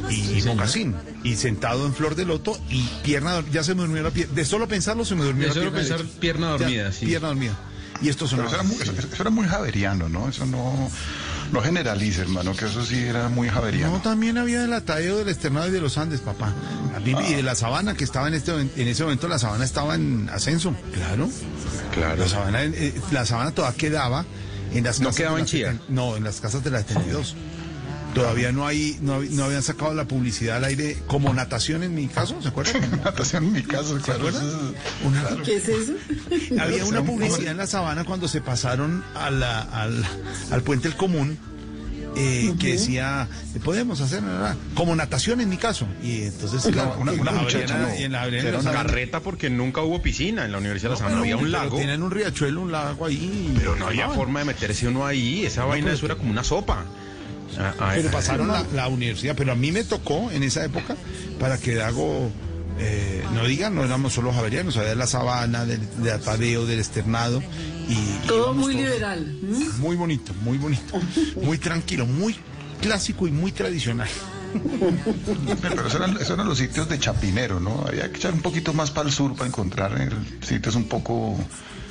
y 0.10 0.42
mocasín. 0.46 0.96
Y 1.24 1.36
sentado 1.36 1.86
en 1.86 1.94
flor 1.94 2.16
de 2.16 2.24
loto 2.26 2.58
y 2.70 2.82
pierna, 3.04 3.44
ya 3.52 3.62
se 3.64 3.76
me 3.76 3.82
durmió 3.82 4.02
la 4.04 4.12
pierna. 4.12 4.34
De 4.36 4.46
solo 4.46 4.68
pensarlo 4.70 5.04
se 5.04 5.16
me 5.16 5.24
durmió 5.26 5.44
De 5.44 5.48
la 5.50 5.54
solo 5.56 5.72
pierna. 5.74 5.98
pensar, 5.98 6.20
pierna 6.20 6.46
Ya, 6.46 6.52
dormida, 6.58 6.92
sí. 6.94 7.06
Pierna 7.06 7.28
dormida. 7.28 7.60
Y 8.02 8.08
esto 8.08 8.26
sonaba. 8.28 8.48
eso 8.48 8.56
era, 8.56 8.64
muy, 8.64 8.76
eso- 8.82 8.94
eso 8.94 9.08
era 9.22 9.30
muy 9.30 9.46
javeriano, 9.48 10.08
¿no? 10.08 10.30
Eso 10.30 10.46
no, 10.46 10.90
no 11.52 11.62
generalice, 11.62 12.22
hermano, 12.22 12.56
que 12.56 12.66
eso 12.66 12.86
sí 12.86 12.98
era 13.00 13.28
muy 13.30 13.50
javeriano. 13.50 13.94
No, 13.94 14.02
también 14.02 14.38
había 14.38 14.64
el 14.64 14.74
atadeo 14.74 15.18
del 15.18 15.30
externado 15.30 15.68
y 15.68 15.72
de 15.72 15.82
los 15.82 15.98
Andes, 15.98 16.22
papá. 16.22 16.54
Y 17.06 17.34
de 17.34 17.44
la 17.44 17.56
sabana, 17.56 17.94
que 17.96 18.04
estaba 18.04 18.28
en 18.28 18.34
este 18.36 18.52
en 18.52 18.88
ese 18.88 19.04
momento, 19.04 19.28
la 19.28 19.40
sabana 19.40 19.66
estaba 19.66 19.96
en 19.96 20.30
ascenso. 20.32 20.76
Claro. 20.94 21.30
Claro. 21.94 22.18
La 22.18 22.28
sabana, 22.28 22.64
eh, 22.64 22.94
la 23.12 23.26
sabana 23.26 23.52
todavía 23.52 23.78
quedaba 23.78 24.26
en 24.74 24.84
las 24.84 25.00
¿No 25.00 25.08
casas. 25.08 25.18
quedaba 25.18 25.36
de 25.38 25.42
en 25.42 25.46
la- 25.46 25.50
Chía? 25.52 25.80
No, 25.90 26.16
en 26.18 26.24
las 26.24 26.40
casas 26.42 26.64
de 26.64 26.70
la 26.72 26.80
72. 26.80 27.36
Todavía 28.14 28.52
no 28.52 28.66
hay, 28.66 28.98
no, 29.02 29.22
no 29.22 29.44
habían 29.46 29.62
sacado 29.62 29.94
la 29.94 30.06
publicidad 30.06 30.58
al 30.58 30.64
aire 30.66 30.98
como 31.08 31.32
natación 31.34 31.84
en 31.84 31.94
mi 31.94 32.08
caso, 32.08 32.42
¿se 32.42 32.48
acuerdan? 32.50 32.90
Natación 33.04 33.46
en 33.46 33.52
mi 33.54 33.62
caso, 33.64 33.98
¿Se 33.98 34.04
claro. 34.04 34.20
acuerdan? 34.28 34.46
Una- 35.06 35.44
¿Qué 35.44 35.56
es 35.58 35.68
eso? 35.70 35.94
había 36.60 36.86
una 36.86 37.04
publicidad 37.04 37.52
en 37.52 37.58
la 37.58 37.68
sabana 37.68 38.04
cuando 38.06 38.28
se 38.28 38.42
pasaron 38.42 39.04
a 39.16 39.30
la- 39.30 39.62
al, 39.62 40.04
al 40.52 40.62
puente 40.64 40.88
El 40.88 40.96
Común 40.96 41.38
eh, 42.16 42.56
que 42.60 42.74
decía, 42.74 43.28
podemos 43.64 44.02
hacer 44.02 44.24
nada, 44.24 44.58
como 44.74 44.96
natación 44.96 45.40
en 45.42 45.48
mi 45.50 45.58
caso. 45.58 45.88
Y 46.04 46.24
entonces, 46.24 46.64
claro, 46.74 46.96
una- 47.00 47.12
una 47.12 47.32
muchacha, 47.32 47.78
no. 47.78 47.96
y 47.98 48.04
en 48.04 48.12
la 48.14 48.26
Era 48.26 48.52
la 48.54 48.60
una 48.60 48.72
carreta 48.72 49.20
porque 49.20 49.52
nunca 49.52 49.82
hubo 49.82 50.02
piscina 50.02 50.44
en 50.44 50.52
la 50.52 50.58
Universidad 50.58 50.90
de 50.90 50.96
la 50.96 51.00
Sabana. 51.00 51.20
había 51.20 51.38
un 51.38 51.52
lago, 51.52 51.78
Tienen 51.78 52.02
un 52.02 52.10
riachuelo, 52.10 52.62
un 52.62 52.72
lago 52.72 53.06
ahí. 53.06 53.54
pero 53.56 53.76
no 53.76 53.86
había 53.88 54.10
forma 54.10 54.40
de 54.40 54.46
meterse 54.46 54.88
uno 54.88 55.06
ahí. 55.06 55.46
Esa 55.46 55.66
vaina, 55.66 55.86
pero- 55.86 55.96
eso 55.98 56.06
era 56.08 56.16
como 56.16 56.32
una 56.32 56.44
sopa. 56.44 56.84
Ah, 57.58 57.74
ah, 57.80 57.92
Pero 57.96 58.10
ah, 58.10 58.12
pasaron 58.12 58.48
la, 58.48 58.64
la 58.74 58.88
universidad, 58.88 59.36
pero 59.36 59.52
a 59.52 59.56
mí 59.56 59.72
me 59.72 59.84
tocó 59.84 60.32
en 60.32 60.44
esa 60.44 60.64
época 60.64 60.96
para 61.40 61.58
que 61.58 61.76
Dago, 61.76 62.30
eh, 62.80 63.24
no 63.34 63.46
digan, 63.46 63.76
no 63.76 63.84
éramos 63.84 64.14
solo 64.14 64.32
javerianos, 64.32 64.78
había 64.78 64.90
de 64.90 64.96
la 64.96 65.08
sabana, 65.08 65.66
del, 65.66 65.82
de 66.04 66.12
Atadeo, 66.12 66.66
del 66.66 66.80
externado. 66.80 67.42
Y, 67.90 68.28
Todo 68.28 68.54
muy 68.54 68.74
todos- 68.76 68.86
liberal. 68.86 69.38
Muy 69.80 69.96
bonito, 69.96 70.34
muy 70.42 70.58
bonito, 70.58 71.00
muy 71.44 71.58
tranquilo, 71.58 72.06
muy 72.06 72.36
clásico 72.82 73.28
y 73.28 73.32
muy 73.32 73.52
tradicional. 73.52 74.08
Pero 75.62 75.82
esos 75.82 75.96
eran, 75.96 76.16
esos 76.18 76.32
eran 76.32 76.48
los 76.48 76.58
sitios 76.58 76.88
de 76.90 76.98
Chapinero, 77.00 77.60
¿no? 77.60 77.84
Había 77.88 78.10
que 78.12 78.18
echar 78.18 78.34
un 78.34 78.42
poquito 78.42 78.74
más 78.74 78.92
para 78.92 79.08
el 79.08 79.14
sur 79.14 79.34
para 79.36 79.48
encontrar 79.48 80.00
el- 80.00 80.46
sitios 80.48 80.76
un 80.76 80.86
poco... 80.86 81.38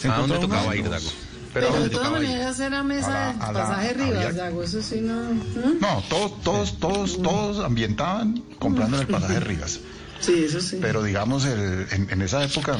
¿A 0.08 0.18
dónde 0.18 0.38
tocaba 0.38 0.74
ir, 0.76 0.88
Dago? 0.88 1.08
Pero, 1.54 1.74
¿a 1.74 1.80
de 1.80 1.88
todas 1.90 2.10
maneras 2.12 2.60
era 2.60 2.82
mesa 2.82 3.28
del 3.28 3.38
pasaje 3.38 3.88
había- 3.90 4.04
Rivas, 4.04 4.36
Dago, 4.36 4.62
eso 4.62 4.82
sí 4.82 5.00
no. 5.00 5.32
No, 5.80 6.02
todos, 6.08 6.40
todos, 6.42 6.78
todos, 6.78 7.22
todos 7.22 7.64
ambientaban 7.64 8.42
comprando 8.58 8.96
en 8.96 9.02
el 9.02 9.08
pasaje 9.08 9.40
Rivas. 9.40 9.80
Sí, 10.20 10.44
eso 10.46 10.60
sí. 10.60 10.78
Pero 10.82 11.04
digamos, 11.04 11.44
el- 11.44 11.86
en, 11.92 12.08
en 12.10 12.22
esa 12.22 12.42
época 12.42 12.76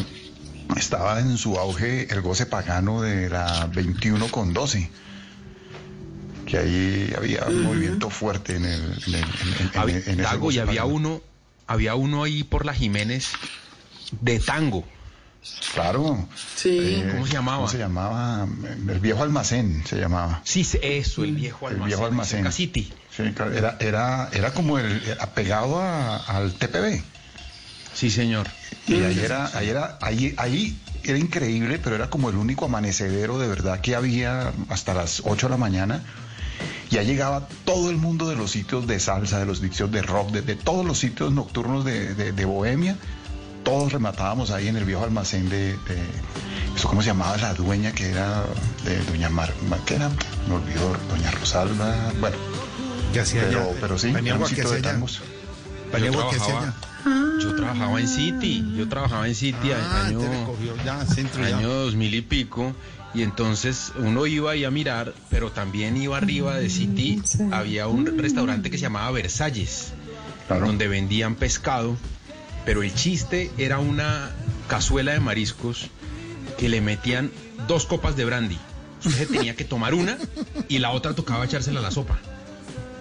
estaba 0.76 1.20
en 1.20 1.38
su 1.38 1.56
auge 1.56 2.12
el 2.12 2.20
goce 2.20 2.46
pagano 2.46 3.00
de 3.00 3.30
la 3.30 3.66
21 3.72 4.26
con 4.28 4.52
12. 4.52 4.90
Que 6.46 6.58
ahí 6.58 7.14
había 7.16 7.44
un 7.46 7.62
movimiento 7.62 8.10
fuerte 8.10 8.56
en 8.56 8.64
el. 8.64 8.80
En, 9.06 9.14
el- 9.14 9.20
en- 9.20 9.70
en- 9.72 9.78
Había- 9.78 9.96
en 9.98 10.02
ese 10.14 10.22
Dago, 10.22 10.50
y 10.50 10.58
había 10.58 10.80
pagano. 10.82 10.94
uno, 10.96 11.20
había 11.68 11.94
uno 11.94 12.24
ahí 12.24 12.42
por 12.42 12.66
la 12.66 12.74
Jiménez 12.74 13.28
de 14.20 14.40
tango. 14.40 14.84
Claro. 15.74 16.28
Sí. 16.56 16.78
Eh, 16.78 17.08
¿Cómo 17.12 17.26
se 17.26 17.32
llamaba? 17.32 17.56
¿Cómo 17.58 17.68
se 17.68 17.78
llamaba? 17.78 18.46
El 18.88 19.00
viejo 19.00 19.22
almacén 19.22 19.84
se 19.86 19.96
llamaba. 19.96 20.40
Sí, 20.44 20.66
eso, 20.82 21.24
el 21.24 21.34
viejo 21.34 21.68
El 21.68 21.74
almacén. 21.74 21.86
viejo 21.88 22.04
almacén. 22.06 22.40
Soca 22.40 22.52
City. 22.52 22.92
Sí, 23.16 23.22
claro, 23.34 23.52
era, 23.52 23.76
era, 23.80 24.28
era 24.32 24.52
como 24.52 24.78
el 24.78 25.02
apegado 25.20 25.80
a- 25.82 26.16
al 26.18 26.52
TPB. 26.54 27.02
Sí, 27.94 28.10
señor. 28.10 28.46
Y 28.86 28.94
ahí 29.02 29.18
era, 29.18 29.50
ahí 29.54 29.68
era, 29.68 29.98
ahí, 30.00 30.34
ahí 30.38 30.78
era 31.04 31.18
increíble, 31.18 31.78
pero 31.82 31.96
era 31.96 32.08
como 32.10 32.30
el 32.30 32.36
único 32.36 32.64
amanecedero 32.66 33.38
de 33.38 33.48
verdad 33.48 33.80
que 33.80 33.94
había 33.96 34.52
hasta 34.68 34.94
las 34.94 35.22
8 35.24 35.46
de 35.46 35.50
la 35.50 35.56
mañana. 35.56 36.02
Y 36.90 36.96
ahí 36.96 37.06
llegaba 37.06 37.46
todo 37.64 37.90
el 37.90 37.96
mundo 37.96 38.28
de 38.28 38.36
los 38.36 38.52
sitios 38.52 38.86
de 38.86 38.98
salsa, 39.00 39.38
de 39.38 39.46
los 39.46 39.58
sitios 39.58 39.90
de 39.92 40.00
rock, 40.02 40.30
de, 40.30 40.42
de 40.42 40.54
todos 40.56 40.86
los 40.86 40.98
sitios 40.98 41.32
nocturnos 41.32 41.84
de, 41.84 42.14
de- 42.14 42.32
de 42.32 42.44
Bohemia. 42.44 42.96
Todos 43.64 43.92
rematábamos 43.92 44.50
ahí 44.50 44.68
en 44.68 44.76
el 44.76 44.84
viejo 44.84 45.04
almacén 45.04 45.48
de, 45.48 45.72
de- 45.76 45.78
eso 46.74 46.88
cómo 46.88 47.02
se 47.02 47.08
llamaba 47.08 47.36
la 47.38 47.54
dueña 47.54 47.92
que 47.92 48.10
era 48.10 48.44
de 48.84 48.98
Doña 49.04 49.28
Mar, 49.28 49.52
Mar- 49.68 49.80
¿qué 49.84 49.96
era? 49.96 50.08
Me 50.48 50.54
olvidó, 50.54 50.96
Doña 51.10 51.30
Rosalba, 51.32 52.12
bueno, 52.20 52.36
Que 53.12 53.20
hacía 53.20 53.42
pero, 53.48 53.62
allá. 53.62 53.78
pero 53.80 53.98
sí, 53.98 54.08
era 54.08 54.34
un 54.36 54.42
¿qué 54.42 54.48
sitio 54.48 54.70
de 54.70 54.80
tangos. 54.82 55.20
Yo 55.92 55.98
¿qué 56.00 56.10
trabajaba, 56.10 56.74
yo 57.42 57.54
trabajaba 57.56 58.00
en 58.00 58.08
City, 58.08 58.64
yo 58.76 58.88
trabajaba 58.88 59.26
en 59.26 59.34
City 59.34 59.70
Ah, 59.72 60.06
año, 60.06 60.20
ya, 60.84 61.04
centro 61.06 61.46
ya. 61.48 61.56
año 61.56 61.68
2000 61.68 62.14
y 62.14 62.20
pico, 62.22 62.74
y 63.14 63.22
entonces 63.22 63.92
uno 63.98 64.26
iba 64.26 64.52
ahí 64.52 64.64
a 64.64 64.70
mirar, 64.70 65.14
pero 65.30 65.50
también 65.50 65.96
iba 65.96 66.16
arriba 66.16 66.56
de 66.56 66.68
City, 66.70 67.22
había 67.50 67.86
un 67.88 68.18
restaurante 68.18 68.70
que 68.70 68.76
se 68.78 68.82
llamaba 68.82 69.10
Versalles, 69.10 69.92
Claro. 70.46 70.66
donde 70.66 70.88
vendían 70.88 71.34
pescado, 71.34 71.96
pero 72.68 72.82
el 72.82 72.92
chiste 72.92 73.50
era 73.56 73.78
una 73.78 74.30
cazuela 74.68 75.12
de 75.12 75.20
mariscos 75.20 75.88
que 76.58 76.68
le 76.68 76.82
metían 76.82 77.30
dos 77.66 77.86
copas 77.86 78.14
de 78.14 78.26
brandy. 78.26 78.58
Usted 79.02 79.26
tenía 79.26 79.56
que 79.56 79.64
tomar 79.64 79.94
una 79.94 80.18
y 80.68 80.78
la 80.78 80.90
otra 80.90 81.14
tocaba 81.14 81.46
echársela 81.46 81.80
a 81.80 81.82
la 81.82 81.90
sopa. 81.90 82.18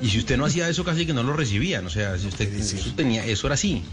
Y 0.02 0.08
si 0.08 0.20
usted 0.20 0.38
no 0.38 0.46
hacía 0.46 0.70
eso, 0.70 0.86
casi 0.86 1.06
que 1.06 1.14
no 1.14 1.22
lo 1.22 1.34
recibían. 1.34 1.86
O 1.86 1.90
sea, 1.90 2.18
si 2.18 2.28
usted 2.28 2.50
eso 2.54 2.94
tenía, 2.96 3.26
eso 3.26 3.48
era 3.48 3.56
así. 3.56 3.84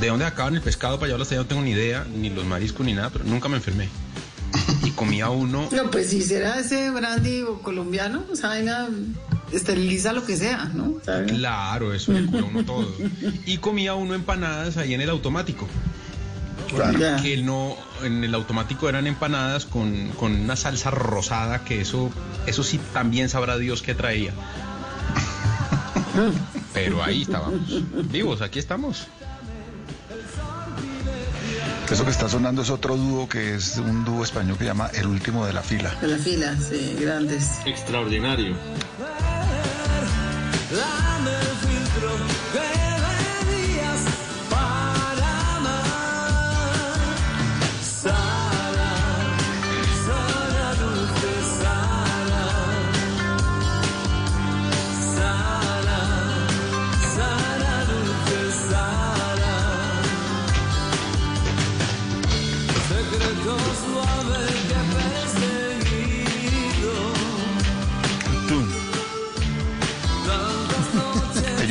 De 0.00 0.08
dónde 0.08 0.24
acaban 0.24 0.56
el 0.56 0.60
pescado 0.60 0.98
para 0.98 1.14
allá 1.14 1.22
hasta 1.22 1.36
allá 1.36 1.42
no 1.44 1.48
tengo 1.48 1.62
ni 1.62 1.70
idea, 1.70 2.04
ni 2.12 2.28
los 2.28 2.44
mariscos 2.44 2.84
ni 2.84 2.94
nada, 2.94 3.10
pero 3.10 3.24
nunca 3.24 3.48
me 3.48 3.58
enfermé. 3.58 3.88
Y 4.82 4.90
comía 4.90 5.30
uno. 5.30 5.68
No, 5.70 5.88
pues 5.88 6.10
si 6.10 6.20
será 6.20 6.58
ese 6.58 6.90
brandy 6.90 7.42
o 7.42 7.60
colombiano, 7.60 8.24
esa 8.32 8.48
vaina 8.48 8.88
esteriliza 9.52 10.12
lo 10.12 10.24
que 10.24 10.36
sea, 10.36 10.70
¿no? 10.74 10.96
¿Sabe? 11.04 11.26
Claro, 11.26 11.92
eso 11.92 12.12
le 12.12 12.26
cura 12.26 12.44
uno 12.44 12.64
todo. 12.64 12.88
Y 13.46 13.58
comía 13.58 13.94
uno 13.94 14.14
empanadas 14.14 14.76
ahí 14.76 14.94
en 14.94 15.00
el 15.00 15.10
automático. 15.10 15.68
Ya. 16.98 17.16
Que 17.16 17.36
no, 17.36 17.76
en 18.02 18.24
el 18.24 18.34
automático 18.34 18.88
eran 18.88 19.06
empanadas 19.06 19.66
con, 19.66 20.08
con 20.10 20.32
una 20.32 20.56
salsa 20.56 20.90
rosada, 20.90 21.64
que 21.64 21.82
eso, 21.82 22.10
eso 22.46 22.64
sí 22.64 22.80
también 22.94 23.28
sabrá 23.28 23.58
Dios 23.58 23.82
qué 23.82 23.94
traía. 23.94 24.32
Pero 26.72 27.02
ahí 27.02 27.22
estábamos. 27.22 27.60
Vivos, 28.10 28.40
aquí 28.40 28.58
estamos. 28.58 29.06
Eso 31.90 32.06
que 32.06 32.10
está 32.10 32.26
sonando 32.26 32.62
es 32.62 32.70
otro 32.70 32.96
dúo 32.96 33.28
que 33.28 33.54
es 33.54 33.76
un 33.76 34.06
dúo 34.06 34.24
español 34.24 34.56
que 34.56 34.64
se 34.64 34.70
llama 34.70 34.90
El 34.94 35.08
Último 35.08 35.44
de 35.44 35.52
la 35.52 35.62
Fila. 35.62 35.94
De 36.00 36.08
la 36.08 36.16
fila, 36.16 36.56
sí, 36.56 36.96
grandes. 36.98 37.60
Extraordinario. 37.66 38.56
Lama 40.72 41.41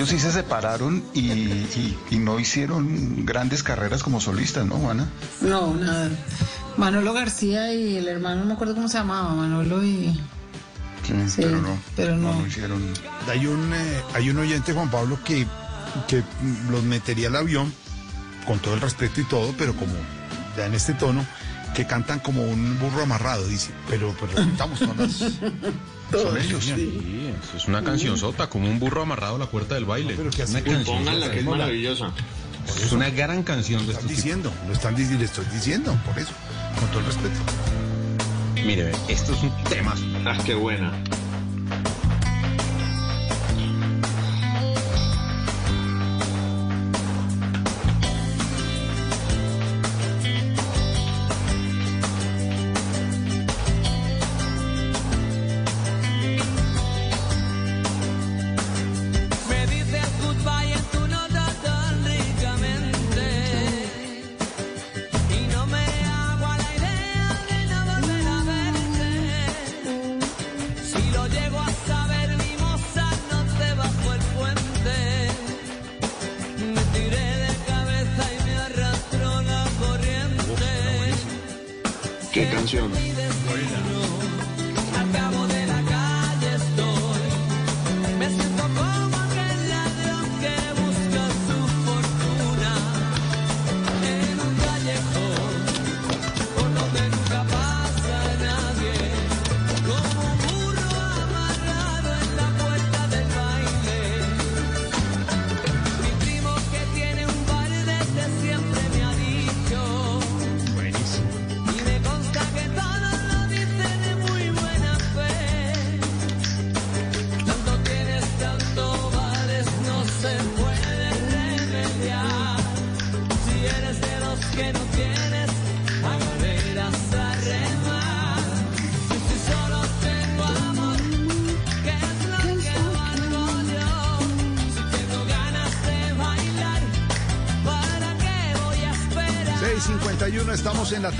Ellos 0.02 0.10
sí 0.10 0.20
se 0.20 0.32
separaron 0.32 1.04
y, 1.14 1.32
y- 1.32 1.98
y 2.10 2.18
no 2.18 2.40
hicieron 2.40 3.24
grandes 3.24 3.62
carreras 3.62 4.02
como 4.02 4.20
solistas, 4.20 4.66
¿no, 4.66 4.78
Juana? 4.78 5.08
No, 5.42 5.76
nada. 5.76 6.10
Manolo 6.76 7.14
García 7.14 7.72
y 7.72 7.98
el 7.98 8.08
hermano, 8.08 8.42
no 8.42 8.46
me 8.48 8.54
acuerdo 8.54 8.74
cómo 8.74 8.88
se 8.88 8.98
llamaba, 8.98 9.36
Manolo 9.36 9.84
y... 9.84 10.20
Sí, 11.06 11.14
Sí, 11.28 11.42
pero 11.44 11.62
no. 11.62 11.78
pero 11.96 12.16
no. 12.18 12.48
hicieron. 12.48 12.82
Hay 13.30 13.46
un, 13.46 13.72
eh, 13.76 14.02
hay 14.16 14.30
un 14.32 14.40
oyente, 14.40 14.74
Juan 14.74 14.90
Pablo, 14.90 15.20
que, 15.24 15.46
que 16.08 16.24
los 16.72 16.82
metería 16.84 17.28
al 17.28 17.36
avión, 17.36 17.72
con 18.48 18.58
todo 18.58 18.74
el 18.74 18.82
respeto 18.82 19.22
y 19.22 19.26
todo, 19.26 19.54
pero 19.56 19.76
como 19.76 19.94
ya 20.58 20.66
en 20.66 20.74
este 20.74 20.94
tono, 20.96 21.24
que 21.76 21.86
cantan 21.86 22.20
como 22.22 22.44
un 22.44 22.80
burro 22.80 23.04
amarrado, 23.04 23.46
dice. 23.48 23.70
Pero, 23.88 24.16
pero 24.20 24.42
estamos 24.42 24.80
con 24.80 24.98
Son 26.12 26.38
ellos. 26.38 26.64
Sí, 26.64 27.34
es 27.56 27.66
una 27.68 27.84
canción 27.84 28.18
sota, 28.18 28.48
como 28.50 28.70
un 28.70 28.80
burro 28.80 29.02
amarrado 29.04 29.36
a 29.36 29.40
la 29.40 29.46
puerta 29.48 29.76
del 29.76 29.86
baile. 29.86 30.14
pero 30.18 30.30
que 30.30 30.44
una 30.44 30.60
así- 30.60 30.70
canción 30.70 30.98
Pónganla, 30.98 31.32
que 31.32 31.40
es 31.40 31.46
maravillosa. 31.46 32.12
Es 32.84 32.92
una 32.92 33.10
gran 33.10 33.44
canción 33.44 33.82
de 33.82 33.88
Lo 33.88 33.92
están 33.94 34.08
tipos. 34.08 34.24
diciendo, 34.24 34.54
lo 34.68 34.74
están 34.74 34.96
diciendo, 34.96 35.20
le 35.20 35.26
estoy 35.26 35.46
diciendo, 35.54 35.98
por 36.06 36.18
eso, 36.20 36.32
con 36.80 36.88
todo 36.90 37.00
el 37.00 37.06
respeto. 37.08 37.40
Mire, 38.66 38.92
esto 39.08 39.34
es 39.34 39.42
un 39.44 39.52
tema. 39.66 39.96
Ah, 40.26 40.38
qué 40.46 40.54
buena. 40.54 40.92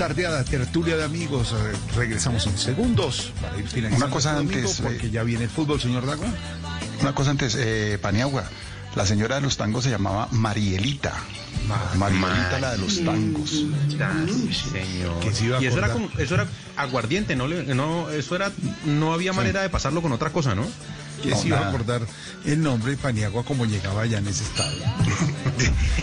Tardeada, 0.08 0.42
tertulia 0.42 0.96
de 0.96 1.04
amigos. 1.04 1.52
Eh, 1.52 1.72
Regresamos 1.96 2.44
en 2.48 2.58
segundos 2.58 3.32
para 3.40 3.56
ir 3.56 3.68
finalizando. 3.68 4.06
Una 4.06 4.12
cosa 4.12 4.30
este 4.30 4.40
antes, 4.58 4.80
eh, 4.80 4.82
Porque 4.82 5.10
ya 5.10 5.22
viene 5.22 5.44
el 5.44 5.50
fútbol, 5.50 5.80
señor 5.80 6.06
Dago. 6.06 6.24
Una 7.00 7.14
cosa 7.14 7.30
antes, 7.30 7.56
eh, 7.56 7.98
Paniagua, 8.02 8.42
la 8.96 9.06
señora 9.06 9.36
de 9.36 9.42
los 9.42 9.56
tangos 9.56 9.84
se 9.84 9.90
llamaba 9.90 10.26
Marielita. 10.32 11.12
Marielita, 11.96 12.58
la 12.60 12.72
de 12.72 12.78
los 12.78 13.04
tangos. 13.04 13.50
Señor. 13.50 15.20
Que 15.20 15.32
se 15.32 15.44
iba 15.44 15.58
a 15.58 15.62
Y 15.62 15.66
eso 15.66 15.78
era, 15.78 15.92
como- 15.92 16.08
eso 16.18 16.34
era 16.34 16.48
aguardiente, 16.76 17.36
¿no? 17.36 17.46
No 17.46 18.10
eso 18.10 18.34
era, 18.34 18.50
no 18.84 19.12
había 19.14 19.32
manera 19.32 19.62
de 19.62 19.70
pasarlo 19.70 20.02
con 20.02 20.10
otra 20.10 20.30
cosa, 20.30 20.56
¿no? 20.56 20.66
Que 21.22 21.30
No, 21.30 21.36
se 21.40 21.46
iba 21.48 21.58
a 21.60 21.68
acordar 21.68 22.02
el 22.44 22.60
nombre 22.60 22.90
de 22.90 22.96
Paniagua 22.96 23.44
como 23.44 23.66
llegaba 23.66 24.02
allá 24.02 24.18
en 24.18 24.26
ese 24.26 24.42
estado. 24.42 24.72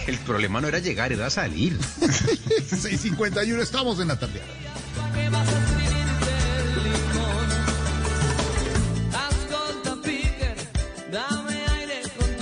El 0.07 0.17
problema 0.19 0.61
no 0.61 0.67
era 0.67 0.79
llegar, 0.79 1.11
era 1.11 1.29
salir. 1.29 1.77
6.51, 1.79 3.59
estamos 3.59 3.99
en 3.99 4.07
la 4.07 4.19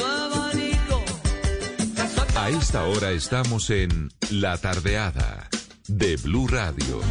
abanico. 0.01 1.03
A 2.35 2.49
esta 2.49 2.83
hora 2.83 3.11
estamos 3.11 3.69
en 3.69 4.11
La 4.29 4.57
Tardeada 4.57 5.47
de 5.87 6.17
Blue 6.17 6.47
Radio. 6.47 7.01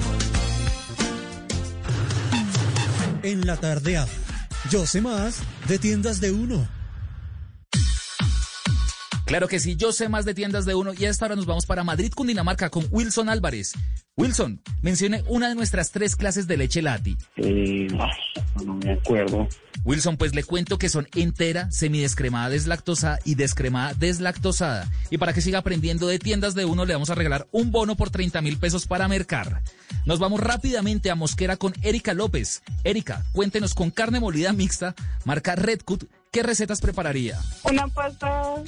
En 3.23 3.47
la 3.47 3.57
tardeada. 3.57 4.08
Yo 4.70 4.86
sé 4.86 5.00
más 5.00 5.41
de 5.66 5.78
tiendas 5.78 6.20
de 6.20 6.31
uno. 6.31 6.75
Claro 9.26 9.48
que 9.48 9.58
sí, 9.58 9.74
yo 9.74 9.90
sé 9.90 10.08
más 10.08 10.24
de 10.24 10.34
tiendas 10.34 10.66
de 10.66 10.76
uno 10.76 10.92
y 10.96 11.05
a 11.05 11.10
esta 11.10 11.24
hora 11.24 11.34
nos 11.34 11.46
vamos 11.46 11.66
para 11.66 11.82
Madrid, 11.82 12.12
Cundinamarca 12.14 12.70
con 12.70 12.86
Wilson 12.92 13.28
Álvarez. 13.28 13.72
Wilson, 14.16 14.62
mencione 14.82 15.24
una 15.26 15.48
de 15.48 15.56
nuestras 15.56 15.90
tres 15.90 16.14
clases 16.14 16.46
de 16.46 16.56
leche 16.56 16.80
lati. 16.80 17.16
Eh, 17.34 17.88
no 18.64 18.74
me 18.76 18.92
acuerdo. 18.92 19.48
Wilson, 19.84 20.16
pues 20.16 20.32
le 20.32 20.44
cuento 20.44 20.78
que 20.78 20.88
son 20.88 21.08
entera, 21.16 21.68
semidescremada 21.72 22.50
deslactosada 22.50 23.18
y 23.24 23.34
descremada 23.34 23.94
deslactosada. 23.94 24.88
Y 25.10 25.18
para 25.18 25.32
que 25.32 25.40
siga 25.40 25.58
aprendiendo 25.58 26.06
de 26.06 26.20
tiendas 26.20 26.55
de 26.55 26.64
uno, 26.64 26.84
le 26.84 26.92
vamos 26.92 27.10
a 27.10 27.16
regalar 27.16 27.48
un 27.50 27.72
bono 27.72 27.96
por 27.96 28.10
30 28.10 28.40
mil 28.42 28.58
pesos 28.58 28.86
para 28.86 29.08
mercar. 29.08 29.60
Nos 30.05 30.20
vamos 30.20 30.38
rápidamente 30.38 31.10
a 31.10 31.16
Mosquera 31.16 31.56
con 31.56 31.74
Erika 31.82 32.14
López. 32.14 32.62
Erika, 32.84 33.24
cuéntenos 33.32 33.74
con 33.74 33.90
carne 33.90 34.20
molida 34.20 34.52
mixta, 34.52 34.94
marca 35.24 35.56
Redcut, 35.56 36.05
¿qué 36.30 36.44
recetas 36.44 36.80
prepararía? 36.80 37.40
Una 37.64 37.88
pasta 37.88 38.62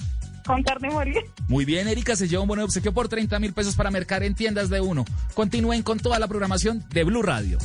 con 0.49 0.63
carne 0.63 0.91
molida. 0.91 1.21
Muy 1.47 1.67
bien, 1.67 1.87
Erika 1.89 2.17
se 2.17 2.27
lleva 2.27 2.41
un 2.41 2.49
bono 2.49 2.63
de 2.63 2.65
obsequio 2.65 2.93
por 2.95 3.07
30 3.07 3.39
mil 3.39 3.53
pesos 3.53 3.77
para 3.77 3.91
mercar 3.91 4.23
en 4.23 4.35
tiendas 4.35 4.71
de 4.71 4.81
uno. 4.81 5.05
Continúen 5.35 5.83
con 5.83 5.99
toda 5.99 6.19
la 6.19 6.27
programación 6.27 6.83
de 6.89 7.05
Blue 7.05 7.23
Radio. 7.23 7.59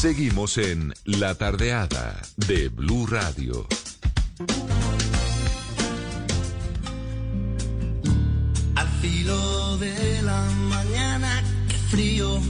Seguimos 0.00 0.56
en 0.56 0.94
La 1.04 1.34
Tardeada 1.34 2.20
de 2.36 2.70
Blue 2.70 3.06
Radio. 3.06 3.66
Al 8.74 8.88
filo 9.02 9.76
de 9.76 10.22
la 10.22 10.42
mañana, 10.70 11.44
qué 11.68 11.76
frío, 11.90 12.40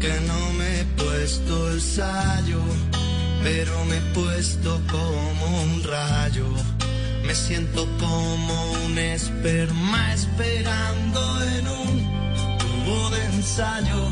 que 0.00 0.14
no 0.26 0.52
me 0.54 0.80
he 0.80 0.84
puesto 0.96 1.70
el 1.72 1.80
sayo, 1.80 2.60
pero 3.42 3.84
me 3.84 3.98
he 3.98 4.14
puesto 4.14 4.80
como 4.90 5.62
un 5.62 5.82
rayo. 5.84 6.46
Me 7.24 7.34
siento 7.34 7.86
como 7.98 8.72
un 8.86 8.98
esperma 8.98 10.12
esperando 10.12 11.42
en 11.44 11.68
un 11.68 12.58
tubo 12.58 13.10
de 13.10 13.24
ensayo, 13.26 14.08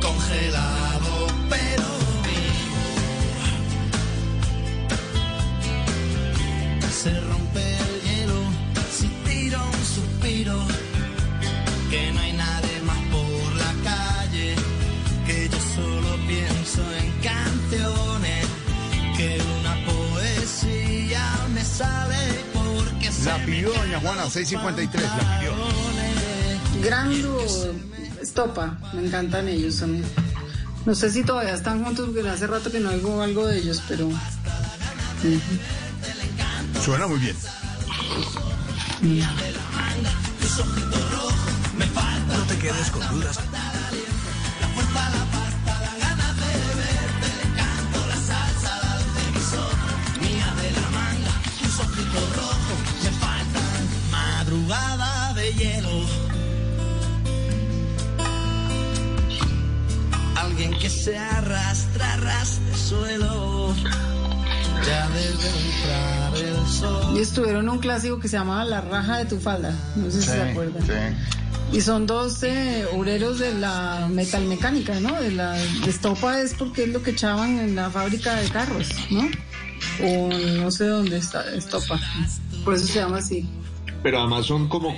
congelado 0.00 0.71
doña 23.92 24.00
Juana, 24.00 24.24
los 24.24 24.32
653, 24.32 25.10
la 25.18 25.38
pidió. 25.38 25.52
Estopa, 28.22 28.78
me 28.94 29.04
encantan 29.04 29.48
ellos, 29.48 29.74
son 29.74 30.02
No 30.86 30.94
sé 30.94 31.10
si 31.10 31.24
todavía 31.24 31.54
están 31.54 31.84
juntos 31.84 32.08
porque 32.12 32.28
hace 32.28 32.46
rato 32.46 32.70
que 32.70 32.80
no 32.80 32.90
oigo 32.90 33.20
algo 33.20 33.46
de 33.46 33.58
ellos, 33.58 33.82
pero... 33.88 34.08
Suena 36.82 37.06
muy 37.06 37.18
bien. 37.18 37.36
No 42.28 42.44
te 42.44 42.58
quedes 42.58 42.90
con 42.90 43.08
dudas. 43.10 43.38
De 55.56 55.64
hielo. 55.64 56.06
Alguien 60.36 60.78
que 60.78 60.90
se 60.90 61.16
arrastra, 61.16 62.12
arrastra 62.14 62.76
suelo. 62.76 63.74
Ya 64.86 65.08
debe 65.08 65.48
entrar 65.66 66.36
el 66.36 66.66
sol. 66.66 67.16
Y 67.16 67.20
estuvieron 67.20 67.64
en 67.64 67.68
un 67.70 67.78
clásico 67.78 68.18
que 68.18 68.28
se 68.28 68.36
llamaba 68.36 68.64
La 68.64 68.80
raja 68.80 69.18
de 69.18 69.24
tu 69.26 69.38
falda. 69.38 69.74
No 69.96 70.10
sé 70.10 70.22
si 70.22 70.28
se 70.28 70.42
acuerdan. 70.42 71.16
Y 71.72 71.80
son 71.80 72.06
dos 72.06 72.42
eh, 72.42 72.84
obreros 72.92 73.38
de 73.38 73.54
la 73.54 74.06
metalmecánica, 74.10 75.00
¿no? 75.00 75.18
De 75.20 75.30
la 75.30 75.52
de 75.52 75.88
estopa 75.88 76.40
es 76.40 76.52
porque 76.52 76.84
es 76.84 76.90
lo 76.90 77.02
que 77.02 77.12
echaban 77.12 77.58
en 77.58 77.74
la 77.74 77.88
fábrica 77.88 78.34
de 78.36 78.48
carros, 78.50 78.88
¿no? 79.10 79.22
O 80.04 80.28
no 80.28 80.70
sé 80.70 80.86
dónde 80.86 81.16
está 81.16 81.44
estopa. 81.54 81.98
Por 82.64 82.74
eso 82.74 82.86
se 82.86 82.98
llama 82.98 83.18
así. 83.18 83.48
Pero 84.02 84.18
además 84.20 84.46
son 84.46 84.68
como, 84.68 84.94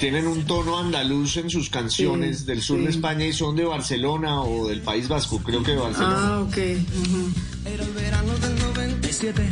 tienen 0.00 0.26
un 0.26 0.44
tono 0.46 0.78
andaluz 0.78 1.36
en 1.36 1.50
sus 1.50 1.68
canciones 1.68 2.38
Sí, 2.40 2.44
del 2.46 2.62
sur 2.62 2.78
sí. 2.78 2.84
de 2.84 2.90
España 2.90 3.26
y 3.26 3.32
son 3.32 3.54
de 3.54 3.64
Barcelona 3.64 4.40
o 4.40 4.68
del 4.68 4.80
País 4.80 5.08
Vasco, 5.08 5.38
creo 5.40 5.62
que 5.62 5.72
de 5.72 5.76
Barcelona. 5.78 6.16
Ah, 6.18 6.40
ok. 6.40 6.56
Era 6.56 7.84
el 7.84 7.92
verano 7.94 8.32
del 8.38 8.58
97 8.58 9.44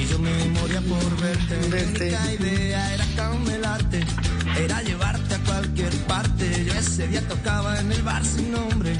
y 0.00 0.06
yo 0.10 0.18
me 0.18 0.30
moría 0.60 0.80
por 0.80 1.20
verte. 1.20 1.56
Mi 1.68 2.06
única 2.06 2.32
idea 2.32 2.94
era 2.94 3.04
camelarte, 3.16 4.00
era 4.58 4.82
llevarte 4.82 5.34
a 5.34 5.38
cualquier 5.44 5.92
parte. 6.06 6.64
Yo 6.66 6.72
ese 6.74 7.08
día 7.08 7.26
tocaba 7.28 7.78
en 7.78 7.92
el 7.92 8.02
bar 8.02 8.24
sin 8.24 8.52
nombre 8.52 8.96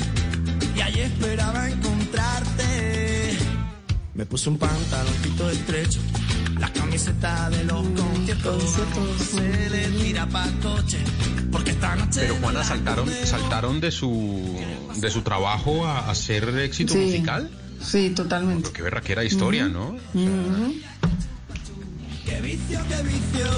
y 0.76 0.80
allí 0.82 1.00
esperaba 1.00 1.70
encontrarte. 1.70 3.07
Me 4.18 4.26
puse 4.26 4.48
un 4.50 4.58
pantaloncito 4.58 5.48
estrecho, 5.48 6.00
la 6.58 6.72
camiseta 6.72 7.48
de 7.50 7.62
los 7.64 7.86
conciertos. 7.98 8.62
Se 9.30 9.70
le 9.70 9.86
tira 10.02 10.26
para 10.26 10.50
coche 10.60 10.98
porque 11.52 11.70
esta 11.70 11.94
noche. 11.94 12.20
Pero 12.22 12.34
Juana, 12.40 12.58
no 12.58 12.64
saltaron, 12.64 13.08
saltaron 13.24 13.80
de 13.80 13.90
su 13.92 14.58
de 14.96 15.10
su 15.10 15.22
trabajo 15.22 15.86
a 15.86 16.00
a 16.00 16.10
hacer 16.10 16.48
éxito 16.58 16.94
Sí. 16.94 16.98
musical. 16.98 17.48
Sí, 17.80 18.10
totalmente. 18.10 18.72
Qué 18.72 18.82
berraquera 18.82 19.22
historia, 19.22 19.66
Ujú. 19.66 19.72
¿no? 19.72 19.86
Ujú. 20.20 20.74
Qué 22.26 22.40
vicio, 22.40 22.80
qué 22.88 23.02
vicio. 23.04 23.50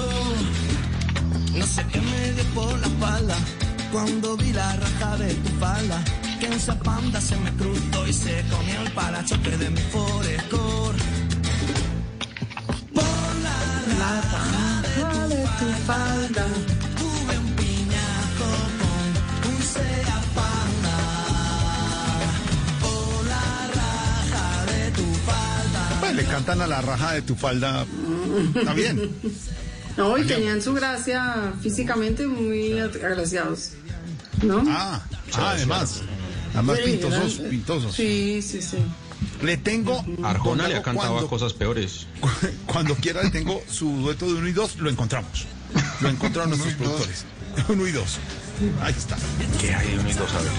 No 1.57 1.65
sé 1.65 1.83
qué 1.91 1.99
me 2.01 2.31
dio 2.33 2.43
por 2.53 2.79
la 2.79 2.85
espalda 2.87 3.35
cuando 3.91 4.37
vi 4.37 4.53
la 4.53 4.75
raja 4.75 5.17
de 5.17 5.33
tu 5.33 5.49
falda. 5.59 6.03
Que 6.41 6.47
esa 6.47 6.73
panda 6.79 7.21
se 7.21 7.35
me 7.35 7.51
cruzó 7.51 8.07
y 8.07 8.13
se 8.13 8.43
comió 8.49 8.81
el 8.81 8.91
parachoque 8.93 9.57
de 9.57 9.69
mi 9.69 9.79
forescore. 9.79 10.97
Por 12.95 13.03
la 13.43 13.59
raja 13.99 14.81
raja 14.81 15.27
de 15.27 15.35
tu 15.35 15.71
falda. 15.85 16.45
tuve 16.97 17.37
un 17.37 17.55
piñazo 17.57 18.49
con 18.81 19.51
un 19.51 19.61
Panda. 20.33 20.97
Por 22.81 23.25
la 23.27 23.67
raja 23.75 24.65
de 24.65 24.91
tu 24.93 25.13
falda. 25.27 25.97
Pues 25.99 26.15
le 26.15 26.25
cantan 26.25 26.61
a 26.61 26.65
la 26.65 26.81
raja 26.81 27.11
de 27.13 27.21
tu 27.21 27.35
falda. 27.35 27.85
Está 28.55 28.73
bien. 28.73 29.15
No, 29.95 30.17
y 30.17 30.23
tenían 30.23 30.59
su 30.59 30.73
gracia 30.73 31.53
físicamente 31.61 32.25
muy 32.25 32.79
agraciados. 32.79 33.73
¿No? 34.41 34.63
Ah, 34.67 35.01
ah, 35.35 35.51
además. 35.51 36.01
Además 36.53 36.77
Sí, 36.83 36.91
pintosos, 36.91 37.33
pintosos. 37.49 37.95
Sí, 37.95 38.41
sí, 38.41 38.61
sí. 38.61 38.77
Le 39.43 39.57
tengo. 39.57 40.03
Arjona 40.23 40.67
le 40.67 40.75
ha 40.77 40.81
cantado 40.81 41.11
cuando- 41.11 41.29
cosas 41.29 41.53
peores. 41.53 42.07
Cuando 42.65 42.95
quiera 42.95 43.23
le 43.23 43.29
tengo 43.29 43.61
su 43.69 43.89
dueto 43.97 44.25
de 44.27 44.33
uno 44.33 44.47
y 44.47 44.51
dos, 44.53 44.77
lo 44.77 44.89
encontramos. 44.89 45.45
Lo 46.01 46.09
encontraron 46.09 46.49
nuestros 46.57 46.73
productores. 46.75 47.25
Uno 47.69 47.85
y 47.87 47.91
dos. 47.91 48.17
Ahí 48.81 48.93
está. 48.97 49.17
¿Qué 49.59 49.73
hay 49.73 49.91
de 49.91 49.99
uno 49.99 50.09
y 50.09 50.13
dos? 50.13 50.31
A 50.33 50.41
ver. 50.41 50.51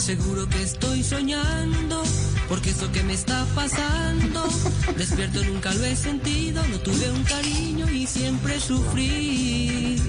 Seguro 0.00 0.48
que 0.48 0.62
estoy 0.62 1.02
soñando, 1.02 2.02
porque 2.48 2.70
eso 2.70 2.90
que 2.90 3.02
me 3.02 3.12
está 3.12 3.44
pasando, 3.54 4.48
despierto 4.96 5.44
nunca 5.44 5.74
lo 5.74 5.84
he 5.84 5.94
sentido, 5.94 6.66
no 6.68 6.78
tuve 6.80 7.10
un 7.10 7.22
cariño 7.22 7.86
y 7.90 8.06
siempre 8.06 8.58
sufrí. 8.58 10.00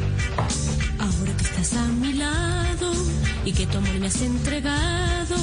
Ahora 0.97 1.35
que 1.35 1.43
estás 1.43 1.73
a 1.73 1.87
mi 1.87 2.13
lado 2.13 2.93
y 3.43 3.51
que 3.51 3.67
tu 3.67 3.79
amor 3.79 3.99
me 3.99 4.07
has 4.07 4.21
entregado, 4.21 5.35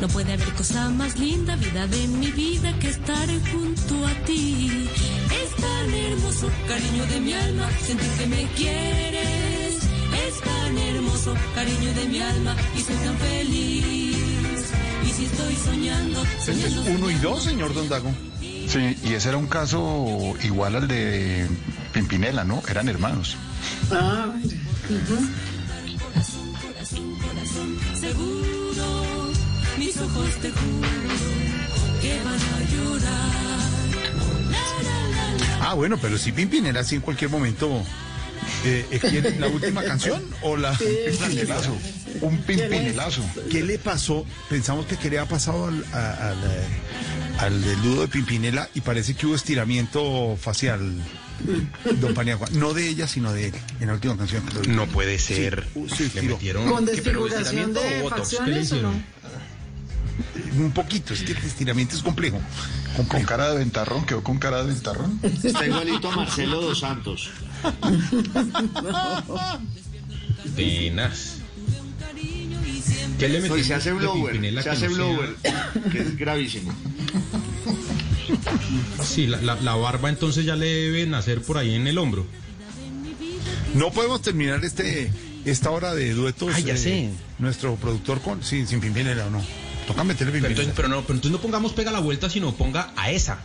no 0.00 0.08
puede 0.08 0.32
haber 0.32 0.52
cosa 0.54 0.90
más 0.90 1.16
linda, 1.16 1.54
vida 1.54 1.86
de 1.86 2.08
mi 2.08 2.32
vida, 2.32 2.76
que 2.80 2.88
estar 2.88 3.28
junto 3.52 4.04
a 4.04 4.14
ti. 4.24 4.88
Es 5.30 5.62
tan 5.62 5.94
hermoso, 5.94 6.50
cariño 6.66 7.06
de 7.06 7.20
mi 7.20 7.34
alma, 7.34 7.70
sentir 7.86 8.10
que 8.18 8.26
me 8.26 8.46
quieres. 8.56 9.41
Es 10.32 10.40
tan 10.40 10.78
hermoso, 10.78 11.34
cariño 11.54 11.92
de 11.94 12.08
mi 12.08 12.20
alma, 12.20 12.56
y 12.76 12.80
soy 12.80 12.96
tan 12.96 13.16
feliz. 13.18 14.64
Y 15.04 15.12
si 15.12 15.24
estoy 15.26 15.54
soñando, 15.56 16.22
Este 16.38 16.52
es 16.52 16.76
uno 16.76 17.10
y 17.10 17.14
dos, 17.16 17.42
señor 17.42 17.74
Don 17.74 17.88
Dago. 17.88 18.12
Sí, 18.40 18.96
y 19.04 19.12
ese 19.12 19.28
era 19.28 19.36
un 19.38 19.46
caso 19.46 20.34
igual 20.42 20.76
al 20.76 20.88
de 20.88 21.46
Pimpinela, 21.92 22.44
¿no? 22.44 22.62
Eran 22.68 22.88
hermanos. 22.88 23.36
Ah, 23.90 24.32
mira. 24.34 24.56
Corazón, 25.98 27.14
corazón, 27.16 27.78
seguro, 28.00 29.32
mis 29.78 29.96
ojos 29.98 30.30
te 30.40 30.50
juro 30.50 30.88
que 32.00 32.20
van 32.24 32.40
a 32.40 32.60
llorar. 32.72 33.32
Ah, 35.60 35.74
bueno, 35.74 35.98
pero 36.00 36.16
si 36.18 36.32
Pimpinela 36.32 36.80
así 36.80 36.94
en 36.96 37.00
cualquier 37.02 37.30
momento. 37.30 37.82
Eh, 38.64 39.00
¿quiere 39.00 39.38
¿La 39.38 39.48
última 39.48 39.82
canción 39.82 40.22
o 40.42 40.56
la.? 40.56 40.76
Sí, 40.76 40.84
Pimpinelazo. 41.18 41.76
Un 42.20 42.38
pimpinelazo. 42.38 43.22
¿Qué 43.50 43.62
le 43.62 43.78
pasó? 43.78 44.24
Pensamos 44.48 44.86
que 44.86 44.96
qué 44.96 45.10
le 45.10 45.18
ha 45.18 45.26
pasado 45.26 45.66
al, 45.66 45.84
al, 45.92 46.38
eh, 46.44 46.66
al 47.38 47.62
del 47.62 47.82
dudo 47.82 48.02
de 48.02 48.08
Pimpinela 48.08 48.68
y 48.74 48.80
parece 48.80 49.14
que 49.14 49.26
hubo 49.26 49.34
estiramiento 49.34 50.36
facial, 50.40 50.94
don 52.00 52.14
Paniagua. 52.14 52.48
No 52.52 52.74
de 52.74 52.88
ella, 52.88 53.08
sino 53.08 53.32
de 53.32 53.48
él, 53.48 53.54
en 53.80 53.88
la 53.88 53.94
última 53.94 54.16
canción. 54.16 54.42
No 54.68 54.86
puede 54.86 55.18
ser. 55.18 55.66
Sí, 55.72 55.78
uh, 55.78 55.88
sí, 55.88 56.10
Le 56.14 56.22
metieron. 56.22 56.68
¿Con 56.68 56.86
¿qué, 56.86 57.02
pero 57.02 57.24
desfiguración 57.24 57.72
de 57.72 58.08
facciones 58.08 58.72
o 58.72 58.82
no? 58.82 58.92
Un 60.58 60.70
poquito, 60.72 61.14
es 61.14 61.22
que 61.22 61.32
el 61.32 61.38
estiramiento 61.38 61.96
es 61.96 62.02
complejo. 62.02 62.40
Con, 62.96 63.06
con 63.06 63.22
cara 63.24 63.50
de 63.50 63.58
ventarrón, 63.58 64.04
quedó 64.04 64.22
con 64.22 64.38
cara 64.38 64.62
de 64.62 64.72
ventarrón. 64.72 65.18
Está 65.22 65.66
igualito 65.66 66.10
a 66.10 66.16
Marcelo 66.16 66.60
dos 66.60 66.80
Santos. 66.80 67.30
Tenaz. 70.56 71.36
¿Qué 73.18 73.28
le 73.28 73.62
se 73.62 73.74
hace 73.74 73.92
blower, 73.92 74.62
se 74.62 74.70
hace 74.70 74.88
blower, 74.88 75.36
que 75.92 75.98
es 76.00 76.16
gravísimo. 76.16 76.72
Sí, 79.04 79.26
la, 79.26 79.40
la- 79.40 79.60
la 79.60 79.74
barba 79.76 80.08
entonces 80.08 80.44
ya 80.44 80.56
le 80.56 80.66
debe 80.66 81.06
nacer 81.06 81.42
por 81.42 81.58
ahí 81.58 81.74
en 81.74 81.86
el 81.86 81.98
hombro. 81.98 82.26
No 83.74 83.90
podemos 83.92 84.22
terminar 84.22 84.64
este 84.64 85.10
esta 85.44 85.70
hora 85.70 85.94
de 85.94 86.14
duetos. 86.14 86.56
Ya 86.64 86.74
eh, 86.74 86.78
sé. 86.78 87.10
Nuestro 87.38 87.76
productor 87.76 88.20
con. 88.20 88.42
Sí, 88.42 88.66
sin 88.66 88.80
Pimpinela 88.80 89.26
o 89.26 89.30
no. 89.30 89.42
Toca 89.86 90.04
meterle 90.04 90.32
Pero, 90.32 90.48
Pimpinela. 90.48 90.50
entonces, 90.70 90.74
pero 90.76 90.88
no, 90.88 91.02
pero 91.02 91.14
entonces 91.14 91.32
no 91.32 91.40
pongamos 91.40 91.72
pega 91.72 91.90
la 91.90 92.00
vuelta, 92.00 92.28
sino 92.28 92.52
ponga 92.54 92.92
a 92.96 93.10
esa. 93.10 93.38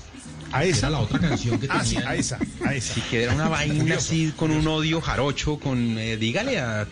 A 0.51 0.61
que 0.64 0.69
esa. 0.69 0.80
Era 0.88 0.90
la 0.92 1.00
otra 1.00 1.19
canción 1.19 1.59
que 1.59 1.67
Ah, 1.69 1.84
sí, 1.84 1.95
tenía. 1.95 2.09
a 2.11 2.16
esa, 2.16 2.40
a 2.66 2.74
esa. 2.74 2.93
Sí, 2.93 3.01
que 3.09 3.24
era 3.24 3.34
una 3.34 3.48
vaina 3.50 3.76
Curioso. 3.80 4.00
así 4.00 4.34
con 4.35 4.51
un 4.51 4.67
odio 4.67 5.01
jarocho, 5.01 5.59
con 5.59 5.98
eh, 5.98 6.17
dígale 6.17 6.59
a 6.59 6.88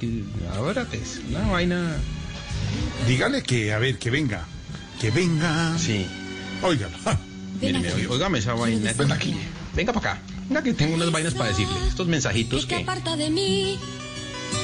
ahora 0.55 0.85
pues, 0.85 1.21
una 1.29 1.47
vaina. 1.47 1.95
Dígale 3.07 3.43
que, 3.43 3.73
a 3.73 3.79
ver, 3.79 3.97
que 3.97 4.09
venga. 4.09 4.45
Que 4.99 5.11
venga. 5.11 5.77
Sí. 5.77 6.05
Óigalo. 6.61 6.97
Óigame 8.09 8.39
esa 8.39 8.53
vaina. 8.53 8.91
Ven 8.93 9.11
aquí. 9.11 9.35
Venga 9.75 9.93
para 9.93 10.11
acá. 10.13 10.21
Venga 10.47 10.63
que 10.63 10.73
tengo 10.73 10.95
unas 10.95 11.11
vainas 11.11 11.33
para 11.33 11.49
decirle. 11.49 11.75
Estos 11.87 12.07
mensajitos 12.07 12.65
que 12.65 12.75
te 12.75 12.75
que. 12.77 12.83
aparta 12.83 13.15
de 13.17 13.29
mí, 13.29 13.79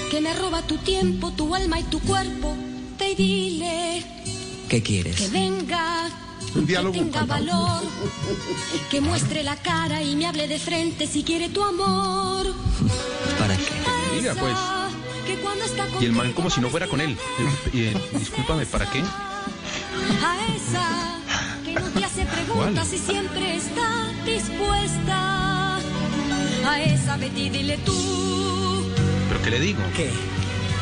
que 0.10 0.22
me 0.22 0.34
roba 0.34 0.61
tu 0.64 0.78
tiempo, 0.78 1.32
tu 1.34 1.53
alma 1.56 1.80
y 1.80 1.84
tu 1.84 2.00
cuerpo. 2.02 2.56
Te 2.98 3.16
dile 3.16 4.03
¿Qué 4.70 4.78
que 4.78 4.84
quieres? 4.84 5.32
venga, 5.32 6.08
Un 6.53 6.61
que 6.61 6.67
diálogo 6.67 6.93
tenga 6.93 7.19
cantado. 7.19 7.39
valor, 7.39 7.83
que 8.89 9.01
muestre 9.01 9.43
la 9.43 9.55
cara 9.55 10.03
y 10.03 10.15
me 10.15 10.25
hable 10.27 10.47
de 10.47 10.59
frente 10.59 11.07
si 11.07 11.23
quiere 11.23 11.49
tu 11.49 11.63
amor. 11.63 12.53
¿Para 13.39 13.55
qué? 13.55 14.17
Diga, 14.17 14.35
pues. 14.35 14.57
Que 15.25 15.35
cuando 15.38 15.63
está 15.63 15.88
Y 15.99 16.05
el 16.05 16.13
man 16.13 16.33
como 16.33 16.49
si 16.49 16.59
no 16.61 16.69
fuera 16.69 16.88
con 16.88 16.99
él. 16.99 17.11
Eh, 17.11 17.93
eh, 17.93 18.17
discúlpame, 18.17 18.65
¿para 18.65 18.89
qué? 18.89 18.99
A 18.99 20.45
esa 20.55 21.19
que 21.63 21.73
no 21.73 21.88
te 21.88 22.03
hace 22.03 22.25
preguntas 22.25 22.91
y 22.93 22.97
siempre 22.97 23.55
está 23.55 24.11
dispuesta. 24.25 25.77
A 26.67 26.80
esa 26.80 27.17
Betty 27.17 27.49
dile 27.49 27.77
tú 27.80 28.85
¿Pero 29.30 29.41
qué 29.41 29.49
le 29.49 29.59
digo? 29.59 29.81
que 29.95 30.11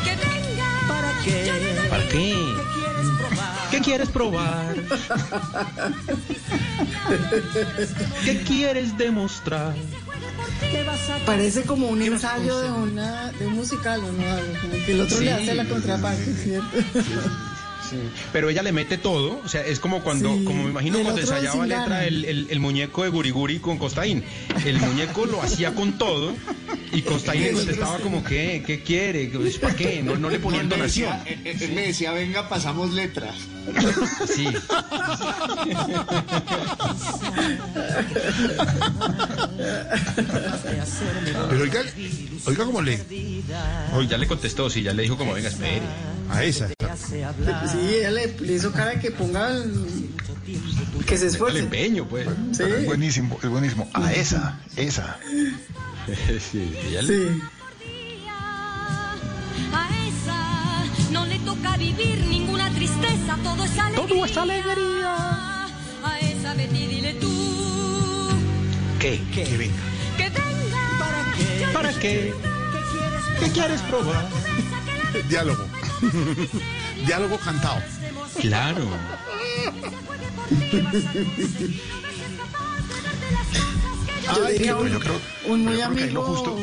venga. 0.04 0.88
¿Para 0.88 1.20
qué? 1.22 1.88
¿Para 1.88 2.08
qué? 2.08 2.79
¿Qué 3.70 3.80
quieres 3.80 4.08
probar? 4.08 4.74
¿Qué 8.24 8.38
quieres 8.42 8.96
demostrar? 8.96 9.74
Parece 11.26 11.62
como 11.62 11.88
un 11.88 12.02
ensayo 12.02 12.60
de, 12.60 12.70
una, 12.70 13.32
de 13.32 13.46
un 13.46 13.54
musical, 13.54 14.00
¿o 14.00 14.12
no? 14.12 14.60
Como 14.60 14.84
que 14.84 14.92
el 14.92 15.00
otro 15.00 15.18
Sí. 15.18 15.24
le 15.24 15.32
hace 15.32 15.54
la 15.54 15.64
contraparte, 15.66 16.34
¿cierto? 16.34 16.78
Pero 18.32 18.48
ella 18.50 18.62
le 18.62 18.70
mete 18.70 18.98
todo, 18.98 19.40
o 19.44 19.48
sea, 19.48 19.66
es 19.66 19.80
como 19.80 20.00
cuando, 20.02 20.32
Sí. 20.32 20.44
como 20.44 20.62
me 20.62 20.70
imagino 20.70 20.98
el 20.98 21.02
cuando 21.04 21.20
ensayaba 21.22 21.66
letra 21.66 22.04
el, 22.06 22.24
el- 22.24 22.46
el 22.48 22.60
muñeco 22.60 23.02
de 23.02 23.08
Guriguri 23.08 23.58
con 23.58 23.78
Costaín. 23.78 24.22
El 24.64 24.78
muñeco 24.78 25.26
lo 25.26 25.42
hacía 25.42 25.74
con 25.74 25.98
todo 25.98 26.32
y 26.92 27.02
Costaín 27.02 27.42
le 27.44 27.52
contestaba 27.52 27.98
como, 27.98 28.22
¿qué? 28.24 28.62
¿Qué 28.66 28.82
quiere? 28.82 29.30
¿Para 29.60 29.74
qué? 29.74 30.02
No, 30.02 30.16
no 30.16 30.28
le 30.30 30.38
ponía 30.38 30.60
Él 30.60 30.66
me 30.68 30.74
entonación. 30.74 31.12
decía, 31.24 31.42
él- 31.66 31.72
me 31.74 31.86
decía, 31.86 32.12
venga, 32.12 32.48
pasamos 32.48 32.92
letras. 32.92 33.34
Sí. 34.34 34.46
Pero 41.50 41.62
oiga, 41.62 41.80
oiga 42.46 42.64
cómo 42.64 42.82
le... 42.82 43.00
Hoy 43.94 44.06
ya 44.06 44.18
le 44.18 44.26
contestó, 44.26 44.70
sí, 44.70 44.82
ya 44.82 44.92
le 44.92 45.02
dijo 45.02 45.16
como, 45.16 45.32
venga, 45.34 45.48
espere. 45.48 45.82
A 46.28 46.44
esa. 46.44 46.68
Sí, 46.68 46.74
ella 47.94 48.10
le, 48.10 48.36
le 48.38 48.52
hizo 48.54 48.72
cara 48.72 48.90
de 48.92 49.00
que 49.00 49.10
ponga 49.10 49.48
el- 49.50 50.09
que 51.06 51.16
se 51.18 51.26
El 51.26 51.30
esfuerce. 51.32 51.58
empeño, 51.60 52.04
pues. 52.06 52.26
Sí. 52.52 52.62
Es 52.62 52.86
buenísimo, 52.86 53.38
es 53.42 53.48
buenísimo. 53.48 53.88
A 53.94 54.12
esa, 54.12 54.58
esa. 54.76 55.18
sí, 56.52 56.72
ella 56.88 57.02
le- 57.02 57.40
A 59.72 59.88
esa 60.08 61.10
no 61.12 61.26
le 61.26 61.38
toca 61.40 61.76
vivir 61.76 62.18
ninguna 62.26 62.70
tristeza, 62.72 63.36
todo 63.42 63.64
es 63.64 63.78
alegría. 63.78 64.06
Todo 64.08 64.24
es 64.24 64.36
alegría. 64.36 65.64
A 66.04 66.18
esa 66.20 66.54
Betty 66.54 66.86
dile 66.86 67.14
tú 67.14 68.30
¿Qué? 68.98 69.20
Que 69.32 69.44
venga. 69.56 69.74
que 70.16 70.24
venga. 70.30 70.98
¿Para 70.98 71.24
qué? 71.36 71.66
¿Para 71.72 71.92
qué? 71.94 72.34
¿Qué 73.40 73.50
quieres 73.52 73.80
probar? 73.82 74.28
Diálogo. 75.28 75.66
Diálogo 77.06 77.38
cantado. 77.38 77.82
Claro. 78.40 78.86
Yo 84.34 84.46
Ay, 84.46 84.58
qué- 84.58 84.72
un, 84.74 84.88
yo 84.88 85.00
creo- 85.00 85.20
un 85.48 85.64
muy 85.64 85.80
amigo 85.80 86.22
justo- 86.22 86.56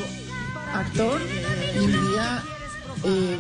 actor 0.74 1.22
y 1.76 1.80
un 1.80 1.92
día 2.12 2.44
eh, 3.04 3.38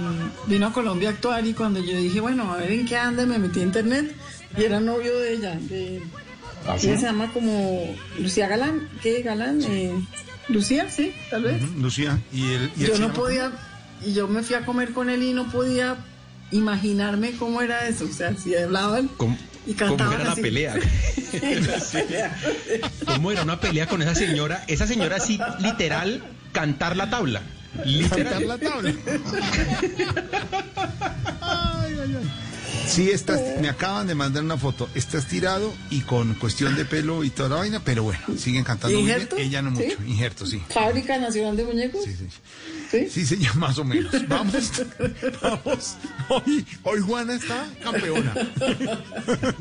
vino 0.47 0.67
a 0.67 0.73
Colombia 0.73 1.09
a 1.09 1.11
actuar 1.13 1.45
y 1.45 1.53
cuando 1.53 1.79
yo 1.79 1.97
dije, 1.97 2.19
bueno, 2.19 2.51
a 2.53 2.57
ver 2.57 2.71
en 2.71 2.85
qué 2.85 2.95
anda, 2.97 3.25
me 3.25 3.37
metí 3.39 3.59
a 3.59 3.63
internet 3.63 4.15
y 4.57 4.63
era 4.63 4.79
novio 4.79 5.17
de 5.19 5.33
ella. 5.33 5.55
De, 5.59 6.01
¿Ah, 6.67 6.75
ella 6.75 6.79
sí? 6.79 6.87
se 7.01 7.05
llama 7.07 7.31
como 7.33 7.95
Lucía 8.19 8.47
Galán. 8.47 8.87
¿Qué 9.01 9.21
Galán? 9.23 9.61
Eh, 9.63 9.93
Lucía, 10.49 10.89
sí, 10.89 11.13
tal 11.29 11.43
vez. 11.43 11.61
Lucía. 11.77 12.19
Y 12.31 12.53
el, 12.53 12.71
y 12.77 12.85
Yo 12.85 12.97
no 12.99 13.11
podía, 13.13 13.51
y 14.05 14.13
yo 14.13 14.27
me 14.27 14.43
fui 14.43 14.55
a 14.55 14.65
comer 14.65 14.93
con 14.93 15.09
él 15.09 15.23
y 15.23 15.33
no 15.33 15.49
podía 15.51 15.97
imaginarme 16.51 17.33
cómo 17.33 17.61
era 17.61 17.87
eso. 17.87 18.05
O 18.05 18.13
sea, 18.13 18.33
si 18.35 18.55
hablaban 18.55 19.09
¿Cómo, 19.17 19.37
y 19.65 19.73
cómo 19.73 19.97
cantaban 19.97 20.21
era 20.21 20.29
la 20.29 20.35
pelea? 20.35 20.75
¿Cómo 23.05 23.31
era 23.31 23.43
una 23.43 23.59
pelea 23.59 23.87
con 23.87 24.01
esa 24.01 24.15
señora? 24.15 24.63
Esa 24.67 24.87
señora 24.87 25.19
sí, 25.19 25.39
literal, 25.59 26.23
cantar 26.51 26.95
la 26.95 27.09
tabla. 27.09 27.41
Literal. 27.85 28.23
Cantar 28.23 28.41
la 28.43 28.57
tabla. 28.57 28.91
Ay, 31.41 31.97
ay, 32.01 32.15
ay. 32.19 32.46
Sí, 32.87 33.11
estás, 33.11 33.41
me 33.61 33.69
acaban 33.69 34.07
de 34.07 34.15
mandar 34.15 34.43
una 34.43 34.57
foto. 34.57 34.89
Está 34.95 35.17
estirado 35.17 35.73
y 35.89 36.01
con 36.01 36.33
cuestión 36.35 36.75
de 36.75 36.85
pelo 36.85 37.23
y 37.23 37.29
toda 37.29 37.49
la 37.49 37.55
vaina, 37.57 37.81
pero 37.83 38.03
bueno, 38.03 38.21
siguen 38.37 38.63
cantando 38.63 38.97
muy 38.97 39.05
bien. 39.05 39.17
¿Injerto? 39.17 39.37
Ella 39.37 39.61
no 39.61 39.71
mucho. 39.71 39.97
¿Sí? 39.97 40.09
Injerto, 40.09 40.45
sí. 40.45 40.63
Fábrica 40.69 41.17
Nacional 41.17 41.57
de 41.57 41.63
Muñecos. 41.65 42.03
Sí, 42.03 42.15
sí. 42.15 42.27
¿Sí? 42.89 43.09
Sí, 43.09 43.25
señor, 43.25 43.55
más 43.55 43.77
o 43.77 43.83
menos. 43.83 44.11
Vamos, 44.27 44.71
vamos. 45.41 45.95
Hoy, 46.29 46.65
hoy 46.83 46.99
Juana 47.01 47.35
está 47.35 47.67
campeona. 47.83 48.33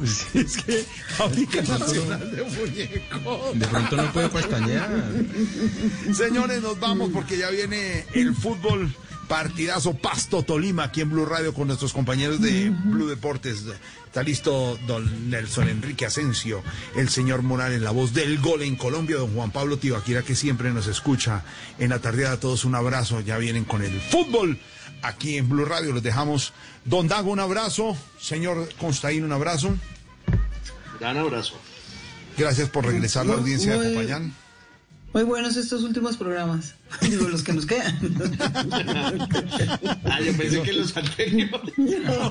Sí, 0.04 0.38
es 0.38 0.56
que 0.62 0.84
Fábrica 1.08 1.62
Nacional 1.62 2.30
de 2.30 2.42
Muñecos. 2.42 3.58
De 3.58 3.66
pronto 3.66 3.96
no 3.96 4.12
puedo 4.12 4.30
pestañear. 4.30 4.88
Señores, 6.14 6.62
nos 6.62 6.78
vamos 6.78 7.10
porque 7.12 7.36
ya 7.36 7.50
viene 7.50 8.06
el 8.14 8.34
fútbol 8.34 8.94
partidazo 9.28 9.94
Pasto 9.94 10.42
Tolima 10.42 10.84
aquí 10.84 11.00
en 11.00 11.10
Blue 11.10 11.26
Radio 11.26 11.52
con 11.54 11.66
nuestros 11.68 11.92
compañeros 11.92 12.40
de 12.40 12.70
Blue 12.70 13.08
Deportes. 13.08 13.64
Está 14.06 14.22
listo 14.22 14.78
don 14.86 15.28
Nelson 15.30 15.68
Enrique 15.68 16.06
Asensio, 16.06 16.62
el 16.94 17.08
señor 17.08 17.42
Morales, 17.42 17.82
la 17.82 17.90
voz 17.90 18.14
del 18.14 18.38
gol 18.40 18.62
en 18.62 18.76
Colombia, 18.76 19.16
don 19.16 19.34
Juan 19.34 19.50
Pablo 19.50 19.76
Tibaquira 19.78 20.22
que 20.22 20.34
siempre 20.34 20.70
nos 20.72 20.86
escucha 20.86 21.42
en 21.78 21.90
la 21.90 21.98
tardeada. 21.98 22.34
A 22.34 22.40
todos 22.40 22.64
un 22.64 22.74
abrazo, 22.74 23.20
ya 23.20 23.36
vienen 23.38 23.64
con 23.64 23.82
el 23.82 24.00
fútbol 24.00 24.58
aquí 25.02 25.36
en 25.36 25.48
Blue 25.48 25.64
Radio. 25.66 25.92
Los 25.92 26.02
dejamos. 26.02 26.52
Don 26.84 27.08
Dago, 27.08 27.30
un 27.30 27.40
abrazo. 27.40 27.96
Señor 28.20 28.68
Constaín, 28.78 29.24
un 29.24 29.32
abrazo. 29.32 29.76
Gran 30.98 31.18
abrazo. 31.18 31.54
Gracias 32.38 32.68
por 32.70 32.86
regresar 32.86 33.22
a 33.22 33.24
la 33.26 33.32
Muy- 33.32 33.40
audiencia 33.42 33.78
de 33.78 33.86
acompañar. 33.86 34.22
Muy 35.12 35.22
buenos 35.24 35.56
estos 35.56 35.82
últimos 35.82 36.16
programas. 36.16 36.74
Digo, 37.00 37.28
los 37.28 37.42
que 37.42 37.52
nos 37.52 37.66
quedan. 37.66 37.98
Ah, 40.04 40.20
yo 40.20 40.36
pensé 40.36 40.62
que 40.62 40.72
los 40.72 40.96
anteriores. 40.96 41.50
No, 41.76 42.30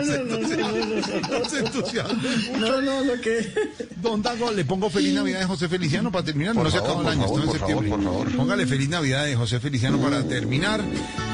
no, 2.59 2.81
no, 2.81 2.81
no, 2.81 3.03
lo 3.03 3.21
que. 3.21 3.53
Don 4.01 4.21
Dago, 4.21 4.51
le 4.51 4.65
pongo 4.65 4.89
feliz 4.89 5.13
Navidad 5.13 5.39
de 5.39 5.45
José 5.45 5.67
Feliciano 5.69 6.11
para 6.11 6.25
terminar. 6.25 6.55
Por 6.55 6.63
no 6.63 6.71
se 6.71 6.77
acaba 6.77 6.97
el 6.99 7.03
por 7.03 7.11
año, 7.11 7.21
favor, 7.21 7.39
estamos 7.39 7.55
en 7.55 7.59
por 7.59 7.59
favor, 7.59 7.83
septiembre. 7.83 7.89
por 7.89 8.03
favor. 8.03 8.37
Póngale 8.37 8.65
feliz 8.67 8.89
Navidad 8.89 9.25
de 9.25 9.35
José 9.35 9.59
Feliciano 9.59 9.97
para 9.99 10.23
terminar. 10.23 10.81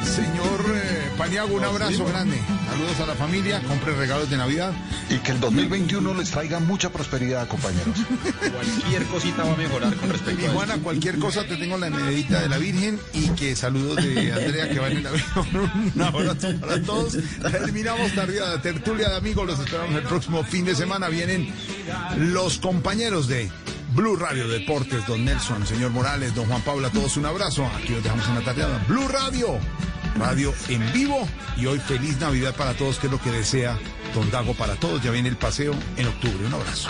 Señor 0.04 0.66
eh, 0.76 1.10
Paniago, 1.18 1.56
un 1.56 1.64
abrazo 1.64 2.06
grande. 2.06 2.38
Saludos 2.70 3.00
a 3.02 3.06
la 3.06 3.16
familia, 3.16 3.62
compre 3.68 3.96
regalos 3.96 4.30
de 4.30 4.38
Navidad. 4.38 4.74
Y 5.10 5.18
que 5.20 5.32
el 5.32 5.40
2021 5.40 6.14
les 6.16 6.32
traiga 6.32 6.60
mucha 6.60 6.90
prosperidad, 6.90 7.48
compañeros. 7.48 7.98
Cualquier 8.40 9.04
cosita 9.06 9.44
va 9.44 9.54
a 9.54 9.58
mejorar 9.58 9.94
con 9.96 10.10
respecto 10.10 10.42
Y 10.42 10.46
a 10.46 10.52
Juana, 10.52 10.78
cualquier 10.78 11.20
cosa 11.20 11.44
te 11.44 11.56
tengo 11.58 11.78
la 11.78 11.90
medallita 11.90 12.42
de 12.42 12.50
la 12.50 12.58
Virgen 12.58 13.00
y 13.14 13.30
que 13.30 13.56
saludos 13.56 13.98
de 13.98 14.32
Andrea 14.32 14.70
que 14.70 14.80
van 14.80 14.92
en 14.94 15.04
la 15.04 15.12
Virgen. 15.12 15.72
Un 15.96 16.02
abrazo 16.02 16.54
para 16.60 16.82
todos. 16.82 17.18
Terminamos 17.52 18.14
tardía 18.14 18.62
tertulia 18.62 19.10
de 19.10 19.16
amigos. 19.18 19.48
Los 19.48 19.60
esperamos 19.60 19.96
el 19.96 20.04
próximo 20.04 20.44
fin 20.44 20.66
de 20.66 20.76
semana. 20.76 21.10
Vienen 21.10 21.54
los 22.18 22.58
compañeros 22.60 23.28
de 23.28 23.50
Blue 23.94 24.16
Radio 24.16 24.48
Deportes, 24.48 25.06
don 25.06 25.26
Nelson, 25.26 25.66
señor 25.68 25.92
Morales, 25.92 26.34
don 26.34 26.46
Juan 26.48 26.62
Pablo, 26.62 26.88
a 26.88 26.92
todos 26.92 27.18
un 27.18 27.26
abrazo. 27.26 27.66
Aquí 27.78 27.94
los 27.94 28.04
dejamos 28.04 28.28
en 28.28 28.36
la 28.36 28.42
tardeada. 28.42 28.84
Blue 28.88 29.08
Radio, 29.08 29.60
radio 30.18 30.54
en 30.70 30.94
vivo. 30.94 31.28
Y 31.58 31.66
hoy 31.66 31.80
feliz 31.80 32.20
Navidad 32.20 32.56
para 32.56 32.74
todos, 32.74 32.98
que 32.98 33.08
es 33.08 33.12
lo 33.12 33.22
que 33.22 33.32
desea 33.32 33.78
don 34.16 34.30
Dago 34.32 34.54
para 34.54 34.76
todos. 34.76 35.02
Ya 35.04 35.12
viene 35.12 35.30
el 35.30 35.38
paseo 35.38 35.74
en 35.98 36.08
octubre. 36.08 36.46
Un 36.46 36.54
abrazo. 36.54 36.90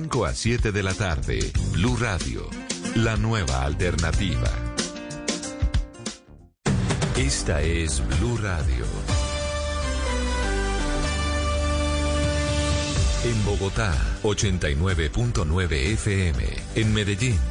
5 0.01 0.25
a 0.25 0.33
7 0.33 0.71
de 0.71 0.81
la 0.81 0.95
tarde, 0.95 1.51
Blue 1.73 1.95
Radio, 1.95 2.49
la 2.95 3.17
nueva 3.17 3.63
alternativa. 3.63 4.49
Esta 7.15 7.61
es 7.61 8.01
Blue 8.17 8.35
Radio. 8.37 8.83
En 13.25 13.45
Bogotá, 13.45 13.93
89.9 14.23 15.71
FM. 15.71 16.45
En 16.73 16.93
Medellín. 16.95 17.50